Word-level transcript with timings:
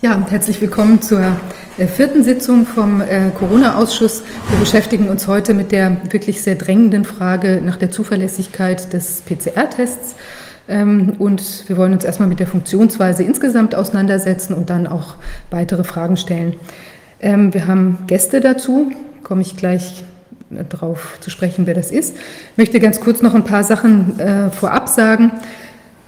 Ja, 0.00 0.24
herzlich 0.30 0.60
willkommen 0.60 1.02
zur 1.02 1.20
äh, 1.76 1.88
vierten 1.88 2.22
Sitzung 2.22 2.66
vom 2.66 3.00
äh, 3.00 3.30
Corona-Ausschuss. 3.36 4.22
Wir 4.48 4.60
beschäftigen 4.60 5.08
uns 5.08 5.26
heute 5.26 5.54
mit 5.54 5.72
der 5.72 5.96
wirklich 6.12 6.40
sehr 6.40 6.54
drängenden 6.54 7.04
Frage 7.04 7.60
nach 7.64 7.74
der 7.74 7.90
Zuverlässigkeit 7.90 8.92
des 8.92 9.22
PCR-Tests. 9.22 10.14
Ähm, 10.68 11.14
und 11.18 11.64
wir 11.66 11.76
wollen 11.76 11.94
uns 11.94 12.04
erstmal 12.04 12.28
mit 12.28 12.38
der 12.38 12.46
Funktionsweise 12.46 13.24
insgesamt 13.24 13.74
auseinandersetzen 13.74 14.54
und 14.54 14.70
dann 14.70 14.86
auch 14.86 15.16
weitere 15.50 15.82
Fragen 15.82 16.16
stellen. 16.16 16.54
Ähm, 17.18 17.52
wir 17.52 17.66
haben 17.66 17.98
Gäste 18.06 18.40
dazu, 18.40 18.92
komme 19.24 19.42
ich 19.42 19.56
gleich 19.56 20.04
äh, 20.52 20.62
darauf 20.68 21.18
zu 21.18 21.28
sprechen, 21.28 21.66
wer 21.66 21.74
das 21.74 21.90
ist. 21.90 22.14
Ich 22.52 22.56
möchte 22.56 22.78
ganz 22.78 23.00
kurz 23.00 23.20
noch 23.20 23.34
ein 23.34 23.42
paar 23.42 23.64
Sachen 23.64 24.14
vorab 24.52 24.88
sagen. 24.88 25.32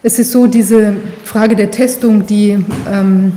Es 0.04 0.20
ist 0.20 0.30
so, 0.30 0.46
diese 0.46 0.94
Frage 1.24 1.56
der 1.56 1.72
Testung, 1.72 2.24
die 2.24 2.64
ähm, 2.88 3.32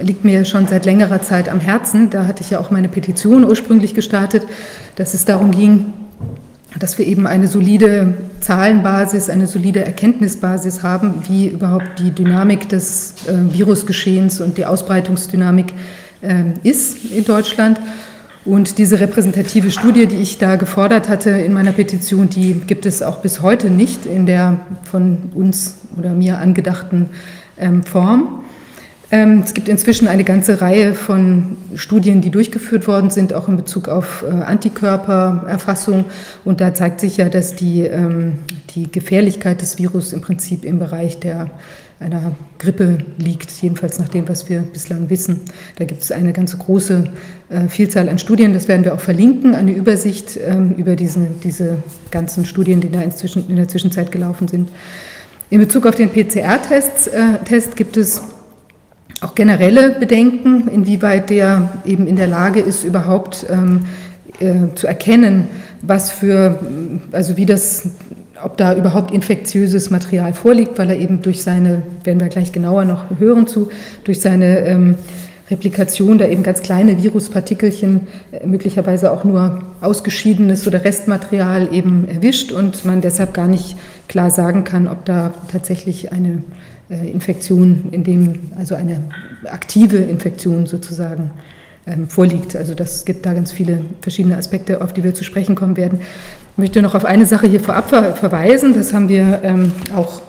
liegt 0.00 0.24
mir 0.24 0.44
schon 0.44 0.66
seit 0.66 0.84
längerer 0.84 1.22
Zeit 1.22 1.48
am 1.48 1.60
Herzen. 1.60 2.10
Da 2.10 2.26
hatte 2.26 2.42
ich 2.42 2.50
ja 2.50 2.60
auch 2.60 2.70
meine 2.70 2.88
Petition 2.88 3.44
ursprünglich 3.44 3.94
gestartet, 3.94 4.44
dass 4.96 5.14
es 5.14 5.24
darum 5.24 5.50
ging, 5.50 5.92
dass 6.78 6.98
wir 6.98 7.06
eben 7.06 7.26
eine 7.26 7.48
solide 7.48 8.14
Zahlenbasis, 8.40 9.30
eine 9.30 9.46
solide 9.46 9.84
Erkenntnisbasis 9.84 10.82
haben, 10.82 11.22
wie 11.28 11.48
überhaupt 11.48 11.98
die 11.98 12.10
Dynamik 12.10 12.68
des 12.68 13.14
äh, 13.26 13.54
Virusgeschehens 13.54 14.40
und 14.40 14.58
die 14.58 14.66
Ausbreitungsdynamik 14.66 15.72
äh, 16.20 16.44
ist 16.62 17.04
in 17.10 17.24
Deutschland. 17.24 17.80
Und 18.44 18.78
diese 18.78 19.00
repräsentative 19.00 19.70
Studie, 19.70 20.06
die 20.06 20.16
ich 20.16 20.38
da 20.38 20.56
gefordert 20.56 21.08
hatte 21.08 21.30
in 21.30 21.52
meiner 21.52 21.72
Petition, 21.72 22.28
die 22.30 22.54
gibt 22.54 22.86
es 22.86 23.02
auch 23.02 23.18
bis 23.18 23.42
heute 23.42 23.68
nicht 23.68 24.06
in 24.06 24.26
der 24.26 24.60
von 24.90 25.30
uns 25.34 25.76
oder 25.98 26.14
mir 26.14 26.38
angedachten 26.38 27.10
ähm, 27.58 27.82
Form. 27.82 28.44
Ähm, 29.10 29.42
es 29.44 29.54
gibt 29.54 29.68
inzwischen 29.68 30.06
eine 30.06 30.22
ganze 30.22 30.60
Reihe 30.60 30.94
von 30.94 31.56
Studien, 31.74 32.20
die 32.20 32.30
durchgeführt 32.30 32.86
worden 32.86 33.08
sind, 33.10 33.32
auch 33.32 33.48
in 33.48 33.56
Bezug 33.56 33.88
auf 33.88 34.22
äh, 34.22 34.30
Antikörpererfassung. 34.30 36.04
Und 36.44 36.60
da 36.60 36.74
zeigt 36.74 37.00
sich 37.00 37.16
ja, 37.16 37.30
dass 37.30 37.54
die, 37.54 37.82
ähm, 37.82 38.40
die 38.74 38.90
Gefährlichkeit 38.92 39.62
des 39.62 39.78
Virus 39.78 40.12
im 40.12 40.20
Prinzip 40.20 40.64
im 40.64 40.78
Bereich 40.78 41.18
der, 41.20 41.50
einer 42.00 42.36
Grippe 42.58 42.98
liegt, 43.16 43.50
jedenfalls 43.62 43.98
nach 43.98 44.08
dem, 44.08 44.28
was 44.28 44.48
wir 44.48 44.60
bislang 44.60 45.08
wissen. 45.08 45.40
Da 45.76 45.86
gibt 45.86 46.02
es 46.02 46.12
eine 46.12 46.34
ganz 46.34 46.56
große 46.56 47.04
äh, 47.48 47.68
Vielzahl 47.68 48.10
an 48.10 48.18
Studien, 48.18 48.52
das 48.52 48.68
werden 48.68 48.84
wir 48.84 48.94
auch 48.94 49.00
verlinken, 49.00 49.54
eine 49.54 49.72
Übersicht 49.72 50.38
ähm, 50.46 50.74
über 50.76 50.96
diese, 50.96 51.28
diese 51.42 51.78
ganzen 52.10 52.44
Studien, 52.44 52.80
die 52.80 52.90
da 52.90 53.00
inzwischen, 53.00 53.48
in 53.48 53.56
der 53.56 53.68
Zwischenzeit 53.68 54.12
gelaufen 54.12 54.48
sind. 54.48 54.70
In 55.50 55.60
Bezug 55.60 55.86
auf 55.86 55.94
den 55.94 56.10
PCR-Test 56.10 57.08
äh, 57.08 57.60
gibt 57.74 57.96
es 57.96 58.20
auch 59.20 59.34
generelle 59.34 59.90
Bedenken, 59.90 60.68
inwieweit 60.68 61.30
der 61.30 61.80
eben 61.84 62.06
in 62.06 62.16
der 62.16 62.28
Lage 62.28 62.60
ist, 62.60 62.84
überhaupt 62.84 63.46
ähm, 63.50 63.86
äh, 64.38 64.74
zu 64.74 64.86
erkennen, 64.86 65.48
was 65.82 66.10
für, 66.10 66.58
also 67.12 67.36
wie 67.36 67.46
das, 67.46 67.88
ob 68.42 68.56
da 68.56 68.74
überhaupt 68.74 69.10
infektiöses 69.10 69.90
Material 69.90 70.34
vorliegt, 70.34 70.78
weil 70.78 70.90
er 70.90 70.98
eben 70.98 71.22
durch 71.22 71.42
seine, 71.42 71.82
werden 72.04 72.20
wir 72.20 72.28
gleich 72.28 72.52
genauer 72.52 72.84
noch 72.84 73.04
hören 73.18 73.46
zu, 73.46 73.70
durch 74.04 74.20
seine 74.20 74.60
ähm, 74.60 74.94
Replikation 75.50 76.18
da 76.18 76.26
eben 76.26 76.42
ganz 76.42 76.62
kleine 76.62 77.02
Viruspartikelchen, 77.02 78.06
äh, 78.30 78.46
möglicherweise 78.46 79.10
auch 79.10 79.24
nur 79.24 79.62
ausgeschiedenes 79.80 80.66
oder 80.66 80.84
Restmaterial 80.84 81.72
eben 81.72 82.06
erwischt 82.08 82.52
und 82.52 82.84
man 82.84 83.00
deshalb 83.00 83.34
gar 83.34 83.48
nicht 83.48 83.76
klar 84.06 84.30
sagen 84.30 84.64
kann, 84.64 84.88
ob 84.88 85.04
da 85.04 85.32
tatsächlich 85.50 86.12
eine 86.12 86.42
Infektion, 86.94 87.88
in 87.90 88.04
dem 88.04 88.34
also 88.58 88.74
eine 88.74 89.00
aktive 89.44 89.98
Infektion 89.98 90.66
sozusagen 90.66 91.30
ähm, 91.86 92.08
vorliegt. 92.08 92.56
Also 92.56 92.74
das 92.74 93.04
gibt 93.04 93.26
da 93.26 93.34
ganz 93.34 93.52
viele 93.52 93.84
verschiedene 94.00 94.36
Aspekte, 94.36 94.80
auf 94.80 94.92
die 94.92 95.04
wir 95.04 95.14
zu 95.14 95.24
sprechen 95.24 95.54
kommen 95.54 95.76
werden. 95.76 96.00
Ich 96.52 96.58
möchte 96.58 96.82
noch 96.82 96.94
auf 96.94 97.04
eine 97.04 97.24
Sache 97.24 97.46
hier 97.46 97.60
vorab 97.60 97.88
verweisen, 97.88 98.74
das 98.74 98.92
haben 98.92 99.08
wir 99.08 99.40
ähm, 99.44 99.72
auch 99.94 100.22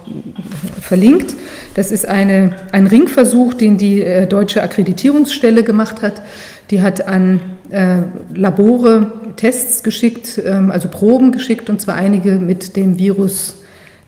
verlinkt. 0.79 1.35
Das 1.73 1.91
ist 1.91 2.07
eine, 2.07 2.55
ein 2.71 2.87
Ringversuch, 2.87 3.55
den 3.55 3.77
die 3.77 4.03
äh, 4.03 4.27
deutsche 4.27 4.61
Akkreditierungsstelle 4.61 5.63
gemacht 5.63 6.01
hat. 6.01 6.21
Die 6.69 6.81
hat 6.81 7.07
an 7.07 7.41
äh, 7.71 7.97
Labore 8.33 9.11
Tests 9.37 9.81
geschickt, 9.81 10.39
ähm, 10.45 10.69
also 10.69 10.87
Proben 10.87 11.31
geschickt, 11.31 11.69
und 11.69 11.81
zwar 11.81 11.95
einige 11.95 12.33
mit 12.33 12.75
dem 12.75 12.99
Virus 12.99 13.58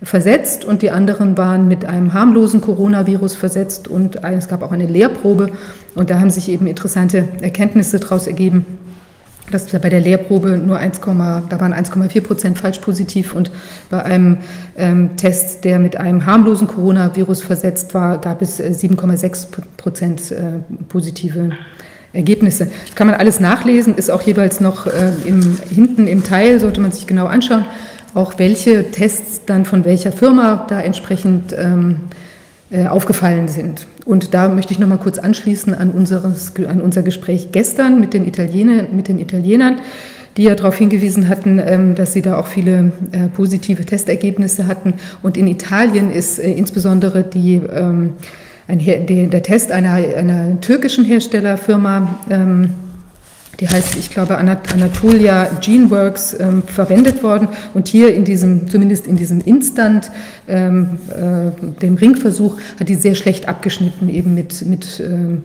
versetzt 0.03 0.65
und 0.65 0.81
die 0.81 0.91
anderen 0.91 1.37
waren 1.37 1.67
mit 1.67 1.85
einem 1.85 2.13
harmlosen 2.13 2.61
Coronavirus 2.61 3.35
versetzt 3.35 3.87
und 3.87 4.23
es 4.23 4.47
gab 4.47 4.63
auch 4.63 4.71
eine 4.71 4.87
Lehrprobe 4.87 5.51
und 5.93 6.09
da 6.09 6.19
haben 6.19 6.31
sich 6.31 6.49
eben 6.49 6.65
interessante 6.65 7.27
Erkenntnisse 7.41 7.99
daraus 7.99 8.25
ergeben, 8.25 8.65
dass 9.51 9.65
bei 9.65 9.89
der 9.89 9.99
Lehrprobe 9.99 10.57
nur 10.57 10.77
1, 10.77 11.01
da 11.01 11.59
waren 11.59 11.73
1,4 11.73 12.21
Prozent 12.21 12.57
falsch 12.57 12.79
positiv 12.79 13.35
und 13.35 13.51
bei 13.89 14.03
einem 14.03 14.37
ähm, 14.77 15.17
Test, 15.17 15.65
der 15.65 15.77
mit 15.77 15.97
einem 15.97 16.25
harmlosen 16.25 16.67
Coronavirus 16.67 17.43
versetzt 17.43 17.93
war, 17.93 18.19
gab 18.19 18.41
es 18.41 18.59
7,6 18.59 19.25
äh, 19.25 19.61
Prozent 19.77 20.31
äh, 20.31 20.59
positive 20.87 21.51
Ergebnisse. 22.13 22.69
Das 22.87 22.95
kann 22.95 23.07
man 23.07 23.17
alles 23.17 23.39
nachlesen, 23.39 23.95
ist 23.95 24.09
auch 24.09 24.21
jeweils 24.21 24.61
noch 24.61 24.87
äh, 24.87 25.11
im, 25.25 25.57
hinten 25.69 26.07
im 26.07 26.23
Teil, 26.23 26.59
sollte 26.59 26.81
man 26.81 26.91
sich 26.91 27.05
genau 27.05 27.27
anschauen 27.27 27.65
auch 28.13 28.33
welche 28.37 28.91
Tests 28.91 29.41
dann 29.45 29.65
von 29.65 29.85
welcher 29.85 30.11
Firma 30.11 30.65
da 30.69 30.81
entsprechend 30.81 31.55
ähm, 31.57 31.97
äh, 32.71 32.87
aufgefallen 32.87 33.47
sind. 33.47 33.85
Und 34.05 34.33
da 34.33 34.49
möchte 34.49 34.73
ich 34.73 34.79
noch 34.79 34.87
mal 34.87 34.97
kurz 34.97 35.19
anschließen 35.19 35.73
an, 35.73 35.91
unseres, 35.91 36.53
an 36.67 36.81
unser 36.81 37.03
Gespräch 37.03 37.49
gestern 37.51 37.99
mit 37.99 38.13
den, 38.13 38.25
Italiener, 38.27 38.83
mit 38.91 39.07
den 39.07 39.19
Italienern, 39.19 39.79
die 40.37 40.43
ja 40.43 40.55
darauf 40.55 40.77
hingewiesen 40.77 41.27
hatten, 41.27 41.61
ähm, 41.63 41.95
dass 41.95 42.13
sie 42.13 42.21
da 42.21 42.39
auch 42.39 42.47
viele 42.47 42.91
äh, 43.11 43.27
positive 43.27 43.85
Testergebnisse 43.85 44.67
hatten. 44.67 44.95
Und 45.21 45.37
in 45.37 45.47
Italien 45.47 46.11
ist 46.11 46.39
äh, 46.39 46.51
insbesondere 46.51 47.23
die, 47.23 47.55
ähm, 47.55 48.13
ein, 48.67 48.79
der 49.05 49.43
Test 49.43 49.71
einer, 49.71 49.93
einer 49.93 50.59
türkischen 50.61 51.03
Herstellerfirma 51.03 52.19
ähm, 52.29 52.69
die 53.61 53.69
heißt, 53.69 53.95
ich 53.95 54.09
glaube, 54.09 54.39
Anatolia 54.39 55.45
Geneworks 55.61 56.35
ähm, 56.39 56.63
verwendet 56.63 57.21
worden. 57.21 57.47
Und 57.75 57.87
hier 57.87 58.11
in 58.11 58.25
diesem, 58.25 58.67
zumindest 58.67 59.05
in 59.05 59.17
diesem 59.17 59.39
Instant, 59.41 60.11
ähm, 60.47 60.97
äh, 61.09 61.79
dem 61.79 61.93
Ringversuch, 61.93 62.57
hat 62.79 62.89
die 62.89 62.95
sehr 62.95 63.13
schlecht 63.13 63.47
abgeschnitten, 63.47 64.09
eben 64.09 64.33
mit, 64.33 64.65
mit 64.65 64.99
ähm, 64.99 65.43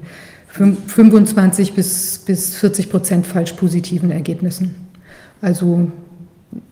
25 0.48 1.74
bis, 1.74 2.18
bis 2.20 2.56
40 2.56 2.90
Prozent 2.90 3.26
falsch 3.26 3.52
positiven 3.52 4.10
Ergebnissen. 4.10 4.74
Also 5.42 5.90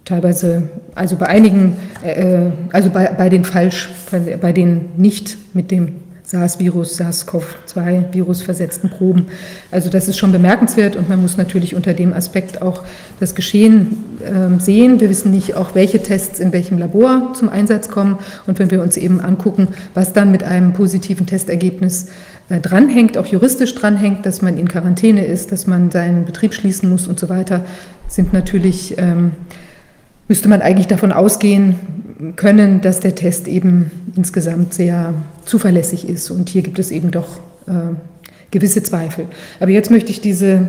teilweise, 0.06 0.70
also 0.94 1.16
bei 1.16 1.26
einigen, 1.26 1.76
äh, 2.02 2.46
also 2.72 2.88
bei, 2.88 3.08
bei 3.08 3.28
den 3.28 3.44
falsch, 3.44 3.90
bei, 4.10 4.38
bei 4.38 4.52
den 4.52 4.92
nicht 4.96 5.36
mit 5.54 5.70
dem 5.70 5.96
SARS-Virus, 6.26 6.96
SARS-CoV-2-Virus 6.96 8.42
versetzten 8.42 8.88
Proben. 8.88 9.26
Also 9.70 9.90
das 9.90 10.08
ist 10.08 10.16
schon 10.16 10.32
bemerkenswert 10.32 10.96
und 10.96 11.08
man 11.08 11.20
muss 11.20 11.36
natürlich 11.36 11.74
unter 11.74 11.92
dem 11.92 12.14
Aspekt 12.14 12.62
auch 12.62 12.82
das 13.20 13.34
Geschehen 13.34 14.18
äh, 14.20 14.58
sehen. 14.58 15.00
Wir 15.00 15.10
wissen 15.10 15.30
nicht 15.30 15.54
auch, 15.54 15.74
welche 15.74 16.02
Tests 16.02 16.40
in 16.40 16.52
welchem 16.52 16.78
Labor 16.78 17.34
zum 17.34 17.50
Einsatz 17.50 17.88
kommen. 17.88 18.18
Und 18.46 18.58
wenn 18.58 18.70
wir 18.70 18.82
uns 18.82 18.96
eben 18.96 19.20
angucken, 19.20 19.68
was 19.92 20.14
dann 20.14 20.30
mit 20.30 20.42
einem 20.42 20.72
positiven 20.72 21.26
Testergebnis 21.26 22.06
äh, 22.48 22.58
dranhängt, 22.58 23.18
auch 23.18 23.26
juristisch 23.26 23.74
dranhängt, 23.74 24.24
dass 24.24 24.40
man 24.40 24.56
in 24.56 24.66
Quarantäne 24.66 25.26
ist, 25.26 25.52
dass 25.52 25.66
man 25.66 25.90
seinen 25.90 26.24
Betrieb 26.24 26.54
schließen 26.54 26.88
muss 26.88 27.06
und 27.06 27.20
so 27.20 27.28
weiter, 27.28 27.66
sind 28.08 28.32
natürlich, 28.32 28.96
ähm, 28.98 29.32
müsste 30.28 30.48
man 30.48 30.62
eigentlich 30.62 30.86
davon 30.86 31.12
ausgehen, 31.12 31.76
können, 32.36 32.80
dass 32.80 33.00
der 33.00 33.14
Test 33.14 33.48
eben 33.48 33.90
insgesamt 34.16 34.74
sehr 34.74 35.14
zuverlässig 35.44 36.08
ist. 36.08 36.30
Und 36.30 36.48
hier 36.48 36.62
gibt 36.62 36.78
es 36.78 36.90
eben 36.90 37.10
doch 37.10 37.38
äh, 37.66 37.94
gewisse 38.50 38.82
Zweifel. 38.82 39.26
Aber 39.60 39.70
jetzt 39.70 39.90
möchte 39.90 40.10
ich 40.10 40.20
diese, 40.20 40.68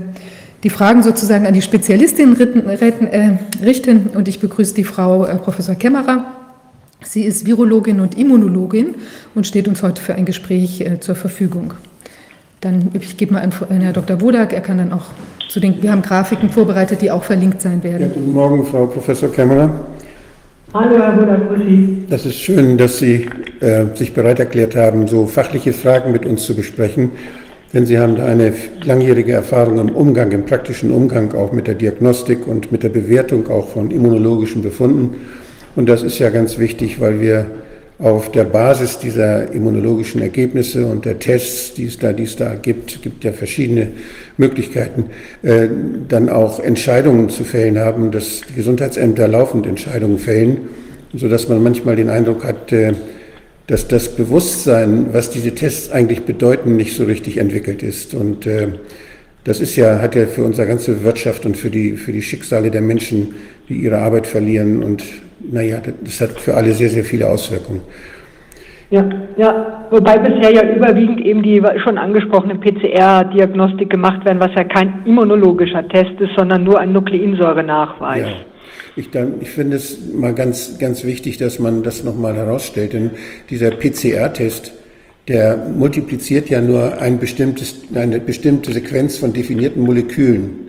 die 0.63 0.69
Fragen 0.69 1.03
sozusagen 1.03 1.45
an 1.45 1.53
die 1.53 1.61
Spezialistin 1.61 2.33
ritten, 2.33 2.67
retten, 2.67 3.07
äh, 3.07 3.37
richten 3.63 4.07
und 4.15 4.27
ich 4.27 4.39
begrüße 4.39 4.73
die 4.73 4.83
Frau 4.83 5.25
äh, 5.25 5.35
Professor 5.35 5.75
Kämmerer. 5.75 6.25
Sie 7.03 7.23
ist 7.23 7.45
Virologin 7.45 7.99
und 7.99 8.17
Immunologin 8.17 8.95
und 9.35 9.45
steht 9.45 9.67
uns 9.67 9.83
heute 9.83 10.01
für 10.01 10.15
ein 10.15 10.25
Gespräch 10.25 10.81
äh, 10.81 10.99
zur 10.99 11.15
Verfügung. 11.15 11.75
Dann 12.65 12.89
ich 12.99 13.15
gebe 13.15 13.33
mal 13.35 13.43
an 13.43 13.51
Herrn 13.79 13.93
Dr. 13.93 14.19
Wodak, 14.19 14.51
er 14.51 14.61
kann 14.61 14.79
dann 14.79 14.91
auch 14.91 15.05
zu 15.49 15.59
den, 15.59 15.83
wir 15.83 15.91
haben 15.91 16.01
Grafiken 16.01 16.49
vorbereitet, 16.49 16.99
die 16.99 17.11
auch 17.11 17.23
verlinkt 17.23 17.61
sein 17.61 17.83
werden. 17.83 18.01
Ja, 18.01 18.07
guten 18.07 18.33
Morgen, 18.33 18.65
Frau 18.65 18.87
Professor 18.87 19.31
Kämmerer. 19.31 19.69
Hallo, 20.73 20.97
Herr 20.97 21.11
Budakuschi. 21.11 22.07
Das 22.09 22.25
ist 22.25 22.37
schön, 22.37 22.75
dass 22.79 22.97
Sie 22.97 23.29
äh, 23.59 23.85
sich 23.93 24.15
bereit 24.15 24.39
erklärt 24.39 24.75
haben, 24.75 25.07
so 25.07 25.27
fachliche 25.27 25.73
Fragen 25.73 26.11
mit 26.11 26.25
uns 26.25 26.43
zu 26.43 26.55
besprechen. 26.55 27.11
Denn 27.71 27.85
Sie 27.85 27.99
haben 27.99 28.15
da 28.15 28.25
eine 28.25 28.51
langjährige 28.83 29.33
Erfahrung 29.33 29.77
im 29.77 29.89
Umgang, 29.89 30.31
im 30.31 30.45
praktischen 30.45 30.89
Umgang 30.89 31.35
auch 31.35 31.51
mit 31.51 31.67
der 31.67 31.75
Diagnostik 31.75 32.47
und 32.47 32.71
mit 32.71 32.81
der 32.81 32.89
Bewertung 32.89 33.47
auch 33.47 33.67
von 33.67 33.91
immunologischen 33.91 34.63
Befunden. 34.63 35.17
Und 35.75 35.87
das 35.87 36.01
ist 36.01 36.17
ja 36.17 36.31
ganz 36.31 36.57
wichtig, 36.57 36.99
weil 36.99 37.21
wir 37.21 37.45
auf 37.97 38.31
der 38.31 38.43
Basis 38.43 38.99
dieser 38.99 39.51
immunologischen 39.53 40.21
Ergebnisse 40.21 40.85
und 40.85 41.05
der 41.05 41.17
Tests, 41.19 41.73
die 41.73 41.85
es 41.85 41.97
da, 41.97 42.11
die 42.11 42.23
es 42.23 42.35
da 42.35 42.55
gibt, 42.55 43.01
gibt 43.01 43.23
ja 43.23 43.31
verschiedene 43.31 43.87
Möglichkeiten, 44.37 45.05
äh, 45.43 45.67
dann 46.09 46.27
auch 46.27 46.59
Entscheidungen 46.59 47.29
zu 47.29 47.45
fällen 47.45 47.79
haben, 47.79 48.11
dass 48.11 48.41
die 48.49 48.55
Gesundheitsämter 48.55 49.27
laufend 49.27 49.65
Entscheidungen 49.65 50.19
fällen, 50.19 50.57
sodass 51.13 51.47
man 51.47 51.63
manchmal 51.63 51.95
den 51.95 52.09
Eindruck 52.09 52.43
hat, 52.43 52.73
äh, 52.73 52.93
dass 53.67 53.87
das 53.87 54.09
Bewusstsein, 54.09 55.07
was 55.13 55.29
diese 55.29 55.55
Tests 55.55 55.89
eigentlich 55.89 56.23
bedeuten, 56.23 56.75
nicht 56.75 56.95
so 56.95 57.05
richtig 57.05 57.37
entwickelt 57.37 57.81
ist. 57.81 58.13
Und 58.13 58.45
äh, 58.45 58.67
das 59.45 59.59
ist 59.59 59.75
ja, 59.75 59.99
hat 60.01 60.15
ja 60.15 60.27
für 60.27 60.43
unsere 60.43 60.67
ganze 60.67 61.03
Wirtschaft 61.03 61.45
und 61.45 61.55
für 61.55 61.69
die, 61.69 61.93
für 61.93 62.11
die 62.11 62.21
Schicksale 62.21 62.71
der 62.71 62.81
Menschen, 62.81 63.35
die 63.69 63.75
ihre 63.75 63.97
Arbeit 63.97 64.27
verlieren 64.27 64.83
und 64.83 65.03
naja, 65.39 65.81
das 66.03 66.21
hat 66.21 66.39
für 66.39 66.55
alle 66.55 66.73
sehr, 66.73 66.89
sehr 66.89 67.03
viele 67.03 67.27
Auswirkungen. 67.27 67.81
Ja, 68.91 69.03
ja, 69.35 69.87
wobei 69.89 70.17
bisher 70.17 70.51
ja 70.51 70.75
überwiegend 70.75 71.19
eben 71.19 71.41
die 71.41 71.61
schon 71.83 71.97
angesprochene 71.97 72.55
PCR-Diagnostik 72.55 73.89
gemacht 73.89 74.23
werden, 74.25 74.39
was 74.39 74.53
ja 74.55 74.63
kein 74.63 75.01
immunologischer 75.05 75.87
Test 75.87 76.19
ist, 76.19 76.35
sondern 76.35 76.63
nur 76.63 76.79
ein 76.79 76.93
Nukleinsäurenachweis. 76.93 78.21
Ja. 78.21 78.33
Ich, 78.95 79.09
dann, 79.11 79.41
ich 79.41 79.49
finde 79.49 79.77
es 79.77 79.99
mal 80.13 80.33
ganz, 80.33 80.77
ganz 80.79 81.03
wichtig, 81.03 81.37
dass 81.37 81.59
man 81.59 81.83
das 81.83 82.03
nochmal 82.03 82.35
herausstellt, 82.35 82.93
denn 82.93 83.11
dieser 83.49 83.71
PCR-Test, 83.71 84.71
der 85.27 85.57
multipliziert 85.57 86.49
ja 86.49 86.61
nur 86.61 87.01
ein 87.01 87.19
bestimmtes, 87.19 87.81
eine 87.93 88.19
bestimmte 88.19 88.71
Sequenz 88.71 89.17
von 89.17 89.33
definierten 89.33 89.83
Molekülen. 89.83 90.61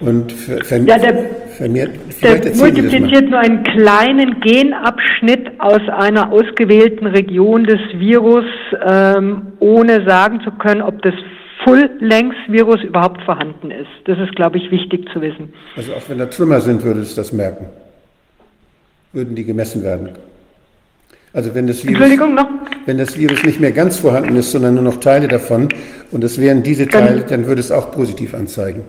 Und 0.00 0.32
vermehrt, 0.32 1.02
ja, 1.02 1.12
der, 1.12 1.24
vermehrt, 1.60 1.90
der 2.22 2.56
multipliziert 2.56 3.28
nur 3.28 3.38
einen 3.38 3.62
kleinen 3.64 4.40
Genabschnitt 4.40 5.50
aus 5.58 5.82
einer 5.88 6.32
ausgewählten 6.32 7.06
Region 7.06 7.64
des 7.64 7.80
Virus, 7.94 8.46
ähm, 8.82 9.52
ohne 9.60 10.04
sagen 10.06 10.40
zu 10.42 10.52
können, 10.52 10.80
ob 10.80 11.02
das 11.02 11.12
Full-Length-Virus 11.64 12.82
überhaupt 12.82 13.22
vorhanden 13.24 13.70
ist. 13.70 13.90
Das 14.06 14.18
ist, 14.18 14.34
glaube 14.36 14.56
ich, 14.56 14.70
wichtig 14.70 15.06
zu 15.12 15.20
wissen. 15.20 15.52
Also 15.76 15.92
auch 15.92 16.08
wenn 16.08 16.16
da 16.16 16.26
Trümmer 16.26 16.62
sind, 16.62 16.82
würde 16.82 17.00
es 17.00 17.14
das 17.14 17.30
merken. 17.32 17.66
Würden 19.12 19.34
die 19.34 19.44
gemessen 19.44 19.82
werden. 19.82 20.08
Also 21.32 21.54
wenn 21.54 21.66
das, 21.66 21.86
Virus, 21.86 22.10
wenn 22.86 22.98
das 22.98 23.16
Virus 23.16 23.44
nicht 23.44 23.60
mehr 23.60 23.70
ganz 23.70 23.98
vorhanden 23.98 24.34
ist, 24.36 24.50
sondern 24.50 24.74
nur 24.74 24.82
noch 24.82 24.96
Teile 24.98 25.28
davon, 25.28 25.68
und 26.10 26.24
es 26.24 26.40
wären 26.40 26.62
diese 26.62 26.88
Teile, 26.88 27.20
dann 27.20 27.46
würde 27.46 27.60
es 27.60 27.70
auch 27.70 27.92
positiv 27.92 28.34
anzeigen. 28.34 28.82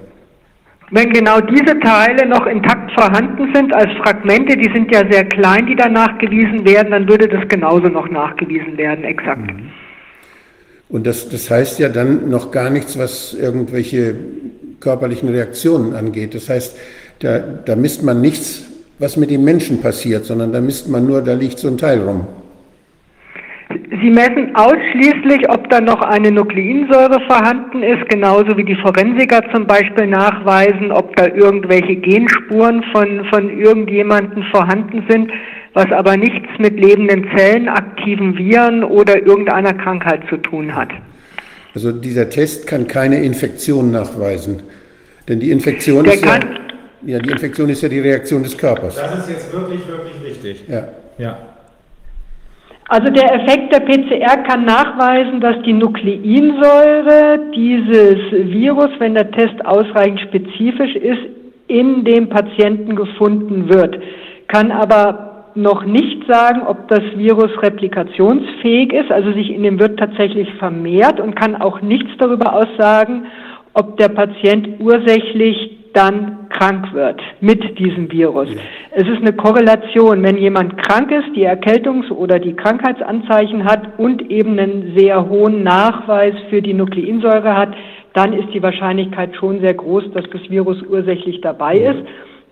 Wenn 0.94 1.10
genau 1.12 1.40
diese 1.40 1.80
Teile 1.80 2.28
noch 2.28 2.46
intakt 2.46 2.92
vorhanden 2.92 3.54
sind 3.54 3.74
als 3.74 3.92
Fragmente, 4.04 4.58
die 4.58 4.70
sind 4.74 4.94
ja 4.94 5.10
sehr 5.10 5.24
klein, 5.24 5.66
die 5.66 5.76
da 5.76 5.88
nachgewiesen 5.88 6.66
werden, 6.66 6.92
dann 6.92 7.08
würde 7.08 7.30
das 7.30 7.48
genauso 7.48 7.88
noch 7.88 8.10
nachgewiesen 8.10 8.78
werden, 8.78 9.06
exakt. 9.06 9.40
Mhm. 9.40 9.70
Und 10.90 11.08
das, 11.08 11.30
das 11.30 11.50
heißt 11.50 11.80
ja 11.80 11.88
dann 11.88 12.30
noch 12.30 12.52
gar 12.52 12.70
nichts, 12.70 13.00
was 13.00 13.34
irgendwelche 13.34 14.16
körperlichen 14.82 15.30
Reaktionen 15.30 15.96
angeht. 15.96 16.36
Das 16.36 16.50
heißt, 16.50 16.78
da, 17.20 17.40
da 17.40 17.78
misst 17.78 18.04
man 18.04 18.20
nichts, 18.20 18.66
was 19.00 19.16
mit 19.16 19.32
dem 19.32 19.46
Menschen 19.46 19.82
passiert, 19.82 20.26
sondern 20.26 20.52
da 20.52 20.60
misst 20.60 20.90
man 20.90 21.08
nur, 21.08 21.22
da 21.22 21.34
liegt 21.34 21.60
so 21.60 21.70
ein 21.70 21.78
Teil 21.78 22.02
rum. 22.02 22.28
Sie 24.02 24.10
messen 24.10 24.56
ausschließlich, 24.56 25.50
ob 25.50 25.70
da 25.70 25.82
noch 25.82 26.02
eine 26.02 26.32
Nukleinsäure 26.32 27.20
vorhanden 27.28 27.84
ist, 27.84 28.10
genauso 28.10 28.58
wie 28.58 28.64
die 28.64 28.76
Forensiker 28.76 29.42
zum 29.54 29.68
Beispiel 29.68 30.08
nachweisen, 30.08 30.92
ob 30.92 31.16
da 31.16 31.28
irgendwelche 31.28 31.96
Genspuren 31.96 32.84
von, 32.92 33.26
von 33.26 33.50
irgendjemanden 33.60 34.44
vorhanden 34.52 35.06
sind, 35.10 35.32
was 35.74 35.92
aber 35.92 36.18
nichts 36.18 36.48
mit 36.60 36.80
lebenden 36.80 37.30
Zellen, 37.36 37.70
aktiven 37.70 38.38
Viren 38.38 38.84
oder 38.84 39.26
irgendeiner 39.26 39.74
Krankheit 39.74 40.22
zu 40.30 40.38
tun 40.38 40.76
hat. 40.76 40.90
Also 41.74 41.92
dieser 41.92 42.30
Test 42.30 42.68
kann 42.68 42.88
keine 42.88 43.24
Infektion 43.24 43.92
nachweisen. 43.92 44.64
Denn 45.28 45.40
die 45.40 45.52
Infektion 45.52 46.06
ist 46.06 46.26
ja, 46.26 46.40
ja, 47.06 47.20
die 47.20 47.30
Infektion 47.30 47.70
ist 47.70 47.82
ja 47.82 47.90
die 47.90 48.00
Reaktion 48.00 48.44
des 48.44 48.58
Körpers. 48.58 48.96
Das 48.96 49.20
ist 49.20 49.30
jetzt 49.30 49.54
wirklich, 49.54 49.82
wirklich 49.88 50.24
wichtig. 50.24 50.64
Ja. 50.68 50.88
ja. 51.18 51.38
Also 52.92 53.10
der 53.10 53.34
Effekt 53.36 53.72
der 53.72 53.80
PCR 53.80 54.44
kann 54.44 54.66
nachweisen, 54.66 55.40
dass 55.40 55.56
die 55.64 55.72
Nukleinsäure 55.72 57.40
dieses 57.56 58.18
Virus, 58.52 58.90
wenn 59.00 59.14
der 59.14 59.32
Test 59.32 59.66
ausreichend 59.66 60.20
spezifisch 60.20 60.96
ist, 60.98 61.22
in 61.68 62.04
dem 62.04 62.28
Patienten 62.28 62.98
gefunden 62.98 63.70
wird. 63.70 63.98
Kann 64.50 64.74
aber 64.74 65.46
noch 65.56 65.86
nicht 65.86 66.28
sagen, 66.28 66.64
ob 66.68 66.90
das 66.90 67.00
Virus 67.16 67.52
replikationsfähig 67.64 68.92
ist, 68.92 69.10
also 69.10 69.32
sich 69.32 69.52
in 69.52 69.64
dem 69.64 69.80
Wirt 69.80 69.98
tatsächlich 69.98 70.54
vermehrt 70.56 71.22
und 71.22 71.34
kann 71.34 71.62
auch 71.62 71.82
nichts 71.82 72.12
darüber 72.18 72.54
aussagen, 72.54 73.24
ob 73.74 73.96
der 74.00 74.10
Patient 74.10 74.82
ursächlich 74.82 75.81
dann 75.94 76.50
krank 76.50 76.94
wird 76.94 77.22
mit 77.40 77.80
diesem 77.80 78.12
Virus. 78.12 78.50
Ja. 78.50 78.62
Es 78.92 79.08
ist 79.08 79.18
eine 79.22 79.34
Korrelation. 79.34 80.24
Wenn 80.24 80.38
jemand 80.38 80.78
krank 80.78 81.12
ist, 81.12 81.36
die 81.36 81.48
Erkältungs- 81.48 82.12
oder 82.12 82.40
die 82.40 82.54
Krankheitsanzeichen 82.54 83.66
hat 83.66 84.00
und 84.00 84.30
eben 84.30 84.58
einen 84.60 84.94
sehr 84.98 85.28
hohen 85.28 85.64
Nachweis 85.64 86.34
für 86.50 86.62
die 86.62 86.74
Nukleinsäure 86.74 87.56
hat, 87.56 87.74
dann 88.14 88.34
ist 88.34 88.54
die 88.54 88.62
Wahrscheinlichkeit 88.62 89.36
schon 89.36 89.62
sehr 89.62 89.74
groß, 89.74 90.12
dass 90.14 90.26
das 90.32 90.42
Virus 90.50 90.82
ursächlich 90.84 91.42
dabei 91.42 91.78
ja. 91.78 91.92
ist. 91.92 92.04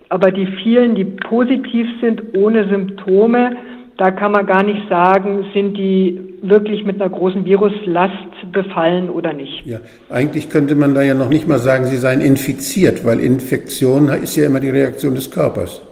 Aber 0.08 0.30
die 0.32 0.46
vielen, 0.62 0.94
die 0.94 1.04
positiv 1.04 1.86
sind, 2.00 2.36
ohne 2.36 2.68
Symptome, 2.68 3.56
da 4.00 4.10
kann 4.10 4.32
man 4.32 4.46
gar 4.46 4.62
nicht 4.62 4.88
sagen, 4.88 5.44
sind 5.52 5.76
die 5.76 6.18
wirklich 6.40 6.86
mit 6.86 6.98
einer 6.98 7.10
großen 7.10 7.44
Viruslast 7.44 8.50
befallen 8.50 9.10
oder 9.10 9.34
nicht. 9.34 9.66
Ja, 9.66 9.80
eigentlich 10.08 10.48
könnte 10.48 10.74
man 10.74 10.94
da 10.94 11.02
ja 11.02 11.12
noch 11.12 11.28
nicht 11.28 11.46
mal 11.46 11.58
sagen, 11.58 11.84
sie 11.84 11.98
seien 11.98 12.22
infiziert, 12.22 13.04
weil 13.04 13.20
Infektion 13.20 14.08
ist 14.08 14.36
ja 14.36 14.46
immer 14.46 14.60
die 14.60 14.70
Reaktion 14.70 15.14
des 15.14 15.30
Körpers. 15.30 15.82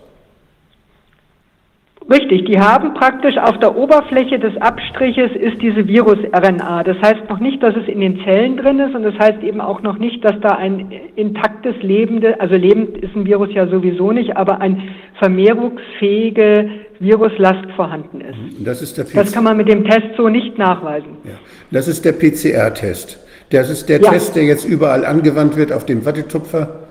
Richtig, 2.11 2.47
die 2.47 2.59
haben 2.59 2.95
praktisch 2.95 3.37
auf 3.37 3.59
der 3.59 3.77
Oberfläche 3.77 4.39
des 4.39 4.57
Abstriches 4.63 5.31
ist 5.33 5.61
diese 5.61 5.87
Virus-RNA. 5.87 6.85
Das 6.85 6.97
heißt 7.03 7.29
noch 7.29 7.39
nicht, 7.39 7.63
dass 7.63 7.77
es 7.77 7.87
in 7.87 8.01
den 8.01 8.25
Zellen 8.25 8.57
drin 8.57 8.79
ist 8.79 8.95
und 8.95 9.03
das 9.03 9.19
heißt 9.19 9.43
eben 9.43 9.61
auch 9.61 9.83
noch 9.83 9.99
nicht, 9.99 10.25
dass 10.25 10.41
da 10.41 10.53
ein 10.53 10.91
intaktes 11.17 11.75
lebende, 11.83 12.41
also 12.41 12.55
lebend 12.55 12.97
ist 12.97 13.15
ein 13.15 13.27
Virus 13.27 13.51
ja 13.53 13.67
sowieso 13.67 14.13
nicht, 14.13 14.39
aber 14.39 14.63
ein 14.63 14.89
vermehrungsfähige 15.19 16.71
Viruslast 17.01 17.71
vorhanden 17.77 18.21
ist. 18.21 18.39
Das, 18.59 18.83
ist 18.83 18.99
der 18.99 19.05
das 19.05 19.33
kann 19.33 19.45
man 19.45 19.57
mit 19.57 19.69
dem 19.69 19.85
Test 19.85 20.17
so 20.17 20.29
nicht 20.29 20.59
nachweisen. 20.59 21.17
Ja. 21.25 21.33
Das 21.71 21.89
ist 21.89 22.05
der 22.05 22.13
PCR-Test. 22.13 23.19
Das 23.51 23.71
ist 23.71 23.89
der 23.89 24.01
ja. 24.01 24.11
Test, 24.11 24.37
der 24.37 24.45
jetzt 24.45 24.65
überall 24.65 25.05
angewandt 25.05 25.57
wird 25.57 25.73
auf 25.73 25.87
dem 25.87 26.05
Wattetupfer 26.05 26.89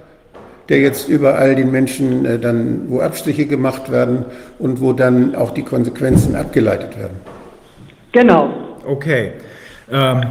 der 0.69 0.79
jetzt 0.79 1.07
überall 1.07 1.55
den 1.55 1.71
Menschen 1.71 2.25
äh, 2.25 2.39
dann, 2.39 2.89
wo 2.89 2.99
Abstriche 2.99 3.45
gemacht 3.45 3.91
werden 3.91 4.25
und 4.59 4.81
wo 4.81 4.93
dann 4.93 5.35
auch 5.35 5.51
die 5.51 5.63
Konsequenzen 5.63 6.35
abgeleitet 6.35 6.97
werden. 6.97 7.17
Genau. 8.11 8.49
Okay. 8.85 9.33
Ähm, 9.91 10.21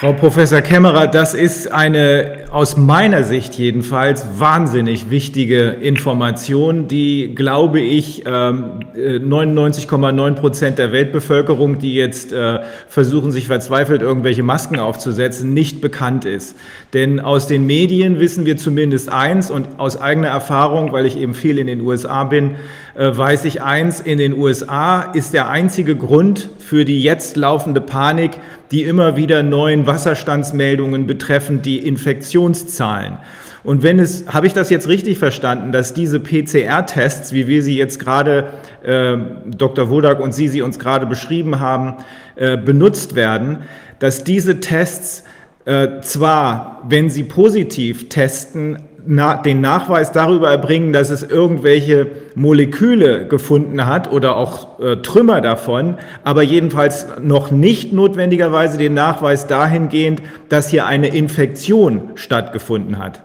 Frau 0.00 0.12
Professor 0.12 0.60
Kämmerer, 0.60 1.08
das 1.08 1.34
ist 1.34 1.72
eine 1.72 2.44
aus 2.52 2.76
meiner 2.76 3.24
Sicht 3.24 3.54
jedenfalls 3.54 4.24
wahnsinnig 4.38 5.10
wichtige 5.10 5.70
Information, 5.70 6.86
die, 6.86 7.34
glaube 7.34 7.80
ich, 7.80 8.24
99,9 8.24 10.28
ähm, 10.28 10.34
Prozent 10.36 10.78
der 10.78 10.92
Weltbevölkerung, 10.92 11.80
die 11.80 11.96
jetzt 11.96 12.32
äh, 12.32 12.60
versuchen, 12.86 13.32
sich 13.32 13.48
verzweifelt 13.48 14.00
irgendwelche 14.00 14.44
Masken 14.44 14.78
aufzusetzen, 14.78 15.52
nicht 15.52 15.80
bekannt 15.80 16.24
ist. 16.24 16.54
Denn 16.94 17.18
aus 17.18 17.48
den 17.48 17.66
Medien 17.66 18.20
wissen 18.20 18.46
wir 18.46 18.56
zumindest 18.56 19.12
eins 19.12 19.50
und 19.50 19.66
aus 19.78 20.00
eigener 20.00 20.28
Erfahrung, 20.28 20.92
weil 20.92 21.06
ich 21.06 21.18
eben 21.18 21.34
viel 21.34 21.58
in 21.58 21.66
den 21.66 21.80
USA 21.80 22.22
bin, 22.22 22.52
äh, 22.52 22.54
weiß 22.98 23.44
ich 23.44 23.62
eins, 23.62 24.00
in 24.00 24.18
den 24.18 24.36
USA 24.36 25.02
ist 25.12 25.32
der 25.32 25.48
einzige 25.48 25.94
Grund 25.94 26.50
für 26.58 26.84
die 26.84 27.00
jetzt 27.00 27.36
laufende 27.36 27.80
Panik 27.80 28.32
die 28.70 28.84
immer 28.84 29.16
wieder 29.16 29.42
neuen 29.42 29.86
Wasserstandsmeldungen 29.86 31.06
betreffen 31.06 31.62
die 31.62 31.78
Infektionszahlen. 31.78 33.18
Und 33.64 33.82
wenn 33.82 33.98
es, 33.98 34.24
habe 34.28 34.46
ich 34.46 34.54
das 34.54 34.70
jetzt 34.70 34.88
richtig 34.88 35.18
verstanden, 35.18 35.72
dass 35.72 35.92
diese 35.92 36.20
PCR-Tests, 36.20 37.32
wie 37.32 37.48
wir 37.48 37.62
sie 37.62 37.76
jetzt 37.76 37.98
gerade, 37.98 38.52
äh, 38.82 39.16
Dr. 39.46 39.90
Wodak 39.90 40.20
und 40.20 40.32
Sie 40.32 40.48
sie 40.48 40.62
uns 40.62 40.78
gerade 40.78 41.06
beschrieben 41.06 41.60
haben, 41.60 41.96
äh, 42.36 42.56
benutzt 42.56 43.14
werden, 43.14 43.58
dass 43.98 44.22
diese 44.22 44.60
Tests 44.60 45.24
äh, 45.64 46.00
zwar, 46.00 46.82
wenn 46.88 47.10
sie 47.10 47.24
positiv 47.24 48.08
testen, 48.08 48.78
na, 49.06 49.36
den 49.36 49.60
Nachweis 49.60 50.12
darüber 50.12 50.50
erbringen, 50.50 50.92
dass 50.92 51.10
es 51.10 51.22
irgendwelche 51.22 52.08
Moleküle 52.34 53.26
gefunden 53.26 53.86
hat 53.86 54.10
oder 54.12 54.36
auch 54.36 54.80
äh, 54.80 54.96
Trümmer 54.96 55.40
davon, 55.40 55.96
aber 56.24 56.42
jedenfalls 56.42 57.06
noch 57.20 57.50
nicht 57.50 57.92
notwendigerweise 57.92 58.78
den 58.78 58.94
Nachweis 58.94 59.46
dahingehend, 59.46 60.22
dass 60.48 60.70
hier 60.70 60.86
eine 60.86 61.08
Infektion 61.08 62.10
stattgefunden 62.16 62.98
hat. 62.98 63.22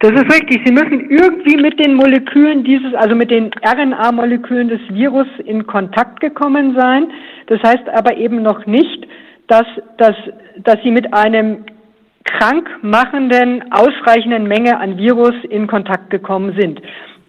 Das 0.00 0.12
ist 0.12 0.32
richtig. 0.32 0.62
Sie 0.64 0.72
müssen 0.72 1.10
irgendwie 1.10 1.58
mit 1.58 1.78
den 1.78 1.94
Molekülen 1.94 2.64
dieses, 2.64 2.94
also 2.94 3.14
mit 3.14 3.30
den 3.30 3.50
RNA-Molekülen 3.62 4.68
des 4.68 4.80
Virus 4.90 5.26
in 5.44 5.66
Kontakt 5.66 6.20
gekommen 6.20 6.74
sein. 6.74 7.08
Das 7.48 7.62
heißt 7.62 7.86
aber 7.92 8.16
eben 8.16 8.42
noch 8.42 8.64
nicht, 8.64 9.06
dass, 9.46 9.66
dass, 9.98 10.14
dass 10.64 10.76
Sie 10.82 10.90
mit 10.90 11.12
einem 11.12 11.66
krankmachenden, 12.24 13.72
ausreichenden 13.72 14.44
Menge 14.44 14.78
an 14.78 14.96
Virus 14.96 15.34
in 15.48 15.66
Kontakt 15.66 16.10
gekommen 16.10 16.54
sind. 16.58 16.80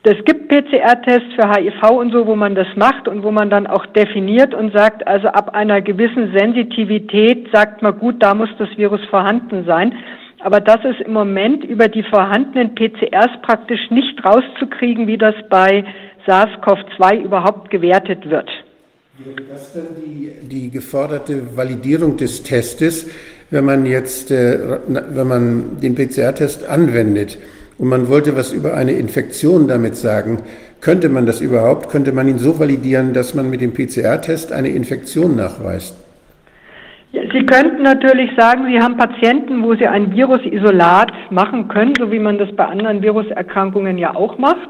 Es 0.04 0.18
gibt 0.26 0.50
PCR-Tests 0.50 1.36
für 1.36 1.48
HIV 1.48 1.92
und 1.92 2.12
so, 2.12 2.26
wo 2.26 2.36
man 2.36 2.56
das 2.56 2.68
macht 2.76 3.08
und 3.08 3.22
wo 3.22 3.30
man 3.30 3.52
dann 3.52 3.68
auch 3.68 3.86
definiert 3.86 4.56
und 4.56 4.74
sagt, 4.74 5.06
also 5.06 5.28
ab 5.28 5.54
einer 5.54 5.80
gewissen 5.80 6.34
Sensitivität 6.36 7.50
sagt 7.54 7.84
man, 7.84 8.00
gut, 8.00 8.16
da 8.18 8.34
muss 8.34 8.50
das 8.58 8.70
Virus 8.78 9.02
vorhanden 9.12 9.64
sein. 9.66 9.94
Aber 10.40 10.60
das 10.60 10.84
ist 10.86 11.02
im 11.02 11.14
Moment 11.14 11.64
über 11.64 11.88
die 11.88 12.02
vorhandenen 12.02 12.74
PCRs 12.74 13.30
praktisch 13.44 13.92
nicht 13.92 14.26
rauszukriegen, 14.26 15.06
wie 15.06 15.20
das 15.20 15.36
bei 15.52 15.86
SARS-CoV-2 16.26 17.22
überhaupt 17.24 17.70
gewertet 17.70 18.28
wird. 18.28 18.50
Wäre 19.20 19.48
das 19.52 19.74
dann 19.74 19.88
die, 20.04 20.32
die 20.48 20.72
geforderte 20.72 21.56
Validierung 21.56 22.18
des 22.18 22.42
Testes, 22.42 23.08
wenn 23.52 23.66
man 23.66 23.86
jetzt, 23.86 24.32
äh, 24.32 24.80
wenn 24.88 25.28
man 25.28 25.80
den 25.82 25.94
PCR-Test 25.94 26.68
anwendet 26.68 27.38
und 27.78 27.90
man 27.90 28.08
wollte 28.08 28.36
was 28.36 28.54
über 28.54 28.74
eine 28.74 28.94
Infektion 28.94 29.68
damit 29.68 29.98
sagen, 29.98 30.40
könnte 30.80 31.10
man 31.10 31.26
das 31.28 31.42
überhaupt? 31.42 31.90
Könnte 31.90 32.12
man 32.12 32.28
ihn 32.28 32.40
so 32.40 32.60
validieren, 32.60 33.14
dass 33.14 33.36
man 33.36 33.50
mit 33.50 33.62
dem 33.62 33.74
PCR-Test 33.74 34.52
eine 34.52 34.70
Infektion 34.70 35.36
nachweist? 35.36 35.96
Sie 37.12 37.46
könnten 37.46 37.84
natürlich 37.84 38.32
sagen, 38.38 38.66
Sie 38.72 38.80
haben 38.80 38.96
Patienten, 38.96 39.64
wo 39.64 39.76
Sie 39.76 39.86
ein 39.86 40.16
Virusisolat 40.16 41.12
machen 41.30 41.68
können, 41.68 41.94
so 42.00 42.10
wie 42.12 42.20
man 42.20 42.38
das 42.38 42.52
bei 42.56 42.66
anderen 42.66 43.02
Viruserkrankungen 43.02 43.98
ja 43.98 44.16
auch 44.16 44.38
macht, 44.38 44.70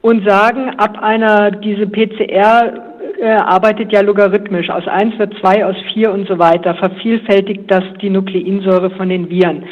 und 0.00 0.26
sagen, 0.28 0.70
ab 0.78 0.98
einer, 1.02 1.50
diese 1.50 1.86
PCR 1.86 2.91
äh, 3.22 3.30
arbeitet 3.30 3.92
ja 3.92 4.00
logarithmisch, 4.00 4.68
aus 4.68 4.86
1 4.88 5.16
wird 5.18 5.32
2, 5.40 5.64
aus 5.64 5.76
4 5.92 6.12
und 6.12 6.26
so 6.26 6.40
weiter, 6.40 6.74
vervielfältigt 6.74 7.70
das 7.70 7.84
die 8.00 8.10
Nukleinsäure 8.10 8.90
von 8.90 9.08
den 9.08 9.30
Viren. 9.30 9.64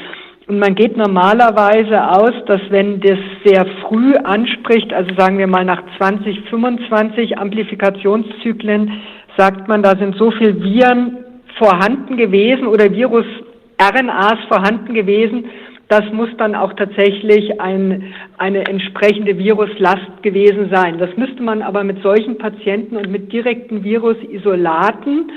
Und 0.47 0.61
man 0.61 0.76
geht 0.76 0.97
normalerweise 0.97 2.11
aus, 2.11 2.33
dass 2.47 2.61
wenn 2.71 3.00
das 3.00 3.19
sehr 3.45 3.66
früh 3.83 4.14
anspricht, 4.14 4.92
also 4.92 5.12
sagen 5.16 5.38
wir 5.38 5.49
mal 5.49 5.64
nach 5.64 5.83
20, 5.99 6.42
25 6.49 7.38
Amplifikationszyklen, 7.38 8.92
sagt 9.37 9.66
man, 9.66 9.83
da 9.83 9.97
sind 9.97 10.14
so 10.16 10.30
viel 10.30 10.62
Viren 10.62 11.19
vorhanden 11.59 12.16
gewesen 12.16 12.69
oder 12.69 12.92
Virus-RNAs 12.92 14.38
vorhanden 14.49 14.95
gewesen. 14.95 15.47
Das 15.90 16.04
muss 16.12 16.28
dann 16.38 16.54
auch 16.54 16.73
tatsächlich 16.75 17.61
ein, 17.61 18.14
eine 18.38 18.64
entsprechende 18.66 19.37
Viruslast 19.37 20.23
gewesen 20.23 20.70
sein. 20.73 21.00
Das 21.00 21.11
müsste 21.16 21.42
man 21.42 21.62
aber 21.62 21.82
mit 21.82 22.00
solchen 22.00 22.38
Patienten 22.38 22.97
und 22.97 23.11
mit 23.11 23.32
direkten 23.32 23.82
Virusisolaten 23.82 25.32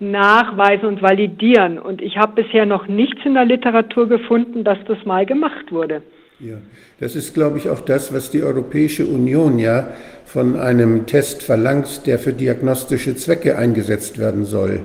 nachweisen 0.00 0.88
und 0.88 1.00
validieren. 1.00 1.78
Und 1.78 2.02
ich 2.02 2.18
habe 2.18 2.42
bisher 2.42 2.66
noch 2.66 2.86
nichts 2.86 3.24
in 3.24 3.32
der 3.32 3.46
Literatur 3.46 4.06
gefunden, 4.06 4.62
dass 4.62 4.76
das 4.86 4.98
mal 5.06 5.24
gemacht 5.24 5.72
wurde. 5.72 6.02
Ja, 6.38 6.56
das 7.00 7.16
ist, 7.16 7.32
glaube 7.32 7.56
ich, 7.56 7.70
auch 7.70 7.80
das, 7.80 8.12
was 8.12 8.30
die 8.30 8.42
Europäische 8.42 9.06
Union 9.06 9.58
ja 9.58 9.88
von 10.26 10.56
einem 10.56 11.06
Test 11.06 11.42
verlangt, 11.42 12.06
der 12.06 12.18
für 12.18 12.34
diagnostische 12.34 13.16
Zwecke 13.16 13.56
eingesetzt 13.56 14.18
werden 14.18 14.44
soll. 14.44 14.80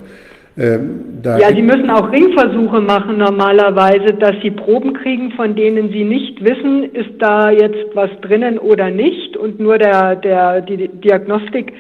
Ähm, 0.57 1.21
ja, 1.23 1.49
Sie 1.53 1.61
müssen 1.61 1.89
auch 1.89 2.11
Ringversuche 2.11 2.81
machen 2.81 3.17
normalerweise, 3.17 4.13
dass 4.13 4.35
Sie 4.41 4.51
Proben 4.51 4.93
kriegen, 4.93 5.31
von 5.31 5.55
denen 5.55 5.89
Sie 5.91 6.03
nicht 6.03 6.43
wissen, 6.43 6.93
ist 6.93 7.11
da 7.19 7.51
jetzt 7.51 7.95
was 7.95 8.09
drinnen 8.21 8.57
oder 8.57 8.89
nicht. 8.89 9.37
Und 9.37 9.59
nur 9.59 9.77
der, 9.77 10.15
der, 10.15 10.61
die 10.61 10.87
Diagnostik 10.87 11.73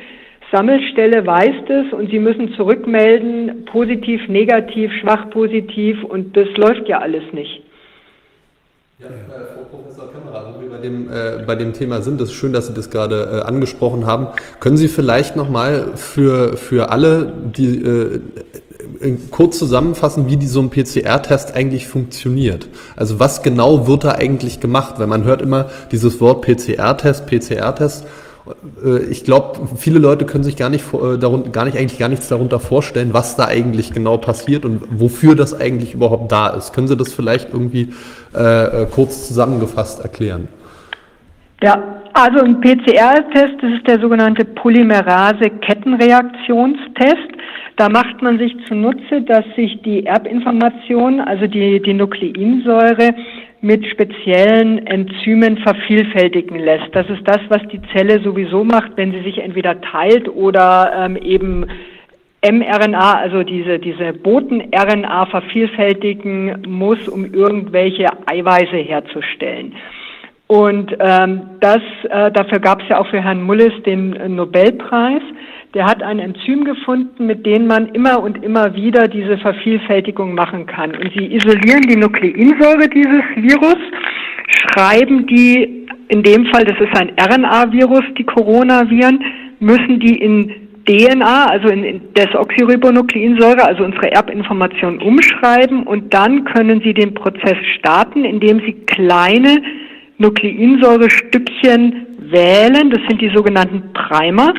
Sammelstelle 0.51 1.25
weiß 1.25 1.55
es 1.67 1.93
und 1.93 2.09
Sie 2.09 2.19
müssen 2.19 2.53
zurückmelden, 2.53 3.65
positiv, 3.65 4.27
negativ, 4.27 4.91
schwach 4.99 5.29
positiv 5.29 6.03
und 6.03 6.35
das 6.35 6.47
läuft 6.57 6.87
ja 6.87 6.99
alles 6.99 7.23
nicht. 7.33 7.63
Ja, 9.01 9.07
Frau 9.55 9.77
Professor 9.77 10.11
Kämmerer, 10.11 10.53
wo 10.53 10.61
wir 10.61 10.69
bei 10.69 10.77
dem, 10.79 11.09
äh, 11.09 11.41
bei 11.47 11.55
dem 11.55 11.71
Thema 11.71 12.01
sind, 12.01 12.19
das 12.19 12.31
ist 12.31 12.35
schön, 12.35 12.51
dass 12.51 12.67
Sie 12.67 12.73
das 12.73 12.89
gerade 12.89 13.43
äh, 13.43 13.47
angesprochen 13.47 14.05
haben. 14.05 14.27
Können 14.59 14.75
Sie 14.75 14.89
vielleicht 14.89 15.37
nochmal 15.37 15.91
für, 15.95 16.57
für 16.57 16.91
alle, 16.91 17.31
die 17.55 17.81
äh, 17.81 18.19
kurz 19.31 19.57
zusammenfassen, 19.57 20.27
wie 20.27 20.35
die, 20.35 20.47
so 20.47 20.59
ein 20.59 20.69
PCR-Test 20.69 21.55
eigentlich 21.55 21.87
funktioniert? 21.87 22.67
Also 22.97 23.21
was 23.21 23.41
genau 23.41 23.87
wird 23.87 24.03
da 24.03 24.11
eigentlich 24.11 24.59
gemacht? 24.59 24.95
Weil 24.97 25.07
man 25.07 25.23
hört 25.23 25.41
immer 25.41 25.69
dieses 25.93 26.19
Wort 26.19 26.41
PCR-Test, 26.41 27.25
PCR-Test 27.25 28.03
äh, 28.03 28.07
ich 29.09 29.23
glaube, 29.23 29.67
viele 29.77 29.99
Leute 29.99 30.25
können 30.25 30.43
sich 30.43 30.57
gar 30.57 30.69
nicht, 30.69 30.85
äh, 30.93 31.17
darunter, 31.17 31.49
gar 31.49 31.65
nicht, 31.65 31.77
eigentlich 31.77 31.99
gar 31.99 32.09
nichts 32.09 32.29
darunter 32.29 32.59
vorstellen, 32.59 33.13
was 33.13 33.35
da 33.35 33.45
eigentlich 33.45 33.93
genau 33.93 34.17
passiert 34.17 34.65
und 34.65 34.81
wofür 34.89 35.35
das 35.35 35.59
eigentlich 35.59 35.93
überhaupt 35.93 36.31
da 36.31 36.49
ist. 36.49 36.73
Können 36.73 36.87
Sie 36.87 36.97
das 36.97 37.13
vielleicht 37.13 37.53
irgendwie 37.53 37.93
äh, 38.35 38.83
äh 38.83 38.87
kurz 38.87 39.27
zusammengefasst 39.27 40.01
erklären? 40.01 40.47
Ja, 41.61 42.01
also 42.13 42.39
ein 42.39 42.61
PCR-Test, 42.61 43.55
das 43.61 43.73
ist 43.73 43.85
der 43.85 43.99
sogenannte 43.99 44.45
Polymerase-Kettenreaktionstest. 44.45 47.17
Da 47.75 47.89
macht 47.89 48.21
man 48.21 48.39
sich 48.39 48.55
zunutze, 48.67 49.21
dass 49.21 49.43
sich 49.55 49.81
die 49.81 50.05
Erbinformation, 50.05 51.19
also 51.19 51.47
die, 51.47 51.81
die 51.81 51.93
Nukleinsäure, 51.93 53.13
mit 53.61 53.85
speziellen 53.87 54.85
Enzymen 54.87 55.57
vervielfältigen 55.57 56.59
lässt. 56.59 56.93
Das 56.93 57.09
ist 57.09 57.27
das, 57.27 57.39
was 57.49 57.61
die 57.71 57.81
Zelle 57.93 58.21
sowieso 58.21 58.63
macht, 58.63 58.91
wenn 58.95 59.11
sie 59.11 59.21
sich 59.21 59.39
entweder 59.39 59.79
teilt 59.81 60.29
oder 60.29 60.91
ähm, 60.95 61.17
eben 61.17 61.65
mRNA, 62.41 63.15
also 63.15 63.43
diese, 63.43 63.79
diese 63.79 64.13
Boten-RNA 64.13 65.25
vervielfältigen 65.25 66.63
muss, 66.67 67.09
um 67.09 67.33
irgendwelche 67.33 68.07
Eiweiße 68.27 68.77
herzustellen. 68.77 69.75
Und 70.47 70.95
ähm, 70.99 71.41
das, 71.59 71.81
äh, 72.09 72.31
dafür 72.31 72.59
gab 72.59 72.81
es 72.81 72.89
ja 72.89 72.99
auch 72.99 73.07
für 73.07 73.21
Herrn 73.21 73.43
Mullis 73.43 73.73
den 73.85 74.15
äh, 74.15 74.29
Nobelpreis. 74.29 75.21
Der 75.75 75.85
hat 75.85 76.01
ein 76.01 76.17
Enzym 76.17 76.65
gefunden, 76.65 77.27
mit 77.27 77.45
dem 77.45 77.67
man 77.67 77.89
immer 77.89 78.23
und 78.23 78.43
immer 78.43 78.73
wieder 78.73 79.07
diese 79.07 79.37
Vervielfältigung 79.37 80.33
machen 80.33 80.65
kann. 80.65 80.95
Und 80.95 81.11
sie 81.15 81.31
isolieren 81.31 81.83
die 81.83 81.95
Nukleinsäure 81.95 82.89
dieses 82.89 83.21
Virus, 83.35 83.77
schreiben 84.47 85.27
die, 85.27 85.87
in 86.07 86.23
dem 86.23 86.47
Fall, 86.47 86.65
das 86.65 86.79
ist 86.79 86.99
ein 86.99 87.11
RNA-Virus, 87.19 88.03
die 88.17 88.23
Coronaviren, 88.23 89.23
müssen 89.59 89.99
die 89.99 90.17
in 90.17 90.51
DNA, 90.85 91.45
also 91.45 91.67
in, 91.67 91.83
in 91.83 92.13
Desoxyribonukleinsäure, 92.15 93.63
also 93.63 93.83
unsere 93.83 94.11
Erbinformation 94.11 94.99
umschreiben. 94.99 95.83
Und 95.83 96.11
dann 96.11 96.45
können 96.45 96.81
Sie 96.83 96.95
den 96.95 97.13
Prozess 97.13 97.57
starten, 97.77 98.25
indem 98.25 98.59
Sie 98.61 98.73
kleine 98.87 99.61
Nukleinsäurestückchen 100.17 102.07
wählen, 102.31 102.89
das 102.89 103.01
sind 103.07 103.21
die 103.21 103.31
sogenannten 103.33 103.93
Primer, 103.93 104.53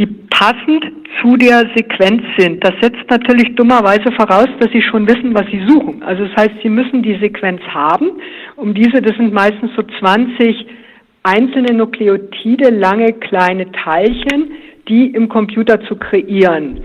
die 0.00 0.06
passend 0.30 0.82
zu 1.20 1.36
der 1.36 1.68
Sequenz 1.76 2.22
sind. 2.38 2.64
Das 2.64 2.72
setzt 2.80 3.10
natürlich 3.10 3.54
dummerweise 3.54 4.10
voraus, 4.16 4.48
dass 4.58 4.72
Sie 4.72 4.80
schon 4.80 5.06
wissen, 5.06 5.34
was 5.34 5.44
Sie 5.52 5.62
suchen. 5.66 6.02
Also 6.02 6.24
das 6.24 6.34
heißt, 6.36 6.62
Sie 6.62 6.70
müssen 6.70 7.02
die 7.02 7.18
Sequenz 7.18 7.60
haben. 7.68 8.12
Um 8.56 8.72
diese, 8.72 9.02
das 9.02 9.14
sind 9.16 9.34
meistens 9.34 9.70
so 9.76 9.82
20 9.82 10.66
einzelne 11.22 11.74
Nukleotide, 11.74 12.70
lange 12.70 13.12
kleine 13.12 13.70
Teilchen, 13.72 14.52
die 14.88 15.08
im 15.08 15.28
Computer 15.28 15.82
zu 15.82 15.96
kreieren. 15.96 16.80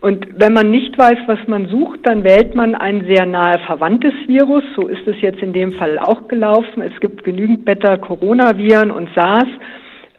Und 0.00 0.26
wenn 0.36 0.52
man 0.52 0.70
nicht 0.70 0.96
weiß, 0.96 1.18
was 1.26 1.40
man 1.48 1.66
sucht, 1.68 2.00
dann 2.04 2.22
wählt 2.22 2.54
man 2.54 2.76
ein 2.76 3.04
sehr 3.06 3.26
nahe 3.26 3.58
verwandtes 3.66 4.14
Virus. 4.28 4.62
So 4.76 4.86
ist 4.86 5.06
es 5.06 5.20
jetzt 5.20 5.42
in 5.42 5.52
dem 5.52 5.72
Fall 5.72 5.98
auch 5.98 6.28
gelaufen. 6.28 6.82
Es 6.82 6.98
gibt 7.00 7.24
genügend 7.24 7.64
Beta-Coronaviren 7.64 8.92
und 8.92 9.10
SARS. 9.14 9.48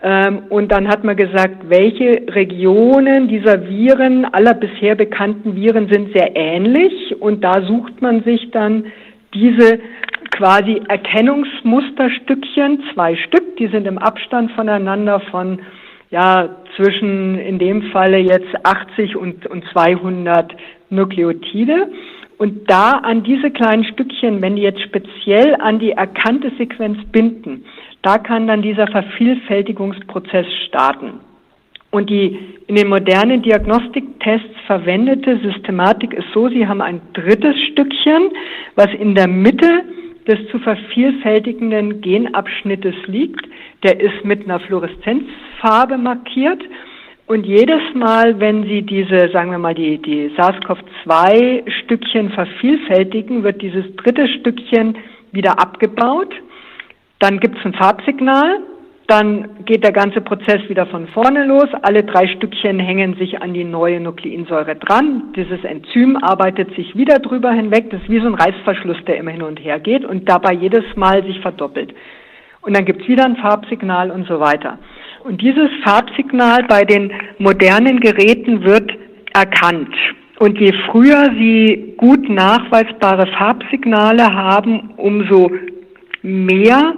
Ähm, 0.04 0.44
und 0.50 0.72
dann 0.72 0.88
hat 0.88 1.04
man 1.04 1.16
gesagt, 1.16 1.70
welche 1.70 2.24
Regionen 2.30 3.28
dieser 3.28 3.68
Viren, 3.68 4.26
aller 4.26 4.54
bisher 4.54 4.96
bekannten 4.96 5.56
Viren, 5.56 5.90
sind 5.90 6.14
sehr 6.14 6.36
ähnlich. 6.36 7.16
Und 7.20 7.44
da 7.44 7.62
sucht 7.62 8.02
man 8.02 8.24
sich 8.24 8.50
dann 8.52 8.86
diese 9.34 9.80
quasi 10.32 10.82
Erkennungsmusterstückchen, 10.88 12.84
zwei 12.94 13.16
Stück, 13.16 13.58
die 13.58 13.68
sind 13.68 13.86
im 13.86 13.98
Abstand 13.98 14.52
voneinander 14.54 15.20
von 15.32 15.60
ja, 16.10 16.50
zwischen 16.76 17.38
in 17.38 17.58
dem 17.60 17.84
Falle 17.92 18.18
jetzt 18.18 18.54
80 18.64 19.16
und, 19.16 19.46
und 19.48 19.64
200 19.72 20.54
Nukleotide. 20.90 21.90
Und 22.42 22.68
da 22.72 22.94
an 22.94 23.22
diese 23.22 23.52
kleinen 23.52 23.84
Stückchen, 23.84 24.42
wenn 24.42 24.56
die 24.56 24.64
jetzt 24.64 24.82
speziell 24.82 25.54
an 25.62 25.78
die 25.78 25.92
erkannte 25.92 26.52
Sequenz 26.58 26.98
binden, 27.12 27.66
da 28.02 28.18
kann 28.18 28.48
dann 28.48 28.64
dieser 28.64 28.88
Vervielfältigungsprozess 28.88 30.48
starten. 30.66 31.20
Und 31.92 32.10
die 32.10 32.40
in 32.66 32.78
den 32.78 32.88
modernen 32.88 33.44
Diagnostiktests 33.44 34.56
verwendete 34.66 35.38
Systematik 35.44 36.14
ist 36.14 36.26
so, 36.34 36.50
Sie 36.50 36.68
haben 36.68 36.82
ein 36.82 37.00
drittes 37.14 37.56
Stückchen, 37.74 38.32
was 38.74 38.88
in 39.00 39.14
der 39.14 39.28
Mitte 39.28 39.84
des 40.28 40.40
zu 40.50 40.58
vervielfältigenden 40.58 42.02
Genabschnittes 42.02 42.96
liegt. 43.06 43.46
Der 43.84 44.00
ist 44.00 44.26
mit 44.26 44.46
einer 44.46 44.60
Fluoreszenzfarbe 44.62 45.96
markiert. 45.96 46.64
Und 47.32 47.46
jedes 47.46 47.82
Mal, 47.94 48.38
wenn 48.42 48.64
Sie 48.64 48.82
diese, 48.82 49.30
sagen 49.32 49.52
wir 49.52 49.58
mal, 49.58 49.74
die, 49.74 49.98
die 50.02 50.30
SARS-CoV-2-Stückchen 50.36 52.32
vervielfältigen, 52.32 53.44
wird 53.44 53.62
dieses 53.62 53.86
dritte 53.96 54.28
Stückchen 54.28 54.98
wieder 55.32 55.58
abgebaut. 55.58 56.34
Dann 57.20 57.40
gibt 57.40 57.58
es 57.58 57.64
ein 57.64 57.74
Farbsignal 57.74 58.60
dann 59.08 59.66
geht 59.66 59.84
der 59.84 59.92
ganze 59.92 60.22
Prozess 60.22 60.62
wieder 60.70 60.86
von 60.86 61.06
vorne 61.10 61.46
los. 61.46 61.68
Alle 61.82 62.02
drei 62.02 62.28
Stückchen 62.28 62.80
hängen 62.80 63.16
sich 63.16 63.42
an 63.42 63.54
die 63.54 63.66
neue 63.66 64.00
Nukleinsäure 64.00 64.78
dran. 64.78 65.34
Dieses 65.36 65.66
Enzym 65.66 66.16
arbeitet 66.16 66.74
sich 66.76 66.96
wieder 66.96 67.20
drüber 67.20 67.52
hinweg. 67.52 67.90
Das 67.90 68.02
ist 68.02 68.10
wie 68.10 68.22
so 68.22 68.28
ein 68.28 68.36
Reißverschluss, 68.36 69.04
der 69.08 69.18
immer 69.18 69.32
hin 69.32 69.42
und 69.42 69.60
her 69.60 69.82
geht 69.82 70.06
und 70.06 70.30
dabei 70.30 70.54
jedes 70.54 70.86
Mal 70.96 71.26
sich 71.26 71.42
verdoppelt. 71.42 71.94
Und 72.62 72.78
dann 72.78 72.86
gibt 72.86 73.02
es 73.02 73.10
wieder 73.10 73.26
ein 73.26 73.36
Farbsignal 73.36 74.12
und 74.12 74.28
so 74.28 74.40
weiter. 74.40 74.80
Und 75.24 75.42
dieses 75.42 75.70
Farbsignal 75.84 76.64
bei 76.64 76.84
den 76.84 77.12
modernen 77.38 78.00
Geräten 78.00 78.64
wird 78.64 78.92
erkannt. 79.34 79.94
Und 80.40 80.60
je 80.60 80.74
früher 80.90 81.30
Sie 81.38 81.94
gut 81.98 82.28
nachweisbare 82.28 83.28
Farbsignale 83.28 84.34
haben, 84.34 84.92
umso 84.98 85.52
mehr 86.24 86.94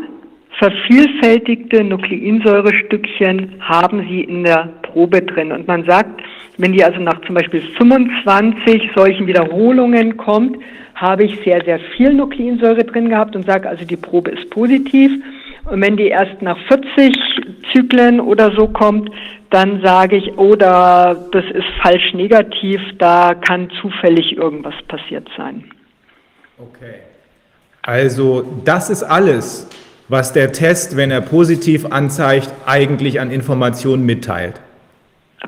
vervielfältigte 0.57 1.83
Nukleinsäurestückchen 1.83 3.55
haben 3.59 4.07
sie 4.07 4.21
in 4.21 4.43
der 4.43 4.69
Probe 4.83 5.21
drin. 5.21 5.51
Und 5.51 5.67
man 5.67 5.83
sagt, 5.83 6.21
wenn 6.57 6.73
die 6.73 6.83
also 6.83 7.01
nach 7.01 7.19
zum 7.21 7.35
Beispiel 7.35 7.61
25 7.77 8.91
solchen 8.95 9.27
Wiederholungen 9.27 10.15
kommt, 10.15 10.57
habe 10.95 11.23
ich 11.23 11.39
sehr, 11.43 11.63
sehr 11.65 11.79
viel 11.97 12.13
Nukleinsäure 12.13 12.83
drin 12.83 13.09
gehabt 13.09 13.35
und 13.35 13.45
sage 13.45 13.67
also, 13.67 13.83
die 13.83 13.97
Probe 13.97 14.31
ist 14.31 14.49
positiv. 14.51 15.11
Und 15.65 15.81
wenn 15.81 15.97
die 15.97 16.07
erst 16.07 16.41
nach 16.41 16.57
40 16.67 17.15
Zyklen 17.71 18.19
oder 18.19 18.51
so 18.55 18.67
kommt, 18.67 19.09
dann 19.49 19.81
sage 19.83 20.17
ich, 20.17 20.37
oder 20.37 21.15
oh, 21.15 21.29
das 21.31 21.45
ist 21.45 21.67
falsch 21.81 22.13
negativ, 22.13 22.81
da 22.97 23.33
kann 23.35 23.69
zufällig 23.81 24.35
irgendwas 24.35 24.73
passiert 24.87 25.27
sein. 25.37 25.65
Okay. 26.57 26.95
Also 27.83 28.61
das 28.65 28.89
ist 28.89 29.03
alles, 29.03 29.69
was 30.09 30.33
der 30.33 30.51
Test, 30.51 30.97
wenn 30.97 31.11
er 31.11 31.21
positiv 31.21 31.85
anzeigt, 31.85 32.51
eigentlich 32.65 33.19
an 33.19 33.29
Informationen 33.29 34.05
mitteilt. 34.05 34.59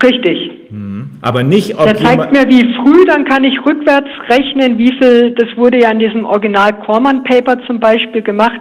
Richtig. 0.03 0.69
Mhm. 0.69 1.17
Aber 1.21 1.43
nicht, 1.43 1.75
ob 1.77 1.85
Der 1.85 1.95
zeigt 1.95 2.31
mir, 2.31 2.47
wie 2.49 2.73
früh, 2.75 3.05
dann 3.05 3.25
kann 3.25 3.43
ich 3.43 3.57
rückwärts 3.65 4.09
rechnen, 4.29 4.77
wie 4.77 4.91
viel, 4.99 5.31
das 5.31 5.47
wurde 5.55 5.79
ja 5.79 5.91
in 5.91 5.99
diesem 5.99 6.25
Original 6.25 6.73
Corman 6.81 7.23
Paper 7.23 7.57
zum 7.65 7.79
Beispiel 7.79 8.21
gemacht, 8.21 8.59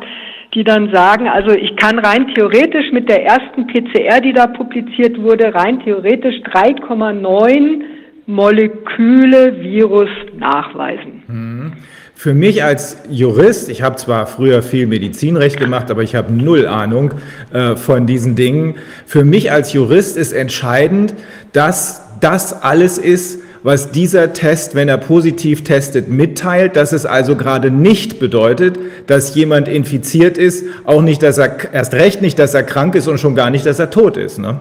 die 0.54 0.64
dann 0.64 0.92
sagen, 0.92 1.28
also 1.28 1.50
ich 1.50 1.76
kann 1.76 1.98
rein 1.98 2.28
theoretisch 2.34 2.92
mit 2.92 3.08
der 3.08 3.24
ersten 3.24 3.66
PCR, 3.66 4.20
die 4.20 4.32
da 4.32 4.46
publiziert 4.46 5.20
wurde, 5.20 5.54
rein 5.54 5.80
theoretisch 5.80 6.36
3,9 6.52 7.82
Moleküle 8.26 9.60
Virus 9.60 10.08
nachweisen. 10.38 11.22
Mhm. 11.26 11.72
Für 12.16 12.32
mich 12.32 12.62
als 12.62 13.02
Jurist, 13.10 13.68
ich 13.68 13.82
habe 13.82 13.96
zwar 13.96 14.26
früher 14.26 14.62
viel 14.62 14.86
Medizinrecht 14.86 15.58
gemacht, 15.58 15.90
aber 15.90 16.02
ich 16.02 16.14
habe 16.14 16.32
null 16.32 16.66
Ahnung 16.66 17.14
äh, 17.52 17.74
von 17.74 18.06
diesen 18.06 18.36
Dingen. 18.36 18.76
Für 19.04 19.24
mich 19.24 19.50
als 19.50 19.72
Jurist 19.72 20.16
ist 20.16 20.32
entscheidend, 20.32 21.14
dass 21.52 22.18
das 22.20 22.62
alles 22.62 22.98
ist, 22.98 23.43
was 23.64 23.90
dieser 23.90 24.34
Test, 24.34 24.74
wenn 24.74 24.88
er 24.88 24.98
positiv 24.98 25.64
testet, 25.64 26.06
mitteilt, 26.08 26.76
dass 26.76 26.92
es 26.92 27.06
also 27.06 27.34
gerade 27.34 27.70
nicht 27.70 28.20
bedeutet, 28.20 28.78
dass 29.06 29.34
jemand 29.34 29.68
infiziert 29.68 30.36
ist, 30.36 30.66
auch 30.84 31.00
nicht, 31.00 31.22
dass 31.22 31.38
er 31.38 31.72
erst 31.72 31.94
recht 31.94 32.20
nicht, 32.20 32.38
dass 32.38 32.52
er 32.52 32.62
krank 32.62 32.94
ist 32.94 33.08
und 33.08 33.18
schon 33.18 33.34
gar 33.34 33.48
nicht, 33.48 33.64
dass 33.64 33.78
er 33.78 33.88
tot 33.88 34.18
ist. 34.18 34.38
Ne? 34.38 34.60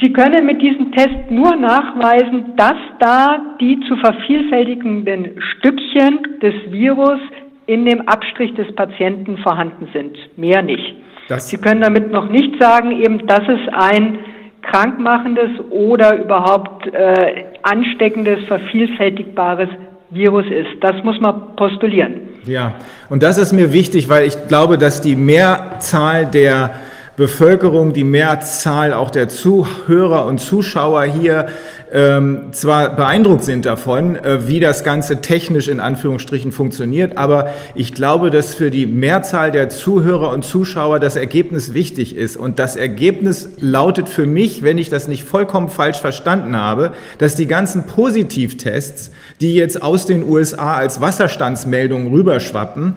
Sie 0.00 0.12
können 0.12 0.46
mit 0.46 0.62
diesem 0.62 0.92
Test 0.92 1.30
nur 1.30 1.56
nachweisen, 1.56 2.54
dass 2.56 2.76
da 3.00 3.38
die 3.60 3.80
zu 3.88 3.96
vervielfältigenden 3.96 5.32
Stückchen 5.56 6.20
des 6.40 6.54
Virus 6.70 7.18
in 7.66 7.86
dem 7.86 8.06
Abstrich 8.08 8.54
des 8.54 8.72
Patienten 8.76 9.36
vorhanden 9.38 9.88
sind. 9.92 10.16
Mehr 10.38 10.62
nicht. 10.62 10.94
Das 11.28 11.48
Sie 11.48 11.58
können 11.58 11.80
damit 11.80 12.12
noch 12.12 12.28
nicht 12.30 12.60
sagen, 12.60 12.92
eben, 12.92 13.26
dass 13.26 13.42
es 13.48 13.60
ein 13.72 14.18
krankmachendes 14.62 15.50
oder 15.70 16.16
überhaupt 16.16 16.86
äh, 16.92 17.44
ansteckendes, 17.62 18.44
vervielfältigbares 18.46 19.68
Virus 20.10 20.46
ist. 20.46 20.82
Das 20.82 21.02
muss 21.04 21.20
man 21.20 21.56
postulieren. 21.56 22.28
Ja, 22.44 22.74
und 23.08 23.22
das 23.22 23.38
ist 23.38 23.52
mir 23.52 23.72
wichtig, 23.72 24.08
weil 24.08 24.26
ich 24.26 24.48
glaube, 24.48 24.78
dass 24.78 25.00
die 25.00 25.16
Mehrzahl 25.16 26.26
der 26.26 26.74
Bevölkerung, 27.16 27.92
die 27.92 28.04
Mehrzahl 28.04 28.94
auch 28.94 29.10
der 29.10 29.28
Zuhörer 29.28 30.26
und 30.26 30.38
Zuschauer 30.38 31.04
hier 31.04 31.46
ähm, 31.92 32.52
zwar 32.52 32.94
beeindruckt 32.94 33.42
sind 33.42 33.66
davon, 33.66 34.14
äh, 34.14 34.46
wie 34.46 34.60
das 34.60 34.84
Ganze 34.84 35.20
technisch 35.20 35.66
in 35.66 35.80
Anführungsstrichen 35.80 36.52
funktioniert, 36.52 37.18
aber 37.18 37.52
ich 37.74 37.94
glaube, 37.94 38.30
dass 38.30 38.54
für 38.54 38.70
die 38.70 38.86
Mehrzahl 38.86 39.50
der 39.50 39.70
Zuhörer 39.70 40.30
und 40.30 40.44
Zuschauer 40.44 41.00
das 41.00 41.16
Ergebnis 41.16 41.74
wichtig 41.74 42.14
ist. 42.14 42.36
Und 42.36 42.60
das 42.60 42.76
Ergebnis 42.76 43.50
lautet 43.58 44.08
für 44.08 44.26
mich, 44.26 44.62
wenn 44.62 44.78
ich 44.78 44.88
das 44.88 45.08
nicht 45.08 45.24
vollkommen 45.24 45.68
falsch 45.68 45.98
verstanden 45.98 46.56
habe, 46.56 46.92
dass 47.18 47.34
die 47.34 47.46
ganzen 47.46 47.86
Positivtests, 47.86 49.10
die 49.40 49.54
jetzt 49.54 49.82
aus 49.82 50.06
den 50.06 50.22
USA 50.22 50.74
als 50.74 51.00
Wasserstandsmeldungen 51.00 52.12
rüberschwappen, 52.12 52.94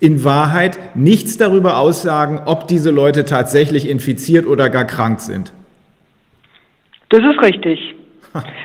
in 0.00 0.22
Wahrheit 0.22 0.78
nichts 0.94 1.38
darüber 1.38 1.78
aussagen, 1.78 2.42
ob 2.44 2.68
diese 2.68 2.90
Leute 2.90 3.24
tatsächlich 3.24 3.88
infiziert 3.88 4.46
oder 4.46 4.68
gar 4.68 4.84
krank 4.84 5.20
sind. 5.20 5.52
Das 7.08 7.20
ist 7.20 7.40
richtig. 7.40 7.94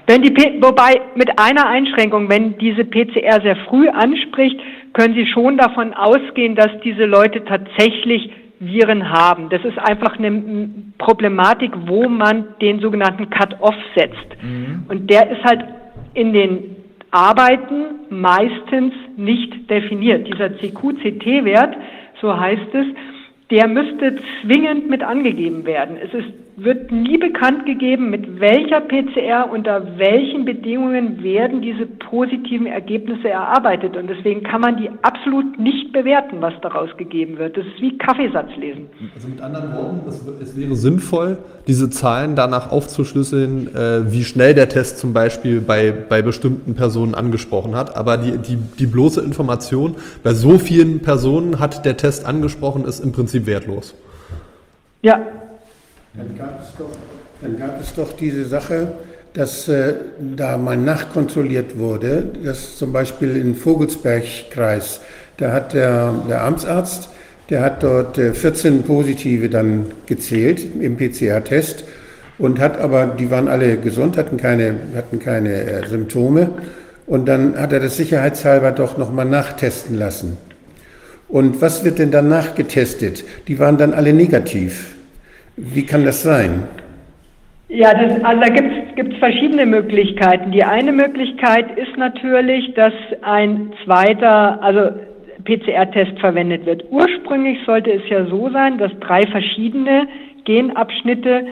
Wenn 0.07 0.21
die, 0.23 0.33
wobei 0.61 1.01
mit 1.15 1.37
einer 1.39 1.67
Einschränkung, 1.67 2.29
wenn 2.29 2.57
diese 2.57 2.85
PCR 2.85 3.41
sehr 3.41 3.55
früh 3.67 3.87
anspricht, 3.89 4.59
können 4.93 5.13
Sie 5.13 5.27
schon 5.27 5.57
davon 5.57 5.93
ausgehen, 5.93 6.55
dass 6.55 6.69
diese 6.83 7.05
Leute 7.05 7.43
tatsächlich 7.45 8.31
Viren 8.59 9.09
haben. 9.09 9.49
Das 9.49 9.63
ist 9.63 9.77
einfach 9.77 10.17
eine 10.17 10.69
Problematik, 10.97 11.71
wo 11.85 12.09
man 12.09 12.55
den 12.61 12.79
sogenannten 12.79 13.29
Cut-off 13.29 13.75
setzt. 13.95 14.27
Mhm. 14.41 14.85
Und 14.89 15.09
der 15.09 15.29
ist 15.31 15.43
halt 15.43 15.63
in 16.13 16.33
den 16.33 16.75
Arbeiten 17.11 18.07
meistens 18.09 18.93
nicht 19.15 19.69
definiert. 19.69 20.27
Dieser 20.27 20.57
CQ-CT-Wert, 20.57 21.75
so 22.21 22.37
heißt 22.37 22.73
es, 22.73 22.85
der 23.49 23.67
müsste 23.67 24.17
zwingend 24.41 24.89
mit 24.89 25.03
angegeben 25.03 25.65
werden. 25.65 25.97
Es 25.97 26.13
ist 26.13 26.27
wird 26.63 26.91
nie 26.91 27.17
bekannt 27.17 27.65
gegeben, 27.65 28.09
mit 28.09 28.39
welcher 28.39 28.81
PCR, 28.81 29.49
unter 29.51 29.97
welchen 29.97 30.45
Bedingungen 30.45 31.23
werden 31.23 31.61
diese 31.61 31.85
positiven 31.85 32.67
Ergebnisse 32.67 33.29
erarbeitet. 33.29 33.95
Und 33.95 34.07
deswegen 34.07 34.43
kann 34.43 34.61
man 34.61 34.77
die 34.77 34.89
absolut 35.01 35.59
nicht 35.59 35.91
bewerten, 35.91 36.41
was 36.41 36.53
daraus 36.61 36.89
gegeben 36.97 37.37
wird. 37.37 37.57
Das 37.57 37.65
ist 37.65 37.81
wie 37.81 37.97
Kaffeesatz 37.97 38.49
lesen. 38.57 38.87
Also 39.15 39.27
mit 39.27 39.41
anderen 39.41 39.73
Worten, 39.73 40.01
es, 40.07 40.27
es 40.41 40.57
wäre 40.57 40.75
sinnvoll, 40.75 41.37
diese 41.67 41.89
Zahlen 41.89 42.35
danach 42.35 42.71
aufzuschlüsseln, 42.71 43.75
äh, 43.75 44.11
wie 44.11 44.23
schnell 44.23 44.53
der 44.53 44.69
Test 44.69 44.99
zum 44.99 45.13
Beispiel 45.13 45.61
bei, 45.61 45.91
bei 45.91 46.21
bestimmten 46.21 46.75
Personen 46.75 47.15
angesprochen 47.15 47.75
hat. 47.75 47.95
Aber 47.95 48.17
die, 48.17 48.37
die, 48.37 48.57
die 48.77 48.87
bloße 48.87 49.21
Information, 49.21 49.95
bei 50.23 50.33
so 50.33 50.57
vielen 50.57 51.01
Personen 51.01 51.59
hat 51.59 51.85
der 51.85 51.97
Test 51.97 52.25
angesprochen, 52.25 52.85
ist 52.85 52.99
im 52.99 53.11
Prinzip 53.11 53.45
wertlos. 53.45 53.95
Ja, 55.01 55.21
dann 56.13 56.37
gab 56.37 56.61
es 56.61 56.75
doch, 56.77 56.91
dann 57.41 57.57
gab 57.57 57.81
es 57.81 57.93
doch 57.93 58.13
diese 58.13 58.45
Sache, 58.45 58.93
dass 59.33 59.67
äh, 59.67 59.93
da 60.35 60.57
mal 60.57 60.75
nachkontrolliert 60.75 61.77
wurde, 61.77 62.23
dass 62.43 62.77
zum 62.77 62.91
Beispiel 62.91 63.35
im 63.35 63.55
Vogelsbergkreis, 63.55 65.01
da 65.37 65.53
hat 65.53 65.73
der, 65.73 66.13
der 66.27 66.43
Amtsarzt, 66.43 67.09
der 67.49 67.61
hat 67.61 67.83
dort 67.83 68.17
äh, 68.17 68.33
14 68.33 68.83
Positive 68.83 69.49
dann 69.49 69.91
gezählt 70.07 70.61
im 70.79 70.97
PCR-Test 70.97 71.83
und 72.39 72.59
hat 72.59 72.79
aber, 72.79 73.05
die 73.05 73.29
waren 73.29 73.47
alle 73.47 73.77
gesund, 73.77 74.17
hatten 74.17 74.37
keine, 74.37 74.75
hatten 74.95 75.19
keine 75.19 75.53
äh, 75.53 75.87
Symptome 75.87 76.49
und 77.05 77.27
dann 77.27 77.55
hat 77.57 77.71
er 77.71 77.79
das 77.79 77.97
sicherheitshalber 77.97 78.71
doch 78.71 78.97
nochmal 78.97 79.25
nachtesten 79.25 79.95
lassen. 79.95 80.37
Und 81.27 81.61
was 81.61 81.83
wird 81.83 81.99
denn 81.99 82.09
danach 82.09 82.55
getestet? 82.55 83.23
Die 83.47 83.59
waren 83.59 83.77
dann 83.77 83.93
alle 83.93 84.13
negativ. 84.13 84.95
Wie 85.61 85.85
kann 85.85 86.05
das 86.05 86.23
sein? 86.23 86.63
Ja, 87.67 87.93
das, 87.93 88.23
also 88.23 88.41
da 88.41 88.47
gibt 88.49 89.13
es 89.13 89.19
verschiedene 89.19 89.65
Möglichkeiten. 89.65 90.51
Die 90.51 90.63
eine 90.63 90.91
Möglichkeit 90.91 91.77
ist 91.77 91.97
natürlich, 91.97 92.73
dass 92.73 92.93
ein 93.21 93.73
zweiter, 93.83 94.61
also 94.63 94.91
PCR-Test 95.43 96.19
verwendet 96.19 96.65
wird. 96.65 96.85
Ursprünglich 96.89 97.59
sollte 97.65 97.91
es 97.91 98.01
ja 98.09 98.25
so 98.25 98.49
sein, 98.49 98.77
dass 98.77 98.91
drei 99.01 99.27
verschiedene 99.27 100.07
Genabschnitte 100.45 101.47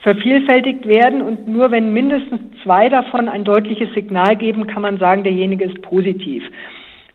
vervielfältigt 0.00 0.86
werden 0.86 1.22
und 1.22 1.46
nur 1.46 1.70
wenn 1.70 1.92
mindestens 1.92 2.40
zwei 2.62 2.88
davon 2.88 3.28
ein 3.28 3.44
deutliches 3.44 3.92
Signal 3.94 4.36
geben, 4.36 4.66
kann 4.66 4.82
man 4.82 4.98
sagen, 4.98 5.22
derjenige 5.22 5.64
ist 5.64 5.80
positiv. 5.82 6.42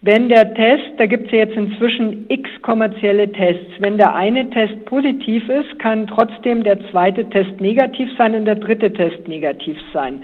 Wenn 0.01 0.29
der 0.29 0.53
Test, 0.53 0.91
da 0.97 1.05
gibt 1.05 1.25
es 1.25 1.31
ja 1.31 1.39
jetzt 1.39 1.57
inzwischen 1.57 2.25
x 2.29 2.49
kommerzielle 2.61 3.29
Tests, 3.31 3.71
wenn 3.79 3.97
der 3.97 4.15
eine 4.15 4.49
Test 4.49 4.85
positiv 4.85 5.49
ist, 5.49 5.77
kann 5.79 6.07
trotzdem 6.07 6.63
der 6.63 6.79
zweite 6.89 7.29
Test 7.29 7.59
negativ 7.59 8.09
sein 8.17 8.33
und 8.33 8.45
der 8.45 8.55
dritte 8.55 8.93
Test 8.93 9.27
negativ 9.27 9.77
sein. 9.91 10.23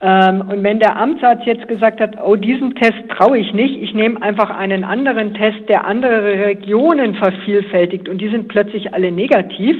Ähm, 0.00 0.42
und 0.48 0.62
wenn 0.62 0.78
der 0.78 0.96
Amtsarzt 0.96 1.44
jetzt 1.44 1.66
gesagt 1.66 2.00
hat, 2.00 2.22
oh, 2.24 2.36
diesen 2.36 2.74
Test 2.76 3.02
traue 3.08 3.38
ich 3.38 3.52
nicht, 3.52 3.82
ich 3.82 3.92
nehme 3.94 4.22
einfach 4.22 4.48
einen 4.50 4.84
anderen 4.84 5.34
Test, 5.34 5.68
der 5.68 5.84
andere 5.84 6.46
Regionen 6.46 7.16
vervielfältigt 7.16 8.08
und 8.08 8.18
die 8.18 8.28
sind 8.28 8.46
plötzlich 8.46 8.94
alle 8.94 9.10
negativ, 9.10 9.76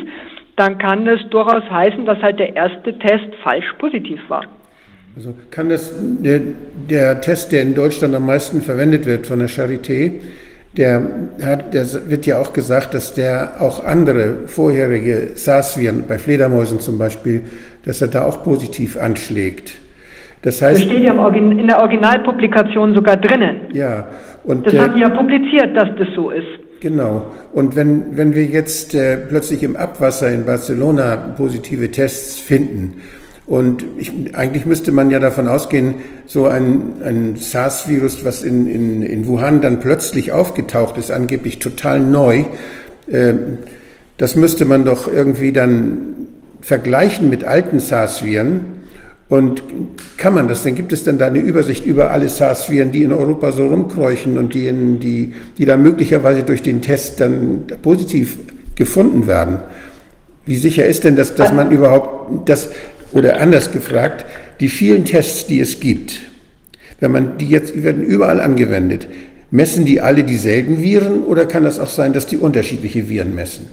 dann 0.56 0.76
kann 0.76 1.06
das 1.06 1.20
durchaus 1.30 1.62
heißen, 1.70 2.04
dass 2.04 2.20
halt 2.20 2.40
der 2.40 2.56
erste 2.56 2.98
Test 2.98 3.32
falsch 3.44 3.72
positiv 3.78 4.20
war. 4.28 4.42
Also 5.20 5.35
kann 5.50 5.68
das, 5.68 5.92
der, 6.00 6.40
der 6.88 7.20
Test, 7.20 7.52
der 7.52 7.61
in 7.61 7.74
Deutschland 7.74 8.14
am 8.14 8.24
meisten 8.24 8.62
verwendet 8.62 9.04
wird 9.04 9.26
von 9.26 9.38
der 9.38 9.50
Charité, 9.50 10.12
der, 10.78 11.02
hat, 11.44 11.74
der 11.74 11.85
wird 12.09 12.24
ja 12.24 12.40
auch 12.40 12.54
gesagt, 12.54 12.94
dass 12.94 13.12
der 13.12 13.61
auch 13.61 13.85
andere 13.85 14.46
vorherige 14.46 15.33
SARS-Viren, 15.35 16.04
bei 16.09 16.16
Fledermäusen 16.18 16.80
zum 16.80 16.96
Beispiel, 16.96 17.42
dass 17.85 18.00
er 18.00 18.09
da 18.09 18.24
auch 18.24 18.42
positiv 18.42 18.96
anschlägt. 18.96 19.74
Das 20.40 20.62
heißt. 20.62 20.80
Das 20.80 20.87
steht 20.87 21.02
ja 21.02 21.28
in 21.28 21.66
der 21.66 21.78
Originalpublikation 21.78 22.94
sogar 22.94 23.18
drinnen. 23.18 23.61
Ja. 23.74 24.09
Und, 24.44 24.66
das 24.66 24.72
äh, 24.72 24.78
haben 24.78 24.94
die 24.94 25.00
ja 25.02 25.11
publiziert, 25.11 25.76
dass 25.76 25.90
das 25.98 26.09
so 26.16 26.30
ist. 26.30 26.48
Genau. 26.80 27.26
Und 27.52 27.76
wenn, 27.76 28.16
wenn 28.16 28.35
wir 28.35 28.44
jetzt 28.44 28.94
äh, 28.94 29.18
plötzlich 29.18 29.62
im 29.62 29.76
Abwasser 29.76 30.33
in 30.33 30.46
Barcelona 30.46 31.35
positive 31.37 31.90
Tests 31.90 32.38
finden, 32.38 33.02
und 33.50 33.84
ich, 33.98 34.12
eigentlich 34.32 34.64
müsste 34.64 34.92
man 34.92 35.10
ja 35.10 35.18
davon 35.18 35.48
ausgehen, 35.48 35.96
so 36.24 36.46
ein, 36.46 37.02
ein 37.04 37.34
SARS-Virus, 37.34 38.24
was 38.24 38.44
in, 38.44 38.68
in, 38.68 39.02
in 39.02 39.26
Wuhan 39.26 39.60
dann 39.60 39.80
plötzlich 39.80 40.30
aufgetaucht 40.30 40.96
ist, 40.96 41.10
angeblich 41.10 41.58
total 41.58 41.98
neu, 41.98 42.44
äh, 43.08 43.34
das 44.18 44.36
müsste 44.36 44.66
man 44.66 44.84
doch 44.84 45.12
irgendwie 45.12 45.50
dann 45.50 46.14
vergleichen 46.60 47.28
mit 47.28 47.42
alten 47.42 47.80
SARS-Viren. 47.80 48.60
Und 49.28 49.64
kann 50.16 50.32
man 50.32 50.46
das? 50.46 50.62
Dann 50.62 50.76
gibt 50.76 50.92
es 50.92 51.02
dann 51.02 51.18
da 51.18 51.26
eine 51.26 51.40
Übersicht 51.40 51.84
über 51.84 52.12
alle 52.12 52.28
SARS-Viren, 52.28 52.92
die 52.92 53.02
in 53.02 53.12
Europa 53.12 53.50
so 53.50 53.66
rumkreuchen 53.66 54.38
und 54.38 54.54
die, 54.54 54.68
in, 54.68 55.00
die, 55.00 55.34
die 55.58 55.64
da 55.64 55.76
möglicherweise 55.76 56.44
durch 56.44 56.62
den 56.62 56.82
Test 56.82 57.20
dann 57.20 57.64
positiv 57.82 58.38
gefunden 58.76 59.26
werden. 59.26 59.58
Wie 60.46 60.56
sicher 60.56 60.86
ist 60.86 61.04
denn 61.04 61.16
das, 61.16 61.34
dass 61.34 61.52
man 61.52 61.70
überhaupt 61.70 62.48
das, 62.48 62.70
oder 63.12 63.40
anders 63.40 63.73
gefragt, 63.73 64.25
die 64.61 64.68
vielen 64.68 65.05
Tests, 65.05 65.46
die 65.46 65.61
es 65.61 65.81
gibt, 65.81 66.20
wenn 67.01 67.12
man 67.12 67.38
die 67.38 67.49
jetzt 67.49 67.75
die 67.75 67.83
werden 67.83 68.05
überall 68.05 68.40
angewendet, 68.40 69.09
messen 69.51 69.85
die 69.85 70.01
alle 70.01 70.23
dieselben 70.23 70.83
Viren 70.83 71.23
oder 71.25 71.46
kann 71.46 71.64
das 71.64 71.81
auch 71.81 71.88
sein, 71.88 72.12
dass 72.12 72.27
die 72.27 72.37
unterschiedliche 72.37 73.09
Viren 73.09 73.35
messen? 73.35 73.68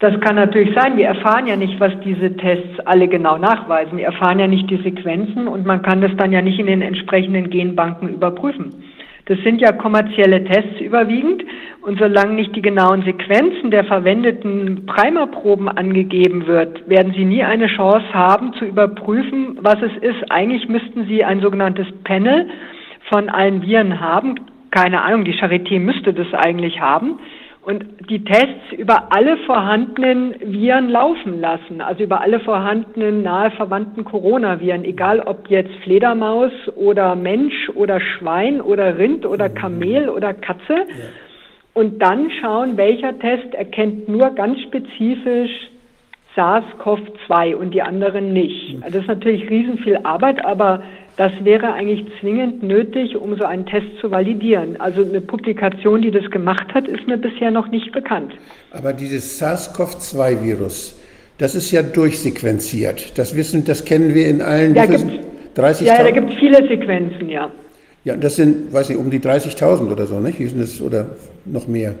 Das 0.00 0.20
kann 0.20 0.36
natürlich 0.36 0.74
sein. 0.74 0.98
Wir 0.98 1.06
erfahren 1.06 1.46
ja 1.46 1.56
nicht, 1.56 1.80
was 1.80 1.92
diese 2.04 2.36
Tests 2.36 2.78
alle 2.84 3.08
genau 3.08 3.38
nachweisen. 3.38 3.96
Wir 3.96 4.04
erfahren 4.06 4.38
ja 4.38 4.46
nicht 4.46 4.68
die 4.68 4.76
Sequenzen 4.82 5.48
und 5.48 5.64
man 5.64 5.80
kann 5.80 6.02
das 6.02 6.10
dann 6.18 6.30
ja 6.30 6.42
nicht 6.42 6.58
in 6.58 6.66
den 6.66 6.82
entsprechenden 6.82 7.48
Genbanken 7.48 8.10
überprüfen. 8.10 8.83
Das 9.26 9.38
sind 9.38 9.60
ja 9.60 9.72
kommerzielle 9.72 10.44
Tests 10.44 10.80
überwiegend 10.80 11.44
und 11.80 11.98
solange 11.98 12.34
nicht 12.34 12.54
die 12.54 12.60
genauen 12.60 13.02
Sequenzen 13.04 13.70
der 13.70 13.84
verwendeten 13.84 14.84
Primerproben 14.84 15.68
angegeben 15.68 16.46
wird, 16.46 16.88
werden 16.88 17.14
Sie 17.14 17.24
nie 17.24 17.42
eine 17.42 17.68
Chance 17.68 18.12
haben 18.12 18.52
zu 18.54 18.66
überprüfen, 18.66 19.58
was 19.62 19.76
es 19.80 19.96
ist. 20.02 20.30
Eigentlich 20.30 20.68
müssten 20.68 21.06
Sie 21.06 21.24
ein 21.24 21.40
sogenanntes 21.40 21.86
Panel 22.04 22.50
von 23.10 23.30
allen 23.30 23.62
Viren 23.62 23.98
haben. 23.98 24.34
Keine 24.70 25.00
Ahnung, 25.02 25.24
die 25.24 25.34
Charité 25.34 25.80
müsste 25.80 26.12
das 26.12 26.32
eigentlich 26.34 26.80
haben 26.80 27.18
und 27.64 27.84
die 28.10 28.22
Tests 28.24 28.72
über 28.76 29.12
alle 29.12 29.38
vorhandenen 29.38 30.34
Viren 30.40 30.90
laufen 30.90 31.40
lassen, 31.40 31.80
also 31.80 32.04
über 32.04 32.20
alle 32.20 32.40
vorhandenen 32.40 33.22
nahe 33.22 33.50
verwandten 33.52 34.04
Coronaviren, 34.04 34.84
egal 34.84 35.20
ob 35.20 35.48
jetzt 35.48 35.74
Fledermaus 35.82 36.52
oder 36.76 37.16
Mensch 37.16 37.70
oder 37.74 38.00
Schwein 38.00 38.60
oder 38.60 38.98
Rind 38.98 39.24
oder 39.24 39.48
Kamel 39.48 40.10
oder 40.10 40.34
Katze. 40.34 40.86
Und 41.72 42.02
dann 42.02 42.30
schauen, 42.40 42.76
welcher 42.76 43.18
Test 43.18 43.54
erkennt 43.54 44.08
nur 44.08 44.30
ganz 44.30 44.60
spezifisch 44.60 45.70
SARS-CoV-2 46.36 47.54
und 47.54 47.72
die 47.72 47.82
anderen 47.82 48.32
nicht. 48.32 48.78
Das 48.84 48.94
ist 48.94 49.08
natürlich 49.08 49.48
riesen 49.48 49.78
viel 49.78 49.98
Arbeit, 50.02 50.44
aber 50.44 50.82
das 51.16 51.32
wäre 51.42 51.72
eigentlich 51.72 52.06
zwingend 52.20 52.62
nötig, 52.62 53.16
um 53.16 53.36
so 53.36 53.44
einen 53.44 53.66
Test 53.66 53.86
zu 54.00 54.10
validieren. 54.10 54.80
Also 54.80 55.02
eine 55.02 55.20
Publikation, 55.20 56.02
die 56.02 56.10
das 56.10 56.28
gemacht 56.30 56.74
hat, 56.74 56.88
ist 56.88 57.06
mir 57.06 57.16
bisher 57.16 57.50
noch 57.50 57.68
nicht 57.68 57.92
bekannt. 57.92 58.32
Aber 58.72 58.92
dieses 58.92 59.40
SARS-CoV-2-Virus, 59.40 60.96
das 61.38 61.54
ist 61.54 61.70
ja 61.70 61.82
durchsequenziert. 61.82 63.16
Das 63.16 63.36
wissen, 63.36 63.64
das 63.64 63.84
kennen 63.84 64.14
wir 64.14 64.26
in 64.26 64.42
allen 64.42 64.74
ja, 64.74 64.84
30.000. 64.84 65.84
Ja, 65.84 66.02
da 66.02 66.10
gibt 66.10 66.32
es 66.32 66.38
viele 66.38 66.66
Sequenzen, 66.66 67.28
ja. 67.28 67.50
Ja, 68.04 68.16
das 68.16 68.36
sind, 68.36 68.72
weiß 68.72 68.90
ich, 68.90 68.96
um 68.96 69.10
die 69.10 69.20
30.000 69.20 69.90
oder 69.90 70.06
so, 70.06 70.20
nicht? 70.20 70.38
Wie 70.38 70.46
sind 70.46 70.60
das, 70.60 70.80
oder 70.80 71.06
noch 71.44 71.66
mehr? 71.66 71.94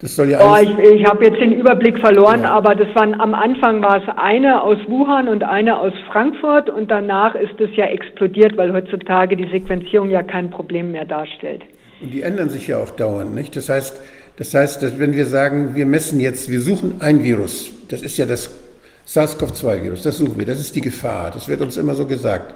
Das 0.00 0.14
soll 0.14 0.30
ja 0.30 0.38
oh, 0.40 0.56
ich 0.62 0.78
ich 0.78 1.04
habe 1.04 1.24
jetzt 1.24 1.40
den 1.40 1.52
Überblick 1.52 1.98
verloren, 1.98 2.42
ja. 2.42 2.52
aber 2.52 2.76
das 2.76 2.94
waren 2.94 3.20
am 3.20 3.34
Anfang 3.34 3.82
war 3.82 4.00
es 4.00 4.08
eine 4.16 4.62
aus 4.62 4.78
Wuhan 4.86 5.28
und 5.28 5.42
eine 5.42 5.76
aus 5.76 5.92
Frankfurt 6.12 6.70
und 6.70 6.88
danach 6.88 7.34
ist 7.34 7.60
es 7.60 7.70
ja 7.74 7.86
explodiert, 7.86 8.56
weil 8.56 8.72
heutzutage 8.72 9.36
die 9.36 9.48
Sequenzierung 9.50 10.10
ja 10.10 10.22
kein 10.22 10.50
Problem 10.50 10.92
mehr 10.92 11.04
darstellt. 11.04 11.62
Und 12.00 12.12
die 12.12 12.22
ändern 12.22 12.48
sich 12.48 12.68
ja 12.68 12.78
auch 12.78 12.90
dauernd, 12.90 13.34
nicht? 13.34 13.56
Das 13.56 13.68
heißt, 13.68 14.00
das 14.36 14.54
heißt, 14.54 14.84
dass 14.84 15.00
wenn 15.00 15.14
wir 15.14 15.26
sagen, 15.26 15.74
wir 15.74 15.84
messen 15.84 16.20
jetzt, 16.20 16.48
wir 16.48 16.60
suchen 16.60 17.00
ein 17.00 17.24
Virus, 17.24 17.72
das 17.88 18.02
ist 18.02 18.18
ja 18.18 18.26
das 18.26 18.50
SARS-CoV-2-Virus, 19.04 20.04
das 20.04 20.18
suchen 20.18 20.38
wir, 20.38 20.46
das 20.46 20.60
ist 20.60 20.76
die 20.76 20.80
Gefahr, 20.80 21.32
das 21.32 21.48
wird 21.48 21.60
uns 21.60 21.76
immer 21.76 21.94
so 21.96 22.06
gesagt. 22.06 22.54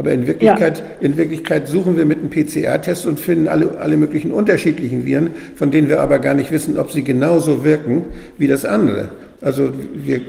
Aber 0.00 0.12
in 0.12 0.26
Wirklichkeit, 0.26 0.78
ja. 0.78 1.06
in 1.06 1.18
Wirklichkeit 1.18 1.68
suchen 1.68 1.98
wir 1.98 2.06
mit 2.06 2.20
einem 2.20 2.30
PCR-Test 2.30 3.06
und 3.06 3.20
finden 3.20 3.48
alle, 3.48 3.78
alle 3.78 3.98
möglichen 3.98 4.32
unterschiedlichen 4.32 5.04
Viren, 5.04 5.28
von 5.56 5.70
denen 5.70 5.90
wir 5.90 6.00
aber 6.00 6.20
gar 6.20 6.32
nicht 6.32 6.50
wissen, 6.50 6.78
ob 6.78 6.90
sie 6.90 7.04
genauso 7.04 7.66
wirken 7.66 8.06
wie 8.38 8.46
das 8.46 8.64
andere. 8.64 9.10
Also 9.42 9.74
wir, 9.92 10.22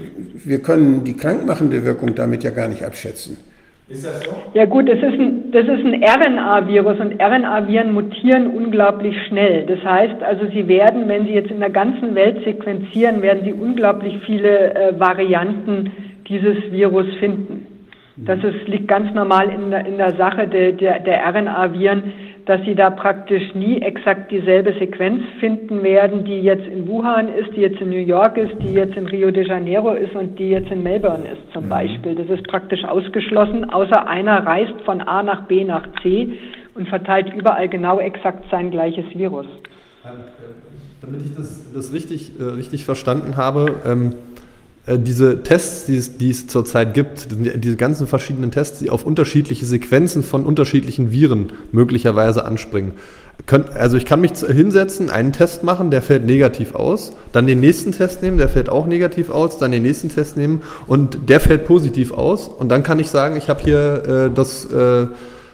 wir 0.43 0.60
können 0.60 1.05
die 1.05 1.15
krankmachende 1.15 1.86
Wirkung 1.86 2.15
damit 2.15 2.43
ja 2.43 2.49
gar 2.49 2.67
nicht 2.67 2.84
abschätzen. 2.84 3.38
Ist 3.88 4.05
das 4.05 4.21
so? 4.25 4.31
Ja 4.53 4.65
gut, 4.65 4.89
das 4.89 4.97
ist 4.97 5.17
ein, 5.17 5.51
das 5.53 5.63
ist 5.63 5.86
ein 5.86 6.03
RNA-Virus 6.03 6.99
und 6.99 7.21
RNA-Viren 7.21 7.93
mutieren 7.93 8.47
unglaublich 8.47 9.15
schnell. 9.29 9.65
Das 9.67 9.81
heißt 9.86 10.21
also, 10.21 10.47
sie 10.47 10.67
werden, 10.67 11.07
wenn 11.07 11.27
sie 11.27 11.34
jetzt 11.34 11.49
in 11.49 11.62
der 11.62 11.69
ganzen 11.69 12.13
Welt 12.13 12.43
sequenzieren, 12.43 13.21
werden 13.21 13.45
sie 13.45 13.53
unglaublich 13.53 14.19
viele 14.25 14.73
äh, 14.75 14.99
Varianten 14.99 15.93
dieses 16.27 16.57
Virus 16.73 17.07
finden. 17.21 17.70
Das 18.25 18.38
ist, 18.43 18.67
liegt 18.67 18.88
ganz 18.88 19.13
normal 19.13 19.49
in 19.49 19.71
der, 19.71 19.86
in 19.86 19.97
der 19.97 20.15
Sache 20.15 20.47
der, 20.47 20.73
der, 20.73 20.99
der 20.99 21.25
RNA-Viren, 21.27 22.03
dass 22.45 22.62
sie 22.65 22.75
da 22.75 22.89
praktisch 22.89 23.53
nie 23.55 23.81
exakt 23.81 24.31
dieselbe 24.31 24.73
Sequenz 24.73 25.23
finden 25.39 25.84
werden, 25.84 26.23
die 26.23 26.41
jetzt 26.41 26.65
in 26.67 26.88
Wuhan 26.88 27.27
ist, 27.34 27.55
die 27.55 27.62
jetzt 27.62 27.79
in 27.81 27.89
New 27.89 27.97
York 27.97 28.38
ist, 28.38 28.53
die 28.62 28.73
jetzt 28.73 28.95
in 28.95 29.07
Rio 29.07 29.31
de 29.31 29.47
Janeiro 29.47 29.93
ist 29.93 30.15
und 30.15 30.38
die 30.38 30.49
jetzt 30.49 30.71
in 30.71 30.84
Melbourne 30.84 31.27
ist 31.27 31.53
zum 31.53 31.65
mhm. 31.65 31.69
Beispiel. 31.69 32.15
Das 32.15 32.27
ist 32.27 32.47
praktisch 32.47 32.84
ausgeschlossen, 32.84 33.69
außer 33.69 34.07
einer 34.07 34.45
reist 34.45 34.79
von 34.86 35.01
A 35.01 35.23
nach 35.23 35.43
B 35.47 35.63
nach 35.63 35.88
C 36.01 36.38
und 36.75 36.88
verteilt 36.88 37.34
überall 37.34 37.69
genau 37.69 37.99
exakt 37.99 38.45
sein 38.51 38.71
gleiches 38.71 39.05
Virus. 39.13 39.47
Ähm, 40.03 40.12
äh, 40.12 41.01
damit 41.01 41.21
ich 41.25 41.36
das, 41.36 41.71
das 41.73 41.93
richtig, 41.93 42.39
äh, 42.39 42.43
richtig 42.43 42.86
verstanden 42.86 43.38
habe, 43.38 43.81
ähm 43.86 44.13
äh, 44.13 44.30
diese 44.97 45.43
Tests, 45.43 45.86
die 45.86 45.97
es, 45.97 46.17
die 46.17 46.30
es 46.30 46.47
zurzeit 46.47 46.93
gibt, 46.93 47.27
diese 47.32 47.75
ganzen 47.75 48.08
verschiedenen 48.08 48.51
Tests, 48.51 48.80
die 48.80 48.89
auf 48.89 49.06
unterschiedliche 49.06 49.65
Sequenzen 49.65 50.23
von 50.23 50.45
unterschiedlichen 50.45 51.12
Viren 51.12 51.54
möglicherweise 51.71 52.45
anspringen. 52.45 52.93
Also 53.73 53.97
ich 53.97 54.06
kann 54.06 54.21
mich 54.21 54.34
hinsetzen, 54.34 55.10
einen 55.10 55.34
Test 55.34 55.63
machen, 55.63 55.89
der 55.89 56.01
fällt 56.01 56.25
negativ 56.25 56.75
aus, 56.75 57.13
dann 57.32 57.47
den 57.47 57.60
nächsten 57.60 57.91
Test 57.91 58.21
nehmen, 58.21 58.38
der 58.38 58.49
fällt 58.49 58.69
auch 58.69 58.86
negativ 58.86 59.30
aus, 59.30 59.58
dann 59.58 59.71
den 59.71 59.84
nächsten 59.84 60.10
Test 60.10 60.38
nehmen 60.38 60.62
und 60.86 61.30
der 61.30 61.39
fällt 61.39 61.65
positiv 61.65 62.12
aus 62.12 62.47
und 62.47 62.69
dann 62.69 62.84
kann 62.84 62.99
ich 62.99 63.10
sagen, 63.10 63.36
ich 63.38 63.49
habe 63.49 63.62
hier 63.63 64.30
äh, 64.30 64.30
das 64.34 64.65
äh, 64.65 65.08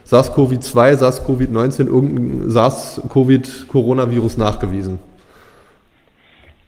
SARS-CoV-2, 0.10 0.98
SARS-CoV-19, 0.98 1.88
irgendein 1.88 2.50
SARS-CoV-Coronavirus 2.50 4.38
nachgewiesen. 4.38 5.00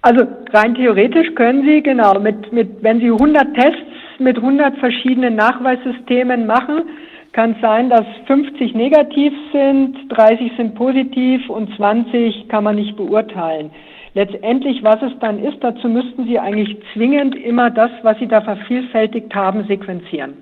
Also 0.01 0.25
rein 0.53 0.75
theoretisch 0.75 1.35
können 1.35 1.65
Sie, 1.65 1.83
genau, 1.83 2.19
mit, 2.19 2.53
mit, 2.53 2.81
wenn 2.81 2.99
Sie 2.99 3.07
100 3.11 3.53
Tests 3.53 3.81
mit 4.17 4.37
100 4.37 4.77
verschiedenen 4.77 5.35
Nachweissystemen 5.35 6.45
machen, 6.45 6.83
kann 7.31 7.51
es 7.51 7.61
sein, 7.61 7.89
dass 7.89 8.05
50 8.27 8.73
negativ 8.75 9.33
sind, 9.51 9.95
30 10.09 10.51
sind 10.57 10.75
positiv 10.75 11.49
und 11.49 11.75
20 11.75 12.47
kann 12.47 12.63
man 12.63 12.75
nicht 12.75 12.95
beurteilen. 12.95 13.71
Letztendlich, 14.15 14.83
was 14.83 15.01
es 15.01 15.11
dann 15.19 15.43
ist, 15.43 15.57
dazu 15.61 15.87
müssten 15.87 16.25
Sie 16.25 16.39
eigentlich 16.39 16.77
zwingend 16.93 17.35
immer 17.35 17.69
das, 17.69 17.91
was 18.01 18.17
Sie 18.19 18.27
da 18.27 18.41
vervielfältigt 18.41 19.33
haben, 19.35 19.65
sequenzieren. 19.67 20.33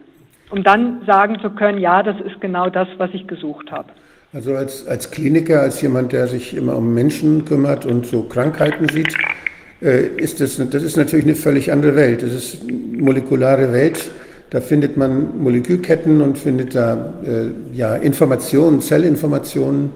um 0.50 0.63
dann 0.63 1.02
sagen 1.06 1.39
zu 1.39 1.50
können, 1.50 1.80
ja, 1.80 2.04
das 2.04 2.20
ist 2.22 2.39
genau 2.39 2.70
das, 2.70 2.88
was 2.98 3.10
ich 3.13 3.28
gesucht 3.28 3.72
habe. 3.72 3.89
Also 4.34 4.56
als, 4.56 4.86
als 4.88 5.10
Kliniker, 5.10 5.62
als 5.62 5.82
jemand, 5.82 6.12
der 6.12 6.28
sich 6.28 6.54
immer 6.54 6.76
um 6.76 6.94
Menschen 6.94 7.46
kümmert 7.46 7.86
und 7.86 8.06
so 8.06 8.24
Krankheiten 8.24 8.90
sieht, 8.90 9.13
äh, 9.82 10.08
ist 10.18 10.42
das, 10.42 10.58
das 10.70 10.84
ist 10.84 10.98
natürlich 10.98 11.26
eine 11.26 11.36
völlig 11.36 11.72
andere 11.72 11.96
Welt. 11.96 12.24
Das 12.24 12.34
ist 12.34 12.58
eine 12.62 12.74
molekulare 13.02 13.72
Welt. 13.72 14.12
Da 14.50 14.60
findet 14.60 14.98
man 14.98 15.42
Molekülketten 15.42 16.22
und 16.22 16.38
findet 16.38 16.76
da 16.76 17.13
äh, 17.26 17.76
ja, 17.76 17.96
Informationen, 17.96 18.82
Zellinformationen. 18.82 19.92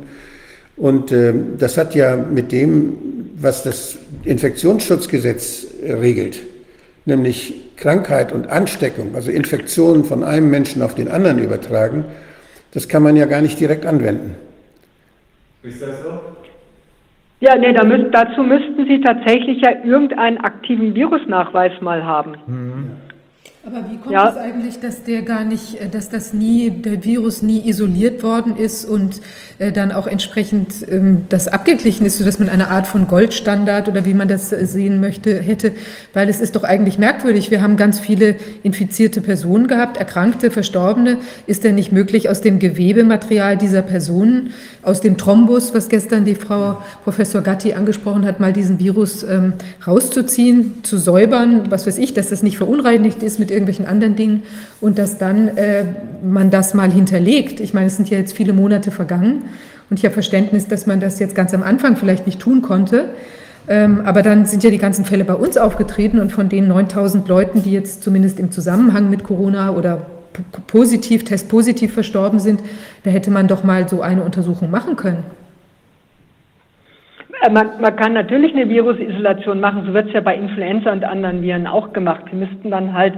Und 0.77 1.11
äh, 1.11 1.33
das 1.57 1.77
hat 1.77 1.93
ja 1.93 2.15
mit 2.15 2.53
dem, 2.53 2.93
was 3.35 3.63
das 3.63 3.97
Infektionsschutzgesetz 4.23 5.67
regelt, 5.83 6.39
nämlich 7.05 7.71
Krankheit 7.75 8.31
und 8.31 8.47
Ansteckung, 8.47 9.13
also 9.13 9.29
Infektionen 9.29 10.05
von 10.05 10.23
einem 10.23 10.49
Menschen 10.49 10.81
auf 10.81 10.95
den 10.95 11.09
anderen 11.09 11.39
übertragen, 11.39 12.05
das 12.73 12.87
kann 12.87 13.03
man 13.03 13.15
ja 13.15 13.25
gar 13.25 13.41
nicht 13.41 13.59
direkt 13.59 13.85
anwenden. 13.85 14.35
Ist 15.63 15.81
das 15.81 16.01
so? 16.03 16.19
Ja, 17.39 17.57
nee, 17.57 17.73
da 17.73 17.83
müß, 17.83 18.11
dazu 18.11 18.43
müssten 18.43 18.85
Sie 18.85 19.01
tatsächlich 19.01 19.61
ja 19.61 19.71
irgendeinen 19.83 20.37
aktiven 20.37 20.93
Virusnachweis 20.93 21.81
mal 21.81 22.03
haben. 22.03 22.35
Mhm. 22.45 22.91
Aber 23.63 23.77
wie 23.91 23.97
kommt 23.97 24.11
ja. 24.11 24.29
es 24.29 24.37
eigentlich, 24.37 24.79
dass 24.79 25.03
der 25.03 25.21
gar 25.21 25.43
nicht, 25.43 25.79
äh, 25.79 25.87
dass 25.89 26.09
das 26.09 26.33
nie, 26.33 26.71
der 26.71 27.03
Virus 27.03 27.43
nie 27.43 27.67
isoliert 27.67 28.23
worden 28.23 28.55
ist 28.55 28.85
und 28.85 29.17
äh, 29.17 29.21
dann 29.69 29.91
auch 29.91 30.07
entsprechend 30.07 30.73
ähm, 30.89 31.25
das 31.29 31.47
abgeglichen 31.47 32.03
ist, 32.03 32.17
sodass 32.17 32.39
man 32.39 32.49
eine 32.49 32.69
Art 32.69 32.87
von 32.87 33.07
Goldstandard 33.07 33.87
oder 33.87 34.05
wie 34.05 34.15
man 34.15 34.27
das 34.27 34.51
äh, 34.51 34.65
sehen 34.65 34.99
möchte, 34.99 35.39
hätte? 35.39 35.73
Weil 36.13 36.29
es 36.29 36.41
ist 36.41 36.55
doch 36.55 36.63
eigentlich 36.63 36.97
merkwürdig. 36.97 37.51
Wir 37.51 37.61
haben 37.61 37.77
ganz 37.77 37.99
viele 37.99 38.37
infizierte 38.63 39.21
Personen 39.21 39.67
gehabt, 39.67 39.97
Erkrankte, 39.97 40.49
Verstorbene. 40.49 41.19
Ist 41.45 41.63
denn 41.63 41.75
nicht 41.75 41.91
möglich, 41.91 42.27
aus 42.27 42.41
dem 42.41 42.57
Gewebematerial 42.57 43.55
dieser 43.55 43.83
Personen, 43.83 44.53
aus 44.81 44.99
dem 44.99 45.17
Thrombus, 45.17 45.75
was 45.75 45.89
gestern 45.89 46.25
die 46.25 46.33
Frau 46.33 46.81
Professor 47.03 47.43
Gatti 47.43 47.73
angesprochen 47.73 48.25
hat, 48.25 48.39
mal 48.39 48.53
diesen 48.53 48.79
Virus 48.79 49.21
ähm, 49.21 49.53
rauszuziehen, 49.85 50.83
zu 50.83 50.97
säubern, 50.97 51.69
was 51.69 51.85
weiß 51.85 51.99
ich, 51.99 52.15
dass 52.15 52.29
das 52.29 52.41
nicht 52.41 52.57
verunreinigt 52.57 53.21
ist 53.21 53.37
mit 53.37 53.51
irgendwelchen 53.51 53.85
anderen 53.85 54.15
Dingen 54.15 54.41
und 54.79 54.97
dass 54.97 55.19
dann 55.19 55.49
äh, 55.49 55.83
man 56.23 56.49
das 56.49 56.73
mal 56.73 56.91
hinterlegt. 56.91 57.59
Ich 57.59 57.75
meine, 57.75 57.85
es 57.85 57.97
sind 57.97 58.09
ja 58.09 58.17
jetzt 58.17 58.33
viele 58.33 58.53
Monate 58.53 58.89
vergangen 58.89 59.50
und 59.91 59.99
ich 59.99 60.05
habe 60.05 60.13
Verständnis, 60.13 60.69
dass 60.69 60.87
man 60.87 61.01
das 61.01 61.19
jetzt 61.19 61.35
ganz 61.35 61.53
am 61.53 61.63
Anfang 61.63 61.97
vielleicht 61.97 62.25
nicht 62.25 62.39
tun 62.39 62.61
konnte. 62.61 63.09
Ähm, 63.67 64.01
aber 64.05 64.23
dann 64.23 64.45
sind 64.45 64.63
ja 64.63 64.69
die 64.69 64.77
ganzen 64.77 65.03
Fälle 65.03 65.25
bei 65.25 65.33
uns 65.33 65.57
aufgetreten 65.57 66.19
und 66.19 66.31
von 66.31 66.47
den 66.47 66.69
9000 66.69 67.27
Leuten, 67.27 67.61
die 67.61 67.73
jetzt 67.73 68.01
zumindest 68.01 68.39
im 68.39 68.51
Zusammenhang 68.51 69.09
mit 69.09 69.25
Corona 69.25 69.71
oder 69.71 70.07
positiv, 70.67 71.25
testpositiv 71.25 71.93
verstorben 71.93 72.39
sind, 72.39 72.61
da 73.03 73.11
hätte 73.11 73.31
man 73.31 73.49
doch 73.49 73.65
mal 73.65 73.89
so 73.89 74.01
eine 74.01 74.23
Untersuchung 74.23 74.71
machen 74.71 74.95
können. 74.95 75.25
Äh, 77.41 77.51
man, 77.51 77.81
man, 77.81 77.93
kann 77.97 78.13
natürlich 78.13 78.53
eine 78.53 78.69
Virusisolation 78.69 79.59
machen, 79.59 79.83
so 79.85 79.93
wird 79.93 80.07
es 80.07 80.13
ja 80.13 80.21
bei 80.21 80.35
Influenza 80.35 80.89
und 80.93 81.03
anderen 81.03 81.41
Viren 81.41 81.67
auch 81.67 81.91
gemacht. 81.91 82.23
Sie 82.31 82.37
müssten 82.37 82.71
dann 82.71 82.93
halt 82.93 83.15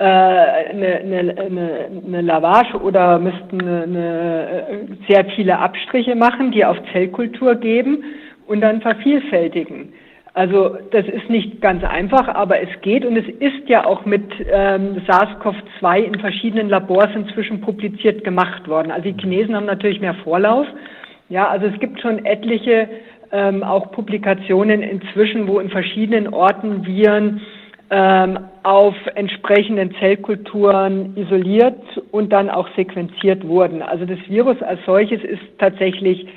äh, 0.00 0.02
eine, 0.02 0.96
eine, 0.96 1.36
eine, 1.38 1.90
eine 2.06 2.20
Lavage 2.22 2.80
oder 2.80 3.18
müssten 3.18 3.60
eine, 3.60 3.82
eine, 3.82 4.66
äh, 4.70 5.06
sehr 5.06 5.26
viele 5.36 5.58
Abstriche 5.58 6.16
machen, 6.16 6.52
die 6.52 6.64
auf 6.64 6.78
Zellkultur 6.90 7.56
geben 7.56 8.02
und 8.46 8.62
dann 8.62 8.80
vervielfältigen. 8.80 9.92
Also 10.32 10.78
das 10.90 11.04
ist 11.06 11.28
nicht 11.28 11.60
ganz 11.60 11.84
einfach, 11.84 12.28
aber 12.28 12.62
es 12.62 12.70
geht 12.80 13.04
und 13.04 13.14
es 13.14 13.28
ist 13.40 13.68
ja 13.68 13.84
auch 13.84 14.06
mit 14.06 14.24
ähm, 14.50 15.02
SARS-CoV-2 15.06 15.98
in 15.98 16.18
verschiedenen 16.18 16.70
Labors 16.70 17.10
inzwischen 17.14 17.60
publiziert 17.60 18.24
gemacht 18.24 18.66
worden. 18.68 18.92
Also 18.92 19.10
die 19.10 19.20
Chinesen 19.20 19.54
haben 19.54 19.66
natürlich 19.66 20.00
mehr 20.00 20.14
Vorlauf. 20.24 20.66
Ja, 21.28 21.48
also 21.48 21.66
es 21.66 21.78
gibt 21.78 22.00
schon 22.00 22.24
etliche 22.24 22.88
ähm, 23.32 23.62
auch 23.62 23.92
Publikationen 23.92 24.82
inzwischen, 24.82 25.46
wo 25.46 25.60
in 25.60 25.68
verschiedenen 25.68 26.32
Orten 26.32 26.86
Viren 26.86 27.42
auf 27.92 28.94
entsprechenden 29.16 29.92
Zellkulturen 29.96 31.16
isoliert 31.16 31.82
und 32.12 32.32
dann 32.32 32.48
auch 32.48 32.68
sequenziert 32.76 33.44
wurden. 33.46 33.82
Also 33.82 34.06
das 34.06 34.18
Virus 34.28 34.62
als 34.62 34.78
solches 34.86 35.22
ist 35.24 35.42
tatsächlich 35.58 36.28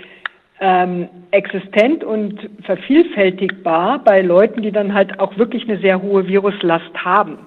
ähm, 0.60 1.10
existent 1.32 2.04
und 2.04 2.50
vervielfältigbar 2.63 4.04
bei 4.04 4.22
Leuten, 4.22 4.62
die 4.62 4.72
dann 4.72 4.94
halt 4.94 5.20
auch 5.20 5.38
wirklich 5.38 5.70
eine 5.70 5.80
sehr 5.80 6.02
hohe 6.02 6.28
Viruslast 6.28 6.94
haben. 6.96 7.38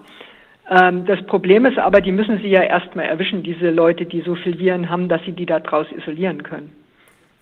Ähm, 0.70 1.04
das 1.06 1.22
Problem 1.26 1.66
ist 1.66 1.78
aber, 1.78 2.00
die 2.00 2.12
müssen 2.12 2.38
sie 2.38 2.48
ja 2.48 2.62
erstmal 2.62 3.06
erwischen, 3.06 3.42
diese 3.42 3.70
Leute, 3.70 4.04
die 4.04 4.20
so 4.20 4.34
viel 4.34 4.58
Viren 4.58 4.90
haben, 4.90 5.08
dass 5.08 5.22
sie 5.24 5.32
die 5.32 5.46
daraus 5.46 5.86
isolieren 5.92 6.42
können. 6.42 6.72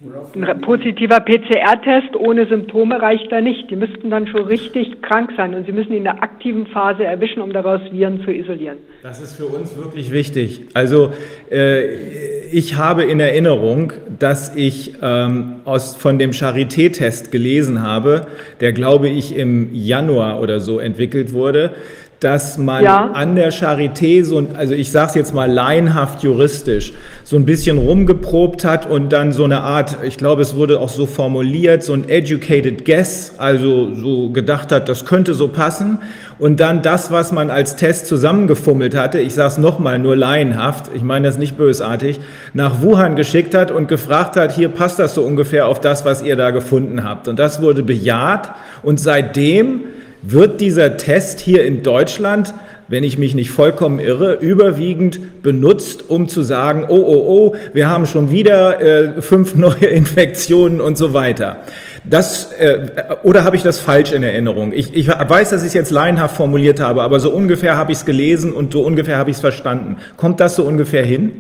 Ein 0.01 0.61
positiver 0.61 1.21
PCR-Test 1.21 2.17
ohne 2.17 2.47
Symptome 2.47 3.01
reicht 3.01 3.31
da 3.31 3.41
nicht. 3.41 3.71
Die 3.71 3.77
müssten 3.77 4.11
dann 4.11 4.27
schon 4.27 4.45
richtig 4.45 5.01
krank 5.03 5.31
sein 5.37 5.55
und 5.55 5.67
sie 5.67 5.73
müssen 5.73 5.93
in 5.93 6.03
der 6.03 6.23
aktiven 6.23 6.67
Phase 6.67 7.05
erwischen, 7.05 7.41
um 7.41 7.53
daraus 7.53 7.81
Viren 7.93 8.23
zu 8.25 8.33
isolieren. 8.33 8.79
Das 9.03 9.21
ist 9.21 9.37
für 9.37 9.47
uns 9.47 9.77
wirklich 9.77 10.11
wichtig. 10.11 10.63
Also 10.75 11.13
äh, 11.51 12.49
ich 12.51 12.77
habe 12.77 13.05
in 13.05 13.21
Erinnerung, 13.21 13.93
dass 14.19 14.55
ich 14.57 14.95
ähm, 15.01 15.61
aus, 15.65 15.95
von 15.95 16.19
dem 16.19 16.33
Charité-Test 16.33 17.31
gelesen 17.31 17.81
habe, 17.81 18.27
der 18.61 18.73
glaube 18.73 19.09
ich 19.09 19.37
im 19.37 19.73
Januar 19.73 20.41
oder 20.41 20.59
so 20.59 20.81
entwickelt 20.81 21.33
wurde 21.33 21.75
dass 22.21 22.57
man 22.59 22.85
ja. 22.85 23.11
an 23.13 23.35
der 23.37 23.53
Charité 23.53 24.25
so, 24.25 24.47
also 24.57 24.75
ich 24.75 24.91
sage 24.91 25.11
es 25.11 25.15
jetzt 25.15 25.35
mal 25.35 25.51
laienhaft 25.51 26.23
juristisch, 26.23 26.93
so 27.23 27.37
ein 27.37 27.45
bisschen 27.45 27.79
rumgeprobt 27.79 28.65
hat 28.65 28.89
und 28.89 29.13
dann 29.13 29.33
so 29.33 29.45
eine 29.45 29.61
Art, 29.61 29.99
ich 30.03 30.17
glaube, 30.17 30.43
es 30.43 30.55
wurde 30.55 30.81
auch 30.81 30.89
so 30.89 31.07
formuliert, 31.07 31.83
so 31.83 31.93
ein 31.93 32.09
educated 32.09 32.85
guess, 32.85 33.35
also 33.39 33.95
so 33.95 34.31
gedacht 34.31 34.73
hat, 34.73 34.89
das 34.89 35.05
könnte 35.07 35.35
so 35.35 35.49
passen 35.49 35.99
und 36.39 36.61
dann 36.61 36.83
das, 36.83 37.11
was 37.11 37.33
man 37.33 37.51
als 37.51 37.77
Test 37.77 38.07
zusammengefummelt 38.07 38.95
hatte, 38.95 39.21
ich 39.21 39.35
sage 39.35 39.49
es 39.49 39.59
nochmal 39.59 39.99
nur 39.99 40.17
laienhaft, 40.17 40.91
ich 40.95 41.03
meine 41.03 41.29
das 41.29 41.39
nicht 41.39 41.57
bösartig, 41.57 42.21
nach 42.53 42.83
Wuhan 42.83 43.17
geschickt 43.17 43.55
hat 43.55 43.71
und 43.71 43.89
gefragt 43.89 44.37
hat, 44.37 44.53
hier 44.53 44.69
passt 44.69 44.99
das 44.99 45.15
so 45.15 45.23
ungefähr 45.23 45.67
auf 45.69 45.81
das, 45.81 46.05
was 46.05 46.23
ihr 46.23 46.37
da 46.37 46.51
gefunden 46.51 47.05
habt. 47.05 47.29
Und 47.29 47.39
das 47.39 47.63
wurde 47.63 47.83
bejaht 47.83 48.55
und 48.83 48.99
seitdem 49.01 49.85
wird 50.27 50.61
dieser 50.61 50.97
Test 50.97 51.41
hier 51.41 51.65
in 51.65 51.83
Deutschland, 51.83 52.55
wenn 52.89 53.05
ich 53.05 53.19
mich 53.19 53.35
nicht 53.35 53.51
vollkommen 53.51 53.99
irre, 53.99 54.35
überwiegend 54.35 55.43
benutzt, 55.43 56.09
um 56.09 56.29
zu 56.29 56.43
sagen, 56.43 56.85
oh, 56.89 56.97
oh, 56.97 57.25
oh, 57.27 57.57
wir 57.73 57.89
haben 57.89 58.07
schon 58.07 58.31
wieder 58.31 58.81
äh, 58.81 59.23
fünf 59.23 59.55
neue 59.57 59.87
Infektionen 59.87 60.81
und 60.81 60.97
so 60.97 61.15
weiter. 61.15 61.59
Das, 62.05 62.53
äh, 62.53 62.89
oder 63.23 63.45
habe 63.45 63.57
ich 63.57 63.63
das 63.63 63.81
falsch 63.81 64.13
in 64.13 64.23
Erinnerung? 64.23 64.73
Ich, 64.75 64.95
ich 64.95 65.09
weiß, 65.09 65.51
dass 65.51 65.63
ich 65.63 65.69
es 65.69 65.75
jetzt 65.75 65.91
laienhaft 65.91 66.37
formuliert 66.37 66.81
habe, 66.81 67.03
aber 67.03 67.21
so 67.21 67.31
ungefähr 67.31 67.77
habe 67.77 67.93
ich 67.93 67.99
es 67.99 68.05
gelesen 68.05 68.53
und 68.53 68.73
so 68.73 68.83
ungefähr 68.83 69.17
habe 69.17 69.31
ich 69.31 69.37
es 69.37 69.41
verstanden. 69.41 69.97
Kommt 70.17 70.41
das 70.41 70.57
so 70.57 70.65
ungefähr 70.65 71.05
hin? 71.05 71.33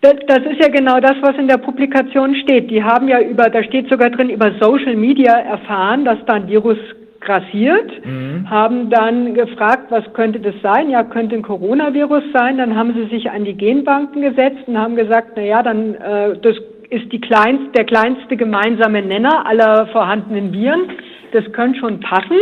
Das, 0.00 0.40
ist 0.40 0.60
ja 0.60 0.68
genau 0.68 1.00
das, 1.00 1.14
was 1.22 1.34
in 1.38 1.48
der 1.48 1.56
Publikation 1.56 2.36
steht. 2.36 2.70
Die 2.70 2.82
haben 2.82 3.08
ja 3.08 3.20
über, 3.20 3.48
da 3.48 3.62
steht 3.64 3.88
sogar 3.88 4.10
drin, 4.10 4.28
über 4.28 4.52
Social 4.60 4.96
Media 4.96 5.32
erfahren, 5.32 6.04
dass 6.04 6.18
da 6.26 6.34
ein 6.34 6.46
Virus 6.46 6.76
grassiert, 7.24 7.90
mhm. 8.04 8.48
haben 8.48 8.90
dann 8.90 9.34
gefragt, 9.34 9.86
was 9.90 10.04
könnte 10.12 10.40
das 10.40 10.54
sein? 10.62 10.90
Ja, 10.90 11.02
könnte 11.02 11.34
ein 11.34 11.42
Coronavirus 11.42 12.22
sein. 12.32 12.58
Dann 12.58 12.76
haben 12.76 12.94
sie 12.94 13.06
sich 13.06 13.30
an 13.30 13.44
die 13.44 13.54
Genbanken 13.54 14.22
gesetzt 14.22 14.66
und 14.66 14.78
haben 14.78 14.96
gesagt, 14.96 15.32
na 15.36 15.42
ja, 15.42 15.62
dann 15.62 15.94
äh, 15.94 16.38
das 16.40 16.56
ist 16.90 17.10
die 17.12 17.20
kleinste, 17.20 17.70
der 17.74 17.84
kleinste 17.84 18.36
gemeinsame 18.36 19.02
Nenner 19.02 19.46
aller 19.46 19.86
vorhandenen 19.88 20.52
Viren. 20.52 20.90
Das 21.32 21.50
könnte 21.52 21.80
schon 21.80 22.00
passen 22.00 22.38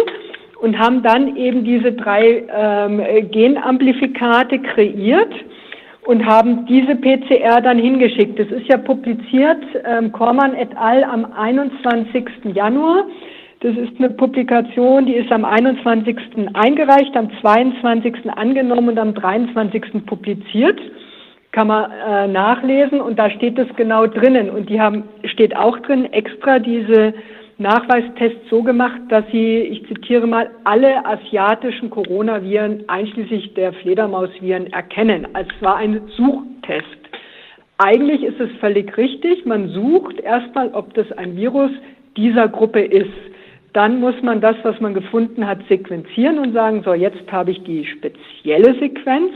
und 0.61 0.79
haben 0.79 1.03
dann 1.03 1.37
eben 1.37 1.65
diese 1.65 1.93
drei 1.93 2.45
ähm, 2.55 3.03
Genamplifikate 3.31 4.59
kreiert 4.61 5.33
und 6.07 6.27
haben 6.27 6.67
diese 6.67 6.97
PCR 6.97 7.61
dann 7.61 7.79
hingeschickt. 7.79 8.39
Das 8.39 8.49
ist 8.49 8.67
ja 8.69 8.77
publiziert, 8.77 9.63
ähm, 9.85 10.13
Kormann 10.13 10.55
et 10.55 10.77
al. 10.77 11.05
am 11.05 11.33
21. 11.33 12.55
Januar. 12.55 13.05
Das 13.63 13.77
ist 13.77 13.93
eine 13.99 14.11
Publikation, 14.11 15.07
die 15.07 15.15
ist 15.15 15.31
am 15.31 15.45
21. 15.45 16.17
eingereicht, 16.53 17.17
am 17.17 17.31
22. 17.41 18.29
angenommen 18.35 18.89
und 18.89 18.99
am 18.99 19.15
23. 19.15 20.05
publiziert. 20.05 20.81
Kann 21.53 21.69
man 21.69 21.93
äh, 21.93 22.27
nachlesen 22.27 23.01
und 23.01 23.21
da 23.21 23.31
steht 23.31 23.57
es 23.61 23.69
genau 23.77 24.09
drinnen. 24.09 24.51
Und 24.51 24.69
die 24.69 24.81
haben, 24.81 25.05
steht 25.27 25.55
auch 25.55 25.79
drin, 25.79 26.13
extra 26.13 26.59
diese 26.59 27.15
Nachweistests 27.59 28.51
so 28.51 28.65
gemacht, 28.65 29.01
dass 29.11 29.25
sie, 29.31 29.59
ich 29.59 29.87
zitiere 29.87 30.27
mal, 30.27 30.51
alle 30.65 31.07
asiatischen 31.07 31.89
Coronaviren 31.89 32.83
einschließlich 32.89 33.55
der 33.55 33.75
Fledermausviren 33.75 34.73
erkennen. 34.73 35.29
Also 35.35 35.51
es 35.57 35.63
war 35.63 35.77
ein 35.77 36.01
Suchtest. 36.17 36.99
Eigentlich 37.79 38.25
ist 38.25 38.41
es 38.41 38.51
völlig 38.59 38.97
richtig. 38.97 39.47
Man 39.47 39.69
sucht 39.69 40.19
erstmal, 40.19 40.71
ob 40.73 40.95
das 40.95 41.13
ein 41.13 41.37
Virus 41.37 41.71
dieser 42.17 42.49
Gruppe 42.49 42.81
ist. 42.81 43.32
Dann 43.73 44.01
muss 44.01 44.15
man 44.23 44.41
das, 44.41 44.57
was 44.65 44.79
man 44.81 44.93
gefunden 44.93 45.47
hat, 45.47 45.59
sequenzieren 45.69 46.39
und 46.39 46.53
sagen, 46.53 46.83
so, 46.85 46.93
jetzt 46.93 47.31
habe 47.31 47.53
ich 47.53 47.63
die 47.65 47.87
spezielle 47.87 48.79
Sequenz. 48.79 49.33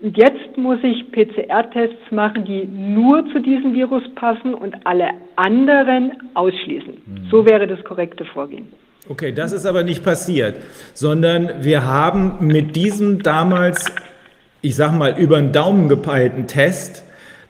Und 0.00 0.16
jetzt 0.16 0.56
muss 0.56 0.78
ich 0.82 1.10
PCR-Tests 1.10 2.12
machen, 2.12 2.44
die 2.44 2.66
nur 2.66 3.26
zu 3.32 3.40
diesem 3.40 3.74
Virus 3.74 4.02
passen 4.14 4.54
und 4.54 4.76
alle 4.84 5.10
anderen 5.36 6.12
ausschließen. 6.34 6.98
Mhm. 7.04 7.30
So 7.30 7.44
wäre 7.46 7.66
das 7.66 7.82
korrekte 7.82 8.24
Vorgehen. 8.26 8.68
Okay, 9.08 9.32
das 9.32 9.52
ist 9.52 9.64
aber 9.64 9.84
nicht 9.84 10.04
passiert, 10.04 10.56
sondern 10.92 11.64
wir 11.64 11.86
haben 11.86 12.36
mit 12.40 12.76
diesem 12.76 13.22
damals, 13.22 13.90
ich 14.60 14.76
sag 14.76 14.92
mal, 14.92 15.18
über 15.18 15.40
den 15.40 15.52
Daumen 15.52 15.88
gepeilten 15.88 16.46
Test 16.46 17.04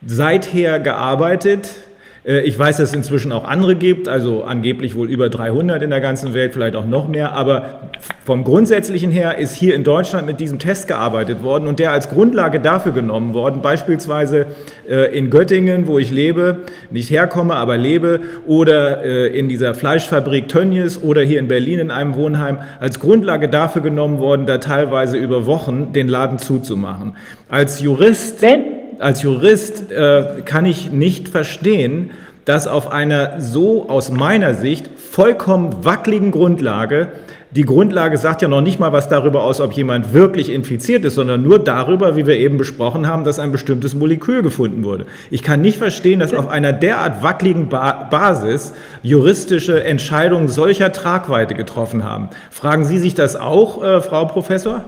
seither 0.07 0.79
gearbeitet 0.79 1.88
ich 2.29 2.59
weiß, 2.59 2.77
dass 2.77 2.91
es 2.91 2.95
inzwischen 2.95 3.33
auch 3.33 3.45
andere 3.45 3.75
gibt, 3.75 4.07
also 4.07 4.45
angeblich 4.45 4.95
wohl 4.95 5.09
über 5.09 5.31
300 5.31 5.83
in 5.83 5.89
der 5.89 6.03
ganzen 6.03 6.35
Welt, 6.35 6.53
vielleicht 6.53 6.77
auch 6.77 6.85
noch 6.85 7.09
mehr. 7.09 7.33
Aber 7.33 7.91
vom 8.27 8.45
Grundsätzlichen 8.45 9.11
her 9.11 9.39
ist 9.39 9.55
hier 9.55 9.75
in 9.75 9.83
Deutschland 9.83 10.27
mit 10.27 10.39
diesem 10.39 10.59
Test 10.59 10.89
gearbeitet 10.89 11.43
worden 11.43 11.67
und 11.67 11.79
der 11.79 11.93
als 11.93 12.11
Grundlage 12.11 12.61
dafür 12.61 12.93
genommen 12.93 13.33
worden, 13.33 13.63
beispielsweise 13.63 14.45
äh, 14.87 15.17
in 15.17 15.31
Göttingen, 15.31 15.87
wo 15.87 15.99
ich 15.99 16.11
lebe, 16.11 16.65
nicht 16.91 17.11
herkomme, 17.11 17.55
aber 17.55 17.79
lebe, 17.79 18.21
oder 18.47 19.03
äh, 19.03 19.29
in 19.29 19.49
dieser 19.49 19.75
Fleischfabrik 19.75 20.49
Tönnies 20.49 21.03
oder 21.03 21.23
hier 21.23 21.39
in 21.39 21.49
Berlin 21.49 21.79
in 21.79 21.91
einem 21.91 22.15
Wohnheim, 22.15 22.59
als 22.79 23.01
Grundlage 23.01 23.49
dafür 23.49 23.81
genommen 23.81 24.19
worden, 24.19 24.45
da 24.45 24.59
teilweise 24.59 25.17
über 25.17 25.47
Wochen 25.47 25.95
den 25.95 26.09
Laden 26.09 26.37
zuzumachen. 26.39 27.17
Als 27.49 27.81
Jurist. 27.81 28.43
Wenn 28.43 28.78
als 28.99 29.23
Jurist 29.23 29.91
äh, 29.91 30.43
kann 30.45 30.67
ich 30.67 30.91
nicht 30.91 31.29
verstehen, 31.29 32.11
dass 32.45 32.67
auf 32.67 32.91
einer 32.91 33.41
so 33.41 33.89
aus 33.89 34.11
meiner 34.11 34.55
Sicht 34.55 34.89
vollkommen 34.97 35.85
wackeligen 35.85 36.31
Grundlage, 36.31 37.09
die 37.51 37.65
Grundlage 37.65 38.19
sagt 38.19 38.43
ja 38.43 38.49
noch 38.49 38.61
nicht 38.61 38.79
mal 38.79 38.93
was 38.93 39.09
darüber 39.09 39.43
aus, 39.43 39.61
ob 39.63 39.73
jemand 39.73 40.13
wirklich 40.13 40.51
infiziert 40.51 41.05
ist, 41.07 41.15
sondern 41.15 41.43
nur 41.43 41.59
darüber, 41.59 42.15
wie 42.15 42.27
wir 42.27 42.37
eben 42.37 42.59
besprochen 42.59 43.07
haben, 43.07 43.25
dass 43.25 43.39
ein 43.39 43.53
bestimmtes 43.53 43.95
Molekül 43.95 44.43
gefunden 44.43 44.85
wurde. 44.85 45.07
Ich 45.31 45.43
kann 45.43 45.63
nicht 45.63 45.79
verstehen, 45.79 46.21
dass 46.21 46.35
auf 46.35 46.49
einer 46.49 46.75
derart 46.75 47.23
wackeligen 47.23 47.71
ba 47.71 48.09
Basis 48.11 48.75
juristische 49.03 49.83
Entscheidungen 49.83 50.49
solcher 50.49 50.93
Tragweite 50.93 51.55
getroffen 51.55 52.05
haben. 52.05 52.29
Fragen 52.51 52.85
Sie 52.85 52.99
sich 52.99 53.15
das 53.15 53.35
auch, 53.35 53.83
äh, 53.83 54.03
Frau 54.03 54.27
Professor? 54.27 54.85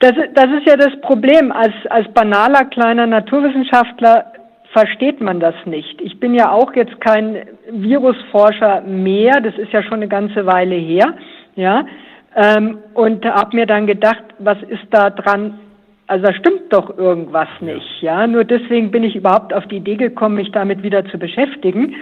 Das, 0.00 0.12
das 0.34 0.46
ist 0.58 0.66
ja 0.66 0.76
das 0.76 1.00
Problem. 1.00 1.50
Als, 1.50 1.74
als 1.90 2.06
banaler 2.12 2.64
kleiner 2.66 3.06
Naturwissenschaftler 3.06 4.32
versteht 4.72 5.20
man 5.20 5.40
das 5.40 5.54
nicht. 5.64 6.00
Ich 6.00 6.20
bin 6.20 6.34
ja 6.34 6.52
auch 6.52 6.74
jetzt 6.74 7.00
kein 7.00 7.36
Virusforscher 7.70 8.82
mehr. 8.82 9.40
Das 9.40 9.56
ist 9.58 9.72
ja 9.72 9.82
schon 9.82 9.94
eine 9.94 10.08
ganze 10.08 10.46
Weile 10.46 10.76
her. 10.76 11.14
Ja. 11.56 11.84
Ähm, 12.36 12.78
und 12.94 13.24
habe 13.24 13.56
mir 13.56 13.66
dann 13.66 13.86
gedacht, 13.86 14.22
was 14.38 14.58
ist 14.68 14.86
da 14.90 15.10
dran? 15.10 15.58
Also 16.06 16.26
da 16.26 16.34
stimmt 16.34 16.72
doch 16.72 16.96
irgendwas 16.96 17.48
nicht. 17.60 18.00
Ja. 18.00 18.26
Nur 18.28 18.44
deswegen 18.44 18.92
bin 18.92 19.02
ich 19.02 19.16
überhaupt 19.16 19.52
auf 19.52 19.66
die 19.66 19.78
Idee 19.78 19.96
gekommen, 19.96 20.36
mich 20.36 20.52
damit 20.52 20.82
wieder 20.82 21.04
zu 21.06 21.18
beschäftigen 21.18 21.94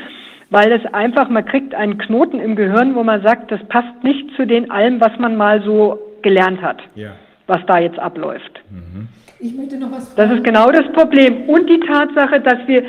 weil 0.48 0.70
es 0.70 0.94
einfach, 0.94 1.28
man 1.28 1.44
kriegt 1.44 1.74
einen 1.74 1.98
Knoten 1.98 2.38
im 2.38 2.54
Gehirn, 2.54 2.94
wo 2.94 3.02
man 3.02 3.20
sagt, 3.20 3.50
das 3.50 3.59
passt 3.64 4.04
nicht 4.04 4.30
zu 4.37 4.46
den 4.46 4.70
allem, 4.70 5.00
was 5.00 5.11
man 5.18 5.35
mal 5.35 5.61
so 5.62 5.98
gelernt 6.22 6.62
hat. 6.62 6.80
Ja 6.94 7.16
was 7.46 7.61
da 7.66 7.78
jetzt 7.78 7.98
abläuft. 7.98 8.61
Mhm. 8.70 9.09
Ich 9.38 9.54
möchte 9.54 9.78
noch 9.78 9.92
was 9.92 10.12
fragen. 10.12 10.30
Das 10.30 10.38
ist 10.38 10.44
genau 10.44 10.70
das 10.70 10.90
Problem. 10.92 11.42
Und 11.48 11.68
die 11.68 11.80
Tatsache, 11.80 12.40
dass 12.40 12.66
wir, 12.66 12.82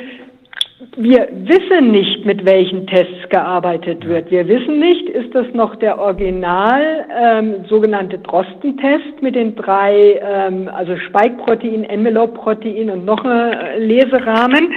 wir 0.96 1.28
wissen 1.32 1.90
nicht, 1.90 2.24
mit 2.24 2.44
welchen 2.46 2.86
Tests 2.86 3.28
gearbeitet 3.28 4.06
wird. 4.06 4.30
Wir 4.30 4.48
wissen 4.48 4.78
nicht, 4.78 5.08
ist 5.10 5.34
das 5.34 5.46
noch 5.52 5.76
der 5.76 5.98
Original 5.98 7.04
ähm, 7.20 7.64
sogenannte 7.68 8.18
Drosten-Test 8.18 9.20
mit 9.20 9.34
den 9.34 9.56
drei, 9.56 10.20
ähm, 10.22 10.70
also 10.72 10.96
Spike-Protein, 10.96 11.84
Envelope-Protein 11.84 12.90
und 12.90 13.04
noch 13.04 13.24
ein 13.24 13.52
äh, 13.52 13.78
Leserahmen. 13.78 14.72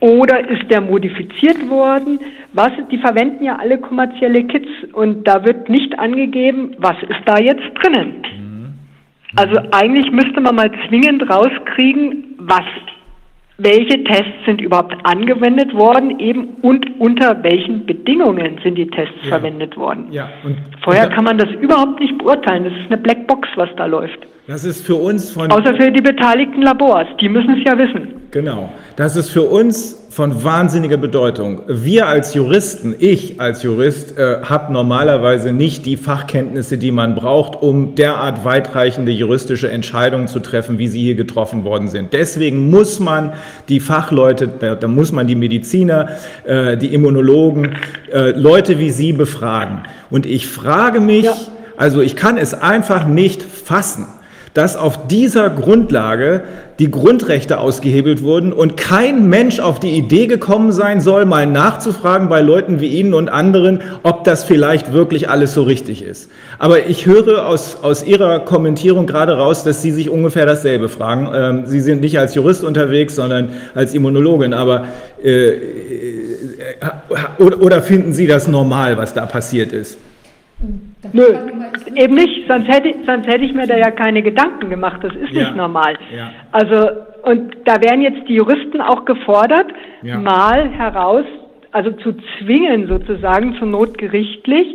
Oder 0.00 0.48
ist 0.48 0.70
der 0.70 0.80
modifiziert 0.80 1.68
worden? 1.68 2.20
Was, 2.52 2.72
die 2.90 2.98
verwenden 2.98 3.44
ja 3.44 3.56
alle 3.56 3.78
kommerzielle 3.78 4.44
Kits 4.44 4.68
und 4.92 5.24
da 5.28 5.44
wird 5.44 5.68
nicht 5.68 5.98
angegeben, 5.98 6.74
was 6.78 6.96
ist 7.02 7.20
da 7.26 7.38
jetzt 7.38 7.62
drinnen. 7.82 8.22
Also 9.36 9.60
eigentlich 9.70 10.10
müsste 10.10 10.40
man 10.40 10.56
mal 10.56 10.70
zwingend 10.88 11.28
rauskriegen, 11.30 12.34
was, 12.38 12.64
welche 13.58 14.02
Tests 14.04 14.44
sind 14.46 14.60
überhaupt 14.60 14.96
angewendet 15.04 15.72
worden, 15.74 16.18
eben 16.18 16.56
und 16.62 16.86
unter 16.98 17.42
welchen 17.42 17.86
Bedingungen 17.86 18.58
sind 18.62 18.76
die 18.76 18.88
Tests 18.88 19.14
ja. 19.22 19.28
verwendet 19.30 19.76
worden. 19.76 20.08
Ja. 20.10 20.28
Und, 20.44 20.56
Vorher 20.82 21.06
und 21.08 21.14
kann 21.14 21.24
man 21.24 21.38
das 21.38 21.50
überhaupt 21.60 22.00
nicht 22.00 22.16
beurteilen. 22.18 22.64
Das 22.64 22.72
ist 22.72 22.86
eine 22.86 22.98
Blackbox, 22.98 23.48
was 23.56 23.68
da 23.76 23.86
läuft. 23.86 24.26
Das 24.50 24.64
ist 24.64 24.84
für 24.84 24.96
uns 24.96 25.30
von. 25.30 25.48
Außer 25.48 25.76
für 25.76 25.92
die 25.92 26.00
beteiligten 26.00 26.62
Labors, 26.62 27.06
die 27.20 27.28
müssen 27.28 27.56
es 27.56 27.64
ja 27.64 27.78
wissen. 27.78 28.14
Genau. 28.32 28.72
Das 28.96 29.14
ist 29.14 29.30
für 29.30 29.42
uns 29.42 29.96
von 30.10 30.42
wahnsinniger 30.42 30.96
Bedeutung. 30.96 31.62
Wir 31.68 32.08
als 32.08 32.34
Juristen, 32.34 32.96
ich 32.98 33.40
als 33.40 33.62
Jurist, 33.62 34.18
äh, 34.18 34.42
habe 34.42 34.72
normalerweise 34.72 35.52
nicht 35.52 35.86
die 35.86 35.96
Fachkenntnisse, 35.96 36.78
die 36.78 36.90
man 36.90 37.14
braucht, 37.14 37.62
um 37.62 37.94
derart 37.94 38.44
weitreichende 38.44 39.12
juristische 39.12 39.70
Entscheidungen 39.70 40.26
zu 40.26 40.40
treffen, 40.40 40.78
wie 40.78 40.88
sie 40.88 41.00
hier 41.00 41.14
getroffen 41.14 41.62
worden 41.62 41.86
sind. 41.86 42.12
Deswegen 42.12 42.70
muss 42.70 42.98
man 42.98 43.34
die 43.68 43.78
Fachleute, 43.78 44.48
da 44.48 44.88
muss 44.88 45.12
man 45.12 45.28
die 45.28 45.36
Mediziner, 45.36 46.08
äh, 46.42 46.76
die 46.76 46.92
Immunologen, 46.92 47.76
äh, 48.12 48.32
Leute 48.32 48.80
wie 48.80 48.90
Sie 48.90 49.12
befragen. 49.12 49.84
Und 50.10 50.26
ich 50.26 50.48
frage 50.48 50.98
mich, 50.98 51.26
ja. 51.26 51.36
also 51.76 52.00
ich 52.00 52.16
kann 52.16 52.36
es 52.36 52.52
einfach 52.52 53.06
nicht 53.06 53.42
fassen 53.42 54.08
dass 54.54 54.76
auf 54.76 55.06
dieser 55.06 55.50
Grundlage 55.50 56.42
die 56.80 56.90
Grundrechte 56.90 57.58
ausgehebelt 57.58 58.22
wurden 58.22 58.54
und 58.54 58.78
kein 58.78 59.28
Mensch 59.28 59.60
auf 59.60 59.80
die 59.80 59.90
Idee 59.90 60.26
gekommen 60.26 60.72
sein 60.72 61.02
soll, 61.02 61.26
mal 61.26 61.46
nachzufragen 61.46 62.30
bei 62.30 62.40
Leuten 62.40 62.80
wie 62.80 62.88
Ihnen 62.88 63.12
und 63.12 63.28
anderen, 63.28 63.82
ob 64.02 64.24
das 64.24 64.44
vielleicht 64.44 64.94
wirklich 64.94 65.28
alles 65.28 65.52
so 65.52 65.62
richtig 65.62 66.02
ist. 66.02 66.30
Aber 66.58 66.86
ich 66.86 67.04
höre 67.04 67.46
aus, 67.46 67.76
aus 67.82 68.02
Ihrer 68.02 68.40
Kommentierung 68.40 69.06
gerade 69.06 69.36
raus, 69.36 69.62
dass 69.62 69.82
Sie 69.82 69.92
sich 69.92 70.08
ungefähr 70.08 70.46
dasselbe 70.46 70.88
fragen. 70.88 71.28
Ähm, 71.34 71.66
Sie 71.66 71.80
sind 71.80 72.00
nicht 72.00 72.18
als 72.18 72.34
Jurist 72.34 72.64
unterwegs, 72.64 73.14
sondern 73.14 73.50
als 73.74 73.92
Immunologin. 73.92 74.54
Aber 74.54 74.86
äh, 75.22 75.48
äh, 75.48 75.58
oder, 77.38 77.60
oder 77.60 77.82
finden 77.82 78.14
Sie 78.14 78.26
das 78.26 78.48
normal, 78.48 78.96
was 78.96 79.12
da 79.12 79.26
passiert 79.26 79.74
ist? 79.74 79.98
Nö, 81.12 81.24
eben 81.94 82.14
nicht, 82.14 82.46
sonst 82.48 82.68
hätte, 82.68 82.94
sonst 83.06 83.26
hätte 83.26 83.44
ich 83.44 83.54
mir 83.54 83.66
da 83.66 83.76
ja 83.76 83.90
keine 83.90 84.22
Gedanken 84.22 84.68
gemacht. 84.68 85.02
Das 85.02 85.14
ist 85.14 85.30
ja. 85.32 85.44
nicht 85.44 85.56
normal. 85.56 85.94
Ja. 86.14 86.30
Also, 86.52 86.90
und 87.22 87.56
da 87.64 87.80
wären 87.80 88.02
jetzt 88.02 88.28
die 88.28 88.34
Juristen 88.34 88.80
auch 88.80 89.04
gefordert, 89.04 89.66
ja. 90.02 90.18
mal 90.18 90.68
heraus, 90.68 91.24
also 91.72 91.90
zu 91.92 92.14
zwingen 92.38 92.86
sozusagen, 92.86 93.54
zur 93.58 93.68
Not 93.68 93.98
gerichtlich, 93.98 94.66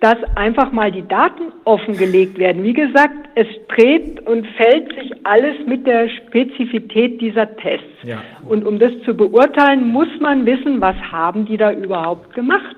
dass 0.00 0.16
einfach 0.34 0.72
mal 0.72 0.90
die 0.90 1.06
Daten 1.06 1.52
offengelegt 1.64 2.38
werden. 2.38 2.64
Wie 2.64 2.72
gesagt, 2.72 3.14
es 3.34 3.46
dreht 3.68 4.26
und 4.26 4.46
fällt 4.56 4.94
sich 4.94 5.12
alles 5.24 5.54
mit 5.66 5.86
der 5.86 6.08
Spezifität 6.08 7.20
dieser 7.20 7.54
Tests. 7.56 7.86
Ja. 8.02 8.22
Und 8.48 8.66
um 8.66 8.78
das 8.78 8.92
zu 9.04 9.14
beurteilen, 9.14 9.88
muss 9.88 10.08
man 10.20 10.46
wissen, 10.46 10.80
was 10.80 10.96
haben 11.12 11.44
die 11.44 11.58
da 11.58 11.70
überhaupt 11.72 12.34
gemacht. 12.34 12.76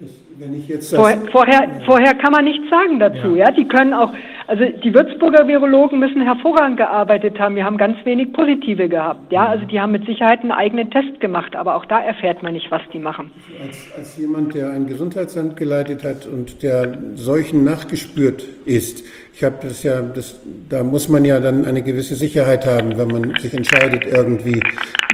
Ich 0.00 0.68
jetzt 0.68 0.94
vorher, 0.94 1.20
vorher, 1.32 1.82
vorher 1.84 2.14
kann 2.14 2.30
man 2.30 2.44
nichts 2.44 2.70
sagen 2.70 3.00
dazu. 3.00 3.34
Ja. 3.34 3.46
ja. 3.46 3.50
die 3.50 3.66
können 3.66 3.92
auch, 3.92 4.12
also 4.46 4.64
die 4.64 4.94
Würzburger 4.94 5.48
Virologen 5.48 5.98
müssen 5.98 6.22
hervorragend 6.22 6.76
gearbeitet 6.76 7.36
haben. 7.40 7.56
Wir 7.56 7.64
haben 7.64 7.76
ganz 7.76 7.96
wenig 8.04 8.32
Positive 8.32 8.88
gehabt. 8.88 9.32
Ja, 9.32 9.46
also 9.46 9.64
die 9.64 9.80
haben 9.80 9.90
mit 9.90 10.06
Sicherheit 10.06 10.42
einen 10.42 10.52
eigenen 10.52 10.88
Test 10.92 11.18
gemacht, 11.18 11.56
aber 11.56 11.74
auch 11.74 11.84
da 11.84 12.00
erfährt 12.00 12.44
man 12.44 12.52
nicht, 12.52 12.70
was 12.70 12.80
die 12.92 13.00
machen. 13.00 13.32
Als, 13.60 13.88
als 13.96 14.16
jemand, 14.16 14.54
der 14.54 14.70
ein 14.70 14.86
Gesundheitsamt 14.86 15.56
geleitet 15.56 16.04
hat 16.04 16.26
und 16.26 16.62
der 16.62 16.96
solchen 17.16 17.64
nachgespürt 17.64 18.44
ist, 18.64 19.04
ich 19.34 19.42
habe 19.42 19.56
das 19.62 19.82
ja, 19.82 20.00
das, 20.00 20.38
da 20.68 20.84
muss 20.84 21.08
man 21.08 21.24
ja 21.24 21.40
dann 21.40 21.64
eine 21.64 21.82
gewisse 21.82 22.14
Sicherheit 22.14 22.66
haben, 22.66 22.96
wenn 22.96 23.08
man 23.08 23.34
sich 23.40 23.52
entscheidet, 23.52 24.06
irgendwie 24.06 24.62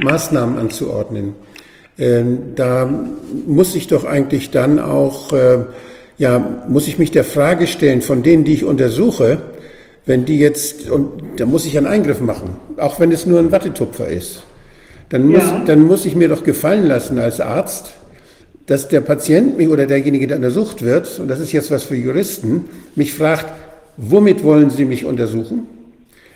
Maßnahmen 0.02 0.58
anzuordnen. 0.58 1.34
Ähm, 1.98 2.54
da 2.56 2.90
muss 3.46 3.74
ich 3.74 3.86
doch 3.86 4.04
eigentlich 4.04 4.50
dann 4.50 4.78
auch, 4.78 5.32
äh, 5.32 5.58
ja, 6.18 6.64
muss 6.68 6.88
ich 6.88 6.98
mich 6.98 7.12
der 7.12 7.24
Frage 7.24 7.66
stellen, 7.66 8.02
von 8.02 8.22
denen, 8.22 8.44
die 8.44 8.54
ich 8.54 8.64
untersuche, 8.64 9.42
wenn 10.06 10.24
die 10.24 10.38
jetzt, 10.38 10.90
und 10.90 11.22
da 11.36 11.46
muss 11.46 11.66
ich 11.66 11.78
einen 11.78 11.86
Eingriff 11.86 12.20
machen, 12.20 12.56
auch 12.76 13.00
wenn 13.00 13.12
es 13.12 13.26
nur 13.26 13.38
ein 13.38 13.52
Wattetupfer 13.52 14.08
ist, 14.08 14.42
dann 15.08 15.28
muss, 15.28 15.42
ja. 15.42 15.62
dann 15.66 15.82
muss 15.82 16.04
ich 16.04 16.16
mir 16.16 16.28
doch 16.28 16.42
gefallen 16.42 16.86
lassen 16.86 17.18
als 17.18 17.40
Arzt, 17.40 17.92
dass 18.66 18.88
der 18.88 19.00
Patient 19.00 19.56
mich 19.56 19.68
oder 19.68 19.86
derjenige, 19.86 20.26
der 20.26 20.38
untersucht 20.38 20.82
wird, 20.82 21.18
und 21.20 21.28
das 21.28 21.38
ist 21.38 21.52
jetzt 21.52 21.70
was 21.70 21.84
für 21.84 21.96
Juristen, 21.96 22.64
mich 22.96 23.14
fragt, 23.14 23.46
womit 23.96 24.42
wollen 24.42 24.70
Sie 24.70 24.84
mich 24.84 25.04
untersuchen? 25.04 25.68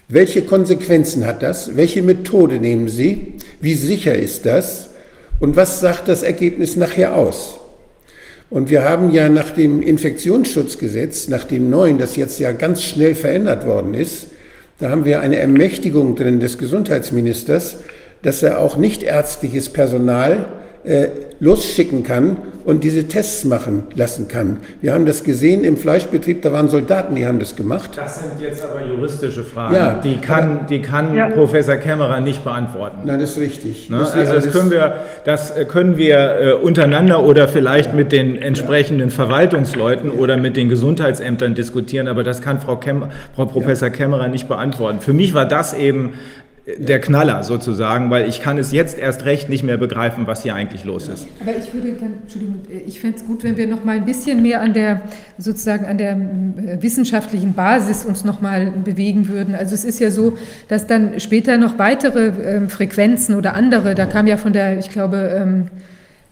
Welche 0.09 0.43
Konsequenzen 0.43 1.27
hat 1.27 1.43
das? 1.43 1.77
Welche 1.77 2.03
Methode 2.03 2.61
nehmen 2.61 2.89
Sie? 2.89 3.35
Wie 3.61 3.75
sicher 3.75 4.15
ist 4.15 4.47
das? 4.47 4.88
Und 5.41 5.57
was 5.57 5.81
sagt 5.81 6.09
das 6.09 6.23
Ergebnis 6.23 6.77
nachher 6.77 7.15
aus? 7.15 7.61
Und 8.51 8.71
wir 8.71 8.83
haben 8.83 9.13
ja 9.13 9.29
nach 9.29 9.51
dem 9.51 9.83
Infektionsschutzgesetz, 9.83 11.29
nach 11.29 11.45
dem 11.45 11.71
neuen, 11.71 11.99
das 11.99 12.17
jetzt 12.17 12.41
ja 12.41 12.53
ganz 12.53 12.83
schnell 12.83 13.15
verändert 13.15 13.67
worden 13.67 13.95
ist, 13.95 14.29
Da 14.81 14.91
haben 14.91 15.05
wir 15.05 15.21
eine 15.21 15.39
Ermächtigung 15.39 16.15
drin 16.15 16.39
des 16.39 16.57
Gesundheitsministers, 16.57 17.79
dass 18.23 18.45
er 18.45 18.61
auch 18.61 18.77
nicht 18.77 19.03
ärztliches 19.03 19.71
Personal 19.71 20.47
äh, 20.85 21.09
losschicken 21.41 22.03
kann 22.03 22.37
und 22.65 22.85
diese 22.85 23.09
Tests 23.09 23.45
machen 23.47 23.85
lassen 23.95 24.29
kann. 24.29 24.59
Wir 24.83 24.93
haben 24.93 25.07
das 25.07 25.25
gesehen 25.25 25.65
im 25.65 25.79
Fleischbetrieb, 25.79 26.43
da 26.43 26.53
waren 26.53 26.69
Soldaten, 26.69 27.15
die 27.15 27.27
haben 27.27 27.39
das 27.39 27.57
gemacht. 27.57 27.93
Das 27.97 28.19
sind 28.19 28.41
jetzt 28.41 28.63
aber 28.63 28.85
juristische 28.85 29.43
Fragen. 29.43 29.75
Ja, 29.75 29.95
die 29.95 30.19
kann, 30.19 30.67
die 30.69 30.83
kann 30.83 31.15
Ja. 31.15 31.31
Professor 31.31 31.77
Kämmerer 31.77 32.21
nicht 32.21 32.45
beantworten. 32.45 32.99
Nein, 33.05 33.21
das 33.21 33.31
ist 33.31 33.39
richtig. 33.39 33.89
Ne? 33.89 33.99
Muss 33.99 34.13
Also 34.13 34.35
das 34.35 34.53
können 34.53 34.71
wir, 34.71 34.97
das 35.25 35.51
äh, 35.57 35.65
können 35.65 35.97
wir 35.97 36.19
äh, 36.19 36.53
untereinander 36.53 37.23
oder 37.23 37.49
vielleicht 37.49 37.95
mit 37.95 38.13
den 38.13 38.37
entsprechenden 38.37 39.11
Verwaltungsleuten 39.11 40.11
oder 40.11 40.37
mit 40.37 40.57
den 40.57 40.69
Gesundheitsämtern 40.69 41.55
diskutieren, 41.55 42.07
aber 42.07 42.23
das 42.23 42.43
kann 42.43 42.61
Frau, 42.61 42.77
Kem 42.77 43.05
Frau 43.35 43.47
Professor 43.47 43.89
Kämmerer 43.89 44.29
nicht 44.29 44.47
beantworten. 44.47 45.01
Für 45.01 45.15
mich 45.15 45.33
war 45.33 45.47
das 45.47 45.73
eben 45.73 46.11
äh, 46.11 46.38
der 46.77 47.01
Knaller 47.01 47.45
sozusagen, 47.45 48.11
weil 48.11 48.29
ich 48.29 48.43
kann 48.43 48.59
es 48.59 48.73
jetzt 48.73 48.99
erst 48.99 49.25
recht 49.25 49.49
nicht 49.49 49.63
mehr 49.63 49.79
begreifen, 49.79 50.27
was 50.27 50.43
hier 50.43 50.55
eigentlich 50.55 50.85
los 50.85 51.09
ist. 51.09 51.27
Aber 51.41 51.53
ich 51.57 51.73
würde, 51.73 51.93
gern- 51.93 52.19
Entschuldigung, 52.23 52.57
äh, 52.69 52.81
ich 52.87 53.01
fände 53.01 53.17
es 53.17 53.25
gut, 53.25 53.43
wenn 53.43 53.57
wir 53.57 53.67
noch 53.67 53.85
mal 53.85 53.97
ein 53.97 54.05
bisschen 54.05 54.43
mehr 54.43 54.61
an 54.61 54.75
der 54.75 55.01
sozusagen 55.39 55.87
an 55.87 55.97
der 55.97 56.13
äh, 56.13 56.83
wissenschaftlichen 56.83 57.55
Basis 57.55 58.05
uns 58.05 58.23
noch 58.25 58.43
mal 58.43 58.71
bewegen 58.85 59.29
würden. 59.29 59.55
Also 59.55 59.75
es 59.75 59.85
ist 59.85 59.99
ja 59.99 60.11
so, 60.11 60.37
dass 60.69 60.87
dann 60.87 61.19
später 61.21 61.57
noch 61.57 61.79
weitere 61.79 62.33
ähm, 62.45 62.69
Frequenzen 62.69 63.35
oder 63.35 63.55
andere, 63.55 63.95
da 63.95 64.05
kam 64.05 64.27
ja 64.27 64.37
von 64.37 64.53
der, 64.53 64.79
ich 64.79 64.91
glaube 64.91 65.17
ähm, 65.35 65.69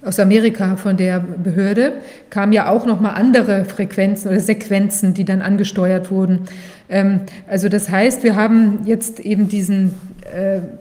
aus 0.02 0.20
Amerika 0.20 0.76
von 0.76 0.98
der 0.98 1.18
Behörde 1.18 1.94
kamen 2.28 2.52
ja 2.52 2.68
auch 2.68 2.84
noch 2.84 3.00
mal 3.00 3.12
andere 3.12 3.64
Frequenzen 3.64 4.28
oder 4.28 4.40
Sequenzen, 4.40 5.14
die 5.14 5.24
dann 5.24 5.40
angesteuert 5.40 6.10
wurden. 6.10 6.40
Ähm, 6.90 7.20
also 7.48 7.70
das 7.70 7.90
heißt, 7.90 8.22
wir 8.22 8.36
haben 8.36 8.80
jetzt 8.84 9.18
eben 9.18 9.48
diesen 9.48 9.94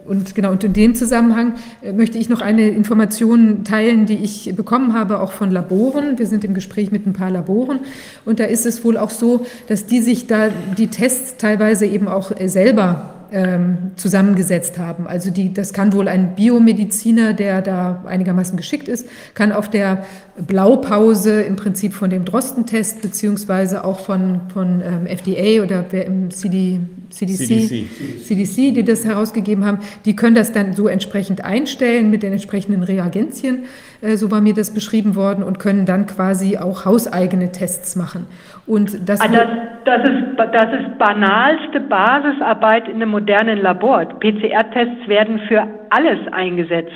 und 0.06 0.36
genau 0.36 0.52
und 0.52 0.64
in 0.64 0.74
dem 0.74 0.96
Zusammenhang 0.96 1.54
äh, 1.82 1.94
möchte 1.94 2.18
ich 2.18 2.30
noch 2.30 2.42
eine 2.42 2.70
Information 2.70 3.64
teilen, 3.64 4.06
die 4.06 4.16
ich 4.16 4.54
bekommen 4.56 4.94
habe, 4.94 5.20
auch 5.20 5.32
von 5.32 5.52
Laboren. 5.52 6.18
Wir 6.20 6.28
sind 6.28 6.44
im 6.44 6.54
Gespräch 6.54 6.92
mit 6.92 7.06
ein 7.08 7.14
paar 7.14 7.32
Laboren 7.32 7.80
und 8.26 8.40
da 8.40 8.46
ist 8.46 8.66
es 8.66 8.84
wohl 8.84 8.98
auch 8.98 9.10
so, 9.10 9.46
dass 9.68 9.86
die 9.86 10.02
sich 10.02 10.28
da 10.28 10.50
die 10.78 10.88
Tests 10.88 11.38
teilweise 11.38 11.86
eben 11.86 12.08
auch 12.08 12.32
äh, 12.38 12.48
selber 12.48 13.12
ähm, 13.32 13.92
zusammengesetzt 13.96 14.78
haben. 14.78 15.08
Also 15.08 15.32
die, 15.32 15.54
das 15.54 15.74
kann 15.74 15.94
wohl 15.94 16.08
ein 16.08 16.36
Biomediziner, 16.36 17.34
der 17.34 17.62
da 17.62 18.04
einigermaßen 18.06 18.58
geschickt 18.58 18.88
ist, 18.88 19.08
kann 19.34 19.52
auf 19.52 19.70
der 19.70 20.06
Blaupause 20.38 21.42
im 21.44 21.56
Prinzip 21.56 21.94
von 21.94 22.10
dem 22.10 22.26
Drosten-Test 22.26 23.02
beziehungsweise 23.02 23.86
auch 23.86 24.02
von, 24.02 24.42
von 24.54 24.82
ähm, 24.82 25.08
FDA 25.08 25.64
oder 25.64 25.86
im 26.06 26.30
CD, 26.30 26.82
CDC, 27.10 27.38
CDC. 27.38 28.24
CDC, 28.24 28.76
die 28.76 28.84
das 28.84 29.06
herausgegeben 29.06 29.66
haben, 29.66 29.80
die 30.04 30.14
können 30.16 30.36
das 30.36 30.52
dann 30.52 30.74
so 30.74 30.90
entsprechend 30.90 31.46
einstellen 31.46 32.10
mit 32.10 32.22
den 32.22 32.34
entsprechenden 32.34 32.84
Reagenzien, 32.84 33.64
äh, 34.02 34.18
so 34.18 34.30
war 34.30 34.42
mir 34.42 34.54
das 34.54 34.74
beschrieben 34.74 35.16
worden, 35.16 35.42
und 35.42 35.58
können 35.58 35.86
dann 35.86 36.06
quasi 36.06 36.58
auch 36.58 36.84
hauseigene 36.84 37.54
Tests 37.54 37.96
machen. 37.96 38.28
Und 38.68 39.08
das, 39.08 39.22
Ah, 39.22 39.30
Das, 39.30 39.48
das, 39.86 40.10
ist, 40.10 40.38
das 40.38 40.82
ist 40.82 40.98
banalste 40.98 41.80
Basisarbeit 41.80 42.90
in 42.90 42.96
einem 42.96 43.12
modernen 43.12 43.60
Labor. 43.60 44.04
PCR-Tests 44.20 45.08
werden 45.08 45.40
für 45.48 45.66
alles 45.92 46.20
eingesetzt. 46.34 46.92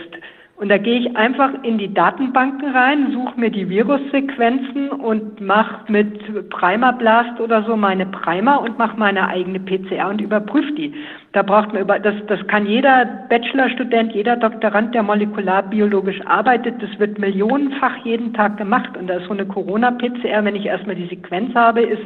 Und 0.59 0.67
da 0.67 0.77
gehe 0.77 0.99
ich 0.99 1.15
einfach 1.15 1.51
in 1.63 1.77
die 1.77 1.93
Datenbanken 1.93 2.75
rein, 2.75 3.13
suche 3.13 3.39
mir 3.39 3.49
die 3.49 3.69
Virussequenzen 3.69 4.89
und 4.89 5.39
mache 5.39 5.89
mit 5.89 6.49
Primer 6.49 6.91
Blast 6.91 7.39
oder 7.39 7.63
so 7.63 7.77
meine 7.77 8.05
Primer 8.05 8.59
und 8.61 8.77
mache 8.77 8.97
meine 8.97 9.25
eigene 9.29 9.61
PCR 9.61 10.09
und 10.09 10.19
überprüfe 10.19 10.73
die. 10.73 10.93
Da 11.31 11.43
braucht 11.43 11.71
man 11.71 11.83
über, 11.83 11.97
das, 11.97 12.15
das 12.27 12.45
kann 12.47 12.65
jeder 12.65 13.05
Bachelorstudent, 13.29 14.11
jeder 14.11 14.35
Doktorand, 14.35 14.93
der 14.93 15.03
molekularbiologisch 15.03 16.19
arbeitet, 16.25 16.83
das 16.83 16.99
wird 16.99 17.19
millionenfach 17.19 17.95
jeden 18.03 18.33
Tag 18.33 18.57
gemacht. 18.57 18.97
Und 18.97 19.07
da 19.07 19.13
ist 19.13 19.27
so 19.27 19.33
eine 19.33 19.45
Corona-PCR, 19.45 20.43
wenn 20.43 20.57
ich 20.57 20.65
erstmal 20.65 20.95
die 20.95 21.07
Sequenz 21.07 21.55
habe, 21.55 21.83
ist, 21.83 22.03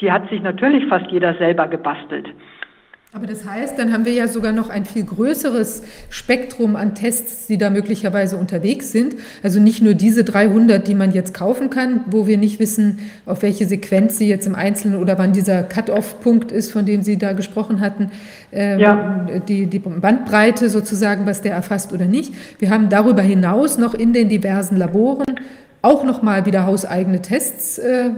die 0.00 0.12
hat 0.12 0.28
sich 0.30 0.40
natürlich 0.40 0.86
fast 0.86 1.10
jeder 1.10 1.34
selber 1.34 1.66
gebastelt. 1.66 2.28
Aber 3.14 3.26
das 3.26 3.46
heißt, 3.46 3.78
dann 3.78 3.90
haben 3.90 4.04
wir 4.04 4.12
ja 4.12 4.28
sogar 4.28 4.52
noch 4.52 4.68
ein 4.68 4.84
viel 4.84 5.02
größeres 5.02 5.82
Spektrum 6.10 6.76
an 6.76 6.94
Tests, 6.94 7.46
die 7.46 7.56
da 7.56 7.70
möglicherweise 7.70 8.36
unterwegs 8.36 8.92
sind. 8.92 9.14
Also 9.42 9.60
nicht 9.60 9.80
nur 9.80 9.94
diese 9.94 10.24
300, 10.24 10.86
die 10.86 10.94
man 10.94 11.12
jetzt 11.12 11.32
kaufen 11.32 11.70
kann, 11.70 12.02
wo 12.10 12.26
wir 12.26 12.36
nicht 12.36 12.60
wissen, 12.60 12.98
auf 13.24 13.40
welche 13.40 13.66
Sequenz 13.66 14.18
sie 14.18 14.28
jetzt 14.28 14.46
im 14.46 14.54
Einzelnen 14.54 15.00
oder 15.00 15.16
wann 15.18 15.32
dieser 15.32 15.62
Cut-off-Punkt 15.62 16.52
ist, 16.52 16.70
von 16.70 16.84
dem 16.84 17.02
Sie 17.02 17.16
da 17.16 17.32
gesprochen 17.32 17.80
hatten, 17.80 18.10
ähm, 18.52 18.78
Ja. 18.78 19.26
die, 19.48 19.66
die 19.66 19.78
Bandbreite 19.78 20.68
sozusagen, 20.68 21.24
was 21.24 21.40
der 21.40 21.52
erfasst 21.52 21.94
oder 21.94 22.04
nicht. 22.04 22.34
Wir 22.58 22.68
haben 22.68 22.90
darüber 22.90 23.22
hinaus 23.22 23.78
noch 23.78 23.94
in 23.94 24.12
den 24.12 24.28
diversen 24.28 24.76
Laboren 24.76 25.24
auch 25.80 26.04
noch 26.04 26.20
mal 26.20 26.44
wieder 26.44 26.66
hauseigene 26.66 27.22
Tests, 27.22 27.78
äh, 27.78 28.10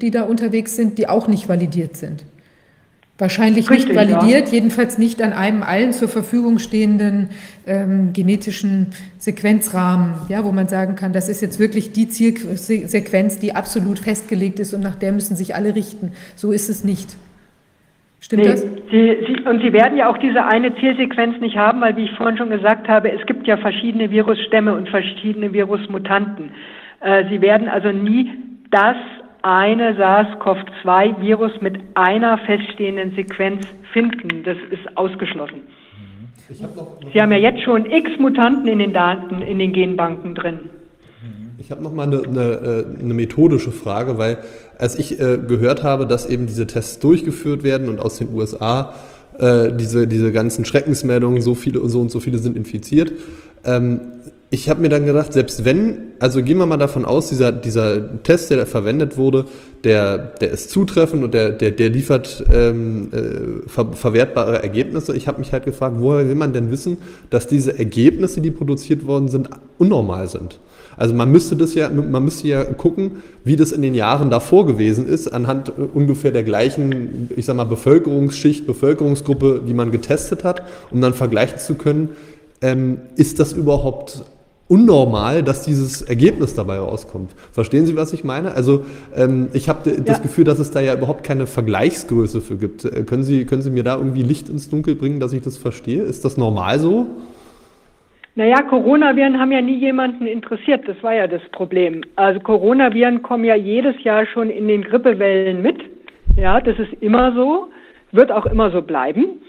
die 0.00 0.10
da 0.10 0.22
unterwegs 0.22 0.74
sind, 0.74 0.96
die 0.96 1.06
auch 1.06 1.28
nicht 1.28 1.50
validiert 1.50 1.98
sind. 1.98 2.24
Wahrscheinlich 3.20 3.68
Richtig, 3.68 3.88
nicht 3.88 3.96
validiert, 3.96 4.48
jedenfalls 4.50 4.96
nicht 4.96 5.20
an 5.20 5.32
einem 5.32 5.64
allen 5.64 5.92
zur 5.92 6.08
Verfügung 6.08 6.60
stehenden 6.60 7.30
ähm, 7.66 8.12
genetischen 8.12 8.88
Sequenzrahmen, 9.18 10.14
ja, 10.28 10.44
wo 10.44 10.52
man 10.52 10.68
sagen 10.68 10.94
kann, 10.94 11.12
das 11.12 11.28
ist 11.28 11.40
jetzt 11.40 11.58
wirklich 11.58 11.90
die 11.90 12.08
Zielsequenz, 12.08 13.40
die 13.40 13.56
absolut 13.56 13.98
festgelegt 13.98 14.60
ist 14.60 14.72
und 14.72 14.84
nach 14.84 14.94
der 14.94 15.10
müssen 15.10 15.34
sich 15.34 15.56
alle 15.56 15.74
richten. 15.74 16.12
So 16.36 16.52
ist 16.52 16.68
es 16.68 16.84
nicht. 16.84 17.16
Stimmt 18.20 18.44
Nee, 18.44 18.48
das? 18.50 18.62
Sie, 18.62 19.16
Sie, 19.26 19.48
und 19.48 19.62
Sie 19.62 19.72
werden 19.72 19.96
ja 19.96 20.08
auch 20.08 20.18
diese 20.18 20.44
eine 20.44 20.72
Zielsequenz 20.76 21.40
nicht 21.40 21.56
haben, 21.56 21.80
weil, 21.80 21.96
wie 21.96 22.04
ich 22.04 22.12
vorhin 22.12 22.36
schon 22.36 22.50
gesagt 22.50 22.86
habe, 22.86 23.10
es 23.10 23.26
gibt 23.26 23.48
ja 23.48 23.56
verschiedene 23.56 24.12
Virusstämme 24.12 24.74
und 24.74 24.88
verschiedene 24.88 25.52
Virusmutanten. 25.52 26.52
Äh, 27.00 27.24
Sie 27.30 27.40
werden 27.40 27.68
also 27.68 27.90
nie 27.90 28.30
das 28.70 28.96
eine 29.48 29.96
SARS-CoV-2-Virus 29.96 31.62
mit 31.62 31.80
einer 31.94 32.36
feststehenden 32.36 33.14
Sequenz 33.16 33.66
finden. 33.94 34.42
Das 34.44 34.58
ist 34.70 34.96
ausgeschlossen. 34.96 35.62
Sie 37.12 37.20
haben 37.20 37.32
ja 37.32 37.38
jetzt 37.38 37.62
schon 37.62 37.86
x 37.86 38.10
Mutanten 38.18 38.68
in 38.68 38.78
den 38.78 38.92
Daten, 38.92 39.40
in 39.40 39.58
den 39.58 39.72
Genbanken 39.72 40.34
drin. 40.34 40.60
Ich 41.58 41.70
habe 41.70 41.82
noch 41.82 41.92
mal 41.92 42.04
eine, 42.04 42.22
eine, 42.22 42.40
äh, 42.40 43.02
eine 43.02 43.14
methodische 43.14 43.72
Frage, 43.72 44.18
weil 44.18 44.38
als 44.78 44.98
ich 44.98 45.18
äh, 45.18 45.38
gehört 45.38 45.82
habe, 45.82 46.06
dass 46.06 46.26
eben 46.26 46.46
diese 46.46 46.66
Tests 46.66 46.98
durchgeführt 46.98 47.62
werden 47.62 47.88
und 47.88 48.00
aus 48.00 48.18
den 48.18 48.32
USA 48.32 48.94
äh, 49.38 49.72
diese, 49.72 50.06
diese 50.06 50.30
ganzen 50.30 50.66
Schreckensmeldungen, 50.66 51.40
so 51.40 51.54
viele 51.54 51.80
und 51.80 51.88
so 51.88 52.00
und 52.00 52.10
so 52.10 52.20
viele 52.20 52.38
sind 52.38 52.56
infiziert, 52.56 53.12
ähm, 53.64 54.00
ich 54.50 54.70
habe 54.70 54.80
mir 54.80 54.88
dann 54.88 55.04
gedacht, 55.04 55.34
selbst 55.34 55.66
wenn, 55.66 56.12
also 56.20 56.42
gehen 56.42 56.56
wir 56.56 56.64
mal 56.64 56.78
davon 56.78 57.04
aus, 57.04 57.28
dieser, 57.28 57.52
dieser 57.52 58.22
Test, 58.22 58.50
der 58.50 58.56
da 58.56 58.66
verwendet 58.66 59.18
wurde, 59.18 59.44
der, 59.84 60.16
der 60.16 60.50
ist 60.50 60.70
zutreffend 60.70 61.22
und 61.22 61.34
der, 61.34 61.50
der, 61.50 61.70
der 61.70 61.90
liefert 61.90 62.44
ähm, 62.50 63.10
äh, 63.12 63.68
ver, 63.68 63.92
verwertbare 63.92 64.62
Ergebnisse. 64.62 65.14
Ich 65.14 65.28
habe 65.28 65.38
mich 65.38 65.52
halt 65.52 65.66
gefragt, 65.66 65.96
woher 65.98 66.26
will 66.26 66.34
man 66.34 66.54
denn 66.54 66.70
wissen, 66.70 66.96
dass 67.28 67.46
diese 67.46 67.78
Ergebnisse, 67.78 68.40
die 68.40 68.50
produziert 68.50 69.06
worden 69.06 69.28
sind, 69.28 69.50
unnormal 69.76 70.28
sind? 70.28 70.58
Also 70.96 71.14
man 71.14 71.30
müsste 71.30 71.54
das 71.54 71.74
ja, 71.74 71.90
man 71.90 72.24
müsste 72.24 72.48
ja 72.48 72.64
gucken, 72.64 73.22
wie 73.44 73.54
das 73.54 73.70
in 73.70 73.82
den 73.82 73.94
Jahren 73.94 74.30
davor 74.30 74.66
gewesen 74.66 75.06
ist, 75.06 75.28
anhand 75.28 75.68
äh, 75.68 75.72
ungefähr 75.92 76.32
der 76.32 76.42
gleichen, 76.42 77.28
ich 77.36 77.44
sag 77.44 77.54
mal, 77.54 77.64
Bevölkerungsschicht, 77.64 78.66
Bevölkerungsgruppe, 78.66 79.60
die 79.68 79.74
man 79.74 79.92
getestet 79.92 80.42
hat, 80.42 80.62
um 80.90 81.02
dann 81.02 81.12
vergleichen 81.12 81.58
zu 81.58 81.74
können, 81.74 82.16
ähm, 82.62 82.98
ist 83.14 83.38
das 83.38 83.52
überhaupt 83.52 84.24
unnormal, 84.68 85.42
dass 85.42 85.64
dieses 85.64 86.02
Ergebnis 86.02 86.54
dabei 86.54 86.78
rauskommt. 86.78 87.30
Verstehen 87.52 87.86
Sie, 87.86 87.96
was 87.96 88.12
ich 88.12 88.22
meine? 88.22 88.52
Also 88.52 88.84
ähm, 89.16 89.48
ich 89.54 89.68
habe 89.68 89.90
das 89.90 90.18
Ja. 90.18 90.22
Gefühl, 90.22 90.44
dass 90.44 90.58
es 90.58 90.70
da 90.70 90.80
ja 90.80 90.94
überhaupt 90.94 91.24
keine 91.24 91.46
Vergleichsgröße 91.46 92.40
für 92.40 92.56
gibt. 92.56 92.84
Äh, 92.84 93.04
können, 93.04 93.22
Sie, 93.22 93.46
können 93.46 93.62
Sie 93.62 93.70
mir 93.70 93.82
da 93.82 93.96
irgendwie 93.96 94.22
Licht 94.22 94.48
ins 94.48 94.68
Dunkel 94.68 94.94
bringen, 94.94 95.20
dass 95.20 95.32
ich 95.32 95.42
das 95.42 95.56
verstehe? 95.56 96.02
Ist 96.02 96.24
das 96.24 96.36
normal 96.36 96.78
so? 96.78 97.06
Naja, 98.34 98.62
Coronaviren 98.62 99.40
haben 99.40 99.50
ja 99.50 99.60
nie 99.60 99.78
jemanden 99.78 100.26
interessiert. 100.26 100.86
Das 100.86 101.02
war 101.02 101.14
ja 101.14 101.26
das 101.26 101.42
Problem. 101.50 102.02
Also 102.14 102.38
Coronaviren 102.38 103.22
kommen 103.22 103.44
ja 103.44 103.56
jedes 103.56 104.00
Jahr 104.04 104.26
schon 104.26 104.50
in 104.50 104.68
den 104.68 104.82
Grippewellen 104.84 105.60
mit. 105.60 105.78
Ja, 106.36 106.60
das 106.60 106.78
ist 106.78 106.92
immer 107.00 107.32
so, 107.34 107.68
wird 108.12 108.30
auch 108.30 108.46
immer 108.46 108.70
so 108.70 108.80
bleiben, 108.80 109.40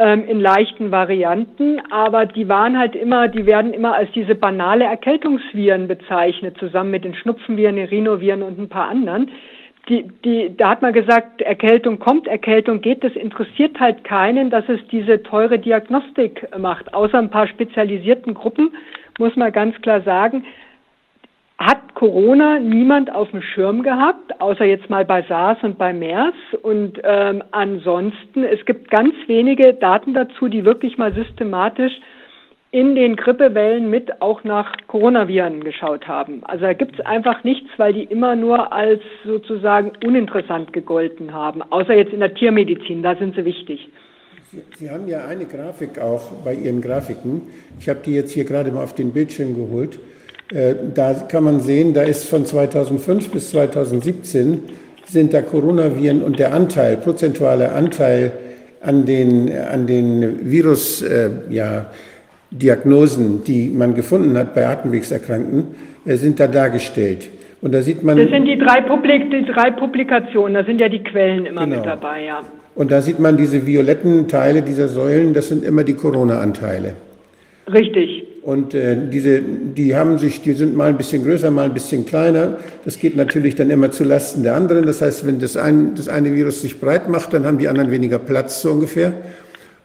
ähm, 0.00 0.26
in 0.26 0.40
leichten 0.40 0.90
Varianten. 0.90 1.80
Aber 1.90 2.26
die 2.26 2.48
waren 2.48 2.78
halt 2.78 2.96
immer, 2.96 3.28
die 3.28 3.46
werden 3.46 3.72
immer 3.74 3.94
als 3.94 4.10
diese 4.12 4.34
banale 4.34 4.84
Erkältungsviren 4.84 5.86
bezeichnet, 5.86 6.56
zusammen 6.58 6.90
mit 6.90 7.04
den 7.04 7.14
Schnupfenviren, 7.14 7.76
den 7.76 7.86
Rhinoviren 7.86 8.42
und 8.42 8.58
ein 8.58 8.68
paar 8.68 8.88
anderen. 8.88 9.30
Die, 9.88 10.08
die, 10.24 10.56
da 10.56 10.70
hat 10.70 10.82
man 10.82 10.92
gesagt, 10.92 11.42
Erkältung 11.42 11.98
kommt, 11.98 12.26
Erkältung 12.26 12.80
geht. 12.80 13.04
Das 13.04 13.12
interessiert 13.12 13.78
halt 13.78 14.04
keinen, 14.04 14.48
dass 14.50 14.68
es 14.68 14.80
diese 14.90 15.22
teure 15.22 15.58
Diagnostik 15.58 16.48
macht. 16.58 16.92
Außer 16.94 17.18
ein 17.18 17.30
paar 17.30 17.46
spezialisierten 17.46 18.34
Gruppen, 18.34 18.74
muss 19.18 19.36
man 19.36 19.52
ganz 19.52 19.80
klar 19.82 20.00
sagen. 20.02 20.44
Hat 21.60 21.94
Corona 21.94 22.58
niemand 22.58 23.14
auf 23.14 23.30
dem 23.30 23.42
Schirm 23.42 23.82
gehabt, 23.82 24.40
außer 24.40 24.64
jetzt 24.64 24.88
mal 24.88 25.04
bei 25.04 25.22
SARS 25.28 25.58
und 25.62 25.76
bei 25.76 25.92
MERS. 25.92 26.34
Und 26.62 26.98
ähm, 27.04 27.42
ansonsten, 27.50 28.44
es 28.44 28.64
gibt 28.64 28.90
ganz 28.90 29.14
wenige 29.26 29.74
Daten 29.74 30.14
dazu, 30.14 30.48
die 30.48 30.64
wirklich 30.64 30.96
mal 30.96 31.12
systematisch 31.12 31.92
in 32.70 32.94
den 32.94 33.16
Grippewellen 33.16 33.90
mit 33.90 34.22
auch 34.22 34.42
nach 34.42 34.74
Coronaviren 34.86 35.62
geschaut 35.62 36.08
haben. 36.08 36.42
Also 36.44 36.62
da 36.64 36.72
gibt 36.72 36.98
es 36.98 37.04
einfach 37.04 37.44
nichts, 37.44 37.68
weil 37.76 37.92
die 37.92 38.04
immer 38.04 38.36
nur 38.36 38.72
als 38.72 39.00
sozusagen 39.24 39.92
uninteressant 40.04 40.72
gegolten 40.72 41.34
haben, 41.34 41.62
außer 41.62 41.94
jetzt 41.94 42.12
in 42.12 42.20
der 42.20 42.32
Tiermedizin, 42.32 43.02
da 43.02 43.16
sind 43.16 43.34
sie 43.34 43.44
wichtig. 43.44 43.90
Sie, 44.50 44.62
Sie 44.78 44.90
haben 44.90 45.08
ja 45.08 45.26
eine 45.26 45.44
Grafik 45.44 45.98
auch 45.98 46.32
bei 46.44 46.54
Ihren 46.54 46.80
Grafiken. 46.80 47.42
Ich 47.78 47.88
habe 47.88 48.00
die 48.04 48.14
jetzt 48.14 48.32
hier 48.32 48.44
gerade 48.44 48.70
mal 48.70 48.84
auf 48.84 48.94
den 48.94 49.12
Bildschirm 49.12 49.54
geholt. 49.54 49.98
Äh, 50.52 50.74
da 50.94 51.14
kann 51.14 51.44
man 51.44 51.60
sehen, 51.60 51.94
da 51.94 52.02
ist 52.02 52.28
von 52.28 52.44
2005 52.44 53.30
bis 53.30 53.50
2017 53.50 54.62
sind 55.06 55.34
da 55.34 55.42
Coronaviren 55.42 56.22
und 56.22 56.38
der 56.38 56.54
Anteil, 56.54 56.96
prozentuale 56.96 57.72
Anteil 57.72 58.32
an 58.80 59.04
den, 59.06 59.50
an 59.52 59.86
den 59.86 60.50
Virus, 60.50 61.02
äh, 61.02 61.30
ja, 61.50 61.86
Diagnosen, 62.50 63.44
die 63.44 63.68
man 63.68 63.94
gefunden 63.94 64.36
hat 64.36 64.54
bei 64.54 64.66
Atemwegserkrankten, 64.66 65.74
äh, 66.04 66.16
sind 66.16 66.40
da 66.40 66.48
dargestellt. 66.48 67.28
Und 67.60 67.72
da 67.74 67.82
sieht 67.82 68.02
man. 68.02 68.16
Das 68.16 68.30
sind 68.30 68.46
die 68.46 68.58
drei, 68.58 68.80
Publik 68.80 69.30
die 69.30 69.44
drei 69.44 69.70
Publikationen, 69.70 70.54
da 70.54 70.64
sind 70.64 70.80
ja 70.80 70.88
die 70.88 71.02
Quellen 71.02 71.46
immer 71.46 71.64
genau. 71.64 71.76
mit 71.76 71.86
dabei, 71.86 72.24
ja. 72.24 72.42
Und 72.74 72.90
da 72.90 73.02
sieht 73.02 73.18
man 73.18 73.36
diese 73.36 73.66
violetten 73.66 74.26
Teile 74.26 74.62
dieser 74.62 74.88
Säulen, 74.88 75.34
das 75.34 75.48
sind 75.48 75.64
immer 75.64 75.84
die 75.84 75.94
Corona-Anteile. 75.94 76.94
Richtig. 77.70 78.29
Und 78.42 78.72
äh, 78.72 78.96
diese, 79.10 79.42
die 79.42 79.94
haben 79.94 80.18
sich, 80.18 80.40
die 80.40 80.54
sind 80.54 80.74
mal 80.74 80.88
ein 80.88 80.96
bisschen 80.96 81.24
größer, 81.24 81.50
mal 81.50 81.66
ein 81.66 81.74
bisschen 81.74 82.06
kleiner. 82.06 82.56
Das 82.86 82.98
geht 82.98 83.14
natürlich 83.14 83.54
dann 83.54 83.68
immer 83.68 83.90
zu 83.90 84.02
Lasten 84.02 84.42
der 84.42 84.56
anderen. 84.56 84.86
Das 84.86 85.02
heißt, 85.02 85.26
wenn 85.26 85.38
das, 85.40 85.58
ein, 85.58 85.94
das 85.94 86.08
eine 86.08 86.34
Virus 86.34 86.62
sich 86.62 86.80
breit 86.80 87.08
macht, 87.08 87.34
dann 87.34 87.44
haben 87.44 87.58
die 87.58 87.68
anderen 87.68 87.90
weniger 87.90 88.18
Platz 88.18 88.62
so 88.62 88.70
ungefähr. 88.70 89.12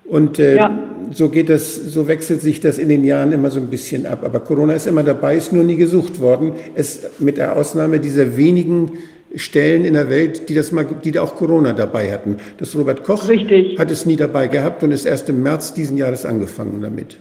Und 0.05 0.39
äh, 0.39 0.55
ja. 0.55 0.79
so 1.11 1.29
geht 1.29 1.49
das, 1.49 1.75
so 1.75 2.07
wechselt 2.07 2.41
sich 2.41 2.61
das 2.61 2.77
in 2.77 2.87
den 2.87 3.03
Jahren 3.03 3.33
immer 3.33 3.51
so 3.51 3.59
ein 3.59 3.67
bisschen 3.67 4.05
ab. 4.05 4.23
Aber 4.23 4.39
Corona 4.39 4.73
ist 4.73 4.87
immer 4.87 5.03
dabei, 5.03 5.35
ist 5.35 5.51
nur 5.51 5.63
nie 5.63 5.75
gesucht 5.75 6.21
worden. 6.21 6.53
Es 6.75 7.01
mit 7.19 7.37
der 7.37 7.57
Ausnahme 7.57 7.99
dieser 7.99 8.37
wenigen 8.37 8.99
Stellen 9.35 9.83
in 9.83 9.95
der 9.95 10.09
Welt, 10.09 10.47
die 10.47 10.55
das 10.55 10.71
mal, 10.71 10.85
die 11.03 11.11
da 11.11 11.23
auch 11.23 11.35
Corona 11.35 11.73
dabei 11.73 12.09
hatten. 12.11 12.37
Das 12.57 12.73
Robert 12.75 13.03
Koch 13.03 13.27
Richtig. 13.27 13.77
hat 13.77 13.91
es 13.91 14.05
nie 14.05 14.15
dabei 14.15 14.47
gehabt 14.47 14.81
und 14.83 14.91
ist 14.91 15.05
erst 15.05 15.27
im 15.27 15.43
März 15.43 15.73
diesen 15.73 15.97
Jahres 15.97 16.25
angefangen 16.25 16.81
damit. 16.81 17.17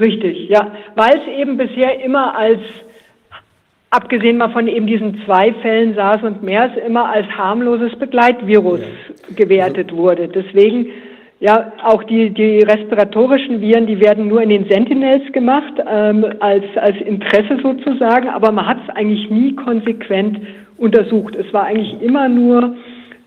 Richtig, 0.00 0.48
ja, 0.48 0.72
weil 0.94 1.18
es 1.18 1.40
eben 1.40 1.56
bisher 1.56 2.02
immer 2.02 2.36
als 2.36 2.60
abgesehen 3.90 4.38
mal 4.38 4.50
von 4.50 4.66
eben 4.68 4.86
diesen 4.86 5.22
zwei 5.24 5.52
Fällen 5.60 5.94
SARS 5.94 6.22
und 6.22 6.42
MERS 6.42 6.72
immer 6.86 7.10
als 7.10 7.26
harmloses 7.28 7.94
Begleitvirus 7.98 8.80
ja. 8.80 9.34
gewertet 9.36 9.90
also, 9.90 10.02
wurde. 10.02 10.28
Deswegen 10.28 10.86
ja, 11.40 11.72
auch 11.82 12.04
die, 12.04 12.30
die 12.30 12.60
respiratorischen 12.60 13.60
Viren, 13.60 13.88
die 13.88 14.00
werden 14.00 14.28
nur 14.28 14.42
in 14.42 14.48
den 14.48 14.68
Sentinels 14.68 15.24
gemacht, 15.32 15.74
ähm, 15.90 16.24
als, 16.38 16.64
als 16.76 16.96
Interesse 16.98 17.58
sozusagen, 17.60 18.28
aber 18.28 18.52
man 18.52 18.64
hat 18.64 18.78
es 18.84 18.94
eigentlich 18.94 19.28
nie 19.28 19.52
konsequent 19.56 20.38
untersucht. 20.78 21.34
Es 21.34 21.52
war 21.52 21.64
eigentlich 21.64 22.00
immer 22.00 22.28
nur 22.28 22.76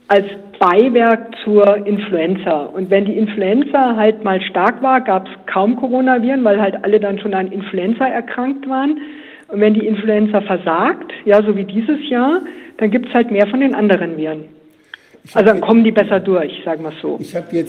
als 0.08 0.26
Beiwerk 0.60 1.36
zur 1.44 1.86
Influenza. 1.86 2.66
Und 2.66 2.90
wenn 2.90 3.06
die 3.06 3.18
Influenza 3.18 3.96
halt 3.96 4.24
mal 4.24 4.42
stark 4.42 4.82
war, 4.82 5.02
gab 5.02 5.28
es 5.28 5.34
kaum 5.52 5.76
Coronaviren, 5.76 6.44
weil 6.44 6.62
halt 6.62 6.84
alle 6.84 7.00
dann 7.00 7.20
schon 7.20 7.34
an 7.34 7.52
Influenza 7.52 8.06
erkrankt 8.06 8.68
waren. 8.70 9.00
Und 9.48 9.62
wenn 9.62 9.74
die 9.74 9.86
Influenza 9.86 10.42
versagt, 10.42 11.12
ja, 11.26 11.42
so 11.42 11.56
wie 11.56 11.66
dieses 11.66 12.08
Jahr, 12.10 12.42
dann 12.78 12.92
gibt 12.92 13.08
es 13.10 13.14
halt 13.14 13.32
mehr 13.32 13.48
von 13.48 13.60
den 13.60 13.76
anderen 13.76 14.18
Viren. 14.18 14.46
Also 15.34 15.48
dann 15.48 15.62
kommen 15.62 15.84
die 15.84 15.92
besser 15.92 16.20
durch, 16.20 16.62
sagen 16.64 16.84
wir 16.84 16.92
es 16.92 17.02
so. 17.02 17.20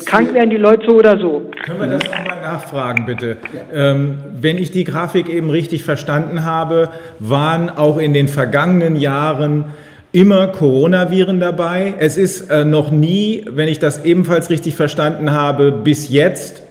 Krank 0.05 0.35
werden 0.35 0.51
die 0.51 0.59
Leute 0.59 0.87
so 0.87 0.97
oder 0.97 1.19
so. 1.19 1.51
Können 1.63 1.81
wir 1.81 1.87
das 1.87 2.05
nochmal 2.05 2.43
nachfragen, 2.43 3.07
bitte? 3.07 3.39
Ja. 3.73 3.93
Ähm, 3.93 4.19
wenn 4.39 4.59
ich 4.59 4.73
die 4.73 4.85
Grafik 4.85 5.31
eben 5.31 5.49
richtig 5.49 5.83
verstanden 5.83 6.45
habe, 6.45 6.91
waren 7.19 7.71
auch 7.71 7.97
in 7.97 8.13
den 8.13 8.29
vergangenen 8.29 8.97
Jahren 8.97 9.73
immer 10.17 10.47
Coronaviren 10.47 11.41
dabei. 11.41 11.93
Es 11.99 12.17
ist 12.17 12.51
äh, 12.51 12.65
noch 12.65 12.91
nie, 12.91 13.45
wenn 13.51 13.69
ich 13.69 13.79
das 13.79 14.03
ebenfalls 14.03 14.49
richtig 14.49 14.75
verstanden 14.75 15.31
habe, 15.33 15.71
bis 15.71 16.09
jetzt 16.09 16.63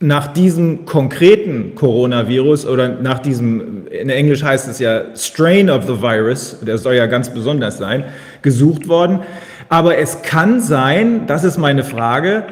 nach 0.00 0.32
diesem 0.32 0.84
konkreten 0.84 1.76
Coronavirus 1.76 2.66
oder 2.66 2.88
nach 2.88 3.20
diesem, 3.20 3.86
in 3.86 4.10
Englisch 4.10 4.42
heißt 4.42 4.68
es 4.68 4.80
ja 4.80 5.02
Strain 5.14 5.70
of 5.70 5.84
the 5.86 6.02
Virus, 6.02 6.58
der 6.66 6.76
soll 6.78 6.94
ja 6.94 7.06
ganz 7.06 7.30
besonders 7.30 7.78
sein, 7.78 8.06
gesucht 8.42 8.88
worden. 8.88 9.20
Aber 9.68 9.96
es 9.96 10.22
kann 10.22 10.60
sein, 10.60 11.28
das 11.28 11.44
ist 11.44 11.58
meine 11.58 11.84
Frage, 11.84 12.42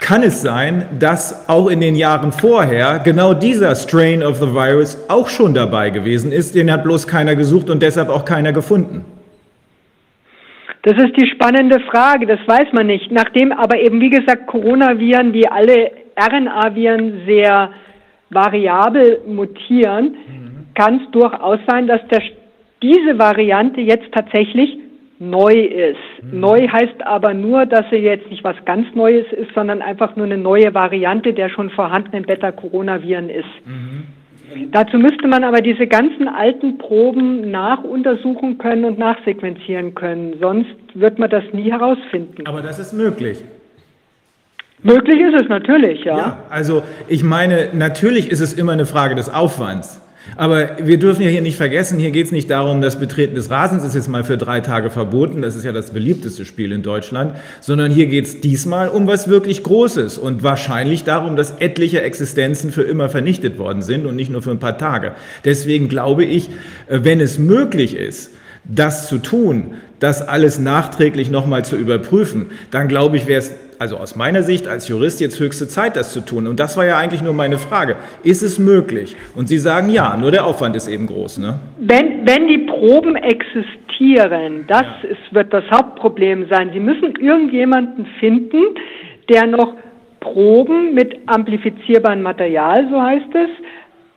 kann 0.00 0.24
es 0.24 0.42
sein, 0.42 0.86
dass 0.98 1.48
auch 1.48 1.68
in 1.68 1.80
den 1.80 1.94
Jahren 1.94 2.32
vorher 2.32 2.98
genau 2.98 3.32
dieser 3.32 3.76
Strain 3.76 4.24
of 4.24 4.38
the 4.40 4.52
Virus 4.52 4.98
auch 5.06 5.28
schon 5.28 5.54
dabei 5.54 5.90
gewesen 5.90 6.32
ist, 6.32 6.56
den 6.56 6.72
hat 6.72 6.82
bloß 6.82 7.06
keiner 7.06 7.36
gesucht 7.36 7.70
und 7.70 7.80
deshalb 7.80 8.08
auch 8.08 8.24
keiner 8.24 8.52
gefunden? 8.52 9.04
Das 10.88 10.96
ist 11.04 11.18
die 11.18 11.26
spannende 11.26 11.80
Frage, 11.80 12.24
das 12.24 12.40
weiß 12.46 12.72
man 12.72 12.86
nicht. 12.86 13.12
Nachdem 13.12 13.52
aber 13.52 13.78
eben, 13.78 14.00
wie 14.00 14.08
gesagt, 14.08 14.46
Coronaviren 14.46 15.34
wie 15.34 15.46
alle 15.46 15.90
RNA-Viren 16.18 17.26
sehr 17.26 17.72
variabel 18.30 19.20
mutieren, 19.26 20.04
mhm. 20.12 20.66
kann 20.74 21.02
es 21.02 21.10
durchaus 21.10 21.58
sein, 21.66 21.88
dass 21.88 22.00
der, 22.08 22.22
diese 22.80 23.18
Variante 23.18 23.82
jetzt 23.82 24.10
tatsächlich 24.12 24.78
neu 25.18 25.52
ist. 25.52 25.98
Mhm. 26.22 26.40
Neu 26.40 26.68
heißt 26.68 27.04
aber 27.04 27.34
nur, 27.34 27.66
dass 27.66 27.84
sie 27.90 27.98
jetzt 27.98 28.30
nicht 28.30 28.42
was 28.42 28.56
ganz 28.64 28.86
Neues 28.94 29.26
ist, 29.32 29.52
sondern 29.54 29.82
einfach 29.82 30.16
nur 30.16 30.24
eine 30.24 30.38
neue 30.38 30.72
Variante 30.72 31.34
der 31.34 31.50
schon 31.50 31.68
vorhandenen 31.68 32.24
Beta-Coronaviren 32.24 33.28
ist. 33.28 33.66
Mhm. 33.66 34.04
Dazu 34.70 34.98
müsste 34.98 35.28
man 35.28 35.44
aber 35.44 35.60
diese 35.60 35.86
ganzen 35.86 36.28
alten 36.28 36.78
Proben 36.78 37.50
nachuntersuchen 37.50 38.58
können 38.58 38.84
und 38.84 38.98
nachsequenzieren 38.98 39.94
können. 39.94 40.34
Sonst 40.40 40.74
wird 40.94 41.18
man 41.18 41.30
das 41.30 41.44
nie 41.52 41.70
herausfinden. 41.70 42.46
Aber 42.46 42.62
das 42.62 42.78
ist 42.78 42.92
möglich. 42.92 43.38
Möglich 44.82 45.20
ist 45.20 45.42
es 45.42 45.48
natürlich, 45.48 46.04
ja. 46.04 46.16
ja. 46.16 46.38
Also 46.50 46.82
ich 47.08 47.24
meine, 47.24 47.70
natürlich 47.72 48.30
ist 48.30 48.40
es 48.40 48.52
immer 48.52 48.72
eine 48.72 48.86
Frage 48.86 49.14
des 49.14 49.28
Aufwands. 49.28 50.00
Aber 50.36 50.76
wir 50.82 50.98
dürfen 50.98 51.22
ja 51.22 51.28
hier 51.28 51.42
nicht 51.42 51.56
vergessen, 51.56 51.98
hier 51.98 52.10
geht 52.10 52.26
es 52.26 52.32
nicht 52.32 52.50
darum, 52.50 52.80
das 52.80 52.98
Betreten 52.98 53.34
des 53.34 53.50
Rasens 53.50 53.84
ist 53.84 53.94
jetzt 53.94 54.08
mal 54.08 54.24
für 54.24 54.38
drei 54.38 54.60
Tage 54.60 54.90
verboten, 54.90 55.42
das 55.42 55.56
ist 55.56 55.64
ja 55.64 55.72
das 55.72 55.90
beliebteste 55.90 56.44
Spiel 56.44 56.72
in 56.72 56.82
Deutschland, 56.82 57.34
sondern 57.60 57.90
hier 57.90 58.06
geht 58.06 58.26
es 58.26 58.40
diesmal 58.40 58.88
um 58.88 59.06
was 59.06 59.28
wirklich 59.28 59.62
Großes 59.62 60.18
und 60.18 60.42
wahrscheinlich 60.42 61.04
darum, 61.04 61.36
dass 61.36 61.54
etliche 61.58 62.02
Existenzen 62.02 62.70
für 62.70 62.82
immer 62.82 63.08
vernichtet 63.08 63.58
worden 63.58 63.82
sind 63.82 64.06
und 64.06 64.16
nicht 64.16 64.30
nur 64.30 64.42
für 64.42 64.50
ein 64.50 64.60
paar 64.60 64.78
Tage. 64.78 65.12
Deswegen 65.44 65.88
glaube 65.88 66.24
ich, 66.24 66.48
äh, 66.86 67.00
wenn 67.02 67.20
es 67.20 67.38
möglich 67.38 67.96
ist, 67.96 68.30
das 68.64 69.08
zu 69.08 69.18
tun, 69.18 69.74
das 69.98 70.26
alles 70.26 70.58
nachträglich 70.58 71.30
nochmal 71.30 71.64
zu 71.64 71.76
überprüfen, 71.76 72.46
dann 72.70 72.88
glaube 72.88 73.16
ich, 73.16 73.26
wäre 73.26 73.40
es 73.40 73.52
also 73.78 73.96
aus 73.96 74.16
meiner 74.16 74.42
Sicht 74.42 74.66
als 74.66 74.88
Jurist 74.88 75.20
jetzt 75.20 75.38
höchste 75.38 75.68
Zeit, 75.68 75.96
das 75.96 76.12
zu 76.12 76.20
tun. 76.20 76.46
Und 76.46 76.58
das 76.58 76.76
war 76.76 76.84
ja 76.84 76.98
eigentlich 76.98 77.22
nur 77.22 77.32
meine 77.32 77.58
Frage. 77.58 77.96
Ist 78.22 78.42
es 78.42 78.58
möglich? 78.58 79.16
Und 79.34 79.48
Sie 79.48 79.58
sagen 79.58 79.90
ja, 79.90 80.16
nur 80.16 80.30
der 80.30 80.44
Aufwand 80.46 80.76
ist 80.76 80.88
eben 80.88 81.06
groß. 81.06 81.38
Ne? 81.38 81.60
Wenn, 81.78 82.26
wenn 82.26 82.48
die 82.48 82.58
Proben 82.58 83.16
existieren, 83.16 84.64
das 84.66 84.82
ja. 84.82 85.10
ist, 85.10 85.34
wird 85.34 85.52
das 85.52 85.64
Hauptproblem 85.70 86.48
sein. 86.48 86.70
Sie 86.72 86.80
müssen 86.80 87.14
irgendjemanden 87.16 88.06
finden, 88.18 88.62
der 89.28 89.46
noch 89.46 89.74
Proben 90.20 90.94
mit 90.94 91.16
amplifizierbarem 91.26 92.22
Material, 92.22 92.88
so 92.90 93.00
heißt 93.00 93.34
es, 93.34 93.50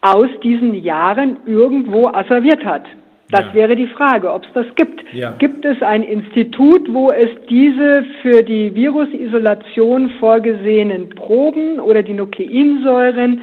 aus 0.02 0.28
diesen 0.44 0.74
Jahren 0.74 1.38
irgendwo 1.46 2.08
asserviert 2.08 2.66
hat. 2.66 2.84
Das 3.32 3.46
ja. 3.48 3.54
wäre 3.54 3.76
die 3.76 3.88
Frage, 3.88 4.32
ob 4.32 4.44
es 4.46 4.54
das 4.54 4.66
gibt. 4.76 5.02
Ja. 5.14 5.32
Gibt 5.40 5.66
es 5.66 5.82
ein 5.82 6.04
Institut, 6.04 6.94
wo 6.94 7.12
es 7.12 7.30
diese 7.50 8.06
für 8.22 8.44
die 8.44 8.76
Virusisolation 8.76 10.10
vorgesehenen 10.20 11.10
Proben 11.10 11.80
oder 11.80 12.04
die 12.04 12.14
Nukleinsäuren 12.14 13.42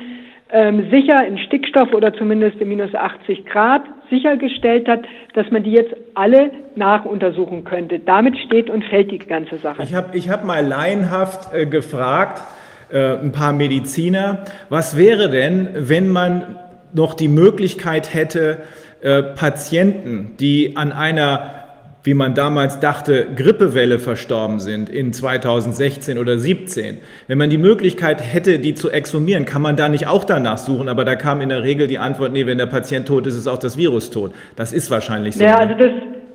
ähm, 0.51 0.91
sicher 0.91 1.27
in 1.27 1.39
Stickstoff 1.39 1.93
oder 1.93 2.13
zumindest 2.15 2.59
in 2.61 2.69
minus 2.69 2.95
80 2.95 3.45
Grad 3.47 3.83
sichergestellt 4.11 4.89
hat, 4.89 5.01
dass 5.35 5.51
man 5.51 5.63
die 5.63 5.73
jetzt 5.73 5.95
alle 6.15 6.51
nachuntersuchen 6.75 7.65
könnte. 7.65 7.99
Damit 7.99 8.39
steht 8.39 8.71
und 8.71 8.85
fällt 8.85 9.11
die 9.11 9.19
ganze 9.19 9.59
Sache. 9.59 9.83
Ich 9.83 9.95
habe 9.95 10.17
ich 10.17 10.31
hab 10.31 10.45
mal 10.45 10.65
laienhaft 10.65 11.53
äh, 11.53 11.67
gefragt, 11.67 12.43
äh, 12.91 13.17
ein 13.19 13.33
paar 13.33 13.53
Mediziner, 13.53 14.45
was 14.71 14.97
wäre 14.97 15.29
denn, 15.29 15.69
wenn 15.75 16.09
man 16.09 16.57
noch 16.95 17.13
die 17.15 17.29
Möglichkeit 17.29 18.15
hätte, 18.15 18.63
äh, 19.01 19.23
Patienten, 19.23 20.37
die 20.39 20.77
an 20.77 20.93
einer 20.93 21.59
wie 22.05 22.15
man 22.15 22.33
damals 22.33 22.81
dachte, 22.81 23.27
Grippewelle 23.37 23.99
verstorben 23.99 24.61
sind 24.61 24.89
in 24.89 25.13
2016 25.13 26.17
oder 26.17 26.39
17. 26.39 26.99
Wenn 27.27 27.37
man 27.37 27.51
die 27.51 27.59
Möglichkeit 27.59 28.23
hätte, 28.23 28.59
die 28.61 28.75
zu 28.75 28.91
exhumieren, 28.91 29.45
kann 29.45 29.61
man 29.61 29.77
da 29.77 29.91
nicht 29.91 30.07
auch 30.07 30.25
danach 30.25 30.57
suchen, 30.57 30.89
aber 30.89 31.05
da 31.05 31.17
kam 31.17 31.41
in 31.41 31.49
der 31.51 31.65
Regel 31.65 31.87
die 31.87 31.99
Antwort, 31.99 32.33
nee, 32.33 32.47
wenn 32.47 32.57
der 32.57 32.67
Patient 32.67 33.07
tot 33.07 33.27
ist, 33.27 33.37
ist 33.37 33.47
auch 33.47 33.59
das 33.59 33.77
Virus 33.77 34.11
tot. 34.11 34.33
Das 34.57 34.73
ist 34.73 34.91
wahrscheinlich 34.91 35.35
so. 35.35 35.45
Ja, 35.45 35.57
also 35.57 35.75
das, 35.75 35.91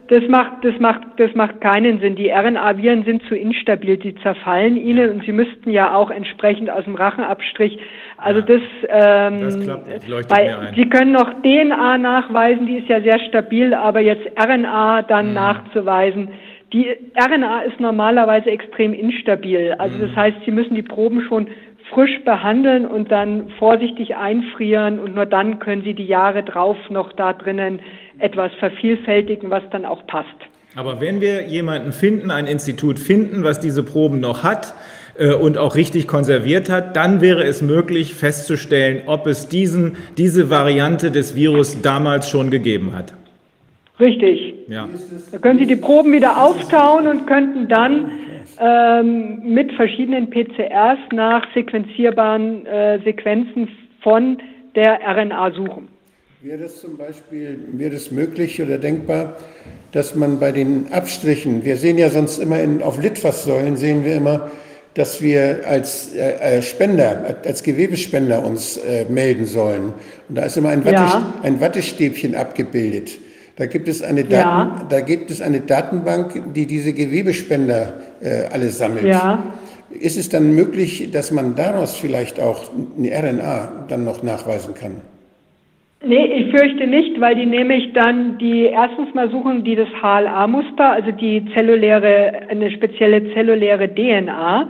das 0.09 0.23
macht, 0.29 0.63
das 0.63 0.77
macht, 0.79 1.01
das 1.17 1.33
macht 1.33 1.61
keinen 1.61 1.99
Sinn. 2.01 2.15
Die 2.15 2.29
RNA-Viren 2.29 3.03
sind 3.05 3.23
zu 3.27 3.35
instabil, 3.35 3.97
die 3.97 4.13
zerfallen 4.15 4.77
ihnen 4.77 5.09
und 5.09 5.25
sie 5.25 5.31
müssten 5.31 5.71
ja 5.71 5.95
auch 5.95 6.11
entsprechend 6.11 6.69
aus 6.69 6.83
dem 6.83 6.95
Rachenabstrich. 6.95 7.79
Also 8.23 8.41
das, 8.41 8.61
ähm, 8.87 9.41
das 9.41 9.59
klappt 9.59 10.07
leuchtet 10.07 10.31
weil 10.31 10.45
mir 10.47 10.59
ein. 10.59 10.75
Sie 10.75 10.89
können 10.89 11.11
noch 11.11 11.29
DNA 11.41 11.97
nachweisen, 11.97 12.65
die 12.67 12.77
ist 12.77 12.87
ja 12.87 13.01
sehr 13.01 13.19
stabil, 13.27 13.73
aber 13.73 13.99
jetzt 13.99 14.25
RNA 14.39 15.01
dann 15.03 15.27
Mhm. 15.29 15.33
nachzuweisen. 15.33 16.29
Die 16.71 16.87
RNA 17.15 17.61
ist 17.63 17.79
normalerweise 17.79 18.49
extrem 18.49 18.93
instabil. 18.93 19.75
Also 19.77 19.97
Mhm. 19.97 20.01
das 20.07 20.15
heißt, 20.15 20.37
Sie 20.45 20.51
müssen 20.51 20.75
die 20.75 20.81
Proben 20.83 21.21
schon 21.27 21.47
frisch 21.93 22.23
behandeln 22.23 22.85
und 22.87 23.11
dann 23.11 23.49
vorsichtig 23.59 24.15
einfrieren 24.15 24.99
und 24.99 25.13
nur 25.15 25.25
dann 25.25 25.59
können 25.59 25.83
Sie 25.83 25.93
die 25.93 26.05
Jahre 26.07 26.41
drauf 26.43 26.77
noch 26.89 27.11
da 27.13 27.33
drinnen 27.33 27.79
etwas 28.19 28.51
vervielfältigen, 28.55 29.49
was 29.51 29.63
dann 29.71 29.85
auch 29.85 30.07
passt. 30.07 30.27
Aber 30.75 30.99
wenn 31.01 31.21
wir 31.21 31.43
jemanden 31.43 31.91
finden, 31.91 32.31
ein 32.31 32.47
Institut 32.47 32.97
finden, 32.97 33.43
was 33.43 33.59
diese 33.59 33.83
Proben 33.83 34.19
noch 34.21 34.43
hat 34.43 34.73
und 35.15 35.57
auch 35.57 35.75
richtig 35.75 36.07
konserviert 36.07 36.69
hat, 36.69 36.95
dann 36.95 37.21
wäre 37.21 37.43
es 37.43 37.61
möglich 37.61 38.15
festzustellen, 38.15 39.03
ob 39.05 39.27
es 39.27 39.47
diesen, 39.47 39.97
diese 40.17 40.49
Variante 40.49 41.11
des 41.11 41.35
Virus 41.35 41.81
damals 41.81 42.29
schon 42.29 42.49
gegeben 42.49 42.95
hat. 42.95 43.13
Richtig. 43.99 44.55
Ja. 44.67 44.89
Da 45.31 45.37
können 45.37 45.59
Sie 45.59 45.67
die 45.67 45.75
Proben 45.75 46.11
wieder 46.13 46.43
auftauen 46.43 47.07
und 47.07 47.27
könnten 47.27 47.67
dann 47.67 48.11
ähm, 48.59 49.41
mit 49.43 49.71
verschiedenen 49.73 50.29
PCRs 50.29 50.99
nach 51.11 51.45
sequenzierbaren 51.53 52.65
äh, 52.65 52.99
Sequenzen 53.03 53.69
von 54.01 54.37
der 54.75 54.99
RNA 55.05 55.51
suchen. 55.51 55.87
Wäre 56.41 56.57
das 56.57 56.81
zum 56.81 56.97
Beispiel, 56.97 57.57
wäre 57.71 57.91
das 57.91 58.11
möglich 58.11 58.61
oder 58.61 58.77
denkbar, 58.77 59.37
dass 59.91 60.13
man 60.15 60.39
bei 60.39 60.51
den 60.51 60.91
Abstrichen, 60.91 61.63
wir 61.63 61.77
sehen 61.77 61.97
ja 61.97 62.09
sonst 62.09 62.39
immer 62.39 62.59
in, 62.59 62.83
auf 62.83 63.01
Litfaßsäulen 63.01 63.77
sehen 63.77 64.03
wir 64.03 64.15
immer, 64.15 64.51
dass 64.95 65.21
wir 65.21 65.61
als 65.67 66.13
äh, 66.13 66.57
äh, 66.57 66.61
Spender, 66.61 67.35
als 67.45 67.63
Gewebespender 67.63 68.43
uns 68.45 68.77
äh, 68.77 69.05
melden 69.09 69.45
sollen. 69.45 69.93
Und 70.29 70.37
da 70.37 70.43
ist 70.43 70.57
immer 70.57 70.69
ein, 70.69 70.85
Watte, 70.85 70.95
Ja. 70.95 71.33
ein 71.41 71.59
Wattestäbchen 71.59 72.35
abgebildet. 72.35 73.11
Da 73.55 73.65
gibt 73.67 73.87
es 73.87 74.01
eine 74.01 74.23
Daten, 74.23 74.33
Ja. 74.79 74.85
da 74.89 75.01
gibt 75.01 75.29
es 75.31 75.41
eine 75.41 75.61
Datenbank, 75.61 76.53
die 76.53 76.65
diese 76.65 76.93
Gewebespender 76.93 77.93
äh, 78.21 78.45
alle 78.51 78.69
sammelt. 78.69 79.05
Ja. 79.05 79.43
Ist 79.89 80.17
es 80.17 80.29
dann 80.29 80.55
möglich, 80.55 81.09
dass 81.11 81.29
man 81.31 81.55
daraus 81.55 81.95
vielleicht 81.95 82.39
auch 82.39 82.71
eine 82.97 83.11
RNA 83.11 83.85
dann 83.89 84.03
noch 84.03 84.23
nachweisen 84.23 84.73
kann? 84.73 85.01
Nee, 86.05 86.25
ich 86.25 86.51
fürchte 86.51 86.85
nicht, 86.85 87.19
weil 87.21 87.35
die 87.35 87.45
nämlich 87.45 87.93
dann 87.93 88.37
die 88.37 88.65
erstens 88.65 89.13
mal 89.13 89.29
suchen 89.31 89.63
die 89.63 89.75
das 89.75 89.87
HLA-Muster, 90.01 90.91
also 90.91 91.11
die 91.11 91.45
zelluläre, 91.53 92.41
eine 92.49 92.71
spezielle 92.71 93.33
zelluläre 93.33 93.87
DNA. 93.87 94.69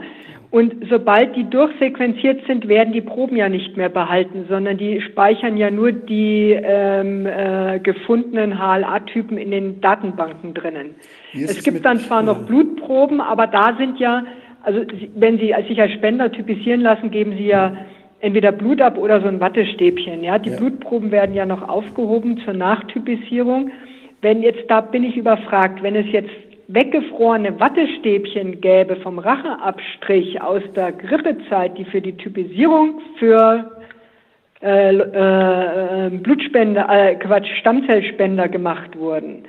Und 0.52 0.86
sobald 0.88 1.34
die 1.34 1.50
durchsequenziert 1.50 2.46
sind, 2.46 2.68
werden 2.68 2.92
die 2.92 3.00
Proben 3.00 3.36
ja 3.36 3.48
nicht 3.48 3.76
mehr 3.76 3.88
behalten, 3.88 4.44
sondern 4.48 4.76
die 4.78 5.00
speichern 5.00 5.56
ja 5.56 5.68
nur 5.68 5.90
die 5.90 6.52
ähm, 6.52 7.26
äh, 7.26 7.80
gefundenen 7.80 8.56
HLA-Typen 8.56 9.36
in 9.36 9.50
den 9.50 9.80
Datenbanken 9.80 10.54
drinnen. 10.54 10.94
Es 11.32 11.64
gibt 11.64 11.84
dann 11.84 11.98
zwar 11.98 12.22
noch 12.22 12.46
Blutproben, 12.46 13.20
aber 13.20 13.48
da 13.48 13.74
sind 13.76 13.98
ja, 13.98 14.22
also 14.62 14.82
wenn 15.16 15.38
Sie 15.38 15.52
sich 15.66 15.80
als 15.80 15.92
Spender 15.94 16.30
typisieren 16.30 16.82
lassen, 16.82 17.10
geben 17.10 17.32
Sie 17.36 17.46
ja 17.46 17.76
entweder 18.24 18.52
Blut 18.52 18.80
ab 18.80 18.96
oder 18.96 19.20
so 19.20 19.28
ein 19.28 19.40
Wattestäbchen. 19.40 20.24
Ja, 20.24 20.38
die 20.38 20.50
Ja. 20.50 20.56
Blutproben 20.56 21.10
werden 21.10 21.34
ja 21.34 21.44
noch 21.44 21.68
aufgehoben 21.68 22.38
zur 22.38 22.54
Nachtypisierung. 22.54 23.70
Wenn 24.22 24.42
jetzt, 24.42 24.64
da 24.68 24.80
bin 24.80 25.04
ich 25.04 25.16
überfragt, 25.16 25.82
wenn 25.82 25.94
es 25.94 26.06
jetzt 26.10 26.30
weggefrorene 26.68 27.60
Wattestäbchen 27.60 28.60
gäbe 28.60 28.96
vom 28.96 29.18
Racheabstrich 29.18 30.40
aus 30.40 30.62
der 30.74 30.92
Grippezeit, 30.92 31.76
die 31.76 31.84
für 31.84 32.00
die 32.00 32.16
Typisierung 32.16 33.02
für 33.18 33.70
äh, 34.62 34.96
äh, 34.96 36.10
Blutspender, 36.10 36.88
äh, 36.88 37.16
Quatsch, 37.16 37.48
Stammzellspender 37.60 38.48
gemacht 38.48 38.98
wurden, 38.98 39.44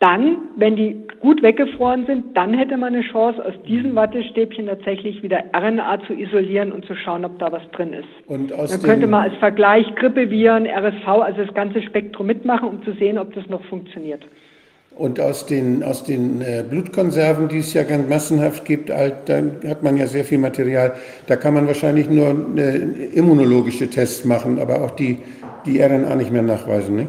dann, 0.00 0.36
wenn 0.56 0.76
die 0.76 0.96
gut 1.20 1.42
weggefroren 1.42 2.06
sind, 2.06 2.36
dann 2.36 2.54
hätte 2.54 2.76
man 2.76 2.94
eine 2.94 3.02
Chance, 3.02 3.44
aus 3.44 3.54
diesen 3.66 3.96
Wattestäbchen 3.96 4.66
tatsächlich 4.66 5.22
wieder 5.22 5.42
RNA 5.52 6.00
zu 6.06 6.12
isolieren 6.12 6.70
und 6.70 6.84
zu 6.84 6.94
schauen, 6.94 7.24
ob 7.24 7.38
da 7.40 7.50
was 7.50 7.68
drin 7.72 7.92
ist. 7.92 8.08
Und 8.28 8.52
aus 8.52 8.70
Dann 8.70 8.82
könnte 8.82 9.08
man 9.08 9.24
als 9.24 9.34
Vergleich 9.38 9.92
Grippeviren, 9.96 10.66
RSV, 10.66 11.06
also 11.06 11.44
das 11.44 11.54
ganze 11.54 11.82
Spektrum 11.82 12.28
mitmachen, 12.28 12.68
um 12.68 12.82
zu 12.84 12.92
sehen, 12.92 13.18
ob 13.18 13.34
das 13.34 13.46
noch 13.48 13.64
funktioniert. 13.64 14.24
Und 14.94 15.20
aus 15.20 15.46
den, 15.46 15.82
aus 15.82 16.04
den 16.04 16.40
äh, 16.42 16.64
Blutkonserven, 16.68 17.48
die 17.48 17.58
es 17.58 17.72
ja 17.74 17.82
ganz 17.84 18.08
massenhaft 18.08 18.64
gibt, 18.64 18.90
da 18.90 18.98
hat 18.98 19.82
man 19.82 19.96
ja 19.96 20.06
sehr 20.06 20.24
viel 20.24 20.38
Material. 20.38 20.94
Da 21.26 21.36
kann 21.36 21.54
man 21.54 21.66
wahrscheinlich 21.66 22.08
nur 22.08 22.56
äh, 22.56 22.76
immunologische 23.14 23.88
Tests 23.88 24.24
machen, 24.24 24.58
aber 24.60 24.82
auch 24.82 24.92
die, 24.92 25.18
die 25.66 25.80
RNA 25.80 26.16
nicht 26.16 26.32
mehr 26.32 26.42
nachweisen. 26.42 26.96
Ne? 26.96 27.06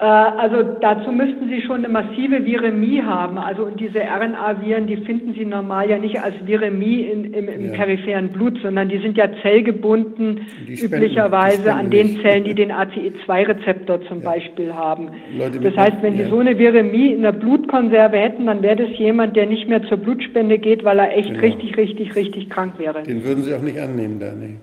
Äh, 0.00 0.04
Also 0.04 0.62
dazu 0.80 1.12
müssten 1.12 1.48
Sie 1.48 1.62
schon 1.62 1.84
eine 1.84 1.88
massive 1.88 2.44
Viremie 2.44 3.00
haben. 3.00 3.38
Also 3.38 3.64
und 3.64 3.78
diese 3.78 4.00
RNA-Viren, 4.00 4.86
die 4.88 4.96
finden 4.98 5.34
Sie 5.34 5.44
normal 5.44 5.88
ja 5.88 5.98
nicht 5.98 6.20
als 6.20 6.34
Viremie 6.44 7.02
in, 7.02 7.32
im, 7.32 7.48
im 7.48 7.66
Ja. 7.66 7.72
peripheren 7.72 8.30
Blut, 8.30 8.58
sondern 8.60 8.88
die 8.88 8.98
sind 8.98 9.16
ja 9.16 9.26
zellgebunden, 9.42 10.40
spenden- 10.48 10.84
üblicherweise 10.84 11.72
an 11.72 11.90
den 11.90 12.08
nicht. 12.08 12.22
Zellen, 12.22 12.42
die 12.44 12.54
den 12.54 12.72
ACE2-Rezeptor 12.72 14.02
zum 14.08 14.20
Beispiel 14.20 14.74
haben. 14.74 15.10
Leute 15.38 15.60
das 15.60 15.76
heißt, 15.76 16.02
wenn 16.02 16.16
ja. 16.16 16.24
Sie 16.24 16.30
so 16.30 16.38
eine 16.40 16.58
Viremie 16.58 17.12
in 17.12 17.22
der 17.22 17.32
Blutkonserve 17.32 18.16
hätten, 18.16 18.46
dann 18.46 18.62
wäre 18.62 18.76
das 18.76 18.98
jemand, 18.98 19.36
der 19.36 19.46
nicht 19.46 19.68
mehr 19.68 19.82
zur 19.84 19.98
Blutspende 19.98 20.58
geht, 20.58 20.84
weil 20.84 20.98
er 20.98 21.16
echt 21.16 21.28
Genau. 21.28 21.40
richtig, 21.40 21.76
richtig, 21.76 22.16
richtig 22.16 22.50
krank 22.50 22.74
wäre. 22.78 23.04
Den 23.04 23.24
würden 23.24 23.44
Sie 23.44 23.54
auch 23.54 23.62
nicht 23.62 23.78
annehmen 23.78 24.18
da. 24.18 24.32
Ne? 24.34 24.56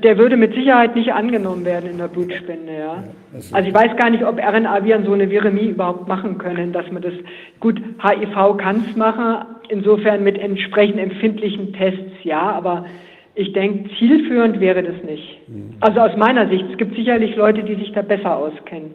Der 0.00 0.16
würde 0.16 0.38
mit 0.38 0.54
Sicherheit 0.54 0.96
nicht 0.96 1.12
angenommen 1.12 1.64
werden 1.66 1.90
in 1.90 1.98
der 1.98 2.08
Blutspende, 2.08 2.72
ja. 2.78 3.04
also- 3.34 3.54
Also 3.54 3.68
ich 3.68 3.74
weiß 3.74 3.96
gar 3.98 4.08
nicht, 4.08 4.24
ob 4.24 4.38
RNA-Viren 4.38 5.04
so 5.04 5.12
eine 5.12 5.28
Viremie 5.28 5.66
überhaupt 5.66 6.08
machen 6.08 6.38
können, 6.38 6.72
dass 6.72 6.90
man 6.90 7.02
das, 7.02 7.12
gut, 7.60 7.78
HIV 8.02 8.56
kann 8.56 8.84
es 8.88 8.96
machen, 8.96 9.44
insofern 9.68 10.24
mit 10.24 10.38
entsprechend 10.38 10.98
empfindlichen 10.98 11.74
Tests, 11.74 12.24
ja, 12.24 12.40
aber 12.40 12.86
ich 13.34 13.52
denke, 13.52 13.90
zielführend 13.98 14.60
wäre 14.60 14.82
das 14.82 15.02
nicht. 15.04 15.40
Also 15.80 16.00
aus 16.00 16.16
meiner 16.16 16.48
Sicht, 16.48 16.64
es 16.70 16.78
gibt 16.78 16.96
sicherlich 16.96 17.36
Leute, 17.36 17.62
die 17.62 17.74
sich 17.74 17.92
da 17.92 18.00
besser 18.02 18.36
auskennen. 18.36 18.92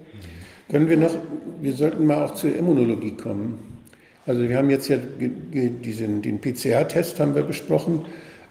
Können 0.71 0.89
wir 0.89 0.97
noch, 0.97 1.15
wir 1.61 1.73
sollten 1.73 2.05
mal 2.07 2.23
auch 2.25 2.33
zur 2.33 2.55
Immunologie 2.55 3.15
kommen. 3.15 3.59
Also 4.25 4.47
wir 4.49 4.57
haben 4.57 4.69
jetzt 4.69 4.89
ja 4.89 4.97
diesen, 5.27 6.21
den 6.21 6.41
PCR-Test 6.41 7.19
haben 7.19 7.35
wir 7.35 7.43
besprochen, 7.43 8.05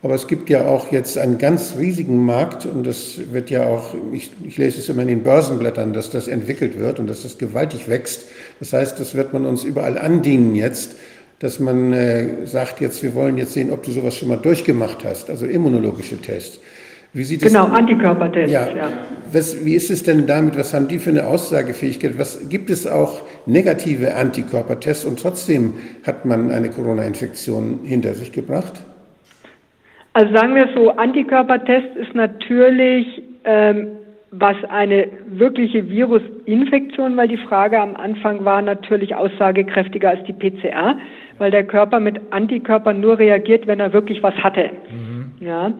aber 0.07 0.15
es 0.15 0.29
gibt 0.29 0.49
ja 0.51 0.65
auch 0.69 0.93
jetzt 0.93 1.19
einen 1.19 1.37
ganz 1.37 1.75
riesigen 1.77 2.25
Markt 2.25 2.65
und 2.65 2.87
das 2.87 3.19
wird 3.33 3.51
ja 3.51 3.67
auch, 3.67 3.93
ich, 4.13 4.31
ich 4.45 4.57
lese 4.57 4.79
es 4.79 4.89
immer 4.89 5.03
in 5.03 5.09
den 5.09 5.25
Börsenblättern, 5.25 5.93
dass 5.93 6.11
das 6.11 6.29
entwickelt 6.29 6.79
wird 6.79 7.01
und 7.01 7.09
dass 7.09 7.25
das 7.25 7.39
gewaltig 7.39 7.89
wächst. 7.89 8.23
Das 8.61 8.73
heißt, 8.73 9.01
das 9.01 9.17
wird 9.17 9.33
man 9.33 9.45
uns 9.47 9.65
überall 9.65 9.99
andienen 9.99 10.55
jetzt, 10.55 10.95
dass 11.41 11.59
man 11.59 11.93
äh, 11.93 12.47
sagt, 12.47 12.81
jetzt 12.81 13.03
wir 13.03 13.17
wollen 13.17 13.37
jetzt 13.37 13.55
sehen, 13.55 13.73
ob 13.73 13.83
du 13.83 13.91
sowas 13.91 14.15
schon 14.15 14.29
mal 14.29 14.37
durchgemacht 14.37 15.05
hast, 15.05 15.29
also 15.29 15.45
immunologische 15.45 16.19
Tests. 16.19 16.61
Wie 17.13 17.25
sieht 17.25 17.43
Genau, 17.43 17.65
Antikörpertests, 17.65 18.53
ja. 18.53 18.69
ja. 18.77 18.93
Was, 19.33 19.65
wie 19.65 19.75
ist 19.75 19.91
es 19.91 20.05
denn 20.05 20.29
damit? 20.29 20.57
Was 20.57 20.73
haben 20.73 20.87
die 20.87 21.01
für 21.01 21.11
eine 21.11 21.27
Aussagefähigkeit? 21.27 22.17
Was 22.17 22.49
gibt 22.49 22.71
es 22.71 22.87
auch 22.87 23.23
negative 23.45 24.15
Antikörpertests 24.15 25.05
und 25.05 25.19
trotzdem 25.19 25.75
hat 26.05 26.25
man 26.27 26.53
eine 26.53 26.71
Corona-Infektion 26.71 27.81
hinter 27.83 28.15
sich 28.15 28.31
gebracht? 28.31 28.75
Also 30.17 30.35
sagen 30.35 30.55
wir 30.55 30.67
so, 30.75 30.93
Antikörpertest 30.93 31.95
ist 31.95 32.15
natürlich, 32.15 33.23
ähm, 33.45 33.89
was 34.31 34.57
eine 34.71 35.09
wirkliche 35.27 35.91
Virusinfektion, 35.91 37.15
weil 37.19 37.29
die 37.29 37.37
Frage 37.37 37.79
am 37.79 37.95
Anfang 37.97 38.43
war 38.43 38.63
natürlich 38.63 39.15
aussagekräftiger 39.15 40.09
als 40.09 40.25
die 40.25 40.33
PCR, 40.33 40.97
weil 41.37 41.51
der 41.51 41.65
Körper 41.65 42.01
mit 42.01 42.19
Antikörpern 42.31 42.99
nur 42.99 43.19
reagiert, 43.19 43.67
wenn 43.67 43.79
er 43.79 43.93
wirklich 43.93 44.23
was 44.23 44.35
hatte. 44.37 44.71
Ja. 45.41 45.75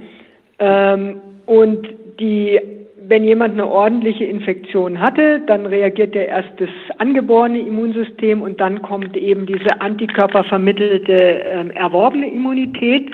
Ähm, 0.59 1.17
und 1.47 1.89
die, 2.21 2.61
wenn 3.09 3.25
jemand 3.25 3.55
eine 3.55 3.67
ordentliche 3.67 4.27
Infektion 4.27 5.01
hatte, 5.01 5.41
dann 5.47 5.65
reagiert 5.65 6.15
der 6.15 6.29
erst 6.29 6.51
das 6.59 6.69
angeborene 6.99 7.61
Immunsystem 7.61 8.43
und 8.43 8.61
dann 8.61 8.83
kommt 8.83 9.17
eben 9.17 9.47
diese 9.47 9.81
antikörpervermittelte 9.81 11.15
ähm, 11.15 11.71
erworbene 11.71 12.31
Immunität 12.31 13.11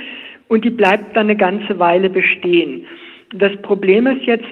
und 0.53 0.67
die 0.67 0.71
bleibt 0.71 1.17
dann 1.17 1.31
eine 1.31 1.37
ganze 1.37 1.79
Weile 1.79 2.11
bestehen. 2.11 2.85
Das 3.35 3.53
Problem 3.63 4.07
ist 4.07 4.25
jetzt, 4.27 4.45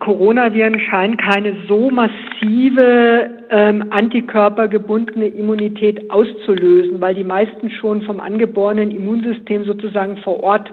Coronaviren 0.00 0.80
scheinen 0.80 1.16
keine 1.16 1.54
so 1.68 1.88
massive 1.88 3.30
ähm, 3.50 3.84
antikörpergebundene 3.90 5.28
Immunität 5.28 6.10
auszulösen, 6.10 7.00
weil 7.00 7.14
die 7.14 7.22
meisten 7.22 7.70
schon 7.70 8.02
vom 8.02 8.18
angeborenen 8.18 8.90
Immunsystem 8.90 9.64
sozusagen 9.64 10.16
vor 10.16 10.42
Ort 10.42 10.72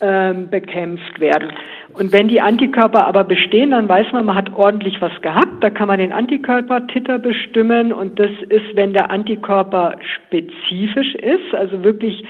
ähm, 0.00 0.48
bekämpft 0.48 1.20
werden. 1.20 1.52
Und 1.92 2.10
wenn 2.10 2.28
die 2.28 2.40
Antikörper 2.40 3.06
aber 3.06 3.24
bestehen, 3.24 3.72
dann 3.72 3.90
weiß 3.90 4.06
man, 4.12 4.24
man 4.24 4.36
hat 4.36 4.54
ordentlich 4.54 5.02
was 5.02 5.20
gehabt. 5.20 5.62
Da 5.62 5.68
kann 5.68 5.88
man 5.88 5.98
den 5.98 6.14
Antikörpertitter 6.14 7.18
bestimmen 7.18 7.92
und 7.92 8.18
das 8.18 8.30
ist, 8.48 8.74
wenn 8.74 8.94
der 8.94 9.10
Antikörper 9.10 9.96
spezifisch 10.00 11.14
ist, 11.16 11.54
also 11.54 11.84
wirklich 11.84 12.24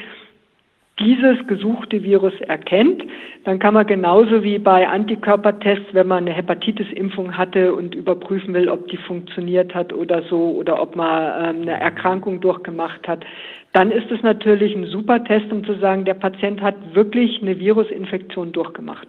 dieses 0.98 1.46
gesuchte 1.46 2.02
Virus 2.02 2.34
erkennt, 2.46 3.02
dann 3.44 3.58
kann 3.58 3.74
man 3.74 3.86
genauso 3.86 4.42
wie 4.42 4.58
bei 4.58 4.86
Antikörpertests, 4.86 5.86
wenn 5.92 6.08
man 6.08 6.26
eine 6.26 6.34
Hepatitis-Impfung 6.34 7.36
hatte 7.36 7.74
und 7.74 7.94
überprüfen 7.94 8.52
will, 8.54 8.68
ob 8.68 8.88
die 8.88 8.96
funktioniert 8.96 9.74
hat 9.74 9.92
oder 9.92 10.22
so, 10.28 10.50
oder 10.50 10.82
ob 10.82 10.96
man 10.96 11.56
ähm, 11.56 11.62
eine 11.62 11.80
Erkrankung 11.80 12.40
durchgemacht 12.40 13.06
hat, 13.06 13.24
dann 13.72 13.90
ist 13.90 14.10
es 14.10 14.22
natürlich 14.22 14.74
ein 14.74 14.86
super 14.86 15.22
Test, 15.22 15.52
um 15.52 15.64
zu 15.64 15.78
sagen, 15.78 16.04
der 16.04 16.14
Patient 16.14 16.60
hat 16.60 16.74
wirklich 16.94 17.40
eine 17.42 17.58
Virusinfektion 17.58 18.52
durchgemacht. 18.52 19.08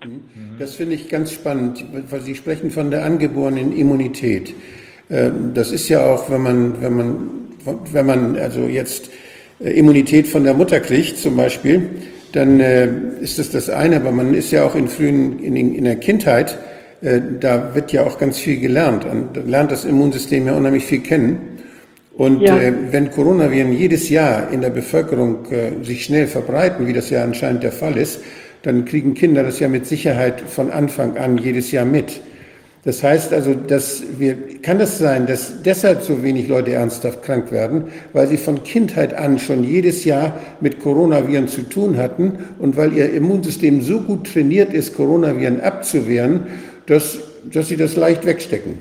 Das 0.60 0.76
finde 0.76 0.96
ich 0.96 1.10
ganz 1.10 1.34
spannend, 1.34 1.84
weil 2.10 2.20
Sie 2.20 2.36
sprechen 2.36 2.70
von 2.70 2.92
der 2.92 3.06
angeborenen 3.06 3.72
Immunität. 3.72 4.54
Ähm, 5.10 5.54
das 5.54 5.72
ist 5.72 5.90
ja 5.90 6.06
auch, 6.06 6.30
wenn 6.30 6.44
man, 6.44 6.82
wenn 6.82 6.94
man, 6.96 7.30
wenn 7.92 8.06
man 8.06 8.36
also 8.36 8.62
jetzt 8.62 9.12
Immunität 9.60 10.28
von 10.28 10.44
der 10.44 10.54
Mutter 10.54 10.80
kriegt, 10.80 11.18
zum 11.18 11.36
Beispiel, 11.36 11.90
dann 12.32 12.60
äh, 12.60 12.88
ist 13.22 13.40
das 13.40 13.50
das 13.50 13.70
eine, 13.70 13.98
aber 13.98 14.12
man 14.12 14.34
ist 14.34 14.52
ja 14.52 14.64
auch 14.64 14.76
in 14.76 14.88
frühen, 14.88 15.40
in, 15.40 15.56
in 15.56 15.84
der 15.84 15.98
Kindheit, 15.98 16.58
äh, 17.02 17.20
da 17.40 17.74
wird 17.76 17.92
ja 17.92 18.04
auch 18.04 18.18
ganz 18.18 18.40
viel 18.40 18.60
gelernt 18.60 19.06
und 19.06 19.48
lernt 19.48 19.72
das 19.72 19.86
Immunsystem 19.86 20.46
ja 20.48 20.54
unheimlich 20.54 20.86
viel 20.86 21.00
kennen. 21.00 21.58
Und 22.14 22.42
ja. 22.42 22.58
äh, 22.58 22.74
wenn 22.92 23.12
Coronaviren 23.12 23.72
jedes 23.72 24.10
Jahr 24.10 24.52
in 24.52 24.62
der 24.62 24.70
Bevölkerung 24.70 25.46
äh, 25.52 25.84
sich 25.84 26.04
schnell 26.04 26.28
verbreiten, 26.28 26.86
wie 26.86 26.94
das 26.94 27.10
ja 27.10 27.24
anscheinend 27.24 27.64
der 27.64 27.72
Fall 27.72 27.98
ist, 27.98 28.20
dann 28.62 28.84
kriegen 28.84 29.14
Kinder 29.14 29.44
das 29.44 29.60
ja 29.60 29.70
mit 29.70 29.86
Sicherheit 29.86 30.42
von 30.42 30.70
Anfang 30.70 31.18
an 31.18 31.38
jedes 31.38 31.72
Jahr 31.72 31.86
mit. 31.86 32.22
Das 32.86 33.04
heißt 33.04 33.34
also, 33.34 33.54
dass 33.56 34.20
wir, 34.20 34.62
kann 34.62 34.80
das 34.80 35.00
sein, 35.00 35.28
dass 35.28 35.62
deshalb 35.64 36.02
so 36.02 36.24
wenig 36.24 36.48
Leute 36.48 36.72
ernsthaft 36.72 37.24
krank 37.24 37.52
werden, 37.52 37.86
weil 38.14 38.28
sie 38.28 38.38
von 38.38 38.64
Kindheit 38.64 39.14
an 39.14 39.38
schon 39.38 39.66
jedes 39.66 40.06
Jahr 40.06 40.40
mit 40.62 40.80
Coronaviren 40.80 41.50
zu 41.50 41.64
tun 41.64 41.98
hatten 41.98 42.40
und 42.58 42.78
weil 42.78 42.94
ihr 42.94 43.12
Immunsystem 43.12 43.82
so 43.82 44.00
gut 44.00 44.32
trainiert 44.32 44.74
ist, 44.74 44.96
Coronaviren 44.96 45.60
abzuwehren, 45.60 46.48
dass, 46.86 47.20
dass 47.52 47.68
sie 47.68 47.76
das 47.76 47.98
leicht 47.98 48.26
wegstecken? 48.26 48.80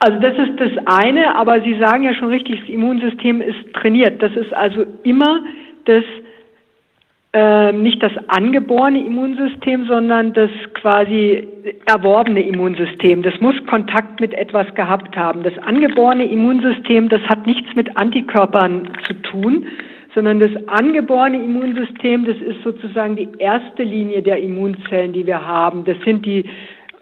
Also 0.00 0.18
das 0.18 0.36
ist 0.36 0.58
das 0.58 0.72
eine, 0.86 1.34
aber 1.36 1.60
Sie 1.60 1.78
sagen 1.78 2.02
ja 2.02 2.12
schon 2.14 2.28
richtig, 2.28 2.60
das 2.60 2.68
Immunsystem 2.68 3.40
ist 3.40 3.72
trainiert. 3.72 4.20
Das 4.20 4.34
ist 4.34 4.52
also 4.52 4.84
immer 5.04 5.40
das 5.84 6.02
äh, 7.34 7.72
nicht 7.72 8.02
das 8.02 8.12
angeborene 8.28 9.06
Immunsystem, 9.06 9.86
sondern 9.86 10.34
das 10.34 10.50
quasi 10.74 11.48
erworbene 11.86 12.42
Immunsystem. 12.42 13.22
Das 13.22 13.32
muss 13.40 13.54
Kontakt 13.66 14.20
mit 14.20 14.34
etwas 14.34 14.66
gehabt 14.74 15.16
haben. 15.16 15.42
Das 15.42 15.56
angeborene 15.58 16.26
Immunsystem, 16.26 17.08
das 17.08 17.22
hat 17.22 17.46
nichts 17.46 17.74
mit 17.74 17.96
Antikörpern 17.96 18.86
zu 19.06 19.14
tun, 19.22 19.66
sondern 20.14 20.40
das 20.40 20.50
angeborene 20.66 21.42
Immunsystem, 21.42 22.26
das 22.26 22.36
ist 22.36 22.62
sozusagen 22.62 23.16
die 23.16 23.28
erste 23.38 23.82
Linie 23.82 24.20
der 24.20 24.38
Immunzellen, 24.38 25.14
die 25.14 25.26
wir 25.26 25.40
haben. 25.40 25.84
Das 25.84 25.96
sind 26.04 26.26
die 26.26 26.44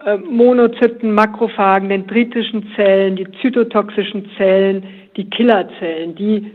äh, 0.05 0.15
Monozyten, 0.15 1.13
Makrophagen, 1.13 1.89
dendritischen 1.89 2.71
Zellen, 2.77 3.17
die 3.17 3.27
zytotoxischen 3.41 4.29
Zellen, 4.37 4.83
die 5.17 5.29
Killerzellen, 5.29 6.15
die 6.15 6.51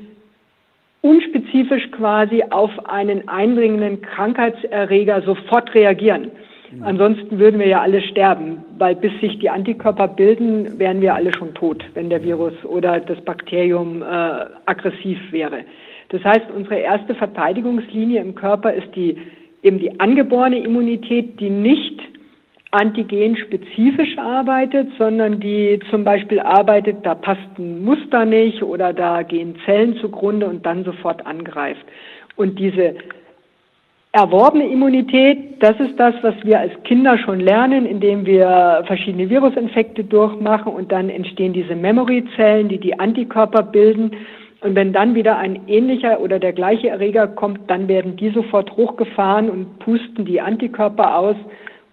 unspezifisch 1.07 1.91
quasi 1.93 2.43
auf 2.51 2.71
einen 2.87 3.29
eindringenden 3.29 4.03
Krankheitserreger 4.03 5.23
sofort 5.23 5.73
reagieren. 5.75 6.33
Ansonsten 6.83 7.39
würden 7.39 7.61
wir 7.61 7.69
ja 7.69 7.81
alle 7.81 8.03
sterben, 8.03 8.65
weil 8.77 8.97
bis 8.97 9.13
sich 9.21 9.39
die 9.39 9.49
Antikörper 9.49 10.09
bilden, 10.09 10.79
wären 10.79 11.01
wir 11.01 11.15
alle 11.15 11.33
schon 11.33 11.55
tot, 11.55 11.85
wenn 11.95 12.11
der 12.11 12.23
Virus 12.23 12.53
oder 12.65 13.01
das 13.01 13.21
Bakterium 13.21 14.03
äh, 14.03 14.05
aggressiv 14.67 15.19
wäre. 15.31 15.61
Das 16.09 16.23
heißt, 16.25 16.47
unsere 16.55 16.77
erste 16.77 17.15
Verteidigungslinie 17.15 18.21
im 18.21 18.35
Körper 18.35 18.73
ist 18.73 18.95
die 18.95 19.17
eben 19.63 19.79
die 19.79 19.99
angeborene 20.01 20.59
Immunität, 20.59 21.39
die 21.41 21.51
nicht 21.51 22.01
antigenspezifisch 22.77 24.19
arbeitet, 24.19 24.89
sondern 24.99 25.41
die 25.41 25.81
zum 25.91 26.05
Beispiel 26.05 26.41
arbeitet, 26.41 26.99
da 27.05 27.15
passt 27.15 27.59
ein 27.59 27.83
Muster 27.83 28.25
nicht 28.25 28.63
oder 28.63 28.93
da 28.93 29.23
gehen 29.23 29.57
Zellen 29.65 29.97
zugrunde 29.97 30.47
und 30.47 30.67
dann 30.67 30.85
sofort 30.85 31.27
angreift. 31.27 31.85
Und 32.37 32.59
diese 32.59 32.97
erworbene 34.13 34.67
Immunität, 34.69 35.63
das 35.63 35.79
ist 35.81 35.99
das, 35.99 36.15
was 36.23 36.35
wir 36.43 36.61
als 36.61 36.73
Kinder 36.85 37.19
schon 37.19 37.41
lernen, 37.41 37.87
indem 37.87 38.27
wir 38.27 38.83
verschiedene 38.87 39.29
Virusinfekte 39.31 40.05
durchmachen 40.05 40.73
und 40.73 40.93
dann 40.93 41.09
entstehen 41.09 41.55
diese 41.55 41.75
Memory-Zellen, 41.75 42.69
die 42.69 42.79
die 42.79 42.99
Antikörper 42.99 43.63
bilden. 43.63 44.11
Und 44.61 44.75
wenn 44.75 44.93
dann 44.93 45.15
wieder 45.15 45.39
ein 45.39 45.69
ähnlicher 45.69 46.21
oder 46.21 46.39
der 46.39 46.53
gleiche 46.53 46.89
Erreger 46.89 47.27
kommt, 47.27 47.71
dann 47.71 47.89
werden 47.89 48.17
die 48.17 48.31
sofort 48.31 48.71
hochgefahren 48.77 49.49
und 49.49 49.79
pusten 49.79 50.25
die 50.25 50.41
Antikörper 50.41 51.17
aus 51.17 51.37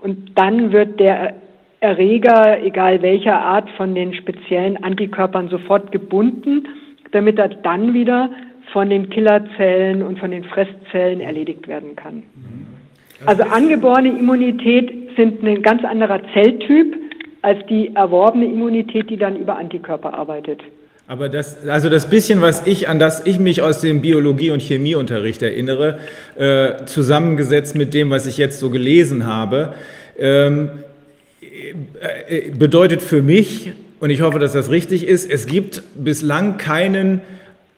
und 0.03 0.37
dann 0.37 0.71
wird 0.71 0.99
der 0.99 1.33
Erreger, 1.79 2.61
egal 2.63 3.01
welcher 3.01 3.39
Art, 3.41 3.69
von 3.71 3.95
den 3.95 4.13
speziellen 4.13 4.81
Antikörpern 4.83 5.49
sofort 5.49 5.91
gebunden, 5.91 6.67
damit 7.11 7.39
er 7.39 7.49
dann 7.49 7.93
wieder 7.93 8.29
von 8.71 8.89
den 8.89 9.09
Killerzellen 9.09 10.01
und 10.01 10.19
von 10.19 10.31
den 10.31 10.43
Fresszellen 10.43 11.19
erledigt 11.19 11.67
werden 11.67 11.95
kann. 11.95 12.23
Also 13.25 13.43
angeborene 13.43 14.09
Immunität 14.09 15.15
sind 15.15 15.43
ein 15.43 15.61
ganz 15.61 15.83
anderer 15.83 16.21
Zelltyp 16.33 16.95
als 17.41 17.65
die 17.67 17.93
erworbene 17.95 18.45
Immunität, 18.45 19.09
die 19.09 19.17
dann 19.17 19.37
über 19.37 19.57
Antikörper 19.57 20.13
arbeitet. 20.13 20.61
Aber 21.05 21.27
das, 21.27 21.57
also 21.67 21.89
das 21.89 22.09
bisschen, 22.09 22.41
was 22.41 22.65
ich, 22.65 22.87
an 22.87 22.97
das 22.97 23.25
ich 23.25 23.37
mich 23.37 23.61
aus 23.61 23.81
dem 23.81 24.01
Biologie- 24.01 24.51
und 24.51 24.61
Chemieunterricht 24.61 25.41
erinnere, 25.41 25.99
äh, 26.37 26.85
zusammengesetzt 26.85 27.75
mit 27.75 27.93
dem, 27.93 28.09
was 28.09 28.25
ich 28.25 28.37
jetzt 28.37 28.59
so 28.59 28.69
gelesen 28.69 29.25
habe, 29.25 29.73
ähm, 30.17 30.69
äh, 31.41 32.51
bedeutet 32.51 33.01
für 33.01 33.21
mich, 33.21 33.73
und 33.99 34.11
ich 34.11 34.21
hoffe, 34.21 34.39
dass 34.39 34.53
das 34.53 34.69
richtig 34.69 35.05
ist, 35.05 35.29
es 35.29 35.45
gibt 35.45 35.83
bislang 35.95 36.57
keinen 36.57 37.21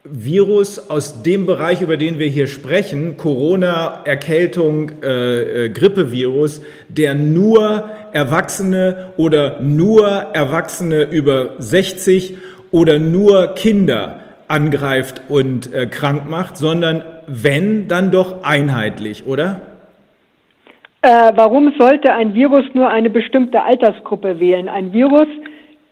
Virus 0.04 0.78
aus 0.92 1.24
dem 1.24 1.48
Bereich, 1.48 1.82
über 1.82 1.98
den 1.98 2.20
wir 2.20 2.28
hier 2.28 2.46
sprechen, 2.46 3.18
Corona, 3.18 4.02
Erkältung, 4.06 5.02
äh, 5.02 5.66
äh, 5.66 5.70
Grippevirus, 5.70 6.62
der 6.90 7.16
nur 7.16 7.90
Erwachsene 8.14 9.14
oder 9.18 9.60
nur 9.62 10.08
Erwachsene 10.08 11.06
über 11.06 11.56
60 11.58 12.36
oder 12.72 13.00
nur 13.00 13.56
Kinder 13.56 14.22
angreift 14.48 15.22
und 15.30 15.74
äh, 15.74 15.88
krank 15.88 16.30
macht, 16.30 16.58
sondern 16.58 17.04
wenn, 17.28 17.88
dann 17.88 18.12
doch 18.12 18.44
einheitlich, 18.44 19.26
oder? 19.26 19.62
Äh, 21.02 21.32
warum 21.36 21.74
sollte 21.78 22.14
ein 22.14 22.34
Virus 22.34 22.66
nur 22.74 22.90
eine 22.90 23.10
bestimmte 23.10 23.64
Altersgruppe 23.64 24.40
wählen? 24.40 24.70
Ein 24.70 24.94
Virus 24.94 25.28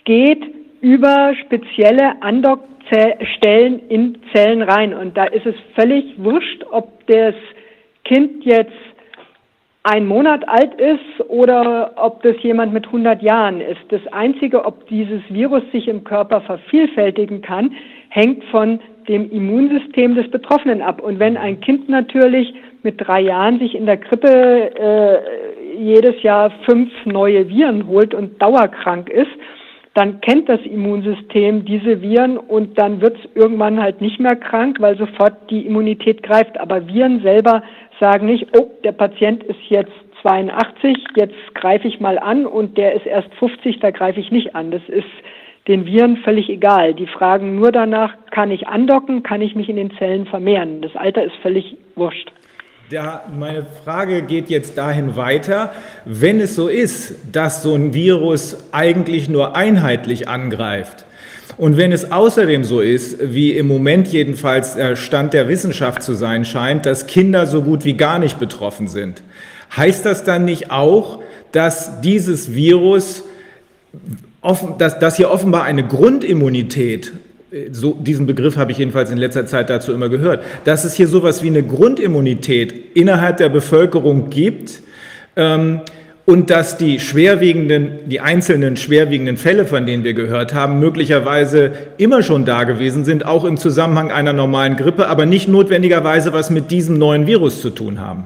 geht 0.06 0.44
über 0.82 1.34
spezielle 1.46 2.22
Andockstellen 2.22 3.80
in 3.90 4.18
Zellen 4.34 4.62
rein 4.62 4.94
und 4.94 5.16
da 5.16 5.26
ist 5.26 5.46
es 5.46 5.56
völlig 5.76 6.06
wurscht, 6.18 6.64
ob 6.72 7.06
das 7.08 7.36
Kind 8.04 8.44
jetzt 8.44 8.72
ein 9.84 10.08
Monat 10.08 10.48
alt 10.48 10.76
ist 10.80 11.28
oder 11.28 11.92
ob 11.98 12.24
das 12.24 12.36
jemand 12.42 12.74
mit 12.74 12.86
100 12.86 13.22
Jahren 13.22 13.60
ist. 13.60 13.82
Das 13.90 14.02
Einzige, 14.14 14.64
ob 14.66 14.88
dieses 14.88 15.22
Virus 15.30 15.64
sich 15.74 15.90
im 15.90 16.06
Körper 16.06 16.40
vervielfältigen 16.42 17.42
kann, 17.42 17.76
hängt 18.10 18.44
von 18.46 18.80
dem 19.10 19.30
Immunsystem 19.30 20.16
des 20.16 20.32
Betroffenen 20.32 20.82
ab. 20.82 21.02
Und 21.02 21.20
wenn 21.20 21.36
ein 21.36 21.60
Kind 21.60 21.90
natürlich 21.90 22.54
mit 22.84 22.96
drei 23.06 23.22
Jahren 23.22 23.60
sich 23.60 23.76
in 23.76 23.86
der 23.86 23.98
Krippe 23.98 24.30
äh, 24.30 25.20
jedes 25.78 26.22
Jahr 26.24 26.52
fünf 26.66 26.90
neue 27.06 27.50
Viren 27.50 27.86
holt 27.88 28.14
und 28.14 28.42
dauerkrank 28.42 29.10
ist, 29.10 29.32
dann 29.96 30.22
kennt 30.22 30.50
das 30.50 30.62
Immunsystem 30.62 31.66
diese 31.66 32.02
Viren 32.02 32.38
und 32.38 32.80
dann 32.80 33.00
wird 33.00 33.18
es 33.18 33.30
irgendwann 33.36 33.82
halt 33.82 34.02
nicht 34.02 34.20
mehr 34.20 34.36
krank, 34.36 34.78
weil 34.80 34.98
sofort 34.98 35.50
die 35.52 35.68
Immunität 35.68 36.24
greift. 36.24 36.60
Aber 36.60 36.88
Viren 36.88 37.22
selber 37.22 37.62
sagen 38.00 38.28
nicht, 38.28 38.48
oh, 38.58 38.72
der 38.84 38.92
Patient 38.92 39.44
ist 39.44 39.60
jetzt 39.70 39.92
82, 40.22 40.98
jetzt 41.16 41.36
greife 41.54 41.88
ich 41.88 42.00
mal 42.00 42.18
an 42.18 42.46
und 42.46 42.78
der 42.78 42.94
ist 42.94 43.06
erst 43.06 43.34
50, 43.36 43.80
da 43.80 43.92
greife 43.92 44.20
ich 44.20 44.32
nicht 44.32 44.56
an. 44.56 44.72
Das 44.72 44.82
ist 44.88 45.06
den 45.68 45.86
Viren 45.86 46.18
völlig 46.18 46.50
egal. 46.50 46.94
Die 46.94 47.08
fragen 47.08 47.56
nur 47.56 47.72
danach, 47.72 48.14
kann 48.32 48.52
ich 48.52 48.68
andocken, 48.68 49.24
kann 49.24 49.42
ich 49.42 49.56
mich 49.56 49.70
in 49.70 49.76
den 49.76 49.92
Zellen 49.98 50.26
vermehren. 50.26 50.82
Das 50.82 50.96
Alter 50.96 51.24
ist 51.24 51.36
völlig 51.42 51.78
wurscht. 51.96 52.32
da, 52.90 53.24
meine 53.38 53.66
Frage 53.84 54.24
geht 54.24 54.50
jetzt 54.50 54.78
dahin 54.78 55.16
weiter. 55.16 55.74
Wenn 56.06 56.40
es 56.40 56.56
so 56.56 56.68
ist, 56.68 57.16
dass 57.32 57.64
so 57.64 57.76
ein 57.76 57.94
Virus 57.94 58.70
eigentlich 58.72 59.30
nur 59.30 59.56
einheitlich 59.56 60.28
angreift, 60.28 61.06
und 61.58 61.78
wenn 61.78 61.92
es 61.92 62.12
außerdem 62.12 62.64
so 62.64 62.82
ist, 62.82 63.18
wie 63.22 63.52
im 63.52 63.68
Moment 63.68 64.08
jedenfalls 64.08 64.78
Stand 64.96 65.34
der 65.34 65.48
Wissenschaft 65.48 66.04
zu 66.04 66.14
sein 66.14 66.46
scheint, 66.46 66.86
dass 66.86 67.08
Kinder 67.08 67.48
so 67.48 67.62
gut 67.62 67.86
wie 67.86 67.94
gar 67.94 68.20
nicht 68.20 68.40
betroffen 68.40 68.88
sind, 68.88 69.22
heißt 69.76 70.06
das 70.06 70.24
dann 70.24 70.46
nicht 70.46 70.72
auch, 70.72 71.22
dass 71.52 72.02
dieses 72.02 72.54
Virus, 72.54 73.24
dass, 74.78 75.00
dass 75.00 75.18
hier 75.18 75.30
offenbar 75.30 75.64
eine 75.64 75.86
Grundimmunität 75.86 77.14
so, 77.72 77.94
diesen 77.94 78.26
Begriff 78.26 78.58
habe 78.58 78.72
ich 78.72 78.80
jedenfalls 78.80 79.12
in 79.12 79.18
letzter 79.20 79.46
Zeit 79.46 79.70
dazu 79.70 79.94
immer 79.94 80.10
gehört, 80.10 80.44
dass 80.64 80.86
es 80.86 80.96
hier 80.96 81.08
sowas 81.08 81.44
wie 81.44 81.48
eine 81.48 81.62
Grundimmunität 81.62 82.74
innerhalb 82.96 83.38
der 83.38 83.50
Bevölkerung 83.50 84.32
gibt 84.32 84.82
ähm, 85.36 85.82
und 86.26 86.50
dass 86.50 86.78
die 86.78 87.00
schwerwiegenden, 87.00 88.08
die 88.10 88.22
einzelnen 88.22 88.78
schwerwiegenden 88.78 89.36
Fälle, 89.38 89.66
von 89.66 89.86
denen 89.86 90.04
wir 90.04 90.14
gehört 90.14 90.54
haben, 90.54 90.80
möglicherweise 90.80 91.74
immer 91.98 92.24
schon 92.24 92.46
da 92.46 92.64
gewesen 92.64 93.04
sind, 93.04 93.26
auch 93.26 93.44
im 93.44 93.58
Zusammenhang 93.58 94.12
einer 94.12 94.32
normalen 94.32 94.78
Grippe, 94.78 95.08
aber 95.08 95.26
nicht 95.26 95.50
notwendigerweise 95.50 96.32
was 96.32 96.50
mit 96.50 96.72
diesem 96.72 96.98
neuen 96.98 97.28
Virus 97.28 97.62
zu 97.62 97.72
tun 97.72 98.00
haben. 98.00 98.26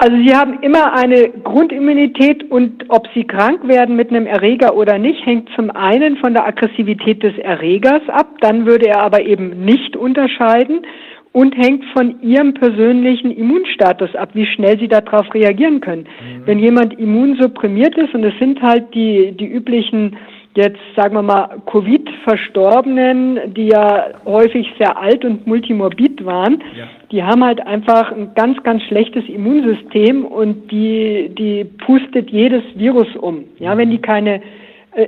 Also 0.00 0.16
sie 0.16 0.34
haben 0.34 0.60
immer 0.62 0.92
eine 0.92 1.28
Grundimmunität 1.28 2.48
und 2.52 2.84
ob 2.88 3.08
sie 3.14 3.24
krank 3.24 3.66
werden 3.66 3.96
mit 3.96 4.10
einem 4.10 4.26
Erreger 4.26 4.76
oder 4.76 4.96
nicht, 4.96 5.26
hängt 5.26 5.48
zum 5.56 5.72
einen 5.72 6.16
von 6.18 6.34
der 6.34 6.46
Aggressivität 6.46 7.20
des 7.24 7.36
Erregers 7.38 8.02
ab, 8.06 8.28
dann 8.40 8.64
würde 8.64 8.86
er 8.86 9.02
aber 9.02 9.22
eben 9.22 9.64
nicht 9.64 9.96
unterscheiden 9.96 10.86
und 11.32 11.56
hängt 11.56 11.84
von 11.92 12.20
ihrem 12.22 12.54
persönlichen 12.54 13.30
Immunstatus 13.30 14.14
ab, 14.14 14.30
wie 14.34 14.46
schnell 14.46 14.78
sie 14.78 14.88
darauf 14.88 15.32
reagieren 15.34 15.80
können. 15.80 16.02
Mhm. 16.02 16.46
Wenn 16.46 16.58
jemand 16.58 16.98
immunsupprimiert 16.98 17.96
ist 17.96 18.14
und 18.14 18.24
es 18.24 18.38
sind 18.38 18.60
halt 18.62 18.94
die, 18.94 19.32
die 19.32 19.46
üblichen 19.46 20.16
jetzt 20.54 20.80
sagen 20.96 21.14
wir 21.14 21.22
mal 21.22 21.62
Covid-Verstorbenen, 21.70 23.54
die 23.54 23.68
ja 23.68 24.06
häufig 24.24 24.66
sehr 24.76 24.98
alt 24.98 25.24
und 25.24 25.46
multimorbid 25.46 26.24
waren, 26.24 26.64
ja. 26.76 26.88
die 27.12 27.22
haben 27.22 27.44
halt 27.44 27.64
einfach 27.64 28.10
ein 28.10 28.34
ganz, 28.34 28.60
ganz 28.64 28.82
schlechtes 28.84 29.24
Immunsystem 29.28 30.24
und 30.24 30.68
die, 30.72 31.30
die 31.38 31.64
pustet 31.64 32.30
jedes 32.30 32.64
Virus 32.74 33.14
um. 33.16 33.44
Ja, 33.60 33.76
wenn 33.78 33.90
die 33.90 33.98
keine 33.98 34.36
äh, 34.36 34.40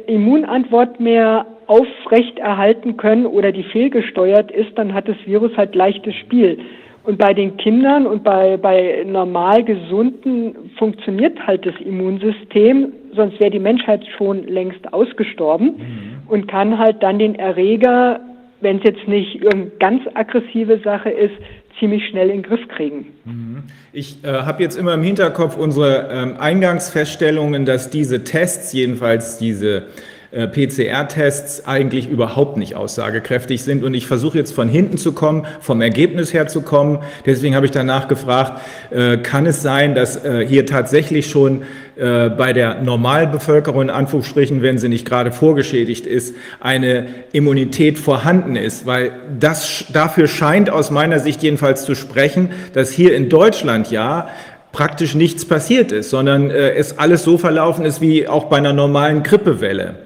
Immunantwort 0.06 1.00
mehr 1.00 1.46
aufrechterhalten 1.66 2.96
können 2.96 3.26
oder 3.26 3.52
die 3.52 3.62
fehlgesteuert 3.64 4.50
ist, 4.50 4.76
dann 4.76 4.92
hat 4.92 5.08
das 5.08 5.16
Virus 5.24 5.56
halt 5.56 5.74
leichtes 5.74 6.14
Spiel. 6.16 6.58
Und 7.04 7.18
bei 7.18 7.32
den 7.32 7.56
Kindern 7.56 8.06
und 8.06 8.22
bei, 8.24 8.56
bei 8.56 9.04
normal 9.06 9.64
gesunden 9.64 10.70
funktioniert 10.78 11.46
halt 11.46 11.64
das 11.64 11.74
Immunsystem, 11.80 12.92
sonst 13.14 13.40
wäre 13.40 13.50
die 13.50 13.58
Menschheit 13.58 14.04
schon 14.18 14.46
längst 14.46 14.92
ausgestorben 14.92 15.66
mhm. 15.66 16.28
und 16.28 16.48
kann 16.48 16.78
halt 16.78 17.02
dann 17.02 17.18
den 17.18 17.36
Erreger, 17.36 18.20
wenn 18.60 18.78
es 18.78 18.84
jetzt 18.84 19.08
nicht 19.08 19.36
irgendeine 19.36 19.70
ganz 19.78 20.02
aggressive 20.14 20.78
Sache 20.84 21.10
ist, 21.10 21.34
ziemlich 21.80 22.06
schnell 22.08 22.30
in 22.30 22.42
den 22.42 22.42
Griff 22.42 22.60
kriegen. 22.68 23.06
Mhm. 23.24 23.62
Ich 23.92 24.22
äh, 24.22 24.28
habe 24.28 24.62
jetzt 24.62 24.78
immer 24.78 24.94
im 24.94 25.02
Hinterkopf 25.02 25.56
unsere 25.56 26.08
ähm, 26.12 26.36
Eingangsfeststellungen, 26.38 27.64
dass 27.64 27.90
diese 27.90 28.22
Tests, 28.22 28.72
jedenfalls 28.72 29.38
diese 29.38 29.86
äh, 30.32 30.46
PCR-Tests 30.46 31.66
eigentlich 31.66 32.08
überhaupt 32.08 32.56
nicht 32.56 32.76
aussagekräftig 32.76 33.64
sind. 33.64 33.82
Und 33.82 33.94
ich 33.94 34.06
versuche 34.06 34.38
jetzt 34.38 34.52
von 34.52 34.68
hinten 34.68 34.96
zu 34.96 35.12
kommen, 35.12 35.44
vom 35.60 35.80
Ergebnis 35.80 36.32
her 36.32 36.46
zu 36.46 36.62
kommen. 36.62 37.00
Deswegen 37.26 37.56
habe 37.56 37.66
ich 37.66 37.72
danach 37.72 38.06
gefragt, 38.06 38.60
äh, 38.90 39.16
kann 39.16 39.46
es 39.46 39.60
sein, 39.60 39.96
dass 39.96 40.24
äh, 40.24 40.46
hier 40.46 40.66
tatsächlich 40.66 41.28
schon 41.28 41.62
bei 41.96 42.52
der 42.52 42.80
Normalbevölkerung, 42.82 43.82
in 43.82 43.90
Anführungsstrichen, 43.90 44.62
wenn 44.62 44.78
sie 44.78 44.88
nicht 44.88 45.06
gerade 45.06 45.32
vorgeschädigt 45.32 46.06
ist, 46.06 46.34
eine 46.60 47.06
Immunität 47.32 47.98
vorhanden 47.98 48.56
ist. 48.56 48.86
Weil 48.86 49.12
das 49.38 49.84
dafür 49.92 50.26
scheint 50.26 50.70
aus 50.70 50.90
meiner 50.90 51.18
Sicht 51.18 51.42
jedenfalls 51.42 51.84
zu 51.84 51.94
sprechen, 51.94 52.50
dass 52.72 52.90
hier 52.90 53.14
in 53.14 53.28
Deutschland 53.28 53.90
ja 53.90 54.28
praktisch 54.72 55.14
nichts 55.14 55.44
passiert 55.44 55.92
ist, 55.92 56.10
sondern 56.10 56.50
es 56.50 56.98
alles 56.98 57.24
so 57.24 57.38
verlaufen 57.38 57.84
ist 57.84 58.00
wie 58.00 58.28
auch 58.28 58.44
bei 58.44 58.58
einer 58.58 58.72
normalen 58.72 59.22
Grippewelle. 59.22 59.96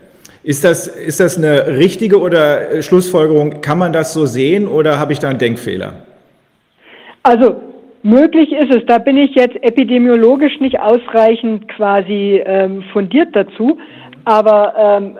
Ist 0.45 0.63
das, 0.63 0.87
ist 0.87 1.21
das 1.21 1.39
eine 1.39 1.79
richtige 1.79 2.21
oder 2.21 2.71
äh, 2.71 2.83
Schlussfolgerung? 2.83 3.63
Kann 3.63 3.79
man 3.79 3.95
das 3.95 4.13
so 4.13 4.27
sehen 4.27 4.69
oder 4.69 4.99
habe 4.99 5.15
ich 5.15 5.19
da 5.19 5.31
einen 5.31 5.39
Denkfehler? 5.39 5.95
Also 7.23 7.57
möglich 8.05 8.53
ist 8.53 8.73
es. 8.73 8.87
Da 8.87 8.99
bin 8.99 9.17
ich 9.17 9.35
jetzt 9.35 9.57
epidemiologisch 9.63 10.61
nicht 10.61 10.79
ausreichend 10.79 11.67
quasi 11.69 12.41
ähm, 12.45 12.85
fundiert 12.93 13.35
dazu. 13.35 13.79
Aber 14.25 14.75
ähm, 14.79 15.19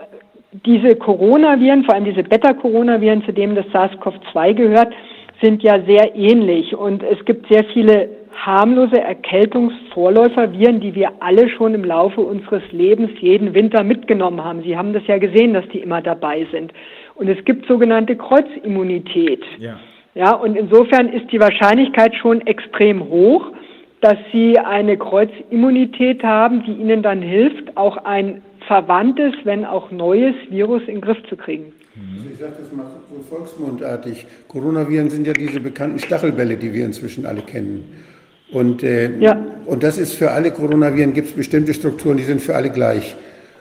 diese 0.65 0.95
Coronaviren, 0.95 1.83
vor 1.83 1.95
allem 1.95 2.05
diese 2.05 2.23
Beta-Coronaviren, 2.23 3.25
zu 3.25 3.33
dem 3.33 3.55
das 3.55 3.65
SARS-CoV-2 3.67 4.53
gehört, 4.53 4.93
sind 5.41 5.61
ja 5.63 5.81
sehr 5.85 6.15
ähnlich. 6.15 6.75
Und 6.75 7.03
es 7.03 7.23
gibt 7.25 7.51
sehr 7.51 7.65
viele 7.73 8.09
harmlose 8.35 8.99
Erkältungsvorläuferviren, 9.01 10.79
die 10.79 10.93
wir 10.93 11.11
alle 11.19 11.49
schon 11.49 11.73
im 11.73 11.83
Laufe 11.83 12.21
unseres 12.21 12.63
Lebens 12.71 13.11
jeden 13.19 13.53
Winter 13.53 13.83
mitgenommen 13.83 14.43
haben. 14.43 14.61
Sie 14.63 14.77
haben 14.77 14.93
das 14.93 15.05
ja 15.07 15.17
gesehen, 15.17 15.53
dass 15.53 15.67
die 15.69 15.79
immer 15.79 16.01
dabei 16.01 16.47
sind. 16.51 16.71
Und 17.15 17.29
es 17.29 17.43
gibt 17.45 17.67
sogenannte 17.67 18.15
Kreuzimmunität. 18.15 19.43
Ja. 19.57 19.79
Ja, 20.15 20.33
und 20.33 20.55
insofern 20.55 21.09
ist 21.09 21.29
die 21.31 21.39
Wahrscheinlichkeit 21.41 22.15
schon 22.15 22.39
extrem 22.47 23.03
hoch, 23.09 23.51
dass 23.99 24.15
Sie 24.31 24.57
eine 24.57 24.97
Kreuzimmunität 24.97 26.23
haben, 26.23 26.63
die 26.63 26.71
Ihnen 26.71 27.03
dann 27.03 27.21
hilft, 27.21 27.75
auch 27.75 27.97
ein 28.05 28.41
verwandtes, 28.65 29.33
wenn 29.43 29.65
auch 29.65 29.91
neues 29.91 30.35
Virus 30.49 30.81
in 30.83 30.95
den 30.95 31.01
Griff 31.01 31.17
zu 31.29 31.35
kriegen. 31.35 31.73
Also 32.17 32.29
ich 32.31 32.39
sage 32.39 32.53
das 32.59 32.71
mal 32.71 32.85
so 33.09 33.35
volksmundartig. 33.35 34.25
Coronaviren 34.47 35.09
sind 35.09 35.27
ja 35.27 35.33
diese 35.33 35.59
bekannten 35.59 35.99
Stachelbälle, 35.99 36.55
die 36.55 36.73
wir 36.73 36.85
inzwischen 36.85 37.25
alle 37.25 37.41
kennen. 37.41 38.03
Und, 38.51 38.83
äh, 38.83 39.17
ja. 39.19 39.37
und 39.65 39.83
das 39.83 39.97
ist 39.97 40.13
für 40.13 40.31
alle 40.31 40.51
Coronaviren, 40.51 41.13
gibt 41.13 41.29
es 41.29 41.33
bestimmte 41.33 41.73
Strukturen, 41.73 42.17
die 42.17 42.23
sind 42.23 42.41
für 42.41 42.55
alle 42.55 42.69
gleich. 42.69 43.15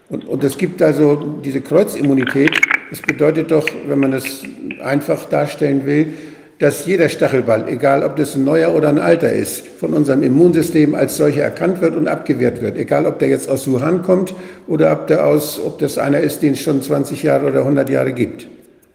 Und, 0.09 0.25
und 0.27 0.45
es 0.45 0.57
gibt 0.57 0.83
also 0.83 1.41
diese 1.45 1.61
Kreuzimmunität. 1.63 2.61
Das 2.91 3.01
bedeutet 3.03 3.51
doch, 3.51 3.67
wenn 3.87 3.99
man 3.99 4.13
das 4.13 4.43
einfach 4.83 5.25
darstellen 5.29 5.85
will, 5.87 6.13
dass 6.59 6.87
jeder 6.87 7.09
Stachelball, 7.09 7.65
egal 7.69 8.05
ob 8.05 8.17
das 8.17 8.37
ein 8.37 8.45
neuer 8.45 8.75
oder 8.75 8.89
ein 8.89 8.99
alter 8.99 9.33
ist, 9.33 9.67
von 9.79 9.93
unserem 9.93 10.23
Immunsystem 10.23 10.95
als 10.95 11.17
solcher 11.17 11.43
erkannt 11.43 11.81
wird 11.81 11.97
und 11.97 12.07
abgewehrt 12.07 12.63
wird. 12.63 12.77
Egal, 12.79 13.07
ob 13.07 13.19
der 13.19 13.29
jetzt 13.29 13.51
aus 13.51 13.71
Wuhan 13.71 14.03
kommt 14.03 14.35
oder 14.69 14.93
ob, 14.93 15.09
der 15.09 15.27
aus, 15.27 15.61
ob 15.65 15.79
das 15.79 15.99
einer 15.99 16.21
ist, 16.21 16.43
den 16.43 16.53
es 16.53 16.63
schon 16.63 16.81
20 16.81 17.23
Jahre 17.23 17.47
oder 17.49 17.61
100 17.61 17.91
Jahre 17.91 18.13
gibt. 18.13 18.47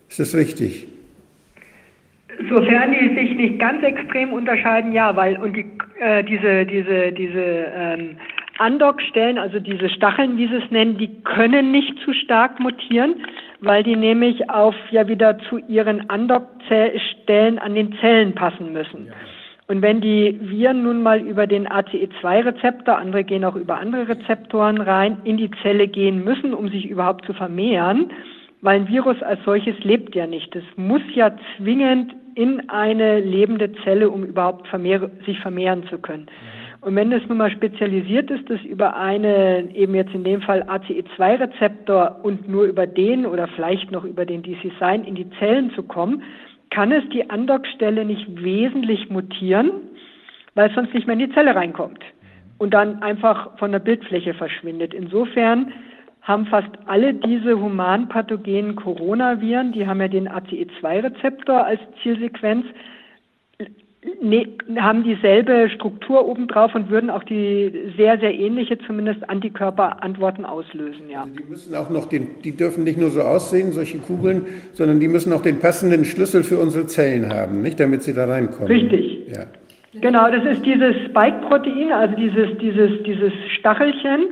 Ist 0.09 0.19
das 0.19 0.35
richtig? 0.35 0.87
Sofern 2.49 2.93
die 2.93 3.15
sich 3.15 3.35
nicht 3.35 3.59
ganz 3.59 3.83
extrem 3.83 4.31
unterscheiden, 4.31 4.93
ja, 4.93 5.13
weil 5.15 5.37
und 5.37 5.57
die, 5.57 5.65
äh, 5.99 6.23
diese 6.23 6.65
diese 6.65 7.11
diese 7.11 7.65
ähm, 7.75 8.15
Andockstellen, 8.59 9.37
also 9.37 9.59
diese 9.59 9.89
Stacheln, 9.89 10.37
wie 10.37 10.47
sie 10.47 10.55
es 10.55 10.71
nennen, 10.71 10.97
die 10.97 11.09
können 11.23 11.71
nicht 11.71 11.99
zu 12.05 12.13
stark 12.13 12.59
mutieren, 12.59 13.15
weil 13.61 13.83
die 13.83 13.95
nämlich 13.95 14.49
auf 14.49 14.75
ja 14.91 15.07
wieder 15.07 15.37
zu 15.49 15.57
ihren 15.57 16.09
Andockstellen 16.09 17.59
an 17.59 17.75
den 17.75 17.93
Zellen 17.99 18.33
passen 18.35 18.71
müssen. 18.71 19.11
Und 19.67 19.83
wenn 19.83 20.01
die 20.01 20.35
Viren 20.41 20.81
nun 20.81 21.03
mal 21.03 21.19
über 21.19 21.45
den 21.45 21.67
ACE2-Rezeptor, 21.67 22.97
andere 22.97 23.23
gehen 23.23 23.45
auch 23.45 23.55
über 23.55 23.77
andere 23.77 24.07
Rezeptoren 24.07 24.81
rein, 24.81 25.19
in 25.25 25.37
die 25.37 25.51
Zelle 25.61 25.87
gehen 25.87 26.23
müssen, 26.23 26.55
um 26.55 26.69
sich 26.69 26.87
überhaupt 26.87 27.25
zu 27.25 27.33
vermehren, 27.33 28.11
weil 28.61 28.79
ein 28.79 28.87
Virus 28.87 29.21
als 29.21 29.39
solches 29.45 29.77
lebt 29.83 30.15
ja 30.15 30.25
nicht. 30.25 30.55
Es 30.55 30.63
muss 30.75 31.01
ja 31.13 31.31
zwingend 31.57 32.15
in 32.33 32.67
eine 32.69 33.19
lebende 33.19 33.71
Zelle, 33.83 34.09
um 34.09 34.23
überhaupt 34.23 34.67
vermehr, 34.67 35.09
sich 35.25 35.39
vermehren 35.39 35.83
zu 35.87 35.99
können. 35.99 36.23
Mhm. 36.23 36.48
Und 36.81 36.95
wenn 36.95 37.11
es 37.11 37.27
nun 37.27 37.39
mal 37.39 37.51
spezialisiert 37.51 38.31
ist, 38.31 38.49
dass 38.49 38.61
über 38.61 38.95
eine, 38.95 39.69
eben 39.75 39.95
jetzt 39.95 40.13
in 40.13 40.23
dem 40.23 40.41
Fall 40.41 40.63
ACE2-Rezeptor 40.63 42.19
und 42.23 42.47
nur 42.47 42.65
über 42.65 42.87
den 42.87 43.25
oder 43.25 43.47
vielleicht 43.49 43.91
noch 43.91 44.05
über 44.05 44.25
den 44.25 44.43
DC-Sign 44.43 45.03
in 45.03 45.15
die 45.15 45.29
Zellen 45.39 45.71
zu 45.71 45.83
kommen, 45.83 46.23
kann 46.69 46.91
es 46.91 47.03
die 47.09 47.29
Andockstelle 47.29 48.05
nicht 48.05 48.41
wesentlich 48.41 49.09
mutieren, 49.09 49.71
weil 50.55 50.69
es 50.69 50.75
sonst 50.75 50.93
nicht 50.93 51.05
mehr 51.05 51.15
in 51.15 51.27
die 51.27 51.33
Zelle 51.33 51.53
reinkommt 51.53 51.99
und 52.59 52.73
dann 52.73 53.01
einfach 53.01 53.57
von 53.57 53.71
der 53.71 53.79
Bildfläche 53.79 54.33
verschwindet. 54.33 54.93
Insofern 54.93 55.73
haben 56.21 56.45
fast 56.45 56.69
alle 56.85 57.13
diese 57.13 57.59
humanpathogenen 57.59 58.75
Coronaviren, 58.75 59.71
die 59.71 59.87
haben 59.87 59.99
ja 59.99 60.07
den 60.07 60.29
ACE2-Rezeptor 60.29 61.65
als 61.65 61.79
Zielsequenz, 62.03 62.65
haben 64.77 65.03
dieselbe 65.03 65.69
Struktur 65.75 66.25
obendrauf 66.25 66.73
und 66.73 66.89
würden 66.89 67.09
auch 67.09 67.23
die 67.23 67.91
sehr, 67.97 68.17
sehr 68.17 68.33
ähnliche, 68.33 68.77
zumindest 68.79 69.29
Antikörperantworten 69.29 70.45
auslösen, 70.45 71.09
ja. 71.09 71.23
Also 71.23 71.35
die 71.35 71.49
müssen 71.49 71.75
auch 71.75 71.89
noch 71.89 72.05
den, 72.05 72.41
die 72.43 72.55
dürfen 72.55 72.85
nicht 72.85 72.97
nur 72.97 73.09
so 73.09 73.21
aussehen, 73.21 73.73
solche 73.73 73.97
Kugeln, 73.97 74.45
sondern 74.73 75.01
die 75.01 75.09
müssen 75.09 75.33
auch 75.33 75.41
den 75.41 75.59
passenden 75.59 76.05
Schlüssel 76.05 76.43
für 76.43 76.57
unsere 76.59 76.87
Zellen 76.87 77.33
haben, 77.33 77.61
nicht, 77.61 77.79
damit 77.79 78.03
sie 78.03 78.13
da 78.13 78.25
reinkommen. 78.25 78.67
Richtig. 78.67 79.27
Ja. 79.35 79.45
Genau, 79.99 80.31
das 80.31 80.45
ist 80.45 80.65
dieses 80.65 80.95
Spike-Protein, 81.09 81.91
also 81.91 82.15
dieses, 82.15 82.57
dieses, 82.59 83.03
dieses 83.03 83.33
Stachelchen, 83.57 84.27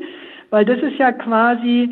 weil 0.49 0.63
das 0.63 0.77
ist 0.79 0.97
ja 0.97 1.11
quasi 1.11 1.89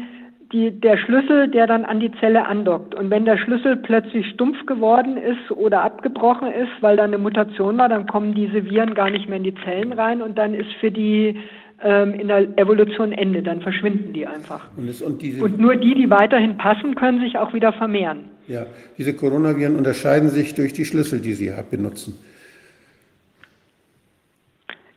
die, 0.52 0.72
der 0.72 0.98
Schlüssel, 0.98 1.48
der 1.48 1.68
dann 1.68 1.86
an 1.86 2.00
die 2.00 2.12
Zelle 2.20 2.46
andockt. 2.46 2.96
Und 2.96 3.10
wenn 3.10 3.26
der 3.26 3.38
Schlüssel 3.38 3.78
plötzlich 3.78 4.28
stumpf 4.30 4.66
geworden 4.66 5.18
ist 5.18 5.52
oder 5.52 5.84
abgebrochen 5.84 6.52
ist, 6.52 6.72
weil 6.82 6.98
da 6.98 7.04
eine 7.04 7.18
Mutation 7.18 7.78
war, 7.78 7.90
dann 7.90 8.06
kommen 8.08 8.34
diese 8.34 8.66
Viren 8.66 8.94
gar 8.94 9.10
nicht 9.10 9.28
mehr 9.28 9.38
in 9.38 9.44
die 9.44 9.56
Zellen 9.64 9.94
rein 9.94 10.22
und 10.22 10.38
dann 10.38 10.54
ist 10.54 10.72
für 10.80 10.92
die 10.92 11.38
ähm, 11.84 12.14
in 12.14 12.30
der 12.30 12.58
Evolution 12.58 13.12
Ende, 13.12 13.44
dann 13.44 13.62
verschwinden 13.62 14.14
die 14.14 14.26
einfach. 14.26 14.68
Und, 14.78 14.88
es, 14.88 15.02
und, 15.02 15.22
diese, 15.22 15.44
Und 15.44 15.60
nur 15.60 15.76
die, 15.76 15.94
die 15.94 16.10
weiterhin 16.10 16.58
passen, 16.58 16.96
können 16.96 17.20
sich 17.20 17.38
auch 17.38 17.54
wieder 17.54 17.74
vermehren. 17.74 18.26
ja, 18.48 18.66
diese 18.98 19.14
Coronaviren 19.14 19.76
unterscheiden 19.76 20.30
sich 20.30 20.56
durch 20.56 20.74
die 20.74 20.86
Schlüssel, 20.86 21.20
die 21.20 21.34
sie 21.34 21.52
benutzen. 21.70 22.18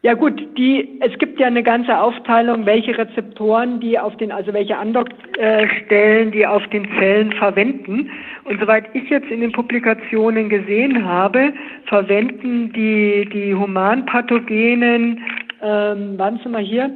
Ja 0.08 0.14
gut, 0.14 0.40
die, 0.56 0.98
es 1.02 1.18
gibt 1.18 1.38
ja 1.38 1.48
eine 1.48 1.62
ganze 1.62 1.94
Aufteilung, 2.00 2.64
welche 2.64 2.96
Rezeptoren 2.96 3.78
die 3.78 3.98
auf 3.98 4.16
den, 4.16 4.32
also 4.32 4.54
welche 4.54 4.74
Andockstellen 4.74 6.32
die 6.32 6.46
auf 6.46 6.66
den 6.68 6.88
Zellen 6.98 7.30
verwenden. 7.32 8.08
Und 8.44 8.58
soweit 8.58 8.86
ich 8.94 9.10
jetzt 9.10 9.30
in 9.30 9.42
den 9.42 9.52
Publikationen 9.52 10.48
gesehen 10.48 11.04
habe, 11.04 11.52
verwenden 11.88 12.72
die, 12.72 13.28
die 13.30 13.54
humanpathogenen, 13.54 15.22
ähm, 15.60 16.18
warten 16.18 16.40
Sie 16.42 16.48
mal 16.48 16.62
hier, 16.62 16.90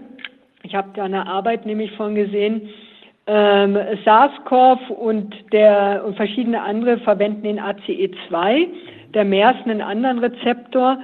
ich 0.63 0.75
habe 0.75 0.89
da 0.95 1.05
eine 1.05 1.27
Arbeit 1.27 1.67
nämlich 1.67 1.93
von 1.93 2.15
gesehen, 2.15 2.63
ähm, 3.27 3.77
SARS-CoV 4.07 4.89
und, 4.89 5.35
der, 5.53 6.03
und 6.07 6.17
verschiedene 6.17 6.63
andere 6.63 6.97
verwenden 7.01 7.43
den 7.43 7.61
ACE2, 7.61 8.69
der 9.13 9.27
MERS 9.27 9.57
einen 9.67 9.83
anderen 9.83 10.19
Rezeptor. 10.21 10.97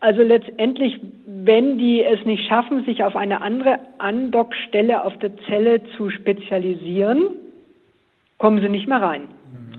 Also 0.00 0.22
letztendlich, 0.22 0.98
wenn 1.26 1.78
die 1.78 2.02
es 2.02 2.24
nicht 2.24 2.48
schaffen, 2.48 2.84
sich 2.84 3.04
auf 3.04 3.16
eine 3.16 3.42
andere 3.42 3.78
Andockstelle 3.98 5.04
auf 5.04 5.16
der 5.18 5.30
Zelle 5.46 5.82
zu 5.96 6.08
spezialisieren, 6.10 7.28
kommen 8.38 8.62
sie 8.62 8.70
nicht 8.70 8.88
mehr 8.88 9.02
rein. 9.02 9.28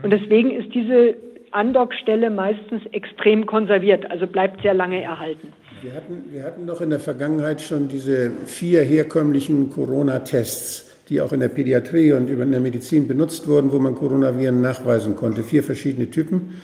Und 0.04 0.12
deswegen 0.12 0.52
ist 0.52 0.74
diese 0.74 1.16
Andockstelle 1.52 2.30
meistens 2.30 2.84
extrem 2.92 3.46
konserviert, 3.46 4.10
also 4.10 4.28
bleibt 4.28 4.62
sehr 4.62 4.74
lange 4.74 5.02
erhalten. 5.02 5.54
Wir 5.82 5.94
hatten, 5.96 6.24
wir 6.30 6.44
hatten 6.44 6.68
doch 6.68 6.82
in 6.82 6.92
der 6.92 7.00
Vergangenheit 7.00 7.60
schon 7.60 7.88
diese 7.88 8.32
vier 8.46 8.84
herkömmlichen 8.84 9.72
Corona-Tests, 9.72 10.96
die 11.10 11.20
auch 11.20 11.34
in 11.34 11.40
der 11.40 11.50
Pädiatrie 11.50 12.14
und 12.14 12.30
in 12.30 12.52
der 12.52 12.60
Medizin 12.60 13.08
benutzt 13.08 13.48
wurden, 13.48 13.72
wo 13.72 13.80
man 13.80 13.96
Coronaviren 13.96 14.62
nachweisen 14.62 15.16
konnte. 15.16 15.44
Vier 15.44 15.64
verschiedene 15.64 16.10
Typen. 16.10 16.62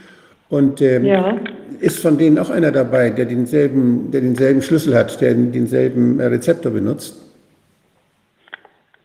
Und 0.50 0.82
ähm, 0.82 1.06
Ja. 1.06 1.36
ist 1.80 2.00
von 2.00 2.18
denen 2.18 2.40
auch 2.40 2.50
einer 2.50 2.72
dabei, 2.72 3.10
der 3.10 3.26
denselben, 3.26 4.12
der 4.12 4.22
denselben 4.22 4.62
Schlüssel 4.62 4.96
hat, 4.96 5.20
der 5.22 5.34
denselben 5.34 6.20
äh, 6.20 6.26
Rezeptor 6.26 6.72
benutzt? 6.72 7.24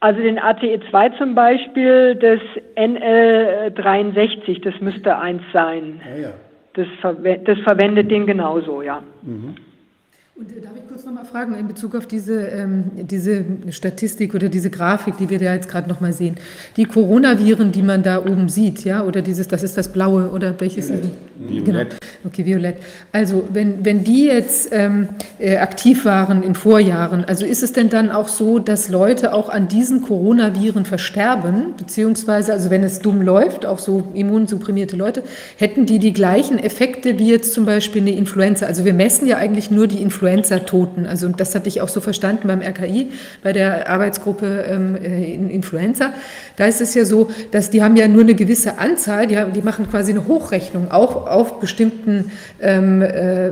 Also 0.00 0.20
den 0.20 0.38
ATE2 0.38 1.16
zum 1.16 1.34
Beispiel, 1.34 2.16
das 2.16 2.40
NL63, 2.76 4.60
das 4.62 4.74
müsste 4.80 5.16
eins 5.16 5.42
sein. 5.52 6.00
Ah 6.04 6.20
ja. 6.20 6.28
Das, 6.74 6.86
verwe 7.00 7.38
das 7.44 7.58
verwendet 7.60 8.10
den 8.10 8.26
genauso, 8.26 8.82
ja. 8.82 9.02
Und 10.42 10.56
äh, 10.56 10.60
darf 10.60 10.72
ich 10.76 10.88
kurz 10.88 11.04
noch 11.04 11.12
mal 11.12 11.24
fragen 11.24 11.54
in 11.54 11.68
Bezug 11.68 11.94
auf 11.94 12.06
diese, 12.06 12.46
ähm, 12.48 12.84
diese 12.96 13.44
Statistik 13.70 14.34
oder 14.34 14.48
diese 14.48 14.70
Grafik, 14.70 15.16
die 15.18 15.30
wir 15.30 15.38
da 15.38 15.54
jetzt 15.54 15.68
gerade 15.68 15.88
noch 15.88 16.00
mal 16.00 16.12
sehen. 16.12 16.34
Die 16.76 16.84
Coronaviren, 16.84 17.70
die 17.70 17.82
man 17.82 18.02
da 18.02 18.18
oben 18.18 18.48
sieht, 18.48 18.84
ja, 18.84 19.04
oder 19.04 19.22
dieses, 19.22 19.46
das 19.46 19.62
ist 19.62 19.78
das 19.78 19.92
Blaue 19.92 20.30
oder 20.30 20.58
welches? 20.58 20.90
ist 20.90 21.04
es? 21.04 21.10
Genau. 21.48 21.66
Violett. 21.66 21.96
Okay, 22.24 22.46
violett. 22.46 22.76
Also 23.10 23.48
wenn, 23.52 23.84
wenn 23.84 24.04
die 24.04 24.26
jetzt 24.26 24.68
ähm, 24.72 25.08
äh, 25.38 25.56
aktiv 25.56 26.04
waren 26.04 26.42
in 26.42 26.54
Vorjahren, 26.54 27.24
also 27.24 27.44
ist 27.44 27.62
es 27.62 27.72
denn 27.72 27.88
dann 27.88 28.10
auch 28.10 28.28
so, 28.28 28.58
dass 28.58 28.88
Leute 28.88 29.32
auch 29.32 29.48
an 29.48 29.68
diesen 29.68 30.02
Coronaviren 30.02 30.84
versterben, 30.84 31.74
beziehungsweise, 31.76 32.52
also 32.52 32.70
wenn 32.70 32.84
es 32.84 33.00
dumm 33.00 33.22
läuft, 33.22 33.66
auch 33.66 33.78
so 33.78 34.08
immunsupprimierte 34.14 34.96
Leute, 34.96 35.22
hätten 35.56 35.86
die 35.86 35.98
die 35.98 36.12
gleichen 36.12 36.58
Effekte 36.58 37.18
wie 37.18 37.30
jetzt 37.30 37.52
zum 37.54 37.64
Beispiel 37.64 38.02
eine 38.02 38.12
Influenza? 38.12 38.66
Also 38.66 38.84
wir 38.84 38.94
messen 38.94 39.26
ja 39.26 39.36
eigentlich 39.38 39.70
nur 39.70 39.86
die 39.86 40.00
Influenza-Toten. 40.32 41.06
Also 41.06 41.26
und 41.26 41.40
das 41.40 41.54
hatte 41.54 41.68
ich 41.68 41.80
auch 41.80 41.88
so 41.88 42.00
verstanden 42.00 42.48
beim 42.48 42.60
RKI, 42.60 43.12
bei 43.42 43.52
der 43.52 43.88
Arbeitsgruppe 43.88 44.64
ähm, 44.68 44.96
äh, 44.96 45.34
in 45.34 45.50
Influenza. 45.50 46.12
Da 46.56 46.66
ist 46.66 46.80
es 46.80 46.94
ja 46.94 47.04
so, 47.04 47.30
dass 47.50 47.70
die 47.70 47.82
haben 47.82 47.96
ja 47.96 48.08
nur 48.08 48.22
eine 48.22 48.34
gewisse 48.34 48.78
Anzahl, 48.78 49.26
die, 49.26 49.38
haben, 49.38 49.52
die 49.52 49.62
machen 49.62 49.90
quasi 49.90 50.12
eine 50.12 50.26
Hochrechnung 50.26 50.90
auch 50.90 51.26
auf 51.26 51.60
bestimmten 51.60 52.32
ähm, 52.60 53.02
äh, 53.02 53.50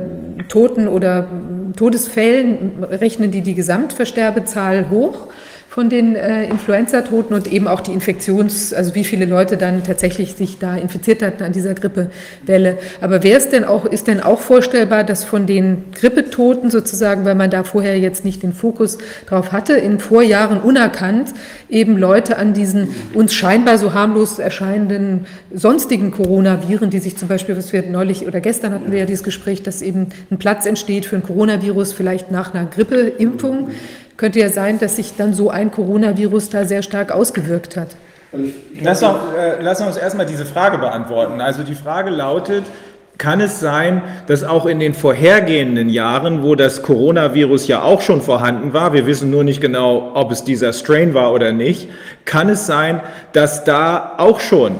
Toten 0.49 0.87
oder 0.87 1.27
ähm, 1.31 1.73
Todesfällen, 1.75 2.83
rechnen 2.83 3.31
die 3.31 3.41
die 3.41 3.55
Gesamtversterbezahl 3.55 4.89
hoch 4.89 5.27
von 5.71 5.87
den 5.87 6.17
äh, 6.17 6.49
Influenza-Toten 6.49 7.33
und 7.33 7.47
eben 7.49 7.65
auch 7.65 7.79
die 7.79 7.93
Infektions-, 7.93 8.73
also 8.73 8.93
wie 8.93 9.05
viele 9.05 9.23
Leute 9.23 9.55
dann 9.55 9.85
tatsächlich 9.85 10.33
sich 10.33 10.59
da 10.59 10.75
infiziert 10.75 11.21
hatten 11.21 11.43
an 11.43 11.53
dieser 11.53 11.75
Grippewelle. 11.75 12.77
Aber 12.99 13.23
wäre 13.23 13.37
es 13.37 13.49
denn 13.49 13.63
auch, 13.63 13.85
ist 13.85 14.07
denn 14.07 14.19
auch 14.19 14.41
vorstellbar, 14.41 15.05
dass 15.05 15.23
von 15.23 15.45
den 15.45 15.85
Grippetoten 15.93 16.71
sozusagen, 16.71 17.23
weil 17.23 17.35
man 17.35 17.49
da 17.49 17.63
vorher 17.63 17.97
jetzt 17.97 18.25
nicht 18.25 18.43
den 18.43 18.51
Fokus 18.51 18.97
drauf 19.27 19.53
hatte, 19.53 19.71
in 19.75 20.01
Vorjahren 20.01 20.59
unerkannt 20.59 21.29
eben 21.69 21.97
Leute 21.97 22.37
an 22.37 22.53
diesen 22.53 22.89
uns 23.13 23.33
scheinbar 23.33 23.77
so 23.77 23.93
harmlos 23.93 24.39
erscheinenden 24.39 25.25
sonstigen 25.53 26.11
Coronaviren, 26.11 26.89
die 26.89 26.99
sich 26.99 27.15
zum 27.15 27.29
Beispiel, 27.29 27.55
was 27.55 27.71
wir 27.71 27.83
neulich 27.83 28.27
oder 28.27 28.41
gestern 28.41 28.73
hatten 28.73 28.91
wir 28.91 28.99
ja 28.99 29.05
dieses 29.05 29.23
Gespräch, 29.23 29.63
dass 29.63 29.81
eben 29.81 30.07
ein 30.29 30.37
Platz 30.37 30.65
entsteht 30.65 31.05
für 31.05 31.15
ein 31.15 31.23
Coronavirus 31.23 31.93
vielleicht 31.93 32.29
nach 32.29 32.53
einer 32.53 32.65
Grippeimpfung, 32.65 33.69
könnte 34.21 34.39
ja 34.39 34.49
sein, 34.49 34.77
dass 34.77 34.97
sich 34.97 35.15
dann 35.17 35.33
so 35.33 35.49
ein 35.49 35.71
Coronavirus 35.71 36.51
da 36.51 36.63
sehr 36.65 36.83
stark 36.83 37.11
ausgewirkt 37.11 37.75
hat. 37.75 37.87
Lass, 38.79 38.99
doch, 38.99 39.35
äh, 39.35 39.59
lass 39.59 39.81
uns 39.81 39.97
erstmal 39.97 40.27
diese 40.27 40.45
Frage 40.45 40.77
beantworten. 40.77 41.41
Also 41.41 41.63
die 41.63 41.73
Frage 41.73 42.11
lautet, 42.11 42.63
kann 43.17 43.41
es 43.41 43.59
sein, 43.59 44.03
dass 44.27 44.43
auch 44.43 44.67
in 44.67 44.79
den 44.79 44.93
vorhergehenden 44.93 45.89
Jahren, 45.89 46.43
wo 46.43 46.53
das 46.53 46.83
Coronavirus 46.83 47.67
ja 47.67 47.81
auch 47.81 48.01
schon 48.01 48.21
vorhanden 48.21 48.73
war, 48.73 48.93
wir 48.93 49.07
wissen 49.07 49.31
nur 49.31 49.43
nicht 49.43 49.59
genau, 49.59 50.11
ob 50.13 50.31
es 50.31 50.43
dieser 50.43 50.71
Strain 50.73 51.15
war 51.15 51.33
oder 51.33 51.51
nicht, 51.51 51.89
kann 52.23 52.47
es 52.47 52.67
sein, 52.67 53.01
dass 53.33 53.63
da 53.63 54.13
auch 54.17 54.39
schon 54.39 54.75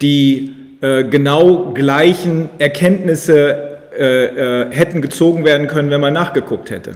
die 0.00 0.54
äh, 0.80 1.04
genau 1.04 1.72
gleichen 1.74 2.48
Erkenntnisse 2.58 3.78
äh, 3.98 4.24
äh, 4.24 4.66
hätten 4.70 5.02
gezogen 5.02 5.44
werden 5.44 5.66
können, 5.66 5.90
wenn 5.90 6.00
man 6.00 6.14
nachgeguckt 6.14 6.70
hätte? 6.70 6.92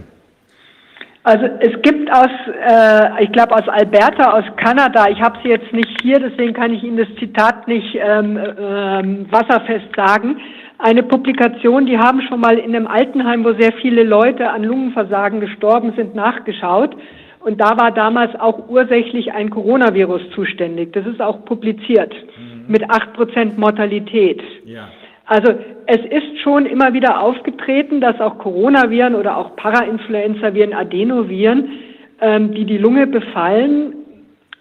Also 1.23 1.45
es 1.61 1.83
gibt 1.83 2.11
aus, 2.11 2.31
äh, 2.67 3.25
ich 3.25 3.33
glaube 3.33 3.55
aus 3.55 3.69
Alberta, 3.69 4.33
aus 4.33 4.45
Kanada, 4.57 5.07
ich 5.11 5.21
habe 5.21 5.39
sie 5.43 5.51
jetzt 5.51 5.71
nicht 5.73 6.01
hier, 6.01 6.19
deswegen 6.19 6.55
kann 6.55 6.73
ich 6.73 6.83
Ihnen 6.83 6.97
das 6.97 7.15
Zitat 7.19 7.69
nicht 7.69 7.95
ähm, 7.95 8.39
ähm, 8.59 9.27
wasserfest 9.31 9.95
sagen, 9.95 10.39
eine 10.79 11.03
Publikation, 11.03 11.85
die 11.85 11.99
haben 11.99 12.23
schon 12.23 12.41
mal 12.41 12.57
in 12.57 12.75
einem 12.75 12.87
Altenheim, 12.87 13.45
wo 13.45 13.53
sehr 13.53 13.73
viele 13.83 14.03
Leute 14.03 14.49
an 14.49 14.65
Lungenversagen 14.65 15.41
gestorben 15.41 15.93
sind, 15.95 16.15
nachgeschaut. 16.15 16.97
Und 17.41 17.61
da 17.61 17.77
war 17.77 17.91
damals 17.91 18.39
auch 18.41 18.69
ursächlich 18.69 19.33
ein 19.33 19.51
Coronavirus 19.51 20.23
zuständig. 20.35 20.93
Das 20.95 21.07
ist 21.07 21.21
auch 21.21 21.45
publiziert 21.45 22.15
mit 22.67 22.83
8% 22.85 23.59
Mortalität. 23.59 24.43
Ja. 24.65 24.89
Also 25.31 25.55
es 25.87 26.01
ist 26.11 26.41
schon 26.43 26.67
immer 26.67 26.93
wieder 26.93 27.21
aufgetreten, 27.21 28.01
dass 28.01 28.21
auch 28.21 28.39
Coronaviren 28.39 29.15
oder 29.15 29.37
auch 29.37 29.55
Parainfluenza-Viren, 29.55 30.75
Adenoviren, 30.75 31.69
ähm, 32.21 32.53
die 32.53 32.65
die 32.65 32.79
Lunge 32.79 33.07
befallen, 33.07 33.95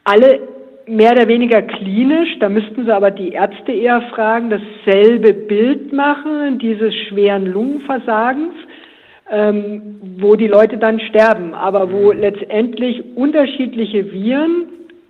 alle 0.04 0.42
mehr 0.86 1.14
oder 1.14 1.28
weniger 1.28 1.64
klinisch, 1.64 2.38
da 2.40 2.50
müssten 2.50 2.86
Sie 2.86 2.94
aber 2.94 3.10
die 3.10 3.30
Ärzte 3.30 3.72
eher 3.72 4.04
fragen, 4.14 4.52
dasselbe 4.52 5.34
Bild 5.34 5.92
machen, 5.92 6.60
dieses 6.60 6.94
schweren 7.08 7.48
Lungenversagens, 7.48 8.54
ähm, 9.32 10.00
wo 10.20 10.36
die 10.36 10.48
Leute 10.48 10.78
dann 10.78 11.00
sterben, 11.00 11.56
aber 11.56 11.92
wo 11.92 12.12
letztendlich 12.12 13.04
unterschiedliche 13.16 14.12
Viren 14.12 14.68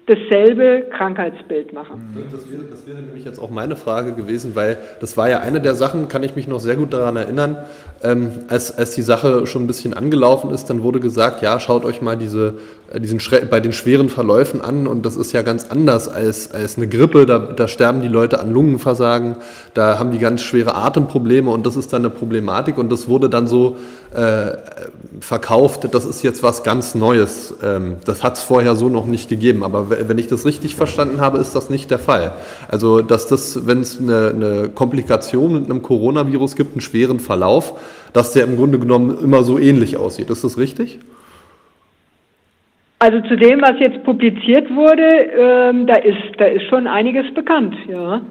dasselbe 0.10 0.88
Krankheitsbild 0.90 1.72
machen. 1.72 2.28
Das 2.32 2.52
wäre, 2.52 2.64
das 2.64 2.88
wäre 2.88 2.98
nämlich 2.98 3.24
jetzt 3.24 3.40
auch 3.40 3.52
meine 3.52 3.76
Frage 3.76 4.14
gewesen, 4.14 4.56
weil 4.56 4.78
das 5.00 5.16
war 5.18 5.30
ja 5.30 5.40
eine 5.40 5.62
der 5.62 5.76
Sachen, 5.76 6.08
kann 6.08 6.24
ich 6.24 6.36
mich 6.36 6.48
noch 6.48 6.60
sehr 6.60 6.76
gut 6.76 6.94
daran 6.94 7.16
erinnern, 7.16 7.58
ähm, 8.02 8.32
als, 8.48 8.76
als 8.76 8.96
die 8.96 9.04
Sache 9.04 9.46
schon 9.46 9.64
ein 9.64 9.68
bisschen 9.68 9.94
angelaufen 9.94 10.50
ist, 10.52 10.70
dann 10.70 10.82
wurde 10.82 11.00
gesagt, 11.00 11.42
ja, 11.42 11.60
schaut 11.60 11.86
euch 11.86 12.02
mal 12.02 12.18
diese 12.18 12.56
äh, 12.92 13.00
diesen 13.00 13.20
bei 13.50 13.60
den 13.60 13.74
schweren 13.74 14.10
Verläufen 14.10 14.62
an 14.62 14.88
und 14.88 15.06
das 15.06 15.16
ist 15.16 15.32
ja 15.32 15.42
ganz 15.42 15.68
anders 15.70 16.08
als, 16.08 16.52
als 16.52 16.78
eine 16.78 16.88
Grippe. 16.88 17.26
Da, 17.26 17.40
da 17.40 17.68
sterben 17.68 18.02
die 18.02 18.08
Leute 18.08 18.40
an 18.40 18.52
Lungenversagen, 18.52 19.36
da 19.74 20.00
haben 20.00 20.12
die 20.12 20.20
ganz 20.20 20.42
schwere 20.42 20.76
Atemprobleme 20.76 21.50
und 21.52 21.66
das 21.66 21.76
ist 21.76 21.94
dann 21.94 22.02
eine 22.02 22.10
Problematik 22.10 22.78
und 22.78 22.92
das 22.92 23.08
wurde 23.08 23.30
dann 23.30 23.48
so 23.48 23.78
äh, 24.14 24.58
verkauft, 25.20 25.88
das 25.94 26.06
ist 26.06 26.24
jetzt 26.24 26.42
was 26.42 26.64
ganz 26.64 26.96
Neues. 26.96 27.54
Ähm, 27.64 27.98
das 28.06 28.24
hat 28.24 28.38
es 28.38 28.44
vorher 28.44 28.76
so 28.76 28.90
noch 28.90 29.06
nicht 29.06 29.30
gegeben, 29.30 29.64
aber 29.64 29.90
wenn 29.90 30.18
ich 30.18 30.28
das 30.28 30.46
richtig 30.46 30.76
verstanden 30.76 31.22
habe, 31.22 31.38
ist 31.38 31.56
das 31.56 31.70
nicht 31.70 31.92
der 31.92 32.00
Fall. 32.00 32.34
Also, 32.68 33.02
dass 33.02 33.28
das, 33.28 33.68
wenn 33.68 33.82
es 33.82 34.00
eine, 34.00 34.30
eine 34.30 34.70
Komplikation 34.70 35.54
mit 35.54 35.66
einem 35.66 35.82
Coronavirus 35.82 36.56
gibt, 36.56 36.74
einen 36.74 36.82
schweren 36.82 37.20
Verlauf, 37.20 37.74
dass 38.14 38.34
der 38.34 38.46
im 38.46 38.56
Grunde 38.56 38.80
genommen 38.80 39.18
immer 39.22 39.44
so 39.44 39.60
ähnlich 39.60 39.98
aussieht. 39.98 40.30
Ist 40.30 40.44
das 40.44 40.58
richtig? 40.58 41.00
Also 43.02 43.22
zu 43.22 43.38
dem, 43.38 43.62
was 43.62 43.80
jetzt 43.80 44.04
publiziert 44.04 44.70
wurde, 44.76 45.04
ähm, 45.04 45.88
da, 45.88 45.96
ist, 45.96 46.18
da 46.38 46.46
ist 46.46 46.64
schon 46.64 46.86
einiges 46.86 47.34
bekannt, 47.34 47.74
ja. 47.88 48.22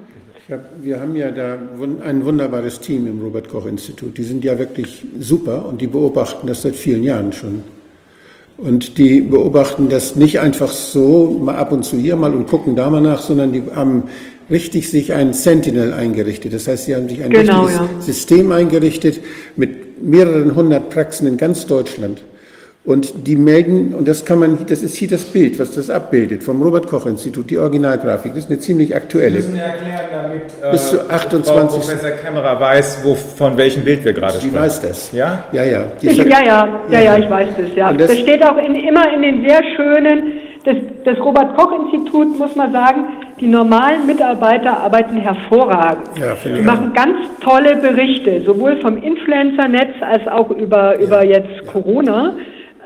Hab, 0.51 0.61
wir 0.83 1.01
haben 1.01 1.17
ja 1.17 1.31
da 1.31 1.59
ein 2.05 2.25
wunderbares 2.25 2.79
Team 2.81 3.07
im 3.07 3.21
Robert 3.21 3.49
Koch 3.49 3.67
Institut. 3.67 4.17
Die 4.19 4.23
sind 4.23 4.45
ja 4.45 4.59
wirklich 4.59 5.05
super 5.19 5.67
und 5.67 5.81
die 5.81 5.87
beobachten 5.87 6.47
das 6.47 6.63
seit 6.63 6.75
vielen 6.75 7.03
Jahren 7.03 7.33
schon. 7.33 7.63
Und 8.59 8.99
die 8.99 9.21
beobachten 9.23 9.89
das 9.89 10.17
nicht 10.17 10.41
einfach 10.41 10.69
so, 10.69 11.39
mal 11.43 11.57
ab 11.57 11.73
und 11.73 11.85
zu 11.85 11.97
hier 11.97 12.17
mal 12.17 12.35
und 12.35 12.47
gucken 12.47 12.77
da 12.77 12.91
mal 12.91 13.01
nach, 13.01 13.21
sondern 13.21 13.53
die 13.53 13.63
haben 13.75 14.05
richtig 14.51 14.91
sich 14.91 15.13
ein 15.15 15.33
Sentinel 15.33 15.93
eingerichtet. 15.95 16.53
Das 16.53 16.69
heißt, 16.69 16.87
sie 16.87 16.95
haben 16.95 17.09
sich 17.09 17.23
ein 17.23 17.31
genau, 17.31 17.65
richtiges 17.65 17.91
ja. 17.91 18.01
System 18.01 18.53
eingerichtet 18.53 19.21
mit 19.57 20.03
mehreren 20.03 20.55
hundert 20.55 20.91
Praxen 20.91 21.27
in 21.27 21.37
ganz 21.37 21.67
Deutschland. 21.67 22.23
Und 22.89 23.27
die 23.27 23.37
melden, 23.37 23.93
und 23.93 24.09
das 24.09 24.25
kann 24.25 24.39
man, 24.39 24.65
das 24.67 24.83
ist 24.83 24.97
hier 24.97 25.09
das 25.09 25.25
Bild, 25.25 25.59
was 25.59 25.75
das 25.75 25.91
abbildet, 25.91 26.43
vom 26.43 26.63
Robert-Koch-Institut, 26.63 27.51
die 27.51 27.59
Originalgrafik, 27.59 28.33
das 28.33 28.45
ist 28.45 28.51
eine 28.51 28.61
ziemlich 28.61 28.97
aktuelle. 28.97 29.43
Sie 29.43 29.51
müssen 29.51 29.61
erklären, 29.61 30.07
damit 30.11 30.43
äh, 30.63 30.71
Bis 30.71 30.89
zu 30.89 31.11
28. 31.11 31.53
Frau 31.53 31.67
Professor 31.67 32.11
Kämmerer 32.13 32.59
weiß, 32.59 33.01
wo, 33.05 33.15
von 33.15 33.59
welchem 33.59 33.85
Bild 33.85 34.07
wir 34.07 34.15
gerade 34.15 34.39
sprechen. 34.39 34.53
Sie 34.53 34.59
weiß 34.59 34.81
das. 34.81 35.13
Ja? 35.13 35.45
Ja, 35.53 35.65
ja. 35.65 35.85
Ich, 36.01 36.17
ja, 36.17 36.25
ja, 36.25 36.81
ja, 36.91 37.01
ja, 37.01 37.19
ich 37.19 37.29
weiß 37.29 37.49
das, 37.59 37.67
ja. 37.77 37.93
Das, 37.93 38.09
das, 38.09 38.21
steht 38.21 38.43
auch 38.43 38.57
in, 38.57 38.75
immer 38.75 39.13
in 39.13 39.21
den 39.21 39.47
sehr 39.47 39.61
schönen, 39.77 40.41
das, 40.65 40.77
das 41.05 41.19
Robert-Koch-Institut, 41.19 42.39
muss 42.39 42.57
man 42.57 42.73
sagen, 42.73 43.05
die 43.39 43.49
normalen 43.49 44.07
Mitarbeiter 44.07 44.79
arbeiten 44.79 45.19
hervorragend. 45.19 46.09
Ja, 46.19 46.35
die 46.43 46.63
machen 46.63 46.95
ganz 46.95 47.19
tolle 47.43 47.77
Berichte, 47.77 48.41
sowohl 48.47 48.81
vom 48.81 48.97
Influencer-Netz 48.97 49.93
als 50.01 50.27
auch 50.27 50.51
über, 50.53 50.99
ja. 50.99 51.07
über 51.07 51.23
jetzt 51.23 51.67
Corona. 51.67 52.33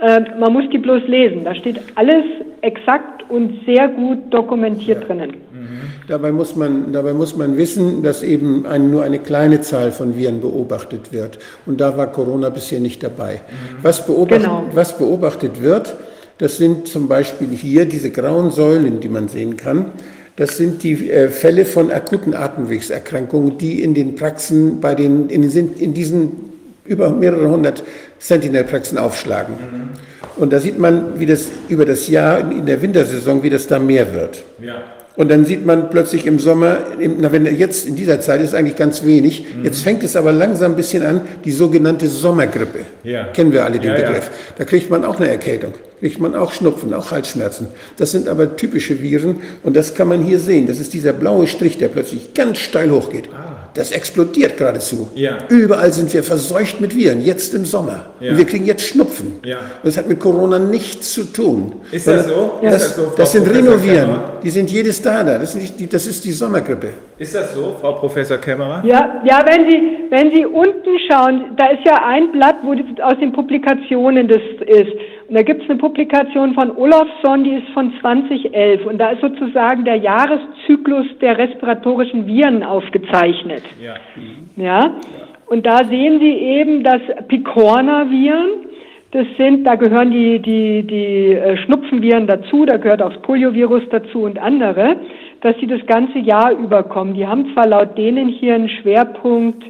Äh, 0.03 0.37
man 0.39 0.53
muss 0.53 0.65
die 0.71 0.79
bloß 0.79 1.07
lesen. 1.07 1.45
Da 1.45 1.55
steht 1.55 1.81
alles 1.95 2.25
exakt 2.61 3.23
und 3.31 3.65
sehr 3.65 3.89
gut 3.89 4.19
dokumentiert 4.31 5.03
ja. 5.03 5.07
drinnen. 5.07 5.31
Mhm. 5.53 5.81
Dabei 6.09 6.33
muss, 6.33 6.57
man, 6.57 6.93
dabei 6.93 7.13
muss 7.13 7.37
man 7.37 7.57
wissen, 7.57 8.03
dass 8.03 8.25
eben 8.25 8.67
ein, 8.67 8.91
nur 8.91 9.05
eine 9.05 9.21
kleine 9.21 9.61
Zahl 9.61 9.93
von 9.93 10.17
Viren 10.17 10.41
beobachtet 10.41 11.13
wird. 11.13 11.39
Und 11.67 11.81
da 11.81 11.97
war 11.97 12.11
Corona 12.11 12.51
bisher 12.51 12.81
nicht 12.81 13.03
dabei. 13.03 13.35
Mhm. 13.35 13.77
Was, 13.83 14.05
beobacht, 14.05 14.41
genau. 14.41 14.65
was 14.75 14.99
beobachtet 14.99 15.63
wird, 15.63 15.95
das 16.39 16.57
sind 16.57 16.89
zum 16.89 17.07
Beispiel 17.07 17.49
hier 17.51 17.85
diese 17.85 18.11
grauen 18.11 18.51
Säulen, 18.51 18.99
die 18.99 19.09
man 19.09 19.29
sehen 19.29 19.57
kann. 19.57 19.93
Das 20.35 20.57
sind 20.57 20.83
die 20.83 21.11
äh, 21.11 21.29
Fälle 21.29 21.65
von 21.65 21.93
akuten 21.93 22.35
Atemwegserkrankungen, 22.35 23.57
die 23.59 23.83
in 23.83 23.95
den 23.95 24.17
Praxen, 24.17 24.81
bei 24.81 24.97
den, 24.97 25.29
in, 25.29 25.45
in 25.45 25.95
diesen 25.95 26.53
über 26.85 27.11
mehrere 27.11 27.49
hundert 27.49 27.85
Sentinel-Praxen 28.23 28.99
aufschlagen. 28.99 29.55
Mhm. 29.55 29.89
Und 30.37 30.53
da 30.53 30.61
sieht 30.61 30.79
man, 30.79 31.19
wie 31.19 31.27
das 31.27 31.49
über 31.69 31.85
das 31.85 32.09
Jahr 32.09 32.39
in 32.39 32.65
der 32.65 32.81
Wintersaison, 32.81 33.43
wie 33.43 33.51
das 33.51 33.67
da 33.67 33.79
mehr 33.79 34.15
wird. 34.15 34.45
Ja. 34.61 34.83
Und 35.15 35.31
dann 35.31 35.45
sieht 35.45 35.67
man 35.67 35.91
plötzlich 35.91 36.25
im 36.27 36.39
Sommer, 36.39 36.79
na, 36.99 37.33
wenn 37.33 37.45
jetzt 37.45 37.87
in 37.87 37.97
dieser 37.97 38.21
Zeit 38.21 38.41
ist 38.41 38.55
eigentlich 38.55 38.77
ganz 38.77 39.05
wenig. 39.05 39.45
Mhm. 39.55 39.65
Jetzt 39.65 39.83
fängt 39.83 40.03
es 40.05 40.17
aber 40.17 40.33
langsam 40.33 40.73
ein 40.73 40.77
bisschen 40.77 41.05
an, 41.05 41.21
die 41.45 41.51
sogenannte 41.51 42.07
Sommergrippe. 42.07 42.81
Ja. 43.03 43.25
Kennen 43.25 43.53
wir 43.53 43.65
alle 43.65 43.79
den 43.79 43.91
ja, 43.91 43.97
Begriff. 43.97 44.31
Da 44.57 44.65
kriegt 44.65 44.89
man 44.89 45.05
auch 45.05 45.21
eine 45.21 45.29
Erkältung, 45.29 45.75
kriegt 46.03 46.19
man 46.19 46.35
auch 46.35 46.53
Schnupfen, 46.53 46.93
auch 46.95 47.13
Halsschmerzen. 47.13 47.69
Das 47.97 48.11
sind 48.11 48.27
aber 48.27 48.57
typische 48.57 49.01
Viren 49.01 49.41
und 49.63 49.77
das 49.77 49.95
kann 49.95 50.09
man 50.09 50.25
hier 50.25 50.41
sehen. 50.41 50.67
Das 50.67 50.81
ist 50.81 50.93
dieser 50.95 51.13
blaue 51.13 51.47
Strich, 51.47 51.79
der 51.79 51.87
plötzlich 51.87 52.35
ganz 52.35 52.59
steil 52.59 52.91
hochgeht. 52.91 53.29
Ah. 53.33 53.69
Das 53.75 53.93
explodiert 53.93 54.57
geradezu. 54.57 55.09
Ja. 55.15 55.39
Überall 55.49 55.93
sind 55.93 56.13
wir 56.13 56.25
verseucht 56.25 56.81
mit 56.81 56.95
Viren, 56.95 57.23
jetzt 57.23 57.55
im 57.55 57.65
Sommer. 57.65 58.07
Ja. 58.19 58.33
Und 58.33 58.39
wir 58.39 58.45
kriegen 58.45 58.67
jetzt 58.67 58.83
Schnupfen. 58.83 59.39
Ja. 59.45 59.59
Das 59.85 59.97
hat 59.97 60.09
mit 60.09 60.19
Corona 60.19 60.59
nichts 60.59 61.15
zu 61.15 61.23
tun. 61.33 61.75
Ist 61.93 62.09
das 62.09 62.27
so? 62.27 62.59
Das, 62.61 62.75
ist 62.75 62.83
das, 62.83 62.97
so, 62.97 63.13
das 63.17 63.33
sind 63.33 63.49
Rhinoviren. 63.49 64.21
Die 64.43 64.51
sind 64.51 64.71
jedes 64.71 65.01
da 65.01 65.23
da. 65.23 65.39
Das 65.39 65.55
ist, 65.55 65.79
die, 65.79 65.89
das 65.89 66.07
ist 66.07 66.25
die 66.25 66.33
Sommergrippe. 66.33 66.89
Ist 67.17 67.35
das 67.35 67.55
so, 67.55 67.77
Frau 67.81 67.93
Professor 67.93 68.37
Kämmerer? 68.39 68.83
Ja, 68.85 69.23
ja 69.25 69.45
wenn, 69.47 69.71
Sie, 69.71 70.11
wenn 70.11 70.33
Sie 70.33 70.45
unten 70.45 70.99
schauen, 71.09 71.57
da 71.57 71.69
ist 71.69 71.85
ja 71.85 72.05
ein 72.05 72.33
Blatt, 72.33 72.57
wo 72.65 72.75
das 72.75 72.85
aus 73.03 73.19
den 73.21 73.33
Publikationen 73.33 74.27
das 74.29 74.43
ist. 74.67 74.93
Und 75.29 75.35
da 75.35 75.43
gibt 75.43 75.63
es 75.63 75.71
eine 75.71 75.79
Publikation 75.79 76.55
von 76.55 76.71
Olafsson, 76.77 77.45
die 77.45 77.55
ist 77.55 77.69
von 77.69 77.93
2011. 78.01 78.85
Und 78.87 78.99
da 78.99 79.11
ist 79.11 79.21
sozusagen 79.21 79.85
der 79.85 79.97
Jahreszyklus 79.97 81.07
der 81.21 81.39
respiratorischen 81.39 82.27
Viren 82.27 82.63
aufgezeichnet. 82.63 83.63
Ja. 83.81 83.95
ja? 84.57 84.97
Und 85.47 85.67
da 85.67 85.85
sehen 85.85 86.19
Sie 86.21 86.33
eben, 86.33 86.83
dass 86.83 87.01
Picorna-Viren, 87.29 88.67
das 89.13 89.27
sind, 89.37 89.65
da 89.67 89.75
gehören 89.75 90.11
die, 90.11 90.39
die, 90.39 90.83
die 90.83 91.35
äh, 91.35 91.57
Schnupfenviren 91.59 92.27
dazu, 92.27 92.65
da 92.65 92.79
gehört 92.79 93.03
auch 93.03 93.13
das 93.13 93.23
Poliovirus 93.23 93.83
dazu 93.91 94.23
und 94.23 94.39
andere, 94.39 94.97
dass 95.43 95.55
sie 95.61 95.67
das 95.67 95.85
ganze 95.87 96.19
Jahr 96.19 96.53
überkommen. 96.53 97.15
Die 97.15 97.27
haben 97.27 97.53
zwar 97.53 97.67
laut 97.67 97.99
denen 97.99 98.29
hier 98.29 98.55
einen 98.55 98.71
Schwerpunkt 98.71 99.63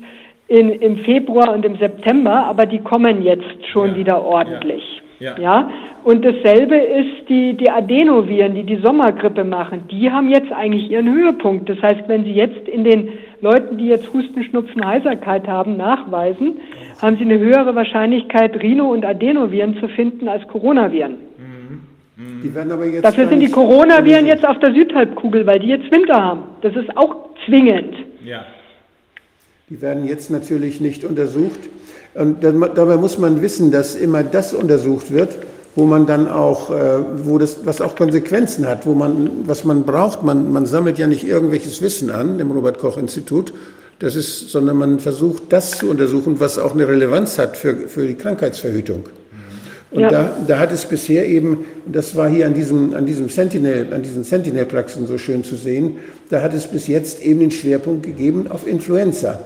in, 0.46 0.70
im 0.70 0.98
Februar 0.98 1.52
und 1.52 1.64
im 1.64 1.76
September, 1.78 2.44
aber 2.46 2.66
die 2.66 2.78
kommen 2.78 3.22
jetzt 3.22 3.66
schon 3.72 3.90
ja. 3.90 3.96
wieder 3.96 4.24
ordentlich. 4.24 5.01
Ja. 5.22 5.38
Ja. 5.38 5.70
Und 6.02 6.24
dasselbe 6.24 6.76
ist 6.76 7.28
die, 7.28 7.56
die 7.56 7.70
Adenoviren, 7.70 8.56
die 8.56 8.64
die 8.64 8.78
Sommergrippe 8.78 9.44
machen. 9.44 9.84
Die 9.88 10.10
haben 10.10 10.28
jetzt 10.28 10.50
eigentlich 10.50 10.90
ihren 10.90 11.12
Höhepunkt. 11.14 11.68
Das 11.68 11.80
heißt, 11.80 12.08
wenn 12.08 12.24
Sie 12.24 12.32
jetzt 12.32 12.66
in 12.68 12.82
den 12.82 13.10
Leuten, 13.40 13.78
die 13.78 13.86
jetzt 13.86 14.12
Husten, 14.12 14.42
Schnupfen, 14.42 14.84
Heiserkeit 14.84 15.46
haben, 15.46 15.76
nachweisen, 15.76 16.56
haben 17.00 17.16
Sie 17.18 17.24
eine 17.24 17.38
höhere 17.38 17.74
Wahrscheinlichkeit, 17.76 18.60
Rhino- 18.60 18.90
und 18.92 19.04
Adenoviren 19.04 19.76
zu 19.78 19.86
finden 19.88 20.28
als 20.28 20.46
Coronaviren. 20.48 21.16
Die 22.42 22.52
werden 22.54 22.72
aber 22.72 22.86
jetzt 22.86 23.04
Dafür 23.04 23.28
sind 23.28 23.40
die 23.40 23.50
Coronaviren 23.50 24.26
jetzt 24.26 24.46
auf 24.46 24.58
der 24.58 24.74
Südhalbkugel, 24.74 25.46
weil 25.46 25.60
die 25.60 25.68
jetzt 25.68 25.90
Winter 25.92 26.22
haben. 26.22 26.42
Das 26.62 26.74
ist 26.74 26.96
auch 26.96 27.30
zwingend. 27.46 27.94
Ja. 28.24 28.44
Die 29.70 29.80
werden 29.80 30.06
jetzt 30.06 30.30
natürlich 30.30 30.80
nicht 30.80 31.04
untersucht. 31.04 31.60
Und 32.14 32.42
dabei 32.42 32.96
muss 32.96 33.18
man 33.18 33.40
wissen, 33.40 33.70
dass 33.70 33.94
immer 33.94 34.22
das 34.22 34.52
untersucht 34.52 35.12
wird, 35.12 35.30
wo 35.74 35.86
man 35.86 36.06
dann 36.06 36.28
auch, 36.28 36.70
äh, 36.70 36.98
wo 37.24 37.38
das, 37.38 37.64
was 37.64 37.80
auch 37.80 37.96
Konsequenzen 37.96 38.66
hat, 38.66 38.84
wo 38.84 38.92
man, 38.92 39.30
was 39.46 39.64
man 39.64 39.84
braucht. 39.84 40.22
Man, 40.22 40.52
man 40.52 40.66
sammelt 40.66 40.98
ja 40.98 41.06
nicht 41.06 41.24
irgendwelches 41.24 41.80
Wissen 41.80 42.10
an 42.10 42.38
im 42.38 42.50
Robert-Koch-Institut, 42.50 43.54
das 43.98 44.16
ist, 44.16 44.50
sondern 44.50 44.76
man 44.76 44.98
versucht, 44.98 45.44
das 45.50 45.78
zu 45.78 45.88
untersuchen, 45.88 46.40
was 46.40 46.58
auch 46.58 46.74
eine 46.74 46.86
Relevanz 46.86 47.38
hat 47.38 47.56
für, 47.56 47.74
für 47.88 48.06
die 48.06 48.14
Krankheitsverhütung. 48.14 49.04
Und 49.92 50.00
ja. 50.00 50.10
da, 50.10 50.36
da 50.46 50.58
hat 50.58 50.72
es 50.72 50.86
bisher 50.86 51.28
eben, 51.28 51.66
das 51.86 52.16
war 52.16 52.28
hier 52.28 52.46
an 52.46 52.54
diesem, 52.54 52.94
an 52.94 53.04
diesem 53.04 53.28
Sentinel, 53.28 53.92
an 53.92 54.02
diesen 54.02 54.24
Sentinel-Praxen 54.24 55.06
so 55.06 55.18
schön 55.18 55.44
zu 55.44 55.54
sehen, 55.56 55.98
da 56.30 56.40
hat 56.40 56.54
es 56.54 56.66
bis 56.66 56.86
jetzt 56.86 57.22
eben 57.22 57.40
den 57.40 57.50
Schwerpunkt 57.50 58.02
gegeben 58.02 58.46
auf 58.50 58.66
Influenza. 58.66 59.38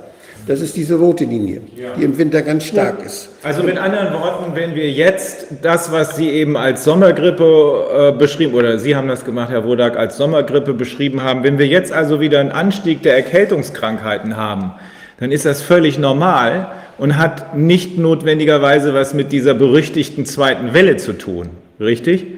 Das 0.46 0.60
ist 0.60 0.76
diese 0.76 0.94
rote 0.94 1.24
Linie, 1.24 1.60
ja. 1.76 1.88
die 1.98 2.04
im 2.04 2.16
Winter 2.16 2.40
ganz 2.42 2.64
stark 2.64 3.00
ja. 3.00 3.06
ist. 3.06 3.30
Also 3.42 3.64
mit 3.64 3.78
anderen 3.78 4.12
Worten, 4.14 4.54
wenn 4.54 4.76
wir 4.76 4.88
jetzt 4.90 5.48
das, 5.60 5.90
was 5.90 6.16
Sie 6.16 6.30
eben 6.30 6.56
als 6.56 6.84
Sommergrippe 6.84 8.12
äh, 8.14 8.18
beschrieben, 8.18 8.54
oder 8.54 8.78
Sie 8.78 8.94
haben 8.94 9.08
das 9.08 9.24
gemacht, 9.24 9.50
Herr 9.50 9.64
Wodak, 9.64 9.96
als 9.96 10.16
Sommergrippe 10.16 10.72
beschrieben 10.72 11.24
haben, 11.24 11.42
wenn 11.42 11.58
wir 11.58 11.66
jetzt 11.66 11.92
also 11.92 12.20
wieder 12.20 12.38
einen 12.38 12.52
Anstieg 12.52 13.02
der 13.02 13.16
Erkältungskrankheiten 13.16 14.36
haben, 14.36 14.72
dann 15.18 15.32
ist 15.32 15.46
das 15.46 15.62
völlig 15.62 15.98
normal 15.98 16.68
und 16.98 17.18
hat 17.18 17.56
nicht 17.56 17.98
notwendigerweise 17.98 18.94
was 18.94 19.14
mit 19.14 19.32
dieser 19.32 19.54
berüchtigten 19.54 20.26
zweiten 20.26 20.74
Welle 20.74 20.96
zu 20.96 21.14
tun. 21.14 21.50
Richtig? 21.80 22.35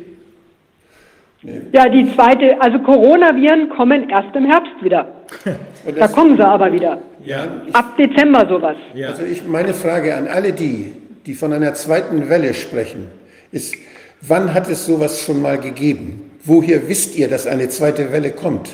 Ja, 1.73 1.89
die 1.89 2.15
zweite, 2.15 2.61
also 2.61 2.79
Coronaviren 2.79 3.69
kommen 3.71 4.09
erst 4.09 4.35
im 4.35 4.45
Herbst 4.47 4.73
wieder. 4.83 5.07
da 5.99 6.09
kommen 6.09 6.37
sie 6.37 6.47
aber 6.47 6.73
wieder. 6.73 6.99
Ja, 7.25 7.47
ich, 7.67 7.75
Ab 7.75 7.97
Dezember 7.97 8.47
sowas. 8.49 8.77
Ja. 8.95 9.09
Also 9.09 9.25
ich, 9.25 9.47
meine 9.47 9.75
Frage 9.75 10.17
an 10.17 10.29
alle 10.29 10.53
die, 10.53 10.95
die 11.27 11.35
von 11.35 11.53
einer 11.53 11.75
zweiten 11.75 12.29
Welle 12.29 12.55
sprechen, 12.55 13.09
ist, 13.53 13.75
wann 14.23 14.55
hat 14.55 14.69
es 14.71 14.87
sowas 14.87 15.23
schon 15.23 15.43
mal 15.43 15.59
gegeben? 15.59 16.31
Woher 16.45 16.89
wisst 16.89 17.17
ihr, 17.17 17.29
dass 17.29 17.47
eine 17.47 17.69
zweite 17.69 18.13
Welle 18.13 18.31
kommt? 18.31 18.71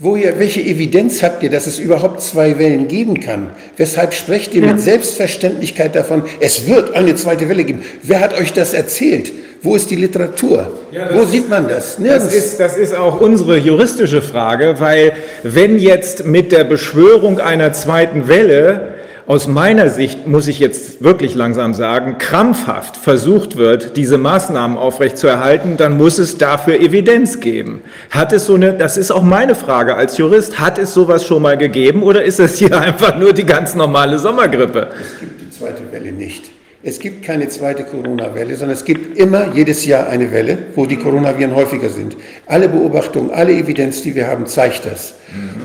Woher, 0.00 0.40
welche 0.40 0.60
Evidenz 0.60 1.22
habt 1.22 1.44
ihr, 1.44 1.50
dass 1.50 1.68
es 1.68 1.78
überhaupt 1.78 2.20
zwei 2.20 2.58
Wellen 2.58 2.88
geben 2.88 3.20
kann? 3.20 3.50
Weshalb 3.76 4.12
sprecht 4.12 4.52
ihr 4.52 4.62
Ja. 4.62 4.72
mit 4.72 4.80
Selbstverständlichkeit 4.82 5.94
davon, 5.94 6.24
es 6.40 6.66
wird 6.66 6.94
eine 6.96 7.14
zweite 7.14 7.48
Welle 7.48 7.62
geben? 7.62 7.82
Wer 8.02 8.18
hat 8.20 8.34
euch 8.36 8.52
das 8.52 8.74
erzählt? 8.74 9.30
Wo 9.62 9.76
ist 9.76 9.90
die 9.92 9.96
Literatur? 9.96 10.80
Ja, 10.90 11.04
das 11.06 11.14
Wo 11.16 11.22
ist- 11.22 11.30
sieht 11.30 11.48
man 11.48 11.68
das? 11.68 11.90
Das 11.92 11.98
Nirgends. 12.00 12.34
ist, 12.34 12.58
das 12.60 12.76
ist 12.76 12.92
auch 12.94 13.20
unsere 13.20 13.56
juristische 13.56 14.20
Frage, 14.20 14.74
weil 14.80 15.12
wenn 15.44 15.78
jetzt 15.78 16.26
mit 16.26 16.50
der 16.50 16.64
Beschwörung 16.64 17.38
einer 17.38 17.72
zweiten 17.72 18.26
Welle 18.26 18.93
aus 19.26 19.46
meiner 19.46 19.88
Sicht, 19.88 20.26
muss 20.26 20.48
ich 20.48 20.58
jetzt 20.58 21.02
wirklich 21.02 21.34
langsam 21.34 21.72
sagen, 21.72 22.18
krampfhaft 22.18 22.96
versucht 22.96 23.56
wird, 23.56 23.96
diese 23.96 24.18
Maßnahmen 24.18 24.76
aufrechtzuerhalten, 24.76 25.78
dann 25.78 25.96
muss 25.96 26.18
es 26.18 26.36
dafür 26.36 26.78
Evidenz 26.78 27.40
geben. 27.40 27.82
Hat 28.10 28.32
es 28.34 28.46
so 28.46 28.54
eine, 28.54 28.74
das 28.74 28.98
ist 28.98 29.10
auch 29.10 29.22
meine 29.22 29.54
Frage 29.54 29.96
als 29.96 30.18
Jurist, 30.18 30.58
hat 30.58 30.78
es 30.78 30.92
sowas 30.92 31.24
schon 31.26 31.40
mal 31.40 31.56
gegeben 31.56 32.02
oder 32.02 32.22
ist 32.22 32.38
es 32.38 32.58
hier 32.58 32.78
einfach 32.80 33.16
nur 33.16 33.32
die 33.32 33.46
ganz 33.46 33.74
normale 33.74 34.18
Sommergrippe? 34.18 34.88
Es 35.00 35.20
gibt 35.20 35.40
die 35.40 35.50
zweite 35.50 35.90
Welle 35.90 36.12
nicht. 36.12 36.50
Es 36.86 36.98
gibt 36.98 37.24
keine 37.24 37.48
zweite 37.48 37.84
Corona-Welle, 37.84 38.56
sondern 38.56 38.76
es 38.76 38.84
gibt 38.84 39.16
immer 39.16 39.54
jedes 39.54 39.86
Jahr 39.86 40.06
eine 40.08 40.30
Welle, 40.32 40.58
wo 40.74 40.84
die 40.84 40.96
Coronaviren 40.96 41.54
häufiger 41.54 41.88
sind. 41.88 42.14
Alle 42.44 42.68
Beobachtungen, 42.68 43.30
alle 43.30 43.52
Evidenz, 43.52 44.02
die 44.02 44.14
wir 44.14 44.28
haben, 44.28 44.46
zeigt 44.46 44.84
das. 44.84 45.14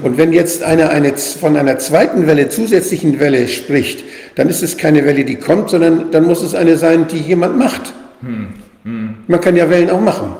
Und 0.01 0.17
wenn 0.17 0.31
jetzt 0.31 0.63
einer 0.63 0.89
eine, 0.91 1.17
von 1.17 1.57
einer 1.57 1.77
zweiten 1.77 2.25
Welle, 2.25 2.47
zusätzlichen 2.47 3.19
Welle 3.19 3.49
spricht, 3.49 4.05
dann 4.35 4.47
ist 4.47 4.63
es 4.63 4.77
keine 4.77 5.03
Welle, 5.03 5.25
die 5.25 5.35
kommt, 5.35 5.69
sondern 5.69 6.09
dann 6.11 6.25
muss 6.25 6.41
es 6.41 6.55
eine 6.55 6.77
sein, 6.77 7.07
die 7.07 7.17
jemand 7.19 7.57
macht. 7.57 7.93
Man 9.27 9.41
kann 9.41 9.57
ja 9.57 9.69
Wellen 9.69 9.89
auch 9.89 10.01
machen. 10.01 10.35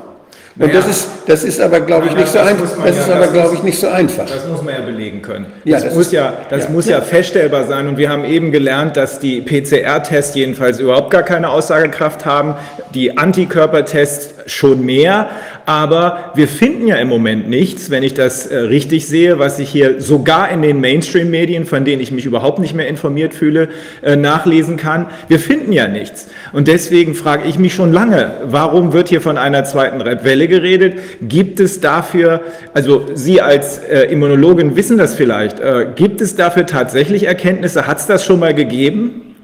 Und 0.60 0.68
Naja. 0.68 0.82
das 0.82 0.90
ist, 0.90 1.08
das 1.26 1.44
ist 1.46 1.62
aber, 1.62 1.80
glaube 1.80 2.08
ich, 2.08 2.16
nicht 2.16 2.28
so 2.28 2.40
einfach. 2.40 2.68
Das 2.84 2.96
ja- 2.98 3.02
ist 3.04 3.10
aber, 3.10 3.28
glaube 3.28 3.48
muss- 3.50 3.58
ich, 3.60 3.64
nicht 3.64 3.80
so 3.80 3.88
einfach. 3.88 4.26
Das 4.26 4.46
muss 4.46 4.62
man 4.62 4.74
ja 4.74 4.82
belegen 4.82 5.22
können. 5.22 5.46
Ja, 5.64 5.78
das, 5.78 5.86
das 5.86 5.96
muss 5.96 6.06
ist- 6.08 6.12
ja, 6.12 6.34
das 6.50 6.66
ja. 6.66 6.70
muss 6.70 6.86
ja 6.86 7.00
feststellbar 7.00 7.64
sein. 7.66 7.88
Und 7.88 7.98
wir 7.98 8.10
haben 8.10 8.26
eben 8.26 8.52
gelernt, 8.52 8.98
dass 8.98 9.20
die 9.20 9.40
PCR-Tests 9.40 10.36
jedenfalls 10.36 10.80
überhaupt 10.80 11.12
gar 11.12 11.24
keine 11.24 11.50
Aussagekraft 11.50 12.26
haben, 12.26 12.56
die 12.94 13.18
Antikörpertests 13.18 14.34
schon 14.46 14.86
mehr. 14.86 15.30
Aber 15.66 16.32
wir 16.36 16.48
finden 16.48 16.88
ja 16.88 16.96
im 16.96 17.08
Moment 17.08 17.48
nichts, 17.48 17.90
wenn 17.92 18.04
ich 18.04 18.14
das 18.14 18.48
äh, 18.48 18.58
richtig 18.58 19.08
sehe, 19.08 19.40
was 19.40 19.60
ich 19.60 19.70
hier 19.70 20.02
sogar 20.02 20.50
in 20.50 20.62
den 20.62 20.82
Mainstream-Medien, 20.82 21.66
von 21.66 21.86
denen 21.86 22.02
ich 22.02 22.12
mich 22.12 22.26
überhaupt 22.26 22.60
nicht 22.60 22.74
mehr 22.74 22.88
informiert 22.88 23.34
fühle, 23.34 23.70
äh, 24.02 24.16
nachlesen 24.16 24.78
kann. 24.78 25.08
Wir 25.28 25.40
finden 25.40 25.72
ja 25.72 25.88
nichts. 25.88 26.30
Und 26.54 26.68
deswegen 26.68 27.14
frage 27.14 27.48
ich 27.48 27.60
mich 27.60 27.74
schon 27.74 27.94
lange, 27.94 28.32
warum 28.46 28.94
wird 28.94 29.10
hier 29.10 29.22
von 29.22 29.38
einer 29.38 29.64
zweiten 29.64 30.04
Welle 30.24 30.48
geredet? 30.48 30.96
Gibt 31.22 31.60
es 31.60 31.80
dafür, 31.80 32.42
also 32.74 33.06
Sie 33.14 33.42
als 33.42 33.80
äh, 33.80 34.06
Immunologin 34.06 34.76
wissen 34.76 34.98
das 34.98 35.16
vielleicht, 35.16 35.60
äh, 35.60 35.88
gibt 35.96 36.22
es 36.22 36.36
dafür 36.36 36.66
tatsächlich 36.66 37.24
Erkenntnisse? 37.28 37.88
Hat 37.88 37.98
es 37.98 38.08
das 38.08 38.26
schon 38.26 38.40
mal 38.40 38.54
gegeben? 38.54 39.36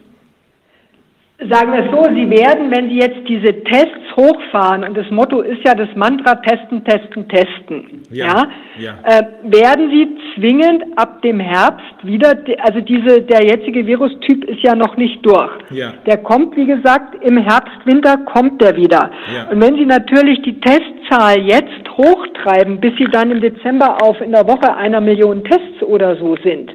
Sagen 1.49 1.73
wir 1.73 1.84
es 1.84 1.91
so, 1.91 2.03
Sie 2.15 2.30
werden, 2.30 2.72
wenn 2.72 2.89
Sie 2.89 2.95
jetzt 2.95 3.27
diese 3.27 3.63
Tests 3.65 4.05
hochfahren, 4.15 4.83
und 4.83 4.95
das 4.97 5.09
Motto 5.11 5.41
ist 5.41 5.65
ja 5.65 5.75
das 5.75 5.89
Mantra 5.95 6.35
testen, 6.35 6.83
testen, 6.83 7.27
testen, 7.27 8.03
Ja, 8.11 8.25
ja, 8.25 8.47
ja. 8.79 8.93
Äh, 9.03 9.23
werden 9.43 9.89
Sie 9.89 10.17
zwingend 10.33 10.83
ab 10.95 11.21
dem 11.21 11.39
Herbst 11.39 11.95
wieder, 12.03 12.33
also 12.59 12.79
diese, 12.81 13.21
der 13.21 13.43
jetzige 13.43 13.85
Virustyp 13.85 14.45
ist 14.45 14.61
ja 14.61 14.75
noch 14.75 14.97
nicht 14.97 15.25
durch. 15.25 15.51
Ja. 15.71 15.93
Der 16.05 16.17
kommt, 16.17 16.55
wie 16.55 16.65
gesagt, 16.65 17.23
im 17.23 17.37
Herbst, 17.37 17.85
Winter 17.85 18.17
kommt 18.17 18.61
der 18.61 18.75
wieder. 18.75 19.11
Ja. 19.33 19.49
Und 19.51 19.61
wenn 19.61 19.75
Sie 19.75 19.85
natürlich 19.85 20.41
die 20.43 20.59
Testzahl 20.59 21.41
jetzt 21.41 21.89
hochtreiben, 21.97 22.79
bis 22.79 22.93
Sie 22.97 23.05
dann 23.11 23.31
im 23.31 23.41
Dezember 23.41 24.01
auf 24.01 24.21
in 24.21 24.31
der 24.31 24.47
Woche 24.47 24.75
einer 24.75 25.01
Million 25.01 25.43
Tests 25.43 25.83
oder 25.83 26.15
so 26.17 26.35
sind, 26.43 26.71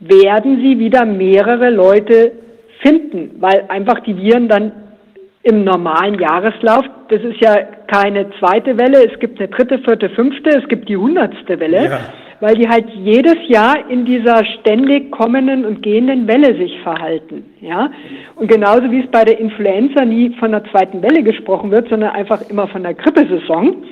werden 0.00 0.60
Sie 0.62 0.78
wieder 0.78 1.04
mehrere 1.04 1.70
Leute 1.70 2.32
finden, 2.80 3.36
weil 3.40 3.64
einfach 3.68 4.00
die 4.00 4.16
Viren 4.16 4.48
dann 4.48 4.72
im 5.48 5.64
normalen 5.64 6.18
Jahreslauf, 6.18 6.84
das 7.08 7.22
ist 7.22 7.40
ja 7.40 7.56
keine 7.86 8.28
zweite 8.38 8.76
Welle, 8.76 9.04
es 9.10 9.18
gibt 9.18 9.38
eine 9.38 9.48
dritte, 9.48 9.78
vierte, 9.78 10.10
fünfte, 10.10 10.50
es 10.50 10.68
gibt 10.68 10.88
die 10.88 10.96
hundertste 10.96 11.58
Welle, 11.58 11.84
Ja. 11.84 12.00
weil 12.40 12.54
die 12.56 12.68
halt 12.68 12.84
jedes 12.90 13.36
Jahr 13.48 13.76
in 13.88 14.04
dieser 14.04 14.44
ständig 14.44 15.10
kommenden 15.10 15.64
und 15.64 15.82
gehenden 15.82 16.28
Welle 16.28 16.54
sich 16.56 16.78
verhalten, 16.82 17.44
ja. 17.60 17.90
Und 18.36 18.48
genauso 18.48 18.90
wie 18.90 19.00
es 19.00 19.10
bei 19.10 19.24
der 19.24 19.40
Influenza 19.40 20.04
nie 20.04 20.34
von 20.38 20.52
der 20.52 20.64
zweiten 20.70 21.02
Welle 21.02 21.22
gesprochen 21.22 21.70
wird, 21.70 21.88
sondern 21.88 22.10
einfach 22.10 22.40
immer 22.50 22.68
von 22.68 22.82
der 22.82 22.94
Grippesaison, 22.94 23.84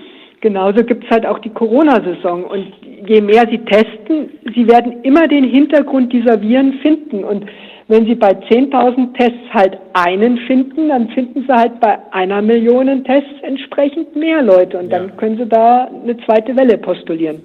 genauso 0.43 0.85
gibt 0.85 1.05
es 1.05 1.11
halt 1.11 1.27
auch 1.27 1.39
die 1.41 1.51
Corona-Saison. 1.51 2.45
Und 2.45 2.67
je 3.09 3.21
mehr 3.21 3.47
sie 3.51 3.59
testen, 3.59 4.31
sie 4.55 4.69
werden 4.69 5.03
immer 5.03 5.27
den 5.27 5.45
Hintergrund 5.45 6.13
dieser 6.13 6.41
Viren 6.41 6.75
finden. 6.75 7.25
Und 7.25 7.47
wenn 7.89 8.05
sie 8.07 8.15
bei 8.15 8.33
10.000 8.33 9.15
Tests 9.17 9.49
halt 9.53 9.79
einen 9.93 10.39
finden, 10.47 10.89
dann 10.89 11.09
finden 11.11 11.45
sie 11.47 11.53
halt 11.53 11.79
bei 11.81 11.97
einer 12.13 12.43
Million 12.43 13.05
Tests 13.05 13.31
entsprechend 13.43 14.17
mehr 14.17 14.43
Leute. 14.43 14.79
Und 14.79 14.91
dann 14.91 15.09
Ja. 15.09 15.15
können 15.17 15.37
sie 15.37 15.47
da 15.47 15.89
eine 16.03 16.17
zweite 16.25 16.57
Welle 16.57 16.79
postulieren. 16.79 17.41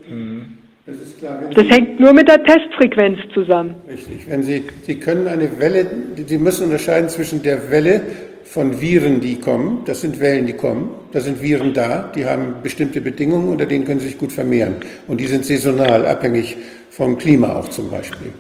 Das 0.86 0.96
klar. 1.20 1.40
Wenn 1.42 1.52
Das 1.54 1.64
Sie- 1.64 1.70
hängt 1.72 2.00
nur 2.00 2.12
mit 2.14 2.28
der 2.28 2.44
Testfrequenz 2.44 3.20
zusammen. 3.36 3.76
Richtig. 3.88 4.28
Wenn 4.30 4.42
Sie, 4.44 4.64
Sie 4.82 4.96
können 4.96 5.28
eine 5.28 5.48
Welle, 5.60 5.86
Sie 6.26 6.38
müssen 6.40 6.66
unterscheiden 6.66 7.08
zwischen 7.08 7.44
der 7.44 7.70
Welle 7.70 8.02
von 8.44 8.82
Viren, 8.82 9.22
die 9.22 9.36
kommen, 9.36 9.84
das 9.86 10.02
sind 10.02 10.20
Wellen, 10.20 10.48
die 10.48 10.54
kommen, 10.54 10.90
da 11.14 11.20
sind 11.22 11.42
Viren 11.42 11.74
da, 11.74 12.12
die 12.16 12.26
haben 12.26 12.56
bestimmte 12.64 13.00
Bedingungen, 13.00 13.48
unter 13.50 13.66
denen 13.68 13.86
können 13.86 14.00
sie 14.00 14.08
sich 14.08 14.18
gut 14.18 14.32
vermehren. 14.32 14.78
Und 15.08 15.22
die 15.22 15.28
sind 15.28 15.46
saisonal, 15.46 16.06
abhängig 16.06 16.58
vom 16.90 17.18
Klima 17.18 17.56
auch 17.56 17.70
zum 17.70 17.90
Beispiel 17.92 18.32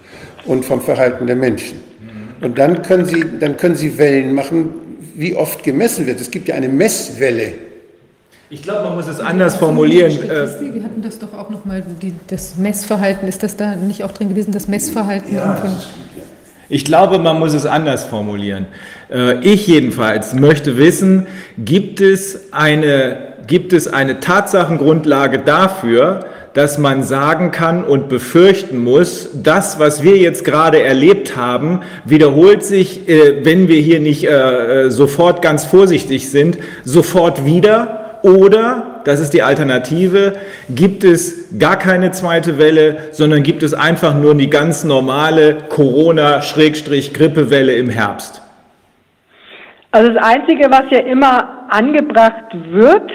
und 0.45 0.65
vom 0.65 0.81
Verhalten 0.81 1.27
der 1.27 1.35
Menschen. 1.37 1.90
Und 2.41 2.57
dann 2.57 2.81
können 2.81 3.05
Sie, 3.05 3.23
dann 3.39 3.57
können 3.57 3.75
Sie 3.75 3.97
Wellen 3.97 4.33
machen, 4.33 4.69
wie 5.15 5.35
oft 5.35 5.63
gemessen 5.63 6.07
wird. 6.07 6.19
Es 6.19 6.31
gibt 6.31 6.47
ja 6.47 6.55
eine 6.55 6.69
Messwelle. 6.69 7.53
Ich 8.49 8.63
glaube, 8.63 8.83
man 8.89 8.95
muss 8.95 9.07
es 9.07 9.19
anders 9.19 9.55
formulieren. 9.55 10.11
Äh, 10.11 10.73
Wir 10.73 10.83
hatten 10.83 11.01
das 11.01 11.19
doch 11.19 11.33
auch 11.33 11.49
nochmal, 11.49 11.83
das 12.27 12.57
Messverhalten, 12.57 13.27
ist 13.27 13.43
das 13.43 13.55
da 13.55 13.75
nicht 13.75 14.03
auch 14.03 14.11
drin 14.11 14.29
gewesen, 14.29 14.51
das 14.51 14.67
Messverhalten? 14.67 15.37
von, 15.37 15.71
Ich 16.67 16.83
glaube, 16.83 17.17
man 17.19 17.39
muss 17.39 17.53
es 17.53 17.65
anders 17.65 18.03
formulieren. 18.03 18.65
Äh, 19.09 19.39
Ich 19.39 19.67
jedenfalls 19.67 20.33
möchte 20.33 20.77
wissen, 20.77 21.27
gibt 21.57 22.01
es 22.01 22.51
eine, 22.51 23.35
gibt 23.47 23.71
es 23.71 23.87
eine 23.87 24.19
Tatsachengrundlage 24.19 25.39
dafür, 25.39 26.25
dass 26.53 26.77
man 26.77 27.03
sagen 27.03 27.51
kann 27.51 27.83
und 27.83 28.09
befürchten 28.09 28.83
muss, 28.83 29.29
das, 29.33 29.79
was 29.79 30.03
wir 30.03 30.17
jetzt 30.17 30.43
gerade 30.43 30.81
erlebt 30.81 31.37
haben, 31.37 31.81
wiederholt 32.05 32.63
sich, 32.63 33.07
äh, 33.07 33.45
wenn 33.45 33.67
wir 33.67 33.79
hier 33.79 33.99
nicht 33.99 34.25
äh, 34.25 34.85
äh, 34.85 34.91
sofort 34.91 35.41
ganz 35.41 35.65
vorsichtig 35.65 36.29
sind, 36.29 36.57
sofort 36.83 37.45
wieder? 37.45 38.19
Oder, 38.23 39.01
das 39.05 39.19
ist 39.19 39.33
die 39.33 39.41
Alternative, 39.41 40.33
gibt 40.69 41.03
es 41.03 41.57
gar 41.57 41.79
keine 41.79 42.11
zweite 42.11 42.59
Welle, 42.59 43.09
sondern 43.11 43.41
gibt 43.41 43.63
es 43.63 43.73
einfach 43.73 44.13
nur 44.13 44.35
die 44.35 44.49
ganz 44.49 44.83
normale 44.83 45.57
Corona-Grippewelle 45.69 47.73
im 47.73 47.89
Herbst? 47.89 48.43
Also 49.91 50.13
das 50.13 50.23
Einzige, 50.23 50.69
was 50.69 50.83
ja 50.91 50.99
immer 50.99 51.65
angebracht 51.69 52.53
wird, 52.69 53.11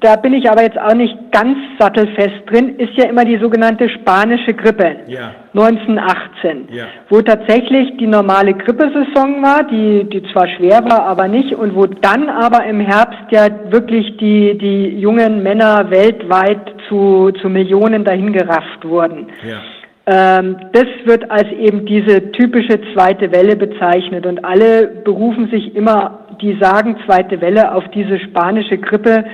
da 0.00 0.16
bin 0.16 0.32
ich 0.32 0.50
aber 0.50 0.62
jetzt 0.62 0.78
auch 0.78 0.94
nicht 0.94 1.16
ganz 1.30 1.56
sattelfest 1.78 2.42
drin, 2.46 2.76
ist 2.78 2.94
ja 2.96 3.04
immer 3.08 3.24
die 3.24 3.38
sogenannte 3.38 3.88
spanische 3.90 4.54
Grippe. 4.54 4.96
Ja. 5.06 5.34
1918, 5.54 6.68
Ja. 6.70 6.84
wo 7.08 7.20
tatsächlich 7.20 7.96
die 7.98 8.06
normale 8.06 8.54
Grippesaison 8.54 9.42
war, 9.42 9.64
die, 9.64 10.04
die 10.04 10.22
zwar 10.32 10.48
schwer 10.48 10.82
war, 10.84 11.04
aber 11.06 11.28
nicht, 11.28 11.54
und 11.54 11.74
wo 11.74 11.86
dann 11.86 12.28
aber 12.28 12.64
im 12.64 12.80
Herbst 12.80 13.30
ja 13.30 13.48
wirklich 13.70 14.16
die, 14.18 14.56
die 14.56 14.98
jungen 15.00 15.42
Männer 15.42 15.90
weltweit 15.90 16.60
zu, 16.88 17.30
zu 17.40 17.48
Millionen 17.48 18.04
dahin 18.04 18.32
gerafft 18.32 18.84
wurden. 18.84 19.26
Ja. 19.46 19.58
Ähm, 20.06 20.56
das 20.72 20.86
wird 21.04 21.30
als 21.30 21.50
eben 21.52 21.84
diese 21.84 22.32
typische 22.32 22.80
zweite 22.94 23.30
Welle 23.32 23.54
bezeichnet 23.54 24.24
und 24.26 24.44
alle 24.44 24.86
berufen 25.04 25.48
sich 25.50 25.76
immer, 25.76 26.26
die 26.40 26.56
sagen 26.60 26.96
zweite 27.06 27.40
Welle, 27.40 27.74
auf 27.74 27.84
diese 27.94 28.18
spanische 28.18 28.78
Grippe 28.78 29.24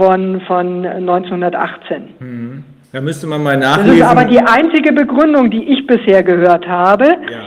von, 0.00 0.40
von 0.46 0.86
1918. 0.86 2.64
Da 2.92 3.00
müsste 3.00 3.26
man 3.26 3.42
mal 3.42 3.58
Das 3.60 3.76
ist 3.76 3.84
nachlesen. 3.84 4.02
aber 4.06 4.24
die 4.24 4.40
einzige 4.40 4.92
Begründung, 4.92 5.50
die 5.50 5.62
ich 5.72 5.86
bisher 5.86 6.22
gehört 6.22 6.66
habe. 6.66 7.04
Ja. 7.04 7.40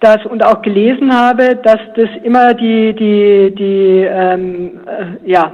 Das, 0.00 0.24
und 0.26 0.42
auch 0.44 0.62
gelesen 0.62 1.14
habe, 1.14 1.56
dass 1.62 1.78
das 1.94 2.08
immer 2.24 2.54
die, 2.54 2.94
die, 2.94 3.54
die, 3.54 4.06
ähm, 4.08 4.80
äh, 4.86 5.30
ja, 5.30 5.52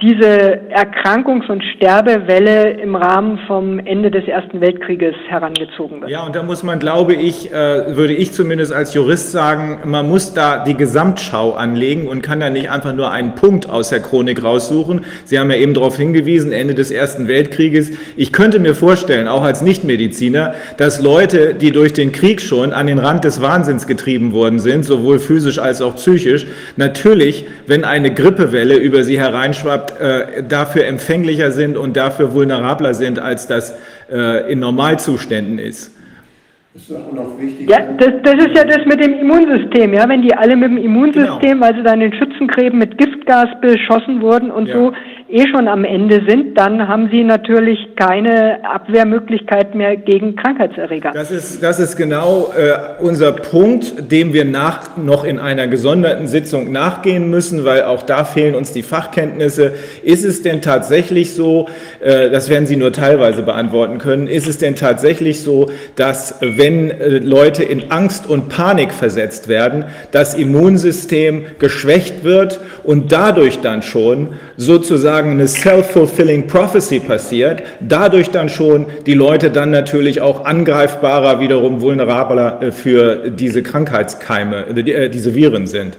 diese 0.00 0.60
Erkrankungs- 0.70 1.48
und 1.48 1.62
Sterbewelle 1.76 2.70
im 2.72 2.96
Rahmen 2.96 3.38
vom 3.46 3.78
Ende 3.78 4.10
des 4.10 4.26
Ersten 4.26 4.60
Weltkrieges 4.60 5.14
herangezogen 5.28 6.00
wird. 6.00 6.10
Ja, 6.10 6.26
und 6.26 6.34
da 6.34 6.42
muss 6.42 6.64
man, 6.64 6.80
glaube 6.80 7.14
ich, 7.14 7.52
äh, 7.52 7.96
würde 7.96 8.12
ich 8.12 8.32
zumindest 8.32 8.72
als 8.72 8.92
Jurist 8.94 9.30
sagen, 9.30 9.78
man 9.84 10.08
muss 10.08 10.34
da 10.34 10.64
die 10.64 10.74
Gesamtschau 10.74 11.52
anlegen 11.52 12.08
und 12.08 12.22
kann 12.22 12.40
da 12.40 12.50
nicht 12.50 12.70
einfach 12.70 12.92
nur 12.92 13.12
einen 13.12 13.36
Punkt 13.36 13.70
aus 13.70 13.90
der 13.90 14.00
Chronik 14.00 14.42
raussuchen. 14.42 15.04
Sie 15.26 15.38
haben 15.38 15.50
ja 15.52 15.58
eben 15.58 15.74
darauf 15.74 15.96
hingewiesen, 15.96 16.50
Ende 16.50 16.74
des 16.74 16.90
Ersten 16.90 17.28
Weltkrieges. 17.28 17.92
Ich 18.16 18.32
könnte 18.32 18.58
mir 18.58 18.74
vorstellen, 18.74 19.28
auch 19.28 19.42
als 19.42 19.62
Nichtmediziner, 19.62 20.54
dass 20.76 21.00
Leute, 21.00 21.54
die 21.54 21.70
durch 21.70 21.92
den 21.92 22.10
Krieg 22.10 22.40
schon 22.40 22.72
an 22.72 22.88
den 22.88 22.98
Rand 22.98 23.22
des 23.22 23.40
Wahnsinns 23.40 23.86
getrieben 23.86 24.32
worden 24.32 24.58
sind, 24.58 24.84
sowohl 24.84 25.20
physisch 25.20 25.60
als 25.60 25.80
auch 25.80 25.94
psychisch, 25.94 26.46
natürlich, 26.76 27.46
wenn 27.68 27.84
eine 27.84 28.12
Grippewelle 28.12 28.74
über 28.74 29.04
sie 29.04 29.20
hereinschwappt, 29.20 29.83
äh, 30.00 30.42
dafür 30.42 30.86
empfänglicher 30.86 31.50
sind 31.50 31.76
und 31.76 31.96
dafür 31.96 32.32
vulnerabler 32.32 32.94
sind, 32.94 33.18
als 33.18 33.46
das 33.46 33.74
äh, 34.10 34.50
in 34.50 34.60
Normalzuständen 34.60 35.58
ist. 35.58 35.92
Das 36.74 36.82
ist 36.82 36.96
auch 36.96 37.12
noch 37.12 37.38
wichtig. 37.38 37.70
Ja, 37.70 37.80
das, 37.98 38.14
das, 38.24 38.34
ist 38.34 38.56
ja 38.56 38.64
das 38.64 38.84
mit 38.84 39.00
dem 39.00 39.14
Immunsystem, 39.20 39.94
ja. 39.94 40.08
Wenn 40.08 40.22
die 40.22 40.34
alle 40.34 40.56
mit 40.56 40.70
dem 40.70 40.78
Immunsystem, 40.78 41.40
genau. 41.40 41.66
weil 41.66 41.76
sie 41.76 41.84
dann 41.84 42.00
in 42.00 42.12
Schützengräben 42.12 42.80
mit 42.80 42.98
Giftgas 42.98 43.48
beschossen 43.60 44.20
wurden 44.20 44.50
und 44.50 44.66
ja. 44.66 44.74
so, 44.74 44.92
eh 45.28 45.46
schon 45.48 45.68
am 45.68 45.84
Ende 45.84 46.22
sind, 46.28 46.58
dann 46.58 46.86
haben 46.86 47.08
sie 47.10 47.24
natürlich 47.24 47.78
keine 47.96 48.58
Abwehrmöglichkeit 48.64 49.74
mehr 49.74 49.96
gegen 49.96 50.36
Krankheitserreger. 50.36 51.12
Das 51.14 51.30
ist, 51.30 51.62
das 51.62 51.80
ist 51.80 51.96
genau 51.96 52.52
äh, 52.56 53.02
unser 53.02 53.32
Punkt, 53.32 54.10
dem 54.12 54.34
wir 54.34 54.44
nach, 54.44 54.96
noch 54.98 55.24
in 55.24 55.38
einer 55.38 55.66
gesonderten 55.66 56.26
Sitzung 56.26 56.72
nachgehen 56.72 57.30
müssen, 57.30 57.64
weil 57.64 57.84
auch 57.84 58.02
da 58.02 58.24
fehlen 58.24 58.54
uns 58.54 58.72
die 58.72 58.82
Fachkenntnisse. 58.82 59.72
Ist 60.02 60.24
es 60.24 60.42
denn 60.42 60.60
tatsächlich 60.60 61.34
so, 61.34 61.68
äh, 62.00 62.30
das 62.30 62.50
werden 62.50 62.66
Sie 62.66 62.76
nur 62.76 62.92
teilweise 62.92 63.42
beantworten 63.42 63.98
können, 63.98 64.26
ist 64.26 64.46
es 64.46 64.58
denn 64.58 64.76
tatsächlich 64.76 65.40
so, 65.40 65.70
dass 65.96 66.38
wenn 66.40 66.90
äh, 66.90 67.18
Leute 67.18 67.64
in 67.64 67.90
Angst 67.90 68.28
und 68.28 68.50
Panik 68.50 68.92
versetzt 68.92 69.48
werden, 69.48 69.86
das 70.10 70.34
Immunsystem 70.34 71.46
geschwächt 71.58 72.24
wird 72.24 72.60
und 72.82 73.10
dadurch 73.10 73.60
dann 73.60 73.80
schon 73.82 74.34
sozusagen 74.56 75.13
sozusagen 75.14 75.30
eine 75.30 75.46
self-fulfilling 75.46 76.46
prophecy 76.48 76.98
passiert, 76.98 77.62
dadurch 77.80 78.30
dann 78.30 78.48
schon 78.48 78.86
die 79.06 79.14
Leute 79.14 79.50
dann 79.50 79.70
natürlich 79.70 80.20
auch 80.20 80.44
angreifbarer, 80.44 81.40
wiederum 81.40 81.80
vulnerabler 81.80 82.60
äh, 82.60 82.72
für 82.72 83.30
diese 83.30 83.62
Krankheitskeime, 83.62 84.66
äh, 84.74 84.80
äh, 84.80 85.08
diese 85.08 85.34
Viren 85.34 85.66
sind. 85.66 85.96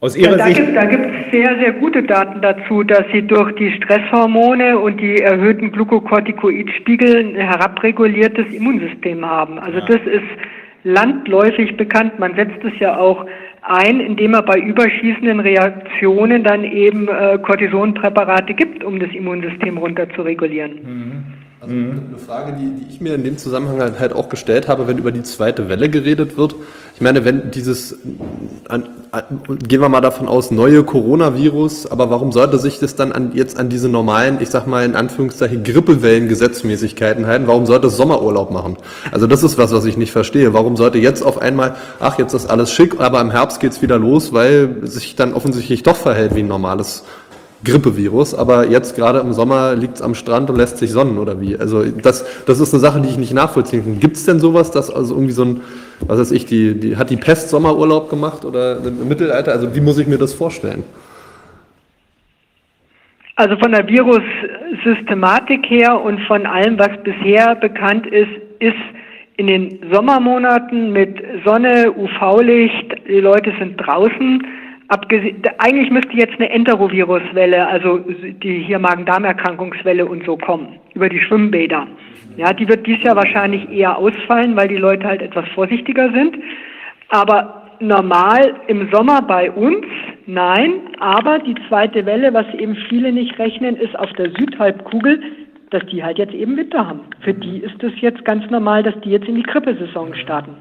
Aus 0.00 0.16
Ihrer 0.16 0.32
ja, 0.32 0.36
da 0.36 0.46
Sicht? 0.46 0.56
Gibt, 0.58 0.76
da 0.76 0.84
gibt 0.84 1.06
es 1.06 1.30
sehr, 1.30 1.58
sehr 1.58 1.72
gute 1.72 2.02
Daten 2.02 2.42
dazu, 2.42 2.82
dass 2.82 3.04
Sie 3.12 3.22
durch 3.22 3.54
die 3.56 3.72
Stresshormone 3.72 4.78
und 4.78 5.00
die 5.00 5.20
erhöhten 5.20 5.72
Glukokortikoidspiegel 5.72 7.16
ein 7.16 7.34
herabreguliertes 7.36 8.46
Immunsystem 8.52 9.24
haben. 9.24 9.58
Also 9.58 9.78
ja. 9.78 9.86
das 9.86 10.00
ist 10.06 10.28
landläufig 10.84 11.76
bekannt. 11.76 12.18
Man 12.18 12.34
setzt 12.34 12.64
es 12.64 12.78
ja 12.80 12.98
auch 12.98 13.26
ein, 13.62 14.00
indem 14.00 14.34
er 14.34 14.42
bei 14.42 14.58
überschießenden 14.58 15.40
Reaktionen 15.40 16.44
dann 16.44 16.64
eben 16.64 17.08
äh, 17.08 17.38
Cortisonpräparate 17.38 18.54
gibt, 18.54 18.82
um 18.84 18.98
das 18.98 19.10
Immunsystem 19.12 19.78
runter 19.78 20.08
zu 20.10 20.22
regulieren. 21.62 21.86
Mhm. 21.86 21.92
Also 21.92 22.06
eine 22.08 22.18
Frage, 22.18 22.56
die, 22.58 22.84
die 22.84 22.90
ich 22.90 23.00
mir 23.00 23.14
in 23.14 23.24
dem 23.24 23.38
Zusammenhang 23.38 23.98
halt 23.98 24.12
auch 24.12 24.28
gestellt 24.28 24.68
habe, 24.68 24.86
wenn 24.86 24.98
über 24.98 25.12
die 25.12 25.22
zweite 25.22 25.68
Welle 25.68 25.88
geredet 25.88 26.36
wird. 26.36 26.54
Ich 26.94 27.00
meine, 27.00 27.24
wenn 27.24 27.50
dieses, 27.50 27.96
an, 28.68 28.88
an, 29.10 29.24
gehen 29.66 29.80
wir 29.80 29.88
mal 29.88 30.00
davon 30.00 30.28
aus, 30.28 30.50
neue 30.50 30.84
Coronavirus, 30.84 31.90
aber 31.90 32.10
warum 32.10 32.32
sollte 32.32 32.58
sich 32.58 32.78
das 32.78 32.94
dann 32.94 33.12
an, 33.12 33.32
jetzt 33.34 33.58
an 33.58 33.68
diese 33.68 33.88
normalen, 33.88 34.38
ich 34.40 34.50
sag 34.50 34.66
mal 34.66 34.84
in 34.84 34.96
Anführungszeichen, 34.96 35.62
Grippewellen-Gesetzmäßigkeiten 35.64 37.26
halten? 37.26 37.46
Warum 37.46 37.66
sollte 37.66 37.86
es 37.86 37.96
Sommerurlaub 37.96 38.50
machen? 38.50 38.76
Also 39.10 39.26
das 39.26 39.42
ist 39.42 39.56
was, 39.56 39.72
was 39.72 39.84
ich 39.84 39.96
nicht 39.96 40.12
verstehe. 40.12 40.52
Warum 40.52 40.76
sollte 40.76 40.98
jetzt 40.98 41.22
auf 41.22 41.40
einmal, 41.40 41.76
ach, 42.00 42.18
jetzt 42.18 42.34
ist 42.34 42.46
alles 42.46 42.72
schick, 42.72 43.00
aber 43.00 43.20
im 43.20 43.30
Herbst 43.30 43.60
geht's 43.60 43.82
wieder 43.82 43.98
los, 43.98 44.32
weil 44.32 44.76
sich 44.82 45.16
dann 45.16 45.32
offensichtlich 45.32 45.82
doch 45.82 45.96
verhält 45.96 46.34
wie 46.34 46.40
ein 46.40 46.48
normales 46.48 47.04
Grippevirus, 47.64 48.34
aber 48.34 48.68
jetzt 48.68 48.96
gerade 48.96 49.18
im 49.18 49.32
Sommer 49.32 49.74
liegt 49.74 49.96
es 49.96 50.02
am 50.02 50.14
Strand 50.14 50.48
und 50.48 50.56
lässt 50.56 50.78
sich 50.78 50.90
sonnen 50.90 51.18
oder 51.18 51.40
wie? 51.40 51.58
Also 51.58 51.84
das, 51.84 52.44
das 52.46 52.58
ist 52.58 52.72
eine 52.72 52.80
Sache, 52.80 53.00
die 53.00 53.08
ich 53.08 53.18
nicht 53.18 53.34
nachvollziehen 53.34 53.84
kann. 53.84 54.00
Gibt 54.00 54.16
es 54.16 54.24
denn 54.24 54.40
sowas, 54.40 54.70
dass 54.70 54.90
also 54.90 55.14
irgendwie 55.14 55.32
so 55.32 55.44
ein, 55.44 55.60
was 56.06 56.18
weiß 56.18 56.32
ich, 56.32 56.46
die, 56.46 56.78
die 56.80 56.96
hat 56.96 57.10
die 57.10 57.18
Pest 57.18 57.50
Sommerurlaub 57.50 58.08
gemacht 58.08 58.46
oder 58.46 58.78
im 58.78 59.06
Mittelalter? 59.08 59.52
Also 59.52 59.74
wie 59.74 59.80
muss 59.80 59.98
ich 59.98 60.06
mir 60.06 60.16
das 60.16 60.32
vorstellen? 60.32 60.84
Also 63.36 63.56
von 63.58 63.72
der 63.72 63.86
Virussystematik 63.86 65.64
her 65.68 66.00
und 66.00 66.20
von 66.22 66.46
allem, 66.46 66.78
was 66.78 66.90
bisher 67.04 67.54
bekannt 67.56 68.06
ist, 68.06 68.30
ist 68.58 68.74
in 69.36 69.46
den 69.46 69.78
Sommermonaten 69.90 70.92
mit 70.92 71.22
Sonne, 71.44 71.92
UV-Licht, 71.96 72.96
die 73.08 73.20
Leute 73.20 73.54
sind 73.58 73.76
draußen, 73.78 74.46
Eigentlich 74.90 75.90
müsste 75.90 76.16
jetzt 76.16 76.34
eine 76.34 76.50
Enteroviruswelle, 76.50 77.66
also 77.66 77.98
die 77.98 78.58
hier 78.58 78.80
Magen-Darm-Erkrankungswelle 78.80 80.04
und 80.04 80.24
so 80.24 80.36
kommen, 80.36 80.80
über 80.94 81.08
die 81.08 81.20
Schwimmbäder. 81.20 81.86
Ja, 82.36 82.52
die 82.52 82.68
wird 82.68 82.86
dies 82.86 83.00
Jahr 83.02 83.14
wahrscheinlich 83.14 83.70
eher 83.70 83.96
ausfallen, 83.96 84.56
weil 84.56 84.66
die 84.66 84.76
Leute 84.76 85.06
halt 85.06 85.22
etwas 85.22 85.48
vorsichtiger 85.54 86.10
sind. 86.12 86.36
Aber 87.08 87.70
normal 87.78 88.54
im 88.66 88.90
Sommer 88.92 89.22
bei 89.22 89.50
uns, 89.50 89.86
nein. 90.26 90.72
Aber 90.98 91.38
die 91.38 91.54
zweite 91.68 92.04
Welle, 92.04 92.34
was 92.34 92.52
eben 92.54 92.74
viele 92.88 93.12
nicht 93.12 93.38
rechnen, 93.38 93.76
ist 93.76 93.96
auf 93.96 94.12
der 94.14 94.30
Südhalbkugel, 94.30 95.22
dass 95.70 95.86
die 95.86 96.02
halt 96.02 96.18
jetzt 96.18 96.34
eben 96.34 96.56
Winter 96.56 96.86
haben. 96.86 97.02
Für 97.20 97.32
die 97.32 97.58
ist 97.58 97.80
es 97.82 97.92
jetzt 98.00 98.24
ganz 98.24 98.48
normal, 98.50 98.82
dass 98.82 98.98
die 99.02 99.10
jetzt 99.10 99.28
in 99.28 99.36
die 99.36 99.44
Grippesaison 99.44 100.14
starten. 100.14 100.56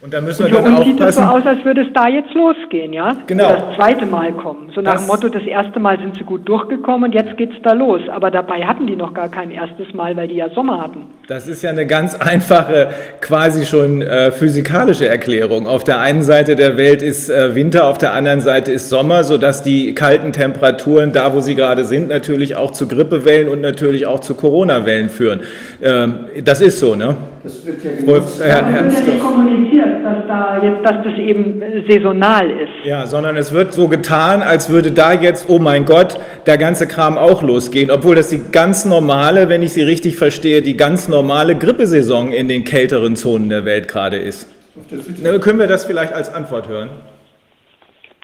Und 0.00 0.14
da 0.14 0.20
müssen 0.20 0.46
wir 0.46 0.52
dann 0.52 0.76
aufpassen. 0.76 0.92
sieht 0.92 1.00
es 1.00 1.14
so 1.16 1.22
aus, 1.22 1.44
als 1.44 1.64
würde 1.64 1.80
es 1.80 1.92
da 1.92 2.06
jetzt 2.06 2.32
losgehen, 2.32 2.92
ja? 2.92 3.16
Genau. 3.26 3.48
das 3.48 3.76
zweite 3.76 4.06
Mal 4.06 4.32
kommen. 4.32 4.70
So 4.72 4.80
nach 4.80 4.92
das 4.92 5.02
dem 5.02 5.08
Motto, 5.08 5.28
das 5.28 5.42
erste 5.42 5.80
Mal 5.80 5.98
sind 5.98 6.16
sie 6.16 6.22
gut 6.22 6.48
durchgekommen 6.48 7.10
und 7.10 7.14
jetzt 7.14 7.36
geht 7.36 7.50
es 7.50 7.60
da 7.62 7.72
los. 7.72 8.00
Aber 8.08 8.30
dabei 8.30 8.64
hatten 8.64 8.86
die 8.86 8.94
noch 8.94 9.12
gar 9.12 9.28
kein 9.28 9.50
erstes 9.50 9.92
Mal, 9.94 10.16
weil 10.16 10.28
die 10.28 10.36
ja 10.36 10.48
Sommer 10.50 10.80
hatten. 10.80 11.06
Das 11.26 11.48
ist 11.48 11.62
ja 11.62 11.70
eine 11.70 11.84
ganz 11.86 12.14
einfache, 12.14 12.90
quasi 13.20 13.66
schon 13.66 14.02
äh, 14.02 14.30
physikalische 14.30 15.08
Erklärung. 15.08 15.66
Auf 15.66 15.82
der 15.82 16.00
einen 16.00 16.22
Seite 16.22 16.54
der 16.54 16.76
Welt 16.76 17.02
ist 17.02 17.28
äh, 17.28 17.56
Winter, 17.56 17.88
auf 17.88 17.98
der 17.98 18.12
anderen 18.12 18.40
Seite 18.40 18.70
ist 18.70 18.88
Sommer, 18.88 19.24
sodass 19.24 19.64
die 19.64 19.94
kalten 19.94 20.32
Temperaturen 20.32 21.12
da, 21.12 21.34
wo 21.34 21.40
sie 21.40 21.56
gerade 21.56 21.84
sind, 21.84 22.08
natürlich 22.08 22.54
auch 22.54 22.70
zu 22.70 22.86
Grippewellen 22.86 23.48
und 23.48 23.60
natürlich 23.60 24.06
auch 24.06 24.20
zu 24.20 24.36
Corona-Wellen 24.36 25.10
führen. 25.10 25.40
Ähm, 25.82 26.26
das 26.44 26.60
ist 26.60 26.78
so, 26.78 26.94
ne? 26.94 27.16
Das 27.42 27.66
wird 27.66 27.82
ja, 27.82 28.06
Wolf, 28.06 28.40
äh, 28.40 28.48
ja 28.48 28.64
kommuniziert 29.20 29.87
dass, 30.04 30.26
da 30.26 30.62
jetzt, 30.62 30.84
dass 30.84 31.04
das 31.04 31.14
eben 31.14 31.62
saisonal 31.88 32.50
ist. 32.50 32.84
Ja, 32.84 33.06
sondern 33.06 33.36
es 33.36 33.52
wird 33.52 33.72
so 33.72 33.88
getan, 33.88 34.42
als 34.42 34.68
würde 34.68 34.92
da 34.92 35.12
jetzt, 35.12 35.48
oh 35.48 35.58
mein 35.58 35.84
Gott, 35.84 36.18
der 36.46 36.58
ganze 36.58 36.86
Kram 36.86 37.18
auch 37.18 37.42
losgehen, 37.42 37.90
obwohl 37.90 38.16
das 38.16 38.28
die 38.28 38.42
ganz 38.52 38.84
normale, 38.84 39.48
wenn 39.48 39.62
ich 39.62 39.72
Sie 39.72 39.82
richtig 39.82 40.16
verstehe, 40.16 40.62
die 40.62 40.76
ganz 40.76 41.08
normale 41.08 41.56
Grippesaison 41.56 42.32
in 42.32 42.48
den 42.48 42.64
kälteren 42.64 43.16
Zonen 43.16 43.48
der 43.48 43.64
Welt 43.64 43.88
gerade 43.88 44.16
ist. 44.16 44.48
Na, 45.22 45.36
können 45.38 45.58
wir 45.58 45.66
das 45.66 45.84
vielleicht 45.84 46.12
als 46.12 46.32
Antwort 46.32 46.68
hören? 46.68 46.90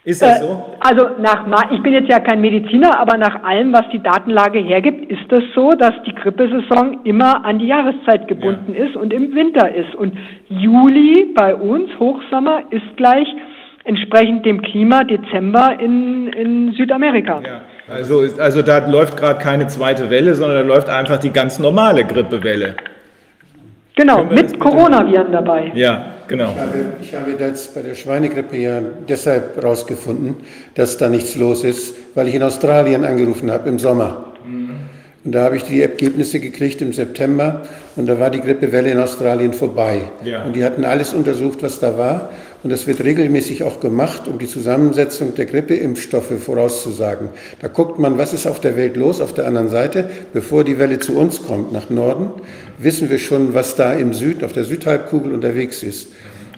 Ist 0.05 0.21
das 0.21 0.39
äh, 0.39 0.43
so? 0.43 0.77
Also 0.81 1.09
nach, 1.19 1.71
ich 1.71 1.83
bin 1.83 1.95
jetzt 1.95 2.11
ja 2.11 2.21
kein 2.21 2.41
Mediziner, 2.41 2.99
aber 3.01 3.17
nach 3.17 3.43
allem, 3.43 3.73
was 3.73 3.89
die 3.91 4.03
Datenlage 4.03 4.59
hergibt, 4.59 5.11
ist 5.11 5.25
das 5.31 5.43
so, 5.55 5.73
dass 5.73 5.95
die 6.07 6.15
Grippesaison 6.15 7.01
immer 7.05 7.45
an 7.45 7.59
die 7.59 7.67
Jahreszeit 7.67 8.29
gebunden 8.29 8.75
ja. 8.77 8.85
ist 8.85 8.97
und 8.97 9.13
im 9.13 9.35
Winter 9.35 9.75
ist. 9.75 9.95
Und 9.95 10.15
Juli 10.49 11.33
bei 11.35 11.55
uns, 11.55 11.89
Hochsommer, 11.99 12.63
ist 12.71 12.97
gleich 12.97 13.27
entsprechend 13.85 14.45
dem 14.45 14.61
Klima 14.61 15.05
Dezember 15.05 15.79
in, 15.81 16.29
in 16.29 16.73
Südamerika. 16.73 17.41
Ja. 17.45 17.61
Also, 17.89 18.25
also 18.39 18.63
da 18.63 18.87
läuft 18.87 19.17
gerade 19.17 19.39
keine 19.39 19.67
zweite 19.69 20.09
Welle, 20.09 20.35
sondern 20.35 20.67
da 20.67 20.75
läuft 20.75 20.89
einfach 20.89 21.19
die 21.19 21.31
ganz 21.31 21.59
normale 21.59 22.05
Grippewelle. 22.05 22.77
Genau, 23.95 24.25
mit 24.25 24.59
Coronaviren 24.59 25.31
dabei. 25.33 25.71
Ja, 25.75 26.14
genau. 26.29 26.51
Ich 26.51 26.59
habe, 26.59 26.85
ich 27.01 27.15
habe 27.15 27.33
das 27.39 27.69
bei 27.69 27.83
der 27.83 27.95
Schweinegrippe 27.95 28.57
ja 28.57 28.81
deshalb 29.09 29.57
herausgefunden, 29.57 30.37
dass 30.75 30.97
da 30.97 31.09
nichts 31.09 31.37
los 31.37 31.65
ist, 31.65 31.95
weil 32.15 32.29
ich 32.29 32.35
in 32.35 32.43
Australien 32.43 33.05
angerufen 33.05 33.51
habe 33.51 33.69
im 33.69 33.79
Sommer. 33.79 34.33
Mhm. 34.47 34.71
Und 35.25 35.33
da 35.33 35.45
habe 35.45 35.57
ich 35.57 35.65
die 35.65 35.81
Ergebnisse 35.81 36.39
gekriegt 36.39 36.83
im 36.83 36.93
September 36.93 37.63
und 37.97 38.07
da 38.07 38.21
war 38.21 38.31
die 38.31 38.41
Grippewelle 38.41 38.91
in 38.91 38.99
Australien 38.99 39.55
vorbei. 39.55 40.03
Ja. 40.23 40.45
Und 40.45 40.55
die 40.55 40.63
hatten 40.63 40.85
alles 40.85 41.15
untersucht, 41.15 41.63
was 41.63 41.81
da 41.81 41.97
war. 41.97 42.31
Und 42.65 42.71
das 42.71 42.87
wird 42.87 43.05
regelmäßig 43.05 43.63
auch 43.63 43.79
gemacht, 43.79 44.27
um 44.27 44.39
die 44.39 44.49
Zusammensetzung 44.49 45.35
der 45.35 45.45
Grippeimpfstoffe 45.45 46.33
vorauszusagen. 46.43 47.29
Da 47.61 47.69
guckt 47.69 47.99
man, 47.99 48.17
was 48.17 48.33
ist 48.33 48.47
auf 48.47 48.59
der 48.59 48.75
Welt 48.75 48.97
los, 48.97 49.21
auf 49.21 49.35
der 49.35 49.47
anderen 49.47 49.69
Seite. 49.69 50.09
Bevor 50.33 50.65
die 50.65 50.79
Welle 50.79 50.99
zu 50.99 51.15
uns 51.15 51.43
kommt, 51.43 51.73
nach 51.73 51.91
Norden, 51.91 52.31
wissen 52.79 53.11
wir 53.11 53.19
schon, 53.19 53.53
was 53.53 53.77
da 53.77 53.93
im 53.93 54.15
Süd, 54.15 54.43
auf 54.43 54.55
der 54.55 54.65
Südhalbkugel 54.65 55.35
unterwegs 55.35 55.83
ist. 55.83 56.09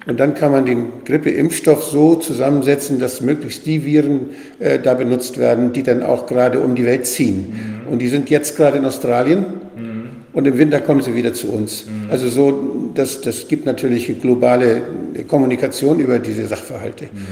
Und 0.06 0.20
dann 0.20 0.34
kann 0.34 0.52
man 0.52 0.64
den 0.64 1.04
Grippeimpfstoff 1.04 1.82
so 1.82 2.14
zusammensetzen, 2.14 3.00
dass 3.00 3.20
möglichst 3.20 3.66
die 3.66 3.84
Viren 3.84 4.30
äh, 4.60 4.78
da 4.78 4.94
benutzt 4.94 5.38
werden, 5.38 5.72
die 5.72 5.82
dann 5.82 6.04
auch 6.04 6.26
gerade 6.26 6.60
um 6.60 6.76
die 6.76 6.84
Welt 6.84 7.06
ziehen. 7.06 7.82
Mhm. 7.84 7.92
Und 7.92 7.98
die 7.98 8.08
sind 8.08 8.30
jetzt 8.30 8.56
gerade 8.56 8.78
in 8.78 8.84
Australien 8.84 9.44
mhm. 9.76 10.10
und 10.32 10.46
im 10.46 10.56
Winter 10.56 10.80
kommen 10.80 11.02
sie 11.02 11.16
wieder 11.16 11.34
zu 11.34 11.48
uns. 11.48 11.86
Mhm. 11.86 12.12
Also 12.12 12.28
so, 12.28 12.75
das, 12.98 13.20
das 13.20 13.48
gibt 13.48 13.66
natürlich 13.66 14.20
globale 14.20 14.82
Kommunikation 15.28 16.00
über 16.00 16.18
diese 16.18 16.46
Sachverhalte. 16.46 17.06
Mhm. 17.06 17.26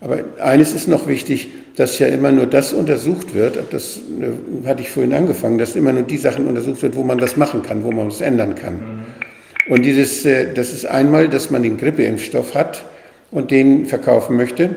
Aber 0.00 0.18
eines 0.42 0.72
ist 0.72 0.88
noch 0.88 1.06
wichtig, 1.06 1.48
dass 1.76 1.98
ja 1.98 2.06
immer 2.06 2.32
nur 2.32 2.46
das 2.46 2.72
untersucht 2.72 3.34
wird, 3.34 3.58
das 3.70 3.98
äh, 3.98 4.66
hatte 4.66 4.82
ich 4.82 4.90
vorhin 4.90 5.12
angefangen, 5.12 5.58
dass 5.58 5.76
immer 5.76 5.92
nur 5.92 6.02
die 6.02 6.16
Sachen 6.16 6.46
untersucht 6.46 6.82
wird, 6.82 6.96
wo 6.96 7.02
man 7.02 7.20
was 7.20 7.36
machen 7.36 7.62
kann, 7.62 7.84
wo 7.84 7.92
man 7.92 8.08
was 8.08 8.20
ändern 8.20 8.54
kann. 8.54 8.74
Mhm. 8.74 9.72
Und 9.72 9.82
dieses, 9.82 10.24
äh, 10.24 10.52
das 10.54 10.72
ist 10.72 10.86
einmal, 10.86 11.28
dass 11.28 11.50
man 11.50 11.62
den 11.62 11.76
Grippeimpfstoff 11.76 12.54
hat 12.54 12.84
und 13.30 13.50
den 13.50 13.86
verkaufen 13.86 14.36
möchte. 14.36 14.70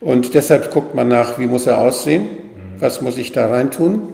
Und 0.00 0.34
deshalb 0.34 0.70
guckt 0.70 0.94
man 0.94 1.08
nach, 1.08 1.38
wie 1.38 1.46
muss 1.46 1.66
er 1.66 1.78
aussehen, 1.78 2.28
was 2.78 3.00
muss 3.00 3.16
ich 3.18 3.32
da 3.32 3.46
reintun, 3.46 4.08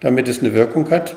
damit 0.00 0.28
es 0.28 0.40
eine 0.40 0.52
Wirkung 0.52 0.90
hat. 0.90 1.16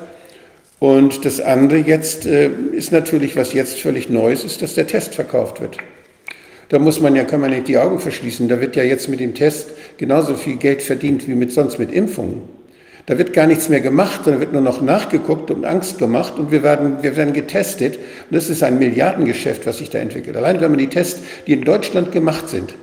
Und 0.82 1.24
das 1.24 1.40
andere 1.40 1.78
jetzt 1.78 2.26
äh, 2.26 2.50
ist 2.72 2.90
natürlich, 2.90 3.36
was 3.36 3.52
jetzt 3.52 3.78
völlig 3.78 4.10
Neues 4.10 4.42
ist, 4.42 4.62
dass 4.62 4.74
der 4.74 4.88
Test 4.88 5.14
verkauft 5.14 5.60
wird. 5.60 5.76
Da 6.70 6.80
muss 6.80 6.98
man 6.98 7.14
ja, 7.14 7.22
kann 7.22 7.40
man 7.40 7.50
nicht 7.50 7.68
die 7.68 7.78
Augen 7.78 8.00
verschließen. 8.00 8.48
Da 8.48 8.60
wird 8.60 8.74
ja 8.74 8.82
jetzt 8.82 9.08
mit 9.08 9.20
dem 9.20 9.32
Test 9.32 9.68
genauso 9.96 10.34
viel 10.34 10.56
Geld 10.56 10.82
verdient 10.82 11.28
wie 11.28 11.36
mit 11.36 11.52
sonst 11.52 11.78
mit 11.78 11.92
Impfungen. 11.92 12.42
Da 13.06 13.16
wird 13.16 13.32
gar 13.32 13.46
nichts 13.46 13.68
mehr 13.68 13.80
gemacht, 13.80 14.22
sondern 14.24 14.40
wird 14.40 14.52
nur 14.52 14.60
noch 14.60 14.82
nachgeguckt 14.82 15.52
und 15.52 15.64
Angst 15.64 16.00
gemacht 16.00 16.36
und 16.36 16.50
wir 16.50 16.64
werden, 16.64 17.00
wir 17.00 17.16
werden 17.16 17.32
getestet. 17.32 17.98
Und 17.98 18.34
das 18.34 18.50
ist 18.50 18.64
ein 18.64 18.80
Milliardengeschäft, 18.80 19.64
was 19.64 19.78
sich 19.78 19.90
da 19.90 19.98
entwickelt. 19.98 20.36
Allein 20.36 20.60
wenn 20.60 20.72
man 20.72 20.80
die 20.80 20.88
Tests, 20.88 21.22
die 21.46 21.52
in 21.52 21.62
Deutschland 21.62 22.10
gemacht 22.10 22.48
sind, 22.48 22.74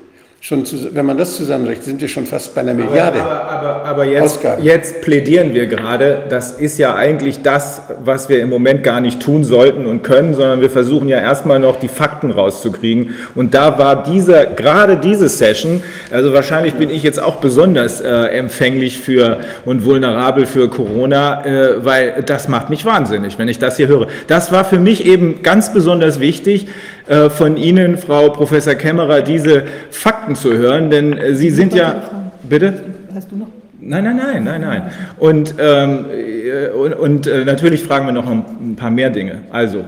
Schon 0.41 0.63
wenn 0.93 1.05
man 1.05 1.17
das 1.17 1.35
zusammenrechnet, 1.35 1.83
sind 1.83 2.01
wir 2.01 2.07
schon 2.07 2.25
fast 2.25 2.55
bei 2.55 2.61
einer 2.61 2.73
Milliarde. 2.73 3.21
Aber, 3.21 3.43
aber, 3.43 3.85
aber 3.85 4.05
jetzt, 4.05 4.39
jetzt, 4.61 5.01
plädieren 5.01 5.53
wir 5.53 5.67
gerade, 5.67 6.23
das 6.29 6.53
ist 6.53 6.77
ja 6.79 6.95
eigentlich 6.95 7.41
das, 7.41 7.81
was 8.01 8.29
wir 8.29 8.39
im 8.39 8.49
Moment 8.49 8.81
gar 8.81 9.01
nicht 9.01 9.21
tun 9.21 9.43
sollten 9.43 9.85
und 9.85 10.01
können, 10.01 10.33
sondern 10.33 10.61
wir 10.61 10.69
versuchen 10.69 11.09
ja 11.09 11.19
erstmal 11.19 11.59
noch 11.59 11.75
die 11.75 11.89
Fakten 11.89 12.31
rauszukriegen. 12.31 13.15
Und 13.35 13.53
da 13.53 13.77
war 13.77 14.01
dieser, 14.01 14.45
gerade 14.45 14.95
diese 14.95 15.27
Session, 15.27 15.83
also 16.09 16.31
wahrscheinlich 16.31 16.75
bin 16.75 16.89
ich 16.89 17.03
jetzt 17.03 17.21
auch 17.21 17.35
besonders 17.41 17.99
äh, 17.99 18.07
empfänglich 18.07 18.97
für 18.97 19.41
und 19.65 19.83
vulnerabel 19.83 20.45
für 20.45 20.69
Corona, 20.69 21.45
äh, 21.45 21.83
weil 21.83 22.23
das 22.25 22.47
macht 22.47 22.69
mich 22.69 22.85
wahnsinnig, 22.85 23.37
wenn 23.37 23.49
ich 23.49 23.59
das 23.59 23.75
hier 23.75 23.89
höre. 23.89 24.07
Das 24.27 24.53
war 24.53 24.63
für 24.63 24.79
mich 24.79 25.05
eben 25.05 25.43
ganz 25.43 25.73
besonders 25.73 26.21
wichtig, 26.21 26.67
äh, 27.09 27.31
von 27.31 27.57
Ihnen, 27.57 27.97
Frau 27.97 28.29
Professor 28.29 28.75
Kämmerer, 28.75 29.23
diese 29.23 29.63
Fakten 29.89 30.35
zu 30.35 30.53
hören, 30.53 30.91
denn 30.91 31.17
äh, 31.17 31.33
Sie 31.33 31.49
sind 31.49 31.73
ja. 31.73 32.03
Bitte? 32.47 32.73
Hast 33.15 33.31
du 33.31 33.35
noch? 33.35 33.47
Nein, 33.81 34.03
nein, 34.03 34.17
nein, 34.17 34.43
nein, 34.43 34.61
nein. 34.61 34.91
Und, 35.17 35.55
ähm, 35.57 36.05
äh, 36.11 36.67
und, 36.69 36.93
und 36.93 37.25
äh, 37.25 37.45
natürlich 37.45 37.83
fragen 37.83 38.05
wir 38.05 38.11
noch 38.11 38.29
ein 38.29 38.75
paar 38.75 38.91
mehr 38.91 39.09
Dinge. 39.09 39.39
Also. 39.51 39.79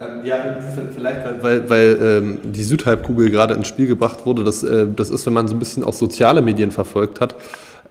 Ähm, 0.00 0.24
ja, 0.24 0.56
vielleicht, 0.96 1.20
weil, 1.42 1.70
weil 1.70 1.98
ähm, 2.02 2.38
die 2.42 2.64
Südhalbkugel 2.64 3.30
gerade 3.30 3.54
ins 3.54 3.68
Spiel 3.68 3.86
gebracht 3.86 4.26
wurde. 4.26 4.42
Das, 4.42 4.64
äh, 4.64 4.86
das 4.96 5.10
ist, 5.10 5.24
wenn 5.26 5.34
man 5.34 5.46
so 5.46 5.54
ein 5.54 5.60
bisschen 5.60 5.84
auch 5.84 5.92
soziale 5.92 6.42
Medien 6.42 6.72
verfolgt 6.72 7.20
hat. 7.20 7.36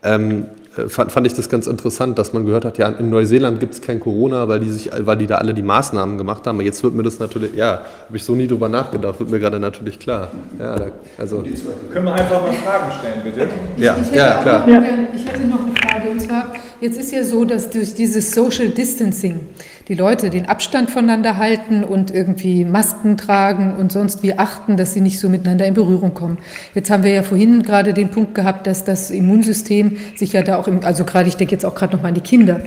Ähm, 0.03 0.41
äh, 0.41 0.60
fand, 0.87 1.11
fand 1.11 1.27
ich 1.27 1.33
das 1.33 1.49
ganz 1.49 1.67
interessant, 1.67 2.17
dass 2.17 2.31
man 2.31 2.45
gehört 2.45 2.63
hat, 2.63 2.77
ja, 2.77 2.87
in 2.87 3.09
Neuseeland 3.09 3.59
gibt 3.59 3.73
es 3.73 3.81
kein 3.81 3.99
Corona, 3.99 4.47
weil 4.47 4.61
die, 4.61 4.71
sich, 4.71 4.89
weil 4.99 5.17
die 5.17 5.27
da 5.27 5.35
alle 5.35 5.53
die 5.53 5.61
Maßnahmen 5.61 6.17
gemacht 6.17 6.47
haben. 6.47 6.57
Aber 6.57 6.63
jetzt 6.63 6.81
wird 6.83 6.93
mir 6.93 7.03
das 7.03 7.19
natürlich, 7.19 7.53
ja, 7.55 7.81
habe 8.07 8.17
ich 8.17 8.23
so 8.23 8.35
nie 8.35 8.47
drüber 8.47 8.69
nachgedacht, 8.69 9.19
wird 9.19 9.29
mir 9.29 9.39
gerade 9.39 9.59
natürlich 9.59 9.99
klar. 9.99 10.29
Ja, 10.57 10.75
da, 10.77 10.85
also. 11.17 11.43
Können 11.91 12.05
wir 12.05 12.13
einfach 12.13 12.41
mal 12.41 12.53
Fragen 12.53 12.91
stellen, 12.99 13.21
bitte? 13.23 13.47
Ja, 13.77 13.97
ja 14.13 14.41
klar. 14.41 14.67
Noch, 14.67 14.83
ich 15.13 15.27
hätte 15.27 15.47
noch 15.47 15.65
eine 15.65 15.75
Frage, 15.75 16.09
und 16.09 16.21
zwar, 16.21 16.53
jetzt 16.79 16.97
ist 16.99 17.11
ja 17.11 17.23
so, 17.23 17.43
dass 17.43 17.69
durch 17.69 17.93
dieses 17.93 18.31
Social 18.31 18.69
Distancing, 18.69 19.41
die 19.87 19.93
Leute 19.95 20.29
den 20.29 20.47
Abstand 20.47 20.89
voneinander 20.89 21.37
halten 21.37 21.83
und 21.83 22.11
irgendwie 22.11 22.65
Masken 22.65 23.17
tragen 23.17 23.75
und 23.75 23.91
sonst 23.91 24.23
wie 24.23 24.37
achten, 24.37 24.77
dass 24.77 24.93
sie 24.93 25.01
nicht 25.01 25.19
so 25.19 25.29
miteinander 25.29 25.65
in 25.65 25.73
Berührung 25.73 26.13
kommen. 26.13 26.37
Jetzt 26.75 26.89
haben 26.89 27.03
wir 27.03 27.11
ja 27.11 27.23
vorhin 27.23 27.63
gerade 27.63 27.93
den 27.93 28.09
Punkt 28.09 28.35
gehabt, 28.35 28.67
dass 28.67 28.83
das 28.83 29.11
Immunsystem 29.11 29.97
sich 30.15 30.33
ja 30.33 30.41
da 30.43 30.57
auch 30.57 30.67
im, 30.67 30.83
also 30.83 31.03
gerade, 31.03 31.29
ich 31.29 31.37
denke 31.37 31.53
jetzt 31.53 31.65
auch 31.65 31.75
gerade 31.75 31.95
noch 31.95 32.03
mal 32.03 32.09
an 32.09 32.15
die 32.15 32.21
Kinder 32.21 32.61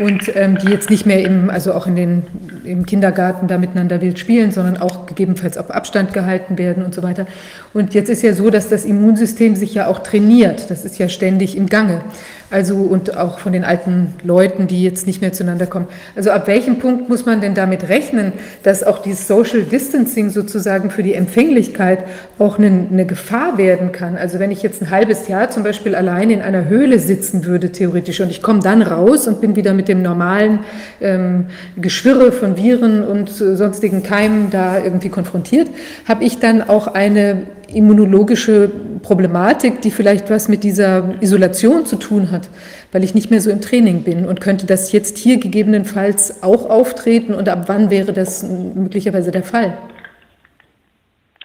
und 0.00 0.30
ähm, 0.34 0.58
die 0.58 0.68
jetzt 0.68 0.90
nicht 0.90 1.06
mehr 1.06 1.24
im, 1.24 1.50
also 1.50 1.72
auch 1.72 1.86
in 1.86 1.96
den, 1.96 2.22
im 2.64 2.84
Kindergarten 2.86 3.48
da 3.48 3.58
miteinander 3.58 4.00
wild 4.00 4.18
spielen, 4.18 4.50
sondern 4.50 4.76
auch 4.76 5.06
gegebenenfalls 5.06 5.58
auf 5.58 5.70
Abstand 5.70 6.12
gehalten 6.12 6.58
werden 6.58 6.84
und 6.84 6.94
so 6.94 7.02
weiter. 7.02 7.26
Und 7.72 7.94
jetzt 7.94 8.10
ist 8.10 8.22
ja 8.22 8.32
so, 8.32 8.50
dass 8.50 8.68
das 8.68 8.84
Immunsystem 8.84 9.56
sich 9.56 9.74
ja 9.74 9.86
auch 9.86 10.00
trainiert. 10.00 10.70
Das 10.70 10.84
ist 10.84 10.98
ja 10.98 11.08
ständig 11.08 11.56
im 11.56 11.66
Gange. 11.66 12.02
Also 12.48 12.76
und 12.76 13.16
auch 13.16 13.40
von 13.40 13.52
den 13.52 13.64
alten 13.64 14.14
Leuten, 14.22 14.68
die 14.68 14.84
jetzt 14.84 15.06
nicht 15.06 15.20
mehr 15.20 15.32
zueinander 15.32 15.66
kommen. 15.66 15.88
Also 16.14 16.30
ab 16.30 16.46
welchem 16.46 16.78
Punkt 16.78 17.08
muss 17.08 17.26
man 17.26 17.40
denn 17.40 17.54
damit 17.54 17.88
rechnen, 17.88 18.32
dass 18.62 18.84
auch 18.84 19.02
dieses 19.02 19.26
Social 19.26 19.62
Distancing 19.62 20.30
sozusagen 20.30 20.90
für 20.90 21.02
die 21.02 21.14
Empfänglichkeit 21.14 22.04
auch 22.38 22.58
eine, 22.58 22.86
eine 22.90 23.04
Gefahr 23.04 23.58
werden 23.58 23.90
kann? 23.90 24.16
Also 24.16 24.38
wenn 24.38 24.52
ich 24.52 24.62
jetzt 24.62 24.80
ein 24.80 24.90
halbes 24.90 25.26
Jahr 25.26 25.50
zum 25.50 25.64
Beispiel 25.64 25.96
allein 25.96 26.30
in 26.30 26.40
einer 26.40 26.68
Höhle 26.68 27.00
sitzen 27.00 27.46
würde, 27.46 27.72
theoretisch, 27.72 28.20
und 28.20 28.30
ich 28.30 28.42
komme 28.42 28.60
dann 28.60 28.82
raus 28.82 29.26
und 29.26 29.40
bin 29.40 29.56
wieder 29.56 29.74
mit 29.74 29.88
dem 29.88 30.00
normalen 30.02 30.60
ähm, 31.00 31.46
Geschwirre 31.76 32.30
von 32.30 32.56
Viren 32.56 33.02
und 33.02 33.28
sonstigen 33.28 34.04
Keimen 34.04 34.50
da 34.50 34.78
irgendwie 34.78 35.08
konfrontiert, 35.08 35.68
habe 36.06 36.22
ich 36.22 36.38
dann 36.38 36.62
auch 36.62 36.86
eine 36.86 37.42
immunologische 37.68 38.70
Problematik, 39.02 39.80
die 39.80 39.90
vielleicht 39.90 40.30
was 40.30 40.48
mit 40.48 40.64
dieser 40.64 41.14
Isolation 41.20 41.86
zu 41.86 41.96
tun 41.96 42.30
hat, 42.30 42.48
weil 42.92 43.04
ich 43.04 43.14
nicht 43.14 43.30
mehr 43.30 43.40
so 43.40 43.50
im 43.50 43.60
Training 43.60 44.02
bin 44.02 44.26
und 44.26 44.40
könnte 44.40 44.66
das 44.66 44.92
jetzt 44.92 45.18
hier 45.18 45.38
gegebenenfalls 45.38 46.42
auch 46.42 46.70
auftreten 46.70 47.34
und 47.34 47.48
ab 47.48 47.64
wann 47.66 47.90
wäre 47.90 48.12
das 48.12 48.42
möglicherweise 48.42 49.30
der 49.30 49.42
Fall? 49.42 49.76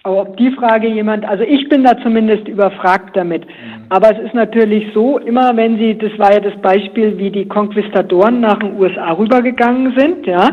Aber 0.04 0.22
ob 0.22 0.36
die 0.36 0.50
Frage 0.50 0.88
jemand, 0.88 1.24
also 1.24 1.44
ich 1.44 1.68
bin 1.68 1.84
da 1.84 1.96
zumindest 2.02 2.48
überfragt 2.48 3.16
damit. 3.16 3.46
Aber 3.88 4.10
es 4.10 4.18
ist 4.18 4.34
natürlich 4.34 4.92
so, 4.92 5.18
immer 5.18 5.56
wenn 5.56 5.78
Sie, 5.78 5.96
das 5.96 6.18
war 6.18 6.32
ja 6.32 6.40
das 6.40 6.60
Beispiel, 6.60 7.16
wie 7.18 7.30
die 7.30 7.46
Konquistadoren 7.46 8.40
nach 8.40 8.58
den 8.58 8.76
USA 8.80 9.12
rübergegangen 9.12 9.94
sind, 9.96 10.26
ja, 10.26 10.50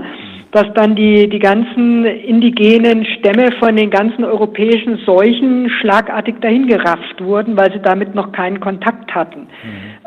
dass 0.51 0.65
dann 0.73 0.95
die, 0.95 1.27
die 1.29 1.39
ganzen 1.39 2.05
indigenen 2.05 3.05
Stämme 3.05 3.51
von 3.59 3.75
den 3.75 3.89
ganzen 3.89 4.23
europäischen 4.23 4.97
Seuchen 5.05 5.69
schlagartig 5.79 6.35
dahingerafft 6.41 7.23
wurden, 7.23 7.55
weil 7.55 7.71
sie 7.71 7.81
damit 7.81 8.15
noch 8.15 8.31
keinen 8.31 8.59
Kontakt 8.59 9.13
hatten. 9.13 9.41
Mhm. 9.41 9.47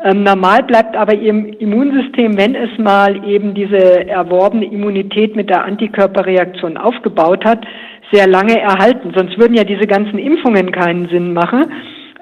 Ähm, 0.03 0.23
normal 0.23 0.63
bleibt 0.63 0.97
aber 0.97 1.13
ihr 1.13 1.33
Immunsystem, 1.61 2.37
wenn 2.37 2.55
es 2.55 2.77
mal 2.77 3.25
eben 3.25 3.53
diese 3.53 4.07
erworbene 4.07 4.65
Immunität 4.65 5.35
mit 5.35 5.49
der 5.49 5.63
Antikörperreaktion 5.63 6.77
aufgebaut 6.77 7.45
hat, 7.45 7.65
sehr 8.13 8.27
lange 8.27 8.59
erhalten. 8.59 9.11
Sonst 9.15 9.37
würden 9.37 9.55
ja 9.55 9.63
diese 9.63 9.87
ganzen 9.87 10.19
Impfungen 10.19 10.71
keinen 10.71 11.09
Sinn 11.09 11.33
machen 11.33 11.65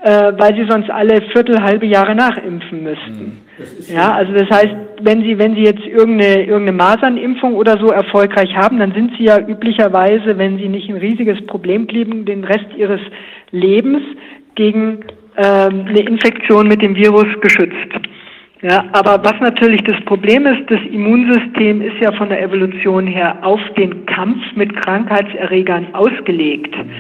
äh, 0.01 0.33
weil 0.37 0.55
sie 0.55 0.65
sonst 0.67 0.89
alle 0.89 1.21
Viertel, 1.31 1.61
halbe 1.61 1.85
Jahre 1.85 2.15
nachimpfen 2.15 2.83
müssten. 2.83 3.43
Mhm. 3.57 3.95
Ja, 3.95 4.13
also 4.13 4.33
das 4.33 4.49
heißt, 4.49 4.75
wenn 5.01 5.21
Sie, 5.21 5.37
wenn 5.37 5.53
Sie 5.53 5.61
jetzt 5.61 5.85
irgendeine, 5.85 6.43
irgendeine 6.43 6.71
Masernimpfung 6.71 7.53
oder 7.53 7.77
so 7.77 7.91
erfolgreich 7.91 8.55
haben, 8.55 8.79
dann 8.79 8.93
sind 8.93 9.11
Sie 9.17 9.25
ja 9.25 9.39
üblicherweise, 9.39 10.37
wenn 10.37 10.57
Sie 10.57 10.69
nicht 10.69 10.89
ein 10.89 10.97
riesiges 10.97 11.45
Problem 11.45 11.85
kriegen, 11.87 12.25
den 12.25 12.43
Rest 12.43 12.65
Ihres 12.75 13.01
Lebens 13.51 14.01
gegen 14.55 15.05
ähm, 15.37 15.85
eine 15.87 15.99
Infektion 15.99 16.67
mit 16.67 16.81
dem 16.81 16.95
Virus 16.95 17.27
geschützt. 17.41 17.75
Ja, 18.61 18.85
aber 18.91 19.23
was 19.23 19.39
natürlich 19.39 19.83
das 19.85 19.99
Problem 20.05 20.45
ist, 20.45 20.69
das 20.69 20.79
Immunsystem 20.91 21.81
ist 21.81 21.97
ja 21.99 22.11
von 22.11 22.29
der 22.29 22.43
Evolution 22.43 23.07
her 23.07 23.35
auf 23.41 23.59
den 23.75 24.05
Kampf 24.05 24.37
mit 24.55 24.75
Krankheitserregern 24.83 25.87
ausgelegt. 25.93 26.75
Mhm. 26.77 26.91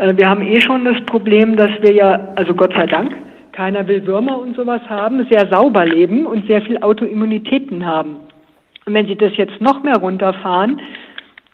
Äh, 0.00 0.16
wir 0.16 0.28
haben 0.28 0.42
eh 0.42 0.60
schon 0.60 0.84
das 0.84 0.98
Problem, 1.04 1.56
dass 1.56 1.70
wir 1.82 1.92
ja, 1.92 2.28
also 2.36 2.54
Gott 2.54 2.72
sei 2.74 2.86
Dank, 2.86 3.14
keiner 3.52 3.86
will 3.86 4.06
Würmer 4.06 4.38
und 4.38 4.56
sowas 4.56 4.80
haben, 4.88 5.26
sehr 5.30 5.46
sauber 5.48 5.84
leben 5.84 6.24
und 6.24 6.46
sehr 6.46 6.62
viel 6.62 6.78
Autoimmunitäten 6.82 7.84
haben. 7.84 8.16
Und 8.86 8.94
wenn 8.94 9.06
Sie 9.06 9.16
das 9.16 9.36
jetzt 9.36 9.60
noch 9.60 9.82
mehr 9.82 9.96
runterfahren, 9.96 10.80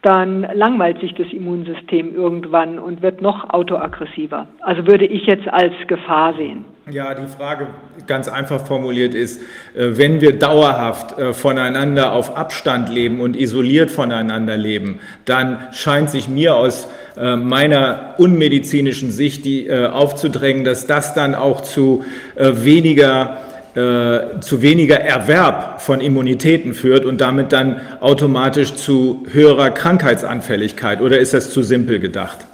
dann 0.07 0.47
langweilt 0.53 1.01
sich 1.01 1.13
das 1.15 1.27
Immunsystem 1.33 2.15
irgendwann 2.15 2.79
und 2.79 3.01
wird 3.01 3.21
noch 3.21 3.49
autoaggressiver. 3.49 4.47
Also 4.61 4.87
würde 4.87 5.05
ich 5.05 5.25
jetzt 5.25 5.49
als 5.49 5.73
Gefahr 5.87 6.33
sehen. 6.35 6.63
Ja, 6.89 7.13
die 7.13 7.27
Frage 7.27 7.67
ganz 8.07 8.29
einfach 8.29 8.65
formuliert 8.65 9.13
ist, 9.13 9.41
äh, 9.75 9.97
wenn 9.97 10.21
wir 10.21 10.39
dauerhaft 10.39 11.19
äh, 11.19 11.33
voneinander 11.33 12.13
auf 12.13 12.37
Abstand 12.37 12.87
leben 12.87 13.19
und 13.19 13.35
isoliert 13.35 13.91
voneinander 13.91 14.55
leben, 14.55 15.01
dann 15.25 15.67
scheint 15.73 16.09
sich 16.09 16.29
mir 16.29 16.55
aus 16.55 16.87
äh, 17.17 17.35
meiner 17.35 18.15
unmedizinischen 18.17 19.11
Sicht 19.11 19.43
die 19.43 19.69
aufzudrängen, 19.69 20.63
dass 20.63 20.87
das 20.87 21.13
dann 21.13 21.35
auch 21.35 21.59
zu 21.59 22.05
weniger 22.37 23.39
zu 23.77 24.61
weniger 24.61 24.99
Erwerb 24.99 25.81
von 25.81 26.01
Immunitäten 26.01 26.73
führt 26.73 27.05
und 27.05 27.21
damit 27.21 27.51
dann 27.51 27.79
automatisch 27.99 28.73
zu 28.73 29.25
höherer 29.31 29.69
Krankheitsanfälligkeit. 29.69 30.99
Oder 30.99 31.19
ist 31.19 31.35
das 31.35 31.51
zu 31.51 31.61
simpel 31.61 31.99
gedacht? 31.99 32.47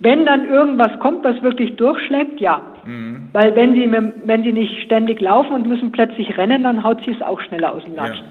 Wenn 0.00 0.26
dann 0.26 0.46
irgendwas 0.48 0.90
kommt, 1.00 1.24
was 1.24 1.40
wirklich 1.42 1.76
durchschlägt, 1.76 2.38
ja. 2.40 2.60
Mhm. 2.84 3.28
Weil 3.32 3.56
wenn 3.56 3.72
sie, 3.72 3.90
wenn 4.26 4.42
sie 4.42 4.52
nicht 4.52 4.82
ständig 4.84 5.20
laufen 5.20 5.54
und 5.54 5.66
müssen 5.66 5.92
plötzlich 5.92 6.36
rennen, 6.36 6.62
dann 6.64 6.84
haut 6.84 6.98
sie 7.06 7.12
es 7.12 7.22
auch 7.22 7.40
schneller 7.40 7.72
aus 7.72 7.84
dem 7.84 7.94
Latschen. 7.94 8.26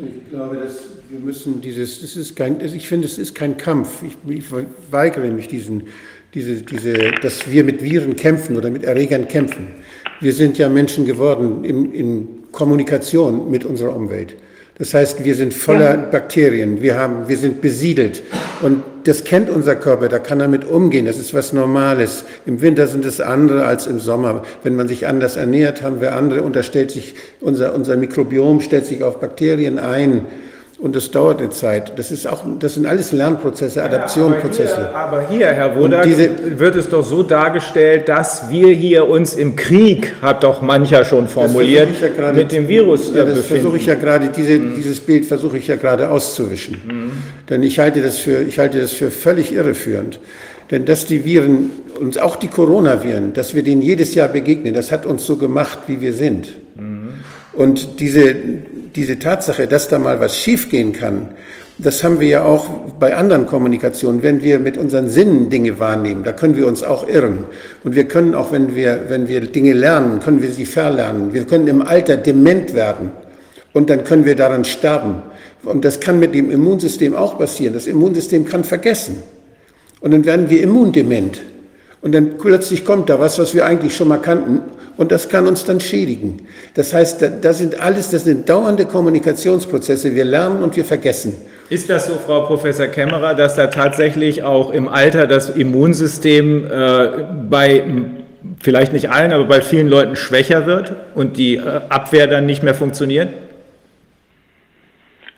Ja. 0.00 0.06
Ich 0.06 0.30
glaube, 0.30 0.56
dass 0.56 0.98
wir 1.08 1.20
müssen 1.20 1.60
dieses, 1.60 2.00
das 2.00 2.16
ist 2.16 2.34
kein, 2.34 2.60
ich 2.60 2.88
finde, 2.88 3.06
es 3.06 3.16
ist 3.16 3.32
kein 3.32 3.56
Kampf. 3.56 4.02
Ich, 4.02 4.16
ich 4.28 4.44
weigere 4.90 5.30
mich 5.30 5.46
diesen, 5.46 5.84
diese, 6.34 6.62
diese, 6.62 7.12
dass 7.22 7.48
wir 7.48 7.62
mit 7.62 7.80
Viren 7.80 8.16
kämpfen 8.16 8.56
oder 8.56 8.70
mit 8.70 8.82
Erregern 8.82 9.28
kämpfen. 9.28 9.83
Wir 10.20 10.32
sind 10.32 10.58
ja 10.58 10.68
Menschen 10.68 11.04
geworden 11.04 11.64
in, 11.64 11.92
in 11.92 12.28
Kommunikation 12.52 13.50
mit 13.50 13.64
unserer 13.64 13.94
Umwelt. 13.94 14.36
Das 14.78 14.92
heißt, 14.92 15.24
wir 15.24 15.36
sind 15.36 15.54
voller 15.54 15.94
ja. 15.94 15.96
Bakterien, 15.96 16.82
wir, 16.82 16.98
haben, 16.98 17.28
wir 17.28 17.36
sind 17.36 17.60
besiedelt 17.60 18.24
und 18.60 18.82
das 19.04 19.22
kennt 19.22 19.48
unser 19.48 19.76
Körper, 19.76 20.08
da 20.08 20.18
kann 20.18 20.40
er 20.40 20.48
mit 20.48 20.64
umgehen, 20.64 21.06
das 21.06 21.18
ist 21.18 21.32
was 21.32 21.52
Normales. 21.52 22.24
Im 22.44 22.60
Winter 22.60 22.88
sind 22.88 23.04
es 23.04 23.20
andere 23.20 23.66
als 23.66 23.86
im 23.86 24.00
Sommer. 24.00 24.42
Wenn 24.64 24.74
man 24.74 24.88
sich 24.88 25.06
anders 25.06 25.36
ernährt, 25.36 25.82
haben 25.82 26.00
wir 26.00 26.16
andere 26.16 26.42
und 26.42 26.56
da 26.56 26.64
stellt 26.64 26.90
sich 26.90 27.14
unser, 27.40 27.74
unser 27.74 27.96
Mikrobiom 27.96 28.60
stellt 28.60 28.86
sich 28.86 29.04
auf 29.04 29.20
Bakterien 29.20 29.78
ein. 29.78 30.26
Und 30.84 30.94
das 30.94 31.10
dauert 31.10 31.38
eine 31.38 31.48
Zeit. 31.48 31.98
Das, 31.98 32.10
ist 32.10 32.26
auch, 32.26 32.44
das 32.58 32.74
sind 32.74 32.84
alles 32.84 33.10
Lernprozesse, 33.10 33.82
Adaptionprozesse. 33.82 34.82
Ja, 34.82 34.88
aber, 34.90 35.16
aber, 35.16 35.28
hier, 35.30 35.46
Herr 35.46 35.74
Wodak, 35.74 36.06
wird 36.58 36.76
es 36.76 36.90
doch 36.90 37.02
so 37.02 37.22
dargestellt, 37.22 38.06
dass 38.06 38.50
wir 38.50 38.68
hier 38.68 39.08
uns 39.08 39.32
im 39.32 39.56
Krieg, 39.56 40.12
hat 40.20 40.44
doch 40.44 40.60
mancher 40.60 41.06
schon 41.06 41.26
formuliert, 41.26 41.88
ja 42.02 42.08
grade, 42.08 42.36
mit 42.36 42.52
dem 42.52 42.68
Virus 42.68 43.10
ja, 43.14 43.24
das 43.24 43.46
versuche 43.46 43.78
ich 43.78 43.86
ja 43.86 43.94
gerade, 43.94 44.28
diese, 44.28 44.58
mhm. 44.58 44.74
dieses 44.76 45.00
Bild 45.00 45.24
versuche 45.24 45.56
ich 45.56 45.68
ja 45.68 45.76
gerade 45.76 46.10
auszuwischen. 46.10 46.82
Mhm. 46.86 47.12
Denn 47.48 47.62
ich 47.62 47.78
halte, 47.78 48.02
das 48.02 48.18
für, 48.18 48.42
ich 48.42 48.58
halte 48.58 48.78
das 48.82 48.92
für 48.92 49.10
völlig 49.10 49.54
irreführend. 49.54 50.20
Denn 50.70 50.84
dass 50.84 51.06
die 51.06 51.24
Viren, 51.24 51.70
und 51.98 52.20
auch 52.20 52.36
die 52.36 52.48
Coronaviren, 52.48 53.32
dass 53.32 53.54
wir 53.54 53.62
denen 53.62 53.80
jedes 53.80 54.14
Jahr 54.14 54.28
begegnen, 54.28 54.74
das 54.74 54.92
hat 54.92 55.06
uns 55.06 55.24
so 55.24 55.38
gemacht, 55.38 55.78
wie 55.86 56.02
wir 56.02 56.12
sind. 56.12 56.48
Mhm. 56.76 57.14
Und 57.54 58.00
diese, 58.00 58.34
diese 58.94 59.18
Tatsache, 59.18 59.66
dass 59.66 59.88
da 59.88 59.98
mal 59.98 60.20
was 60.20 60.38
schiefgehen 60.38 60.92
kann, 60.92 61.30
das 61.78 62.04
haben 62.04 62.20
wir 62.20 62.28
ja 62.28 62.44
auch 62.44 62.68
bei 63.00 63.16
anderen 63.16 63.46
Kommunikationen, 63.46 64.22
wenn 64.22 64.42
wir 64.42 64.60
mit 64.60 64.78
unseren 64.78 65.08
Sinnen 65.08 65.50
Dinge 65.50 65.80
wahrnehmen, 65.80 66.22
da 66.22 66.32
können 66.32 66.56
wir 66.56 66.68
uns 66.68 66.84
auch 66.84 67.08
irren. 67.08 67.44
Und 67.82 67.96
wir 67.96 68.04
können 68.04 68.34
auch, 68.34 68.52
wenn 68.52 68.76
wir, 68.76 69.06
wenn 69.08 69.26
wir 69.26 69.40
Dinge 69.40 69.72
lernen, 69.72 70.20
können 70.20 70.40
wir 70.40 70.52
sie 70.52 70.66
verlernen. 70.66 71.34
Wir 71.34 71.44
können 71.44 71.66
im 71.66 71.82
Alter 71.82 72.16
dement 72.16 72.74
werden 72.74 73.10
und 73.72 73.90
dann 73.90 74.04
können 74.04 74.24
wir 74.24 74.36
daran 74.36 74.64
sterben. 74.64 75.22
Und 75.64 75.84
das 75.84 75.98
kann 75.98 76.20
mit 76.20 76.34
dem 76.34 76.50
Immunsystem 76.50 77.16
auch 77.16 77.38
passieren. 77.38 77.74
Das 77.74 77.88
Immunsystem 77.88 78.44
kann 78.44 78.62
vergessen. 78.62 79.22
Und 80.00 80.12
dann 80.12 80.24
werden 80.24 80.50
wir 80.50 80.62
immundement. 80.62 81.40
Und 82.02 82.12
dann 82.12 82.36
plötzlich 82.38 82.84
kommt 82.84 83.08
da 83.08 83.18
was, 83.18 83.38
was 83.38 83.54
wir 83.54 83.64
eigentlich 83.64 83.96
schon 83.96 84.08
mal 84.08 84.18
kannten 84.18 84.60
und 84.96 85.12
das 85.12 85.28
kann 85.28 85.46
uns 85.46 85.64
dann 85.64 85.80
schädigen. 85.80 86.46
Das 86.74 86.94
heißt, 86.94 87.30
das 87.42 87.58
sind 87.58 87.80
alles, 87.80 88.10
das 88.10 88.24
sind 88.24 88.48
dauernde 88.48 88.86
Kommunikationsprozesse. 88.86 90.14
Wir 90.14 90.24
lernen 90.24 90.62
und 90.62 90.76
wir 90.76 90.84
vergessen. 90.84 91.34
Ist 91.70 91.88
das 91.90 92.06
so, 92.06 92.14
Frau 92.14 92.42
Professor 92.42 92.86
Kämmerer, 92.86 93.34
dass 93.34 93.56
da 93.56 93.66
tatsächlich 93.68 94.42
auch 94.42 94.70
im 94.70 94.86
Alter 94.86 95.26
das 95.26 95.50
Immunsystem 95.50 96.66
äh, 96.66 97.08
bei 97.48 97.82
vielleicht 98.60 98.92
nicht 98.92 99.10
allen, 99.10 99.32
aber 99.32 99.44
bei 99.44 99.62
vielen 99.62 99.88
Leuten 99.88 100.16
schwächer 100.16 100.66
wird 100.66 100.92
und 101.14 101.36
die 101.38 101.56
äh, 101.56 101.80
Abwehr 101.88 102.26
dann 102.26 102.46
nicht 102.46 102.62
mehr 102.62 102.74
funktioniert? 102.74 103.30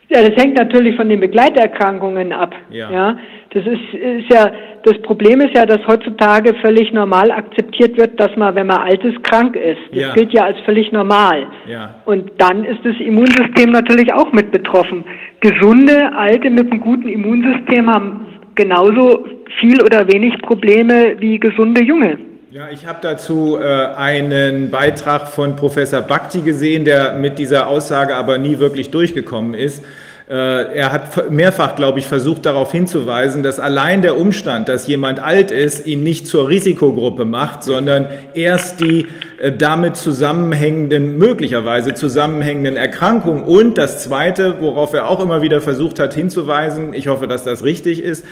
Ja, 0.08 0.22
das 0.28 0.36
hängt 0.36 0.56
natürlich 0.56 0.96
von 0.96 1.08
den 1.08 1.20
Begleiterkrankungen 1.20 2.32
ab. 2.32 2.54
Ja. 2.70 2.90
ja. 2.90 3.18
Das 3.56 3.64
ist, 3.64 3.94
ist 3.94 4.30
ja, 4.30 4.52
das 4.82 5.00
Problem 5.00 5.40
ist 5.40 5.56
ja, 5.56 5.64
dass 5.64 5.80
heutzutage 5.86 6.52
völlig 6.60 6.92
normal 6.92 7.30
akzeptiert 7.30 7.96
wird, 7.96 8.20
dass 8.20 8.28
man, 8.36 8.54
wenn 8.54 8.66
man 8.66 8.82
alt 8.82 9.02
ist, 9.02 9.24
krank 9.24 9.56
ist. 9.56 9.78
Das 9.92 9.98
ja. 9.98 10.12
gilt 10.12 10.34
ja 10.34 10.44
als 10.44 10.58
völlig 10.66 10.92
normal. 10.92 11.46
Ja. 11.66 11.94
Und 12.04 12.32
dann 12.36 12.66
ist 12.66 12.80
das 12.84 12.94
Immunsystem 13.00 13.72
natürlich 13.72 14.12
auch 14.12 14.30
mit 14.32 14.52
betroffen. 14.52 15.06
Gesunde, 15.40 16.12
alte 16.14 16.50
mit 16.50 16.70
einem 16.70 16.82
guten 16.82 17.08
Immunsystem 17.08 17.90
haben 17.90 18.26
genauso 18.56 19.24
viel 19.58 19.80
oder 19.82 20.06
wenig 20.06 20.36
Probleme 20.42 21.16
wie 21.18 21.40
gesunde 21.40 21.82
Junge. 21.82 22.18
Ja, 22.50 22.68
ich 22.70 22.86
habe 22.86 22.98
dazu 23.00 23.56
äh, 23.58 23.64
einen 23.96 24.70
Beitrag 24.70 25.28
von 25.28 25.56
Professor 25.56 26.02
Bhakti 26.02 26.42
gesehen, 26.42 26.84
der 26.84 27.14
mit 27.14 27.38
dieser 27.38 27.68
Aussage 27.68 28.14
aber 28.16 28.36
nie 28.36 28.58
wirklich 28.58 28.90
durchgekommen 28.90 29.54
ist. 29.54 29.82
Äh, 30.28 30.34
er 30.76 30.90
hat 30.90 31.30
mehrfach, 31.30 31.76
glaube 31.76 32.00
ich, 32.00 32.06
versucht 32.06 32.46
darauf 32.46 32.72
hinzuweisen, 32.72 33.44
dass 33.44 33.60
allein 33.60 34.02
der 34.02 34.18
Umstand, 34.18 34.68
dass 34.68 34.88
jemand 34.88 35.20
alt 35.20 35.52
ist, 35.52 35.86
ihn 35.86 36.02
nicht 36.02 36.26
zur 36.26 36.48
Risikogruppe 36.48 37.24
macht, 37.24 37.62
sondern 37.62 38.08
erst 38.34 38.80
die 38.80 39.06
äh, 39.38 39.52
damit 39.52 39.96
zusammenhängenden, 39.96 41.16
möglicherweise 41.16 41.94
zusammenhängenden 41.94 42.76
Erkrankungen. 42.76 43.44
Und 43.44 43.78
das 43.78 44.02
Zweite, 44.02 44.56
worauf 44.58 44.94
er 44.94 45.08
auch 45.08 45.20
immer 45.20 45.42
wieder 45.42 45.60
versucht 45.60 46.00
hat 46.00 46.14
hinzuweisen, 46.14 46.92
ich 46.92 47.06
hoffe, 47.06 47.28
dass 47.28 47.44
das 47.44 47.62
richtig 47.62 48.02
ist, 48.02 48.24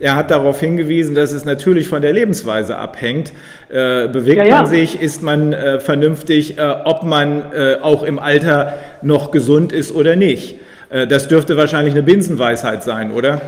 er 0.00 0.16
hat 0.16 0.30
darauf 0.30 0.58
hingewiesen, 0.58 1.14
dass 1.14 1.32
es 1.32 1.44
natürlich 1.44 1.86
von 1.86 2.00
der 2.00 2.14
Lebensweise 2.14 2.78
abhängt. 2.78 3.34
Äh, 3.68 4.08
bewegt 4.08 4.38
ja, 4.38 4.44
ja. 4.44 4.56
man 4.62 4.66
sich, 4.66 5.00
ist 5.02 5.22
man 5.22 5.52
äh, 5.52 5.80
vernünftig, 5.80 6.56
äh, 6.56 6.62
ob 6.84 7.02
man 7.02 7.52
äh, 7.52 7.76
auch 7.82 8.04
im 8.04 8.18
Alter 8.18 8.78
noch 9.02 9.30
gesund 9.32 9.70
ist 9.70 9.94
oder 9.94 10.16
nicht. 10.16 10.61
Äh, 10.92 11.06
das 11.06 11.26
dürfte 11.26 11.56
wahrscheinlich 11.56 11.94
eine 11.94 12.02
Binsenweisheit 12.02 12.82
sein, 12.84 13.12
oder? 13.12 13.40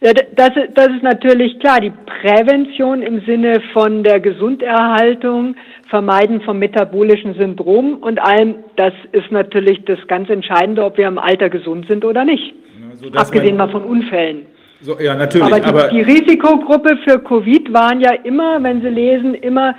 Ja, 0.00 0.12
das, 0.12 0.50
das 0.74 0.88
ist 0.88 1.02
natürlich 1.02 1.58
klar. 1.60 1.80
Die 1.80 1.92
Prävention 2.20 3.02
im 3.02 3.20
Sinne 3.24 3.62
von 3.72 4.02
der 4.02 4.20
Gesunderhaltung, 4.20 5.56
Vermeiden 5.88 6.40
von 6.40 6.58
metabolischen 6.58 7.34
Syndromen 7.34 7.94
und 7.94 8.18
allem, 8.18 8.56
das 8.76 8.92
ist 9.12 9.30
natürlich 9.30 9.84
das 9.84 9.98
ganz 10.08 10.28
Entscheidende, 10.28 10.84
ob 10.84 10.98
wir 10.98 11.06
im 11.06 11.18
Alter 11.18 11.48
gesund 11.48 11.86
sind 11.88 12.04
oder 12.04 12.24
nicht. 12.24 12.54
Also, 12.90 13.10
Abgesehen 13.14 13.56
mal 13.56 13.70
von 13.70 13.84
Unfällen. 13.84 14.46
So, 14.80 14.98
ja, 15.00 15.14
natürlich. 15.14 15.46
Aber 15.46 15.60
die, 15.60 15.66
aber 15.66 15.88
die 15.88 16.02
Risikogruppe 16.02 16.98
für 17.06 17.18
Covid 17.18 17.72
waren 17.72 18.00
ja 18.00 18.12
immer, 18.24 18.62
wenn 18.62 18.82
Sie 18.82 18.88
lesen, 18.88 19.34
immer 19.34 19.74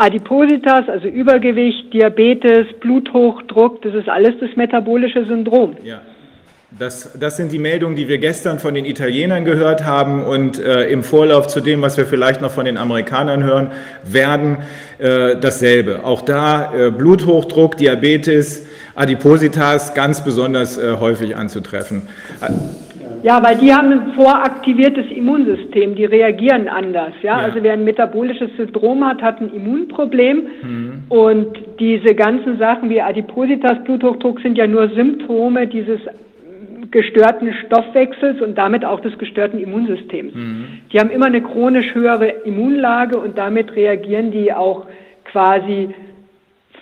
Adipositas, 0.00 0.88
also 0.88 1.08
Übergewicht, 1.08 1.92
Diabetes, 1.92 2.66
Bluthochdruck, 2.80 3.82
das 3.82 3.94
ist 3.94 4.08
alles 4.08 4.32
das 4.40 4.48
metabolische 4.56 5.26
Syndrom. 5.26 5.76
Ja. 5.84 6.00
Das, 6.78 7.18
das 7.18 7.36
sind 7.36 7.52
die 7.52 7.58
Meldungen, 7.58 7.96
die 7.96 8.08
wir 8.08 8.18
gestern 8.18 8.60
von 8.60 8.74
den 8.74 8.86
Italienern 8.86 9.44
gehört 9.44 9.84
haben 9.84 10.22
und 10.22 10.58
äh, 10.58 10.84
im 10.84 11.02
Vorlauf 11.02 11.48
zu 11.48 11.60
dem, 11.60 11.82
was 11.82 11.98
wir 11.98 12.06
vielleicht 12.06 12.40
noch 12.40 12.52
von 12.52 12.64
den 12.64 12.78
Amerikanern 12.78 13.42
hören 13.42 13.72
werden, 14.04 14.58
äh, 14.98 15.36
dasselbe. 15.36 16.04
Auch 16.04 16.22
da 16.22 16.72
äh, 16.72 16.90
Bluthochdruck, 16.90 17.76
Diabetes, 17.76 18.66
Adipositas 18.94 19.94
ganz 19.94 20.24
besonders 20.24 20.78
äh, 20.78 20.96
häufig 20.98 21.36
anzutreffen. 21.36 22.08
Ja, 23.22 23.42
weil 23.42 23.56
die 23.56 23.72
haben 23.72 23.92
ein 23.92 24.12
voraktiviertes 24.14 25.06
Immunsystem, 25.10 25.94
die 25.94 26.04
reagieren 26.04 26.68
anders. 26.68 27.12
Ja? 27.22 27.38
ja. 27.38 27.44
Also 27.44 27.62
wer 27.62 27.74
ein 27.74 27.84
metabolisches 27.84 28.50
Syndrom 28.56 29.04
hat, 29.04 29.22
hat 29.22 29.40
ein 29.40 29.52
Immunproblem. 29.52 30.42
Mhm. 30.62 31.02
Und 31.08 31.58
diese 31.78 32.14
ganzen 32.14 32.58
Sachen 32.58 32.88
wie 32.88 33.00
Adipositas, 33.00 33.82
Bluthochdruck 33.84 34.40
sind 34.40 34.56
ja 34.56 34.66
nur 34.66 34.88
Symptome 34.90 35.66
dieses 35.66 36.00
gestörten 36.90 37.52
Stoffwechsels 37.66 38.40
und 38.40 38.58
damit 38.58 38.84
auch 38.84 39.00
des 39.00 39.16
gestörten 39.18 39.60
Immunsystems. 39.60 40.34
Mhm. 40.34 40.64
Die 40.92 40.98
haben 40.98 41.10
immer 41.10 41.26
eine 41.26 41.40
chronisch 41.40 41.94
höhere 41.94 42.28
Immunlage 42.44 43.18
und 43.18 43.38
damit 43.38 43.76
reagieren 43.76 44.30
die 44.32 44.52
auch 44.52 44.86
quasi 45.24 45.90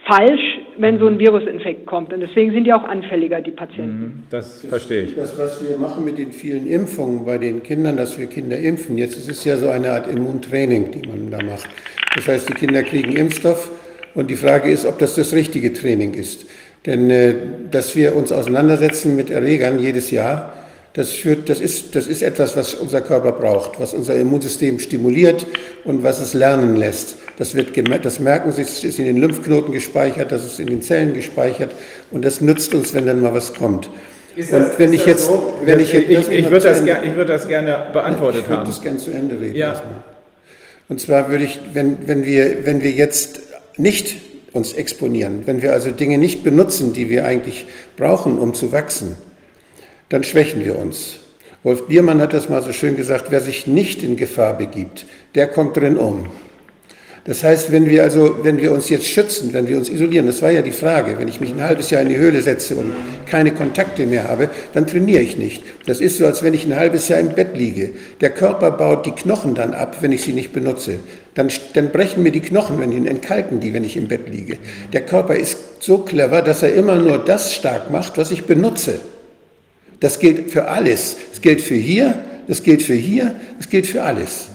falsch, 0.09 0.41
wenn 0.79 0.99
so 0.99 1.07
ein 1.07 1.19
Virusinfekt 1.19 1.87
kommt. 1.87 2.13
Und 2.13 2.21
deswegen 2.21 2.53
sind 2.53 2.65
die 2.65 2.73
auch 2.73 2.85
anfälliger, 2.85 3.41
die 3.41 3.51
Patienten. 3.51 4.01
Mhm, 4.01 4.23
das 4.31 4.65
verstehe 4.69 5.03
ich. 5.03 5.15
Das, 5.15 5.39
was 5.39 5.63
wir 5.63 5.77
machen 5.77 6.05
mit 6.05 6.19
den 6.19 6.33
vielen 6.33 6.67
Impfungen 6.67 7.25
bei 7.25 7.39
den 7.39 7.63
Kindern, 7.63 7.97
dass 7.97 8.19
wir 8.19 8.27
Kinder 8.27 8.59
impfen, 8.59 8.97
jetzt 8.97 9.17
ist 9.17 9.29
es 9.29 9.45
ja 9.45 9.57
so 9.57 9.69
eine 9.69 9.93
Art 9.93 10.09
Immuntraining, 10.09 10.91
die 10.91 11.07
man 11.07 11.31
da 11.31 11.43
macht. 11.43 11.69
Das 12.17 12.27
heißt, 12.27 12.49
die 12.49 12.55
Kinder 12.55 12.83
kriegen 12.83 13.13
Impfstoff 13.13 13.71
und 14.15 14.31
die 14.31 14.37
Frage 14.37 14.71
ist, 14.71 14.87
ob 14.87 14.99
das 14.99 15.15
das 15.15 15.33
richtige 15.33 15.73
Training 15.73 16.15
ist. 16.15 16.47
Denn 16.87 17.11
äh, 17.11 17.35
dass 17.71 17.95
wir 17.95 18.17
uns 18.17 18.33
auseinandersetzen 18.33 19.15
mit 19.15 19.31
Erregern 19.31 19.79
jedes 19.79 20.11
Jahr, 20.11 20.55
das, 20.95 21.11
führt, 21.11 21.49
das, 21.49 21.61
ist, 21.61 21.95
das 21.95 22.07
ist 22.07 22.23
etwas, 22.23 22.57
was 22.57 22.75
unser 22.75 23.03
Körper 23.03 23.33
braucht, 23.33 23.79
was 23.79 23.93
unser 23.93 24.17
Immunsystem 24.17 24.79
stimuliert 24.79 25.47
und 25.85 26.03
was 26.03 26.21
es 26.21 26.35
lernen 26.35 26.77
lässt. 26.77 27.19
Das, 27.39 27.55
wird, 27.55 27.71
das 28.05 28.19
merken 28.19 28.51
Sie, 28.51 28.63
es 28.63 28.83
ist 28.83 28.99
in 28.99 29.05
den 29.05 29.19
Lymphknoten 29.19 29.73
gespeichert, 29.73 30.33
das 30.33 30.45
ist 30.45 30.59
in 30.59 30.67
den 30.67 30.83
Zellen 30.83 31.15
gespeichert 31.15 31.71
und 32.11 32.25
das 32.25 32.41
nützt 32.41 32.75
uns, 32.75 32.93
wenn 32.95 33.07
dann 33.07 33.23
mal 33.23 33.33
was 33.33 33.55
kommt. 33.55 33.89
Ist 34.35 34.53
das, 34.53 34.73
und 34.73 34.79
wenn 34.79 34.93
ich 34.93 35.07
jetzt, 35.07 35.27
so? 35.27 35.55
wenn 35.63 35.79
ich, 35.79 35.95
ich, 35.95 36.11
ich, 36.11 36.29
ich 36.31 36.51
würde 36.51 36.69
das, 36.69 36.85
ger 36.85 37.01
würd 37.17 37.29
das 37.29 37.47
gerne 37.47 37.87
beantwortet 37.93 38.45
ich 38.45 38.51
haben. 38.51 38.53
Ich 38.53 38.59
würde 38.59 38.71
das 38.71 38.83
gerne 38.83 38.99
zu 38.99 39.11
Ende 39.13 39.41
reden. 39.41 39.55
Ja. 39.55 39.81
Und 40.89 41.01
zwar 41.01 41.31
würde 41.31 41.45
ich, 41.45 41.61
wenn, 41.73 42.09
wenn, 42.09 42.25
wir, 42.25 42.67
wenn 42.67 42.83
wir 42.83 42.91
jetzt 42.91 43.41
nicht 43.77 44.17
uns 44.53 44.73
exponieren, 44.73 45.43
wenn 45.47 45.63
wir 45.63 45.73
also 45.73 45.93
Dinge 45.93 46.19
nicht 46.19 46.43
benutzen, 46.43 46.93
die 46.93 47.09
wir 47.09 47.25
eigentlich 47.25 47.67
brauchen, 47.97 48.39
um 48.39 48.53
zu 48.53 48.73
wachsen, 48.73 49.17
dann 50.09 50.25
schwächen 50.25 50.65
wir 50.65 50.77
uns. 50.77 51.21
Wolf 51.63 51.87
Biermann 51.87 52.21
hat 52.21 52.33
das 52.33 52.49
mal 52.49 52.63
so 52.63 52.73
schön 52.73 52.97
gesagt, 52.97 53.27
wer 53.31 53.41
sich 53.41 53.69
nicht 53.69 54.03
in 54.03 54.17
Gefahr 54.17 54.57
begibt, 54.57 55.07
der 55.37 55.47
kommt 55.47 55.77
drin 55.77 55.97
um. 55.97 56.27
Das 57.29 57.45
heißt, 57.45 57.71
wenn 57.71 57.91
wir 57.91 58.05
also, 58.05 58.39
wenn 58.43 58.57
wir 58.57 58.73
uns 58.73 58.89
jetzt 58.89 59.07
schützen, 59.07 59.53
wenn 59.53 59.69
wir 59.69 59.77
uns 59.77 59.91
isolieren, 59.91 60.27
das 60.27 60.41
war 60.41 60.51
ja 60.51 60.63
die 60.63 60.73
Frage, 60.73 61.19
wenn 61.19 61.29
ich 61.29 61.43
mich 61.43 61.51
ein 61.51 61.63
halbes 61.63 61.91
Jahr 61.91 62.01
in 62.01 62.09
die 62.09 62.17
Höhle 62.17 62.41
setze 62.41 62.75
und 62.75 62.95
keine 63.27 63.53
Kontakte 63.53 64.07
mehr 64.07 64.25
habe, 64.25 64.49
dann 64.73 64.87
trainiere 64.87 65.21
ich 65.21 65.37
nicht. 65.37 65.63
Das 65.85 66.01
ist 66.01 66.17
so, 66.17 66.25
als 66.25 66.43
wenn 66.43 66.55
ich 66.55 66.65
ein 66.65 66.75
halbes 66.75 67.07
Jahr 67.09 67.21
im 67.21 67.29
Bett 67.29 67.55
liege. 67.55 67.91
Der 68.23 68.31
Körper 68.31 68.71
baut 68.71 69.05
die 69.05 69.11
Knochen 69.11 69.55
dann 69.55 69.75
ab, 69.75 69.99
wenn 70.01 70.11
ich 70.11 70.23
sie 70.23 70.33
nicht 70.33 70.55
benutze. 70.55 71.01
Dann, 71.35 71.51
dann 71.75 71.91
brechen 71.91 72.23
mir 72.23 72.33
die 72.33 72.41
Knochen, 72.41 72.81
wenn 72.81 72.93
ich 72.93 73.07
entkalken 73.07 73.61
die, 73.61 73.75
wenn 73.75 73.85
ich 73.85 73.99
im 73.99 74.09
Bett 74.09 74.27
liege. 74.31 74.57
Der 74.95 75.03
Körper 75.03 75.37
ist 75.37 75.59
so 75.81 75.99
clever, 75.99 76.41
dass 76.41 76.63
er 76.63 76.73
immer 76.73 76.97
nur 76.97 77.19
das 77.19 77.53
stark 77.53 77.91
macht, 77.91 78.17
was 78.17 78.31
ich 78.31 78.45
benutze. 78.45 79.01
Das 80.01 80.19
gilt 80.19 80.51
für 80.51 80.69
alles. 80.69 81.19
Das 81.31 81.43
gilt 81.43 81.61
für 81.61 81.75
hier, 81.75 82.23
das 82.47 82.63
gilt 82.63 82.83
für 82.83 82.95
hier, 82.95 83.35
das 83.59 83.69
gilt 83.69 83.87
für 83.87 84.03
alles. 84.03 84.49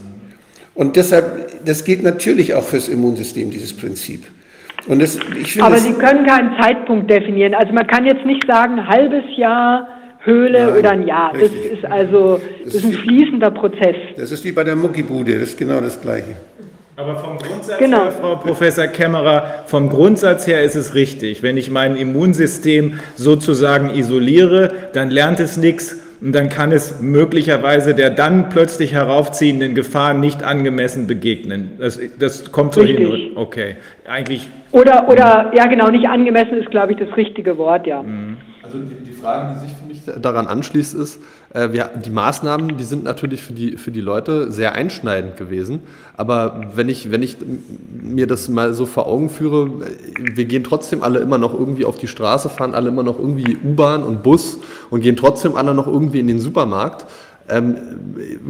Und 0.75 0.95
deshalb, 0.95 1.65
das 1.65 1.83
geht 1.83 2.01
natürlich 2.03 2.53
auch 2.53 2.63
fürs 2.63 2.89
Immunsystem, 2.89 3.51
dieses 3.51 3.75
Prinzip. 3.75 4.25
Und 4.87 5.01
das, 5.01 5.17
ich 5.39 5.53
finde, 5.53 5.67
Aber 5.67 5.77
Sie 5.77 5.93
können 5.93 6.25
keinen 6.25 6.59
Zeitpunkt 6.59 7.09
definieren. 7.09 7.53
Also 7.53 7.71
man 7.73 7.87
kann 7.87 8.05
jetzt 8.05 8.25
nicht 8.25 8.45
sagen, 8.47 8.85
halbes 8.87 9.23
Jahr 9.37 9.87
Höhle 10.25 10.67
Nein, 10.67 10.79
oder 10.79 10.91
ein 10.91 11.07
Jahr. 11.07 11.33
Richtig. 11.33 11.51
Das 11.63 11.79
ist 11.79 11.85
also 11.85 12.41
das 12.63 12.75
ist 12.75 12.85
ein 12.85 12.93
fließender 12.93 13.51
Prozess. 13.51 13.95
Das 14.17 14.31
ist 14.31 14.43
wie 14.45 14.53
bei 14.53 14.63
der 14.63 14.75
Muckibude, 14.75 15.33
das 15.33 15.49
ist 15.49 15.57
genau 15.57 15.81
das 15.81 15.99
Gleiche. 15.99 16.35
Aber 16.95 17.15
vom 17.17 17.37
Grundsatz 17.39 17.79
genau. 17.79 18.03
her, 18.05 18.11
Frau 18.11 18.35
Professor 18.37 18.87
Kämmerer, 18.87 19.63
vom 19.65 19.89
Grundsatz 19.89 20.47
her 20.47 20.61
ist 20.61 20.75
es 20.75 20.93
richtig. 20.93 21.43
Wenn 21.43 21.57
ich 21.57 21.71
mein 21.71 21.95
Immunsystem 21.95 22.99
sozusagen 23.15 23.89
isoliere, 23.89 24.71
dann 24.93 25.09
lernt 25.09 25.39
es 25.39 25.57
nichts 25.57 25.97
und 26.23 26.33
dann 26.33 26.47
kann 26.47 26.71
es 26.71 27.01
möglicherweise 27.01 27.93
der 27.93 28.09
dann 28.09 28.47
plötzlich 28.47 28.93
heraufziehenden 28.93 29.75
Gefahr 29.75 30.13
nicht 30.13 30.41
angemessen 30.41 31.05
begegnen. 31.05 31.73
Das, 31.77 31.99
das 32.17 32.49
kommt 32.51 32.73
so 32.75 32.81
Richtig. 32.81 33.09
hin. 33.09 33.31
Okay, 33.35 33.75
eigentlich. 34.07 34.49
Oder, 34.71 35.09
oder, 35.09 35.51
ja 35.53 35.65
genau, 35.65 35.89
nicht 35.89 36.07
angemessen 36.07 36.57
ist, 36.57 36.71
glaube 36.71 36.93
ich, 36.93 36.97
das 36.97 37.15
richtige 37.17 37.57
Wort, 37.57 37.85
ja. 37.87 38.01
Mhm. 38.01 38.37
Die, 38.77 39.05
die 39.05 39.11
Frage, 39.11 39.53
die 39.53 39.67
sich 39.67 39.77
für 39.77 39.85
mich 39.85 40.21
daran 40.21 40.47
anschließt, 40.47 40.95
ist, 40.95 41.19
äh, 41.53 41.71
wir, 41.71 41.89
die 42.03 42.09
Maßnahmen, 42.09 42.77
die 42.77 42.83
sind 42.83 43.03
natürlich 43.03 43.41
für 43.41 43.53
die, 43.53 43.77
für 43.77 43.91
die 43.91 44.01
Leute 44.01 44.51
sehr 44.51 44.73
einschneidend 44.73 45.37
gewesen. 45.37 45.81
Aber 46.17 46.71
wenn 46.75 46.89
ich, 46.89 47.11
wenn 47.11 47.23
ich 47.23 47.37
mir 48.01 48.27
das 48.27 48.49
mal 48.49 48.73
so 48.73 48.85
vor 48.85 49.07
Augen 49.07 49.29
führe, 49.29 49.85
äh, 49.85 50.35
wir 50.35 50.45
gehen 50.45 50.63
trotzdem 50.63 51.03
alle 51.03 51.19
immer 51.19 51.37
noch 51.37 51.53
irgendwie 51.53 51.85
auf 51.85 51.97
die 51.97 52.07
Straße, 52.07 52.49
fahren 52.49 52.73
alle 52.73 52.89
immer 52.89 53.03
noch 53.03 53.19
irgendwie 53.19 53.57
U-Bahn 53.63 54.03
und 54.03 54.23
Bus 54.23 54.59
und 54.89 55.01
gehen 55.01 55.15
trotzdem 55.15 55.55
alle 55.55 55.73
noch 55.73 55.87
irgendwie 55.87 56.19
in 56.19 56.27
den 56.27 56.39
Supermarkt. 56.39 57.05
Ähm, 57.49 57.75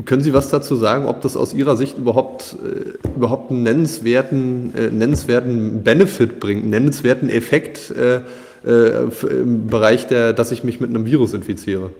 können 0.06 0.22
Sie 0.22 0.34
was 0.34 0.50
dazu 0.50 0.76
sagen, 0.76 1.06
ob 1.08 1.22
das 1.22 1.36
aus 1.36 1.54
Ihrer 1.54 1.76
Sicht 1.78 1.98
überhaupt, 1.98 2.56
äh, 2.64 3.10
überhaupt 3.16 3.50
einen 3.50 3.64
nennenswerten, 3.64 4.74
äh, 4.76 4.92
nennenswerten 4.92 5.84
Benefit 5.84 6.40
bringt, 6.40 6.62
einen 6.62 6.70
nennenswerten 6.70 7.30
Effekt 7.30 7.90
äh, 7.92 8.22
äh 8.66 9.28
im 9.30 9.68
Bereich 9.68 10.08
der, 10.08 10.34
dass 10.34 10.52
ich 10.52 10.64
mich 10.64 10.80
mit 10.80 10.90
einem 10.90 11.06
Virus 11.06 11.34
infiziere? 11.34 11.92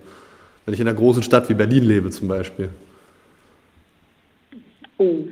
Wenn 0.64 0.74
ich 0.74 0.80
in 0.80 0.88
einer 0.88 0.96
großen 0.96 1.22
Stadt 1.22 1.48
wie 1.48 1.54
Berlin 1.54 1.84
lebe 1.84 2.10
zum 2.10 2.28
Beispiel. 2.28 2.70
Oh. 4.98 5.24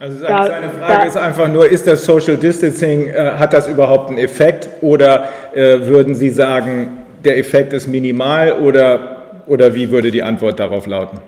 Also 0.00 0.20
seine 0.20 0.70
Frage 0.70 1.08
ist 1.08 1.16
einfach 1.16 1.48
nur, 1.48 1.68
ist 1.68 1.86
das 1.86 2.04
Social 2.04 2.36
Distancing, 2.36 3.08
äh, 3.08 3.32
hat 3.36 3.52
das 3.52 3.66
überhaupt 3.66 4.10
einen 4.10 4.18
Effekt 4.18 4.68
oder 4.80 5.28
äh, 5.52 5.80
würden 5.80 6.14
Sie 6.14 6.30
sagen, 6.30 6.98
der 7.24 7.36
Effekt 7.36 7.72
ist 7.72 7.88
minimal 7.88 8.52
oder, 8.52 9.42
oder 9.46 9.74
wie 9.74 9.90
würde 9.90 10.12
die 10.12 10.22
Antwort 10.22 10.60
darauf 10.60 10.86
lauten? 10.86 11.18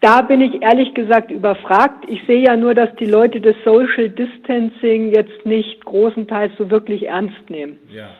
Da 0.00 0.20
bin 0.22 0.40
ich 0.40 0.62
ehrlich 0.62 0.92
gesagt 0.94 1.30
überfragt. 1.30 2.04
Ich 2.08 2.22
sehe 2.26 2.40
ja 2.40 2.56
nur, 2.56 2.74
dass 2.74 2.94
die 2.96 3.06
Leute 3.06 3.40
das 3.40 3.54
Social 3.64 4.10
Distancing 4.10 5.12
jetzt 5.14 5.46
nicht 5.46 5.84
großenteils 5.84 6.52
so 6.58 6.70
wirklich 6.70 7.08
ernst 7.08 7.48
nehmen. 7.48 7.78
Ja. 7.88 8.10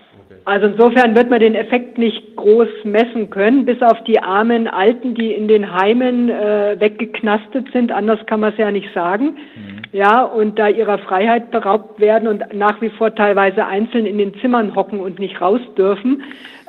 Also 0.46 0.66
insofern 0.66 1.14
wird 1.14 1.30
man 1.30 1.40
den 1.40 1.54
Effekt 1.54 1.96
nicht 1.96 2.36
groß 2.36 2.68
messen 2.84 3.30
können, 3.30 3.64
bis 3.64 3.80
auf 3.80 4.02
die 4.04 4.20
armen 4.20 4.66
Alten, 4.66 5.14
die 5.14 5.32
in 5.32 5.48
den 5.48 5.72
Heimen 5.72 6.28
äh, 6.28 6.76
weggeknastet 6.78 7.70
sind. 7.72 7.90
Anders 7.90 8.18
kann 8.26 8.40
man 8.40 8.52
es 8.52 8.58
ja 8.58 8.70
nicht 8.70 8.92
sagen. 8.92 9.36
Mhm. 9.54 9.82
Ja, 9.92 10.22
und 10.22 10.58
da 10.58 10.68
ihrer 10.68 10.98
Freiheit 10.98 11.50
beraubt 11.50 12.00
werden 12.00 12.28
und 12.28 12.52
nach 12.52 12.80
wie 12.82 12.90
vor 12.90 13.14
teilweise 13.14 13.64
einzeln 13.64 14.06
in 14.06 14.18
den 14.18 14.34
Zimmern 14.40 14.74
hocken 14.74 15.00
und 15.00 15.18
nicht 15.18 15.40
raus 15.40 15.60
dürfen. 15.78 16.22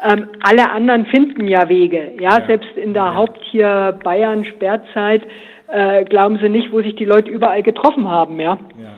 Ähm, 0.03 0.27
alle 0.41 0.69
anderen 0.71 1.05
finden 1.05 1.47
ja 1.47 1.69
Wege. 1.69 2.13
Ja, 2.19 2.39
ja. 2.39 2.45
selbst 2.45 2.75
in 2.75 2.93
der. 2.93 3.15
Haupt 3.15 3.39
hier 3.43 3.97
Bayern 4.03 4.43
Sperrzeit 4.45 5.23
äh, 5.67 6.03
glauben 6.05 6.37
Sie 6.41 6.49
nicht, 6.49 6.71
wo 6.71 6.81
sich 6.81 6.95
die 6.95 7.05
Leute 7.05 7.29
überall 7.29 7.63
getroffen 7.63 8.09
haben. 8.09 8.39
Ja. 8.39 8.57
ja. 8.77 8.97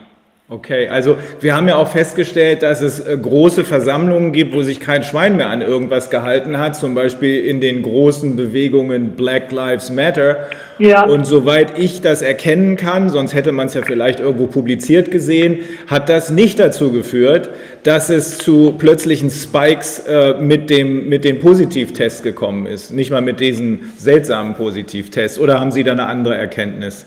Okay, 0.50 0.88
also 0.88 1.18
wir 1.40 1.54
haben 1.54 1.68
ja 1.68 1.76
auch 1.76 1.88
festgestellt, 1.88 2.62
dass 2.62 2.80
es 2.80 3.00
äh, 3.00 3.18
große 3.20 3.64
Versammlungen 3.64 4.32
gibt, 4.32 4.54
wo 4.54 4.62
sich 4.62 4.80
kein 4.80 5.02
Schwein 5.02 5.36
mehr 5.36 5.50
an 5.50 5.60
irgendwas 5.60 6.08
gehalten 6.08 6.58
hat, 6.58 6.74
zum 6.74 6.94
Beispiel 6.94 7.44
in 7.44 7.60
den 7.60 7.82
großen 7.82 8.34
Bewegungen 8.34 9.10
Black 9.10 9.52
Lives 9.52 9.90
Matter. 9.90 10.48
Ja. 10.78 11.04
Und 11.04 11.26
soweit 11.26 11.78
ich 11.78 12.00
das 12.00 12.22
erkennen 12.22 12.76
kann, 12.76 13.10
sonst 13.10 13.34
hätte 13.34 13.52
man 13.52 13.66
es 13.66 13.74
ja 13.74 13.82
vielleicht 13.82 14.20
irgendwo 14.20 14.46
publiziert 14.46 15.10
gesehen, 15.10 15.58
hat 15.86 16.08
das 16.08 16.30
nicht 16.30 16.58
dazu 16.58 16.92
geführt, 16.92 17.50
dass 17.82 18.08
es 18.08 18.38
zu 18.38 18.72
plötzlichen 18.78 19.28
Spikes 19.28 19.98
äh, 20.08 20.32
mit, 20.40 20.70
dem, 20.70 21.10
mit 21.10 21.24
den 21.24 21.40
Positivtests 21.40 22.22
gekommen 22.22 22.64
ist. 22.64 22.90
Nicht 22.90 23.10
mal 23.10 23.20
mit 23.20 23.40
diesen 23.40 23.92
seltsamen 23.98 24.54
Positivtests. 24.54 25.38
Oder 25.38 25.60
haben 25.60 25.72
Sie 25.72 25.84
da 25.84 25.92
eine 25.92 26.06
andere 26.06 26.36
Erkenntnis? 26.36 27.04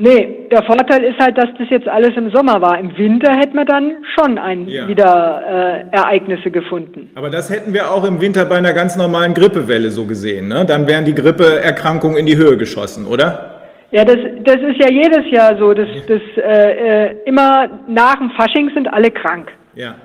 Nee, 0.00 0.46
der 0.52 0.62
Vorteil 0.62 1.02
ist 1.02 1.18
halt, 1.18 1.36
dass 1.36 1.48
das 1.58 1.68
jetzt 1.70 1.88
alles 1.88 2.16
im 2.16 2.30
Sommer 2.30 2.60
war. 2.60 2.78
Im 2.78 2.96
Winter 2.96 3.32
hätten 3.32 3.56
wir 3.56 3.64
dann 3.64 3.96
schon 4.14 4.38
ein, 4.38 4.68
ja. 4.68 4.86
wieder 4.86 5.86
äh, 5.90 5.96
Ereignisse 5.96 6.52
gefunden. 6.52 7.10
Aber 7.16 7.30
das 7.30 7.50
hätten 7.50 7.74
wir 7.74 7.90
auch 7.90 8.04
im 8.04 8.20
Winter 8.20 8.44
bei 8.44 8.58
einer 8.58 8.72
ganz 8.72 8.96
normalen 8.96 9.34
Grippewelle 9.34 9.90
so 9.90 10.06
gesehen. 10.06 10.46
Ne? 10.46 10.64
Dann 10.64 10.86
wären 10.86 11.04
die 11.04 11.16
Grippeerkrankungen 11.16 12.16
in 12.16 12.26
die 12.26 12.36
Höhe 12.36 12.56
geschossen, 12.56 13.06
oder? 13.06 13.56
Ja, 13.90 14.04
das, 14.04 14.18
das 14.44 14.56
ist 14.56 14.76
ja 14.76 14.88
jedes 14.88 15.28
Jahr 15.32 15.58
so. 15.58 15.74
Das, 15.74 15.88
das, 16.06 16.20
äh, 16.36 17.06
äh, 17.06 17.16
immer 17.24 17.68
nach 17.88 18.18
dem 18.18 18.30
Fasching 18.30 18.70
sind 18.74 18.86
alle 18.86 19.10
krank. 19.10 19.50
Ja, 19.74 19.96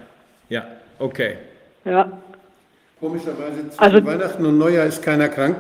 ja, 0.49 0.63
okay. 0.97 1.35
Ja. 1.85 2.11
Komischerweise 2.99 3.69
zwischen 3.69 3.79
also, 3.79 4.05
Weihnachten 4.05 4.43
und 4.43 4.57
Neujahr 4.57 4.87
ist 4.87 5.03
keiner 5.03 5.27
krank. 5.27 5.57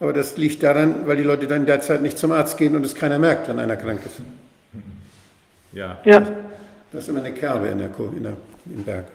Aber 0.00 0.12
das 0.12 0.36
liegt 0.36 0.62
daran, 0.62 1.06
weil 1.06 1.16
die 1.16 1.22
Leute 1.22 1.46
dann 1.46 1.66
derzeit 1.66 2.02
nicht 2.02 2.18
zum 2.18 2.32
Arzt 2.32 2.58
gehen 2.58 2.74
und 2.76 2.84
es 2.84 2.94
keiner 2.94 3.18
merkt, 3.18 3.48
wenn 3.48 3.58
einer 3.58 3.76
krank 3.76 4.00
ist. 4.04 4.20
Ja. 5.72 5.98
ja. 6.04 6.20
Das 6.92 7.02
ist 7.02 7.08
immer 7.08 7.20
eine 7.20 7.32
Kerbe 7.32 7.68
in 7.68 7.78
der, 7.78 7.90
in 8.16 8.22
der, 8.22 8.32
im 8.66 8.84
Berg. 8.84 9.06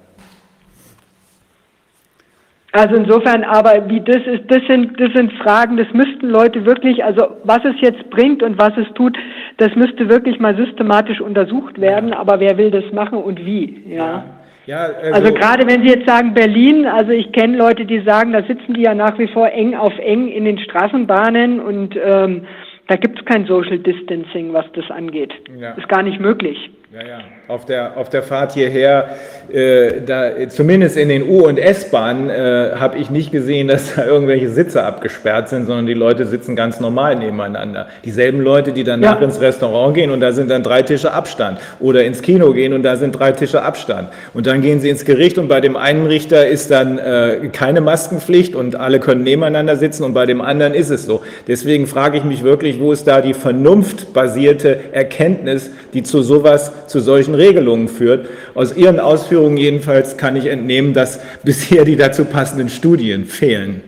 Also 2.72 2.96
insofern, 2.96 3.44
aber 3.44 3.90
wie 3.90 4.00
das 4.00 4.22
ist, 4.28 4.44
das 4.48 4.62
sind, 4.68 5.00
das 5.00 5.12
sind 5.14 5.34
Fragen, 5.42 5.76
das 5.78 5.88
müssten 5.92 6.30
Leute 6.30 6.66
wirklich, 6.66 7.04
also 7.04 7.38
was 7.44 7.60
es 7.66 7.82
jetzt 7.82 8.10
bringt 8.12 8.44
und 8.44 8.60
was 8.60 8.74
es 8.78 8.88
tut, 8.94 9.18
das 9.58 9.74
müsste 9.76 10.08
wirklich 10.08 10.40
mal 10.40 10.56
systematisch 10.56 11.20
untersucht 11.20 11.82
werden. 11.82 12.10
Ja. 12.10 12.20
Aber 12.20 12.40
wer 12.40 12.58
will 12.58 12.70
das 12.70 12.84
machen 12.94 13.18
und 13.18 13.44
wie? 13.44 13.84
ja. 13.88 13.96
ja. 13.96 14.39
Ja, 14.70 14.84
also, 15.02 15.14
also, 15.14 15.34
gerade 15.34 15.66
wenn 15.66 15.82
Sie 15.82 15.90
jetzt 15.90 16.08
sagen 16.08 16.36
Berlin, 16.36 16.86
also 16.86 17.10
ich 17.10 17.32
kenne 17.32 17.58
Leute, 17.58 17.86
die 17.86 18.02
sagen, 18.02 18.34
da 18.34 18.44
sitzen 18.44 18.76
die 18.76 18.84
ja 18.84 18.94
nach 18.94 19.18
wie 19.18 19.28
vor 19.28 19.50
eng 19.50 19.74
auf 19.74 19.98
eng 19.98 20.28
in 20.28 20.46
den 20.46 20.60
Straßenbahnen 20.60 21.60
und 21.60 21.96
ähm, 21.96 22.46
da 22.90 22.96
gibt 22.96 23.20
es 23.20 23.26
kein 23.26 23.46
Social 23.46 23.78
Distancing, 23.78 24.52
was 24.52 24.66
das 24.74 24.90
angeht. 24.90 25.32
Ja. 25.60 25.74
Ist 25.74 25.88
gar 25.88 26.02
nicht 26.02 26.20
möglich. 26.20 26.72
Ja, 26.92 27.08
ja. 27.08 27.20
Auf 27.48 27.66
der, 27.66 27.98
auf 27.98 28.10
der 28.10 28.24
Fahrt 28.24 28.54
hierher, 28.54 29.10
äh, 29.54 30.02
da, 30.04 30.50
zumindest 30.50 30.98
in 30.98 31.10
den 31.10 31.30
U- 31.30 31.46
und 31.46 31.60
S-Bahnen, 31.60 32.32
äh, 32.32 32.72
habe 32.80 32.98
ich 32.98 33.12
nicht 33.12 33.32
gesehen, 33.32 33.68
dass 33.68 33.94
da 33.96 34.08
irgendwelche 34.08 34.50
Sitze 34.50 34.84
abgesperrt 34.84 35.50
sind, 35.50 35.68
sondern 35.68 35.86
die 35.86 35.94
Leute 35.94 36.26
sitzen 36.26 36.56
ganz 36.56 36.80
normal 36.80 37.16
nebeneinander. 37.16 37.90
Dieselben 38.06 38.42
Leute, 38.42 38.72
die 38.72 38.84
danach 38.84 39.20
ja. 39.20 39.26
ins 39.28 39.40
Restaurant 39.40 39.94
gehen 39.94 40.10
und 40.10 40.20
da 40.20 40.32
sind 40.32 40.50
dann 40.50 40.64
drei 40.64 40.82
Tische 40.82 41.14
Abstand. 41.14 41.60
Oder 41.80 42.06
ins 42.06 42.24
Kino 42.24 42.54
gehen 42.54 42.74
und 42.74 42.82
da 42.82 42.96
sind 42.96 43.12
drei 43.12 43.34
Tische 43.34 43.62
Abstand. 43.62 44.10
Und 44.34 44.48
dann 44.48 44.64
gehen 44.64 44.80
sie 44.80 44.90
ins 44.90 45.06
Gericht 45.06 45.38
und 45.38 45.48
bei 45.48 45.62
dem 45.62 45.76
einen 45.76 46.08
Richter 46.08 46.48
ist 46.48 46.72
dann 46.72 46.98
äh, 46.98 47.50
keine 47.54 47.82
Maskenpflicht 47.82 48.56
und 48.56 48.76
alle 48.76 49.00
können 49.00 49.22
nebeneinander 49.22 49.76
sitzen 49.76 50.04
und 50.06 50.16
bei 50.16 50.26
dem 50.26 50.42
anderen 50.42 50.74
ist 50.74 50.90
es 50.90 51.06
so. 51.06 51.22
Deswegen 51.48 51.86
frage 51.86 52.18
ich 52.18 52.24
mich 52.24 52.44
wirklich, 52.44 52.79
wo 52.80 52.92
ist 52.92 53.06
da 53.06 53.22
die 53.22 53.34
vernunftbasierte 53.34 54.94
Erkenntnis, 54.94 55.70
die 55.94 56.04
zu 56.04 56.22
sowas 56.22 56.72
zu 56.88 57.00
solchen 57.00 57.36
Regelungen 57.36 57.88
führt. 57.88 58.28
Aus 58.56 58.76
Ihren 58.76 59.00
Ausführungen 59.00 59.58
jedenfalls 59.58 60.18
kann 60.18 60.36
ich 60.36 60.46
entnehmen, 60.46 60.94
dass 60.94 61.20
bisher 61.44 61.86
die 61.86 61.96
dazu 61.96 62.26
passenden 62.26 62.70
Studien 62.70 63.26
fehlen. 63.26 63.82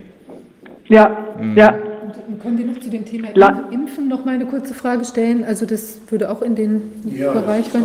Ja, 0.88 1.16
mhm. 1.40 1.56
ja. 1.56 1.74
können 2.42 2.58
wir 2.58 2.66
noch 2.66 2.80
zu 2.80 2.90
dem 2.90 3.04
Thema 3.04 3.28
La 3.34 3.64
Impfen 3.70 4.08
noch 4.08 4.24
mal 4.24 4.34
eine 4.34 4.46
kurze 4.46 4.74
Frage 4.74 5.04
stellen? 5.04 5.44
Also 5.44 5.64
das 5.64 6.00
würde 6.08 6.30
auch 6.30 6.42
in 6.42 6.54
den 6.54 6.82
ja, 7.16 7.32
Bereich 7.32 7.72
rein. 7.74 7.84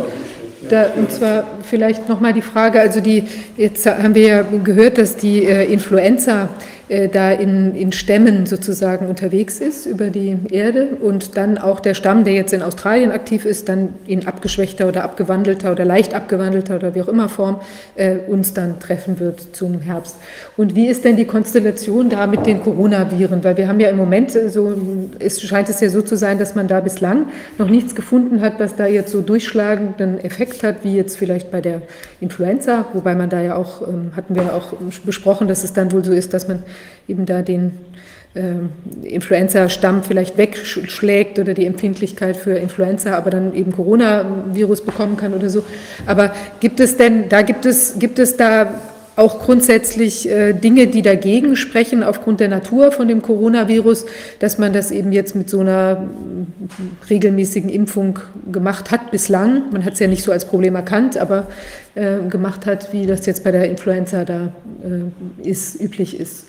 Da, 0.68 0.86
und 0.96 1.10
zwar 1.12 1.44
vielleicht 1.62 2.08
noch 2.08 2.20
mal 2.20 2.32
die 2.32 2.42
Frage, 2.42 2.80
also 2.80 3.00
die, 3.00 3.24
jetzt 3.56 3.86
haben 3.86 4.14
wir 4.14 4.26
ja 4.26 4.42
gehört, 4.42 4.98
dass 4.98 5.16
die 5.16 5.44
äh, 5.44 5.72
Influenza 5.72 6.48
da 6.88 7.32
in, 7.32 7.74
in 7.74 7.92
Stämmen 7.92 8.46
sozusagen 8.46 9.08
unterwegs 9.08 9.60
ist 9.60 9.86
über 9.86 10.08
die 10.08 10.38
Erde 10.50 10.88
und 11.00 11.36
dann 11.36 11.58
auch 11.58 11.80
der 11.80 11.94
Stamm, 11.94 12.24
der 12.24 12.32
jetzt 12.32 12.52
in 12.52 12.62
Australien 12.62 13.10
aktiv 13.10 13.44
ist, 13.44 13.68
dann 13.68 13.94
in 14.06 14.26
abgeschwächter 14.26 14.88
oder 14.88 15.04
abgewandelter 15.04 15.72
oder 15.72 15.84
leicht 15.84 16.14
abgewandelter 16.14 16.76
oder 16.76 16.94
wie 16.94 17.02
auch 17.02 17.08
immer 17.08 17.28
Form 17.28 17.60
äh, 17.94 18.16
uns 18.26 18.54
dann 18.54 18.80
treffen 18.80 19.20
wird 19.20 19.54
zum 19.54 19.80
Herbst. 19.80 20.16
Und 20.56 20.74
wie 20.74 20.86
ist 20.86 21.04
denn 21.04 21.16
die 21.16 21.26
Konstellation 21.26 22.08
da 22.08 22.26
mit 22.26 22.46
den 22.46 22.62
Coronaviren? 22.62 23.44
Weil 23.44 23.56
wir 23.56 23.68
haben 23.68 23.80
ja 23.80 23.90
im 23.90 23.96
Moment 23.96 24.30
so, 24.30 24.74
es 25.18 25.40
scheint 25.42 25.68
es 25.68 25.80
ja 25.80 25.90
so 25.90 26.02
zu 26.02 26.16
sein, 26.16 26.38
dass 26.38 26.54
man 26.54 26.68
da 26.68 26.80
bislang 26.80 27.26
noch 27.58 27.68
nichts 27.68 27.94
gefunden 27.94 28.40
hat, 28.40 28.58
was 28.58 28.76
da 28.76 28.86
jetzt 28.86 29.12
so 29.12 29.20
durchschlagenden 29.20 30.18
Effekt 30.18 30.62
hat, 30.62 30.84
wie 30.84 30.96
jetzt 30.96 31.16
vielleicht 31.16 31.50
bei 31.50 31.60
der 31.60 31.82
Influenza, 32.20 32.86
wobei 32.94 33.14
man 33.14 33.30
da 33.30 33.40
ja 33.40 33.56
auch, 33.56 33.86
ähm, 33.86 34.12
hatten 34.16 34.34
wir 34.34 34.54
auch 34.54 34.72
besprochen, 35.04 35.48
dass 35.48 35.64
es 35.64 35.72
dann 35.72 35.92
wohl 35.92 36.04
so 36.04 36.12
ist, 36.12 36.34
dass 36.34 36.48
man 36.48 36.62
eben 37.06 37.26
da 37.26 37.42
den 37.42 37.72
ähm, 38.34 38.70
Influenza-Stamm 39.02 40.02
vielleicht 40.02 40.36
wegschlägt 40.36 41.38
oder 41.38 41.54
die 41.54 41.66
Empfindlichkeit 41.66 42.36
für 42.36 42.52
Influenza, 42.52 43.16
aber 43.16 43.30
dann 43.30 43.54
eben 43.54 43.72
Coronavirus 43.72 44.82
bekommen 44.82 45.16
kann 45.16 45.34
oder 45.34 45.48
so. 45.48 45.64
Aber 46.06 46.34
gibt 46.60 46.78
es 46.78 46.96
denn, 46.96 47.28
da 47.28 47.42
gibt 47.42 47.66
es, 47.66 47.98
gibt 47.98 48.18
es 48.18 48.36
da 48.36 48.74
auch 49.16 49.40
grundsätzlich 49.40 50.28
äh, 50.28 50.52
Dinge, 50.52 50.86
die 50.86 51.02
dagegen 51.02 51.56
sprechen 51.56 52.04
aufgrund 52.04 52.38
der 52.38 52.48
Natur 52.48 52.92
von 52.92 53.08
dem 53.08 53.20
Coronavirus, 53.20 54.06
dass 54.38 54.58
man 54.58 54.72
das 54.72 54.92
eben 54.92 55.10
jetzt 55.10 55.34
mit 55.34 55.50
so 55.50 55.58
einer 55.58 55.96
mm, 55.96 56.46
regelmäßigen 57.10 57.68
Impfung 57.68 58.20
gemacht 58.52 58.92
hat 58.92 59.10
bislang. 59.10 59.72
Man 59.72 59.84
hat 59.84 59.94
es 59.94 59.98
ja 59.98 60.06
nicht 60.06 60.22
so 60.22 60.30
als 60.30 60.44
Problem 60.44 60.76
erkannt, 60.76 61.18
aber 61.18 61.48
äh, 61.96 62.18
gemacht 62.28 62.64
hat, 62.66 62.92
wie 62.92 63.06
das 63.06 63.26
jetzt 63.26 63.42
bei 63.42 63.50
der 63.50 63.68
Influenza 63.68 64.24
da 64.24 64.52
äh, 64.84 65.48
ist, 65.48 65.80
üblich 65.80 66.20
ist. 66.20 66.44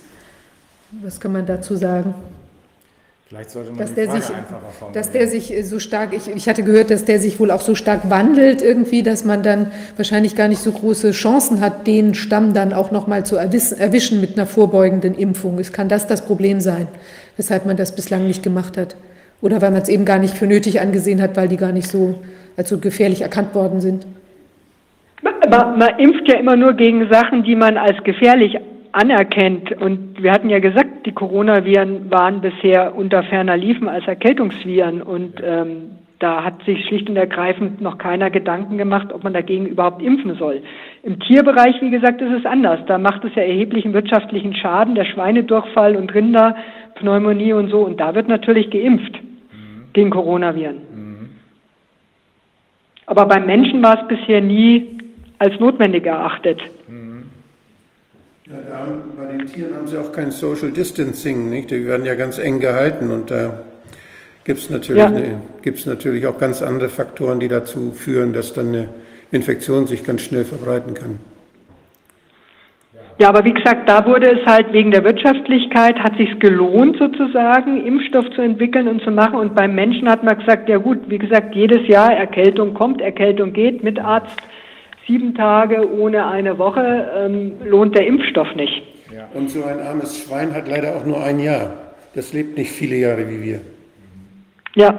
Was 0.92 1.20
kann 1.20 1.34
man 1.34 1.46
dazu 1.46 1.76
sagen? 1.76 2.16
Vielleicht 3.28 3.52
sollte 3.52 3.70
man 3.70 3.78
dass 3.78 3.90
die 3.90 3.96
der 3.96 4.06
Frage 4.06 4.22
sich, 4.22 4.36
einfacher 4.36 4.60
formulieren. 4.72 4.94
dass 4.94 5.12
der 5.12 5.28
sich 5.28 5.54
äh, 5.54 5.62
so 5.62 5.78
stark, 5.78 6.16
ich, 6.16 6.28
ich 6.36 6.50
hatte 6.50 6.64
gehört, 6.64 6.90
dass 6.90 7.06
der 7.06 7.20
sich 7.20 7.40
wohl 7.40 7.52
auch 7.52 7.62
so 7.62 7.76
stark 7.76 8.10
wandelt 8.10 8.64
irgendwie, 8.64 9.04
dass 9.04 9.24
man 9.24 9.44
dann 9.44 9.72
wahrscheinlich 9.98 10.36
gar 10.36 10.48
nicht 10.48 10.64
so 10.64 10.72
große 10.72 11.12
Chancen 11.12 11.62
hat, 11.62 11.86
den 11.86 12.16
Stamm 12.16 12.56
dann 12.56 12.74
auch 12.74 12.90
nochmal 12.90 13.28
zu 13.28 13.36
erwischen 13.36 14.20
mit 14.20 14.36
einer 14.36 14.48
vorbeugenden 14.48 15.14
Impfung. 15.14 15.60
Es 15.60 15.72
kann 15.72 15.90
das 15.90 16.08
das 16.08 16.26
Problem 16.26 16.60
sein, 16.60 16.88
weshalb 17.38 17.68
man 17.68 17.78
das 17.78 17.96
bislang 17.96 18.26
nicht 18.26 18.42
gemacht 18.42 18.78
hat. 18.78 18.96
Oder 19.42 19.62
weil 19.62 19.70
man 19.70 19.84
es 19.84 19.90
eben 19.90 20.06
gar 20.06 20.18
nicht 20.18 20.36
für 20.36 20.48
nötig 20.48 20.82
angesehen 20.82 21.22
hat, 21.22 21.38
weil 21.38 21.48
die 21.48 21.58
gar 21.58 21.72
nicht 21.72 21.88
so 21.88 22.20
als 22.58 22.70
so 22.70 22.80
gefährlich 22.80 23.22
erkannt 23.22 23.54
worden 23.54 23.80
sind. 23.80 24.08
Aber 25.46 25.78
man 25.78 26.00
impft 26.00 26.28
ja 26.28 26.40
immer 26.40 26.56
nur 26.56 26.74
gegen 26.74 27.08
Sachen, 27.10 27.44
die 27.44 27.56
man 27.56 27.78
als 27.78 28.04
gefährlich 28.04 28.58
anerkennt. 28.92 29.72
Und 29.82 30.22
wir 30.22 30.32
hatten 30.32 30.50
ja 30.50 30.60
gesagt, 30.60 31.06
die 31.06 31.12
Coronaviren 31.12 32.10
waren 32.12 32.42
bisher 32.42 32.96
unter 32.96 33.24
ferner 33.24 33.58
Liefen 33.58 33.88
als 33.88 34.08
Erkältungsviren. 34.08 35.02
Und 35.02 35.42
ähm, 35.44 35.92
da 36.20 36.44
hat 36.44 36.64
sich 36.66 36.86
schlicht 36.86 37.10
und 37.10 37.16
ergreifend 37.16 37.82
noch 37.82 37.98
keiner 37.98 38.30
Gedanken 38.30 38.78
gemacht, 38.78 39.14
ob 39.14 39.24
man 39.24 39.34
dagegen 39.34 39.66
überhaupt 39.68 40.02
impfen 40.02 40.36
soll. 40.36 40.62
Im 41.04 41.20
Tierbereich, 41.20 41.82
wie 41.82 41.92
gesagt, 41.92 42.22
ist 42.22 42.40
es 42.40 42.46
anders. 42.46 42.80
Da 42.88 42.98
macht 42.98 43.24
es 43.24 43.34
ja 43.36 43.44
erheblichen 43.44 43.94
wirtschaftlichen 43.94 44.54
Schaden, 44.54 44.96
der 44.96 45.06
Schweinedurchfall 45.06 45.96
und 45.96 46.14
Rinder, 46.14 46.56
Pneumonie 46.96 47.54
und 47.54 47.70
so. 47.70 47.80
Und 47.80 48.00
da 48.00 48.14
wird 48.16 48.28
natürlich 48.28 48.70
geimpft 48.70 49.14
mhm. 49.14 49.84
gegen 49.94 50.10
Coronaviren. 50.10 50.76
Mhm. 50.94 51.30
Aber 53.06 53.26
beim 53.26 53.46
Menschen 53.46 53.82
war 53.82 54.02
es 54.02 54.08
bisher 54.08 54.42
nie 54.42 54.98
als 55.40 55.58
notwendig 55.60 56.06
erachtet. 56.06 56.60
Ja, 58.50 58.56
da, 58.68 58.88
bei 59.16 59.32
den 59.32 59.46
Tieren 59.46 59.76
haben 59.76 59.86
sie 59.86 59.96
auch 60.00 60.12
kein 60.12 60.32
Social 60.32 60.72
Distancing, 60.72 61.52
nicht? 61.52 61.70
Die 61.70 61.86
werden 61.86 62.04
ja 62.04 62.16
ganz 62.16 62.40
eng 62.40 62.60
gehalten 62.60 63.12
und 63.12 63.30
da 63.30 63.60
gibt 64.44 64.58
es 64.58 64.72
natürlich, 64.72 65.04
ja. 65.04 65.72
natürlich 65.86 66.26
auch 66.26 66.40
ganz 66.40 66.64
andere 66.64 66.90
Faktoren, 66.90 67.40
die 67.40 67.48
dazu 67.48 67.92
führen, 67.92 68.34
dass 68.34 68.54
dann 68.54 68.70
eine 68.70 68.90
Infektion 69.32 69.86
sich 69.86 70.04
ganz 70.04 70.24
schnell 70.24 70.46
verbreiten 70.46 70.96
kann. 70.96 71.20
Ja, 73.20 73.30
aber 73.30 73.46
wie 73.46 73.54
gesagt, 73.54 73.88
da 73.88 74.04
wurde 74.08 74.32
es 74.32 74.44
halt 74.48 74.74
wegen 74.74 74.90
der 74.90 75.04
Wirtschaftlichkeit, 75.04 76.00
hat 76.00 76.18
sich 76.18 76.40
gelohnt 76.40 76.98
sozusagen, 76.98 77.86
Impfstoff 77.86 78.32
zu 78.32 78.42
entwickeln 78.42 78.88
und 78.88 79.04
zu 79.04 79.12
machen. 79.12 79.36
Und 79.36 79.54
beim 79.54 79.76
Menschen 79.76 80.10
hat 80.10 80.24
man 80.24 80.40
gesagt, 80.40 80.70
ja 80.70 80.78
gut, 80.78 80.98
wie 81.08 81.20
gesagt, 81.20 81.54
jedes 81.54 81.88
Jahr 81.88 82.14
Erkältung 82.14 82.74
kommt, 82.74 83.00
Erkältung 83.00 83.54
geht 83.54 83.84
mit 83.84 84.00
Arzt 84.00 84.42
sieben 85.10 85.34
Tage 85.34 85.92
ohne 85.92 86.28
eine 86.28 86.58
Woche 86.58 87.12
ähm, 87.18 87.54
lohnt 87.66 87.96
der 87.96 88.06
Impfstoff 88.06 88.56
nicht. 88.56 88.84
Ja. 89.14 89.28
Und 89.34 89.50
so 89.50 89.64
ein 89.64 89.80
armes 89.82 90.24
Schwein 90.24 90.54
hat 90.54 90.68
leider 90.68 90.96
auch 90.96 91.06
nur 91.06 91.22
ein 91.22 91.40
Jahr. 91.40 91.72
Das 92.14 92.32
lebt 92.32 92.58
nicht 92.58 92.72
viele 92.72 92.96
Jahre 92.96 93.28
wie 93.28 93.42
wir. 93.42 93.62
Ja. 94.76 94.90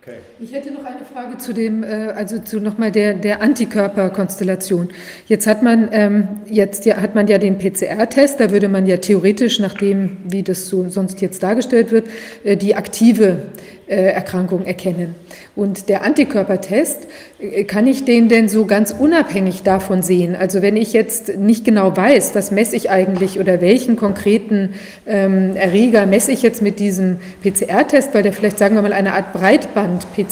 Okay. 0.00 0.18
Ich 0.38 0.52
hätte 0.52 0.70
noch 0.70 0.84
eine 0.84 1.06
Frage 1.10 1.38
zu 1.38 1.54
dem, 1.54 1.82
äh, 1.82 2.12
also 2.14 2.38
zu 2.38 2.60
nochmal 2.60 2.92
der, 2.92 3.14
der 3.14 3.40
Antikörperkonstellation. 3.40 4.90
Jetzt 5.28 5.46
hat 5.46 5.62
man 5.62 5.88
ähm, 5.92 6.28
jetzt 6.44 6.84
ja, 6.84 6.98
hat 6.98 7.14
man 7.14 7.26
ja 7.26 7.38
den 7.38 7.56
PCR-Test, 7.56 8.38
da 8.38 8.50
würde 8.50 8.68
man 8.68 8.86
ja 8.86 8.98
theoretisch, 8.98 9.60
nach 9.60 9.72
dem, 9.72 10.18
wie 10.24 10.42
das 10.42 10.66
so 10.66 10.90
sonst 10.90 11.22
jetzt 11.22 11.42
dargestellt 11.42 11.90
wird, 11.90 12.08
äh, 12.44 12.58
die 12.58 12.74
aktive 12.74 13.44
äh, 13.88 14.12
Erkrankung 14.12 14.66
erkennen. 14.66 15.14
Und 15.54 15.88
der 15.88 16.02
Antikörpertest, 16.02 17.06
äh, 17.38 17.64
kann 17.64 17.86
ich 17.86 18.04
den 18.04 18.28
denn 18.28 18.48
so 18.48 18.66
ganz 18.66 18.90
unabhängig 18.90 19.62
davon 19.62 20.02
sehen? 20.02 20.34
Also 20.34 20.60
wenn 20.60 20.76
ich 20.76 20.92
jetzt 20.92 21.38
nicht 21.38 21.64
genau 21.64 21.96
weiß, 21.96 22.34
was 22.34 22.50
messe 22.50 22.74
ich 22.74 22.90
eigentlich 22.90 23.38
oder 23.38 23.60
welchen 23.60 23.94
konkreten 23.94 24.74
ähm, 25.06 25.54
Erreger 25.54 26.04
messe 26.06 26.32
ich 26.32 26.42
jetzt 26.42 26.62
mit 26.62 26.80
diesem 26.80 27.18
PCR-Test, 27.42 28.12
weil 28.12 28.24
der 28.24 28.32
vielleicht, 28.32 28.58
sagen 28.58 28.74
wir 28.74 28.82
mal, 28.82 28.92
eine 28.92 29.14
Art 29.14 29.32
Breitband-PCR 29.32 30.25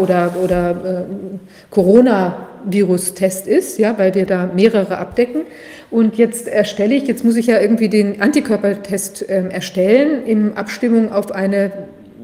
oder, 0.00 0.36
oder 0.42 0.70
äh, 0.70 1.04
Corona-Virus-Test 1.70 3.46
ist, 3.46 3.78
ja, 3.78 3.98
weil 3.98 4.14
wir 4.14 4.26
da 4.26 4.50
mehrere 4.54 4.98
abdecken. 4.98 5.42
Und 5.90 6.16
jetzt 6.16 6.48
erstelle 6.48 6.94
ich, 6.94 7.06
jetzt 7.06 7.24
muss 7.24 7.36
ich 7.36 7.46
ja 7.46 7.60
irgendwie 7.60 7.88
den 7.88 8.20
Antikörpertest 8.20 9.28
äh, 9.28 9.48
erstellen 9.48 10.24
in 10.26 10.56
Abstimmung 10.56 11.12
auf 11.12 11.32
eine 11.32 11.70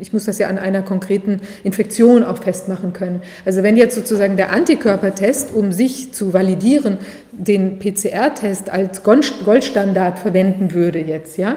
ich 0.01 0.12
muss 0.12 0.24
das 0.24 0.38
ja 0.38 0.48
an 0.48 0.59
einer 0.59 0.82
konkreten 0.82 1.40
Infektion 1.62 2.24
auch 2.24 2.38
festmachen 2.38 2.92
können. 2.92 3.22
Also 3.44 3.62
wenn 3.62 3.76
jetzt 3.76 3.94
sozusagen 3.94 4.36
der 4.36 4.51
Antikörpertest, 4.51 5.55
um 5.55 5.72
sich 5.72 6.12
zu 6.12 6.32
validieren, 6.32 6.98
den 7.32 7.78
PCR-Test 7.78 8.70
als 8.70 9.02
Goldstandard 9.02 10.18
verwenden 10.18 10.72
würde 10.72 11.01
jetzt, 11.01 11.36
ja, 11.36 11.56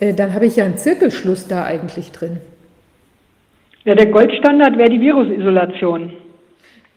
äh, 0.00 0.12
dann 0.12 0.34
habe 0.34 0.46
ich 0.46 0.56
ja 0.56 0.64
einen 0.64 0.78
Zirkelschluss 0.78 1.46
da 1.46 1.64
eigentlich 1.64 2.12
drin. 2.12 2.38
Ja, 3.86 3.94
der 3.94 4.06
Goldstandard 4.06 4.76
wäre 4.76 4.90
die 4.90 5.00
Virusisolation. 5.00 6.12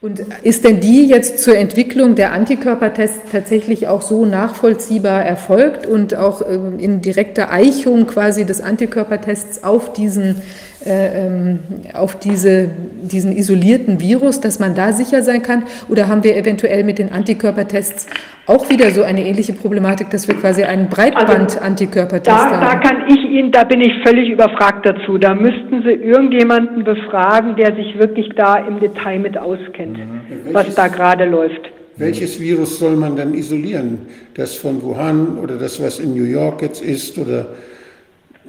Und 0.02 0.22
ist 0.44 0.64
denn 0.64 0.80
die 0.80 1.08
jetzt 1.08 1.40
zur 1.44 1.56
Entwicklung 1.56 2.16
der 2.16 2.32
Antikörpertests 2.32 3.32
tatsächlich 3.32 3.88
auch 3.88 4.02
so 4.02 4.26
nachvollziehbar 4.26 5.24
erfolgt 5.24 5.86
und 5.86 6.16
auch 6.16 6.42
ähm, 6.42 6.80
in 6.80 7.02
direkter 7.02 7.52
Eichung 7.52 8.08
quasi 8.08 8.46
des 8.46 8.62
Antikörpertests 8.62 9.64
auf 9.64 9.94
diesen 9.94 10.42
äh, 10.86 11.26
ähm, 11.28 11.60
auf 11.94 12.18
diese, 12.18 12.70
diesen 13.02 13.36
isolierten 13.36 14.00
Virus, 14.00 14.40
dass 14.40 14.60
man 14.60 14.76
da 14.76 14.94
sicher 14.94 15.24
sein 15.24 15.44
kann? 15.44 15.64
Oder 15.90 16.08
haben 16.08 16.24
wir 16.24 16.38
eventuell 16.38 16.86
mit 16.86 17.00
den 17.00 17.12
Antikörpertests 17.12 18.08
auch 18.46 18.70
wieder 18.70 18.92
so 18.92 19.04
eine 19.04 19.26
ähnliche 19.26 19.54
Problematik, 19.54 20.10
dass 20.10 20.28
wir 20.28 20.36
quasi 20.36 20.64
einen 20.64 20.90
Breitband-Antikörpertest 20.90 22.36
also, 22.36 22.56
da, 22.56 22.62
haben? 22.62 22.82
Da 22.82 22.90
kann 22.90 23.08
ich 23.08 23.24
Ihnen, 23.24 23.52
da 23.52 23.64
bin 23.64 23.82
ich 23.82 23.94
völlig 24.04 24.30
überfragt 24.30 24.86
dazu. 24.86 25.18
Da 25.18 25.36
müssten 25.36 25.84
Sie 25.84 25.92
irgendjemanden 25.92 26.84
befragen, 26.84 27.56
der 27.56 27.76
sich 27.76 27.98
wirklich 27.98 28.30
da 28.36 28.58
im 28.58 28.80
Detail 28.80 29.20
mit 29.20 29.38
auskennt, 29.38 29.98
mhm. 29.98 30.54
was 30.54 30.74
da 30.74 30.88
gerade 30.88 31.26
läuft. 31.26 31.70
Welches 31.98 32.40
Virus 32.40 32.80
soll 32.80 32.96
man 32.96 33.18
dann 33.18 33.34
isolieren? 33.34 34.00
Das 34.34 34.56
von 34.56 34.82
Wuhan 34.82 35.38
oder 35.38 35.58
das, 35.58 35.84
was 35.84 36.00
in 36.00 36.16
New 36.16 36.24
York 36.24 36.62
jetzt 36.62 36.82
ist? 36.82 37.18
Oder 37.18 37.48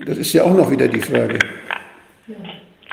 das 0.07 0.19
ist 0.19 0.33
ja 0.33 0.45
auch 0.45 0.55
noch 0.55 0.71
wieder 0.71 0.87
die 0.87 1.01
Frage. 1.01 1.39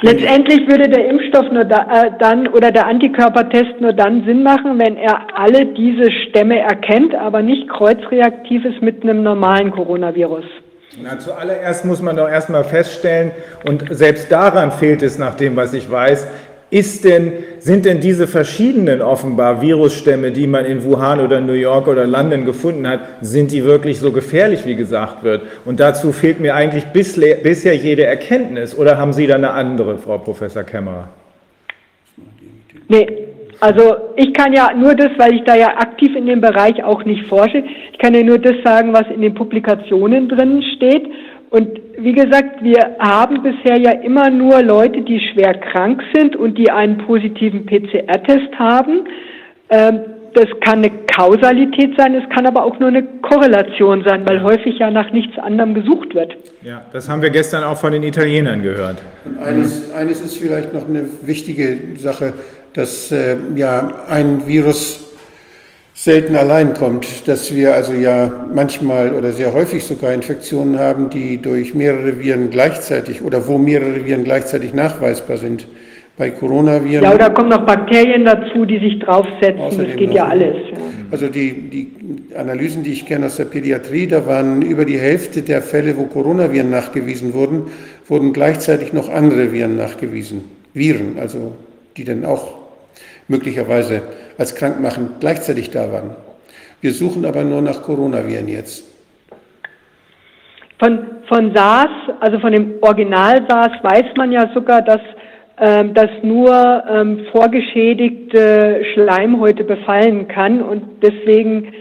Letztendlich 0.02 0.68
würde 0.68 0.88
der 0.90 1.07
Impfstoff 1.10 1.52
nur 1.52 1.65
da, 1.65 1.88
äh, 1.91 2.11
dann 2.19 2.48
oder 2.49 2.72
der 2.72 2.86
Antikörpertest 2.86 3.82
nur 3.82 3.94
dann 3.94 4.24
Sinn 4.26 4.44
machen, 4.44 4.78
wenn 4.78 4.95
er 4.95 5.26
alle 5.36 5.65
diese 5.65 6.11
Stämme 6.11 6.60
erkennt, 6.60 7.15
aber 7.15 7.41
nicht 7.41 7.68
kreuzreaktiv 7.68 8.64
ist 8.64 8.82
mit 8.82 9.02
einem 9.02 9.24
normalen 9.24 9.72
Coronavirus. 9.72 10.45
Na, 11.02 11.18
zuallererst 11.18 11.86
muss 11.86 12.02
man 12.02 12.15
doch 12.15 12.30
erstmal 12.30 12.64
feststellen, 12.64 13.32
und 13.65 13.86
selbst 13.90 14.32
daran 14.32 14.72
fehlt 14.72 15.02
es 15.02 15.18
nach 15.18 15.36
dem, 15.36 15.56
was 15.56 15.74
ich 15.74 15.90
weiß, 15.90 16.28
ist 16.69 17.06
denn, 17.06 17.31
sind 17.60 17.85
denn 17.85 18.02
diese 18.02 18.27
verschiedenen 18.27 19.02
offenbar 19.02 19.61
Virusstämme, 19.61 20.31
die 20.31 20.48
man 20.48 20.65
in 20.65 20.84
Wuhan 20.84 21.22
oder 21.22 21.39
New 21.39 21.53
York 21.53 21.88
oder 21.88 22.06
London 22.06 22.45
gefunden 22.45 22.88
hat, 22.88 22.99
sind 23.22 23.52
die 23.52 23.64
wirklich 23.64 23.99
so 23.99 24.11
gefährlich, 24.11 24.65
wie 24.65 24.76
gesagt 24.76 25.23
wird? 25.23 25.44
Und 25.65 25.80
dazu 25.80 26.11
fehlt 26.11 26.39
mir 26.39 26.56
eigentlich 26.56 26.85
bisher 26.85 27.76
jede 27.76 28.06
Erkenntnis. 28.06 28.77
Oder 28.77 28.98
haben 28.98 29.14
Sie 29.14 29.27
da 29.27 29.35
eine 29.35 29.52
andere, 29.52 29.98
Frau 29.98 30.18
Professor 30.18 30.64
Kämmerer? 30.64 31.07
Nee, 32.89 33.07
Also 33.60 33.95
ich 34.15 34.34
kann 34.34 34.53
ja 34.53 34.72
nur 34.73 34.94
das, 34.94 35.10
weil 35.18 35.34
ich 35.34 35.44
da 35.44 35.56
ja 35.56 35.69
aktiv 35.77 36.15
in 36.15 36.27
dem 36.27 36.41
Bereich 36.41 36.84
auch 36.84 37.03
nicht 37.06 37.26
forsche, 37.27 37.64
ich 37.91 37.98
kann 37.98 38.14
ja 38.14 38.22
nur 38.23 38.38
das 38.38 38.56
sagen, 38.64 38.94
was 38.94 39.07
in 39.07 39.22
den 39.22 39.34
Publikationen 39.34 40.30
drin 40.30 40.61
steht. 40.76 41.07
Und 41.49 41.80
wie 41.98 42.14
gesagt, 42.14 42.61
wir 42.61 42.98
haben 42.99 43.41
bisher 43.41 43.78
ja 43.78 43.91
immer 44.02 44.30
nur 44.30 44.61
Leute, 44.61 45.02
die 45.02 45.19
schwer 45.32 45.53
krank 45.53 46.02
sind 46.14 46.36
und 46.36 46.57
die 46.57 46.69
einen 46.69 46.98
positiven 46.99 47.65
PCR-Test 47.65 48.53
haben. 48.60 49.07
Ähm, 49.69 49.99
das 50.34 50.48
kann 50.61 50.80
eine 50.80 50.91
Kausalität 51.15 51.98
sein, 51.98 52.14
es 52.14 52.30
kann 52.30 52.45
aber 52.45 52.64
auch 52.64 52.78
nur 52.80 52.90
eine 52.90 53.02
Korrelation 53.22 54.03
sein, 54.06 54.28
weil 54.28 54.44
häufig 54.44 54.78
ja 54.78 54.91
nach 54.91 55.11
nichts 55.11 55.38
anderem 55.40 55.74
gesucht 55.74 56.14
wird. 56.14 56.36
Ja, 56.61 56.86
das 56.94 57.10
haben 57.10 57.22
wir 57.22 57.32
gestern 57.32 57.64
auch 57.64 57.78
von 57.78 57.91
den 57.91 58.03
Italienern 58.03 58.61
gehört. 58.61 58.98
Und 59.26 59.40
eines, 59.40 59.91
eines 59.94 60.22
ist 60.22 60.38
vielleicht 60.38 60.74
noch 60.74 60.88
eine 60.88 61.06
wichtige 61.24 61.80
Sache, 61.98 62.34
dass 62.74 63.11
äh, 63.11 63.38
ja 63.56 64.06
ein 64.10 64.45
Virus 64.45 65.07
selten 66.08 66.38
allein 66.38 66.74
kommt, 66.74 67.28
dass 67.28 67.54
wir 67.54 67.76
also 67.76 67.92
ja 67.92 68.32
manchmal 68.54 69.14
oder 69.14 69.34
sehr 69.34 69.52
häufig 69.52 69.84
sogar 69.84 70.14
Infektionen 70.14 70.80
haben, 70.80 71.10
die 71.10 71.38
durch 71.38 71.76
mehrere 71.76 72.18
Viren 72.18 72.50
gleichzeitig 72.50 73.22
oder 73.22 73.46
wo 73.46 73.58
mehrere 73.58 74.06
Viren 74.06 74.24
gleichzeitig 74.24 74.74
nachweisbar 74.74 75.36
sind. 75.36 75.68
Bei 76.18 76.30
Coronaviren. 76.32 77.04
Ja, 77.04 77.14
oder 77.14 77.30
kommen 77.30 77.50
noch 77.50 77.66
Bakterien 77.66 78.24
dazu, 78.24 78.66
die 78.66 78.80
sich 78.80 79.00
draufsetzen. 79.00 79.86
Das 79.86 79.98
geht 79.98 80.14
ja 80.14 80.28
alles. 80.28 80.56
Ja. 80.72 80.78
Also 81.12 81.28
die, 81.28 81.52
die 81.70 81.92
Analysen, 82.36 82.84
die 82.84 82.94
ich 82.94 83.06
kenne 83.06 83.26
aus 83.26 83.36
der 83.36 83.46
Pädiatrie, 83.46 84.08
da 84.08 84.26
waren 84.26 84.62
über 84.62 84.86
die 84.86 84.98
Hälfte 84.98 85.42
der 85.42 85.62
Fälle, 85.62 85.98
wo 85.98 86.06
Coronaviren 86.06 86.70
nachgewiesen 86.70 87.34
wurden, 87.34 87.64
wurden 88.08 88.32
gleichzeitig 88.32 88.94
noch 88.94 89.10
andere 89.10 89.52
Viren 89.52 89.76
nachgewiesen. 89.76 90.46
Viren, 90.74 91.20
also 91.20 91.52
die 91.98 92.06
dann 92.06 92.24
auch 92.24 92.48
möglicherweise 93.28 94.04
als 94.38 94.56
krankmachend 94.56 95.20
gleichzeitig 95.20 95.72
da 95.72 95.92
waren. 95.92 96.16
Wir 96.82 96.94
suchen 96.94 97.26
aber 97.26 97.44
nur 97.44 97.62
nach 97.62 97.82
Coronaviren 97.82 98.48
jetzt. 98.48 98.86
Von, 100.80 101.00
von 101.28 101.56
SARS, 101.56 101.90
also 102.20 102.40
von 102.40 102.52
dem 102.52 102.76
Original 102.82 103.44
SARS, 103.50 103.72
weiß 103.82 104.16
man 104.16 104.32
ja 104.32 104.48
sogar, 104.54 104.84
dass, 104.84 105.02
ähm, 105.60 105.96
dass 105.96 106.10
nur 106.22 106.84
ähm, 106.88 107.26
vorgeschädigte 107.32 108.84
Schleimhäute 108.94 109.64
befallen 109.64 110.28
kann 110.28 110.62
und 110.62 111.02
deswegen 111.02 111.74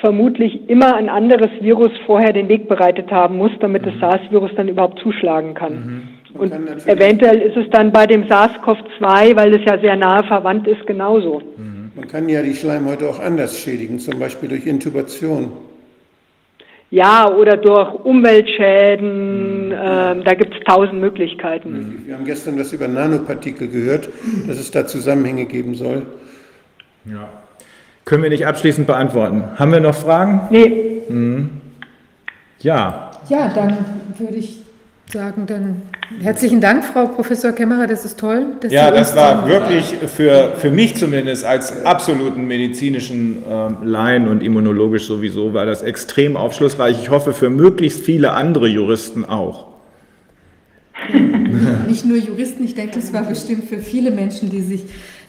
vermutlich 0.00 0.68
immer 0.68 0.94
ein 0.94 1.08
anderes 1.08 1.50
Virus 1.60 1.90
vorher 2.06 2.32
den 2.32 2.48
Weg 2.48 2.68
bereitet 2.68 3.10
haben 3.10 3.38
muss, 3.38 3.50
damit 3.58 3.82
mhm. 3.82 3.90
das 3.90 4.00
SARS-Virus 4.00 4.52
dann 4.54 4.68
überhaupt 4.68 5.00
zuschlagen 5.00 5.54
kann. 5.54 5.72
Mhm. 5.72 6.08
Und 6.38 6.52
eventuell 6.86 7.40
ist 7.40 7.56
es 7.56 7.68
dann 7.70 7.90
bei 7.90 8.06
dem 8.06 8.24
SARS-CoV-2, 8.24 9.36
weil 9.36 9.54
es 9.54 9.64
ja 9.64 9.78
sehr 9.78 9.96
nahe 9.96 10.24
verwandt 10.24 10.66
ist, 10.68 10.86
genauso. 10.86 11.42
Mhm. 11.56 11.73
Man 11.94 12.08
kann 12.08 12.28
ja 12.28 12.42
die 12.42 12.54
Schleimhäute 12.56 13.08
auch 13.08 13.20
anders 13.20 13.58
schädigen, 13.58 14.00
zum 14.00 14.18
Beispiel 14.18 14.48
durch 14.48 14.66
Intubation. 14.66 15.52
Ja, 16.90 17.28
oder 17.28 17.56
durch 17.56 17.92
Umweltschäden, 18.04 19.72
äh, 19.72 20.22
da 20.22 20.34
gibt 20.34 20.54
es 20.54 20.60
tausend 20.64 21.00
Möglichkeiten. 21.00 22.02
Wir 22.06 22.14
haben 22.14 22.24
gestern 22.24 22.58
was 22.58 22.72
über 22.72 22.86
Nanopartikel 22.86 23.68
gehört, 23.68 24.08
dass 24.46 24.58
es 24.58 24.70
da 24.70 24.86
Zusammenhänge 24.86 25.46
geben 25.46 25.74
soll. 25.74 26.02
Ja. 27.04 27.28
Können 28.04 28.22
wir 28.22 28.30
nicht 28.30 28.46
abschließend 28.46 28.86
beantworten. 28.86 29.44
Haben 29.56 29.72
wir 29.72 29.80
noch 29.80 29.94
Fragen? 29.94 30.42
Nee. 30.50 31.02
Mhm. 31.08 31.50
Ja. 32.60 33.10
Ja, 33.28 33.52
dann 33.54 33.76
würde 34.18 34.36
ich 34.36 34.58
sagen, 35.12 35.46
dann 35.46 35.82
herzlichen 36.20 36.60
Dank, 36.60 36.84
Frau 36.84 37.06
Professor 37.06 37.52
Kämmerer, 37.52 37.86
das 37.86 38.04
ist 38.04 38.18
toll. 38.18 38.46
ja, 38.68 38.90
das 38.90 39.14
war 39.16 39.48
wirklich 39.48 39.96
für, 40.06 40.54
für 40.56 40.70
mich 40.70 40.96
zumindest 40.96 41.44
als 41.44 41.84
absoluten 41.84 42.46
medizinischen 42.46 43.42
äh, 43.44 43.84
Laien 43.84 44.28
und 44.28 44.42
immunologisch 44.42 45.06
sowieso, 45.06 45.54
war 45.54 45.66
das 45.66 45.82
extrem 45.82 46.36
aufschlussreich. 46.36 47.00
Ich 47.02 47.10
hoffe 47.10 47.32
für 47.32 47.50
möglichst 47.50 48.04
viele 48.04 48.32
andere 48.32 48.68
Juristen 48.68 49.24
auch. 49.24 49.74
Nicht 51.88 52.04
nur 52.04 52.16
Juristen, 52.16 52.64
ich 52.64 52.74
denke, 52.74 52.98
es 52.98 53.12
war 53.12 53.22
bestimmt 53.22 53.68
für 53.68 53.78
viele 53.78 54.10
Menschen, 54.10 54.50
die 54.50 54.62
sich 54.62 54.84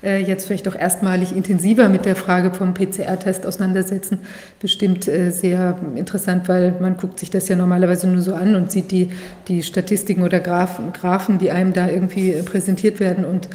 jetzt 0.05 0.47
vielleicht 0.47 0.67
auch 0.67 0.75
erstmalig 0.75 1.35
intensiver 1.35 1.89
mit 1.89 2.05
der 2.05 2.15
Frage 2.15 2.51
vom 2.53 2.73
PCR-Test 2.73 3.45
auseinandersetzen, 3.45 4.19
bestimmt 4.59 5.07
äh, 5.07 5.31
sehr 5.31 5.77
interessant, 5.95 6.47
weil 6.47 6.73
man 6.79 6.97
guckt 6.97 7.19
sich 7.19 7.29
das 7.29 7.47
ja 7.47 7.55
normalerweise 7.55 8.07
nur 8.07 8.21
so 8.21 8.33
an 8.33 8.55
und 8.55 8.71
sieht 8.71 8.91
die, 8.91 9.09
die 9.47 9.63
Statistiken 9.63 10.23
oder 10.23 10.39
Graphen, 10.39 10.93
Graphen, 10.93 11.37
die 11.39 11.51
einem 11.51 11.73
da 11.73 11.89
irgendwie 11.89 12.31
präsentiert 12.43 12.99
werden 12.99 13.25
und 13.25 13.49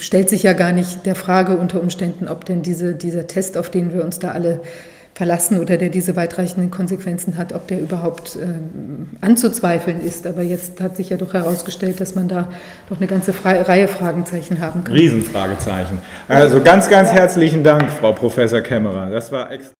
stellt 0.00 0.28
sich 0.28 0.42
ja 0.42 0.52
gar 0.52 0.72
nicht 0.72 1.06
der 1.06 1.14
Frage 1.14 1.56
unter 1.56 1.80
Umständen, 1.80 2.28
ob 2.28 2.44
denn 2.44 2.62
diese, 2.62 2.94
dieser 2.94 3.26
Test, 3.26 3.56
auf 3.56 3.70
den 3.70 3.92
wir 3.92 4.04
uns 4.04 4.18
da 4.18 4.32
alle 4.32 4.60
verlassen 5.18 5.58
oder 5.58 5.76
der 5.76 5.88
diese 5.88 6.14
weitreichenden 6.14 6.70
Konsequenzen 6.70 7.36
hat, 7.36 7.52
ob 7.52 7.66
der 7.66 7.80
überhaupt 7.80 8.36
äh, 8.36 8.46
anzuzweifeln 9.20 10.00
ist. 10.00 10.28
Aber 10.28 10.42
jetzt 10.42 10.80
hat 10.80 10.96
sich 10.96 11.10
ja 11.10 11.16
doch 11.16 11.34
herausgestellt, 11.34 12.00
dass 12.00 12.14
man 12.14 12.28
da 12.28 12.48
doch 12.88 12.98
eine 12.98 13.08
ganze 13.08 13.32
Fre 13.32 13.68
Reihe 13.68 13.88
Fragezeichen 13.88 14.60
haben 14.60 14.84
kann. 14.84 14.94
Riesenfragezeichen. 14.94 15.98
Also 16.28 16.62
ganz, 16.62 16.88
ganz 16.88 17.10
herzlichen 17.10 17.64
Dank, 17.64 17.90
Frau 17.90 18.12
Professor 18.12 18.60
Kämmerer. 18.60 19.10
Das 19.10 19.32
war 19.32 19.50
extra. 19.50 19.77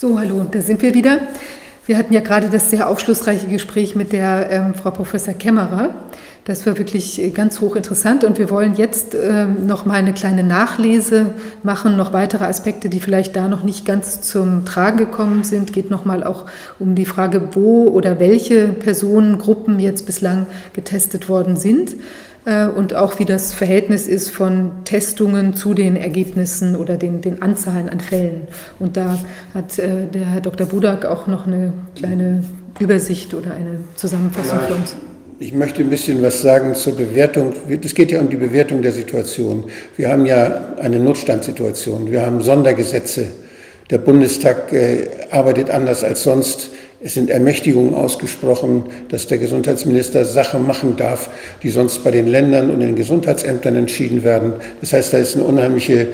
So, 0.00 0.16
hallo, 0.16 0.46
da 0.48 0.60
sind 0.60 0.80
wir 0.80 0.94
wieder. 0.94 1.18
Wir 1.84 1.98
hatten 1.98 2.14
ja 2.14 2.20
gerade 2.20 2.48
das 2.50 2.70
sehr 2.70 2.88
aufschlussreiche 2.88 3.48
Gespräch 3.48 3.96
mit 3.96 4.12
der 4.12 4.48
ähm, 4.48 4.74
Frau 4.74 4.92
Professor 4.92 5.34
Kämmerer. 5.34 5.92
Das 6.44 6.64
war 6.66 6.78
wirklich 6.78 7.20
äh, 7.20 7.30
ganz 7.30 7.60
hochinteressant 7.60 8.22
und 8.22 8.38
wir 8.38 8.48
wollen 8.48 8.76
jetzt 8.76 9.16
ähm, 9.16 9.66
noch 9.66 9.86
mal 9.86 9.96
eine 9.96 10.12
kleine 10.12 10.44
Nachlese 10.44 11.34
machen, 11.64 11.96
noch 11.96 12.12
weitere 12.12 12.44
Aspekte, 12.44 12.88
die 12.88 13.00
vielleicht 13.00 13.34
da 13.34 13.48
noch 13.48 13.64
nicht 13.64 13.84
ganz 13.84 14.20
zum 14.20 14.64
Tragen 14.64 14.98
gekommen 14.98 15.42
sind. 15.42 15.72
Geht 15.72 15.90
noch 15.90 16.04
mal 16.04 16.22
auch 16.22 16.46
um 16.78 16.94
die 16.94 17.04
Frage, 17.04 17.48
wo 17.56 17.88
oder 17.88 18.20
welche 18.20 18.68
Personengruppen 18.68 19.80
jetzt 19.80 20.06
bislang 20.06 20.46
getestet 20.74 21.28
worden 21.28 21.56
sind. 21.56 21.96
Äh, 22.48 22.66
und 22.68 22.94
auch 22.94 23.18
wie 23.18 23.26
das 23.26 23.52
Verhältnis 23.52 24.08
ist 24.08 24.30
von 24.30 24.70
Testungen 24.84 25.54
zu 25.54 25.74
den 25.74 25.96
Ergebnissen 25.96 26.76
oder 26.76 26.96
den, 26.96 27.20
den 27.20 27.42
Anzahlen 27.42 27.90
an 27.90 28.00
Fällen. 28.00 28.48
Und 28.78 28.96
da 28.96 29.18
hat 29.52 29.78
äh, 29.78 30.06
der 30.06 30.26
Herr 30.26 30.40
Dr. 30.40 30.66
Budak 30.66 31.04
auch 31.04 31.26
noch 31.26 31.46
eine 31.46 31.74
kleine 31.94 32.42
Übersicht 32.78 33.34
oder 33.34 33.52
eine 33.52 33.80
Zusammenfassung 33.96 34.60
für 34.66 34.74
uns. 34.74 34.96
Ich 35.40 35.52
möchte 35.52 35.82
ein 35.82 35.90
bisschen 35.90 36.22
was 36.22 36.40
sagen 36.40 36.74
zur 36.74 36.96
Bewertung. 36.96 37.52
Es 37.84 37.94
geht 37.94 38.10
ja 38.10 38.20
um 38.20 38.30
die 38.30 38.36
Bewertung 38.36 38.80
der 38.82 38.92
Situation. 38.92 39.64
Wir 39.96 40.08
haben 40.08 40.24
ja 40.24 40.74
eine 40.80 40.98
Notstandssituation. 40.98 42.10
Wir 42.10 42.24
haben 42.24 42.40
Sondergesetze. 42.40 43.26
Der 43.90 43.98
Bundestag 43.98 44.72
äh, 44.72 45.08
arbeitet 45.30 45.70
anders 45.70 46.02
als 46.02 46.22
sonst. 46.22 46.70
Es 47.00 47.14
sind 47.14 47.30
Ermächtigungen 47.30 47.94
ausgesprochen, 47.94 48.84
dass 49.08 49.28
der 49.28 49.38
Gesundheitsminister 49.38 50.24
Sachen 50.24 50.66
machen 50.66 50.96
darf, 50.96 51.30
die 51.62 51.70
sonst 51.70 52.02
bei 52.02 52.10
den 52.10 52.26
Ländern 52.26 52.70
und 52.70 52.80
den 52.80 52.96
Gesundheitsämtern 52.96 53.76
entschieden 53.76 54.24
werden. 54.24 54.54
Das 54.80 54.92
heißt, 54.92 55.12
da 55.12 55.18
ist 55.18 55.36
eine 55.36 55.44
unheimliche, 55.44 56.08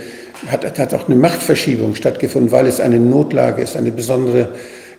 hat, 0.49 0.79
hat 0.79 0.93
auch 0.93 1.09
eine 1.09 1.17
Machtverschiebung 1.17 1.95
stattgefunden, 1.95 2.53
weil 2.53 2.67
es 2.67 2.81
eine 2.81 2.99
Notlage 2.99 3.63
ist, 3.63 3.77
eine 3.77 3.93
besondere, 3.93 4.51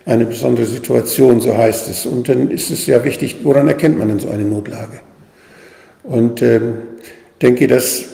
eine 0.06 0.26
besondere 0.26 0.66
Situation, 0.66 1.40
so 1.40 1.56
heißt 1.56 1.88
es. 1.88 2.04
Und 2.04 2.28
dann 2.28 2.50
ist 2.50 2.70
es 2.70 2.86
ja 2.86 3.04
wichtig, 3.04 3.36
woran 3.44 3.68
erkennt 3.68 3.96
man 3.96 4.08
denn 4.08 4.18
so 4.18 4.28
eine 4.28 4.44
Notlage? 4.44 4.98
Und 6.02 6.42
ähm, 6.42 6.78
denke, 7.40 7.68
dass 7.68 8.06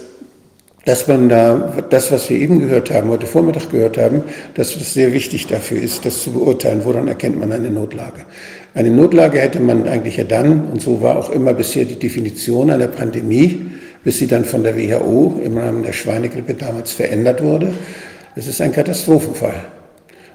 dass 0.85 1.07
man 1.07 1.29
da 1.29 1.75
das, 1.91 2.11
was 2.11 2.29
wir 2.29 2.39
eben 2.39 2.61
gehört 2.61 2.91
haben, 2.91 3.09
heute 3.11 3.27
Vormittag 3.27 3.71
gehört 3.71 3.99
haben, 3.99 4.25
dass 4.55 4.75
es 4.75 4.95
sehr 4.95 5.13
wichtig 5.13 5.47
dafür 5.47 5.81
ist, 5.81 6.05
das 6.05 6.23
zu 6.23 6.33
beurteilen, 6.33 6.81
woran 6.85 7.09
erkennt 7.09 7.39
man 7.39 7.53
eine 7.53 7.71
Notlage. 7.71 8.23
Eine 8.75 8.91
Notlage 8.91 9.39
hätte 9.39 9.61
man 9.61 9.87
eigentlich 9.87 10.17
ja 10.17 10.25
dann, 10.25 10.69
und 10.73 10.83
so 10.83 11.01
war 11.01 11.17
auch 11.17 11.31
immer 11.31 11.55
bisher 11.55 11.85
die 11.85 11.99
Definition 11.99 12.71
einer 12.71 12.89
Pandemie, 12.89 13.67
bis 14.03 14.19
sie 14.19 14.27
dann 14.27 14.45
von 14.45 14.65
der 14.65 14.77
WHO 14.77 15.41
im 15.45 15.57
Rahmen 15.57 15.85
der 15.85 15.93
Schweinegrippe 15.93 16.55
damals 16.55 16.93
verändert 16.93 17.43
wurde. 17.43 17.73
Es 18.35 18.49
ist 18.49 18.61
ein 18.61 18.73
Katastrophenfall. 18.73 19.82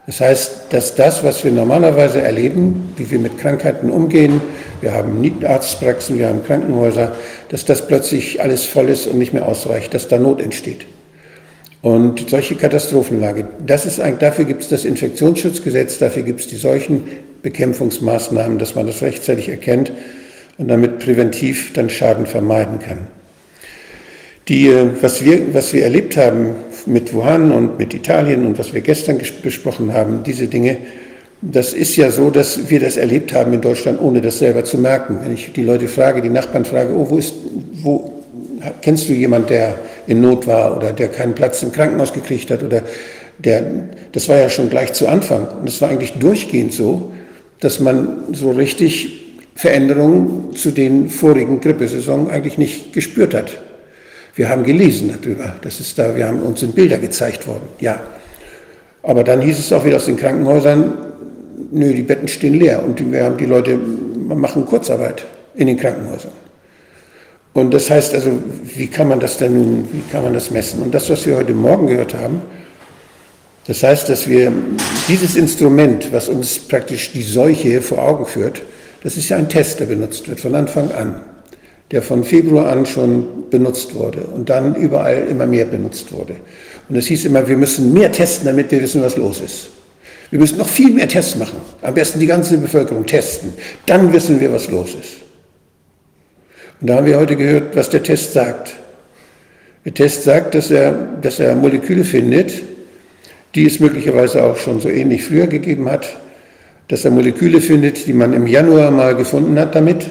Das 0.07 0.21
heißt, 0.21 0.51
dass 0.69 0.95
das, 0.95 1.25
was 1.25 1.43
wir 1.43 1.51
normalerweise 1.51 2.21
erleben, 2.21 2.93
wie 2.95 3.11
wir 3.11 3.19
mit 3.19 3.37
Krankheiten 3.37 3.91
umgehen, 3.91 4.39
wir 4.79 4.93
haben 4.93 5.21
Arztpraxen, 5.43 6.17
wir 6.17 6.29
haben 6.29 6.45
Krankenhäuser, 6.45 7.13
dass 7.49 7.65
das 7.65 7.85
plötzlich 7.85 8.41
alles 8.41 8.63
voll 8.63 8.87
ist 8.87 9.05
und 9.05 9.19
nicht 9.19 9.33
mehr 9.33 9.45
ausreicht, 9.45 9.93
dass 9.93 10.07
da 10.07 10.17
Not 10.17 10.41
entsteht. 10.41 10.85
Und 11.81 12.29
solche 12.29 12.55
Katastrophenlage, 12.55 13.49
das 13.65 13.85
ist 13.85 13.99
eigentlich, 13.99 14.19
dafür 14.19 14.45
gibt 14.45 14.63
es 14.63 14.69
das 14.69 14.85
Infektionsschutzgesetz, 14.85 15.99
dafür 15.99 16.23
gibt 16.23 16.39
es 16.39 16.47
die 16.47 16.55
Seuchenbekämpfungsmaßnahmen, 16.55 18.59
dass 18.59 18.75
man 18.75 18.87
das 18.87 19.01
rechtzeitig 19.01 19.49
erkennt 19.49 19.91
und 20.57 20.69
damit 20.69 20.99
präventiv 20.99 21.73
dann 21.73 21.89
Schaden 21.89 22.27
vermeiden 22.27 22.79
kann. 22.79 23.07
Die, 24.47 24.69
äh, 24.69 24.89
was, 25.01 25.23
wir, 25.23 25.53
was 25.53 25.73
wir 25.73 25.83
erlebt 25.83 26.15
haben 26.15 26.55
mit 26.87 27.13
Wuhan 27.13 27.51
und 27.51 27.77
mit 27.77 27.93
Italien 27.93 28.45
und 28.45 28.57
was 28.57 28.73
wir 28.73 28.81
gestern 28.81 29.19
besprochen 29.41 29.93
haben, 29.93 30.23
diese 30.23 30.47
Dinge, 30.47 30.77
das 31.41 31.73
ist 31.73 31.95
ja 31.95 32.09
so, 32.09 32.29
dass 32.29 32.69
wir 32.69 32.79
das 32.79 32.97
erlebt 32.97 33.33
haben 33.33 33.53
in 33.53 33.61
Deutschland, 33.61 34.01
ohne 34.01 34.21
das 34.21 34.39
selber 34.39 34.63
zu 34.63 34.77
merken. 34.77 35.19
Wenn 35.23 35.33
ich 35.33 35.53
die 35.53 35.63
Leute 35.63 35.87
frage, 35.87 36.21
die 36.21 36.29
Nachbarn 36.29 36.65
frage, 36.65 36.93
oh, 36.95 37.07
wo 37.09 37.17
ist, 37.17 37.33
wo, 37.83 38.23
kennst 38.81 39.07
du 39.07 39.13
jemanden, 39.13 39.49
der 39.49 39.75
in 40.07 40.21
Not 40.21 40.47
war 40.47 40.75
oder 40.75 40.93
der 40.93 41.09
keinen 41.09 41.35
Platz 41.35 41.61
im 41.61 41.71
Krankenhaus 41.71 42.11
gekriegt 42.11 42.49
hat 42.49 42.63
oder 42.63 42.81
der, 43.37 43.63
das 44.13 44.27
war 44.29 44.37
ja 44.37 44.49
schon 44.49 44.69
gleich 44.69 44.93
zu 44.93 45.07
Anfang. 45.07 45.47
Und 45.59 45.69
es 45.69 45.79
war 45.79 45.89
eigentlich 45.89 46.13
durchgehend 46.13 46.73
so, 46.73 47.11
dass 47.59 47.79
man 47.79 48.33
so 48.33 48.51
richtig 48.51 49.25
Veränderungen 49.55 50.55
zu 50.55 50.71
den 50.71 51.09
vorigen 51.09 51.59
Grippesaison 51.59 52.29
eigentlich 52.29 52.57
nicht 52.57 52.93
gespürt 52.93 53.33
hat. 53.33 53.61
Wir 54.37 54.49
haben 54.49 54.63
gelesen 54.63 55.11
darüber, 55.19 55.55
das 55.61 55.79
ist 55.79 55.97
da, 55.97 56.15
wir 56.15 56.27
haben 56.27 56.43
uns 56.43 56.61
in 56.61 56.71
Bilder 56.71 56.99
gezeigt 56.99 57.47
worden, 57.47 57.67
ja. 57.79 57.99
Aber 59.01 59.23
dann 59.23 59.41
hieß 59.41 59.57
es 59.57 59.73
auch 59.73 59.83
wieder 59.83 59.95
aus 59.95 60.05
den 60.05 60.15
Krankenhäusern, 60.15 60.93
nö, 61.71 61.91
die 61.91 62.03
Betten 62.03 62.27
stehen 62.27 62.53
leer 62.53 62.83
und 62.83 63.11
wir 63.11 63.23
haben 63.23 63.37
die 63.37 63.45
Leute 63.45 63.77
machen 63.77 64.63
Kurzarbeit 64.63 65.25
in 65.55 65.65
den 65.65 65.77
Krankenhäusern. 65.77 66.33
Und 67.53 67.73
das 67.73 67.89
heißt 67.89 68.13
also, 68.13 68.29
wie 68.75 68.85
kann 68.85 69.07
man 69.07 69.19
das 69.19 69.37
denn 69.37 69.55
nun, 69.55 69.89
wie 69.91 70.03
kann 70.11 70.23
man 70.23 70.35
das 70.35 70.51
messen? 70.51 70.83
Und 70.83 70.93
das, 70.93 71.09
was 71.09 71.25
wir 71.25 71.37
heute 71.37 71.53
Morgen 71.53 71.87
gehört 71.87 72.13
haben, 72.13 72.43
das 73.65 73.81
heißt, 73.81 74.07
dass 74.07 74.29
wir 74.29 74.53
dieses 75.07 75.35
Instrument, 75.35 76.13
was 76.13 76.29
uns 76.29 76.59
praktisch 76.59 77.11
die 77.11 77.23
Seuche 77.23 77.81
vor 77.81 78.03
Augen 78.03 78.27
führt, 78.27 78.61
das 79.01 79.17
ist 79.17 79.29
ja 79.29 79.37
ein 79.37 79.49
Test, 79.49 79.79
der 79.79 79.87
benutzt 79.87 80.29
wird 80.29 80.39
von 80.39 80.53
Anfang 80.53 80.91
an 80.91 81.21
der 81.91 82.01
von 82.01 82.23
Februar 82.23 82.69
an 82.69 82.85
schon 82.85 83.49
benutzt 83.49 83.95
wurde 83.95 84.21
und 84.21 84.49
dann 84.49 84.75
überall 84.75 85.27
immer 85.29 85.45
mehr 85.45 85.65
benutzt 85.65 86.11
wurde. 86.11 86.35
Und 86.89 86.95
es 86.95 87.07
hieß 87.07 87.25
immer, 87.25 87.47
wir 87.47 87.57
müssen 87.57 87.93
mehr 87.93 88.11
testen, 88.11 88.45
damit 88.45 88.71
wir 88.71 88.81
wissen, 88.81 89.01
was 89.01 89.15
los 89.17 89.41
ist. 89.41 89.69
Wir 90.29 90.39
müssen 90.39 90.57
noch 90.57 90.67
viel 90.67 90.91
mehr 90.91 91.07
Tests 91.07 91.35
machen. 91.37 91.59
Am 91.81 91.93
besten 91.93 92.19
die 92.19 92.27
ganze 92.27 92.57
Bevölkerung 92.57 93.05
testen. 93.05 93.53
Dann 93.85 94.11
wissen 94.11 94.39
wir, 94.39 94.51
was 94.51 94.69
los 94.69 94.89
ist. 94.89 95.17
Und 96.81 96.87
da 96.89 96.97
haben 96.97 97.05
wir 97.05 97.17
heute 97.17 97.35
gehört, 97.35 97.75
was 97.75 97.89
der 97.89 98.03
Test 98.03 98.33
sagt. 98.33 98.75
Der 99.85 99.93
Test 99.93 100.23
sagt, 100.23 100.53
dass 100.53 100.69
er, 100.69 100.91
dass 101.21 101.39
er 101.39 101.55
Moleküle 101.55 102.03
findet, 102.03 102.51
die 103.55 103.65
es 103.65 103.79
möglicherweise 103.79 104.43
auch 104.43 104.57
schon 104.57 104.81
so 104.81 104.89
ähnlich 104.89 105.23
früher 105.23 105.47
gegeben 105.47 105.89
hat, 105.89 106.17
dass 106.89 107.05
er 107.05 107.11
Moleküle 107.11 107.61
findet, 107.61 108.05
die 108.05 108.13
man 108.13 108.33
im 108.33 108.47
Januar 108.47 108.91
mal 108.91 109.15
gefunden 109.15 109.57
hat 109.57 109.75
damit, 109.75 110.05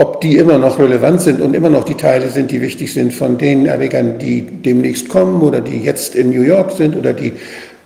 ob 0.00 0.22
die 0.22 0.38
immer 0.38 0.56
noch 0.56 0.78
relevant 0.78 1.20
sind 1.20 1.42
und 1.42 1.54
immer 1.54 1.68
noch 1.68 1.84
die 1.84 1.94
Teile 1.94 2.30
sind, 2.30 2.50
die 2.50 2.62
wichtig 2.62 2.94
sind 2.94 3.12
von 3.12 3.36
den 3.36 3.66
Erregern, 3.66 4.18
die 4.18 4.40
demnächst 4.40 5.10
kommen 5.10 5.42
oder 5.42 5.60
die 5.60 5.76
jetzt 5.76 6.14
in 6.14 6.30
New 6.30 6.40
York 6.40 6.72
sind 6.72 6.96
oder 6.96 7.12
die, 7.12 7.34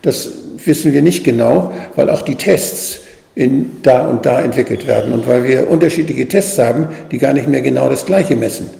das 0.03 0.31
wissen 0.65 0.93
wir 0.93 1.03
nicht 1.03 1.25
genau, 1.25 1.73
weil 1.97 2.09
auch 2.11 2.23
die 2.23 2.37
Tests 2.37 3.01
in 3.35 3.83
da 3.83 4.07
und 4.07 4.25
da 4.25 4.41
entwickelt 4.41 4.87
werden 4.87 5.13
und 5.13 5.27
weil 5.27 5.43
wir 5.43 5.69
unterschiedliche 5.69 6.29
Tests 6.29 6.57
haben, 6.57 6.87
die 7.11 7.19
gar 7.19 7.33
nicht 7.33 7.49
mehr 7.49 7.63
genau 7.63 7.89
das 7.89 8.07
Gleiche 8.07 8.37
messen, 8.37 8.71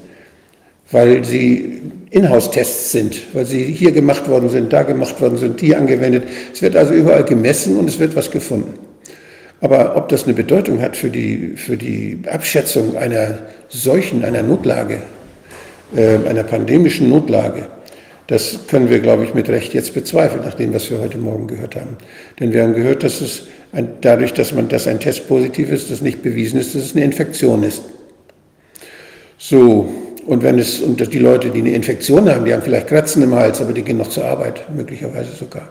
weil 0.93 1.25
sie 1.25 1.83
Inhouse-Tests 2.11 2.93
sind, 2.93 3.17
weil 3.33 3.47
sie 3.47 3.65
hier 3.65 3.91
gemacht 3.91 4.29
worden 4.29 4.49
sind, 4.49 4.73
da 4.73 4.85
gemacht 4.85 5.21
worden 5.21 5.39
sind, 5.39 5.59
hier 5.59 5.77
angewendet. 5.77 6.23
Es 6.53 6.63
wird 6.63 6.77
also 6.77 6.95
überall 6.95 7.25
gemessen 7.25 7.79
und 7.79 7.89
es 7.89 7.99
wird 7.99 8.15
was 8.15 8.31
gefunden. 8.31 8.75
Aber 9.65 9.97
ob 9.97 10.11
das 10.11 10.25
eine 10.25 10.35
Bedeutung 10.35 10.83
hat 10.83 10.95
für 10.95 11.09
die, 11.09 11.55
für 11.57 11.79
die 11.79 12.21
Abschätzung 12.31 12.99
einer 12.99 13.39
solchen, 13.71 14.23
einer 14.23 14.43
Notlage, 14.43 14.99
äh, 15.97 16.19
einer 16.29 16.43
pandemischen 16.43 17.09
Notlage, 17.09 17.69
das 18.27 18.59
können 18.69 18.91
wir, 18.91 19.01
glaube 19.01 19.25
ich, 19.25 19.33
mit 19.33 19.49
Recht 19.49 19.73
jetzt 19.73 19.95
bezweifeln, 19.95 20.45
nach 20.45 20.53
dem, 20.53 20.75
was 20.75 20.91
wir 20.91 21.01
heute 21.01 21.17
Morgen 21.17 21.47
gehört 21.47 21.77
haben. 21.77 21.97
Denn 22.39 22.53
wir 22.53 22.63
haben 22.63 22.75
gehört, 22.75 23.05
dass 23.05 23.23
es 23.23 23.45
ein, 23.73 23.89
dadurch, 24.03 24.35
dass 24.35 24.53
man, 24.53 24.69
dass 24.69 24.87
ein 24.87 25.01
Test 25.01 25.29
positiv 25.29 25.73
ist, 25.73 25.91
das 25.91 26.03
nicht 26.03 26.23
bewiesen 26.23 26.61
ist, 26.61 26.75
dass 26.75 26.83
es 26.83 26.95
eine 26.95 27.07
Infektion 27.07 27.63
ist. 27.63 27.85
So, 29.39 29.89
und 30.27 30.43
wenn 30.43 30.59
es, 30.59 30.81
und 30.81 31.11
die 31.11 31.19
Leute, 31.19 31.49
die 31.49 31.61
eine 31.61 31.73
Infektion 31.73 32.29
haben, 32.29 32.45
die 32.45 32.53
haben 32.53 32.63
vielleicht 32.63 32.89
Kratzen 32.89 33.23
im 33.23 33.35
Hals, 33.35 33.63
aber 33.63 33.73
die 33.73 33.83
gehen 33.83 33.97
noch 33.97 34.11
zur 34.11 34.27
Arbeit, 34.27 34.67
möglicherweise 34.77 35.35
sogar. 35.35 35.71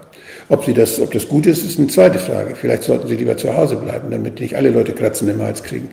Ob, 0.50 0.66
sie 0.66 0.74
das, 0.74 1.00
ob 1.00 1.12
das 1.12 1.28
gut 1.28 1.46
ist, 1.46 1.66
ist 1.66 1.80
eine 1.80 1.88
zweite 1.88 2.20
Frage. 2.20 2.56
Vielleicht 2.56 2.84
sollten 2.84 3.08
sie 3.08 3.16
lieber 3.16 3.38
zu 3.38 3.56
Hause 3.56 3.78
bleiben, 3.78 4.12
damit 4.12 4.40
nicht 4.40 4.56
alle 4.56 4.70
Leute 4.70 4.94
Kratzen 4.94 5.30
im 5.30 5.42
Hals 5.42 5.64
kriegen. 5.64 5.90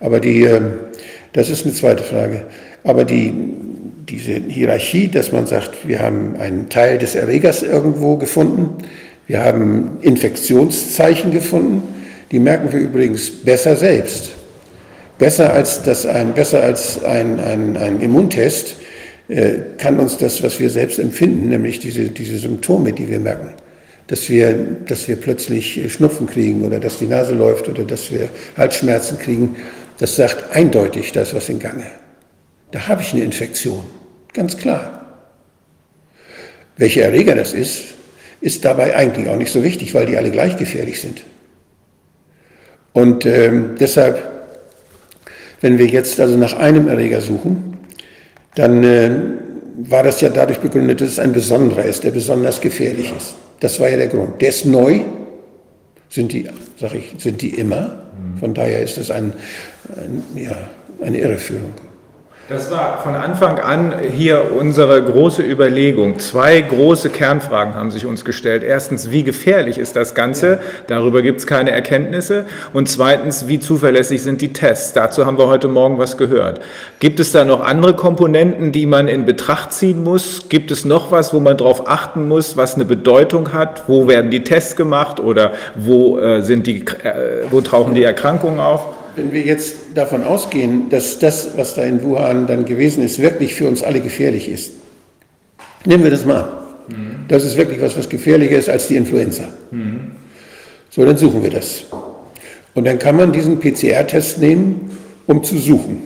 Aber 0.00 0.20
die, 0.20 0.42
ähm, 0.42 0.74
das 1.32 1.48
ist 1.48 1.64
eine 1.64 1.74
zweite 1.74 2.02
Frage. 2.02 2.44
Aber 2.84 3.04
die, 3.04 3.32
diese 4.08 4.34
Hierarchie, 4.48 5.08
dass 5.08 5.32
man 5.32 5.46
sagt, 5.46 5.88
wir 5.88 6.00
haben 6.00 6.36
einen 6.38 6.68
Teil 6.68 6.98
des 6.98 7.14
Erregers 7.14 7.62
irgendwo 7.62 8.16
gefunden, 8.16 8.84
wir 9.26 9.42
haben 9.42 9.98
Infektionszeichen 10.02 11.32
gefunden, 11.32 11.82
die 12.30 12.38
merken 12.38 12.72
wir 12.72 12.80
übrigens 12.80 13.30
besser 13.30 13.76
selbst. 13.76 14.30
Besser 15.18 15.52
als, 15.52 15.82
das 15.82 16.06
ein, 16.06 16.34
besser 16.34 16.62
als 16.62 17.02
ein, 17.02 17.40
ein, 17.40 17.76
ein 17.76 18.00
Immuntest 18.00 18.76
äh, 19.28 19.54
kann 19.78 19.98
uns 19.98 20.18
das, 20.18 20.42
was 20.42 20.60
wir 20.60 20.70
selbst 20.70 20.98
empfinden, 20.98 21.48
nämlich 21.48 21.80
diese, 21.80 22.04
diese 22.10 22.38
Symptome, 22.38 22.92
die 22.92 23.08
wir 23.08 23.18
merken, 23.18 23.54
dass 24.06 24.28
wir, 24.28 24.52
dass 24.86 25.08
wir 25.08 25.16
plötzlich 25.16 25.92
Schnupfen 25.92 26.26
kriegen 26.26 26.64
oder 26.64 26.78
dass 26.78 26.98
die 26.98 27.06
Nase 27.06 27.34
läuft 27.34 27.68
oder 27.68 27.84
dass 27.84 28.10
wir 28.10 28.28
Halsschmerzen 28.56 29.18
kriegen, 29.18 29.56
das 29.98 30.16
sagt 30.16 30.54
eindeutig, 30.54 31.12
da 31.12 31.22
ist 31.22 31.34
was 31.34 31.48
in 31.48 31.58
Gange. 31.58 31.86
Da 32.70 32.88
habe 32.88 33.02
ich 33.02 33.12
eine 33.12 33.24
Infektion, 33.24 33.84
ganz 34.32 34.56
klar. 34.56 35.06
Welcher 36.76 37.02
Erreger 37.02 37.34
das 37.34 37.52
ist, 37.52 37.84
ist 38.40 38.64
dabei 38.64 38.94
eigentlich 38.94 39.28
auch 39.28 39.36
nicht 39.36 39.52
so 39.52 39.62
wichtig, 39.62 39.94
weil 39.94 40.06
die 40.06 40.16
alle 40.16 40.30
gleich 40.30 40.56
gefährlich 40.56 41.00
sind. 41.00 41.22
Und 42.92 43.26
ähm, 43.26 43.76
deshalb, 43.80 44.22
wenn 45.60 45.78
wir 45.78 45.86
jetzt 45.86 46.20
also 46.20 46.36
nach 46.36 46.54
einem 46.54 46.88
Erreger 46.88 47.20
suchen, 47.20 47.78
dann 48.54 48.84
äh, 48.84 49.10
war 49.78 50.02
das 50.02 50.20
ja 50.20 50.28
dadurch 50.28 50.58
begründet, 50.58 51.00
dass 51.00 51.10
es 51.10 51.18
ein 51.18 51.32
besonderer 51.32 51.84
ist, 51.84 52.04
der 52.04 52.10
besonders 52.10 52.60
gefährlich 52.60 53.12
ist. 53.16 53.34
Das 53.60 53.80
war 53.80 53.88
ja 53.88 53.96
der 53.96 54.08
Grund. 54.08 54.40
Der 54.40 54.50
ist 54.50 54.66
neu, 54.66 55.00
sind 56.10 56.32
die, 56.32 56.48
sag 56.78 56.94
ich, 56.94 57.14
sind 57.18 57.40
die 57.42 57.50
immer. 57.50 58.02
Von 58.40 58.54
daher 58.54 58.82
ist 58.82 58.96
das 58.96 59.10
ein, 59.10 59.32
ein 59.96 60.22
ja, 60.34 60.56
eine 61.00 61.18
Irreführung. 61.18 61.72
Das 62.48 62.70
war 62.70 63.02
von 63.02 63.16
Anfang 63.16 63.58
an 63.58 63.92
hier 64.08 64.52
unsere 64.56 65.02
große 65.02 65.42
Überlegung. 65.42 66.20
Zwei 66.20 66.60
große 66.60 67.10
Kernfragen 67.10 67.74
haben 67.74 67.90
sich 67.90 68.06
uns 68.06 68.24
gestellt. 68.24 68.62
Erstens, 68.62 69.10
wie 69.10 69.24
gefährlich 69.24 69.78
ist 69.78 69.96
das 69.96 70.14
Ganze? 70.14 70.60
Darüber 70.86 71.22
gibt 71.22 71.40
es 71.40 71.48
keine 71.48 71.72
Erkenntnisse. 71.72 72.44
Und 72.72 72.88
zweitens, 72.88 73.48
wie 73.48 73.58
zuverlässig 73.58 74.22
sind 74.22 74.42
die 74.42 74.52
Tests? 74.52 74.92
Dazu 74.92 75.26
haben 75.26 75.38
wir 75.38 75.48
heute 75.48 75.66
Morgen 75.66 75.98
was 75.98 76.16
gehört. 76.16 76.60
Gibt 77.00 77.18
es 77.18 77.32
da 77.32 77.44
noch 77.44 77.62
andere 77.64 77.94
Komponenten, 77.94 78.70
die 78.70 78.86
man 78.86 79.08
in 79.08 79.26
Betracht 79.26 79.72
ziehen 79.72 80.04
muss? 80.04 80.48
Gibt 80.48 80.70
es 80.70 80.84
noch 80.84 81.10
was, 81.10 81.34
wo 81.34 81.40
man 81.40 81.56
darauf 81.56 81.88
achten 81.88 82.28
muss, 82.28 82.56
was 82.56 82.76
eine 82.76 82.84
Bedeutung 82.84 83.54
hat? 83.54 83.88
Wo 83.88 84.06
werden 84.06 84.30
die 84.30 84.44
Tests 84.44 84.76
gemacht 84.76 85.18
oder 85.18 85.54
wo, 85.74 86.20
äh, 86.20 86.42
sind 86.42 86.68
die, 86.68 86.84
äh, 87.02 87.50
wo 87.50 87.60
tauchen 87.60 87.96
die 87.96 88.04
Erkrankungen 88.04 88.60
auf? 88.60 88.95
Wenn 89.16 89.32
wir 89.32 89.40
jetzt 89.40 89.76
davon 89.94 90.22
ausgehen, 90.22 90.90
dass 90.90 91.18
das, 91.18 91.56
was 91.56 91.74
da 91.74 91.82
in 91.82 92.02
Wuhan 92.02 92.46
dann 92.46 92.66
gewesen 92.66 93.02
ist, 93.02 93.18
wirklich 93.18 93.54
für 93.54 93.66
uns 93.66 93.82
alle 93.82 94.00
gefährlich 94.00 94.48
ist, 94.48 94.72
nehmen 95.86 96.04
wir 96.04 96.10
das 96.10 96.24
mal 96.24 96.42
an. 96.42 96.48
Mhm. 96.88 97.24
Das 97.28 97.44
ist 97.44 97.56
wirklich 97.56 97.80
was, 97.80 97.96
was 97.96 98.08
gefährlicher 98.08 98.58
ist 98.58 98.68
als 98.68 98.88
die 98.88 98.96
Influenza. 98.96 99.44
Mhm. 99.70 100.12
So, 100.90 101.04
dann 101.04 101.16
suchen 101.16 101.42
wir 101.42 101.50
das. 101.50 101.84
Und 102.74 102.84
dann 102.86 102.98
kann 102.98 103.16
man 103.16 103.32
diesen 103.32 103.58
PCR-Test 103.58 104.38
nehmen, 104.38 104.98
um 105.26 105.42
zu 105.42 105.56
suchen. 105.56 106.02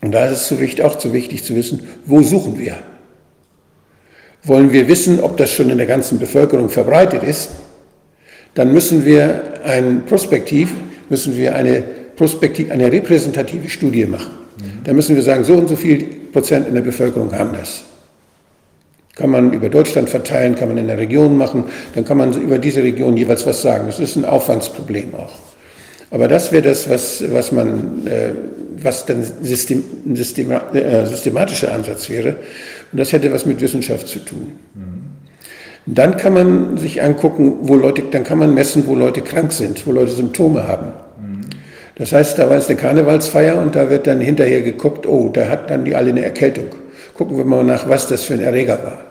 Und 0.00 0.12
da 0.12 0.26
ist 0.26 0.50
es 0.50 0.80
auch 0.80 0.98
zu 0.98 1.12
wichtig 1.12 1.44
zu 1.44 1.54
wissen, 1.54 1.86
wo 2.04 2.20
suchen 2.22 2.58
wir? 2.58 2.76
Wollen 4.42 4.72
wir 4.72 4.88
wissen, 4.88 5.20
ob 5.20 5.36
das 5.36 5.50
schon 5.50 5.70
in 5.70 5.78
der 5.78 5.86
ganzen 5.86 6.18
Bevölkerung 6.18 6.68
verbreitet 6.68 7.22
ist? 7.22 7.50
Dann 8.54 8.72
müssen 8.72 9.06
wir 9.06 9.60
ein 9.64 10.04
Prospektiv 10.04 10.72
müssen 11.08 11.36
wir 11.36 11.54
eine 11.54 11.82
prospektiv, 12.16 12.70
eine 12.70 12.90
repräsentative 12.90 13.68
Studie 13.68 14.06
machen. 14.06 14.44
Da 14.84 14.92
müssen 14.92 15.16
wir 15.16 15.22
sagen, 15.22 15.44
so 15.44 15.54
und 15.54 15.68
so 15.68 15.76
viel 15.76 16.04
Prozent 16.32 16.68
in 16.68 16.74
der 16.74 16.82
Bevölkerung 16.82 17.32
haben 17.32 17.52
das. 17.52 17.84
Kann 19.16 19.30
man 19.30 19.52
über 19.52 19.68
Deutschland 19.68 20.10
verteilen, 20.10 20.54
kann 20.54 20.68
man 20.68 20.78
in 20.78 20.88
der 20.88 20.98
Region 20.98 21.36
machen, 21.36 21.64
dann 21.94 22.04
kann 22.04 22.18
man 22.18 22.32
über 22.40 22.58
diese 22.58 22.82
Region 22.82 23.16
jeweils 23.16 23.46
was 23.46 23.62
sagen. 23.62 23.86
Das 23.86 24.00
ist 24.00 24.16
ein 24.16 24.24
Aufwandsproblem 24.24 25.14
auch. 25.14 25.32
Aber 26.10 26.28
das 26.28 26.52
wäre 26.52 26.62
das, 26.62 26.88
was, 26.88 27.24
was 27.32 27.52
man, 27.52 28.06
äh, 28.06 28.32
was 28.82 29.06
dann 29.06 29.24
System, 29.42 29.82
System, 30.14 30.50
äh, 30.50 31.06
systematischer 31.06 31.72
Ansatz 31.72 32.08
wäre. 32.08 32.36
Und 32.92 32.98
das 32.98 33.12
hätte 33.12 33.32
was 33.32 33.46
mit 33.46 33.60
Wissenschaft 33.60 34.06
zu 34.08 34.20
tun. 34.20 34.52
Mhm. 34.74 35.03
Dann 35.86 36.16
kann 36.16 36.32
man 36.32 36.78
sich 36.78 37.02
angucken, 37.02 37.58
wo 37.62 37.74
Leute, 37.74 38.02
dann 38.10 38.24
kann 38.24 38.38
man 38.38 38.54
messen, 38.54 38.86
wo 38.86 38.94
Leute 38.94 39.20
krank 39.20 39.52
sind, 39.52 39.86
wo 39.86 39.92
Leute 39.92 40.12
Symptome 40.12 40.66
haben. 40.66 40.92
Das 41.96 42.12
heißt, 42.12 42.38
da 42.38 42.50
war 42.50 42.56
es 42.56 42.68
eine 42.68 42.76
Karnevalsfeier 42.76 43.56
und 43.56 43.76
da 43.76 43.88
wird 43.88 44.06
dann 44.06 44.20
hinterher 44.20 44.62
geguckt, 44.62 45.06
oh, 45.06 45.30
da 45.32 45.48
hat 45.48 45.70
dann 45.70 45.84
die 45.84 45.94
alle 45.94 46.10
eine 46.10 46.24
Erkältung. 46.24 46.66
Gucken 47.14 47.36
wir 47.36 47.44
mal 47.44 47.62
nach, 47.62 47.88
was 47.88 48.08
das 48.08 48.24
für 48.24 48.34
ein 48.34 48.40
Erreger 48.40 48.82
war. 48.82 49.04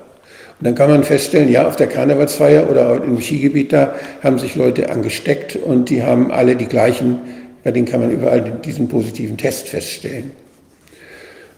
Und 0.59 0.67
dann 0.67 0.75
kann 0.75 0.89
man 0.89 1.03
feststellen, 1.03 1.49
ja, 1.49 1.65
auf 1.67 1.77
der 1.77 1.87
Karnevalsfeier 1.87 2.69
oder 2.69 3.01
im 3.03 3.21
Skigebiet 3.21 3.71
da 3.71 3.95
haben 4.21 4.37
sich 4.37 4.55
Leute 4.55 4.89
angesteckt 4.89 5.55
und 5.55 5.89
die 5.89 6.03
haben 6.03 6.31
alle 6.31 6.55
die 6.55 6.67
gleichen, 6.67 7.19
bei 7.63 7.71
denen 7.71 7.85
kann 7.85 8.01
man 8.01 8.11
überall 8.11 8.41
diesen 8.65 8.89
positiven 8.89 9.37
Test 9.37 9.69
feststellen. 9.69 10.31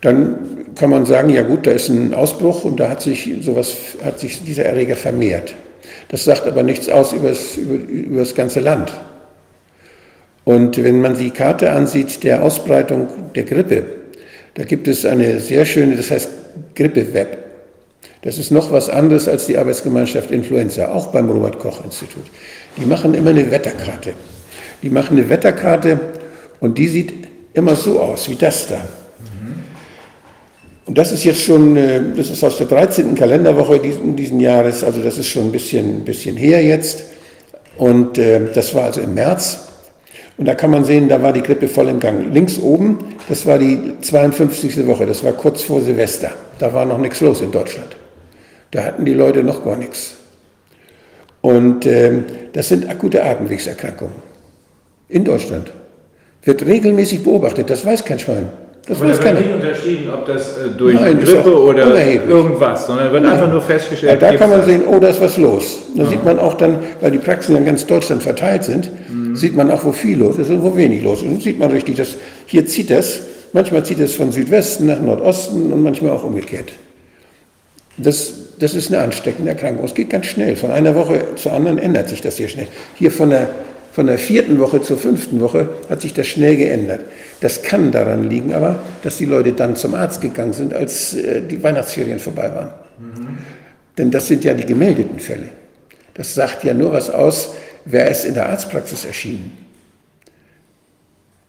Dann 0.02 0.66
kann 0.76 0.90
man 0.90 1.06
sagen, 1.06 1.30
ja 1.30 1.42
gut, 1.42 1.66
da 1.66 1.72
ist 1.72 1.90
ein 1.90 2.14
Ausbruch 2.14 2.64
und 2.64 2.80
da 2.80 2.90
hat 2.90 3.02
sich 3.02 3.34
sowas, 3.42 3.76
hat 4.04 4.20
sich 4.20 4.44
dieser 4.44 4.66
Erreger 4.66 4.96
vermehrt. 4.96 5.56
Das 6.10 6.26
sagt 6.26 6.46
aber 6.46 6.64
nichts 6.64 6.90
aus 6.90 7.14
über 7.14 7.30
das, 8.20 8.36
ganze 8.36 8.60
Land. 8.60 8.94
Und 10.44 10.82
wenn 10.84 11.02
man 11.02 11.18
die 11.18 11.32
Karte 11.32 11.72
ansieht 11.72 12.24
der 12.24 12.44
Ausbreitung 12.44 13.08
der 13.34 13.44
Grippe, 13.44 13.84
da 14.54 14.64
gibt 14.64 14.88
es 14.88 15.06
eine 15.06 15.40
sehr 15.40 15.66
schöne, 15.66 15.96
das 15.96 16.12
heißt 16.12 16.30
Grippe-Web. 16.76 17.46
Das 18.22 18.38
ist 18.38 18.52
noch 18.52 18.72
was 18.72 18.90
anderes 18.90 19.28
als 19.28 19.48
die 19.48 19.58
Arbeitsgemeinschaft 19.58 20.32
Influenza, 20.32 20.92
auch 20.92 21.08
beim 21.08 21.30
Robert 21.30 21.60
Koch 21.60 21.84
Institut. 21.84 22.24
Die 22.78 22.86
machen 22.86 23.14
immer 23.14 23.32
eine 23.32 23.50
Wetterkarte. 23.50 24.14
Die 24.82 24.90
machen 24.90 25.18
eine 25.18 25.30
Wetterkarte 25.30 26.00
und 26.60 26.78
die 26.78 26.88
sieht 26.88 27.14
immer 27.54 27.76
so 27.76 28.00
aus, 28.00 28.30
wie 28.30 28.36
das 28.36 28.68
da. 28.68 28.82
Und 30.86 30.98
das 30.98 31.12
ist 31.12 31.24
jetzt 31.24 31.42
schon, 31.42 31.76
äh, 31.78 32.00
das 32.16 32.30
ist 32.30 32.44
aus 32.44 32.58
der 32.58 32.68
13. 32.68 33.16
Kalenderwoche 33.16 33.80
diesen, 33.80 34.16
diesen 34.16 34.40
Jahres, 34.40 34.84
also 34.84 35.02
das 35.02 35.18
ist 35.18 35.28
schon 35.28 35.46
ein 35.46 35.52
bisschen, 35.52 35.98
ein 35.98 36.06
bisschen 36.06 36.38
her 36.38 36.64
jetzt. 36.64 37.04
Und 37.78 38.18
äh, 38.18 38.54
das 38.54 38.74
war 38.76 38.86
also 38.86 39.02
im 39.02 39.14
März. 39.14 39.60
Und 40.38 40.46
da 40.46 40.54
kann 40.54 40.70
man 40.70 40.84
sehen, 40.84 41.08
da 41.08 41.22
war 41.22 41.34
die 41.34 41.42
Grippe 41.42 41.68
voll 41.68 41.90
im 41.90 42.00
Gang. 42.00 42.34
Links 42.34 42.60
oben, 42.60 43.16
das 43.28 43.46
war 43.46 43.58
die 43.58 43.94
52. 44.02 44.86
Woche, 44.86 45.06
das 45.06 45.24
war 45.24 45.34
kurz 45.34 45.64
vor 45.64 45.82
Silvester. 45.82 46.32
Da 46.60 46.74
war 46.74 46.86
noch 46.86 46.98
nichts 46.98 47.22
los 47.22 47.42
in 47.42 47.52
Deutschland. 47.52 47.96
Da 48.72 48.84
hatten 48.84 49.06
die 49.06 49.14
Leute 49.14 49.44
noch 49.44 49.64
gar 49.64 49.78
nichts. 49.78 50.16
Und 51.42 51.86
äh, 51.86 52.24
das 52.54 52.70
sind 52.70 52.90
akute 52.90 53.24
Atemwegserkrankungen 53.24 54.16
in 55.10 55.24
Deutschland. 55.24 55.72
Wird 56.44 56.66
regelmäßig 56.66 57.24
beobachtet, 57.24 57.70
das 57.70 57.86
weiß 57.86 58.04
kein 58.04 58.20
Schwein. 58.20 58.50
Das 58.88 59.00
wird 59.00 59.40
nicht 59.40 59.54
unterschieden, 59.54 60.14
ob 60.14 60.28
das 60.28 60.58
äh, 60.58 60.70
durch 60.78 60.94
Nein, 60.94 61.20
Grippe 61.20 61.60
oder 61.60 62.06
irgendwas, 62.06 62.86
sondern 62.86 63.12
wird 63.12 63.24
Nein. 63.24 63.32
einfach 63.32 63.52
nur 63.52 63.62
festgestellt. 63.62 64.22
Ja, 64.22 64.32
da 64.32 64.38
kann 64.38 64.52
man 64.52 64.64
sehen, 64.64 64.84
oh, 64.86 65.00
da 65.00 65.08
ist 65.08 65.20
was 65.20 65.38
los. 65.38 65.80
Da 65.96 66.04
ja. 66.04 66.10
sieht 66.10 66.24
man 66.24 66.38
auch 66.38 66.54
dann, 66.54 66.78
weil 67.02 67.10
die 67.10 67.18
Praxen 67.18 67.56
in 67.56 67.66
ganz 67.66 67.88
Deutschland 67.88 68.22
verteilt 68.22 68.64
sind, 68.64 68.92
mhm. 69.10 69.36
sieht 69.36 69.56
man 69.56 69.72
auch, 69.72 69.84
wo 69.84 69.92
viel 69.92 70.20
los 70.20 70.38
ist 70.38 70.52
und 70.52 70.62
wo 70.62 70.76
wenig 70.76 71.04
los 71.04 71.24
ist. 71.24 71.28
Und 71.28 71.42
sieht 71.42 71.58
man 71.58 71.72
richtig, 71.72 71.96
dass 71.96 72.16
hier 72.46 72.68
zieht 72.68 72.92
das, 72.92 73.22
manchmal 73.54 73.84
zieht 73.84 74.00
es 74.00 74.14
von 74.14 74.32
Südwesten 74.32 74.86
nach 74.86 75.00
Nordosten 75.00 75.74
und 75.74 75.82
manchmal 75.82 76.12
auch 76.12 76.24
umgekehrt. 76.24 76.72
Das, 77.98 78.34
das 78.60 78.76
ist 78.76 78.94
eine 78.94 79.02
ansteckende 79.02 79.50
Erkrankung. 79.50 79.86
Es 79.86 79.96
geht 79.96 80.12
ganz 80.12 80.28
schnell. 80.28 80.56
Von 80.56 80.70
einer 80.70 80.94
Woche 80.94 81.24
zur 81.38 81.54
anderen 81.54 81.80
ändert 81.80 82.10
sich 82.10 82.22
das 82.22 82.38
sehr 82.38 82.50
schnell. 82.50 82.68
Hier 82.96 83.10
von 83.10 83.32
der 83.32 83.50
von 83.96 84.08
der 84.08 84.18
vierten 84.18 84.60
Woche 84.60 84.82
zur 84.82 84.98
fünften 84.98 85.40
Woche 85.40 85.70
hat 85.90 86.02
sich 86.02 86.14
das 86.14 86.28
schnell 86.28 86.58
geändert. 86.58 87.00
Das 87.42 87.62
kann 87.62 87.92
daran 87.92 88.30
liegen 88.30 88.54
aber, 88.54 88.80
dass 89.04 89.18
die 89.18 89.26
Leute 89.26 89.54
dann 89.54 89.76
zum 89.76 89.94
Arzt 89.94 90.22
gegangen 90.22 90.54
sind, 90.54 90.74
als 90.74 91.14
äh, 91.14 91.42
die 91.42 91.62
Weihnachtsferien 91.62 92.20
vorbei 92.20 92.54
waren. 92.54 92.70
Mhm. 92.98 93.38
Denn 93.98 94.12
das 94.12 94.28
sind 94.28 94.44
ja 94.44 94.54
die 94.54 94.66
gemeldeten 94.66 95.20
Fälle. 95.20 95.50
Das 96.14 96.34
sagt 96.34 96.64
ja 96.64 96.74
nur 96.74 96.94
was 96.94 97.10
aus, 97.10 97.54
wer 97.84 98.10
ist 98.10 98.26
in 98.26 98.34
der 98.34 98.50
Arztpraxis 98.50 99.06
erschienen. 99.06 99.52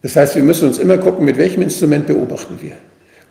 Das 0.03 0.15
heißt, 0.17 0.37
wir 0.37 0.43
müssen 0.43 0.69
uns 0.69 0.79
immer 0.79 0.99
gucken, 0.99 1.25
mit 1.25 1.39
welchem 1.39 1.63
Instrument 1.63 2.07
beobachten 2.07 2.59
wir. 2.61 2.73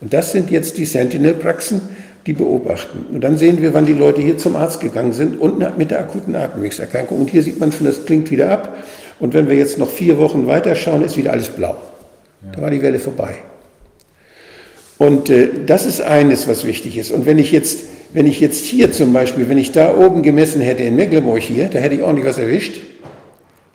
Und 0.00 0.12
das 0.12 0.32
sind 0.32 0.50
jetzt 0.50 0.76
die 0.76 0.84
Sentinel-Praxen, 0.84 1.80
die 2.26 2.32
beobachten. 2.32 3.06
Und 3.12 3.22
dann 3.22 3.38
sehen 3.38 3.62
wir, 3.62 3.72
wann 3.72 3.86
die 3.86 3.92
Leute 3.92 4.20
hier 4.20 4.36
zum 4.36 4.56
Arzt 4.56 4.80
gegangen 4.80 5.12
sind 5.12 5.38
und 5.40 5.78
mit 5.78 5.90
der 5.90 6.00
akuten 6.00 6.34
Atemwegserkrankung. 6.34 7.20
Und 7.20 7.30
hier 7.30 7.42
sieht 7.42 7.60
man 7.60 7.72
schon, 7.72 7.86
das 7.86 8.04
klingt 8.04 8.30
wieder 8.30 8.50
ab. 8.50 8.76
Und 9.20 9.32
wenn 9.32 9.48
wir 9.48 9.56
jetzt 9.56 9.78
noch 9.78 9.88
vier 9.88 10.18
Wochen 10.18 10.46
weiterschauen, 10.46 11.02
ist 11.02 11.16
wieder 11.16 11.32
alles 11.32 11.48
blau. 11.48 11.76
Da 12.52 12.62
war 12.62 12.70
die 12.70 12.82
Welle 12.82 12.98
vorbei. 12.98 13.36
Und 14.98 15.28
äh, 15.30 15.48
das 15.66 15.86
ist 15.86 16.00
eines, 16.00 16.48
was 16.48 16.64
wichtig 16.64 16.96
ist. 16.96 17.10
Und 17.10 17.26
wenn 17.26 17.38
ich 17.38 17.52
jetzt, 17.52 17.84
wenn 18.12 18.26
ich 18.26 18.40
jetzt 18.40 18.64
hier 18.64 18.92
zum 18.92 19.12
Beispiel, 19.12 19.48
wenn 19.48 19.58
ich 19.58 19.72
da 19.72 19.96
oben 19.96 20.22
gemessen 20.22 20.60
hätte 20.60 20.82
in 20.82 20.96
Mecklenburg 20.96 21.42
hier, 21.42 21.68
da 21.68 21.78
hätte 21.78 21.96
ich 21.96 22.02
ordentlich 22.02 22.26
was 22.26 22.38
erwischt. 22.38 22.80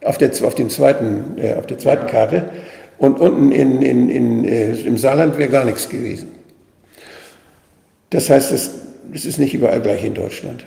Auf 0.04 0.18
der, 0.18 0.32
auf 0.44 0.56
dem 0.56 0.70
zweiten, 0.70 1.38
äh, 1.38 1.54
auf 1.54 1.68
der 1.68 1.78
zweiten 1.78 2.08
Karte. 2.08 2.50
Und 2.98 3.20
unten 3.20 3.52
in, 3.52 3.82
in, 3.82 4.10
in, 4.10 4.46
äh, 4.46 4.72
im 4.74 4.98
Saarland 4.98 5.38
wäre 5.38 5.50
gar 5.50 5.66
nichts 5.66 5.90
gewesen. 5.90 6.30
Das 8.10 8.30
heißt, 8.30 8.52
es, 8.52 8.72
es 9.14 9.26
ist 9.26 9.40
nicht 9.40 9.54
überall 9.54 9.82
gleich 9.82 10.04
in 10.04 10.14
Deutschland. 10.14 10.66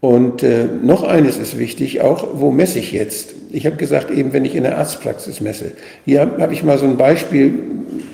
Und 0.00 0.42
äh, 0.42 0.64
noch 0.64 1.02
eines 1.02 1.38
ist 1.38 1.58
wichtig, 1.58 2.00
auch 2.00 2.28
wo 2.34 2.50
messe 2.50 2.78
ich 2.78 2.92
jetzt? 2.92 3.34
Ich 3.50 3.66
habe 3.66 3.76
gesagt, 3.76 4.10
eben 4.10 4.32
wenn 4.32 4.44
ich 4.44 4.54
in 4.54 4.64
der 4.64 4.78
Arztpraxis 4.78 5.40
messe. 5.40 5.72
Hier 6.04 6.20
habe 6.20 6.42
hab 6.42 6.52
ich 6.52 6.62
mal 6.62 6.78
so 6.78 6.84
ein 6.84 6.96
Beispiel 6.96 7.54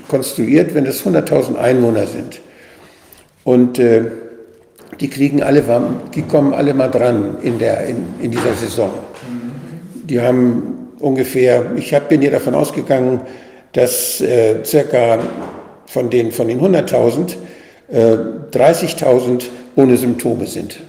konstruiert, 0.09 0.75
wenn 0.75 0.87
es 0.87 1.05
100.000 1.05 1.57
Einwohner 1.57 2.07
sind. 2.07 2.41
Und 3.43 3.79
äh, 3.79 4.05
die 5.01 5.09
kriegen 5.09 5.43
alle, 5.43 5.63
die 6.15 6.23
kommen 6.23 6.55
alle 6.55 6.73
mal 6.73 6.89
dran 6.89 7.39
in, 7.43 7.59
der, 7.59 7.87
in, 7.87 7.97
in 8.21 8.31
dieser 8.31 8.55
Saison. 8.55 8.91
Die 10.05 10.21
haben 10.21 10.91
ungefähr, 11.01 11.73
ich 11.77 11.93
hab, 11.93 12.09
bin 12.09 12.21
hier 12.21 12.31
davon 12.31 12.55
ausgegangen, 12.55 13.21
dass 13.73 14.21
äh, 14.21 14.65
circa 14.65 15.19
von 15.87 16.11
den, 16.11 16.33
von 16.33 16.49
den 16.49 16.61
100.000 16.61 17.35
äh, 17.89 18.17
30.000 18.53 19.45
ohne 19.77 19.97
Symptome 19.97 20.47
sind. 20.47 20.81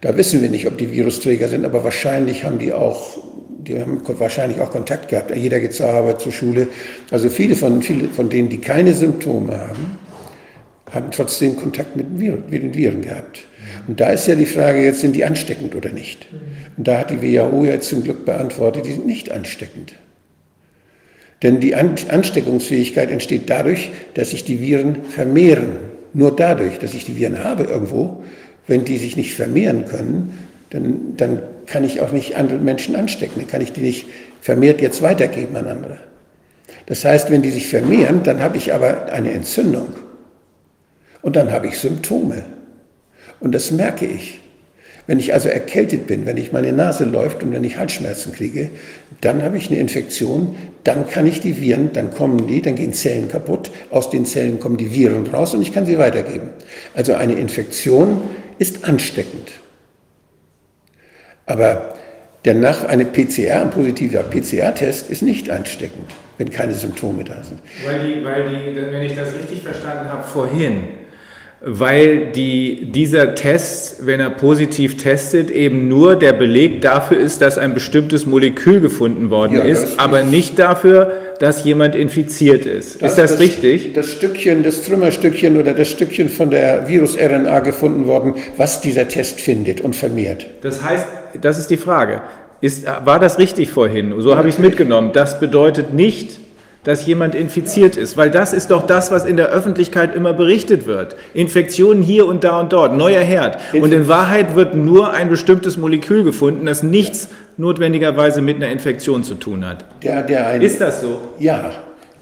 Da 0.00 0.16
wissen 0.16 0.40
wir 0.42 0.48
nicht, 0.48 0.66
ob 0.66 0.78
die 0.78 0.90
Virusträger 0.90 1.48
sind, 1.48 1.64
aber 1.64 1.84
wahrscheinlich 1.84 2.44
haben 2.44 2.58
die 2.58 2.72
auch, 2.72 3.18
die 3.64 3.80
haben 3.80 4.00
wahrscheinlich 4.18 4.60
auch 4.60 4.70
Kontakt 4.70 5.08
gehabt. 5.08 5.34
Jeder 5.34 5.60
geht 5.60 5.74
zur 5.74 5.86
Arbeit, 5.86 6.20
zur 6.20 6.32
Schule. 6.32 6.68
Also 7.10 7.28
viele 7.28 7.54
von, 7.54 7.82
viele 7.82 8.08
von 8.08 8.28
denen, 8.28 8.48
die 8.48 8.58
keine 8.58 8.94
Symptome 8.94 9.58
haben, 9.58 9.98
haben 10.90 11.10
trotzdem 11.10 11.56
Kontakt 11.56 11.96
mit, 11.96 12.06
Viren, 12.18 12.44
mit 12.48 12.62
den 12.62 12.74
Viren 12.74 13.02
gehabt. 13.02 13.44
Und 13.86 14.00
da 14.00 14.10
ist 14.10 14.26
ja 14.26 14.34
die 14.34 14.46
Frage, 14.46 14.82
jetzt 14.82 15.00
sind 15.00 15.14
die 15.14 15.24
ansteckend 15.24 15.74
oder 15.74 15.90
nicht? 15.90 16.26
Und 16.76 16.86
da 16.86 16.98
hat 16.98 17.10
die 17.10 17.22
WHO 17.22 17.64
ja 17.64 17.80
zum 17.80 18.02
Glück 18.02 18.24
beantwortet, 18.24 18.86
die 18.86 18.92
sind 18.92 19.06
nicht 19.06 19.30
ansteckend. 19.30 19.94
Denn 21.42 21.60
die 21.60 21.74
Ansteckungsfähigkeit 21.74 23.10
entsteht 23.10 23.48
dadurch, 23.48 23.90
dass 24.14 24.30
sich 24.30 24.44
die 24.44 24.60
Viren 24.60 25.04
vermehren. 25.04 25.78
Nur 26.12 26.34
dadurch, 26.34 26.78
dass 26.78 26.92
ich 26.92 27.04
die 27.04 27.16
Viren 27.16 27.42
habe 27.42 27.64
irgendwo, 27.64 28.24
wenn 28.66 28.84
die 28.84 28.98
sich 28.98 29.16
nicht 29.16 29.34
vermehren 29.34 29.86
können, 29.86 30.38
dann, 30.70 31.16
dann 31.16 31.42
kann 31.70 31.84
ich 31.84 32.00
auch 32.00 32.12
nicht 32.12 32.36
andere 32.36 32.58
Menschen 32.58 32.96
anstecken. 32.96 33.40
Dann 33.40 33.48
kann 33.48 33.60
ich 33.60 33.72
die 33.72 33.80
nicht 33.80 34.06
vermehrt 34.40 34.80
jetzt 34.80 35.00
weitergeben 35.00 35.56
an 35.56 35.66
andere. 35.66 35.98
Das 36.86 37.04
heißt, 37.04 37.30
wenn 37.30 37.42
die 37.42 37.50
sich 37.50 37.68
vermehren, 37.68 38.22
dann 38.24 38.42
habe 38.42 38.56
ich 38.56 38.74
aber 38.74 39.12
eine 39.12 39.32
Entzündung. 39.32 39.94
Und 41.22 41.36
dann 41.36 41.52
habe 41.52 41.68
ich 41.68 41.78
Symptome. 41.78 42.44
Und 43.38 43.54
das 43.54 43.70
merke 43.70 44.06
ich. 44.06 44.40
Wenn 45.06 45.18
ich 45.18 45.32
also 45.32 45.48
erkältet 45.48 46.06
bin, 46.06 46.26
wenn 46.26 46.36
ich 46.36 46.52
meine 46.52 46.72
Nase 46.72 47.04
läuft 47.04 47.42
und 47.42 47.52
wenn 47.52 47.64
ich 47.64 47.78
Halsschmerzen 47.78 48.32
kriege, 48.32 48.70
dann 49.20 49.42
habe 49.42 49.56
ich 49.56 49.68
eine 49.68 49.80
Infektion, 49.80 50.56
dann 50.84 51.08
kann 51.08 51.26
ich 51.26 51.40
die 51.40 51.60
Viren, 51.60 51.92
dann 51.92 52.12
kommen 52.12 52.46
die, 52.46 52.62
dann 52.62 52.76
gehen 52.76 52.92
Zellen 52.92 53.28
kaputt, 53.28 53.72
aus 53.90 54.10
den 54.10 54.24
Zellen 54.24 54.60
kommen 54.60 54.76
die 54.76 54.94
Viren 54.94 55.26
raus 55.26 55.52
und 55.54 55.62
ich 55.62 55.72
kann 55.72 55.84
sie 55.84 55.98
weitergeben. 55.98 56.50
Also 56.94 57.14
eine 57.14 57.34
Infektion 57.34 58.22
ist 58.58 58.84
ansteckend. 58.84 59.50
Aber 61.46 61.94
danach 62.42 62.84
eine 62.84 63.04
PCR, 63.04 63.62
ein 63.62 63.70
positiver 63.70 64.22
PCR-Test 64.22 65.10
ist 65.10 65.22
nicht 65.22 65.50
ansteckend, 65.50 66.10
wenn 66.38 66.50
keine 66.50 66.74
Symptome 66.74 67.24
da 67.24 67.42
sind. 67.42 67.60
Weil 67.84 68.06
die, 68.06 68.24
weil 68.24 68.48
die, 68.48 68.92
wenn 68.92 69.02
ich 69.02 69.16
das 69.16 69.34
richtig 69.34 69.62
verstanden 69.62 70.08
habe, 70.10 70.22
vorhin, 70.24 70.84
weil 71.62 72.32
die, 72.32 72.90
dieser 72.90 73.34
Test, 73.34 74.06
wenn 74.06 74.18
er 74.18 74.30
positiv 74.30 74.96
testet, 74.96 75.50
eben 75.50 75.88
nur 75.88 76.16
der 76.16 76.32
Beleg 76.32 76.80
dafür 76.80 77.18
ist, 77.18 77.42
dass 77.42 77.58
ein 77.58 77.74
bestimmtes 77.74 78.24
Molekül 78.24 78.80
gefunden 78.80 79.28
worden 79.28 79.58
ja, 79.58 79.64
ist, 79.64 80.00
aber 80.00 80.22
nicht 80.22 80.58
dafür, 80.58 81.12
dass 81.40 81.64
jemand 81.64 81.96
infiziert 81.96 82.66
ist. 82.66 83.00
Das, 83.00 83.12
ist 83.12 83.18
das, 83.18 83.30
das, 83.32 83.40
richtig? 83.40 83.94
Das 83.94 84.12
Stückchen, 84.12 84.62
das 84.62 84.82
Trümmerstückchen 84.82 85.56
oder 85.56 85.72
das 85.72 85.88
Stückchen 85.88 86.28
von 86.28 86.50
der 86.50 86.86
Virus-RNA 86.86 87.60
gefunden 87.60 88.06
worden, 88.06 88.34
was 88.58 88.82
dieser 88.82 89.08
Test 89.08 89.40
findet 89.40 89.80
und 89.80 89.96
vermehrt. 89.96 90.46
Das 90.60 90.84
heißt, 90.84 91.06
das 91.40 91.58
ist 91.58 91.70
die 91.70 91.78
Frage. 91.78 92.20
Ist, 92.60 92.86
war 93.06 93.18
das 93.18 93.38
richtig 93.38 93.70
vorhin? 93.70 94.14
So 94.18 94.36
habe 94.36 94.48
ich 94.50 94.56
es 94.56 94.60
mitgenommen. 94.60 95.12
Das 95.14 95.40
bedeutet 95.40 95.94
nicht, 95.94 96.40
dass 96.84 97.06
jemand 97.06 97.34
infiziert 97.34 97.96
ist, 97.96 98.18
weil 98.18 98.30
das 98.30 98.52
ist 98.52 98.70
doch 98.70 98.86
das, 98.86 99.10
was 99.10 99.24
in 99.24 99.38
der 99.38 99.48
Öffentlichkeit 99.48 100.14
immer 100.14 100.34
berichtet 100.34 100.86
wird. 100.86 101.16
Infektionen 101.32 102.02
hier 102.02 102.26
und 102.26 102.44
da 102.44 102.60
und 102.60 102.72
dort, 102.74 102.94
neuer 102.94 103.22
Herd. 103.22 103.58
Und 103.72 103.92
in 103.92 104.08
Wahrheit 104.08 104.56
wird 104.56 104.74
nur 104.74 105.12
ein 105.14 105.30
bestimmtes 105.30 105.78
Molekül 105.78 106.22
gefunden, 106.22 106.66
das 106.66 106.82
nichts 106.82 107.28
notwendigerweise 107.60 108.42
mit 108.42 108.56
einer 108.56 108.68
Infektion 108.68 109.22
zu 109.22 109.34
tun 109.34 109.64
hat. 109.64 109.84
Der, 110.02 110.22
der 110.22 110.46
eine, 110.48 110.64
ist 110.64 110.80
das 110.80 111.00
so? 111.00 111.20
Ja, 111.38 111.70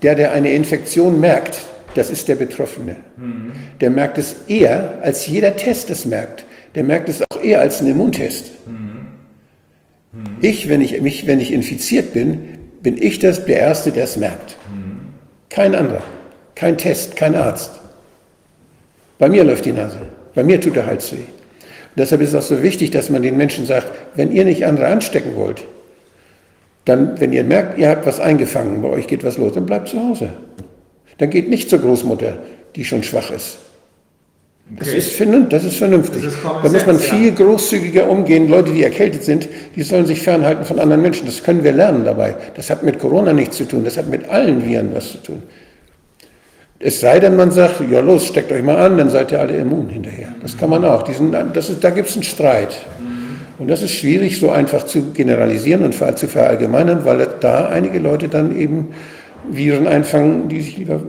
der, 0.02 0.14
der 0.14 0.32
eine 0.32 0.52
Infektion 0.52 1.20
merkt, 1.20 1.60
das 1.94 2.10
ist 2.10 2.28
der 2.28 2.34
Betroffene. 2.34 2.96
Mhm. 3.16 3.52
Der 3.80 3.90
merkt 3.90 4.18
es 4.18 4.36
eher, 4.48 4.98
als 5.02 5.26
jeder 5.26 5.56
Test 5.56 5.90
es 5.90 6.04
merkt. 6.04 6.44
Der 6.74 6.84
merkt 6.84 7.08
es 7.08 7.22
auch 7.30 7.42
eher 7.42 7.60
als 7.60 7.80
ein 7.80 7.86
Immuntest. 7.86 8.50
Mhm. 8.66 8.72
Mhm. 10.12 10.36
Ich, 10.42 10.68
wenn 10.68 10.80
ich, 10.80 11.00
mich, 11.00 11.26
wenn 11.26 11.40
ich 11.40 11.52
infiziert 11.52 12.12
bin, 12.12 12.58
bin 12.82 13.00
ich 13.00 13.18
das, 13.18 13.44
der 13.44 13.60
Erste, 13.60 13.90
der 13.90 14.04
es 14.04 14.16
merkt. 14.16 14.56
Kein 15.48 15.74
anderer, 15.74 16.02
kein 16.54 16.76
Test, 16.76 17.16
kein 17.16 17.34
Arzt. 17.34 17.72
Bei 19.18 19.28
mir 19.28 19.42
läuft 19.44 19.64
die 19.64 19.72
Nase, 19.72 19.98
bei 20.34 20.44
mir 20.44 20.60
tut 20.60 20.76
der 20.76 20.86
Hals 20.86 21.12
weh. 21.12 21.24
Deshalb 21.98 22.20
ist 22.22 22.28
es 22.28 22.34
auch 22.36 22.48
so 22.48 22.62
wichtig, 22.62 22.92
dass 22.92 23.10
man 23.10 23.22
den 23.22 23.36
Menschen 23.36 23.66
sagt, 23.66 23.88
wenn 24.14 24.30
ihr 24.32 24.44
nicht 24.44 24.64
andere 24.64 24.86
anstecken 24.86 25.34
wollt, 25.34 25.64
dann, 26.84 27.20
wenn 27.20 27.32
ihr 27.32 27.44
merkt, 27.44 27.76
ihr 27.76 27.90
habt 27.90 28.06
was 28.06 28.20
eingefangen, 28.20 28.80
bei 28.80 28.88
euch 28.88 29.06
geht 29.08 29.24
was 29.24 29.36
los, 29.36 29.52
dann 29.52 29.66
bleibt 29.66 29.88
zu 29.88 30.00
Hause. 30.00 30.30
Dann 31.18 31.28
geht 31.28 31.50
nicht 31.50 31.68
zur 31.68 31.80
Großmutter, 31.80 32.38
die 32.76 32.84
schon 32.84 33.02
schwach 33.02 33.30
ist. 33.32 33.58
Das, 34.70 34.88
ist, 34.88 35.18
das 35.50 35.64
ist 35.64 35.76
vernünftig. 35.76 36.24
Das 36.24 36.34
ist 36.34 36.44
da 36.44 36.68
muss 36.68 36.86
man 36.86 36.98
viel 36.98 37.32
großzügiger 37.32 38.08
umgehen. 38.08 38.48
Leute, 38.48 38.70
die 38.72 38.82
erkältet 38.82 39.24
sind, 39.24 39.48
die 39.74 39.82
sollen 39.82 40.04
sich 40.06 40.20
fernhalten 40.20 40.64
von 40.64 40.78
anderen 40.78 41.00
Menschen. 41.00 41.26
Das 41.26 41.42
können 41.42 41.64
wir 41.64 41.72
lernen 41.72 42.04
dabei. 42.04 42.36
Das 42.54 42.68
hat 42.68 42.82
mit 42.82 42.98
Corona 42.98 43.32
nichts 43.32 43.56
zu 43.56 43.64
tun. 43.64 43.82
Das 43.82 43.96
hat 43.96 44.08
mit 44.08 44.28
allen 44.28 44.64
Viren 44.64 44.94
was 44.94 45.12
zu 45.12 45.18
tun. 45.18 45.42
Es 46.80 47.00
sei 47.00 47.18
denn, 47.18 47.34
man 47.34 47.50
sagt, 47.50 47.80
ja 47.90 48.00
los, 48.00 48.26
steckt 48.26 48.52
euch 48.52 48.62
mal 48.62 48.76
an, 48.76 48.98
dann 48.98 49.10
seid 49.10 49.32
ihr 49.32 49.40
alle 49.40 49.56
immun 49.56 49.88
hinterher. 49.88 50.28
Das 50.40 50.56
kann 50.56 50.70
man 50.70 50.84
auch. 50.84 51.02
Diesen, 51.02 51.32
das 51.52 51.70
ist, 51.70 51.82
da 51.82 51.90
gibt 51.90 52.08
es 52.08 52.14
einen 52.14 52.22
Streit. 52.22 52.86
Und 53.58 53.68
das 53.68 53.82
ist 53.82 53.90
schwierig, 53.90 54.38
so 54.38 54.50
einfach 54.50 54.84
zu 54.86 55.10
generalisieren 55.10 55.84
und 55.84 55.92
zu 55.92 56.28
verallgemeinern, 56.28 57.04
weil 57.04 57.28
da 57.40 57.68
einige 57.68 57.98
Leute 57.98 58.28
dann 58.28 58.56
eben 58.56 58.94
Viren 59.50 59.88
einfangen, 59.88 60.48
die 60.48 60.60
sich 60.60 60.76
lieber, 60.76 61.02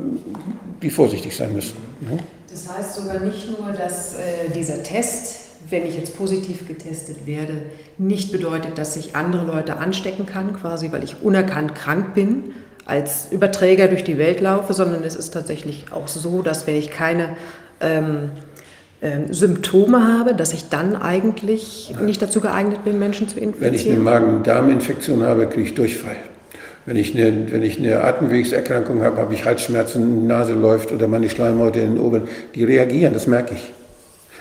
die 0.82 0.90
vorsichtig 0.90 1.36
sein 1.36 1.54
müssen. 1.54 1.76
Ja? 2.10 2.18
Das 2.52 2.68
heißt 2.76 2.96
sogar 2.96 3.20
nicht 3.20 3.48
nur, 3.48 3.72
dass 3.74 4.16
äh, 4.16 4.50
dieser 4.56 4.82
Test, 4.82 5.42
wenn 5.70 5.86
ich 5.86 5.96
jetzt 5.96 6.18
positiv 6.18 6.68
getestet 6.68 7.28
werde, 7.28 7.62
nicht 8.00 8.32
bedeutet, 8.32 8.80
dass 8.80 8.96
ich 8.96 9.16
andere 9.16 9.46
Leute 9.46 9.78
anstecken 9.78 10.26
kann, 10.26 10.54
quasi 10.54 10.92
weil 10.92 11.04
ich 11.04 11.18
unerkannt 11.22 11.76
krank 11.76 12.16
bin, 12.16 12.56
als 12.90 13.28
Überträger 13.32 13.88
durch 13.88 14.04
die 14.04 14.18
Welt 14.18 14.42
laufe, 14.42 14.74
sondern 14.74 15.04
es 15.04 15.16
ist 15.16 15.32
tatsächlich 15.32 15.86
auch 15.92 16.08
so, 16.08 16.42
dass 16.42 16.68
wenn 16.68 16.76
ich 16.76 16.92
keine 16.92 17.30
ähm, 17.80 18.32
ähm, 19.02 19.34
Symptome 19.34 20.06
habe, 20.18 20.34
dass 20.34 20.52
ich 20.54 20.68
dann 20.70 20.96
eigentlich 20.96 21.96
nicht 22.02 22.22
dazu 22.22 22.42
geeignet 22.42 22.84
bin, 22.84 23.00
Menschen 23.00 23.30
zu 23.30 23.40
infizieren? 23.40 23.72
Wenn 23.72 23.80
ich 23.80 23.90
eine 23.90 24.00
Magen-Darm-Infektion 24.00 25.24
habe, 25.24 25.48
kriege 25.48 25.68
ich 25.70 25.76
Durchfall. 25.76 26.18
Wenn 26.86 26.98
ich 26.98 27.16
eine, 27.16 27.52
wenn 27.52 27.62
ich 27.62 27.78
eine 27.78 28.04
Atemwegserkrankung 28.04 29.04
habe, 29.04 29.18
habe 29.18 29.34
ich 29.34 29.46
Halsschmerzen, 29.46 30.28
Nase 30.28 30.54
läuft 30.54 30.92
oder 30.92 31.08
meine 31.08 31.30
Schleimhäute 31.30 31.80
in 31.80 31.96
den 31.96 32.04
Oberen, 32.04 32.28
die 32.56 32.64
reagieren, 32.64 33.14
das 33.14 33.28
merke 33.28 33.54
ich. 33.54 33.74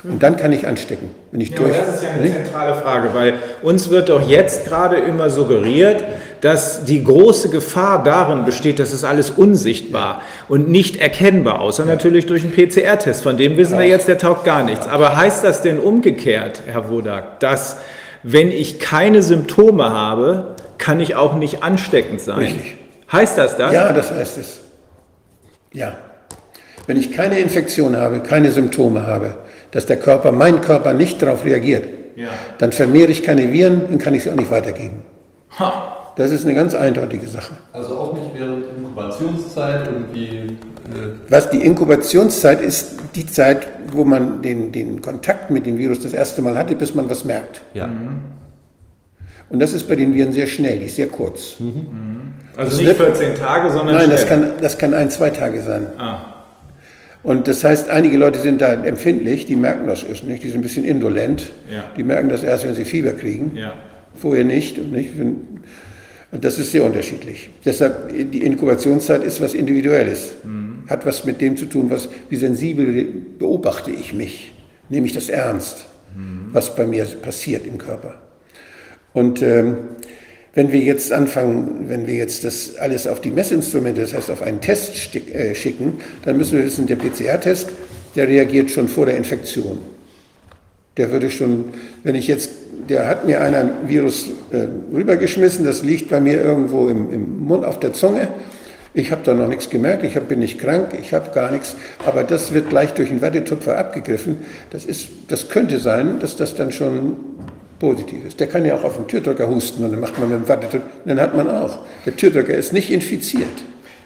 Und 0.04 0.22
dann 0.22 0.36
kann 0.36 0.52
ich 0.52 0.66
anstecken. 0.66 1.10
Wenn 1.32 1.40
ich 1.40 1.50
ja, 1.50 1.56
durch, 1.56 1.76
das 1.76 1.96
ist 1.96 2.04
ja 2.04 2.10
eine 2.10 2.22
nicht? 2.22 2.34
zentrale 2.34 2.74
Frage, 2.76 3.10
weil 3.14 3.34
uns 3.62 3.90
wird 3.90 4.08
doch 4.08 4.26
jetzt 4.28 4.64
gerade 4.66 4.96
immer 4.96 5.28
suggeriert, 5.28 6.04
dass 6.40 6.84
die 6.84 7.02
große 7.02 7.50
Gefahr 7.50 8.02
darin 8.02 8.44
besteht, 8.44 8.78
dass 8.78 8.92
es 8.92 9.04
alles 9.04 9.30
unsichtbar 9.30 10.22
und 10.48 10.68
nicht 10.68 10.96
erkennbar, 10.96 11.60
außer 11.60 11.84
natürlich 11.84 12.26
durch 12.26 12.44
einen 12.44 12.52
PCR-Test. 12.52 13.22
Von 13.22 13.36
dem 13.36 13.56
wissen 13.56 13.78
wir 13.78 13.86
jetzt, 13.86 14.08
der 14.08 14.18
taugt 14.18 14.44
gar 14.44 14.62
nichts. 14.62 14.86
Aber 14.86 15.16
heißt 15.16 15.44
das 15.44 15.62
denn 15.62 15.78
umgekehrt, 15.78 16.62
Herr 16.66 16.90
Wodak, 16.90 17.40
dass 17.40 17.76
wenn 18.22 18.50
ich 18.50 18.78
keine 18.78 19.22
Symptome 19.22 19.90
habe, 19.90 20.56
kann 20.78 21.00
ich 21.00 21.16
auch 21.16 21.34
nicht 21.34 21.62
ansteckend 21.62 22.20
sein. 22.20 22.38
Richtig. 22.38 22.76
Heißt 23.10 23.38
das 23.38 23.56
das? 23.56 23.72
Ja, 23.72 23.92
das 23.92 24.10
heißt 24.10 24.38
es. 24.38 24.60
Ja. 25.72 25.98
Wenn 26.86 26.96
ich 26.96 27.12
keine 27.12 27.38
Infektion 27.38 27.96
habe, 27.96 28.20
keine 28.20 28.50
Symptome 28.50 29.06
habe, 29.06 29.34
dass 29.70 29.86
der 29.86 29.98
Körper, 29.98 30.32
mein 30.32 30.60
Körper 30.60 30.94
nicht 30.94 31.20
darauf 31.20 31.44
reagiert, 31.44 31.86
ja. 32.16 32.28
dann 32.58 32.72
vermehre 32.72 33.10
ich 33.10 33.22
keine 33.22 33.52
Viren 33.52 33.84
und 33.86 33.98
kann 33.98 34.14
ich 34.14 34.24
sie 34.24 34.30
auch 34.30 34.36
nicht 34.36 34.50
weitergeben. 34.50 35.02
Ha. 35.58 35.97
Das 36.18 36.32
ist 36.32 36.44
eine 36.44 36.54
ganz 36.54 36.74
eindeutige 36.74 37.28
Sache. 37.28 37.54
Also 37.72 37.96
auch 37.96 38.12
nicht 38.12 38.34
während 38.34 38.64
Inkubationszeit 38.76 39.86
irgendwie. 39.86 40.26
Äh 40.26 40.56
Was 41.28 41.48
die 41.48 41.58
Inkubationszeit 41.64 42.60
ist, 42.60 42.96
die 43.14 43.24
Zeit, 43.24 43.68
wo 43.92 44.04
man 44.04 44.42
den, 44.42 44.72
den 44.72 45.00
Kontakt 45.00 45.52
mit 45.52 45.64
dem 45.64 45.78
Virus 45.78 46.00
das 46.00 46.12
erste 46.12 46.42
Mal 46.42 46.58
hatte, 46.58 46.74
bis 46.74 46.92
man 46.92 47.08
was 47.08 47.24
merkt. 47.24 47.62
Ja. 47.72 47.86
Mhm. 47.86 48.18
Und 49.48 49.60
das 49.60 49.72
ist 49.72 49.88
bei 49.88 49.94
den 49.94 50.12
Viren 50.12 50.32
sehr 50.32 50.48
schnell, 50.48 50.80
die 50.80 50.86
ist 50.86 50.96
sehr 50.96 51.06
kurz. 51.06 51.54
Mhm. 51.60 51.86
Also 52.56 52.72
das 52.72 52.80
nicht 52.80 52.96
14 52.96 53.34
Tage, 53.36 53.70
sondern 53.70 53.94
Nein, 53.94 54.10
das 54.10 54.26
kann, 54.26 54.50
das 54.60 54.76
kann 54.76 54.94
ein, 54.94 55.10
zwei 55.10 55.30
Tage 55.30 55.62
sein. 55.62 55.86
Ah. 55.98 56.34
Und 57.22 57.46
das 57.46 57.62
heißt, 57.62 57.90
einige 57.90 58.18
Leute 58.18 58.40
sind 58.40 58.60
da 58.60 58.72
empfindlich, 58.72 59.46
die 59.46 59.56
merken 59.56 59.86
das 59.86 60.02
erst 60.02 60.24
nicht, 60.24 60.42
die 60.42 60.48
sind 60.48 60.58
ein 60.58 60.62
bisschen 60.62 60.84
indolent. 60.84 61.52
Ja. 61.72 61.84
Die 61.96 62.02
merken 62.02 62.28
das 62.28 62.42
erst, 62.42 62.66
wenn 62.66 62.74
sie 62.74 62.84
Fieber 62.84 63.12
kriegen. 63.12 63.52
Ja. 63.54 63.74
Vorher 64.16 64.44
nicht. 64.44 64.78
Und, 64.78 64.90
nicht. 64.90 65.10
Und 66.30 66.44
das 66.44 66.58
ist 66.58 66.72
sehr 66.72 66.84
unterschiedlich. 66.84 67.50
Deshalb, 67.64 68.10
die 68.12 68.42
Inkubationszeit 68.42 69.24
ist 69.24 69.40
was 69.40 69.54
Individuelles. 69.54 70.32
Mhm. 70.44 70.84
Hat 70.88 71.06
was 71.06 71.24
mit 71.24 71.40
dem 71.40 71.56
zu 71.56 71.66
tun, 71.66 71.90
was, 71.90 72.08
wie 72.28 72.36
sensibel 72.36 73.06
beobachte 73.38 73.90
ich 73.90 74.12
mich. 74.12 74.52
Nehme 74.90 75.06
ich 75.06 75.14
das 75.14 75.28
ernst, 75.28 75.86
mhm. 76.14 76.48
was 76.52 76.74
bei 76.74 76.86
mir 76.86 77.04
passiert 77.04 77.66
im 77.66 77.78
Körper. 77.78 78.14
Und 79.14 79.42
ähm, 79.42 79.76
wenn 80.54 80.72
wir 80.72 80.80
jetzt 80.80 81.12
anfangen, 81.12 81.88
wenn 81.88 82.06
wir 82.06 82.14
jetzt 82.14 82.44
das 82.44 82.76
alles 82.76 83.06
auf 83.06 83.20
die 83.20 83.30
Messinstrumente, 83.30 84.00
das 84.00 84.12
heißt 84.12 84.30
auf 84.30 84.42
einen 84.42 84.60
Test 84.60 85.14
äh, 85.14 85.54
schicken, 85.54 86.00
dann 86.24 86.36
müssen 86.36 86.58
wir 86.58 86.64
wissen, 86.64 86.86
der 86.86 86.96
PCR-Test, 86.96 87.70
der 88.16 88.28
reagiert 88.28 88.70
schon 88.70 88.88
vor 88.88 89.06
der 89.06 89.16
Infektion. 89.16 89.78
Der 90.96 91.12
würde 91.12 91.30
schon, 91.30 91.66
wenn 92.02 92.16
ich 92.16 92.26
jetzt, 92.26 92.50
der 92.88 93.06
hat 93.06 93.26
mir 93.26 93.40
einer 93.40 93.68
Virus 93.86 94.28
äh, 94.50 94.66
rübergeschmissen, 94.92 95.64
das 95.64 95.82
liegt 95.82 96.10
bei 96.10 96.20
mir 96.20 96.42
irgendwo 96.42 96.88
im, 96.88 97.12
im 97.12 97.44
Mund 97.44 97.64
auf 97.64 97.78
der 97.80 97.92
Zunge. 97.92 98.28
Ich 98.94 99.12
habe 99.12 99.20
da 99.24 99.34
noch 99.34 99.48
nichts 99.48 99.68
gemerkt, 99.68 100.02
ich 100.02 100.16
hab, 100.16 100.28
bin 100.28 100.40
nicht 100.40 100.58
krank, 100.58 100.88
ich 100.98 101.12
habe 101.12 101.30
gar 101.32 101.50
nichts, 101.50 101.76
aber 102.04 102.24
das 102.24 102.52
wird 102.52 102.70
gleich 102.70 102.94
durch 102.94 103.10
einen 103.10 103.20
Wattetupfer 103.20 103.78
abgegriffen. 103.78 104.38
Das, 104.70 104.84
ist, 104.84 105.08
das 105.28 105.48
könnte 105.48 105.78
sein, 105.78 106.18
dass 106.20 106.36
das 106.36 106.54
dann 106.54 106.72
schon 106.72 107.16
positiv 107.78 108.24
ist. 108.26 108.40
Der 108.40 108.48
kann 108.48 108.64
ja 108.64 108.74
auch 108.74 108.84
auf 108.84 108.96
den 108.96 109.06
Türdrücker 109.06 109.48
husten 109.48 109.84
und 109.84 109.92
dann 109.92 110.00
macht 110.00 110.18
man 110.18 110.30
mit 110.30 110.40
dem 110.40 110.48
Wattetupfer, 110.48 110.86
dann 111.04 111.20
hat 111.20 111.36
man 111.36 111.48
auch. 111.48 111.80
Der 112.06 112.16
Türdrücker 112.16 112.54
ist 112.54 112.72
nicht 112.72 112.90
infiziert. 112.90 113.46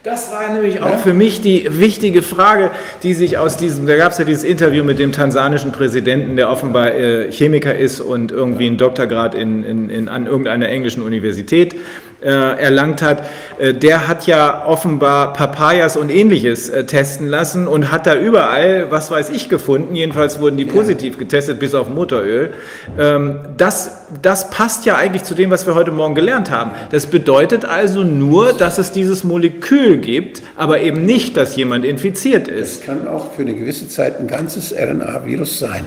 Das 0.03 0.29
war 0.33 0.51
nämlich 0.51 0.81
auch 0.81 0.99
für 0.99 1.13
mich 1.13 1.39
die 1.39 1.65
wichtige 1.79 2.23
Frage, 2.23 2.71
die 3.03 3.13
sich 3.13 3.37
aus 3.37 3.55
diesem, 3.55 3.87
da 3.87 3.95
gab 3.95 4.11
es 4.11 4.17
ja 4.17 4.25
dieses 4.25 4.43
Interview 4.43 4.83
mit 4.83 4.99
dem 4.99 5.13
tansanischen 5.13 5.71
Präsidenten, 5.71 6.35
der 6.35 6.49
offenbar 6.49 6.93
äh, 6.93 7.31
Chemiker 7.31 7.73
ist 7.73 8.01
und 8.01 8.29
irgendwie 8.33 8.67
einen 8.67 8.77
Doktorgrad 8.77 9.33
in, 9.33 9.63
in, 9.63 9.89
in, 9.89 10.09
an 10.09 10.27
irgendeiner 10.27 10.67
englischen 10.67 11.03
Universität 11.03 11.75
äh, 12.23 12.29
erlangt 12.29 13.01
hat, 13.01 13.23
äh, 13.59 13.73
der 13.73 14.07
hat 14.07 14.27
ja 14.27 14.65
offenbar 14.65 15.33
Papayas 15.33 15.97
und 15.97 16.09
ähnliches 16.09 16.69
äh, 16.69 16.85
testen 16.85 17.27
lassen 17.27 17.67
und 17.67 17.91
hat 17.91 18.07
da 18.07 18.15
überall, 18.15 18.87
was 18.89 19.11
weiß 19.11 19.29
ich, 19.29 19.49
gefunden. 19.49 19.95
Jedenfalls 19.95 20.39
wurden 20.39 20.57
die 20.57 20.65
positiv 20.65 21.17
getestet, 21.17 21.59
bis 21.59 21.75
auf 21.75 21.89
Motoröl. 21.89 22.53
Ähm, 22.97 23.39
das, 23.57 24.05
das 24.21 24.49
passt 24.49 24.85
ja 24.85 24.95
eigentlich 24.95 25.23
zu 25.23 25.35
dem, 25.35 25.51
was 25.51 25.67
wir 25.67 25.75
heute 25.75 25.91
Morgen 25.91 26.15
gelernt 26.15 26.49
haben. 26.49 26.71
Das 26.91 27.07
bedeutet 27.07 27.65
also 27.65 28.03
nur, 28.03 28.53
dass 28.53 28.77
es 28.77 28.91
dieses 28.91 29.23
Molekül 29.23 29.97
gibt, 29.97 30.41
aber 30.55 30.79
eben 30.81 31.05
nicht, 31.05 31.37
dass 31.37 31.55
jemand 31.55 31.85
infiziert 31.85 32.47
ist. 32.47 32.81
Es 32.81 32.85
kann 32.85 33.07
auch 33.07 33.33
für 33.33 33.41
eine 33.41 33.53
gewisse 33.53 33.87
Zeit 33.89 34.19
ein 34.19 34.27
ganzes 34.27 34.73
RNA-Virus 34.73 35.59
sein. 35.59 35.85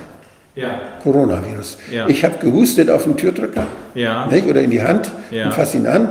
Ja. 0.54 0.80
Coronavirus. 1.02 1.76
Ja. 1.92 2.08
Ich 2.08 2.24
habe 2.24 2.36
gehustet 2.40 2.88
auf 2.90 3.04
den 3.04 3.16
Türdrücker 3.16 3.66
Ja. 3.94 4.26
nicht, 4.26 4.46
oder 4.46 4.62
in 4.62 4.70
die 4.70 4.82
Hand 4.82 5.10
und 5.30 5.52
fasse 5.52 5.76
ihn 5.76 5.86
an, 5.86 6.10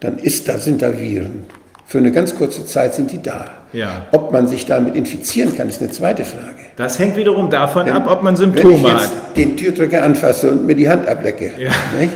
dann 0.00 0.18
ist 0.18 0.48
da, 0.48 0.58
sind 0.58 0.82
da 0.82 0.98
Viren. 0.98 1.44
Für 1.86 1.98
eine 1.98 2.12
ganz 2.12 2.34
kurze 2.36 2.64
Zeit 2.66 2.94
sind 2.94 3.10
die 3.10 3.20
da. 3.20 3.46
Ja. 3.72 4.06
Ob 4.12 4.32
man 4.32 4.46
sich 4.48 4.66
damit 4.66 4.94
infizieren 4.96 5.56
kann, 5.56 5.68
ist 5.68 5.80
eine 5.80 5.90
zweite 5.90 6.24
Frage. 6.24 6.56
Das 6.76 6.98
hängt 6.98 7.16
wiederum 7.16 7.50
davon 7.50 7.88
ab, 7.88 8.06
ob 8.08 8.22
man 8.22 8.38
Wenn 8.38 8.50
ich 8.50 8.54
Symptome 8.60 8.88
jetzt 8.88 9.00
hat. 9.02 9.36
den 9.36 9.56
Türdrücker 9.56 10.02
anfasse 10.02 10.50
und 10.50 10.66
mir 10.66 10.74
die 10.74 10.88
Hand 10.88 11.06
ablecke, 11.08 11.52
Ja. 11.58 11.70
nicht, 11.98 12.12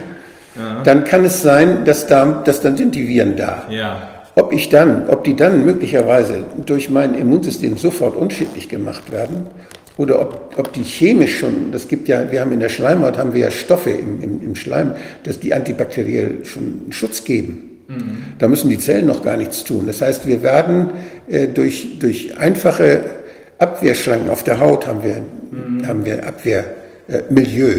dann 0.85 1.05
kann 1.05 1.25
es 1.25 1.43
sein, 1.43 1.85
dass, 1.85 2.07
da, 2.07 2.43
dass 2.45 2.61
dann 2.61 2.77
sind 2.77 2.95
die 2.95 3.09
Viren 3.09 3.37
da. 3.37 3.65
Ja. 3.69 4.09
Ob 4.37 4.53
ich 4.53 4.69
dann, 4.69 5.09
ob 5.09 5.25
die 5.25 5.37
dann 5.37 5.65
möglicherweise 5.65 6.45
durch 6.67 6.91
mein 6.91 7.15
Immunsystem 7.15 7.77
sofort 7.77 8.17
unschädlich 8.17 8.69
gemacht 8.69 9.13
werden 9.13 9.47
oder 9.97 10.21
ob, 10.21 10.55
ob 10.57 10.73
die 10.73 10.83
chemisch 10.83 11.39
schon, 11.39 11.71
das 11.73 11.87
gibt 11.89 12.09
ja, 12.09 12.31
wir 12.31 12.41
haben 12.41 12.53
in 12.53 12.61
der 12.61 12.69
Schleimhaut 12.69 13.17
haben 13.19 13.33
wir 13.33 13.41
ja 13.43 13.51
Stoffe 13.51 13.91
im, 13.91 14.21
im, 14.23 14.43
im 14.43 14.55
Schleim, 14.57 14.93
dass 15.25 15.39
die 15.39 15.55
antibakteriell 15.55 16.45
schon 16.45 16.83
Schutz 16.91 17.23
geben. 17.25 17.71
Da 18.39 18.49
müssen 18.49 18.71
die 18.71 18.79
Zellen 18.79 19.07
noch 19.07 19.23
gar 19.23 19.37
nichts 19.37 19.65
tun. 19.65 19.87
Das 19.87 20.01
heißt, 20.01 20.27
wir 20.27 20.43
werden 20.43 20.91
äh, 21.29 21.49
durch, 21.49 21.99
durch 21.99 22.37
einfache 22.39 23.05
Abwehrschranken 23.59 24.31
auf 24.31 24.43
der 24.43 24.59
Haut 24.59 24.87
haben 24.87 25.03
wir, 25.03 25.23
haben 25.87 26.05
wir 26.05 26.27
Abwehrmilieu 26.27 26.65
äh, 27.09 27.23
Milieu. 27.33 27.75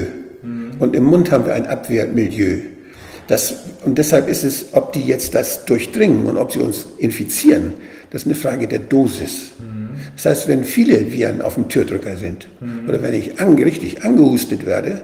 und 0.79 0.95
im 0.95 1.05
Mund 1.05 1.31
haben 1.31 1.45
wir 1.45 1.53
ein 1.53 1.65
Abwehrmilieu. 1.65 2.59
Das, 3.27 3.55
und 3.83 3.97
deshalb 3.97 4.29
ist 4.29 4.43
es, 4.43 4.67
ob 4.73 4.93
die 4.93 5.01
jetzt 5.01 5.33
das 5.33 5.65
durchdringen 5.65 6.27
und 6.27 6.37
ob 6.37 6.51
sie 6.51 6.59
uns 6.59 6.85
infizieren, 6.99 7.73
das 8.11 8.21
ist 8.21 8.27
eine 8.27 8.35
Frage 8.35 8.67
der 8.67 8.79
Dosis. 8.79 9.51
Das 10.15 10.25
heißt, 10.25 10.47
wenn 10.47 10.63
viele 10.63 11.11
Viren 11.11 11.41
auf 11.41 11.55
dem 11.55 11.67
Türdrücker 11.67 12.15
sind 12.17 12.47
oder 12.87 13.01
wenn 13.01 13.13
ich 13.13 13.39
ange, 13.39 13.65
richtig 13.65 14.03
angehustet 14.03 14.65
werde, 14.65 15.01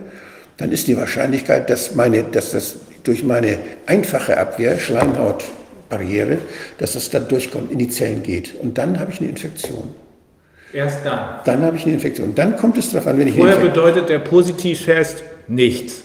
dann 0.58 0.72
ist 0.72 0.88
die 0.88 0.96
Wahrscheinlichkeit, 0.96 1.70
dass, 1.70 1.96
meine, 1.96 2.24
dass 2.24 2.52
das 2.52 2.76
durch 3.04 3.24
meine 3.24 3.58
einfache 3.86 4.38
Abwehr, 4.38 4.80
Schleimhautbarriere, 4.80 6.38
dass 6.78 6.94
das 6.94 7.10
dann 7.10 7.28
durchkommt, 7.28 7.72
in 7.72 7.80
die 7.80 7.90
Zellen 7.90 8.24
geht. 8.24 8.56
Und 8.62 8.78
dann 8.78 9.00
habe 9.00 9.12
ich 9.12 9.20
eine 9.20 9.30
Infektion. 9.30 9.96
Erst 10.74 11.06
dann. 11.06 11.20
Dann 11.46 11.62
habe 11.64 11.78
ich 11.78 11.84
eine 11.84 11.94
Infektion. 11.94 12.34
Dann 12.34 12.56
kommt 12.56 12.78
es 12.78 12.92
darauf 12.92 13.08
an, 13.08 13.18
wenn 13.18 13.28
ich 13.28 13.36
Vorher 13.36 13.58
bedeutet 13.58 14.10
der 14.10 14.20
Positivtest 14.20 15.24
nichts. 15.48 16.04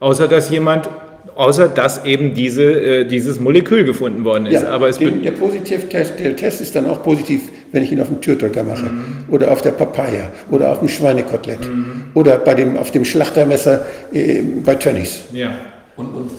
Außer 0.00 0.28
dass 0.28 0.50
jemand, 0.50 0.88
außer 1.34 1.68
dass 1.68 2.04
eben 2.04 2.34
diese, 2.34 2.62
äh, 2.62 3.04
dieses 3.04 3.38
Molekül 3.38 3.84
gefunden 3.84 4.24
worden 4.24 4.46
ist. 4.46 4.62
Ja, 4.62 4.70
Aber 4.70 4.88
es 4.88 4.98
den, 4.98 5.22
der 5.22 5.32
Positivtest, 5.32 6.18
der 6.18 6.36
Test 6.36 6.60
ist 6.60 6.74
dann 6.74 6.86
auch 6.86 7.02
positiv, 7.02 7.42
wenn 7.72 7.82
ich 7.82 7.92
ihn 7.92 8.00
auf 8.00 8.08
dem 8.08 8.20
Türdrücker 8.20 8.62
mache 8.62 8.90
oder 9.28 9.50
auf 9.50 9.60
der 9.60 9.72
Papaya 9.72 10.30
oder 10.50 10.70
auf 10.72 10.78
dem 10.78 10.88
Schweinekotelett 10.88 11.60
oder 12.14 12.38
bei 12.38 12.54
dem, 12.54 12.76
auf 12.76 12.90
dem 12.90 13.04
Schlachtermesser 13.04 13.84
äh, 14.12 14.42
bei 14.64 14.74
Tönnies. 14.74 15.20
ja. 15.32 15.50
Und, 15.96 16.06
und 16.14 16.30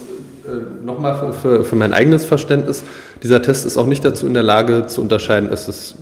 äh, 0.46 0.84
nochmal 0.84 1.18
für, 1.18 1.32
für, 1.32 1.64
für 1.64 1.76
mein 1.76 1.92
eigenes 1.92 2.24
Verständnis, 2.24 2.84
dieser 3.22 3.42
Test 3.42 3.66
ist 3.66 3.76
auch 3.76 3.86
nicht 3.86 4.04
dazu 4.04 4.26
in 4.26 4.34
der 4.34 4.42
Lage 4.42 4.86
zu 4.86 5.00
unterscheiden, 5.00 5.50
ist 5.50 5.68
es 5.68 5.96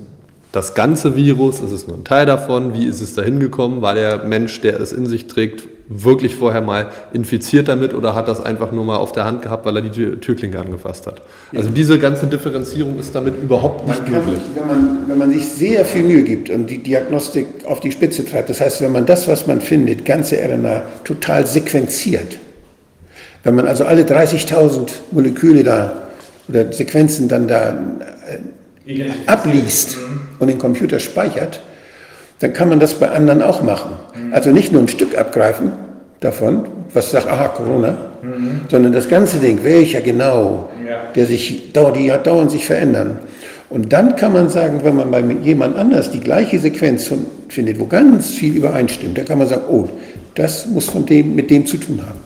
das 0.52 0.74
ganze 0.74 1.16
Virus, 1.16 1.60
ist 1.60 1.72
es 1.72 1.86
nur 1.86 1.98
ein 1.98 2.04
Teil 2.04 2.24
davon, 2.24 2.72
wie 2.72 2.86
ist 2.86 3.02
es 3.02 3.14
da 3.14 3.22
hingekommen, 3.22 3.82
war 3.82 3.94
der 3.94 4.24
Mensch, 4.24 4.60
der 4.62 4.80
es 4.80 4.92
in 4.92 5.06
sich 5.06 5.26
trägt, 5.26 5.68
wirklich 5.88 6.34
vorher 6.34 6.62
mal 6.62 6.88
infiziert 7.12 7.68
damit 7.68 7.94
oder 7.94 8.14
hat 8.14 8.26
das 8.26 8.40
einfach 8.40 8.72
nur 8.72 8.84
mal 8.84 8.96
auf 8.96 9.12
der 9.12 9.24
Hand 9.24 9.42
gehabt, 9.42 9.66
weil 9.66 9.76
er 9.76 9.82
die 9.82 9.90
Tür, 9.90 10.20
Türklinke 10.20 10.58
angefasst 10.58 11.06
hat. 11.06 11.22
Also 11.54 11.70
diese 11.70 11.98
ganze 11.98 12.26
Differenzierung 12.26 12.98
ist 12.98 13.14
damit 13.14 13.34
überhaupt 13.40 13.86
nicht 13.86 14.00
Man 14.00 14.12
kann, 14.12 14.24
möglich. 14.24 14.44
wenn, 14.54 14.66
man, 14.66 14.98
wenn 15.08 15.18
man 15.18 15.32
sich 15.32 15.46
sehr 15.46 15.84
viel 15.84 16.02
Mühe 16.02 16.22
gibt 16.22 16.50
und 16.50 16.68
die 16.68 16.78
Diagnostik 16.78 17.46
auf 17.66 17.80
die 17.80 17.92
Spitze 17.92 18.24
treibt, 18.24 18.50
das 18.50 18.60
heißt, 18.60 18.80
wenn 18.80 18.92
man 18.92 19.06
das, 19.06 19.28
was 19.28 19.46
man 19.46 19.60
findet, 19.60 20.04
ganze 20.04 20.36
RNA 20.36 20.82
total 21.04 21.46
sequenziert, 21.46 22.38
wenn 23.46 23.54
man 23.54 23.68
also 23.68 23.84
alle 23.84 24.02
30.000 24.02 24.88
Moleküle 25.12 25.62
da 25.62 25.92
oder 26.48 26.72
Sequenzen 26.72 27.28
dann 27.28 27.46
da 27.46 27.78
äh, 28.86 29.04
abliest 29.26 29.96
und 30.40 30.48
den 30.48 30.58
Computer 30.58 30.98
speichert, 30.98 31.62
dann 32.40 32.52
kann 32.52 32.68
man 32.68 32.80
das 32.80 32.94
bei 32.94 33.08
anderen 33.08 33.42
auch 33.42 33.62
machen. 33.62 33.92
Also 34.32 34.50
nicht 34.50 34.72
nur 34.72 34.82
ein 34.82 34.88
Stück 34.88 35.16
abgreifen 35.16 35.72
davon, 36.18 36.66
was 36.92 37.12
sagt, 37.12 37.28
aha, 37.28 37.48
Corona, 37.48 37.96
sondern 38.68 38.92
das 38.92 39.08
ganze 39.08 39.38
Ding, 39.38 39.60
welcher 39.62 40.00
genau, 40.00 40.68
der 41.14 41.26
sich, 41.26 41.72
die 41.72 42.12
hat 42.12 42.26
dauernd 42.26 42.50
sich 42.50 42.66
verändern. 42.66 43.20
Und 43.70 43.92
dann 43.92 44.16
kann 44.16 44.32
man 44.32 44.48
sagen, 44.48 44.80
wenn 44.82 44.96
man 44.96 45.10
bei 45.12 45.22
jemand 45.42 45.76
anders 45.76 46.10
die 46.10 46.20
gleiche 46.20 46.58
Sequenz 46.58 47.12
findet, 47.48 47.78
wo 47.78 47.86
ganz 47.86 48.30
viel 48.30 48.56
übereinstimmt, 48.56 49.16
dann 49.18 49.24
kann 49.24 49.38
man 49.38 49.46
sagen, 49.46 49.62
oh, 49.68 49.88
das 50.34 50.66
muss 50.66 50.88
von 50.88 51.06
dem, 51.06 51.36
mit 51.36 51.48
dem 51.48 51.64
zu 51.64 51.76
tun 51.76 52.00
haben. 52.04 52.25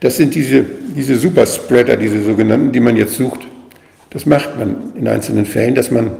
Das 0.00 0.16
sind 0.16 0.34
diese, 0.34 0.64
diese 0.96 1.16
Superspreader, 1.16 1.96
diese 1.96 2.22
sogenannten, 2.22 2.72
die 2.72 2.80
man 2.80 2.96
jetzt 2.96 3.16
sucht. 3.16 3.40
Das 4.10 4.26
macht 4.26 4.58
man 4.58 4.92
in 4.94 5.08
einzelnen 5.08 5.44
Fällen, 5.44 5.74
dass 5.74 5.90
man 5.90 6.12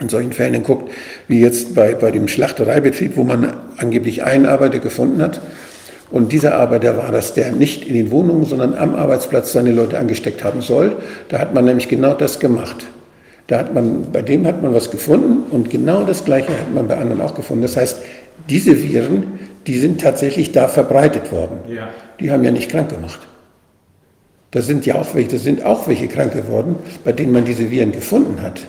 in 0.00 0.08
solchen 0.08 0.32
Fällen 0.32 0.52
dann 0.52 0.62
guckt, 0.62 0.90
wie 1.26 1.40
jetzt 1.40 1.74
bei, 1.74 1.94
bei 1.94 2.10
dem 2.10 2.28
Schlachtereibetrieb, 2.28 3.16
wo 3.16 3.24
man 3.24 3.52
angeblich 3.78 4.24
einen 4.24 4.46
Arbeiter 4.46 4.78
gefunden 4.78 5.22
hat. 5.22 5.40
Und 6.10 6.32
dieser 6.32 6.54
Arbeiter 6.54 6.96
war 6.96 7.12
das, 7.12 7.34
der 7.34 7.52
nicht 7.52 7.86
in 7.86 7.94
den 7.94 8.10
Wohnungen, 8.10 8.46
sondern 8.46 8.74
am 8.74 8.94
Arbeitsplatz 8.94 9.52
seine 9.52 9.72
Leute 9.72 9.98
angesteckt 9.98 10.42
haben 10.42 10.62
soll. 10.62 10.96
Da 11.28 11.38
hat 11.38 11.54
man 11.54 11.64
nämlich 11.64 11.88
genau 11.88 12.14
das 12.14 12.38
gemacht. 12.38 12.86
Da 13.46 13.58
hat 13.58 13.74
man, 13.74 14.10
bei 14.12 14.22
dem 14.22 14.46
hat 14.46 14.62
man 14.62 14.74
was 14.74 14.90
gefunden 14.90 15.50
und 15.50 15.70
genau 15.70 16.04
das 16.04 16.24
Gleiche 16.24 16.50
hat 16.50 16.72
man 16.74 16.86
bei 16.86 16.96
anderen 16.96 17.20
auch 17.20 17.34
gefunden. 17.34 17.62
Das 17.62 17.76
heißt, 17.76 17.98
diese 18.48 18.82
Viren, 18.82 19.38
die 19.68 19.78
sind 19.78 20.00
tatsächlich 20.00 20.50
da 20.50 20.66
verbreitet 20.66 21.30
worden. 21.30 21.58
Ja. 21.68 21.90
Die 22.18 22.30
haben 22.30 22.42
ja 22.42 22.50
nicht 22.50 22.70
krank 22.70 22.88
gemacht. 22.88 23.20
Da 24.50 24.62
sind 24.62 24.86
ja 24.86 24.94
auch 24.94 25.14
welche, 25.14 25.32
da 25.32 25.38
sind 25.38 25.62
auch 25.64 25.86
welche 25.86 26.08
krank 26.08 26.32
geworden, 26.32 26.76
bei 27.04 27.12
denen 27.12 27.32
man 27.32 27.44
diese 27.44 27.70
Viren 27.70 27.92
gefunden 27.92 28.40
hat. 28.40 28.62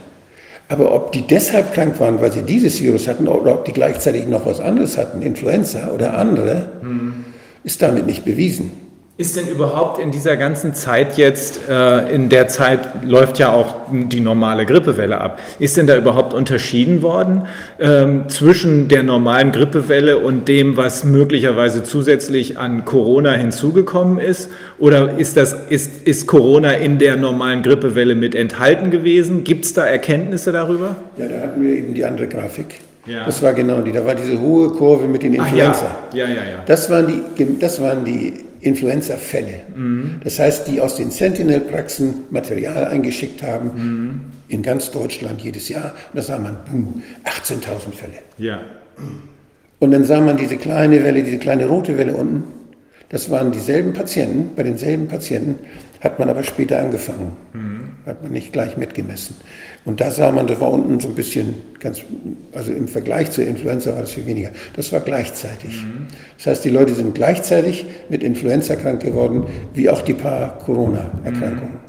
Aber 0.68 0.94
ob 0.94 1.14
die 1.14 1.22
deshalb 1.22 1.74
krank 1.74 2.00
waren, 2.02 2.20
weil 2.20 2.34
sie 2.34 2.44
dieses 2.44 2.82
Virus 2.82 3.08
hatten, 3.08 3.30
oder 3.30 3.54
ob 3.54 3.66
die 3.66 3.72
gleichzeitig 3.72 4.28
noch 4.28 4.46
was 4.46 4.60
anderes 4.60 4.98
hatten, 4.98 5.22
Influenza 5.22 5.90
oder 5.90 6.18
andere, 6.18 6.68
ist 7.64 7.82
damit 7.82 8.06
nicht 8.06 8.26
bewiesen. 8.26 8.72
Ist 9.20 9.36
denn 9.36 9.50
überhaupt 9.50 10.00
in 10.00 10.12
dieser 10.12 10.38
ganzen 10.38 10.74
Zeit 10.74 11.18
jetzt, 11.18 11.68
äh, 11.68 12.08
in 12.10 12.30
der 12.30 12.48
Zeit 12.48 13.04
läuft 13.04 13.38
ja 13.38 13.52
auch 13.52 13.76
die 13.92 14.22
normale 14.22 14.66
Grippewelle 14.66 15.20
ab, 15.20 15.42
ist 15.60 15.76
denn 15.76 15.88
da 15.88 15.98
überhaupt 15.98 16.34
unterschieden 16.34 17.02
worden 17.02 17.46
ähm, 17.82 18.30
zwischen 18.30 18.88
der 18.88 19.04
normalen 19.04 19.52
Grippewelle 19.52 20.20
und 20.20 20.48
dem, 20.48 20.78
was 20.78 21.04
möglicherweise 21.04 21.84
zusätzlich 21.84 22.58
an 22.58 22.86
Corona 22.86 23.34
hinzugekommen 23.34 24.20
ist? 24.20 24.52
Oder 24.78 25.18
ist, 25.18 25.36
das, 25.36 25.52
ist, 25.68 26.08
ist 26.08 26.26
Corona 26.26 26.72
in 26.76 26.98
der 26.98 27.18
normalen 27.18 27.62
Grippewelle 27.62 28.16
mit 28.16 28.36
enthalten 28.36 28.90
gewesen? 28.90 29.44
Gibt 29.44 29.66
es 29.66 29.74
da 29.74 29.86
Erkenntnisse 29.86 30.54
darüber? 30.54 30.96
Ja, 31.18 31.28
da 31.28 31.42
hatten 31.42 31.62
wir 31.62 31.76
eben 31.76 31.94
die 31.94 32.06
andere 32.06 32.30
Grafik. 32.30 32.80
Ja. 33.10 33.26
Das 33.26 33.42
war 33.42 33.54
genau 33.54 33.82
die. 33.82 33.92
Da 33.92 34.06
war 34.06 34.16
diese 34.16 34.40
hohe 34.40 34.70
Kurve 34.70 35.08
mit 35.08 35.24
den 35.24 35.40
Ach 35.40 35.46
Influenza. 35.46 35.98
ja, 36.14 36.28
ja, 36.28 36.34
ja, 36.36 36.44
ja. 36.44 36.64
Das 36.66 36.90
waren 36.90 37.08
die, 37.36 37.60
das 37.60 37.82
waren 37.82 38.06
die 38.06 38.34
Influenza-Fälle. 38.62 39.62
Das 40.24 40.38
heißt, 40.38 40.68
die 40.68 40.82
aus 40.82 40.96
den 40.96 41.12
Sentinel-Praxen 41.12 42.26
Material 42.30 42.86
eingeschickt 42.88 43.42
haben, 43.42 44.32
in 44.48 44.62
ganz 44.62 44.92
Deutschland 44.92 45.42
jedes 45.42 45.70
Jahr. 45.70 45.94
Und 46.12 46.18
da 46.18 46.22
sah 46.22 46.38
man, 46.38 46.58
boom, 46.70 47.02
18.000 47.26 47.94
Fälle. 47.96 48.14
Ja. 48.38 48.60
Und 49.80 49.92
dann 49.92 50.04
sah 50.04 50.20
man 50.20 50.38
diese 50.38 50.58
kleine 50.58 51.04
Welle, 51.04 51.24
diese 51.24 51.38
kleine 51.38 51.68
rote 51.68 51.98
Welle 51.98 52.14
unten. 52.14 52.44
Das 53.10 53.32
waren 53.32 53.52
dieselben 53.52 53.94
Patienten. 53.94 54.52
Bei 54.56 54.64
denselben 54.64 55.08
Patienten 55.08 55.56
hat 56.02 56.20
man 56.20 56.30
aber 56.30 56.44
später 56.44 56.80
angefangen. 56.80 57.32
Hat 58.06 58.22
man 58.22 58.32
nicht 58.32 58.52
gleich 58.54 58.78
mitgemessen. 58.78 59.36
Und 59.90 60.00
da 60.00 60.12
sah 60.12 60.32
man, 60.32 60.46
das 60.46 60.62
war 60.62 60.70
unten 60.72 61.00
so 61.00 61.08
ein 61.08 61.16
bisschen 61.16 61.56
ganz, 61.80 62.02
also 62.54 62.72
im 62.72 62.88
Vergleich 62.88 63.32
zur 63.32 63.48
Influenza 63.48 63.92
war 63.92 64.02
das 64.02 64.12
viel 64.12 64.28
weniger. 64.28 64.52
Das 64.76 64.92
war 64.92 65.00
gleichzeitig. 65.00 65.84
Das 66.38 66.46
heißt, 66.46 66.64
die 66.64 66.70
Leute 66.70 66.94
sind 66.94 67.16
gleichzeitig 67.16 67.88
mit 68.08 68.22
Influenza 68.22 68.76
krank 68.76 69.02
geworden, 69.02 69.48
wie 69.74 69.90
auch 69.90 70.04
die 70.04 70.14
paar 70.14 70.60
Corona-Erkrankungen. 70.60 71.80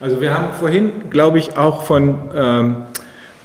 Also 0.00 0.20
wir 0.20 0.36
haben 0.36 0.54
vorhin, 0.58 0.90
glaube 1.08 1.38
ich, 1.38 1.56
auch 1.56 1.84
von 1.84 2.18
ähm, 2.34 2.76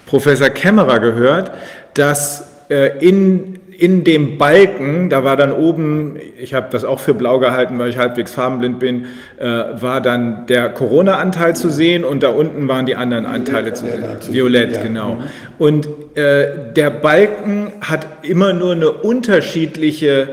Professor 0.07 0.49
Kämmerer 0.49 0.99
gehört, 0.99 1.51
dass 1.93 2.47
äh, 2.71 3.07
in, 3.07 3.59
in 3.81 4.03
dem 4.03 4.37
Balken, 4.37 5.09
da 5.09 5.23
war 5.23 5.35
dann 5.35 5.51
oben, 5.51 6.15
ich 6.39 6.53
habe 6.53 6.67
das 6.69 6.83
auch 6.85 6.99
für 6.99 7.15
blau 7.15 7.39
gehalten, 7.39 7.79
weil 7.79 7.89
ich 7.89 7.97
halbwegs 7.97 8.31
farbenblind 8.31 8.77
bin, 8.77 9.05
äh, 9.39 9.43
war 9.43 10.01
dann 10.01 10.45
der 10.45 10.69
Corona-Anteil 10.69 11.55
zu 11.55 11.69
sehen 11.71 12.03
und 12.03 12.21
da 12.21 12.29
unten 12.29 12.67
waren 12.67 12.85
die 12.85 12.95
anderen 12.95 13.25
Anteile 13.25 13.73
zu 13.73 13.85
sehen. 13.87 14.03
Violett, 14.29 14.75
Ja. 14.75 14.83
genau. 14.83 15.17
Und 15.57 15.87
äh, 16.13 16.45
der 16.75 16.91
Balken 16.91 17.73
hat 17.81 18.05
immer 18.21 18.53
nur 18.53 18.73
eine 18.73 18.91
unterschiedliche 18.91 20.27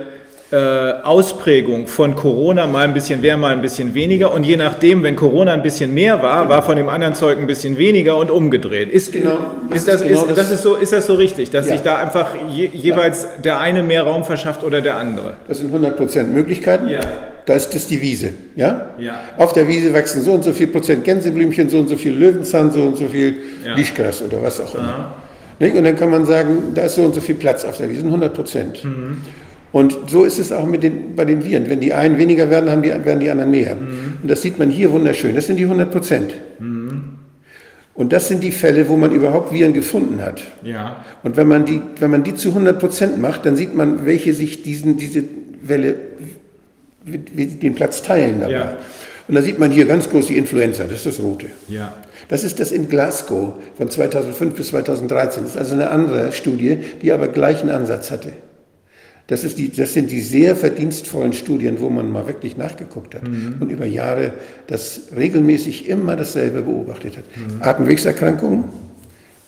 Ausprägung 0.57 1.87
von 1.87 2.15
Corona, 2.15 2.67
mal 2.67 2.85
ein 2.85 2.95
bisschen 2.95 3.21
mehr, 3.21 3.37
mal 3.37 3.53
ein 3.53 3.61
bisschen 3.61 3.95
weniger. 3.95 4.33
Und 4.33 4.45
je 4.45 4.57
nachdem, 4.57 5.03
wenn 5.03 5.15
Corona 5.17 5.53
ein 5.53 5.63
bisschen 5.63 5.93
mehr 5.93 6.23
war, 6.23 6.49
war 6.49 6.63
von 6.63 6.77
dem 6.77 6.89
anderen 6.89 7.15
Zeug 7.15 7.39
ein 7.39 7.47
bisschen 7.47 7.77
weniger 7.77 8.17
und 8.17 8.31
umgedreht. 8.31 8.89
Ist, 8.91 9.13
Genau, 9.13 9.39
ist, 9.75 9.87
das 9.87 10.01
ist 10.01 10.09
genau 10.09 10.21
ist, 10.23 10.29
das- 10.31 10.37
das 10.37 10.51
ist, 10.53 10.63
so, 10.63 10.75
ist 10.77 10.93
das 10.93 11.07
so 11.07 11.15
richtig, 11.15 11.51
dass 11.51 11.67
Ja. 11.67 11.73
sich 11.73 11.83
da 11.83 11.97
einfach 11.97 12.29
je, 12.51 12.67
jeweils 12.73 13.27
der 13.45 13.59
eine 13.61 13.83
mehr 13.83 14.05
Raum 14.05 14.25
verschafft 14.25 14.65
oder 14.65 14.81
der 14.81 14.97
andere? 14.97 15.35
Das 15.47 15.59
sind 15.59 15.71
100 15.73 15.97
Prozent 15.97 16.33
Möglichkeiten. 16.35 16.89
Ja. 16.89 17.01
Da 17.47 17.55
ist 17.55 17.75
das 17.75 17.87
die 17.87 18.01
Wiese. 18.03 18.31
Ja? 18.57 18.91
Ja. 18.99 19.21
Auf 19.39 19.53
der 19.55 19.67
Wiese 19.69 19.93
wachsen 19.95 20.23
so 20.23 20.33
und 20.33 20.45
so 20.45 20.53
viel 20.53 20.67
Prozent 20.67 21.05
Gänseblümchen, 21.05 21.69
so 21.71 21.79
und 21.79 21.89
so 21.89 21.97
viel 21.97 22.13
Löwenzahn, 22.13 22.71
so 22.71 22.83
und 22.83 22.99
so 22.99 23.07
viel 23.09 23.37
Ja. 23.67 23.75
Lischgras 23.75 24.23
oder 24.23 24.43
was 24.43 24.61
auch 24.61 24.75
immer. 24.75 25.15
Und 25.61 25.85
dann 25.85 25.97
kann 25.97 26.11
man 26.11 26.25
sagen, 26.27 26.73
da 26.75 26.83
ist 26.83 26.95
so 26.97 27.03
und 27.03 27.15
so 27.15 27.21
viel 27.21 27.35
Platz 27.37 27.65
auf 27.65 27.79
der 27.79 27.89
Wiese, 27.91 28.05
100 28.05 28.33
Prozent. 28.35 28.85
Mhm. 28.85 29.23
Und 29.71 29.97
so 30.07 30.25
ist 30.25 30.39
es 30.39 30.51
auch 30.51 30.67
mit 30.67 30.83
den, 30.83 31.15
bei 31.15 31.25
den 31.25 31.45
Viren. 31.45 31.69
Wenn 31.69 31.81
die 31.81 31.93
einen 31.93 32.17
weniger 32.19 32.49
werden, 32.49 32.71
haben 32.71 32.83
die, 32.83 32.89
werden 32.89 33.21
die 33.21 33.31
anderen 33.31 33.51
mehr. 33.51 33.75
Mhm. 33.75 34.19
Und 34.23 34.31
das 34.31 34.43
sieht 34.43 34.59
man 34.59 34.71
hier 34.71 34.91
wunderschön. 34.91 35.35
Das 35.35 35.47
sind 35.47 35.57
die 35.57 35.65
100 35.65 35.91
Prozent. 35.91 36.33
Und 37.99 38.13
das 38.13 38.29
sind 38.29 38.45
die 38.45 38.53
Fälle, 38.53 38.89
wo 38.89 38.97
man 38.97 39.11
überhaupt 39.11 39.53
Viren 39.53 39.73
gefunden 39.73 40.23
hat. 40.23 40.41
Ja. 40.63 41.05
Und 41.25 41.37
wenn 41.37 41.49
man 41.49 41.65
die, 41.65 41.83
wenn 41.99 42.13
man 42.13 42.23
die 42.23 42.37
zu 42.37 42.51
100 42.51 42.79
Prozent 42.79 43.21
macht, 43.21 43.45
dann 43.45 43.57
sieht 43.57 43.75
man, 43.75 44.07
welche 44.07 44.35
sich 44.35 44.63
diesen, 44.63 44.99
diese 44.99 45.25
Welle, 45.63 45.97
den 47.05 47.75
Platz 47.75 48.01
teilen 48.01 48.39
dabei. 48.39 48.53
Ja. 48.53 48.79
Und 49.27 49.35
da 49.35 49.43
sieht 49.43 49.59
man 49.59 49.73
hier 49.73 49.85
ganz 49.87 50.09
groß 50.09 50.29
die 50.29 50.39
Influenza, 50.39 50.85
das 50.85 51.05
ist 51.05 51.07
das 51.07 51.21
Rote. 51.21 51.47
Ja. 51.67 51.93
Das 52.29 52.45
ist 52.45 52.61
das 52.61 52.71
in 52.71 52.89
Glasgow 52.89 53.55
von 53.77 53.91
2005 53.91 54.55
bis 54.55 54.69
2013. 54.69 55.43
Das 55.43 55.53
ist 55.55 55.59
also 55.59 55.75
eine 55.75 55.91
andere 55.91 56.31
Studie, 56.31 56.79
die 57.03 57.11
aber 57.11 57.27
gleichen 57.27 57.69
Ansatz 57.69 58.13
hatte. 58.13 58.33
Das, 59.29 59.45
ist 59.45 59.59
die, 59.59 59.71
das 59.71 59.93
sind 59.93 60.11
die 60.11 60.21
sehr 60.23 60.57
verdienstvollen 60.57 61.33
Studien, 61.35 61.77
wo 61.81 61.89
man 61.91 62.11
mal 62.11 62.27
wirklich 62.27 62.57
nachgeguckt 62.57 63.15
hat 63.15 63.23
und 63.61 63.71
über 63.71 63.87
Jahre 63.87 64.33
das 64.67 65.03
regelmäßig 65.17 65.89
immer 65.89 66.17
dasselbe 66.17 66.63
beobachtet 66.63 67.19
hat. 67.19 67.25
Atemwegserkrankungen 67.61 68.65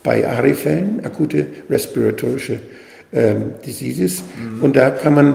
bei 0.02 0.26
ARE-Fällen, 0.26 1.00
akute 1.04 1.46
respiratorische 1.68 2.60
ähm, 3.12 3.54
Diseases. 3.66 4.22
Und 4.60 4.76
da 4.76 4.90
kann 4.90 5.14
man 5.14 5.34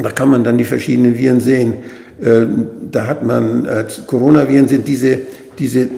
da 0.00 0.10
kann 0.12 0.30
man 0.30 0.44
dann 0.44 0.56
die 0.58 0.64
verschiedenen 0.64 1.18
Viren 1.18 1.40
sehen. 1.40 1.74
Äh, 2.22 2.46
Da 2.92 3.06
hat 3.08 3.24
man, 3.24 3.64
äh, 3.66 3.84
Coronaviren 4.06 4.68
sind 4.68 4.86
diese, 4.86 5.18
diese 5.58 5.88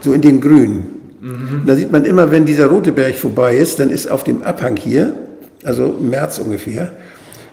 so 0.00 0.12
in 0.12 0.20
den 0.20 0.40
Grün. 0.40 0.82
Da 1.66 1.74
sieht 1.76 1.90
man 1.90 2.04
immer, 2.04 2.30
wenn 2.30 2.44
dieser 2.44 2.66
rote 2.66 2.92
Berg 2.92 3.14
vorbei 3.14 3.56
ist, 3.56 3.78
dann 3.80 3.90
ist 3.90 4.08
auf 4.10 4.24
dem 4.24 4.42
Abhang 4.42 4.76
hier, 4.76 5.14
also 5.66 5.96
im 5.98 6.10
März 6.10 6.38
ungefähr, 6.38 6.92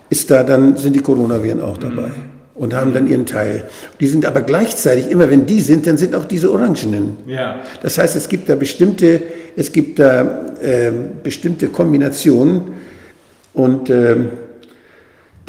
ist 0.10 0.30
da 0.30 0.44
dann, 0.44 0.78
sind 0.78 0.96
die 0.96 1.02
Coronaviren 1.02 1.62
auch 1.62 1.78
dabei 1.78 2.12
und 2.56 2.74
haben 2.74 2.94
dann 2.94 3.08
ihren 3.08 3.26
Teil. 3.26 3.66
Die 4.00 4.08
sind 4.08 4.26
aber 4.26 4.42
gleichzeitig, 4.42 5.10
immer 5.10 5.30
wenn 5.30 5.46
die 5.46 5.60
sind, 5.60 5.88
dann 5.88 5.98
sind 5.98 6.14
auch 6.14 6.26
diese 6.26 6.52
Orangenen. 6.52 7.18
Ja. 7.26 7.62
Das 7.82 7.98
heißt, 7.98 8.16
es 8.16 8.30
gibt 8.30 8.48
da 8.48 8.56
bestimmte, 8.56 9.24
es 9.56 9.72
gibt 9.72 10.00
da 10.00 10.46
ähm, 10.62 11.12
bestimmte 11.24 11.68
Kombinationen 11.70 12.74
und 13.54 13.90
ähm, 13.90 14.30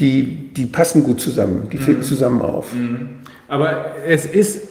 die, 0.01 0.51
die 0.55 0.67
passen 0.67 1.05
gut 1.05 1.21
zusammen, 1.21 1.69
die 1.71 1.79
finden 1.79 2.03
zusammen 2.03 2.43
auf. 2.43 2.73
Aber 3.49 3.95
es 4.07 4.27
ist, 4.27 4.63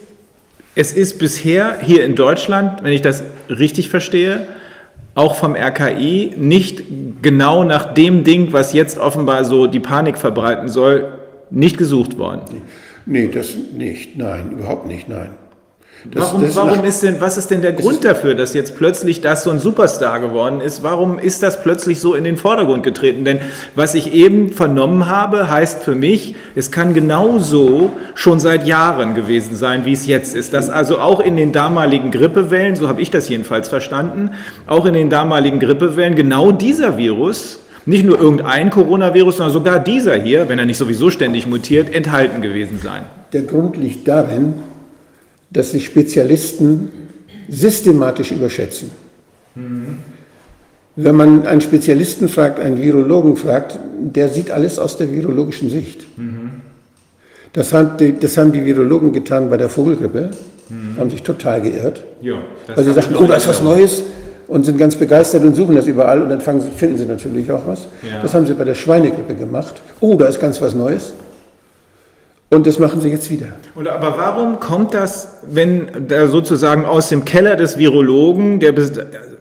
es 0.74 0.92
ist 0.92 1.18
bisher 1.18 1.78
hier 1.80 2.04
in 2.04 2.14
Deutschland, 2.14 2.82
wenn 2.82 2.92
ich 2.92 3.00
das 3.00 3.22
richtig 3.48 3.88
verstehe, 3.88 4.46
auch 5.14 5.36
vom 5.36 5.54
RKI 5.54 6.32
nicht 6.36 6.82
genau 7.22 7.64
nach 7.64 7.94
dem 7.94 8.24
Ding, 8.24 8.52
was 8.52 8.72
jetzt 8.72 8.98
offenbar 8.98 9.44
so 9.44 9.66
die 9.66 9.80
Panik 9.80 10.18
verbreiten 10.18 10.68
soll, 10.68 11.18
nicht 11.50 11.78
gesucht 11.78 12.18
worden. 12.18 12.62
Nee, 13.06 13.28
das 13.28 13.54
nicht, 13.76 14.16
nein, 14.16 14.52
überhaupt 14.52 14.86
nicht, 14.86 15.08
nein. 15.08 15.30
Das, 16.10 16.22
Warum, 16.22 16.42
das 16.42 16.56
warum 16.56 16.84
ist 16.84 17.02
denn, 17.02 17.18
was 17.20 17.38
ist 17.38 17.50
denn 17.50 17.62
der 17.62 17.72
Grund 17.72 18.04
dafür, 18.04 18.34
dass 18.34 18.52
jetzt 18.52 18.76
plötzlich 18.76 19.22
das 19.22 19.42
so 19.42 19.50
ein 19.50 19.58
Superstar 19.58 20.20
geworden 20.20 20.60
ist? 20.60 20.82
Warum 20.82 21.18
ist 21.18 21.42
das 21.42 21.62
plötzlich 21.62 21.98
so 21.98 22.14
in 22.14 22.24
den 22.24 22.36
Vordergrund 22.36 22.82
getreten? 22.82 23.24
Denn 23.24 23.38
was 23.74 23.94
ich 23.94 24.12
eben 24.12 24.52
vernommen 24.52 25.08
habe, 25.08 25.50
heißt 25.50 25.82
für 25.82 25.94
mich, 25.94 26.36
es 26.54 26.70
kann 26.70 26.92
genauso 26.92 27.92
schon 28.14 28.38
seit 28.38 28.66
Jahren 28.66 29.14
gewesen 29.14 29.56
sein, 29.56 29.86
wie 29.86 29.94
es 29.94 30.06
jetzt 30.06 30.36
ist. 30.36 30.52
Dass 30.52 30.68
also 30.68 30.98
auch 30.98 31.20
in 31.20 31.38
den 31.38 31.52
damaligen 31.52 32.10
Grippewellen, 32.10 32.76
so 32.76 32.86
habe 32.86 33.00
ich 33.00 33.10
das 33.10 33.30
jedenfalls 33.30 33.70
verstanden, 33.70 34.32
auch 34.66 34.84
in 34.84 34.92
den 34.92 35.08
damaligen 35.08 35.58
Grippewellen 35.58 36.16
genau 36.16 36.52
dieser 36.52 36.98
Virus, 36.98 37.60
nicht 37.86 38.04
nur 38.04 38.20
irgendein 38.20 38.68
Coronavirus, 38.68 39.38
sondern 39.38 39.54
sogar 39.54 39.78
dieser 39.78 40.16
hier, 40.16 40.50
wenn 40.50 40.58
er 40.58 40.66
nicht 40.66 40.78
sowieso 40.78 41.10
ständig 41.10 41.46
mutiert, 41.46 41.94
enthalten 41.94 42.42
gewesen 42.42 42.78
sein. 42.82 43.04
Der 43.32 43.42
Grund 43.42 43.78
liegt 43.78 44.06
darin, 44.06 44.54
dass 45.54 45.70
sich 45.70 45.86
Spezialisten 45.86 46.90
systematisch 47.48 48.32
überschätzen. 48.32 48.90
Wenn 50.96 51.16
man 51.16 51.46
einen 51.46 51.60
Spezialisten 51.60 52.28
fragt, 52.28 52.60
einen 52.60 52.80
Virologen 52.82 53.36
fragt, 53.36 53.78
der 53.98 54.28
sieht 54.28 54.50
alles 54.50 54.78
aus 54.78 54.98
der 54.98 55.10
virologischen 55.10 55.70
Sicht. 55.70 56.06
Das, 57.52 57.72
hat 57.72 58.00
die, 58.00 58.18
das 58.18 58.36
haben 58.36 58.52
die 58.52 58.64
Virologen 58.64 59.12
getan 59.12 59.48
bei 59.48 59.56
der 59.56 59.68
Vogelgrippe, 59.68 60.30
haben 60.98 61.10
sich 61.10 61.22
total 61.22 61.62
geirrt. 61.62 62.04
Ja, 62.20 62.34
Weil 62.74 62.84
sie 62.84 62.92
sagten, 62.92 63.16
oh, 63.16 63.26
da 63.26 63.36
ist 63.36 63.48
was 63.48 63.62
Neues 63.62 64.02
und 64.48 64.64
sind 64.64 64.76
ganz 64.76 64.96
begeistert 64.96 65.42
und 65.44 65.54
suchen 65.54 65.76
das 65.76 65.86
überall 65.86 66.20
und 66.20 66.30
dann 66.30 66.40
fangen 66.40 66.62
finden 66.76 66.98
sie 66.98 67.06
natürlich 67.06 67.50
auch 67.50 67.66
was. 67.66 67.86
Ja. 68.02 68.22
Das 68.22 68.34
haben 68.34 68.46
sie 68.46 68.54
bei 68.54 68.64
der 68.64 68.74
Schweinegrippe 68.74 69.34
gemacht. 69.34 69.80
Oh, 70.00 70.14
da 70.14 70.26
ist 70.26 70.40
ganz 70.40 70.60
was 70.60 70.74
Neues. 70.74 71.12
Und 72.54 72.66
das 72.66 72.78
machen 72.78 73.00
sie 73.00 73.08
jetzt 73.08 73.30
wieder. 73.30 73.48
Und 73.74 73.88
aber 73.88 74.16
warum 74.16 74.60
kommt 74.60 74.94
das, 74.94 75.28
wenn 75.42 76.06
da 76.08 76.28
sozusagen 76.28 76.84
aus 76.84 77.08
dem 77.08 77.24
Keller 77.24 77.56
des 77.56 77.78
Virologen, 77.78 78.60
der 78.60 78.72
bis, 78.72 78.92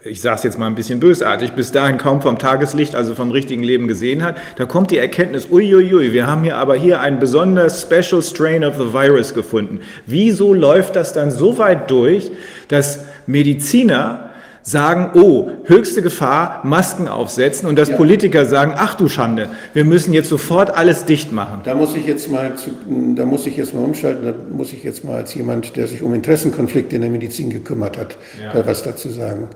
ich 0.03 0.21
sage 0.21 0.37
es 0.37 0.43
jetzt 0.43 0.57
mal 0.57 0.65
ein 0.65 0.75
bisschen 0.75 0.99
bösartig, 0.99 1.51
bis 1.51 1.71
dahin 1.71 1.97
kaum 1.97 2.21
vom 2.21 2.39
Tageslicht, 2.39 2.95
also 2.95 3.13
vom 3.13 3.29
richtigen 3.29 3.61
Leben 3.61 3.87
gesehen 3.87 4.23
hat, 4.23 4.37
da 4.55 4.65
kommt 4.65 4.89
die 4.89 4.97
Erkenntnis, 4.97 5.47
uiuiui, 5.51 6.11
wir 6.11 6.25
haben 6.25 6.43
hier 6.43 6.57
aber 6.57 6.75
hier 6.75 7.01
einen 7.01 7.19
besonders 7.19 7.81
special 7.81 8.23
strain 8.23 8.63
of 8.63 8.77
the 8.77 8.93
virus 8.93 9.33
gefunden. 9.33 9.81
Wieso 10.07 10.53
läuft 10.53 10.95
das 10.95 11.13
dann 11.13 11.29
so 11.29 11.59
weit 11.59 11.91
durch, 11.91 12.31
dass 12.67 13.05
Mediziner 13.27 14.31
sagen, 14.65 15.11
oh, 15.19 15.49
höchste 15.65 16.01
Gefahr, 16.01 16.61
Masken 16.63 17.07
aufsetzen 17.07 17.67
und 17.67 17.77
dass 17.77 17.89
Ja. 17.89 17.97
Politiker 17.97 18.45
sagen, 18.45 18.73
ach 18.75 18.95
du 18.95 19.09
Schande, 19.09 19.49
wir 19.73 19.83
müssen 19.83 20.13
jetzt 20.13 20.29
sofort 20.29 20.75
alles 20.75 21.03
dicht 21.05 21.31
machen. 21.33 21.59
Da 21.65 21.75
muss 21.75 21.95
ich 21.95 22.07
jetzt 22.07 22.31
mal, 22.31 22.55
zu, 22.55 22.71
da 23.15 23.25
muss 23.25 23.45
ich 23.45 23.57
jetzt 23.57 23.73
mal 23.73 23.83
umschalten, 23.83 24.25
da 24.25 24.33
muss 24.55 24.71
ich 24.73 24.83
jetzt 24.83 25.03
mal 25.03 25.17
als 25.17 25.33
jemand, 25.35 25.75
der 25.75 25.87
sich 25.87 26.01
um 26.01 26.13
Interessenkonflikte 26.13 26.95
in 26.95 27.01
der 27.01 27.11
Medizin 27.11 27.49
gekümmert 27.49 27.97
hat, 27.97 28.17
Ja. 28.41 28.53
da 28.53 28.65
was 28.65 28.83
dazu 28.83 29.09
sagen. 29.09 29.49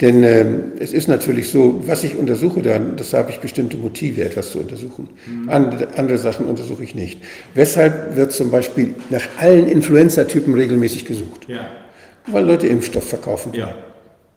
Denn 0.00 0.24
ähm, 0.24 0.72
es 0.80 0.92
ist 0.92 1.06
natürlich 1.06 1.50
so, 1.50 1.80
was 1.86 2.02
ich 2.02 2.16
untersuche, 2.16 2.60
dann, 2.62 2.96
das 2.96 3.12
habe 3.12 3.30
ich 3.30 3.38
bestimmte 3.38 3.76
Motive, 3.76 4.24
etwas 4.24 4.50
zu 4.50 4.58
untersuchen. 4.58 5.08
Andere, 5.46 5.86
andere 5.96 6.18
Sachen 6.18 6.46
untersuche 6.46 6.82
ich 6.82 6.96
nicht. 6.96 7.20
Weshalb 7.54 8.16
wird 8.16 8.32
zum 8.32 8.50
Beispiel 8.50 8.94
nach 9.10 9.22
allen 9.38 9.68
Influenza-Typen 9.68 10.54
regelmäßig 10.54 11.04
gesucht? 11.04 11.42
Ja, 11.46 11.66
Weil 12.26 12.44
Leute 12.44 12.66
Impfstoff 12.66 13.08
verkaufen 13.08 13.52
ja, 13.54 13.74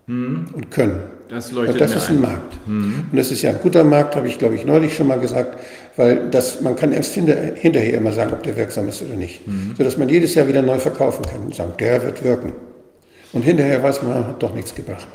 und 0.08 0.70
können. 0.70 1.00
das 1.30 1.52
leuchtet 1.52 1.82
das 1.82 1.96
ist 1.96 2.10
ein. 2.10 2.18
ein 2.18 2.22
Markt. 2.22 2.58
Und 2.68 3.10
das 3.12 3.32
ist 3.32 3.42
ja 3.42 3.50
ein 3.50 3.60
guter 3.62 3.84
Markt, 3.84 4.16
habe 4.16 4.28
ich, 4.28 4.38
glaube 4.38 4.56
ich, 4.56 4.66
neulich 4.66 4.96
schon 4.96 5.08
mal 5.08 5.20
gesagt, 5.20 5.60
weil 5.96 6.30
das, 6.30 6.62
man 6.62 6.76
kann 6.76 6.92
erst 6.92 7.14
hinter, 7.16 7.36
hinterher 7.56 7.98
immer 7.98 8.12
sagen, 8.12 8.34
ob 8.34 8.44
der 8.44 8.56
wirksam 8.56 8.88
ist 8.88 9.02
oder 9.02 9.16
nicht. 9.16 9.42
Sodass 9.78 9.98
man 9.98 10.10
jedes 10.10 10.36
Jahr 10.36 10.48
wieder 10.48 10.62
neu 10.62 10.78
verkaufen 10.78 11.26
kann 11.26 11.42
und 11.42 11.56
sagen, 11.56 11.74
der 11.80 12.04
wird 12.04 12.24
wirken. 12.24 12.54
Und 13.34 13.42
hinterher 13.42 13.82
weiß 13.82 14.04
man, 14.04 14.28
hat 14.28 14.44
doch 14.44 14.54
nichts 14.54 14.76
gebracht. 14.76 15.08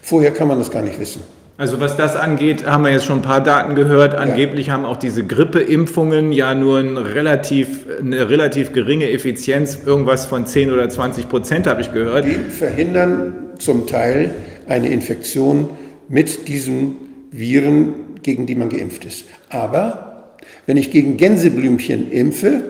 Vorher 0.00 0.30
kann 0.32 0.48
man 0.48 0.58
das 0.58 0.70
gar 0.70 0.82
nicht 0.82 0.98
wissen. 0.98 1.22
Also 1.58 1.78
was 1.78 1.94
das 1.94 2.16
angeht, 2.16 2.64
haben 2.64 2.84
wir 2.84 2.90
jetzt 2.90 3.04
schon 3.04 3.18
ein 3.18 3.22
paar 3.22 3.42
Daten 3.42 3.74
gehört. 3.74 4.14
Angeblich 4.14 4.68
ja. 4.68 4.72
haben 4.72 4.86
auch 4.86 4.96
diese 4.96 5.26
Grippeimpfungen 5.26 6.32
ja 6.32 6.54
nur 6.54 6.78
ein 6.78 6.96
relativ, 6.96 7.86
eine 8.00 8.30
relativ 8.30 8.72
geringe 8.72 9.10
Effizienz, 9.10 9.78
irgendwas 9.84 10.24
von 10.24 10.46
10 10.46 10.72
oder 10.72 10.88
20 10.88 11.28
Prozent 11.28 11.66
habe 11.66 11.82
ich 11.82 11.92
gehört. 11.92 12.24
Die 12.24 12.36
verhindern 12.36 13.49
zum 13.60 13.86
Teil 13.86 14.34
eine 14.68 14.88
Infektion 14.88 15.70
mit 16.08 16.48
diesen 16.48 16.96
Viren, 17.30 17.94
gegen 18.22 18.46
die 18.46 18.54
man 18.54 18.68
geimpft 18.68 19.04
ist. 19.04 19.24
Aber 19.48 20.34
wenn 20.66 20.76
ich 20.76 20.90
gegen 20.90 21.16
Gänseblümchen 21.16 22.10
impfe, 22.10 22.62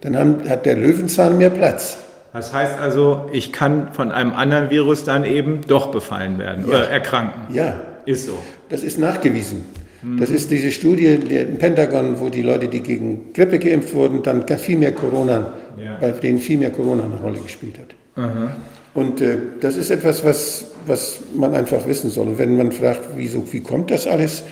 dann 0.00 0.16
haben, 0.16 0.48
hat 0.48 0.66
der 0.66 0.76
Löwenzahn 0.76 1.38
mehr 1.38 1.50
Platz. 1.50 1.98
Das 2.32 2.52
heißt 2.52 2.78
also, 2.78 3.30
ich 3.32 3.52
kann 3.52 3.92
von 3.92 4.12
einem 4.12 4.32
anderen 4.34 4.70
Virus 4.70 5.04
dann 5.04 5.24
eben 5.24 5.62
doch 5.66 5.90
befallen 5.90 6.38
werden 6.38 6.64
ja. 6.64 6.68
oder 6.68 6.90
erkranken. 6.90 7.54
Ja. 7.54 7.80
Ist 8.04 8.26
so. 8.26 8.38
Das 8.68 8.82
ist 8.82 8.98
nachgewiesen. 8.98 9.64
Mhm. 10.02 10.20
Das 10.20 10.30
ist 10.30 10.50
diese 10.50 10.70
Studie 10.70 11.06
im 11.06 11.58
Pentagon, 11.58 12.20
wo 12.20 12.28
die 12.28 12.42
Leute, 12.42 12.68
die 12.68 12.80
gegen 12.80 13.32
Grippe 13.32 13.58
geimpft 13.58 13.94
wurden, 13.94 14.22
dann 14.22 14.46
viel 14.58 14.78
mehr 14.78 14.92
Corona, 14.92 15.54
ja. 15.76 15.96
bei 16.00 16.10
denen 16.10 16.38
viel 16.38 16.58
mehr 16.58 16.70
Corona 16.70 17.04
eine 17.04 17.16
Rolle 17.16 17.40
gespielt 17.40 17.78
hat. 17.78 18.22
Aha. 18.22 18.56
Und 18.96 19.20
äh, 19.20 19.36
das 19.60 19.76
ist 19.76 19.90
etwas, 19.90 20.24
was, 20.24 20.64
was 20.86 21.18
man 21.34 21.54
einfach 21.54 21.86
wissen 21.86 22.10
soll. 22.10 22.28
Und 22.28 22.38
wenn 22.38 22.56
man 22.56 22.72
fragt, 22.72 23.10
wieso, 23.14 23.44
wie 23.52 23.60
kommt 23.60 23.90
das 23.90 24.06
alles? 24.06 24.42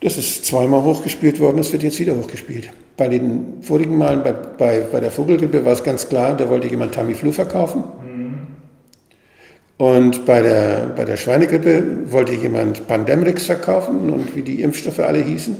Das 0.00 0.16
ist 0.16 0.46
zweimal 0.46 0.84
hochgespielt 0.84 1.40
worden, 1.40 1.56
das 1.56 1.72
wird 1.72 1.82
jetzt 1.82 1.98
wieder 1.98 2.16
hochgespielt. 2.16 2.70
Bei 2.96 3.08
den 3.08 3.60
vorigen 3.62 3.98
Malen, 3.98 4.22
bei, 4.22 4.32
bei, 4.32 4.80
bei 4.92 5.00
der 5.00 5.10
Vogelgrippe 5.10 5.64
war 5.64 5.72
es 5.72 5.82
ganz 5.82 6.08
klar, 6.08 6.36
da 6.36 6.48
wollte 6.48 6.68
jemand 6.68 6.94
Tamiflu 6.94 7.32
verkaufen. 7.32 7.82
Mhm. 8.06 8.38
Und 9.78 10.24
bei 10.26 10.40
der, 10.40 10.92
bei 10.94 11.04
der 11.04 11.16
Schweinegrippe 11.16 12.12
wollte 12.12 12.34
jemand 12.34 12.86
Pandemrix 12.86 13.46
verkaufen 13.46 14.10
und 14.10 14.36
wie 14.36 14.42
die 14.42 14.62
Impfstoffe 14.62 15.00
alle 15.00 15.18
hießen. 15.18 15.56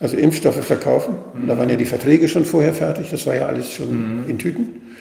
Also 0.00 0.16
Impfstoffe 0.16 0.64
verkaufen. 0.64 1.14
Da 1.46 1.56
waren 1.56 1.68
ja 1.68 1.76
die 1.76 1.84
Verträge 1.84 2.28
schon 2.28 2.44
vorher 2.44 2.74
fertig, 2.74 3.10
das 3.12 3.24
war 3.24 3.36
ja 3.36 3.46
alles 3.46 3.70
schon 3.70 4.22
mhm. 4.22 4.28
in 4.28 4.38
Tüten. 4.38 4.93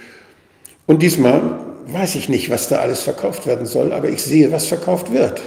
Und 0.86 1.02
diesmal 1.02 1.42
weiß 1.88 2.16
ich 2.16 2.30
nicht, 2.30 2.50
was 2.50 2.70
da 2.70 2.78
alles 2.78 3.02
verkauft 3.02 3.45
werden 3.45 3.66
soll, 3.66 3.94
aber 3.94 4.10
ich 4.10 4.24
sehe, 4.24 4.52
was 4.52 4.68
verkauft 4.68 5.12
wird. 5.14 5.42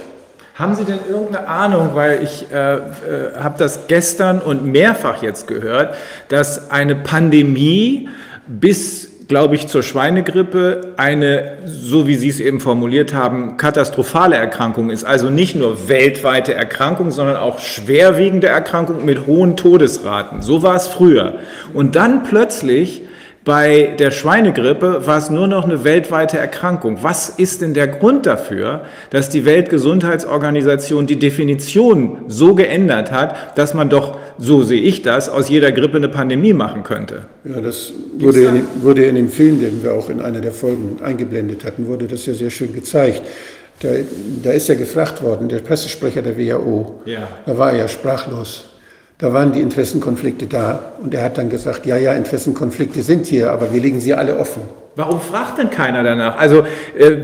Haben 0.55 0.75
Sie 0.75 0.85
denn 0.85 0.99
irgendeine 1.07 1.47
Ahnung, 1.47 1.91
weil 1.93 2.23
ich 2.23 2.47
äh, 2.51 2.75
äh, 2.75 2.79
habe 3.39 3.59
das 3.59 3.81
gestern 3.87 4.41
und 4.41 4.65
mehrfach 4.65 5.21
jetzt 5.21 5.47
gehört, 5.47 5.95
dass 6.29 6.71
eine 6.71 6.95
Pandemie 6.95 8.09
bis 8.47 9.11
glaube 9.27 9.55
ich, 9.55 9.67
zur 9.67 9.83
Schweinegrippe 9.83 10.93
eine, 10.95 11.57
so 11.65 12.07
wie 12.07 12.15
Sie 12.15 12.29
es 12.29 12.39
eben 12.39 12.59
formuliert 12.59 13.13
haben, 13.13 13.57
katastrophale 13.57 14.37
Erkrankung 14.37 14.89
ist. 14.89 15.03
Also 15.03 15.29
nicht 15.29 15.55
nur 15.55 15.89
weltweite 15.89 16.53
Erkrankung, 16.53 17.11
sondern 17.11 17.35
auch 17.35 17.59
schwerwiegende 17.59 18.47
Erkrankung 18.47 19.03
mit 19.03 19.27
hohen 19.27 19.57
Todesraten. 19.57 20.41
So 20.41 20.63
war 20.63 20.75
es 20.75 20.87
früher. 20.87 21.39
Und 21.73 21.95
dann 21.95 22.23
plötzlich 22.23 23.01
bei 23.47 23.95
der 23.97 24.11
Schweinegrippe 24.11 25.07
war 25.07 25.17
es 25.17 25.29
nur 25.29 25.47
noch 25.47 25.63
eine 25.63 25.85
weltweite 25.85 26.37
Erkrankung. 26.37 26.97
Was 27.01 27.29
ist 27.29 27.61
denn 27.61 27.73
der 27.73 27.87
Grund 27.87 28.25
dafür, 28.25 28.81
dass 29.09 29.29
die 29.29 29.45
Weltgesundheitsorganisation 29.45 31.07
die 31.07 31.17
Definition 31.17 32.25
so 32.27 32.55
geändert 32.55 33.09
hat, 33.13 33.57
dass 33.57 33.73
man 33.73 33.89
doch, 33.89 34.17
so 34.37 34.63
sehe 34.63 34.81
ich 34.81 35.01
das, 35.01 35.29
aus 35.29 35.47
jeder 35.47 35.71
Grippe 35.71 35.95
eine 35.95 36.09
Pandemie 36.09 36.51
machen 36.51 36.83
könnte? 36.83 37.21
Ja, 37.45 37.61
das 37.61 37.93
wurde 38.17 38.41
in, 38.41 38.67
wurde 38.81 39.05
in 39.05 39.15
dem 39.15 39.29
Film, 39.29 39.61
den 39.61 39.81
wir 39.81 39.93
auch 39.93 40.09
in 40.09 40.19
einer 40.19 40.41
der 40.41 40.51
Folgen 40.51 40.97
eingeblendet 41.01 41.63
hatten, 41.63 41.87
wurde 41.87 42.05
das 42.05 42.25
ja 42.25 42.33
sehr 42.33 42.49
schön 42.49 42.73
gezeigt. 42.73 43.21
Da, 43.79 43.87
da 44.43 44.51
ist 44.51 44.67
ja 44.67 44.75
gefragt 44.75 45.23
worden, 45.23 45.47
der 45.47 45.59
Pressesprecher 45.59 46.21
der 46.21 46.37
WHO, 46.37 46.99
ja. 47.05 47.29
da 47.45 47.57
war 47.57 47.71
er 47.71 47.77
ja 47.77 47.87
sprachlos. 47.87 48.65
Da 49.17 49.33
waren 49.33 49.51
die 49.51 49.61
Interessenkonflikte 49.61 50.45
da. 50.45 50.93
Und 51.01 51.13
er 51.13 51.23
hat 51.23 51.37
dann 51.37 51.49
gesagt, 51.49 51.85
ja, 51.85 51.97
ja, 51.97 52.13
Interessenkonflikte 52.13 53.01
sind 53.01 53.25
hier, 53.25 53.51
aber 53.51 53.73
wir 53.73 53.81
legen 53.81 53.99
sie 53.99 54.13
alle 54.13 54.37
offen. 54.37 54.61
Warum 54.97 55.21
fragt 55.21 55.59
denn 55.59 55.69
keiner 55.69 56.01
danach? 56.01 56.39
Also 56.39 56.63
äh, 56.97 57.17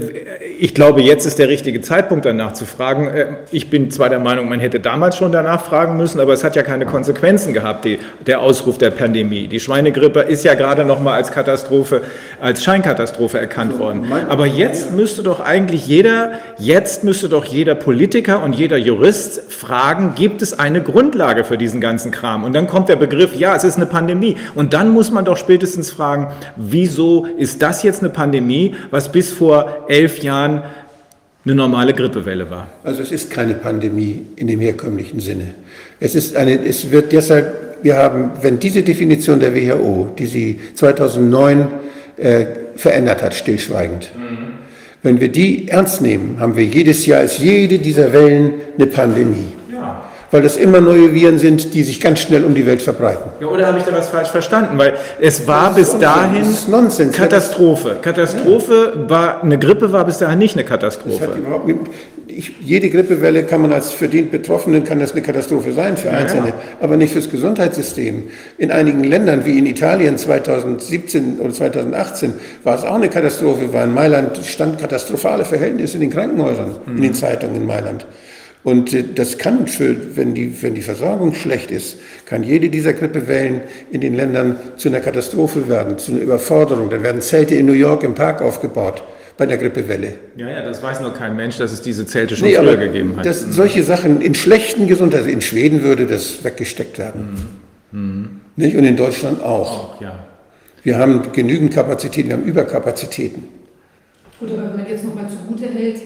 ich 0.60 0.76
glaube, 0.76 1.02
jetzt 1.02 1.26
ist 1.26 1.40
der 1.40 1.50
richtige 1.50 1.82
Zeitpunkt 1.82 2.24
danach 2.24 2.53
zu 2.53 2.66
fragen. 2.66 3.08
Äh, 3.08 3.26
ich 3.50 3.72
bin 3.72 3.90
zwar 3.90 4.10
der 4.10 4.19
Meinung, 4.19 4.48
man 4.48 4.60
hätte 4.60 4.80
damals 4.80 5.18
schon 5.18 5.32
danach 5.32 5.66
fragen 5.66 5.98
müssen, 5.98 6.19
aber 6.19 6.34
es 6.34 6.43
hat 6.43 6.56
ja 6.56 6.61
keine 6.61 6.85
Konsequenzen 6.85 7.52
gehabt, 7.52 7.85
die, 7.85 7.98
der 8.27 8.42
Ausruf 8.42 8.77
der 8.77 8.92
Pandemie. 8.92 9.48
Die 9.48 9.60
Schweinegrippe 9.60 10.19
ist 10.19 10.43
ja 10.43 10.53
gerade 10.53 10.85
noch 10.85 11.00
mal 11.00 11.16
als 11.16 11.32
Katastrophe, 11.32 12.03
als 12.40 12.64
Scheinkatastrophe 12.64 13.40
erkannt 13.40 13.80
worden. 13.80 14.06
Aber 14.30 14.45
jetzt 14.45 14.92
müsste 14.92 15.24
doch 15.24 15.40
eigentlich 15.40 15.88
jeder, 15.88 16.34
jetzt 16.60 17.03
müsste 17.03 17.27
doch 17.27 17.43
jeder 17.43 17.74
Politiker 17.74 18.43
und 18.43 18.53
jeder 18.53 18.77
Jurist 18.77 19.52
fragen, 19.52 20.14
gibt 20.14 20.43
es 20.43 20.60
eine 20.60 20.84
Grundlage 20.84 21.43
für 21.43 21.58
diesen 21.58 21.82
ganzen 21.82 22.11
Kram? 22.11 22.43
Und 22.43 22.53
dann 22.53 22.68
kommt 22.68 22.88
der 22.88 22.98
Begriff, 22.98 23.35
ja, 23.35 23.56
es 23.56 23.64
ist 23.64 23.77
eine 23.77 23.88
Pandemie. 23.88 24.38
Und 24.53 24.74
dann 24.74 24.92
muss 24.92 25.10
man 25.10 25.26
doch 25.26 25.38
spätestens 25.38 25.90
fragen, 25.90 26.32
wieso 26.56 27.26
ist 27.26 27.62
das 27.64 27.82
jetzt 27.82 28.01
eine 28.01 28.09
Pandemie, 28.09 28.75
was 28.92 29.09
bis 29.11 29.32
vor 29.32 29.85
elf 29.88 30.22
Jahren 30.22 30.64
eine 31.45 31.56
normale 31.56 31.93
Grippewelle 31.93 32.50
war? 32.50 32.67
Also 32.83 33.01
es 33.01 33.11
ist 33.11 33.32
keine 33.32 33.53
Pandemie 33.53 34.25
in 34.35 34.48
dem 34.48 34.59
herkömmlichen 34.59 35.22
Sinne. 35.22 35.56
Es 36.00 36.14
ist 36.14 36.35
eine, 36.35 36.64
es 36.66 36.92
wird 36.92 37.14
deshalb, 37.14 37.77
wir 37.82 37.95
haben, 37.95 38.32
wenn 38.42 38.59
diese 38.59 38.83
Definition 38.83 39.40
der 39.40 39.56
WHO, 39.56 40.09
die 40.17 40.25
sie 40.25 40.59
2009 40.75 41.67
äh, 42.17 42.45
verändert 42.75 43.24
hat, 43.24 43.33
stillschweigend, 43.33 44.11
mhm. 44.16 44.38
wenn 45.01 45.22
wir 45.22 45.30
die 45.30 45.69
ernst 45.69 46.01
nehmen, 46.01 46.38
haben 46.40 46.58
wir 46.58 46.66
jedes 46.66 47.06
Jahr, 47.06 47.24
ist 47.24 47.40
jede 47.40 47.80
dieser 47.80 48.11
Wellen 48.11 48.56
eine 48.77 48.88
Pandemie 48.88 49.53
weil 50.33 50.41
das 50.41 50.57
immer 50.57 50.81
neue 50.81 51.13
Viren 51.13 51.37
sind, 51.37 51.75
die 51.75 51.83
sich 51.83 52.01
ganz 52.01 52.19
schnell 52.19 52.43
um 52.43 52.55
die 52.55 52.65
Welt 52.65 52.81
verbreiten. 52.81 53.29
Ja, 53.39 53.45
oder 53.45 53.67
habe 53.67 53.77
ich 53.77 53.83
da 53.83 53.93
was 53.93 54.09
falsch 54.09 54.29
verstanden? 54.29 54.79
Weil 54.79 54.95
es 55.21 55.45
war 55.45 55.75
bis 55.75 55.95
dahin 55.99 56.43
Nonsens. 56.69 57.15
Katastrophe. 57.15 57.97
Katastrophe 58.01 58.93
ja. 58.95 59.09
war, 59.11 59.43
eine 59.43 59.59
Grippe 59.59 59.91
war 59.91 60.03
bis 60.05 60.17
dahin 60.17 60.39
nicht 60.39 60.55
eine 60.55 60.63
Katastrophe. 60.65 61.29
Ich, 62.25 62.51
jede 62.61 62.89
Grippewelle 62.89 63.43
kann 63.43 63.61
man 63.61 63.73
als 63.73 63.91
für 63.91 64.07
den 64.07 64.31
Betroffenen 64.31 64.83
kann 64.83 64.99
das 64.99 65.11
eine 65.11 65.21
Katastrophe 65.21 65.71
sein 65.71 65.97
für 65.97 66.09
Einzelne, 66.09 66.47
ja. 66.47 66.53
aber 66.81 66.97
nicht 66.97 67.13
fürs 67.13 67.29
Gesundheitssystem. 67.29 68.23
In 68.57 68.71
einigen 68.71 69.03
Ländern 69.03 69.45
wie 69.45 69.59
in 69.59 69.67
Italien 69.67 70.17
2017 70.17 71.37
oder 71.41 71.53
2018 71.53 72.33
war 72.63 72.75
es 72.75 72.83
auch 72.83 72.95
eine 72.95 73.09
Katastrophe, 73.09 73.71
weil 73.71 73.83
in 73.83 73.93
Mailand 73.93 74.39
stand 74.43 74.79
katastrophale 74.79 75.45
Verhältnisse 75.45 75.93
in 75.97 76.01
den 76.01 76.09
Krankenhäusern, 76.09 76.77
mhm. 76.87 76.95
in 76.95 77.03
den 77.03 77.13
Zeitungen 77.13 77.57
in 77.57 77.67
Mailand. 77.67 78.07
Und 78.64 78.93
äh, 78.93 79.03
das 79.16 79.38
kann, 79.38 79.67
für, 79.67 80.16
wenn, 80.16 80.33
die, 80.33 80.61
wenn 80.61 80.74
die 80.75 80.82
Versorgung 80.82 81.33
schlecht 81.33 81.72
ist, 81.72 81.98
kann 82.25 82.43
jede 82.43 82.69
dieser 82.69 82.93
Grippewellen 82.93 83.61
in 83.92 84.01
den 84.01 84.16
Ländern 84.16 84.58
zu 84.77 84.90
einer 84.90 85.00
Katastrophe 85.00 85.67
werden, 85.67 85.98
zu 85.98 86.14
einer 86.14 86.22
Überforderung. 86.22 86.90
Dann 86.90 87.03
werden 87.03 87.22
Zelte 87.22 87.56
in 87.56 87.66
New 87.66 87.74
York 87.74 88.03
im 88.03 88.16
Park 88.16 88.42
aufgebaut 88.42 89.03
bei 89.38 89.45
der 89.45 89.58
Grippewelle. 89.58 90.14
Ja, 90.35 90.50
ja, 90.50 90.61
das 90.64 90.82
weiß 90.82 91.01
nur 91.01 91.14
kein 91.14 91.35
Mensch, 91.35 91.58
dass 91.58 91.72
es 91.72 91.82
diese 91.82 92.06
Zelte 92.06 92.35
schon 92.35 92.48
nee, 92.48 92.56
früher 92.56 92.77
gegeben 92.77 93.17
hat. 93.17 93.25
Das, 93.25 93.42
solche 93.42 93.83
Sachen 93.83 94.22
in 94.22 94.35
schlechten 94.35 94.88
Gesundheit, 94.88 95.25
in 95.27 95.42
Schweden 95.42 95.83
würde 95.83 96.06
das 96.06 96.43
weggesteckt 96.43 97.00
werden. 97.00 97.59
Mhm. 97.92 98.00
Mhm. 98.00 98.42
Nicht? 98.56 98.75
Und 98.75 98.83
in 98.83 98.95
Deutschland 98.95 99.42
auch. 99.42 99.95
auch 99.95 100.01
ja. 100.01 100.19
Wir 100.83 100.98
haben 100.98 101.32
genügend 101.32 101.74
Kapazitäten, 101.74 102.30
wir 102.30 102.38
haben 102.38 102.43
Überkapazitäten. 102.43 103.48
Gut, 104.40 104.51
aber 104.51 104.64
wenn 104.64 104.75
man 104.75 104.90
jetzt 104.90 105.06
nochmal 105.06 105.27
zugute 105.30 105.66
hält, 105.67 105.98
äh, 105.98 106.01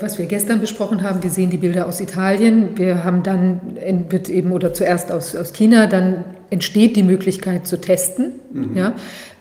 was 0.00 0.18
wir 0.18 0.26
gestern 0.26 0.60
besprochen 0.60 1.02
haben. 1.02 1.22
Wir 1.22 1.30
sehen 1.30 1.50
die 1.50 1.58
Bilder 1.58 1.86
aus 1.86 2.00
Italien. 2.00 2.78
Wir 2.78 3.04
haben 3.04 3.22
dann, 3.22 3.60
wird 4.08 4.28
eben, 4.28 4.52
oder 4.52 4.72
zuerst 4.72 5.10
aus, 5.10 5.34
aus 5.34 5.52
China, 5.52 5.86
dann 5.86 6.24
entsteht 6.50 6.96
die 6.96 7.02
Möglichkeit 7.02 7.66
zu 7.66 7.80
testen. 7.80 8.32
Mhm. 8.52 8.76
Ja? 8.76 8.92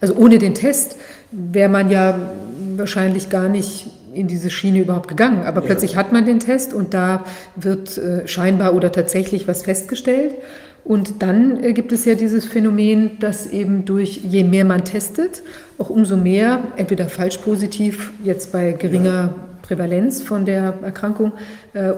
Also 0.02 0.16
ohne 0.16 0.40
den 0.40 0.54
Test 0.54 0.98
wäre 1.32 1.70
man 1.70 1.90
ja 1.92 2.20
wahrscheinlich 2.76 3.30
gar 3.30 3.50
nicht 3.50 3.88
in 4.14 4.28
diese 4.28 4.50
Schiene 4.50 4.80
überhaupt 4.80 5.08
gegangen. 5.08 5.44
Aber 5.46 5.62
ja. 5.62 5.68
plötzlich 5.68 5.96
hat 5.96 6.12
man 6.12 6.26
den 6.26 6.40
Test 6.40 6.74
und 6.74 6.94
da 6.94 7.24
wird 7.56 7.98
äh, 7.98 8.28
scheinbar 8.28 8.74
oder 8.74 8.92
tatsächlich 8.92 9.48
was 9.48 9.64
festgestellt. 9.64 10.34
Und 10.84 11.22
dann 11.22 11.64
äh, 11.64 11.74
gibt 11.74 11.92
es 11.92 12.06
ja 12.06 12.16
dieses 12.16 12.46
Phänomen, 12.46 13.20
dass 13.20 13.46
eben 13.48 13.86
durch 13.86 14.22
je 14.24 14.44
mehr 14.44 14.66
man 14.66 14.86
testet, 14.86 15.44
auch 15.78 15.90
umso 15.90 16.18
mehr, 16.18 16.64
entweder 16.78 17.10
falsch 17.10 17.38
positiv, 17.38 18.12
jetzt 18.24 18.52
bei 18.52 18.72
geringer 18.72 19.36
Prävalenz 19.68 20.22
von 20.22 20.46
der 20.46 20.76
Erkrankung 20.82 21.34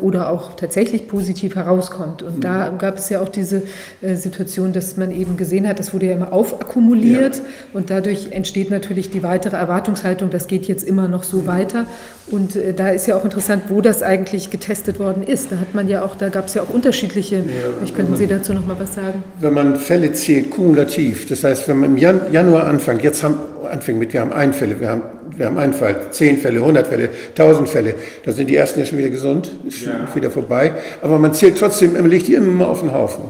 oder 0.01 0.29
auch 0.29 0.55
tatsächlich 0.55 1.07
positiv 1.07 1.55
herauskommt. 1.55 2.21
Und 2.23 2.37
mhm. 2.37 2.41
da 2.41 2.69
gab 2.77 2.97
es 2.97 3.09
ja 3.09 3.21
auch 3.21 3.29
diese 3.29 3.63
äh, 4.01 4.15
Situation, 4.15 4.73
dass 4.73 4.97
man 4.97 5.11
eben 5.11 5.37
gesehen 5.37 5.67
hat, 5.67 5.79
das 5.79 5.93
wurde 5.93 6.07
ja 6.07 6.13
immer 6.13 6.33
aufakkumuliert 6.33 7.37
ja. 7.37 7.43
und 7.73 7.89
dadurch 7.89 8.31
entsteht 8.31 8.69
natürlich 8.69 9.09
die 9.09 9.23
weitere 9.23 9.55
Erwartungshaltung, 9.55 10.29
das 10.29 10.47
geht 10.47 10.65
jetzt 10.65 10.83
immer 10.83 11.07
noch 11.07 11.23
so 11.23 11.37
mhm. 11.37 11.47
weiter. 11.47 11.85
Und 12.31 12.55
äh, 12.55 12.73
da 12.73 12.89
ist 12.89 13.07
ja 13.07 13.15
auch 13.15 13.23
interessant, 13.23 13.63
wo 13.69 13.81
das 13.81 14.03
eigentlich 14.03 14.49
getestet 14.49 14.99
worden 14.99 15.23
ist. 15.23 15.51
Da 15.51 15.57
hat 15.57 15.73
man 15.73 15.87
ja 15.87 16.03
auch, 16.03 16.15
da 16.15 16.29
gab 16.29 16.47
es 16.47 16.53
ja 16.53 16.61
auch 16.61 16.69
unterschiedliche, 16.69 17.37
ja, 17.37 17.43
ich 17.83 17.95
könnten 17.95 18.15
Sie 18.15 18.27
dazu 18.27 18.53
noch 18.53 18.65
mal 18.65 18.77
was 18.79 18.95
sagen? 18.95 19.23
Wenn 19.39 19.53
man 19.53 19.75
Fälle 19.77 20.13
zählt, 20.13 20.51
kumulativ, 20.51 21.27
das 21.27 21.43
heißt, 21.43 21.67
wenn 21.67 21.79
man 21.79 21.97
im 21.97 21.97
Januar 21.97 22.67
anfängt, 22.67 23.03
jetzt 23.03 23.23
haben 23.23 23.37
anfängt 23.69 23.99
mit, 23.99 24.13
wir 24.13 24.21
haben 24.21 24.33
einen 24.33 24.53
Fälle, 24.53 24.79
wir 24.79 24.89
haben, 24.89 25.01
wir 25.35 25.45
haben 25.45 25.57
einen 25.57 25.73
Fall, 25.73 25.95
zehn 26.11 26.37
Fälle, 26.37 26.59
hundert 26.59 26.87
Fälle, 26.87 27.09
tausend 27.35 27.69
Fälle, 27.69 27.95
dann 28.25 28.33
sind 28.33 28.49
die 28.49 28.55
ersten 28.55 28.79
ja 28.79 28.85
schon 28.85 28.97
wieder 28.97 29.09
gesund, 29.09 29.51
ist 29.75 29.85
Ja. 29.85 30.07
wieder 30.13 30.31
vorbei. 30.31 30.73
Aber 31.01 31.19
man 31.19 31.33
zählt 31.33 31.57
trotzdem, 31.57 31.93
man 31.93 32.09
legt 32.09 32.27
die 32.27 32.33
immer 32.33 32.67
auf 32.67 32.81
den 32.81 32.93
Haufen. 32.93 33.25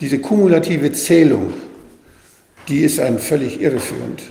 Diese 0.00 0.18
kumulative 0.18 0.92
Zählung, 0.92 1.52
die 2.68 2.80
ist 2.80 2.98
einem 3.00 3.18
völlig 3.18 3.60
irreführend. 3.60 4.22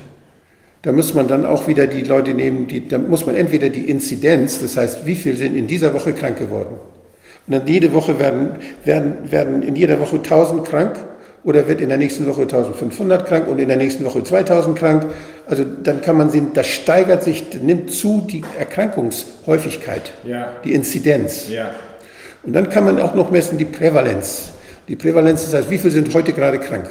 Da 0.82 0.92
muss 0.92 1.14
man 1.14 1.28
dann 1.28 1.46
auch 1.46 1.68
wieder 1.68 1.86
die 1.86 2.02
Leute 2.02 2.34
nehmen, 2.34 2.68
die, 2.68 2.88
da 2.88 2.98
muss 2.98 3.26
man 3.26 3.36
entweder 3.36 3.70
die 3.70 3.90
Inzidenz, 3.90 4.60
das 4.62 4.78
heißt, 4.78 5.06
wie 5.06 5.16
viel 5.16 5.38
sind 5.38 5.56
in 5.56 5.68
dieser 5.68 5.94
Woche 5.94 6.12
krank 6.14 6.38
geworden. 6.40 6.76
Und 7.48 7.54
dann 7.54 7.68
jede 7.68 7.94
Woche 7.94 8.20
werden, 8.20 8.52
werden, 8.84 9.32
werden 9.32 9.62
in 9.64 9.76
jeder 9.76 10.00
Woche 10.00 10.18
1000 10.18 10.66
krank 10.66 10.96
oder 11.44 11.68
wird 11.68 11.82
in 11.82 11.90
der 11.90 11.98
nächsten 11.98 12.26
Woche 12.28 12.42
1500 12.42 13.26
krank 13.26 13.48
und 13.48 13.60
in 13.60 13.68
der 13.68 13.78
nächsten 13.78 14.06
Woche 14.06 14.24
2000 14.24 14.78
krank. 14.78 15.08
Also 15.48 15.64
dann 15.84 16.02
kann 16.02 16.18
man 16.18 16.30
sehen, 16.30 16.50
das 16.54 16.68
steigert 16.68 17.24
sich, 17.24 17.46
nimmt 17.62 17.92
zu 17.92 18.26
die 18.30 18.44
Erkrankungshäufigkeit, 18.58 20.12
Ja. 20.24 20.54
die 20.64 20.74
Inzidenz. 20.74 21.50
Ja. 21.50 21.72
Und 22.44 22.54
dann 22.54 22.70
kann 22.70 22.86
man 22.86 23.00
auch 23.02 23.14
noch 23.16 23.32
messen 23.32 23.58
die 23.58 23.66
Prävalenz. 23.66 24.50
Die 24.88 24.96
Prävalenz, 24.96 25.44
das 25.46 25.54
heißt, 25.54 25.70
wie 25.70 25.78
viele 25.78 25.92
sind 25.92 26.14
heute 26.14 26.34
gerade 26.34 26.60
krank? 26.60 26.90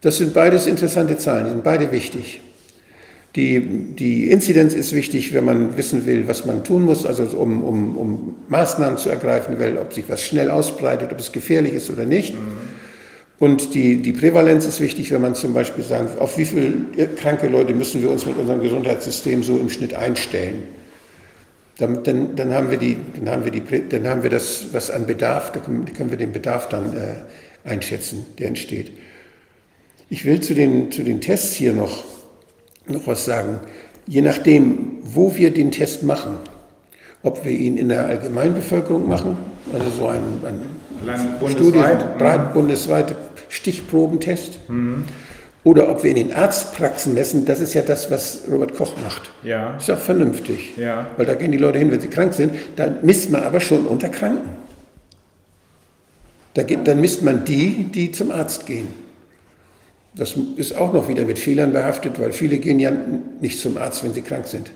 Das 0.00 0.18
sind 0.18 0.32
beides 0.32 0.66
interessante 0.66 1.18
Zahlen, 1.18 1.44
die 1.46 1.50
sind 1.50 1.64
beide 1.64 1.90
wichtig. 1.92 2.40
Die, 3.36 3.60
die 3.94 4.30
Inzidenz 4.30 4.74
ist 4.74 4.92
wichtig, 4.94 5.34
wenn 5.34 5.44
man 5.44 5.76
wissen 5.76 6.06
will, 6.06 6.26
was 6.26 6.46
man 6.46 6.64
tun 6.64 6.82
muss, 6.82 7.04
also 7.04 7.24
um, 7.24 7.62
um, 7.62 7.96
um 7.96 8.36
Maßnahmen 8.48 8.96
zu 8.96 9.10
ergreifen 9.10 9.58
will, 9.58 9.76
ob 9.78 9.92
sich 9.92 10.08
was 10.08 10.22
schnell 10.22 10.50
ausbreitet, 10.50 11.12
ob 11.12 11.20
es 11.20 11.30
gefährlich 11.30 11.74
ist 11.74 11.90
oder 11.90 12.04
nicht. 12.04 12.34
Und 13.38 13.74
die, 13.74 14.02
die 14.02 14.12
Prävalenz 14.12 14.66
ist 14.66 14.80
wichtig, 14.80 15.12
wenn 15.12 15.22
man 15.22 15.34
zum 15.34 15.54
Beispiel 15.54 15.84
sagt, 15.84 16.18
auf 16.20 16.36
wie 16.38 16.44
viele 16.44 17.08
kranke 17.16 17.46
Leute 17.46 17.72
müssen 17.72 18.02
wir 18.02 18.10
uns 18.10 18.26
mit 18.26 18.36
unserem 18.36 18.60
Gesundheitssystem 18.60 19.44
so 19.44 19.56
im 19.56 19.70
Schnitt 19.70 19.94
einstellen. 19.94 20.64
Dann, 21.78 22.02
dann, 22.02 22.34
dann, 22.34 22.52
haben 22.52 22.72
wir 22.72 22.78
die, 22.78 22.96
dann, 23.14 23.32
haben 23.32 23.44
wir 23.44 23.52
die, 23.52 23.62
dann 23.88 24.08
haben 24.08 24.24
wir 24.24 24.30
das, 24.30 24.66
was 24.72 24.90
an 24.90 25.06
Bedarf, 25.06 25.52
da 25.52 25.60
können, 25.60 25.84
können 25.92 26.10
wir 26.10 26.18
den 26.18 26.32
Bedarf 26.32 26.68
dann 26.68 26.96
äh, 26.96 27.68
einschätzen, 27.68 28.26
der 28.38 28.48
entsteht. 28.48 28.90
Ich 30.10 30.24
will 30.24 30.40
zu 30.40 30.54
den, 30.54 30.90
zu 30.90 31.04
den 31.04 31.20
Tests 31.20 31.54
hier 31.54 31.72
noch, 31.72 32.02
noch 32.88 33.06
was 33.06 33.24
sagen. 33.24 33.60
Je 34.08 34.22
nachdem, 34.22 34.98
wo 35.02 35.36
wir 35.36 35.52
den 35.52 35.70
Test 35.70 36.02
machen, 36.02 36.38
ob 37.22 37.44
wir 37.44 37.52
ihn 37.52 37.76
in 37.76 37.90
der 37.90 38.06
Allgemeinbevölkerung 38.06 39.06
machen, 39.08 39.36
also 39.72 39.90
so 39.90 40.08
ein, 40.08 40.22
ein 40.44 40.62
Lang 41.04 41.38
bundesweit. 41.38 42.18
breit, 42.18 42.54
bundesweite 42.54 43.16
Stichprobentest, 43.48 44.58
oder 45.64 45.90
ob 45.90 46.02
wir 46.02 46.10
in 46.10 46.16
den 46.16 46.32
Arztpraxen 46.32 47.14
messen, 47.14 47.44
das 47.44 47.60
ist 47.60 47.74
ja 47.74 47.82
das, 47.82 48.10
was 48.10 48.42
Robert 48.50 48.74
Koch 48.74 48.94
macht. 49.02 49.30
Ja. 49.42 49.76
Ist 49.76 49.90
auch 49.90 49.98
vernünftig. 49.98 50.76
Ja. 50.76 51.10
Weil 51.16 51.26
da 51.26 51.34
gehen 51.34 51.52
die 51.52 51.58
Leute 51.58 51.78
hin, 51.78 51.90
wenn 51.90 52.00
sie 52.00 52.08
krank 52.08 52.32
sind. 52.32 52.54
Dann 52.76 52.98
misst 53.02 53.30
man 53.30 53.42
aber 53.42 53.60
schon 53.60 53.86
unter 53.86 54.08
Kranken. 54.08 54.48
Da 56.54 56.62
geht, 56.62 56.86
dann 56.88 57.00
misst 57.00 57.22
man 57.22 57.44
die, 57.44 57.84
die 57.84 58.12
zum 58.12 58.30
Arzt 58.30 58.66
gehen. 58.66 58.88
Das 60.14 60.34
ist 60.56 60.76
auch 60.76 60.92
noch 60.92 61.08
wieder 61.08 61.24
mit 61.24 61.38
Fehlern 61.38 61.72
behaftet, 61.72 62.18
weil 62.18 62.32
viele 62.32 62.58
gehen 62.58 62.80
ja 62.80 62.90
nicht 63.40 63.60
zum 63.60 63.76
Arzt, 63.76 64.02
wenn 64.02 64.14
sie 64.14 64.22
krank 64.22 64.46
sind. 64.46 64.70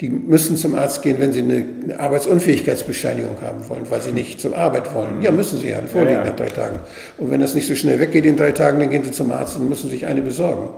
Die 0.00 0.08
müssen 0.08 0.56
zum 0.56 0.76
Arzt 0.76 1.02
gehen, 1.02 1.16
wenn 1.18 1.32
sie 1.32 1.40
eine, 1.40 1.98
Arbeitsunfähigkeitsbescheinigung 1.98 3.40
haben 3.42 3.68
wollen, 3.68 3.90
weil 3.90 4.00
sie 4.00 4.12
nicht 4.12 4.40
zur 4.40 4.56
Arbeit 4.56 4.94
wollen. 4.94 5.22
Ja, 5.22 5.32
müssen 5.32 5.58
sie 5.58 5.70
ja, 5.70 5.80
vorliegen 5.80 6.18
Ja, 6.18 6.24
ja. 6.24 6.30
nach 6.30 6.36
drei 6.36 6.48
Tagen. 6.48 6.78
Und 7.16 7.30
wenn 7.32 7.40
das 7.40 7.54
nicht 7.54 7.66
so 7.66 7.74
schnell 7.74 7.98
weggeht 7.98 8.24
in 8.24 8.36
drei 8.36 8.52
Tagen, 8.52 8.78
dann 8.78 8.90
gehen 8.90 9.02
sie 9.02 9.10
zum 9.10 9.32
Arzt 9.32 9.56
und 9.56 9.68
müssen 9.68 9.90
sich 9.90 10.06
eine 10.06 10.22
besorgen. 10.22 10.68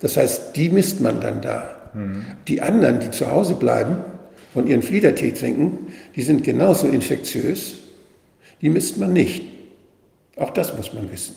Das 0.00 0.16
heißt, 0.16 0.56
die 0.56 0.70
misst 0.70 1.00
man 1.00 1.20
dann 1.20 1.42
da. 1.42 1.76
Die 2.46 2.62
anderen, 2.62 3.00
die 3.00 3.10
zu 3.10 3.30
Hause 3.30 3.54
bleiben 3.54 3.96
und 4.54 4.68
ihren 4.68 4.82
Fliedertee 4.82 5.32
trinken, 5.32 5.92
die 6.14 6.22
sind 6.22 6.44
genauso 6.44 6.86
infektiös, 6.86 7.74
die 8.62 8.68
misst 8.68 8.96
man 8.96 9.12
nicht. 9.12 9.44
Auch 10.36 10.50
das 10.50 10.76
muss 10.76 10.92
man 10.92 11.10
wissen. 11.10 11.34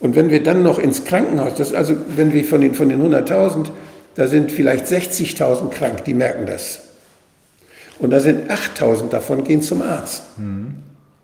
Und 0.00 0.16
wenn 0.16 0.30
wir 0.30 0.42
dann 0.42 0.62
noch 0.62 0.78
ins 0.78 1.04
Krankenhaus, 1.04 1.54
das 1.56 1.72
also, 1.72 1.96
wenn 2.16 2.32
wir 2.32 2.44
von 2.44 2.60
den, 2.60 2.74
von 2.74 2.88
den 2.88 3.02
100.000, 3.02 3.66
da 4.14 4.28
sind 4.28 4.52
vielleicht 4.52 4.86
60.000 4.86 5.70
krank, 5.70 6.04
die 6.04 6.14
merken 6.14 6.46
das. 6.46 6.80
Und 7.98 8.10
da 8.10 8.20
sind 8.20 8.50
8.000 8.50 9.08
davon 9.08 9.44
gehen 9.44 9.62
zum 9.62 9.82
Arzt. 9.82 10.22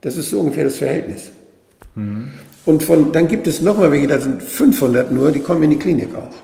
Das 0.01 0.17
ist 0.17 0.31
so 0.31 0.41
ungefähr 0.41 0.65
das 0.65 0.77
Verhältnis. 0.77 1.31
Und 2.67 2.83
von, 2.83 3.12
dann 3.12 3.27
gibt 3.28 3.47
es 3.47 3.60
nochmal 3.60 3.91
welche, 3.93 4.07
da 4.07 4.20
sind 4.20 4.43
500 4.43 5.10
nur, 5.10 5.33
die 5.33 5.41
kommen 5.41 5.62
in 5.65 5.70
die 5.70 5.78
Klinik 5.78 6.15
auch. 6.15 6.35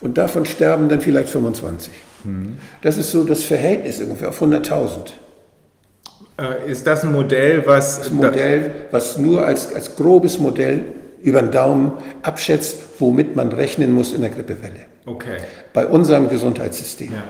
Und 0.00 0.16
davon 0.18 0.44
sterben 0.46 0.88
dann 0.88 1.00
vielleicht 1.00 1.28
25. 1.28 1.92
Das 2.82 2.96
ist 2.98 3.10
so 3.12 3.24
das 3.24 3.42
Verhältnis 3.42 4.00
ungefähr 4.00 4.28
auf 4.30 4.42
100.000. 4.42 5.12
Äh, 6.38 6.70
Ist 6.70 6.86
das 6.86 7.04
ein 7.04 7.12
Modell, 7.12 7.62
was 7.66 7.98
Das 7.98 8.10
Modell, 8.10 8.72
was 8.90 9.18
nur 9.18 9.46
als, 9.46 9.74
als 9.74 9.94
grobes 9.96 10.38
Modell 10.38 10.84
über 11.22 11.42
den 11.42 11.50
Daumen 11.50 11.92
abschätzt, 12.22 12.76
womit 12.98 13.36
man 13.36 13.52
rechnen 13.52 13.92
muss 13.92 14.12
in 14.12 14.22
der 14.22 14.30
Grippewelle. 14.30 14.86
Okay. 15.10 15.38
Bei 15.72 15.86
unserem 15.86 16.28
Gesundheitssystem. 16.28 17.12
Ja. 17.12 17.24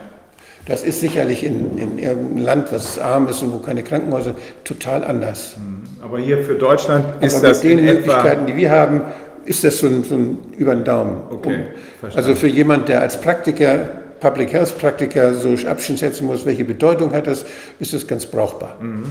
Das 0.66 0.84
ist 0.84 1.00
sicherlich 1.00 1.42
in, 1.42 1.78
in 1.78 1.98
irgendeinem 1.98 2.44
Land, 2.44 2.72
was 2.72 2.98
arm 2.98 3.28
ist 3.28 3.42
und 3.42 3.52
wo 3.52 3.58
keine 3.58 3.82
Krankenhäuser 3.82 4.34
sind, 4.34 4.38
total 4.64 5.04
anders. 5.04 5.56
Aber 6.02 6.18
hier 6.18 6.44
für 6.44 6.54
Deutschland 6.54 7.06
ist 7.22 7.36
Aber 7.36 7.48
das 7.48 7.64
mit 7.64 7.78
den. 7.78 7.84
Möglichkeiten, 7.84 8.46
die 8.46 8.56
wir 8.56 8.70
haben, 8.70 9.02
ist 9.46 9.64
das 9.64 9.78
so 9.78 9.86
ein, 9.86 10.04
so 10.04 10.14
ein 10.14 10.38
über 10.56 10.74
den 10.74 10.84
Daumen. 10.84 11.22
Okay, 11.30 11.64
verstanden. 11.98 12.16
also 12.16 12.34
für 12.38 12.46
jemand, 12.46 12.88
der 12.88 13.00
als 13.00 13.20
Praktiker, 13.20 13.88
Public 14.20 14.52
Health 14.52 14.78
Praktiker 14.78 15.34
so 15.34 15.56
abschätzen 15.66 16.26
muss, 16.26 16.44
welche 16.44 16.64
Bedeutung 16.64 17.12
hat 17.12 17.26
das, 17.26 17.46
ist 17.78 17.94
das 17.94 18.06
ganz 18.06 18.26
brauchbar. 18.26 18.76
Mhm. 18.80 19.06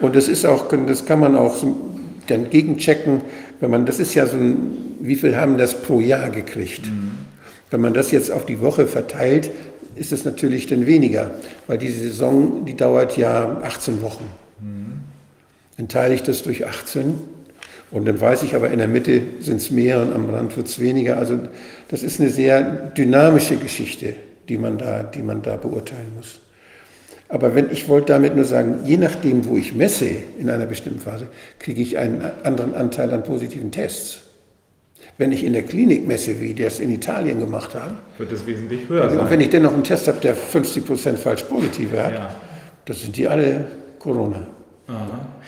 Und 0.00 0.16
das 0.16 0.28
ist 0.28 0.46
auch, 0.46 0.66
das 0.86 1.04
kann 1.04 1.20
man 1.20 1.36
auch 1.36 1.54
dann 2.26 2.48
gegenchecken, 2.50 3.20
wenn 3.60 3.70
man, 3.70 3.86
das 3.86 4.00
ist 4.00 4.14
ja 4.14 4.26
so 4.26 4.36
ein, 4.36 4.96
wie 5.00 5.16
viel 5.16 5.36
haben 5.36 5.58
das 5.58 5.74
pro 5.74 6.00
Jahr 6.00 6.30
gekriegt? 6.30 6.86
Mhm. 6.86 7.21
Wenn 7.72 7.80
man 7.80 7.94
das 7.94 8.10
jetzt 8.10 8.30
auf 8.30 8.44
die 8.44 8.60
Woche 8.60 8.86
verteilt, 8.86 9.50
ist 9.94 10.12
es 10.12 10.26
natürlich 10.26 10.66
dann 10.66 10.86
weniger, 10.86 11.30
weil 11.66 11.78
die 11.78 11.88
Saison, 11.88 12.66
die 12.66 12.76
dauert 12.76 13.16
ja 13.16 13.60
18 13.62 14.02
Wochen. 14.02 14.26
Dann 15.78 15.88
teile 15.88 16.14
ich 16.14 16.22
das 16.22 16.42
durch 16.42 16.66
18 16.66 17.14
und 17.90 18.06
dann 18.06 18.20
weiß 18.20 18.42
ich 18.42 18.54
aber, 18.54 18.70
in 18.70 18.78
der 18.78 18.88
Mitte 18.88 19.22
sind 19.40 19.56
es 19.56 19.70
mehr 19.70 20.02
und 20.02 20.12
am 20.12 20.28
Rand 20.28 20.54
wird 20.54 20.66
es 20.66 20.78
weniger. 20.80 21.16
Also 21.16 21.38
das 21.88 22.02
ist 22.02 22.20
eine 22.20 22.28
sehr 22.28 22.60
dynamische 22.90 23.56
Geschichte, 23.56 24.16
die 24.50 24.58
man 24.58 24.76
da, 24.76 25.02
die 25.02 25.22
man 25.22 25.40
da 25.40 25.56
beurteilen 25.56 26.12
muss. 26.14 26.40
Aber 27.30 27.54
wenn 27.54 27.70
ich 27.70 27.88
wollte 27.88 28.12
damit 28.12 28.36
nur 28.36 28.44
sagen, 28.44 28.80
je 28.84 28.98
nachdem, 28.98 29.46
wo 29.46 29.56
ich 29.56 29.74
messe 29.74 30.10
in 30.38 30.50
einer 30.50 30.66
bestimmten 30.66 31.00
Phase, 31.00 31.26
kriege 31.58 31.80
ich 31.80 31.96
einen 31.96 32.22
anderen 32.42 32.74
Anteil 32.74 33.10
an 33.14 33.24
positiven 33.24 33.70
Tests. 33.70 34.18
Wenn 35.18 35.30
ich 35.32 35.44
in 35.44 35.52
der 35.52 35.62
Klinik 35.62 36.06
messe, 36.06 36.40
wie 36.40 36.54
die 36.54 36.62
es 36.64 36.80
in 36.80 36.90
Italien 36.90 37.38
gemacht 37.38 37.74
haben, 37.74 37.98
Wird 38.18 38.32
das 38.32 38.46
wesentlich 38.46 38.88
höher 38.88 39.04
und 39.10 39.16
sein. 39.18 39.30
wenn 39.30 39.40
ich 39.40 39.50
dann 39.50 39.62
noch 39.62 39.74
einen 39.74 39.84
Test 39.84 40.08
habe, 40.08 40.18
der 40.20 40.34
50 40.34 40.86
Prozent 40.86 41.18
falsch 41.18 41.42
positive 41.44 42.02
hat, 42.02 42.12
Ja. 42.14 42.34
das 42.86 43.02
sind 43.02 43.16
die 43.16 43.28
alle 43.28 43.66
Corona. 43.98 44.46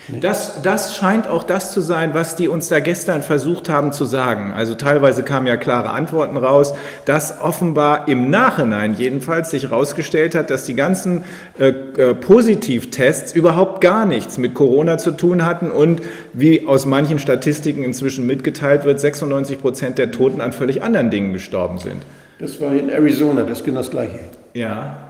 Das, 0.09 0.61
das 0.63 0.97
scheint 0.97 1.27
auch 1.27 1.45
das 1.45 1.73
zu 1.73 1.81
sein, 1.81 2.13
was 2.13 2.37
die 2.37 2.49
uns 2.49 2.69
da 2.69 2.81
gestern 2.81 3.23
versucht 3.23 3.71
haben 3.71 3.93
zu 3.93 4.05
sagen. 4.05 4.53
Also 4.55 4.75
teilweise 4.75 5.23
kamen 5.23 5.47
ja 5.47 5.57
klare 5.57 5.91
Antworten 5.91 6.37
raus, 6.37 6.75
dass 7.07 7.41
offenbar 7.41 8.07
im 8.07 8.29
Nachhinein 8.29 8.95
jedenfalls 8.95 9.51
sich 9.51 9.65
herausgestellt 9.65 10.35
hat, 10.35 10.51
dass 10.51 10.65
die 10.65 10.75
ganzen 10.75 11.25
äh, 11.59 11.69
äh, 11.69 12.15
Positivtests 12.15 13.33
überhaupt 13.33 13.81
gar 13.81 14.05
nichts 14.05 14.37
mit 14.37 14.53
Corona 14.55 14.99
zu 14.99 15.13
tun 15.13 15.45
hatten 15.45 15.71
und 15.71 16.03
wie 16.35 16.67
aus 16.67 16.85
manchen 16.85 17.19
Statistiken 17.19 17.83
inzwischen 17.83 18.27
mitgeteilt 18.27 18.85
wird, 18.85 19.01
96 19.01 19.59
Prozent 19.59 19.97
der 19.99 20.11
Toten 20.11 20.43
an 20.43 20.53
völlig 20.53 20.83
anderen 20.83 21.11
Dingen 21.11 21.33
gestorben 21.33 21.79
sind. 21.79 22.03
Das 22.39 22.61
war 22.61 22.75
in 22.75 22.91
Arizona, 22.91 23.43
das 23.43 23.61
ist 23.61 23.65
genau 23.65 23.81
das 23.81 23.91
Gleiche. 23.91 24.19
Ja. 24.53 25.04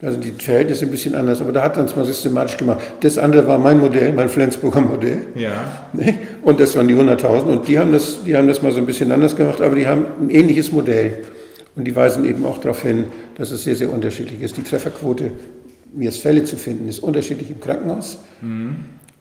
Da 0.00 0.10
sind 0.10 0.24
die 0.24 0.32
Verhältnisse 0.32 0.84
ein 0.84 0.90
bisschen 0.90 1.14
anders, 1.14 1.40
aber 1.40 1.52
da 1.52 1.62
hat 1.62 1.76
man 1.76 1.86
es 1.86 1.94
mal 1.94 2.04
systematisch 2.04 2.56
gemacht. 2.56 2.80
Das 3.00 3.16
andere 3.16 3.46
war 3.46 3.58
mein 3.58 3.78
Modell, 3.78 4.12
mein 4.12 4.28
Flensburger 4.28 4.80
Modell. 4.80 5.26
Ja. 5.34 5.88
Ne? 5.92 6.18
Und 6.42 6.60
das 6.60 6.76
waren 6.76 6.88
die 6.88 6.94
100.000 6.94 7.42
und 7.44 7.68
die 7.68 7.78
haben, 7.78 7.92
das, 7.92 8.18
die 8.24 8.36
haben 8.36 8.48
das 8.48 8.60
mal 8.60 8.72
so 8.72 8.78
ein 8.78 8.86
bisschen 8.86 9.12
anders 9.12 9.36
gemacht, 9.36 9.60
aber 9.60 9.76
die 9.76 9.86
haben 9.86 10.06
ein 10.20 10.30
ähnliches 10.30 10.72
Modell. 10.72 11.24
Und 11.76 11.84
die 11.84 11.96
weisen 11.96 12.24
eben 12.24 12.44
auch 12.44 12.58
darauf 12.58 12.82
hin, 12.82 13.06
dass 13.36 13.50
es 13.50 13.64
sehr, 13.64 13.76
sehr 13.76 13.90
unterschiedlich 13.90 14.40
ist. 14.42 14.56
Die 14.56 14.62
Trefferquote, 14.62 15.32
mir 15.92 16.08
ist 16.08 16.20
Fälle 16.20 16.44
zu 16.44 16.56
finden, 16.56 16.88
ist 16.88 17.00
unterschiedlich 17.00 17.50
im 17.50 17.60
Krankenhaus. 17.60 18.18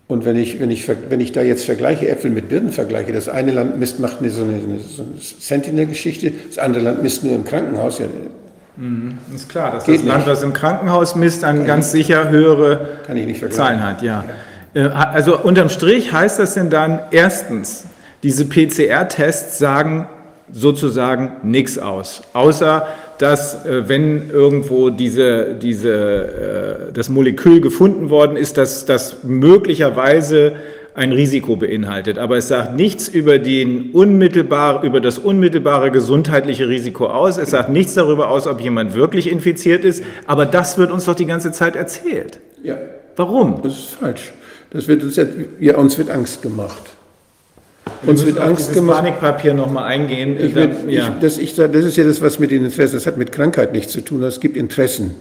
Und 0.08 0.26
wenn 0.26 0.35
ich, 0.35 0.60
wenn, 0.60 0.69
ich, 0.69 0.88
wenn 0.88 1.22
ich 1.22 1.32
da 1.32 1.42
jetzt 1.42 1.66
vergleiche, 1.66 2.08
Äpfel 2.10 2.30
mit 2.30 2.50
Birnen 2.50 2.72
vergleiche, 2.72 3.14
das 3.14 3.30
eine 3.30 3.52
Land 3.52 3.80
misst, 3.80 4.00
macht 4.00 4.19
eine, 4.19 4.30
so 4.30 4.43
eine, 4.43 4.53
eine, 4.53 4.80
so 4.80 5.03
eine 5.03 5.14
Sentinel-Geschichte, 5.19 6.34
das 6.50 6.60
andere 6.60 6.84
Land 6.84 7.02
misst 7.02 7.24
nur 7.24 7.34
im 7.34 7.43
Krankenhaus. 7.43 8.00
Ja, 8.00 8.06
Ist 9.34 9.50
klar, 9.50 9.72
dass 9.72 9.85
Geht 9.85 10.00
das 10.00 10.06
Land, 10.08 10.19
nicht. 10.19 10.30
was 10.30 10.43
im 10.43 10.53
Krankenhaus 10.53 11.16
misst, 11.16 11.43
dann 11.43 11.66
ganz 11.66 11.92
sicher 11.92 12.30
höhere 12.30 13.00
kann 13.06 13.18
ich 13.18 13.26
nicht 13.27 13.40
vergleichen. 13.40 13.66
Zahlen 13.66 13.84
hat, 13.84 14.02
ja. 14.02 14.24
Äh, 14.74 14.88
Also 14.88 15.40
unterm 15.40 15.69
Strich 15.69 16.11
heißt 16.11 16.40
das 16.40 16.56
denn 16.56 16.69
dann 16.72 17.00
erstens, 17.11 17.85
diese 18.24 18.45
PCR-Tests 18.45 19.60
sagen 19.60 20.08
sozusagen 20.52 21.34
nichts 21.43 21.77
aus. 21.77 22.22
Außer, 22.34 22.88
dass 23.19 23.66
äh, 23.66 23.88
wenn 23.88 24.30
irgendwo 24.32 24.90
diese, 24.90 25.53
diese, 25.56 26.90
äh, 26.90 26.93
das 26.93 27.10
Molekül 27.10 27.61
gefunden 27.61 28.10
worden 28.10 28.38
ist, 28.38 28.58
dass 28.58 28.85
das 28.85 29.18
möglicherweise 29.24 30.53
ein 30.95 31.11
Risiko 31.11 31.55
beinhaltet. 31.55 32.17
Aber 32.17 32.38
es 32.38 32.47
sagt 32.47 32.75
nichts 32.75 33.07
über, 33.07 33.39
den 33.39 33.91
unmittelbar, 33.91 34.83
über 34.83 35.01
das 35.01 35.17
unmittelbare 35.17 35.91
gesundheitliche 35.91 36.67
Risiko 36.67 37.07
aus. 37.07 37.38
Es 37.38 37.51
sagt 37.51 37.69
nichts 37.69 37.93
darüber 37.95 38.30
aus, 38.30 38.47
ob 38.47 38.61
jemand 38.61 38.93
wirklich 38.93 39.30
infiziert 39.31 39.83
ist. 39.83 40.03
Aber 40.27 40.45
das 40.45 40.77
wird 40.77 40.91
uns 40.91 41.05
doch 41.05 41.15
die 41.15 41.25
ganze 41.25 41.51
Zeit 41.51 41.75
erzählt. 41.75 42.39
Ja. 42.63 42.77
Warum? 43.15 43.61
Das 43.63 43.73
ist 43.73 43.95
falsch. 43.95 44.31
Das 44.72 44.88
wird 44.88 45.03
uns, 45.03 45.19
ja, 45.59 45.77
uns 45.77 45.97
wird 45.97 46.09
Angst 46.09 46.41
gemacht. 46.41 46.81
Uns 48.05 48.25
wird 48.25 48.39
Angst 48.39 48.73
gemacht. 48.73 48.97
Panikpapier 48.97 49.53
nochmal 49.53 49.85
eingehen. 49.85 50.38
Ich 50.39 50.55
will, 50.55 50.72
ja. 50.88 51.09
ich, 51.09 51.19
das, 51.19 51.38
ich, 51.38 51.55
das 51.55 51.69
ist 51.73 51.97
ja 51.97 52.03
das, 52.03 52.22
was 52.22 52.39
mit 52.39 52.51
den 52.51 52.65
Interessen, 52.65 52.95
das 52.95 53.05
hat 53.05 53.17
mit 53.17 53.31
Krankheit 53.31 53.72
nichts 53.72 53.91
zu 53.91 54.01
tun, 54.01 54.23
es 54.23 54.39
gibt 54.39 54.57
Interessen. 54.57 55.15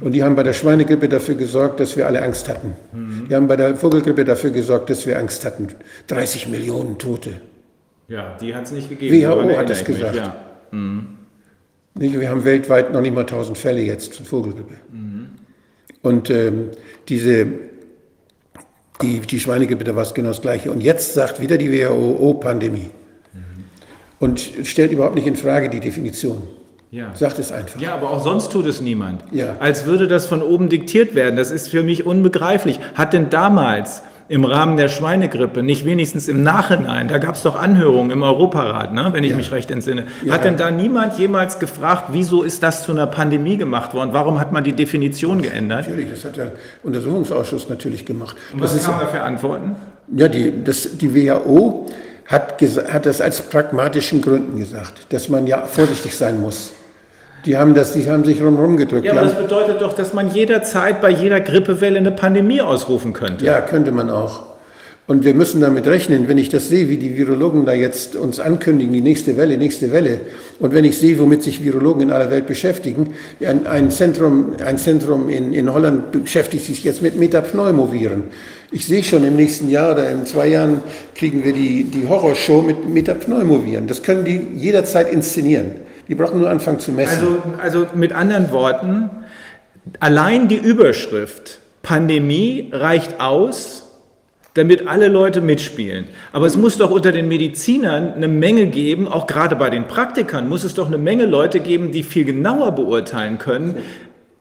Und 0.00 0.12
die 0.12 0.22
haben 0.22 0.34
bei 0.34 0.42
der 0.42 0.52
Schweinegrippe 0.52 1.08
dafür 1.08 1.34
gesorgt, 1.34 1.80
dass 1.80 1.96
wir 1.96 2.06
alle 2.06 2.22
Angst 2.22 2.48
hatten. 2.48 2.74
Mhm. 2.92 3.26
Die 3.28 3.34
haben 3.34 3.48
bei 3.48 3.56
der 3.56 3.76
Vogelgrippe 3.76 4.24
dafür 4.24 4.50
gesorgt, 4.50 4.90
dass 4.90 5.06
wir 5.06 5.18
Angst 5.18 5.44
hatten. 5.44 5.68
30 6.06 6.48
Millionen 6.48 6.98
Tote. 6.98 7.40
Ja, 8.08 8.36
die 8.40 8.54
hat 8.54 8.64
es 8.64 8.72
nicht 8.72 8.88
gegeben. 8.88 9.14
WHO 9.22 9.56
hat 9.56 9.68
das 9.68 9.84
gesagt. 9.84 10.16
Ja. 10.16 10.36
Mhm. 10.70 11.06
Wir 11.94 12.30
haben 12.30 12.44
weltweit 12.44 12.92
noch 12.92 13.00
nicht 13.00 13.14
mal 13.14 13.22
1000 13.22 13.58
Fälle 13.58 13.82
jetzt 13.82 14.16
von 14.16 14.26
Vogelgrippe. 14.26 14.74
Mhm. 14.90 15.28
Und 16.02 16.30
ähm, 16.30 16.70
diese 17.08 17.46
die, 19.02 19.20
die 19.20 19.40
Schweinegrippe, 19.40 19.84
da 19.84 19.94
war 19.96 20.02
es 20.02 20.14
genau 20.14 20.28
das 20.28 20.42
Gleiche. 20.42 20.70
Und 20.70 20.80
jetzt 20.80 21.14
sagt 21.14 21.40
wieder 21.40 21.56
die 21.56 21.72
WHO, 21.72 22.16
oh, 22.18 22.34
Pandemie. 22.34 22.90
Mhm. 23.32 23.64
Und 24.18 24.40
stellt 24.64 24.92
überhaupt 24.92 25.14
nicht 25.14 25.26
in 25.26 25.36
Frage 25.36 25.68
die 25.70 25.80
Definition. 25.80 26.42
Ja. 26.90 27.12
Sagt 27.14 27.38
es 27.38 27.52
einfach. 27.52 27.80
Ja, 27.80 27.94
aber 27.94 28.10
auch 28.10 28.24
sonst 28.24 28.50
tut 28.50 28.66
es 28.66 28.80
niemand. 28.80 29.22
Ja. 29.30 29.56
Als 29.60 29.86
würde 29.86 30.08
das 30.08 30.26
von 30.26 30.42
oben 30.42 30.68
diktiert 30.68 31.14
werden. 31.14 31.36
Das 31.36 31.52
ist 31.52 31.68
für 31.68 31.84
mich 31.84 32.04
unbegreiflich. 32.04 32.80
Hat 32.96 33.12
denn 33.12 33.30
damals 33.30 34.02
im 34.26 34.44
Rahmen 34.44 34.76
der 34.76 34.88
Schweinegrippe, 34.88 35.62
nicht 35.62 35.84
wenigstens 35.84 36.28
im 36.28 36.44
Nachhinein, 36.44 37.08
da 37.08 37.18
gab 37.18 37.34
es 37.34 37.42
doch 37.42 37.56
Anhörungen 37.56 38.12
im 38.12 38.22
Europarat, 38.22 38.92
ne, 38.92 39.08
wenn 39.12 39.24
ich 39.24 39.32
ja. 39.32 39.36
mich 39.36 39.50
recht 39.50 39.72
entsinne. 39.72 40.04
Ja. 40.24 40.34
Hat 40.34 40.44
denn 40.44 40.56
da 40.56 40.70
niemand 40.70 41.18
jemals 41.18 41.58
gefragt, 41.58 42.10
wieso 42.12 42.44
ist 42.44 42.62
das 42.62 42.84
zu 42.84 42.92
einer 42.92 43.08
Pandemie 43.08 43.56
gemacht 43.56 43.92
worden? 43.92 44.10
Warum 44.12 44.38
hat 44.38 44.52
man 44.52 44.62
die 44.62 44.72
Definition 44.72 45.42
geändert? 45.42 45.88
Natürlich, 45.88 46.10
das 46.10 46.24
hat 46.24 46.36
der 46.36 46.52
Untersuchungsausschuss 46.84 47.68
natürlich 47.68 48.06
gemacht. 48.06 48.36
Und 48.52 48.60
was 48.60 48.72
das 48.72 48.84
kam 48.84 49.00
da 49.00 49.08
für 49.08 49.20
Antworten? 49.20 49.74
Ja, 50.14 50.28
die, 50.28 50.62
das, 50.62 50.96
die 50.96 51.12
WHO 51.12 51.86
hat, 52.26 52.62
hat 52.88 53.06
das 53.06 53.20
als 53.20 53.42
pragmatischen 53.42 54.22
Gründen 54.22 54.58
gesagt, 54.60 55.06
dass 55.08 55.28
man 55.28 55.48
ja 55.48 55.64
vorsichtig 55.66 56.16
sein 56.16 56.40
muss. 56.40 56.72
Die 57.46 57.56
haben, 57.56 57.74
das, 57.74 57.92
die 57.92 58.08
haben 58.08 58.24
sich 58.24 58.42
rumrum 58.42 58.76
gedrückt. 58.76 59.06
Ja, 59.06 59.12
aber 59.12 59.22
das 59.22 59.36
bedeutet 59.36 59.80
doch, 59.80 59.94
dass 59.94 60.12
man 60.12 60.30
jederzeit 60.30 61.00
bei 61.00 61.10
jeder 61.10 61.40
Grippewelle 61.40 61.98
eine 61.98 62.12
Pandemie 62.12 62.60
ausrufen 62.60 63.12
könnte. 63.12 63.44
Ja, 63.44 63.60
könnte 63.60 63.92
man 63.92 64.10
auch. 64.10 64.50
Und 65.10 65.24
wir 65.24 65.34
müssen 65.34 65.60
damit 65.60 65.88
rechnen, 65.88 66.28
wenn 66.28 66.38
ich 66.38 66.50
das 66.50 66.68
sehe, 66.68 66.88
wie 66.88 66.96
die 66.96 67.16
Virologen 67.16 67.66
da 67.66 67.72
jetzt 67.72 68.14
uns 68.14 68.38
ankündigen, 68.38 68.92
die 68.92 69.00
nächste 69.00 69.36
Welle, 69.36 69.58
nächste 69.58 69.90
Welle. 69.90 70.20
Und 70.60 70.72
wenn 70.72 70.84
ich 70.84 70.98
sehe, 70.98 71.18
womit 71.18 71.42
sich 71.42 71.64
Virologen 71.64 72.02
in 72.02 72.10
aller 72.12 72.30
Welt 72.30 72.46
beschäftigen, 72.46 73.14
ein, 73.44 73.66
ein 73.66 73.90
Zentrum, 73.90 74.52
ein 74.64 74.78
Zentrum 74.78 75.28
in, 75.28 75.52
in 75.52 75.72
Holland 75.74 76.12
beschäftigt 76.12 76.64
sich 76.64 76.84
jetzt 76.84 77.02
mit 77.02 77.16
Metapneumoviren. 77.16 78.22
Ich 78.70 78.86
sehe 78.86 79.02
schon 79.02 79.24
im 79.24 79.34
nächsten 79.34 79.68
Jahr 79.68 79.94
oder 79.94 80.08
in 80.10 80.26
zwei 80.26 80.46
Jahren 80.46 80.80
kriegen 81.16 81.42
wir 81.42 81.54
die, 81.54 81.82
die 81.82 82.06
Horrorshow 82.06 82.62
mit 82.62 82.88
Metapneumoviren. 82.88 83.88
Das 83.88 84.04
können 84.04 84.24
die 84.24 84.46
jederzeit 84.54 85.12
inszenieren. 85.12 85.72
Die 86.10 86.16
brauchen 86.16 86.40
nur 86.40 86.50
anfangen 86.50 86.80
zu 86.80 86.90
messen. 86.90 87.38
Also, 87.62 87.86
also 87.86 87.86
mit 87.94 88.12
anderen 88.12 88.50
Worten, 88.50 89.10
allein 90.00 90.48
die 90.48 90.56
Überschrift 90.56 91.60
Pandemie 91.82 92.68
reicht 92.72 93.20
aus, 93.20 93.86
damit 94.54 94.88
alle 94.88 95.06
Leute 95.06 95.40
mitspielen. 95.40 96.06
Aber 96.32 96.46
es 96.46 96.56
muss 96.56 96.76
doch 96.76 96.90
unter 96.90 97.12
den 97.12 97.28
Medizinern 97.28 98.14
eine 98.14 98.26
Menge 98.26 98.66
geben, 98.66 99.06
auch 99.06 99.28
gerade 99.28 99.54
bei 99.54 99.70
den 99.70 99.86
Praktikern 99.86 100.48
muss 100.48 100.64
es 100.64 100.74
doch 100.74 100.88
eine 100.88 100.98
Menge 100.98 101.26
Leute 101.26 101.60
geben, 101.60 101.92
die 101.92 102.02
viel 102.02 102.24
genauer 102.24 102.72
beurteilen 102.72 103.38
können, 103.38 103.76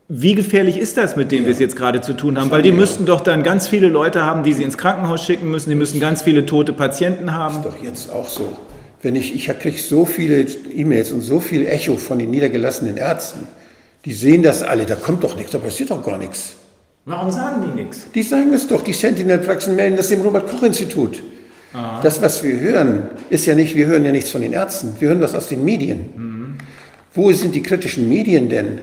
wie 0.07 0.33
gefährlich 0.33 0.79
ist 0.79 0.97
das, 0.97 1.15
mit 1.15 1.31
dem 1.31 1.41
ja. 1.41 1.45
wir 1.45 1.53
es 1.53 1.59
jetzt 1.59 1.75
gerade 1.75 2.01
zu 2.01 2.13
tun 2.13 2.39
haben? 2.39 2.49
Weil 2.49 2.63
die 2.63 2.71
müssten 2.71 3.05
doch 3.05 3.21
dann 3.21 3.43
ganz 3.43 3.67
viele 3.67 3.89
Leute 3.89 4.25
haben, 4.25 4.41
die 4.41 4.53
sie 4.53 4.63
ins 4.63 4.75
Krankenhaus 4.75 5.23
schicken 5.23 5.51
müssen. 5.51 5.69
Die 5.69 5.75
müssen 5.75 5.99
ganz 5.99 6.23
viele 6.23 6.47
tote 6.47 6.73
Patienten 6.73 7.35
haben. 7.35 7.57
Das 7.57 7.75
ist 7.75 7.79
doch 7.79 7.83
jetzt 7.83 8.11
auch 8.11 8.27
so 8.27 8.57
wenn 9.01 9.15
ich, 9.15 9.33
ich 9.33 9.47
kriege 9.59 9.77
so 9.77 10.05
viele 10.05 10.41
E-Mails 10.73 11.11
und 11.11 11.21
so 11.21 11.39
viel 11.39 11.65
Echo 11.65 11.97
von 11.97 12.19
den 12.19 12.31
niedergelassenen 12.31 12.97
Ärzten, 12.97 13.47
die 14.05 14.13
sehen 14.13 14.43
das 14.43 14.61
alle, 14.61 14.85
da 14.85 14.95
kommt 14.95 15.23
doch 15.23 15.35
nichts, 15.35 15.51
da 15.51 15.57
passiert 15.57 15.91
doch 15.91 16.03
gar 16.03 16.17
nichts. 16.17 16.55
Warum 17.05 17.31
sagen 17.31 17.63
die 17.65 17.81
nichts? 17.81 18.07
Die 18.13 18.23
sagen 18.23 18.53
es 18.53 18.67
doch, 18.67 18.83
die 18.83 18.93
Sentinel-Praxen 18.93 19.75
melden 19.75 19.97
das 19.97 20.09
dem 20.09 20.21
Robert-Koch-Institut. 20.21 21.23
Das, 22.01 22.21
was 22.21 22.43
wir 22.43 22.59
hören, 22.59 23.09
ist 23.29 23.45
ja 23.45 23.53
nicht, 23.53 23.75
wir 23.75 23.85
hören 23.85 24.03
ja 24.03 24.11
nichts 24.11 24.31
von 24.31 24.41
den 24.41 24.53
Ärzten, 24.53 24.95
wir 24.99 25.09
hören 25.09 25.21
das 25.21 25.35
aus 25.35 25.49
den 25.49 25.63
Medien. 25.63 26.09
Mhm. 26.15 26.57
Wo 27.13 27.31
sind 27.31 27.53
die 27.53 27.61
kritischen 27.61 28.09
Medien 28.09 28.49
denn? 28.49 28.79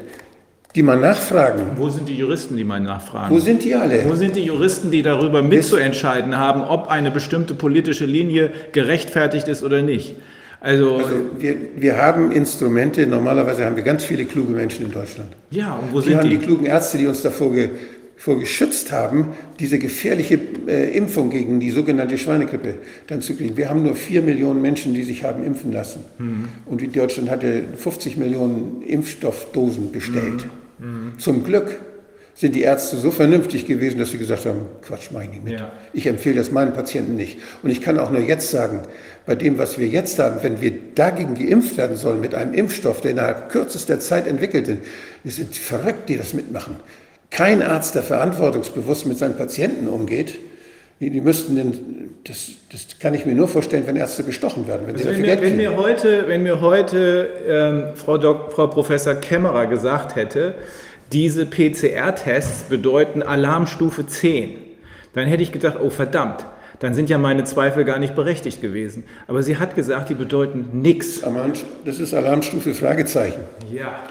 Die 0.77 0.83
man 0.83 1.01
nachfragen. 1.01 1.63
Wo 1.77 1.89
sind 1.89 2.07
die 2.07 2.17
Juristen, 2.17 2.55
die 2.55 2.63
man 2.63 2.83
nachfragen? 2.83 3.35
Wo 3.35 3.41
sind 3.41 3.65
die 3.65 3.75
alle? 3.75 4.05
Wo 4.05 4.15
sind 4.15 4.37
die 4.37 4.43
Juristen, 4.43 4.91
die 4.91 5.03
darüber 5.03 5.43
mitzuentscheiden 5.43 6.37
haben, 6.37 6.61
ob 6.61 6.89
eine 6.89 7.11
bestimmte 7.11 7.55
politische 7.55 8.05
Linie 8.05 8.51
gerechtfertigt 8.73 9.49
ist 9.49 9.63
oder 9.63 9.81
nicht? 9.81 10.17
Also, 10.61 10.97
also 10.97 11.15
wir, 11.39 11.57
wir 11.77 11.97
haben 11.97 12.31
Instrumente, 12.31 13.07
normalerweise 13.07 13.65
haben 13.65 13.77
wir 13.77 13.85
ganz 13.85 14.05
viele 14.05 14.27
kluge 14.27 14.53
Menschen 14.53 14.85
in 14.85 14.93
Deutschland. 14.93 15.31
Ja, 15.51 15.77
und 15.77 15.95
wo 15.95 16.01
die 16.01 16.09
sind 16.09 16.19
haben 16.19 16.29
die? 16.29 16.37
die 16.37 16.45
klugen 16.45 16.67
Ärzte, 16.67 16.99
die 16.99 17.07
uns 17.07 17.23
davor 17.23 17.53
ge, 17.53 17.71
geschützt 18.27 18.93
haben, 18.93 19.29
diese 19.59 19.79
gefährliche 19.79 20.39
äh, 20.67 20.95
Impfung 20.95 21.31
gegen 21.31 21.59
die 21.59 21.71
sogenannte 21.71 22.19
Schweinegrippe 22.19 22.75
dann 23.07 23.23
zu 23.23 23.35
kriegen. 23.35 23.57
Wir 23.57 23.71
haben 23.71 23.83
nur 23.83 23.95
vier 23.95 24.21
Millionen 24.21 24.61
Menschen, 24.61 24.93
die 24.93 25.05
sich 25.05 25.25
haben 25.25 25.43
impfen 25.43 25.73
lassen. 25.73 26.05
Mhm. 26.19 26.49
Und 26.67 26.95
Deutschland 26.95 27.31
hatte 27.31 27.65
50 27.77 28.19
Millionen 28.19 28.83
Impfstoffdosen 28.83 29.91
bestellt. 29.91 30.45
Mhm. 30.45 30.66
Mhm. 30.79 31.19
Zum 31.19 31.45
Glück 31.45 31.81
sind 32.37 32.55
die 32.55 32.63
Ärzte 32.63 32.99
so 32.99 33.11
vernünftig 33.11 33.67
gewesen, 33.67 33.99
dass 33.99 34.11
sie 34.11 34.19
gesagt 34.19 34.45
haben, 34.45 34.67
Quatsch, 34.83 35.09
mach 35.11 35.23
ich 35.23 35.31
nicht 35.31 35.45
mit. 35.45 35.55
Ja. 35.55 35.73
Ich 35.95 36.07
empfehle 36.07 36.37
das 36.37 36.51
meinen 36.51 36.75
Patienten 36.75 37.17
nicht. 37.17 37.39
Und 37.63 37.71
ich 37.71 37.81
kann 37.81 37.99
auch 37.99 38.11
nur 38.11 38.21
jetzt 38.21 38.51
sagen, 38.51 38.83
bei 39.25 39.35
dem, 39.35 39.57
was 39.57 39.79
wir 39.79 39.89
jetzt 39.89 40.19
haben, 40.19 40.43
wenn 40.43 40.61
wir 40.61 40.73
dagegen 40.95 41.35
geimpft 41.35 41.79
werden 41.79 41.97
sollen 41.97 42.21
mit 42.21 42.35
einem 42.35 42.53
Impfstoff, 42.53 43.01
der 43.01 43.13
innerhalb 43.13 43.49
kürzester 43.49 44.01
Zeit 44.01 44.27
entwickelt 44.27 44.69
wird, 44.69 44.79
wir 45.25 45.33
sind 45.33 45.57
verrückt, 45.57 46.11
die 46.11 46.19
das 46.19 46.35
mitmachen. 46.35 46.77
Kein 47.31 47.63
Arzt, 47.63 47.95
der 47.95 48.03
verantwortungsbewusst 48.03 49.07
mit 49.07 49.19
seinen 49.19 49.37
Patienten 49.37 49.89
umgeht, 49.89 50.39
die, 51.01 51.11
die 51.11 51.21
müssten 51.21 51.57
den, 51.57 52.15
das, 52.25 52.51
das 52.73 52.99
kann 52.99 53.13
ich 53.13 53.27
mir 53.27 53.35
nur 53.35 53.49
vorstellen, 53.49 53.87
wenn 53.87 53.97
Ärzte 53.97 54.25
gestochen 54.25 54.67
werden. 54.67 54.87
Wenn, 54.87 54.97
also 54.97 55.11
wenn, 55.11 55.21
mir, 55.21 55.41
wenn 55.41 55.57
mir, 55.57 55.77
heute, 55.77 56.27
wenn 56.27 56.43
mir 56.43 56.61
heute 56.61 57.29
ähm, 57.47 57.85
Frau, 57.97 58.17
Dok, 58.17 58.53
Frau 58.53 58.67
Professor 58.67 59.15
Kämmerer 59.15 59.67
gesagt 59.67 60.17
hätte, 60.17 60.55
diese 61.13 61.47
PCR-Tests 61.47 62.65
bedeuten 62.65 63.23
Alarmstufe 63.23 64.07
10, 64.07 64.57
dann 65.13 65.27
hätte 65.27 65.43
ich 65.43 65.53
gedacht, 65.53 65.77
oh 65.81 65.91
verdammt, 65.91 66.47
dann 66.79 66.95
sind 66.95 67.09
ja 67.11 67.19
meine 67.19 67.45
Zweifel 67.45 67.85
gar 67.85 67.99
nicht 67.99 68.15
berechtigt 68.15 68.61
gewesen. 68.61 69.05
Aber 69.27 69.43
sie 69.43 69.59
hat 69.59 69.75
gesagt, 69.75 70.09
die 70.09 70.15
bedeuten 70.15 70.81
nichts. 70.81 71.23
Das 71.85 72.01
ist 72.01 72.15
Alarmstufe 72.15 72.75
Fragezeichen. 72.75 73.41
Ja. 73.71 74.03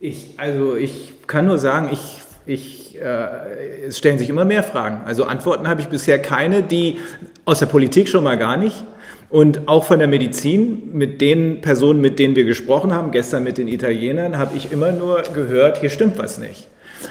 Ich, 0.00 0.34
also 0.36 0.76
ich 0.76 1.14
kann 1.26 1.46
nur 1.46 1.58
sagen, 1.58 1.88
ich, 1.92 2.18
ich 2.48 3.00
äh, 3.00 3.86
es 3.86 3.98
stellen 3.98 4.18
sich 4.18 4.28
immer 4.28 4.44
mehr 4.44 4.62
Fragen. 4.62 5.02
Also 5.04 5.24
Antworten 5.24 5.68
habe 5.68 5.80
ich 5.80 5.88
bisher 5.88 6.18
keine, 6.18 6.62
die 6.62 6.98
aus 7.44 7.58
der 7.60 7.66
Politik 7.66 8.08
schon 8.08 8.24
mal 8.24 8.38
gar 8.38 8.56
nicht. 8.56 8.84
Und 9.30 9.68
auch 9.68 9.84
von 9.84 9.98
der 9.98 10.08
Medizin, 10.08 10.90
mit 10.94 11.20
den 11.20 11.60
Personen, 11.60 12.00
mit 12.00 12.18
denen 12.18 12.34
wir 12.34 12.44
gesprochen 12.44 12.94
haben, 12.94 13.10
gestern 13.10 13.44
mit 13.44 13.58
den 13.58 13.68
Italienern, 13.68 14.38
habe 14.38 14.56
ich 14.56 14.72
immer 14.72 14.90
nur 14.90 15.22
gehört, 15.34 15.78
hier 15.78 15.90
stimmt 15.90 16.18
was 16.18 16.38
nicht. 16.38 16.66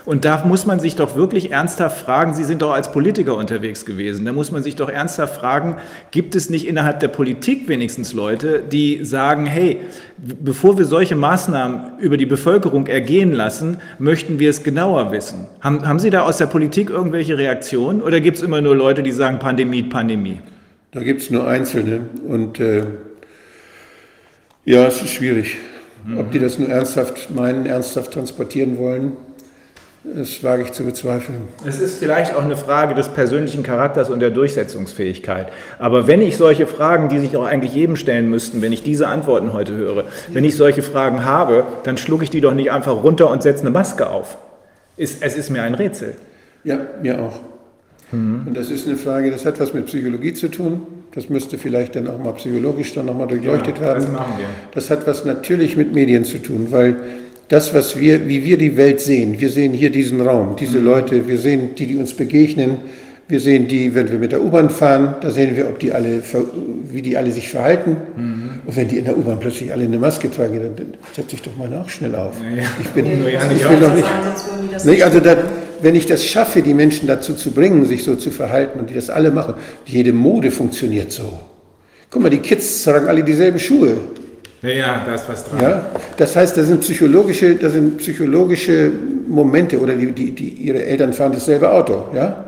Und 0.06 0.26
da 0.26 0.44
muss 0.46 0.66
man 0.66 0.80
sich 0.80 0.96
doch 0.96 1.16
wirklich 1.16 1.52
ernsthaft 1.52 2.04
fragen, 2.04 2.34
Sie 2.34 2.44
sind 2.44 2.62
doch 2.62 2.72
als 2.72 2.92
Politiker 2.92 3.36
unterwegs 3.36 3.86
gewesen, 3.86 4.26
da 4.26 4.34
muss 4.34 4.52
man 4.52 4.64
sich 4.64 4.76
doch 4.76 4.90
ernsthaft 4.90 5.38
fragen, 5.40 5.78
gibt 6.12 6.36
es 6.36 6.50
nicht 6.50 6.68
innerhalb 6.68 7.00
der 7.00 7.08
Politik 7.08 7.68
wenigstens 7.68 8.14
Leute, 8.14 8.62
die 8.62 9.04
sagen, 9.04 9.46
hey, 9.46 9.82
bevor 10.18 10.78
wir 10.78 10.86
solche 10.86 11.16
Maßnahmen 11.16 12.00
über 12.00 12.18
die 12.18 12.26
Bevölkerung 12.26 12.88
ergehen 12.88 13.32
lassen, 13.32 13.78
möchten 14.00 14.40
wir 14.40 14.50
es 14.50 14.64
genauer 14.64 15.12
wissen. 15.12 15.48
Haben, 15.62 15.88
haben 15.88 16.00
Sie 16.00 16.10
da 16.10 16.24
aus 16.24 16.38
der 16.38 16.48
Politik 16.48 16.90
irgendwelche 16.90 17.38
Reaktionen 17.38 18.02
oder 18.02 18.20
gibt 18.20 18.38
es 18.38 18.44
immer 18.44 18.62
nur 18.62 18.76
Leute, 18.76 19.04
die 19.04 19.12
sagen 19.12 19.40
Pandemie, 19.40 19.84
Pandemie? 19.84 20.40
Da 20.92 21.04
gibt 21.04 21.22
es 21.22 21.30
nur 21.30 21.48
Einzelne 21.48 22.02
und 22.28 22.60
äh, 22.60 22.86
ja, 24.66 24.88
es 24.88 25.02
ist 25.02 25.14
schwierig. 25.14 25.58
Ob 26.18 26.32
die 26.32 26.40
das 26.40 26.58
nur 26.58 26.70
ernsthaft 26.70 27.30
meinen, 27.36 27.66
ernsthaft 27.66 28.14
transportieren 28.14 28.78
wollen, 28.78 29.14
Das 30.04 30.44
wage 30.44 30.64
ich 30.64 30.72
zu 30.72 30.86
bezweifeln. 30.86 31.42
Es 31.66 31.80
ist 31.80 32.00
vielleicht 32.00 32.34
auch 32.34 32.44
eine 32.44 32.56
Frage 32.56 32.96
des 32.96 33.10
persönlichen 33.10 33.64
Charakters 33.64 34.10
und 34.10 34.20
der 34.20 34.30
Durchsetzungsfähigkeit. 34.30 35.52
Aber 35.80 36.08
wenn 36.08 36.22
ich 36.22 36.38
solche 36.38 36.66
Fragen, 36.66 37.10
die 37.10 37.20
sich 37.20 37.36
auch 37.36 37.46
eigentlich 37.46 37.74
jedem 37.74 37.96
stellen 37.96 38.30
müssten, 38.30 38.62
wenn 38.62 38.72
ich 38.72 38.84
diese 38.84 39.08
Antworten 39.08 39.54
heute 39.54 39.74
höre, 39.74 40.06
wenn 40.32 40.46
ich 40.46 40.56
solche 40.56 40.82
Fragen 40.82 41.26
habe, 41.26 41.66
dann 41.84 41.98
schlucke 41.98 42.24
ich 42.24 42.30
die 42.30 42.42
doch 42.42 42.54
nicht 42.54 42.72
einfach 42.72 43.04
runter 43.04 43.30
und 43.30 43.44
setze 43.44 43.62
eine 43.62 43.72
Maske 43.72 44.10
auf. 44.10 44.38
Es, 44.96 45.16
ist 45.16 45.50
mir 45.50 45.64
ein 45.64 45.76
Rätsel. 45.76 46.16
Ja, 46.64 46.80
mir 47.02 47.22
auch. 47.22 47.40
Mhm. 48.12 48.44
Und 48.48 48.58
das 48.58 48.72
ist 48.72 48.88
eine 48.88 48.98
Frage, 48.98 49.30
das 49.32 49.46
hat 49.46 49.60
was 49.60 49.74
mit 49.74 49.88
Psychologie 49.88 50.34
zu 50.34 50.48
tun. 50.48 50.82
Das 51.14 51.30
müsste 51.30 51.58
vielleicht 51.58 51.96
dann 51.96 52.08
auch 52.08 52.18
mal 52.18 52.34
psychologisch 52.34 52.94
dann 52.94 53.08
nochmal 53.08 53.28
durchleuchtet 53.28 53.78
ja, 53.78 53.82
werden. 53.82 54.04
Das 54.04 54.12
machen 54.12 54.34
wir. 54.38 54.46
Das 54.74 54.90
hat 54.90 55.06
was 55.08 55.26
natürlich 55.26 55.76
mit 55.76 55.94
Medien 55.94 56.24
zu 56.24 56.42
tun, 56.42 56.68
weil 56.70 56.96
das, 57.50 57.74
was 57.74 57.98
wir, 57.98 58.28
wie 58.28 58.44
wir 58.44 58.58
die 58.58 58.76
Welt 58.76 59.00
sehen, 59.00 59.40
wir 59.40 59.50
sehen 59.50 59.74
hier 59.74 59.90
diesen 59.90 60.22
Raum, 60.22 60.56
diese 60.60 60.80
mhm. 60.80 60.86
Leute, 60.86 61.28
wir 61.28 61.38
sehen 61.38 61.76
die, 61.76 61.88
die 61.88 61.96
uns 61.96 62.14
begegnen, 62.14 62.78
wir 63.30 63.42
sehen 63.42 63.68
die, 63.68 63.94
wenn 63.94 64.10
wir 64.10 64.20
mit 64.20 64.32
der 64.32 64.42
U-Bahn 64.42 64.70
fahren, 64.70 65.16
da 65.20 65.30
sehen 65.32 65.58
wir, 65.58 65.68
ob 65.68 65.80
die 65.80 65.92
alle, 65.92 66.22
wie 66.90 67.02
die 67.02 67.18
alle 67.18 67.32
sich 67.32 67.50
verhalten. 67.50 67.98
Mhm. 68.16 68.50
Und 68.66 68.76
wenn 68.76 68.88
die 68.88 68.98
in 68.98 69.06
der 69.06 69.18
U-Bahn 69.18 69.38
plötzlich 69.40 69.72
alle 69.72 69.84
eine 69.84 69.98
Maske 69.98 70.32
tragen, 70.32 70.62
dann, 70.62 70.76
dann 70.78 70.94
setze 71.14 71.36
ich 71.36 71.42
doch 71.42 71.56
mal 71.58 71.74
auch 71.74 71.90
schnell 71.90 72.16
auf. 72.16 72.36
Ja, 72.42 72.62
ja. 72.62 72.70
Ich 72.82 72.88
bin, 72.90 73.06
ja, 73.06 73.52
ich 73.52 73.70
will 73.70 73.80
doch 73.82 73.94
nicht. 73.94 74.86
nicht 74.86 75.04
also 75.04 75.20
da, 75.20 75.36
wenn 75.82 75.96
ich 75.96 76.06
das 76.06 76.26
schaffe, 76.26 76.62
die 76.62 76.74
Menschen 76.74 77.08
dazu 77.08 77.34
zu 77.34 77.52
bringen, 77.52 77.86
sich 77.86 78.04
so 78.06 78.16
zu 78.16 78.32
verhalten 78.32 78.80
und 78.80 78.90
die 78.90 78.94
das 78.94 79.10
alle 79.10 79.32
machen, 79.32 79.56
jede 79.86 80.14
Mode 80.14 80.50
funktioniert 80.50 81.12
so. 81.12 81.40
Guck 82.10 82.24
mal, 82.24 82.30
die 82.30 82.40
Kids 82.40 82.84
tragen 82.84 83.08
alle 83.08 83.24
dieselben 83.24 83.60
Schuhe. 83.60 83.98
Ja, 84.62 84.70
ja, 84.70 85.02
da 85.06 85.16
ist 85.16 85.30
was 85.30 85.46
dran. 85.46 85.62
Ja, 85.62 85.86
das 86.18 86.36
heißt, 86.36 86.58
das 86.58 86.68
sind 86.68 86.82
psychologische, 86.82 87.56
das 87.56 87.74
sind 87.74 87.98
psychologische 87.98 88.92
Momente 89.28 89.80
oder 89.80 89.94
die, 89.94 90.12
die, 90.12 90.32
die, 90.32 90.50
ihre 90.50 90.84
Eltern 90.84 91.14
fahren 91.14 91.32
dasselbe 91.32 91.72
Auto. 91.72 92.06
Ja? 92.16 92.46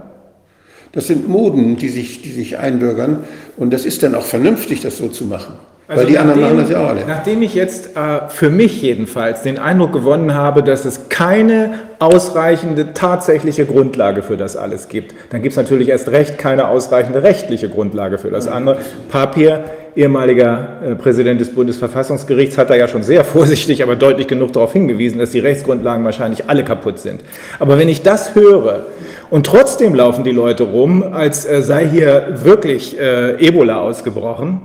Das 0.91 1.05
sind 1.05 1.27
Moden, 1.27 1.77
die 1.77 1.89
sich, 1.89 2.23
die 2.23 2.31
sich 2.31 2.57
einbürgern 2.57 3.25
und 3.57 3.71
das 3.71 3.85
ist 3.85 4.01
dann 4.01 4.15
auch 4.15 4.25
vernünftig, 4.25 4.81
das 4.81 4.97
so 4.97 5.07
zu 5.07 5.25
machen. 5.25 5.53
Also 5.87 6.01
Weil 6.01 6.07
die 6.07 6.13
nachdem, 6.13 6.29
anderen 6.29 6.41
machen 6.41 6.57
das 6.59 6.69
ja 6.69 6.83
auch 6.83 6.89
alle. 6.89 7.05
Nachdem 7.07 7.41
ich 7.41 7.55
jetzt 7.55 7.97
äh, 7.97 8.29
für 8.29 8.51
mich 8.51 8.79
jedenfalls 8.81 9.41
den 9.41 9.57
Eindruck 9.57 9.91
gewonnen 9.91 10.35
habe, 10.35 10.61
dass 10.61 10.85
es 10.85 11.09
keine 11.09 11.79
ausreichende 11.97 12.93
tatsächliche 12.93 13.65
Grundlage 13.65 14.21
für 14.21 14.37
das 14.37 14.55
alles 14.55 14.87
gibt, 14.87 15.15
dann 15.31 15.41
gibt 15.41 15.53
es 15.53 15.57
natürlich 15.57 15.89
erst 15.89 16.09
recht 16.09 16.37
keine 16.37 16.67
ausreichende 16.67 17.23
rechtliche 17.23 17.69
Grundlage 17.69 18.19
für 18.19 18.29
das 18.29 18.47
andere. 18.47 18.77
Papier, 19.11 19.63
ehemaliger 19.95 20.79
äh, 20.83 20.95
Präsident 20.95 21.41
des 21.41 21.53
Bundesverfassungsgerichts, 21.53 22.57
hat 22.57 22.69
da 22.69 22.75
ja 22.75 22.87
schon 22.87 23.03
sehr 23.03 23.23
vorsichtig, 23.25 23.83
aber 23.83 23.95
deutlich 23.95 24.27
genug 24.27 24.53
darauf 24.53 24.73
hingewiesen, 24.73 25.19
dass 25.19 25.31
die 25.31 25.39
Rechtsgrundlagen 25.39 26.05
wahrscheinlich 26.05 26.49
alle 26.49 26.63
kaputt 26.63 26.99
sind. 26.99 27.21
Aber 27.59 27.77
wenn 27.77 27.89
ich 27.89 28.01
das 28.01 28.35
höre 28.35 28.85
und 29.29 29.45
trotzdem 29.45 29.95
laufen 29.95 30.23
die 30.23 30.31
Leute 30.31 30.63
rum, 30.63 31.03
als 31.03 31.45
äh, 31.45 31.61
sei 31.61 31.87
hier 31.87 32.39
wirklich 32.43 32.99
äh, 32.99 33.35
Ebola 33.45 33.79
ausgebrochen, 33.79 34.61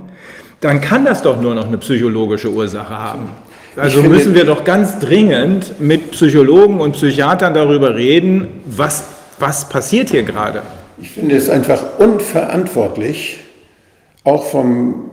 dann 0.61 0.81
kann 0.81 1.05
das 1.05 1.21
doch 1.21 1.39
nur 1.39 1.53
noch 1.53 1.67
eine 1.67 1.77
psychologische 1.77 2.49
Ursache 2.49 2.97
haben. 2.97 3.29
Also 3.77 4.01
müssen 4.01 4.33
wir 4.33 4.45
doch 4.45 4.63
ganz 4.63 4.99
dringend 4.99 5.79
mit 5.81 6.11
Psychologen 6.11 6.79
und 6.79 6.93
Psychiatern 6.93 7.53
darüber 7.53 7.95
reden, 7.95 8.61
was, 8.65 9.03
was 9.37 9.67
passiert 9.67 10.11
hier 10.11 10.23
gerade. 10.23 10.61
Ich 10.97 11.11
finde 11.11 11.35
es 11.35 11.49
einfach 11.49 11.99
unverantwortlich, 11.99 13.39
auch 14.23 14.45
vom 14.45 15.11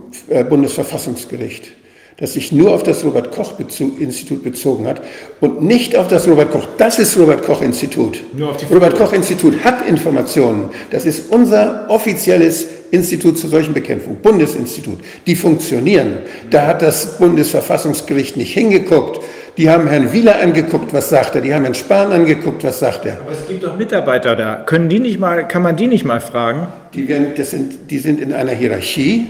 Bundesverfassungsgericht, 0.48 1.72
das 2.18 2.34
sich 2.34 2.52
nur 2.52 2.72
auf 2.72 2.82
das 2.82 3.04
Robert 3.04 3.32
Koch 3.32 3.54
Institut 3.58 4.42
bezogen 4.42 4.86
hat 4.86 5.02
und 5.40 5.62
nicht 5.62 5.96
auf 5.96 6.08
das 6.08 6.28
Robert 6.28 6.52
Koch. 6.52 6.66
Das 6.78 6.98
ist 6.98 7.18
Robert 7.18 7.42
Koch 7.42 7.62
Institut. 7.62 8.22
Robert 8.70 8.96
Koch 8.96 9.12
Institut 9.12 9.64
hat 9.64 9.86
Informationen. 9.88 10.70
Das 10.90 11.04
ist 11.04 11.30
unser 11.32 11.86
offizielles 11.88 12.66
Institut 12.92 13.38
zur 13.38 13.48
Seuchenbekämpfung, 13.48 14.16
Bundesinstitut, 14.16 14.98
die 15.26 15.34
funktionieren. 15.34 16.18
Da 16.50 16.66
hat 16.66 16.82
das 16.82 17.18
Bundesverfassungsgericht 17.18 18.36
nicht 18.36 18.52
hingeguckt. 18.52 19.20
Die 19.56 19.68
haben 19.68 19.88
Herrn 19.88 20.12
Wieler 20.12 20.40
angeguckt, 20.40 20.92
was 20.94 21.08
sagt 21.08 21.34
er? 21.34 21.40
Die 21.40 21.52
haben 21.54 21.62
Herrn 21.62 21.74
Spahn 21.74 22.12
angeguckt, 22.12 22.64
was 22.64 22.78
sagt 22.78 23.04
er? 23.06 23.18
Aber 23.20 23.32
es 23.32 23.46
gibt 23.48 23.62
doch 23.64 23.76
Mitarbeiter 23.76 24.36
da. 24.36 24.56
Können 24.56 24.88
die 24.88 24.98
nicht 24.98 25.18
mal, 25.18 25.48
kann 25.48 25.62
man 25.62 25.76
die 25.76 25.86
nicht 25.86 26.04
mal 26.04 26.20
fragen? 26.20 26.68
Die, 26.94 27.08
werden, 27.08 27.28
das 27.36 27.50
sind, 27.50 27.90
die 27.90 27.98
sind 27.98 28.20
in 28.20 28.32
einer 28.32 28.52
Hierarchie 28.52 29.26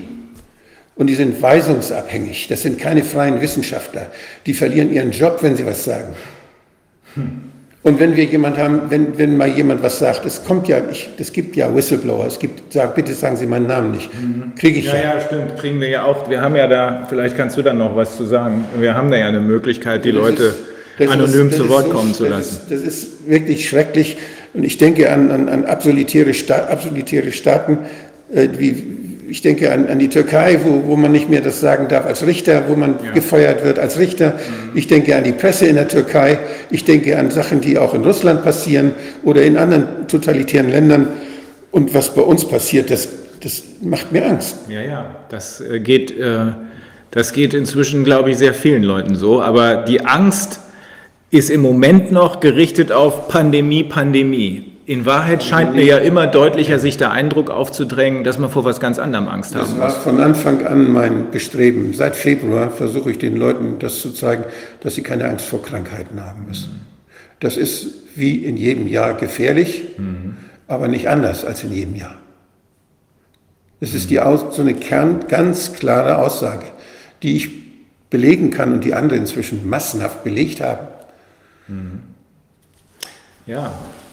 und 0.97 1.07
die 1.07 1.15
sind 1.15 1.41
weisungsabhängig. 1.41 2.49
Das 2.49 2.63
sind 2.63 2.79
keine 2.79 3.03
freien 3.03 3.41
Wissenschaftler. 3.41 4.09
Die 4.47 4.55
verlieren 4.55 4.93
ihren 4.93 5.11
Job, 5.11 5.39
wenn 5.43 5.57
sie 5.57 5.67
was 5.67 5.85
sagen. 5.85 6.15
Hm. 7.15 7.53
Und 7.85 7.99
wenn 7.99 8.15
wir 8.15 8.25
jemand 8.25 8.59
haben, 8.59 8.83
wenn, 8.91 9.19
wenn 9.19 9.37
mal 9.37 9.49
jemand 9.49 9.83
was 9.83 9.99
sagt, 9.99 10.25
es 10.25 10.45
kommt 10.45 10.69
ja, 10.69 10.81
ich, 10.89 11.11
es 11.19 11.33
gibt 11.33 11.57
ja 11.57 11.75
Whistleblower, 11.75 12.27
es 12.27 12.39
gibt, 12.39 12.73
sag, 12.73 12.95
bitte 12.95 13.13
sagen 13.13 13.37
Sie 13.37 13.47
meinen 13.47 13.67
Namen 13.67 13.91
nicht. 13.91 14.09
Mhm. 14.15 14.55
Kriege 14.55 14.79
ich 14.79 14.85
ja. 14.85 14.95
Ja, 14.95 15.03
ja, 15.15 15.21
stimmt, 15.21 15.57
kriegen 15.57 15.81
wir 15.81 15.89
ja 15.89 16.05
auch. 16.05 16.31
Wir 16.31 16.41
haben 16.41 16.55
ja 16.55 16.69
da, 16.69 17.07
vielleicht 17.09 17.37
kannst 17.37 17.57
du 17.57 17.63
da 17.63 17.73
noch 17.73 17.97
was 17.97 18.17
zu 18.17 18.25
sagen. 18.25 18.67
Wir 18.79 18.95
haben 18.95 19.11
da 19.11 19.17
ja 19.17 19.27
eine 19.27 19.41
Möglichkeit, 19.41 20.05
die 20.05 20.13
das 20.13 20.21
Leute 20.21 20.55
ist, 20.97 21.11
anonym 21.11 21.49
ist, 21.49 21.57
zu 21.57 21.69
Wort 21.69 21.87
so, 21.87 21.91
kommen 21.91 22.15
zu 22.15 22.29
lassen. 22.29 22.61
Das 22.71 22.79
ist, 22.83 22.87
das 22.87 22.95
ist, 22.95 23.29
wirklich 23.29 23.69
schrecklich. 23.69 24.17
Und 24.55 24.63
ich 24.63 24.79
denke 24.79 25.11
an, 25.11 25.33
an, 25.33 25.49
an 25.49 25.65
absolutäre, 25.65 26.35
Sta 26.35 26.67
absolutäre 26.67 27.33
Staaten, 27.33 27.79
äh, 28.33 28.49
wie, 28.59 29.12
ich 29.33 29.41
denke 29.41 29.73
an, 29.73 29.87
an 29.87 29.99
die 29.99 30.11
Türkei, 30.11 30.61
wo, 30.63 30.89
wo 30.89 30.95
man 30.95 31.11
nicht 31.11 31.31
mehr 31.31 31.41
das 31.41 31.59
sagen 31.59 31.89
darf 31.89 32.05
als 32.05 32.27
Richter, 32.27 32.65
wo 32.69 32.77
man 32.77 32.97
ja. 33.03 33.13
gefeuert 33.13 33.65
wird 33.65 33.79
als 33.79 33.99
Richter. 33.99 34.33
Mhm. 34.33 34.77
Ich 34.77 34.89
denke 34.89 35.17
an 35.17 35.25
die 35.25 35.33
Presse 35.33 35.65
in 35.65 35.77
der 35.77 35.89
Türkei. 35.89 36.39
Ich 36.69 36.85
denke 36.85 37.19
an 37.19 37.31
Sachen, 37.31 37.63
die 37.63 37.79
auch 37.79 37.95
in 37.95 38.05
Russland 38.05 38.45
passieren 38.45 38.93
oder 39.23 39.43
in 39.43 39.57
anderen 39.57 40.07
totalitären 40.07 40.69
Ländern. 40.69 41.09
Und 41.71 41.95
was 41.95 42.15
bei 42.15 42.21
uns 42.21 42.47
passiert, 42.47 42.91
das, 42.91 43.09
das 43.41 43.63
macht 43.81 44.13
mir 44.13 44.27
Angst. 44.27 44.59
Ja, 44.69 44.83
ja, 44.83 45.17
das 45.31 45.63
äh, 45.63 45.81
geht, 45.81 46.11
äh, 46.11 46.53
das 47.11 47.33
geht 47.33 47.55
inzwischen, 47.55 48.05
glaube 48.05 48.33
ich, 48.33 48.37
sehr 48.37 48.53
vielen 48.53 48.83
Leuten 48.83 49.15
so. 49.15 49.41
Aber 49.41 49.77
die 49.77 50.05
Angst 50.05 50.61
ist 51.31 51.49
im 51.49 51.63
Moment 51.63 52.13
noch 52.13 52.41
gerichtet 52.41 52.93
auf 52.93 53.29
Pandemie, 53.29 53.83
Pandemie. 53.83 54.72
In 54.85 55.07
Wahrheit 55.07 55.45
scheint 55.45 55.75
mir 55.75 55.85
ja 55.85 55.99
immer 55.99 56.27
deutlicher 56.27 56.81
sich 56.81 56.97
der 56.97 57.13
Eindruck 57.13 57.51
aufzudrängen, 57.51 58.25
dass 58.25 58.39
man 58.39 58.51
vor 58.51 58.65
was 58.65 58.81
ganz 58.81 58.99
anderem 58.99 59.29
Angst 59.29 59.55
haben 59.55 59.61
muss. 59.61 59.71
Das 59.71 59.79
war 59.79 59.91
von 59.91 60.21
Anfang 60.21 60.67
an 60.67 60.93
mein 60.93 61.31
Bestreben. 61.31 61.95
Seit 61.95 62.17
Februar 62.17 62.71
versuche 62.71 63.13
ich 63.13 63.19
den 63.19 63.37
Leuten 63.37 63.79
das 63.79 64.01
zu 64.01 64.11
zeigen, 64.11 64.45
dass 64.81 64.97
sie 64.97 65.03
keine 65.03 65.29
Angst 65.29 65.47
vor 65.47 65.63
Krankheiten 65.63 66.21
haben 66.21 66.47
müssen. 66.47 66.85
Das 67.39 67.57
ist 67.57 67.87
wie 68.17 68.45
in 68.45 68.57
jedem 68.57 68.89
Jahr 68.89 69.15
gefährlich, 69.15 69.85
mhm. 69.99 70.37
aber 70.67 70.89
nicht 70.89 71.09
anders 71.09 71.45
als 71.45 71.63
in 71.63 71.73
jedem 71.73 71.95
Jahr. 71.95 72.17
Es 73.81 73.95
ist 73.95 74.11
die 74.11 74.17
so 74.17 74.63
eine 74.63 74.75
Kern, 74.75 75.27
ganz 75.29 75.73
klare 75.73 76.19
Aussage, 76.19 76.67
die 77.23 77.37
ich 77.37 77.51
belegen 78.11 78.51
kann 78.51 78.73
und 78.73 78.85
die 78.85 78.95
andere 78.95 79.19
inzwischen 79.19 79.69
massenhaft 79.69 80.25
belegt 80.25 80.61
haben. 80.61 80.89
Mhm. 81.69 82.03
Ja, 83.47 83.73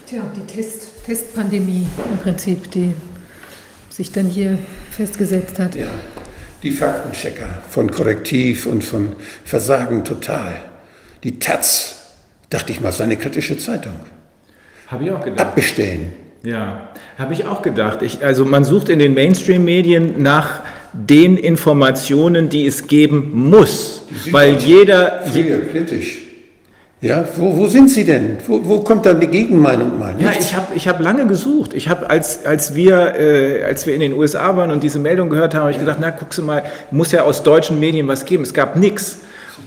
Tja, 0.10 0.24
die 0.36 0.52
Test, 0.52 1.06
Testpandemie 1.06 1.86
im 2.12 2.18
Prinzip, 2.18 2.72
die 2.72 2.96
sich 3.92 4.12
dann 4.12 4.26
hier 4.26 4.58
festgesetzt 4.90 5.60
hat. 5.60 5.76
Ja, 5.76 5.86
die 6.64 6.72
Faktenchecker 6.72 7.62
von 7.70 7.92
Korrektiv 7.92 8.66
und 8.66 8.84
von 8.84 9.16
Versagen 9.46 10.04
total. 10.04 10.56
Die 11.24 11.38
Taz, 11.38 12.16
dachte 12.50 12.72
ich 12.72 12.82
mal, 12.82 12.90
ist 12.90 13.02
eine 13.02 13.18
kritische 13.18 13.56
Zeitung. 13.60 13.94
Habe 14.88 15.04
ich 15.04 15.12
auch 15.12 15.24
gedacht. 15.24 15.46
Abbestellen. 15.46 16.14
Ja, 16.42 16.90
habe 17.20 17.36
ich 17.36 17.46
auch 17.46 17.62
gedacht. 17.62 18.02
Ich, 18.02 18.26
also 18.26 18.46
man 18.46 18.64
sucht 18.64 18.90
in 18.90 18.98
den 18.98 19.14
Mainstream-Medien 19.14 20.24
nach 20.24 20.64
den 20.92 21.38
Informationen, 21.38 22.50
die 22.50 22.66
es 22.66 22.88
geben 22.88 23.30
muss, 23.32 24.02
weil 24.32 24.56
jeder... 24.56 25.22
Sehr 25.28 25.68
kritisch. 25.68 26.29
Ja, 27.02 27.26
wo, 27.38 27.56
wo 27.56 27.68
sind 27.68 27.90
Sie 27.90 28.04
denn? 28.04 28.38
Wo, 28.46 28.60
wo 28.62 28.80
kommt 28.82 29.06
dann 29.06 29.22
die 29.22 29.28
Gegenmeinung 29.28 29.98
mal? 29.98 30.16
Ja, 30.20 30.32
ich 30.38 30.54
habe 30.54 30.76
ich 30.76 30.86
hab 30.86 31.00
lange 31.00 31.26
gesucht. 31.28 31.74
Ich 31.74 31.88
habe, 31.88 32.10
als, 32.10 32.46
als, 32.46 32.76
wir, 32.76 33.16
äh, 33.18 33.64
als 33.64 33.88
wir 33.88 33.94
in 33.94 34.02
den 34.02 34.14
USA 34.14 34.58
waren 34.58 34.70
und 34.70 34.84
diese 34.84 35.00
Meldung 35.00 35.30
gehört 35.30 35.56
haben, 35.56 35.62
habe 35.62 35.72
ich 35.72 35.80
gedacht, 35.80 36.00
na, 36.02 36.10
guckst 36.10 36.40
du 36.40 36.44
mal, 36.44 36.64
muss 36.92 37.14
ja 37.14 37.24
aus 37.24 37.42
deutschen 37.42 37.80
Medien 37.80 38.06
was 38.10 38.26
geben. 38.26 38.44
Es 38.44 38.54
gab 38.54 38.76
nichts. 38.76 39.20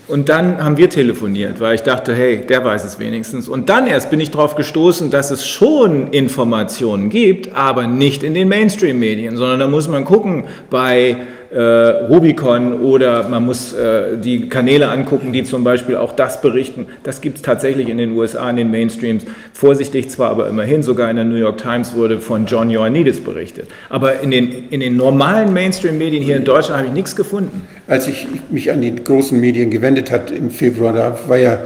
Und 0.08 0.28
dann 0.28 0.62
haben 0.62 0.76
wir 0.76 0.90
telefoniert, 0.90 1.58
weil 1.58 1.74
ich 1.74 1.82
dachte, 1.82 2.14
hey, 2.14 2.44
der 2.46 2.64
weiß 2.64 2.84
es 2.84 2.98
wenigstens. 2.98 3.48
Und 3.48 3.70
dann 3.70 3.86
erst 3.86 4.10
bin 4.10 4.20
ich 4.20 4.30
darauf 4.30 4.54
gestoßen, 4.54 5.10
dass 5.10 5.30
es 5.30 5.46
schon 5.46 6.08
Informationen 6.08 7.08
gibt, 7.08 7.54
aber 7.54 7.86
nicht 7.86 8.22
in 8.22 8.34
den 8.34 8.48
Mainstream-Medien, 8.48 9.38
sondern 9.38 9.60
da 9.60 9.68
muss 9.68 9.88
man 9.88 10.04
gucken 10.04 10.44
bei 10.68 11.16
Rubicon 11.58 12.80
oder 12.80 13.28
man 13.28 13.44
muss 13.44 13.72
äh, 13.74 14.16
die 14.16 14.48
Kanäle 14.48 14.88
angucken, 14.88 15.32
die 15.32 15.44
zum 15.44 15.64
Beispiel 15.64 15.96
auch 15.96 16.14
das 16.14 16.40
berichten. 16.40 16.86
Das 17.02 17.20
gibt 17.20 17.36
es 17.36 17.42
tatsächlich 17.42 17.88
in 17.88 17.98
den 17.98 18.12
USA, 18.12 18.48
in 18.48 18.56
den 18.56 18.70
Mainstreams. 18.70 19.24
Vorsichtig 19.52 20.08
zwar, 20.08 20.30
aber 20.30 20.48
immerhin, 20.48 20.82
sogar 20.82 21.10
in 21.10 21.16
der 21.16 21.24
New 21.26 21.36
York 21.36 21.58
Times 21.58 21.94
wurde 21.94 22.20
von 22.20 22.46
John 22.46 22.70
Ioannidis 22.70 23.22
berichtet. 23.22 23.68
Aber 23.90 24.20
in 24.20 24.30
den, 24.30 24.68
in 24.70 24.80
den 24.80 24.96
normalen 24.96 25.52
Mainstream-Medien 25.52 26.22
hier 26.22 26.36
in 26.36 26.44
Deutschland 26.44 26.78
habe 26.78 26.88
ich 26.88 26.94
nichts 26.94 27.14
gefunden. 27.14 27.68
Als 27.86 28.08
ich 28.08 28.26
mich 28.50 28.72
an 28.72 28.80
die 28.80 28.94
großen 28.94 29.38
Medien 29.38 29.70
gewendet 29.70 30.10
hat 30.10 30.30
im 30.30 30.50
Februar, 30.50 30.92
da 30.92 31.18
war 31.26 31.36
ja 31.36 31.58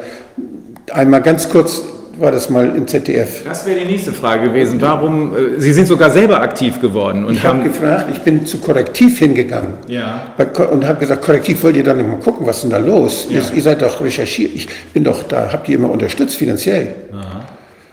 einmal 0.93 1.23
ganz 1.23 1.49
kurz 1.49 1.85
war 2.19 2.31
das 2.33 2.49
mal 2.51 2.75
im 2.77 2.87
ZDF. 2.87 3.43
Das 3.45 3.67
wäre 3.67 3.81
die 3.81 3.87
nächste 3.87 4.13
Frage 4.13 4.49
gewesen. 4.49 4.81
Warum, 4.81 5.33
äh, 5.35 5.61
Sie 5.61 5.73
sind 5.73 5.87
sogar 5.87 6.11
selber 6.11 6.41
aktiv 6.41 6.81
geworden 6.81 7.25
und 7.25 7.35
Ich 7.35 7.45
habe 7.45 7.63
gefragt, 7.63 8.07
ich 8.13 8.21
bin 8.21 8.47
zu 8.47 8.59
Korrektiv 8.59 9.19
hingegangen 9.19 9.75
Ja. 9.87 10.27
Und 10.71 10.87
habe 10.87 10.99
gesagt, 11.01 11.23
Korrektiv, 11.23 11.63
wollt 11.63 11.77
ihr 11.77 11.85
doch 11.85 11.95
nicht 11.95 12.09
mal 12.09 12.17
gucken, 12.19 12.47
was 12.47 12.57
ist 12.57 12.63
denn 12.63 12.71
da 12.71 12.79
los? 12.79 13.27
Ja. 13.31 13.37
Ihr, 13.41 13.57
ihr 13.57 13.63
seid 13.63 13.83
doch 13.83 14.01
recherchiert, 14.01 14.53
ich 14.55 14.69
bin 14.93 15.05
doch 15.05 15.23
da, 15.25 15.51
habt 15.53 15.69
ihr 15.69 15.77
immer 15.77 15.91
unterstützt 15.91 16.37
finanziell. 16.37 16.95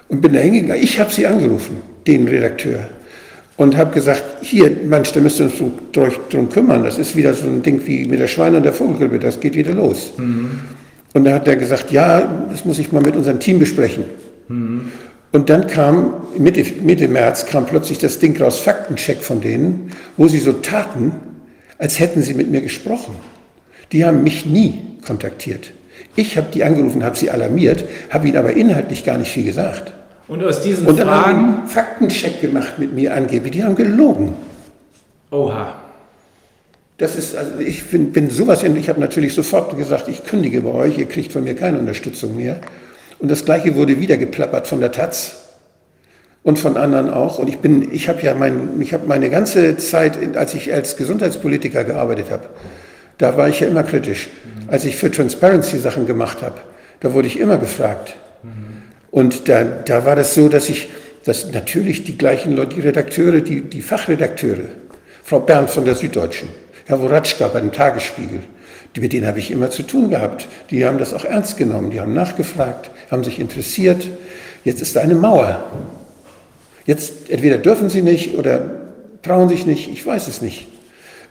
Und 0.10 0.22
bin 0.22 0.34
da 0.34 0.40
hingegangen, 0.40 0.82
ich 0.84 1.00
habe 1.00 1.12
sie 1.12 1.26
angerufen, 1.26 1.78
den 2.06 2.28
Redakteur. 2.28 2.80
Und 3.56 3.78
habe 3.78 3.94
gesagt, 3.94 4.24
hier, 4.42 4.70
Mensch, 4.84 5.12
da 5.12 5.20
müsst 5.20 5.40
ihr 5.40 5.46
uns 5.46 5.58
drum, 5.58 5.74
drum- 6.32 6.50
kümmern. 6.50 6.84
Das 6.84 6.98
ist 6.98 7.16
wieder 7.16 7.34
so 7.36 7.46
ein 7.46 7.62
Ding 7.62 7.82
wie 7.86 8.06
mit 8.06 8.20
der 8.20 8.28
Schweine 8.28 8.58
und 8.58 8.64
der 8.64 8.74
Vogelgrippe, 8.74 9.20
das 9.20 9.40
geht 9.40 9.54
wieder 9.56 9.74
los. 9.74 10.12
Und 11.14 11.26
da 11.26 11.34
hat 11.34 11.48
er 11.48 11.56
gesagt, 11.56 11.92
ja, 11.92 12.22
das 12.50 12.66
muss 12.66 12.80
ich 12.80 12.92
mal 12.92 13.02
mit 13.02 13.16
unserem 13.16 13.40
Team 13.40 13.60
besprechen. 13.60 14.06
Und 15.32 15.50
dann 15.50 15.68
kam, 15.68 16.14
Mitte, 16.38 16.66
Mitte 16.82 17.08
März 17.08 17.46
kam 17.46 17.66
plötzlich 17.66 18.00
das 18.00 18.20
Ding 18.20 18.40
raus, 18.42 18.60
Faktencheck 18.60 19.22
von 19.22 19.42
denen, 19.42 19.92
wo 20.18 20.28
sie 20.28 20.40
so 20.40 20.54
taten, 20.54 21.12
als 21.78 22.00
hätten 22.00 22.22
sie 22.22 22.34
mit 22.34 22.50
mir 22.50 22.62
gesprochen. 22.62 23.16
Die 23.92 24.06
haben 24.06 24.24
mich 24.24 24.46
nie 24.46 24.82
kontaktiert. 25.06 25.74
Ich 26.16 26.38
habe 26.38 26.48
die 26.54 26.64
angerufen, 26.64 27.04
habe 27.04 27.16
sie 27.16 27.30
alarmiert, 27.30 27.86
habe 28.10 28.28
ihnen 28.28 28.38
aber 28.38 28.54
inhaltlich 28.54 29.04
gar 29.04 29.18
nicht 29.18 29.32
viel 29.32 29.46
gesagt. 29.46 29.94
Und 30.28 30.44
aus 30.44 30.62
diesen 30.62 30.88
Und 30.88 31.00
dann 31.00 31.10
haben 31.10 31.24
Fragen... 31.24 31.38
einen 31.38 31.68
Faktencheck 31.68 32.42
gemacht 32.42 32.80
mit 32.80 32.94
mir 32.94 33.14
angeblich. 33.14 33.52
Die 33.52 33.64
haben 33.64 33.76
gelogen. 33.76 34.34
Oha. 35.32 35.83
Das 37.04 37.18
ist, 37.18 37.36
also 37.36 37.60
ich 37.60 37.84
bin, 37.84 38.14
bin 38.14 38.30
sowas, 38.30 38.64
ich 38.64 38.88
habe 38.88 39.02
natürlich 39.02 39.34
sofort 39.34 39.78
gesagt, 39.78 40.08
ich 40.08 40.24
kündige 40.24 40.62
bei 40.62 40.70
euch, 40.70 40.98
ihr 40.98 41.06
kriegt 41.06 41.34
von 41.34 41.44
mir 41.44 41.54
keine 41.54 41.78
Unterstützung 41.78 42.38
mehr. 42.38 42.62
Und 43.20 43.30
das 43.30 43.44
Gleiche 43.44 43.76
wurde 43.76 44.00
wieder 44.00 44.16
geplappert 44.16 44.68
von 44.68 44.80
der 44.80 44.94
Taz 44.94 45.36
und 46.44 46.60
von 46.60 46.78
anderen 46.78 47.10
auch. 47.10 47.40
Und 47.40 47.50
ich 47.50 47.58
bin, 47.58 47.94
ich 47.94 48.08
habe 48.08 48.22
ja 48.22 48.34
mein, 48.34 48.80
ich 48.80 48.94
habe 48.94 49.06
meine 49.06 49.30
ganze 49.30 49.76
Zeit, 49.76 50.38
als 50.38 50.54
ich 50.54 50.74
als 50.74 50.96
Gesundheitspolitiker 50.96 51.84
gearbeitet 51.84 52.32
habe, 52.32 52.46
da 53.18 53.36
war 53.36 53.50
ich 53.50 53.60
ja 53.60 53.68
immer 53.68 53.84
kritisch. 53.84 54.30
Als 54.68 54.86
ich 54.86 54.96
für 54.96 55.12
Transparency 55.12 55.80
Sachen 55.80 56.08
gemacht 56.08 56.42
habe, 56.42 56.56
da 57.02 57.14
wurde 57.14 57.28
ich 57.28 57.38
immer 57.38 57.58
gefragt. 57.58 58.16
Und 59.12 59.50
da, 59.50 59.66
da 59.66 60.06
war 60.06 60.16
das 60.16 60.36
so, 60.36 60.48
dass 60.48 60.70
ich, 60.70 60.88
dass 61.26 61.52
natürlich 61.52 62.06
die 62.06 62.18
gleichen 62.18 62.56
Leute, 62.56 62.76
die 62.76 62.82
Redakteure, 62.82 63.42
die, 63.42 63.60
die 63.60 63.82
Fachredakteure, 63.82 64.70
Frau 65.26 65.42
Bernd 65.42 65.70
von 65.70 65.84
der 65.84 65.96
Süddeutschen, 65.96 66.63
Herr 66.86 67.02
Woratschka 67.02 67.48
bei 67.48 67.62
dem 67.62 67.72
Tagesspiegel, 67.72 68.42
mit 68.98 69.14
denen 69.14 69.26
habe 69.26 69.40
ich 69.40 69.52
immer 69.52 69.70
zu 69.72 69.84
tun 69.84 70.10
gehabt. 70.10 70.48
Die 70.70 70.86
haben 70.86 70.98
das 70.98 71.14
auch 71.14 71.26
ernst 71.26 71.58
genommen, 71.58 71.92
die 71.92 72.00
haben 72.00 72.14
nachgefragt, 72.14 72.92
haben 73.10 73.24
sich 73.24 73.40
interessiert. 73.40 74.08
Jetzt 74.64 74.82
ist 74.82 74.96
da 74.96 75.02
eine 75.02 75.16
Mauer. 75.16 75.64
Jetzt 76.86 77.30
entweder 77.30 77.58
dürfen 77.58 77.90
sie 77.90 78.02
nicht 78.02 78.36
oder 78.36 78.82
trauen 79.22 79.50
sich 79.50 79.66
nicht, 79.66 79.90
ich 79.90 80.06
weiß 80.06 80.28
es 80.28 80.42
nicht. 80.42 80.68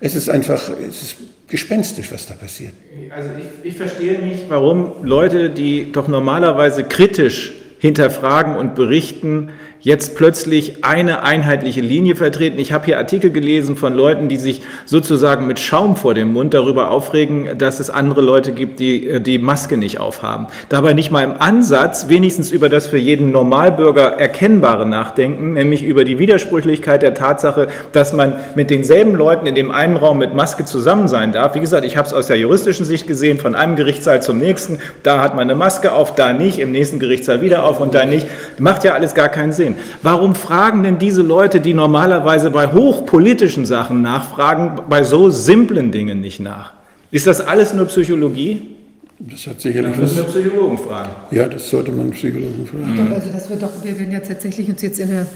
Es 0.01 0.15
ist 0.15 0.29
einfach, 0.29 0.71
es 0.71 1.03
ist 1.03 1.17
gespenstisch, 1.47 2.11
was 2.11 2.27
da 2.27 2.35
passiert. 2.35 2.73
Also 3.15 3.29
ich, 3.39 3.71
ich 3.71 3.77
verstehe 3.77 4.19
nicht, 4.19 4.45
warum 4.49 5.05
Leute, 5.05 5.51
die 5.51 5.93
doch 5.93 6.09
normalerweise 6.09 6.83
kritisch 6.83 7.53
hinterfragen 7.79 8.57
und 8.57 8.75
berichten, 8.75 9.51
jetzt 9.83 10.17
plötzlich 10.17 10.85
eine 10.85 11.25
einheitliche 11.25 11.81
Linie 11.81 12.15
vertreten. 12.15 12.59
Ich 12.59 12.73
habe 12.73 12.87
hier 12.87 12.99
Artikel 12.99 13.31
gelesen 13.31 13.77
von 13.77 13.95
Leuten, 13.95 14.29
die 14.29 14.37
sich 14.37 14.63
sozusagen 14.85 15.47
mit 15.47 15.59
Schaum 15.59 15.97
vor 15.97 16.15
dem 16.15 16.33
Mund 16.33 16.55
darüber 16.55 16.91
aufregen, 16.91 17.59
dass 17.59 17.81
es 17.81 17.91
andere 17.91 18.21
Leute 18.21 18.53
gibt, 18.53 18.79
die 18.79 19.09
äh, 19.09 19.21
die 19.21 19.39
Maske 19.39 19.77
nicht 19.77 19.99
aufhaben. 19.99 20.47
Dabei 20.69 20.93
nicht 20.93 21.11
mal 21.11 21.25
im 21.25 21.35
Ansatz 21.41 22.09
wenigstens 22.09 22.53
über 22.53 22.69
das 22.69 22.87
für 22.87 22.99
jeden 22.99 23.33
Normalbürger 23.33 24.19
Erkennbare 24.19 24.87
nachdenken, 24.87 25.55
nämlich 25.55 25.83
über 25.83 26.05
die 26.05 26.19
Widersprüchlichkeit 26.19 27.03
der 27.03 27.15
Tatsache, 27.15 27.69
dass 27.91 28.13
man 28.13 28.37
mit 28.55 28.71
denselben 28.71 29.15
Leuten 29.15 29.47
in 29.47 29.55
dem 29.55 29.73
einen 29.73 29.97
Raum 29.97 30.19
mit 30.19 30.35
Maske 30.35 30.65
zusammen 30.65 31.09
sein 31.09 31.33
darf. 31.33 31.55
Wie 31.57 31.61
gesagt, 31.61 31.85
ich 31.85 31.97
habe 31.97 32.07
es 32.07 32.15
aus 32.15 32.29
der 32.29 32.39
juristischen 32.39 32.87
Sicht 32.87 33.09
gesehen, 33.09 33.39
von 33.39 33.57
einem 33.57 33.75
Gerichtssaal 33.75 34.23
zum 34.23 34.39
nächsten. 34.39 34.79
Da 35.03 35.21
hat 35.21 35.35
man 35.35 35.43
eine 35.43 35.57
Maske 35.57 35.93
auf, 35.93 36.15
da 36.15 36.33
nicht, 36.33 36.61
im 36.61 36.71
nächsten 36.71 37.01
Gerichtssaal 37.01 37.41
wieder 37.41 37.65
auf 37.65 37.81
und 37.81 37.95
da 37.95 38.05
nicht. 38.05 38.29
Macht 38.59 38.85
ja 38.85 38.95
alles 38.95 39.15
gar 39.15 39.29
keinen 39.29 39.53
Sinn. 39.53 39.72
Warum 40.03 40.35
fragen 40.35 40.83
denn 40.83 40.99
diese 40.99 41.23
Leute, 41.23 41.61
die 41.61 41.75
normalerweise 41.75 42.51
bei 42.51 42.73
hochpolitischen 42.73 43.67
Sachen 43.67 44.03
nachfragen, 44.03 44.83
bei 44.89 45.05
so 45.05 45.31
simplen 45.31 45.93
Dingen 45.93 46.21
nicht 46.21 46.41
nach? 46.41 46.73
Ist 47.11 47.27
das 47.27 47.41
alles 47.41 47.75
nur 47.75 47.87
Psychologie? 47.87 48.77
Das 49.19 49.47
hat 49.47 49.61
sicherlich 49.61 49.93
Das 49.93 50.01
müssen 50.01 50.17
wir 50.17 50.25
Psychologen 50.25 50.79
fragen. 50.79 51.11
Ja, 51.31 51.47
das 51.47 51.69
sollte 51.69 51.93
man 51.93 52.11
Psychologen 52.11 52.67
fragen. 52.67 53.09
Doch, 53.09 53.17
also 53.17 53.31
das 53.33 53.51
wird 53.51 53.63
doch, 53.63 53.71
wir 53.83 53.99
werden 53.99 54.13
ja 54.13 54.21
tatsächlich 54.21 54.69
uns 54.69 54.83
jetzt 54.83 54.99
in 54.99 55.11
der, 55.11 55.21
in 55.21 55.27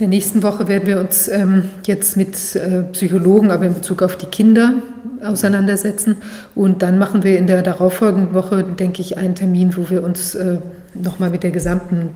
der 0.00 0.08
nächsten 0.08 0.42
Woche 0.42 0.66
werden 0.68 0.86
wir 0.86 0.98
uns 0.98 1.28
ähm, 1.28 1.70
jetzt 1.86 2.16
mit 2.16 2.56
äh, 2.56 2.82
Psychologen, 2.92 3.50
aber 3.50 3.66
in 3.66 3.74
Bezug 3.74 4.02
auf 4.02 4.16
die 4.16 4.26
Kinder 4.26 4.74
auseinandersetzen. 5.22 6.16
Und 6.54 6.82
dann 6.82 6.98
machen 6.98 7.22
wir 7.22 7.38
in 7.38 7.46
der 7.46 7.62
darauffolgenden 7.62 8.34
Woche, 8.34 8.64
denke 8.64 9.02
ich, 9.02 9.16
einen 9.16 9.34
Termin, 9.34 9.76
wo 9.76 9.88
wir 9.88 10.02
uns 10.02 10.34
äh, 10.34 10.58
nochmal 10.94 11.30
mit 11.30 11.42
der 11.42 11.50
gesamten 11.50 12.10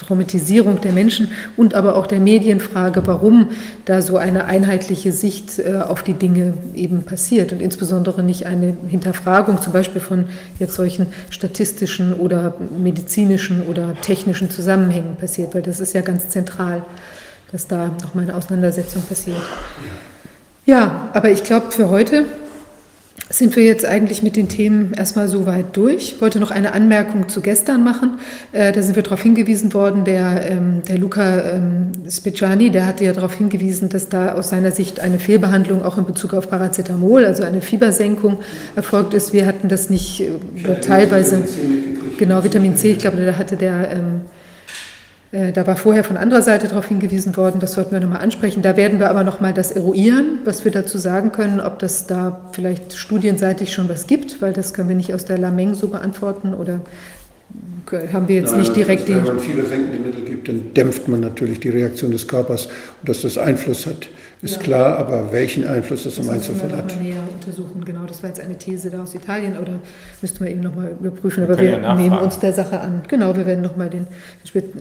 Psychotraumatisierung 0.00 0.80
der 0.80 0.92
Menschen 0.92 1.30
und 1.56 1.74
aber 1.74 1.96
auch 1.96 2.06
der 2.06 2.20
Medienfrage, 2.20 3.06
warum 3.06 3.50
da 3.84 4.00
so 4.00 4.16
eine 4.16 4.46
einheitliche 4.46 5.12
Sicht 5.12 5.58
äh, 5.58 5.76
auf 5.76 6.02
die 6.02 6.14
Dinge 6.14 6.54
eben 6.74 7.02
passiert 7.02 7.52
und 7.52 7.60
insbesondere 7.60 8.22
nicht 8.22 8.46
eine 8.46 8.76
Hinterfragung 8.88 9.60
zum 9.60 9.72
Beispiel 9.72 10.00
von 10.00 10.26
jetzt 10.58 10.74
solchen 10.74 11.08
statistischen 11.28 12.14
oder 12.14 12.54
medizinischen 12.76 13.62
oder 13.66 13.94
technischen 14.00 14.50
Zusammenhängen 14.50 15.16
passiert, 15.16 15.54
weil 15.54 15.62
das 15.62 15.80
ist 15.80 15.94
ja 15.94 16.00
ganz 16.00 16.30
zentral, 16.30 16.82
dass 17.52 17.66
da 17.66 17.90
nochmal 18.02 18.24
eine 18.24 18.36
Auseinandersetzung 18.36 19.02
passiert. 19.02 19.42
Ja, 20.64 21.10
aber 21.12 21.30
ich 21.30 21.44
glaube, 21.44 21.72
für 21.72 21.90
heute 21.90 22.24
sind 23.32 23.54
wir 23.54 23.64
jetzt 23.64 23.86
eigentlich 23.86 24.24
mit 24.24 24.34
den 24.34 24.48
Themen 24.48 24.92
erstmal 24.92 25.28
so 25.28 25.46
weit 25.46 25.76
durch. 25.76 26.14
Ich 26.14 26.20
wollte 26.20 26.40
noch 26.40 26.50
eine 26.50 26.72
Anmerkung 26.72 27.28
zu 27.28 27.40
gestern 27.40 27.84
machen. 27.84 28.18
Äh, 28.50 28.72
da 28.72 28.82
sind 28.82 28.96
wir 28.96 29.04
darauf 29.04 29.22
hingewiesen 29.22 29.72
worden, 29.72 30.04
der, 30.04 30.50
ähm, 30.50 30.82
der 30.88 30.98
Luca 30.98 31.52
ähm, 31.52 31.92
Speciani, 32.10 32.70
der 32.70 32.86
hatte 32.86 33.04
ja 33.04 33.12
darauf 33.12 33.34
hingewiesen, 33.34 33.88
dass 33.88 34.08
da 34.08 34.34
aus 34.34 34.50
seiner 34.50 34.72
Sicht 34.72 34.98
eine 34.98 35.20
Fehlbehandlung 35.20 35.84
auch 35.84 35.96
in 35.96 36.06
Bezug 36.06 36.34
auf 36.34 36.50
Paracetamol, 36.50 37.24
also 37.24 37.44
eine 37.44 37.62
Fiebersenkung, 37.62 38.40
erfolgt 38.74 39.14
ist. 39.14 39.32
Wir 39.32 39.46
hatten 39.46 39.68
das 39.68 39.90
nicht 39.90 40.22
äh, 40.22 40.80
teilweise. 40.80 41.44
Genau, 42.18 42.42
Vitamin 42.42 42.76
C, 42.76 42.92
ich 42.92 42.98
glaube, 42.98 43.24
da 43.24 43.38
hatte 43.38 43.56
der. 43.56 43.92
Ähm, 43.92 43.98
äh, 43.98 44.39
da 45.32 45.64
war 45.64 45.76
vorher 45.76 46.02
von 46.02 46.16
anderer 46.16 46.42
Seite 46.42 46.66
darauf 46.66 46.86
hingewiesen 46.86 47.36
worden, 47.36 47.60
das 47.60 47.74
sollten 47.74 47.92
wir 47.92 48.00
nochmal 48.00 48.20
ansprechen. 48.20 48.62
Da 48.62 48.76
werden 48.76 48.98
wir 48.98 49.10
aber 49.10 49.22
nochmal 49.22 49.54
das 49.54 49.70
eruieren, 49.70 50.40
was 50.44 50.64
wir 50.64 50.72
dazu 50.72 50.98
sagen 50.98 51.30
können, 51.30 51.60
ob 51.60 51.78
das 51.78 52.08
da 52.08 52.48
vielleicht 52.50 52.94
studienseitig 52.94 53.72
schon 53.72 53.88
was 53.88 54.08
gibt, 54.08 54.42
weil 54.42 54.52
das 54.52 54.74
können 54.74 54.88
wir 54.88 54.96
nicht 54.96 55.14
aus 55.14 55.24
der 55.24 55.38
Lameng 55.38 55.74
so 55.74 55.86
beantworten 55.86 56.52
oder 56.52 56.80
haben 58.12 58.28
wir 58.28 58.36
jetzt 58.36 58.56
nicht 58.56 58.74
direkt 58.74 59.08
die. 59.08 59.14
Wenn 59.14 59.24
man 59.24 59.40
viele 59.40 59.64
senkende 59.66 59.98
Mittel 59.98 60.24
gibt, 60.24 60.48
dann 60.48 60.74
dämpft 60.74 61.08
man 61.08 61.20
natürlich 61.20 61.60
die 61.60 61.70
Reaktion 61.70 62.10
des 62.10 62.26
Körpers. 62.26 62.66
Und 62.66 63.08
dass 63.08 63.22
das 63.22 63.38
Einfluss 63.38 63.86
hat, 63.86 64.08
ist 64.42 64.56
Ja. 64.56 64.62
klar, 64.62 64.98
aber 64.98 65.32
welchen 65.32 65.66
Einfluss 65.66 66.04
das 66.04 66.16
im 66.18 66.26
Das 66.26 66.36
müssen 66.36 66.54
wir 66.58 66.62
Einzelfall 66.64 66.68
noch 66.70 66.76
hat. 66.78 66.96
mal 66.96 67.02
näher 67.02 67.22
untersuchen. 67.34 67.84
Genau, 67.84 68.04
das 68.06 68.22
war 68.22 68.30
jetzt 68.30 68.40
eine 68.40 68.56
These 68.56 68.90
da 68.90 69.02
aus 69.02 69.14
Italien 69.14 69.58
oder 69.58 69.72
müssten 70.22 70.44
wir 70.44 70.50
eben 70.50 70.60
nochmal 70.60 70.94
überprüfen. 70.98 71.44
Aber 71.44 71.58
wir 71.58 71.70
ja 71.80 71.94
nehmen 71.94 72.18
uns 72.18 72.38
der 72.38 72.52
Sache 72.54 72.80
an. 72.80 73.02
Genau, 73.08 73.36
wir 73.36 73.44
werden 73.46 73.60
nochmal 73.62 73.90
den 73.90 74.06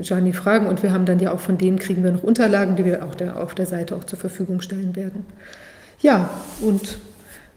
Gianni 0.01 0.33
fragen 0.33 0.67
und 0.67 0.81
wir 0.81 0.93
haben 0.93 1.05
dann 1.05 1.19
ja 1.19 1.31
auch 1.33 1.39
von 1.39 1.57
denen 1.57 1.77
kriegen 1.79 2.03
wir 2.03 2.11
noch 2.11 2.23
Unterlagen, 2.23 2.75
die 2.77 2.85
wir 2.85 3.03
auch 3.03 3.15
der, 3.15 3.41
auf 3.41 3.53
der 3.53 3.65
Seite 3.65 3.95
auch 3.95 4.03
zur 4.05 4.17
Verfügung 4.19 4.61
stellen 4.61 4.95
werden. 4.95 5.25
Ja, 6.01 6.29
und 6.61 6.97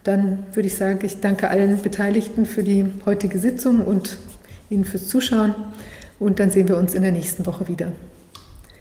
dann 0.02 0.40
würde 0.54 0.66
ich 0.66 0.74
sagen, 0.76 0.98
ich 1.04 1.20
danke 1.20 1.48
allen 1.48 1.80
Beteiligten 1.80 2.46
für 2.46 2.64
die 2.64 2.86
heutige 3.06 3.38
Sitzung 3.38 3.80
und 3.84 4.16
Ihnen 4.70 4.84
fürs 4.84 5.06
Zuschauen. 5.06 5.54
Und 6.18 6.40
dann 6.40 6.50
sehen 6.50 6.66
wir 6.68 6.76
uns 6.76 6.94
in 6.94 7.02
der 7.02 7.12
nächsten 7.12 7.46
Woche 7.46 7.68
wieder. 7.68 7.88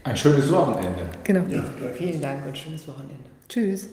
Ein 0.03 0.17
schönes 0.17 0.51
Wochenende. 0.51 1.03
Genau. 1.23 1.45
Vielen 1.95 2.21
Dank 2.21 2.45
und 2.45 2.57
schönes 2.57 2.87
Wochenende. 2.87 3.25
Tschüss. 3.47 3.89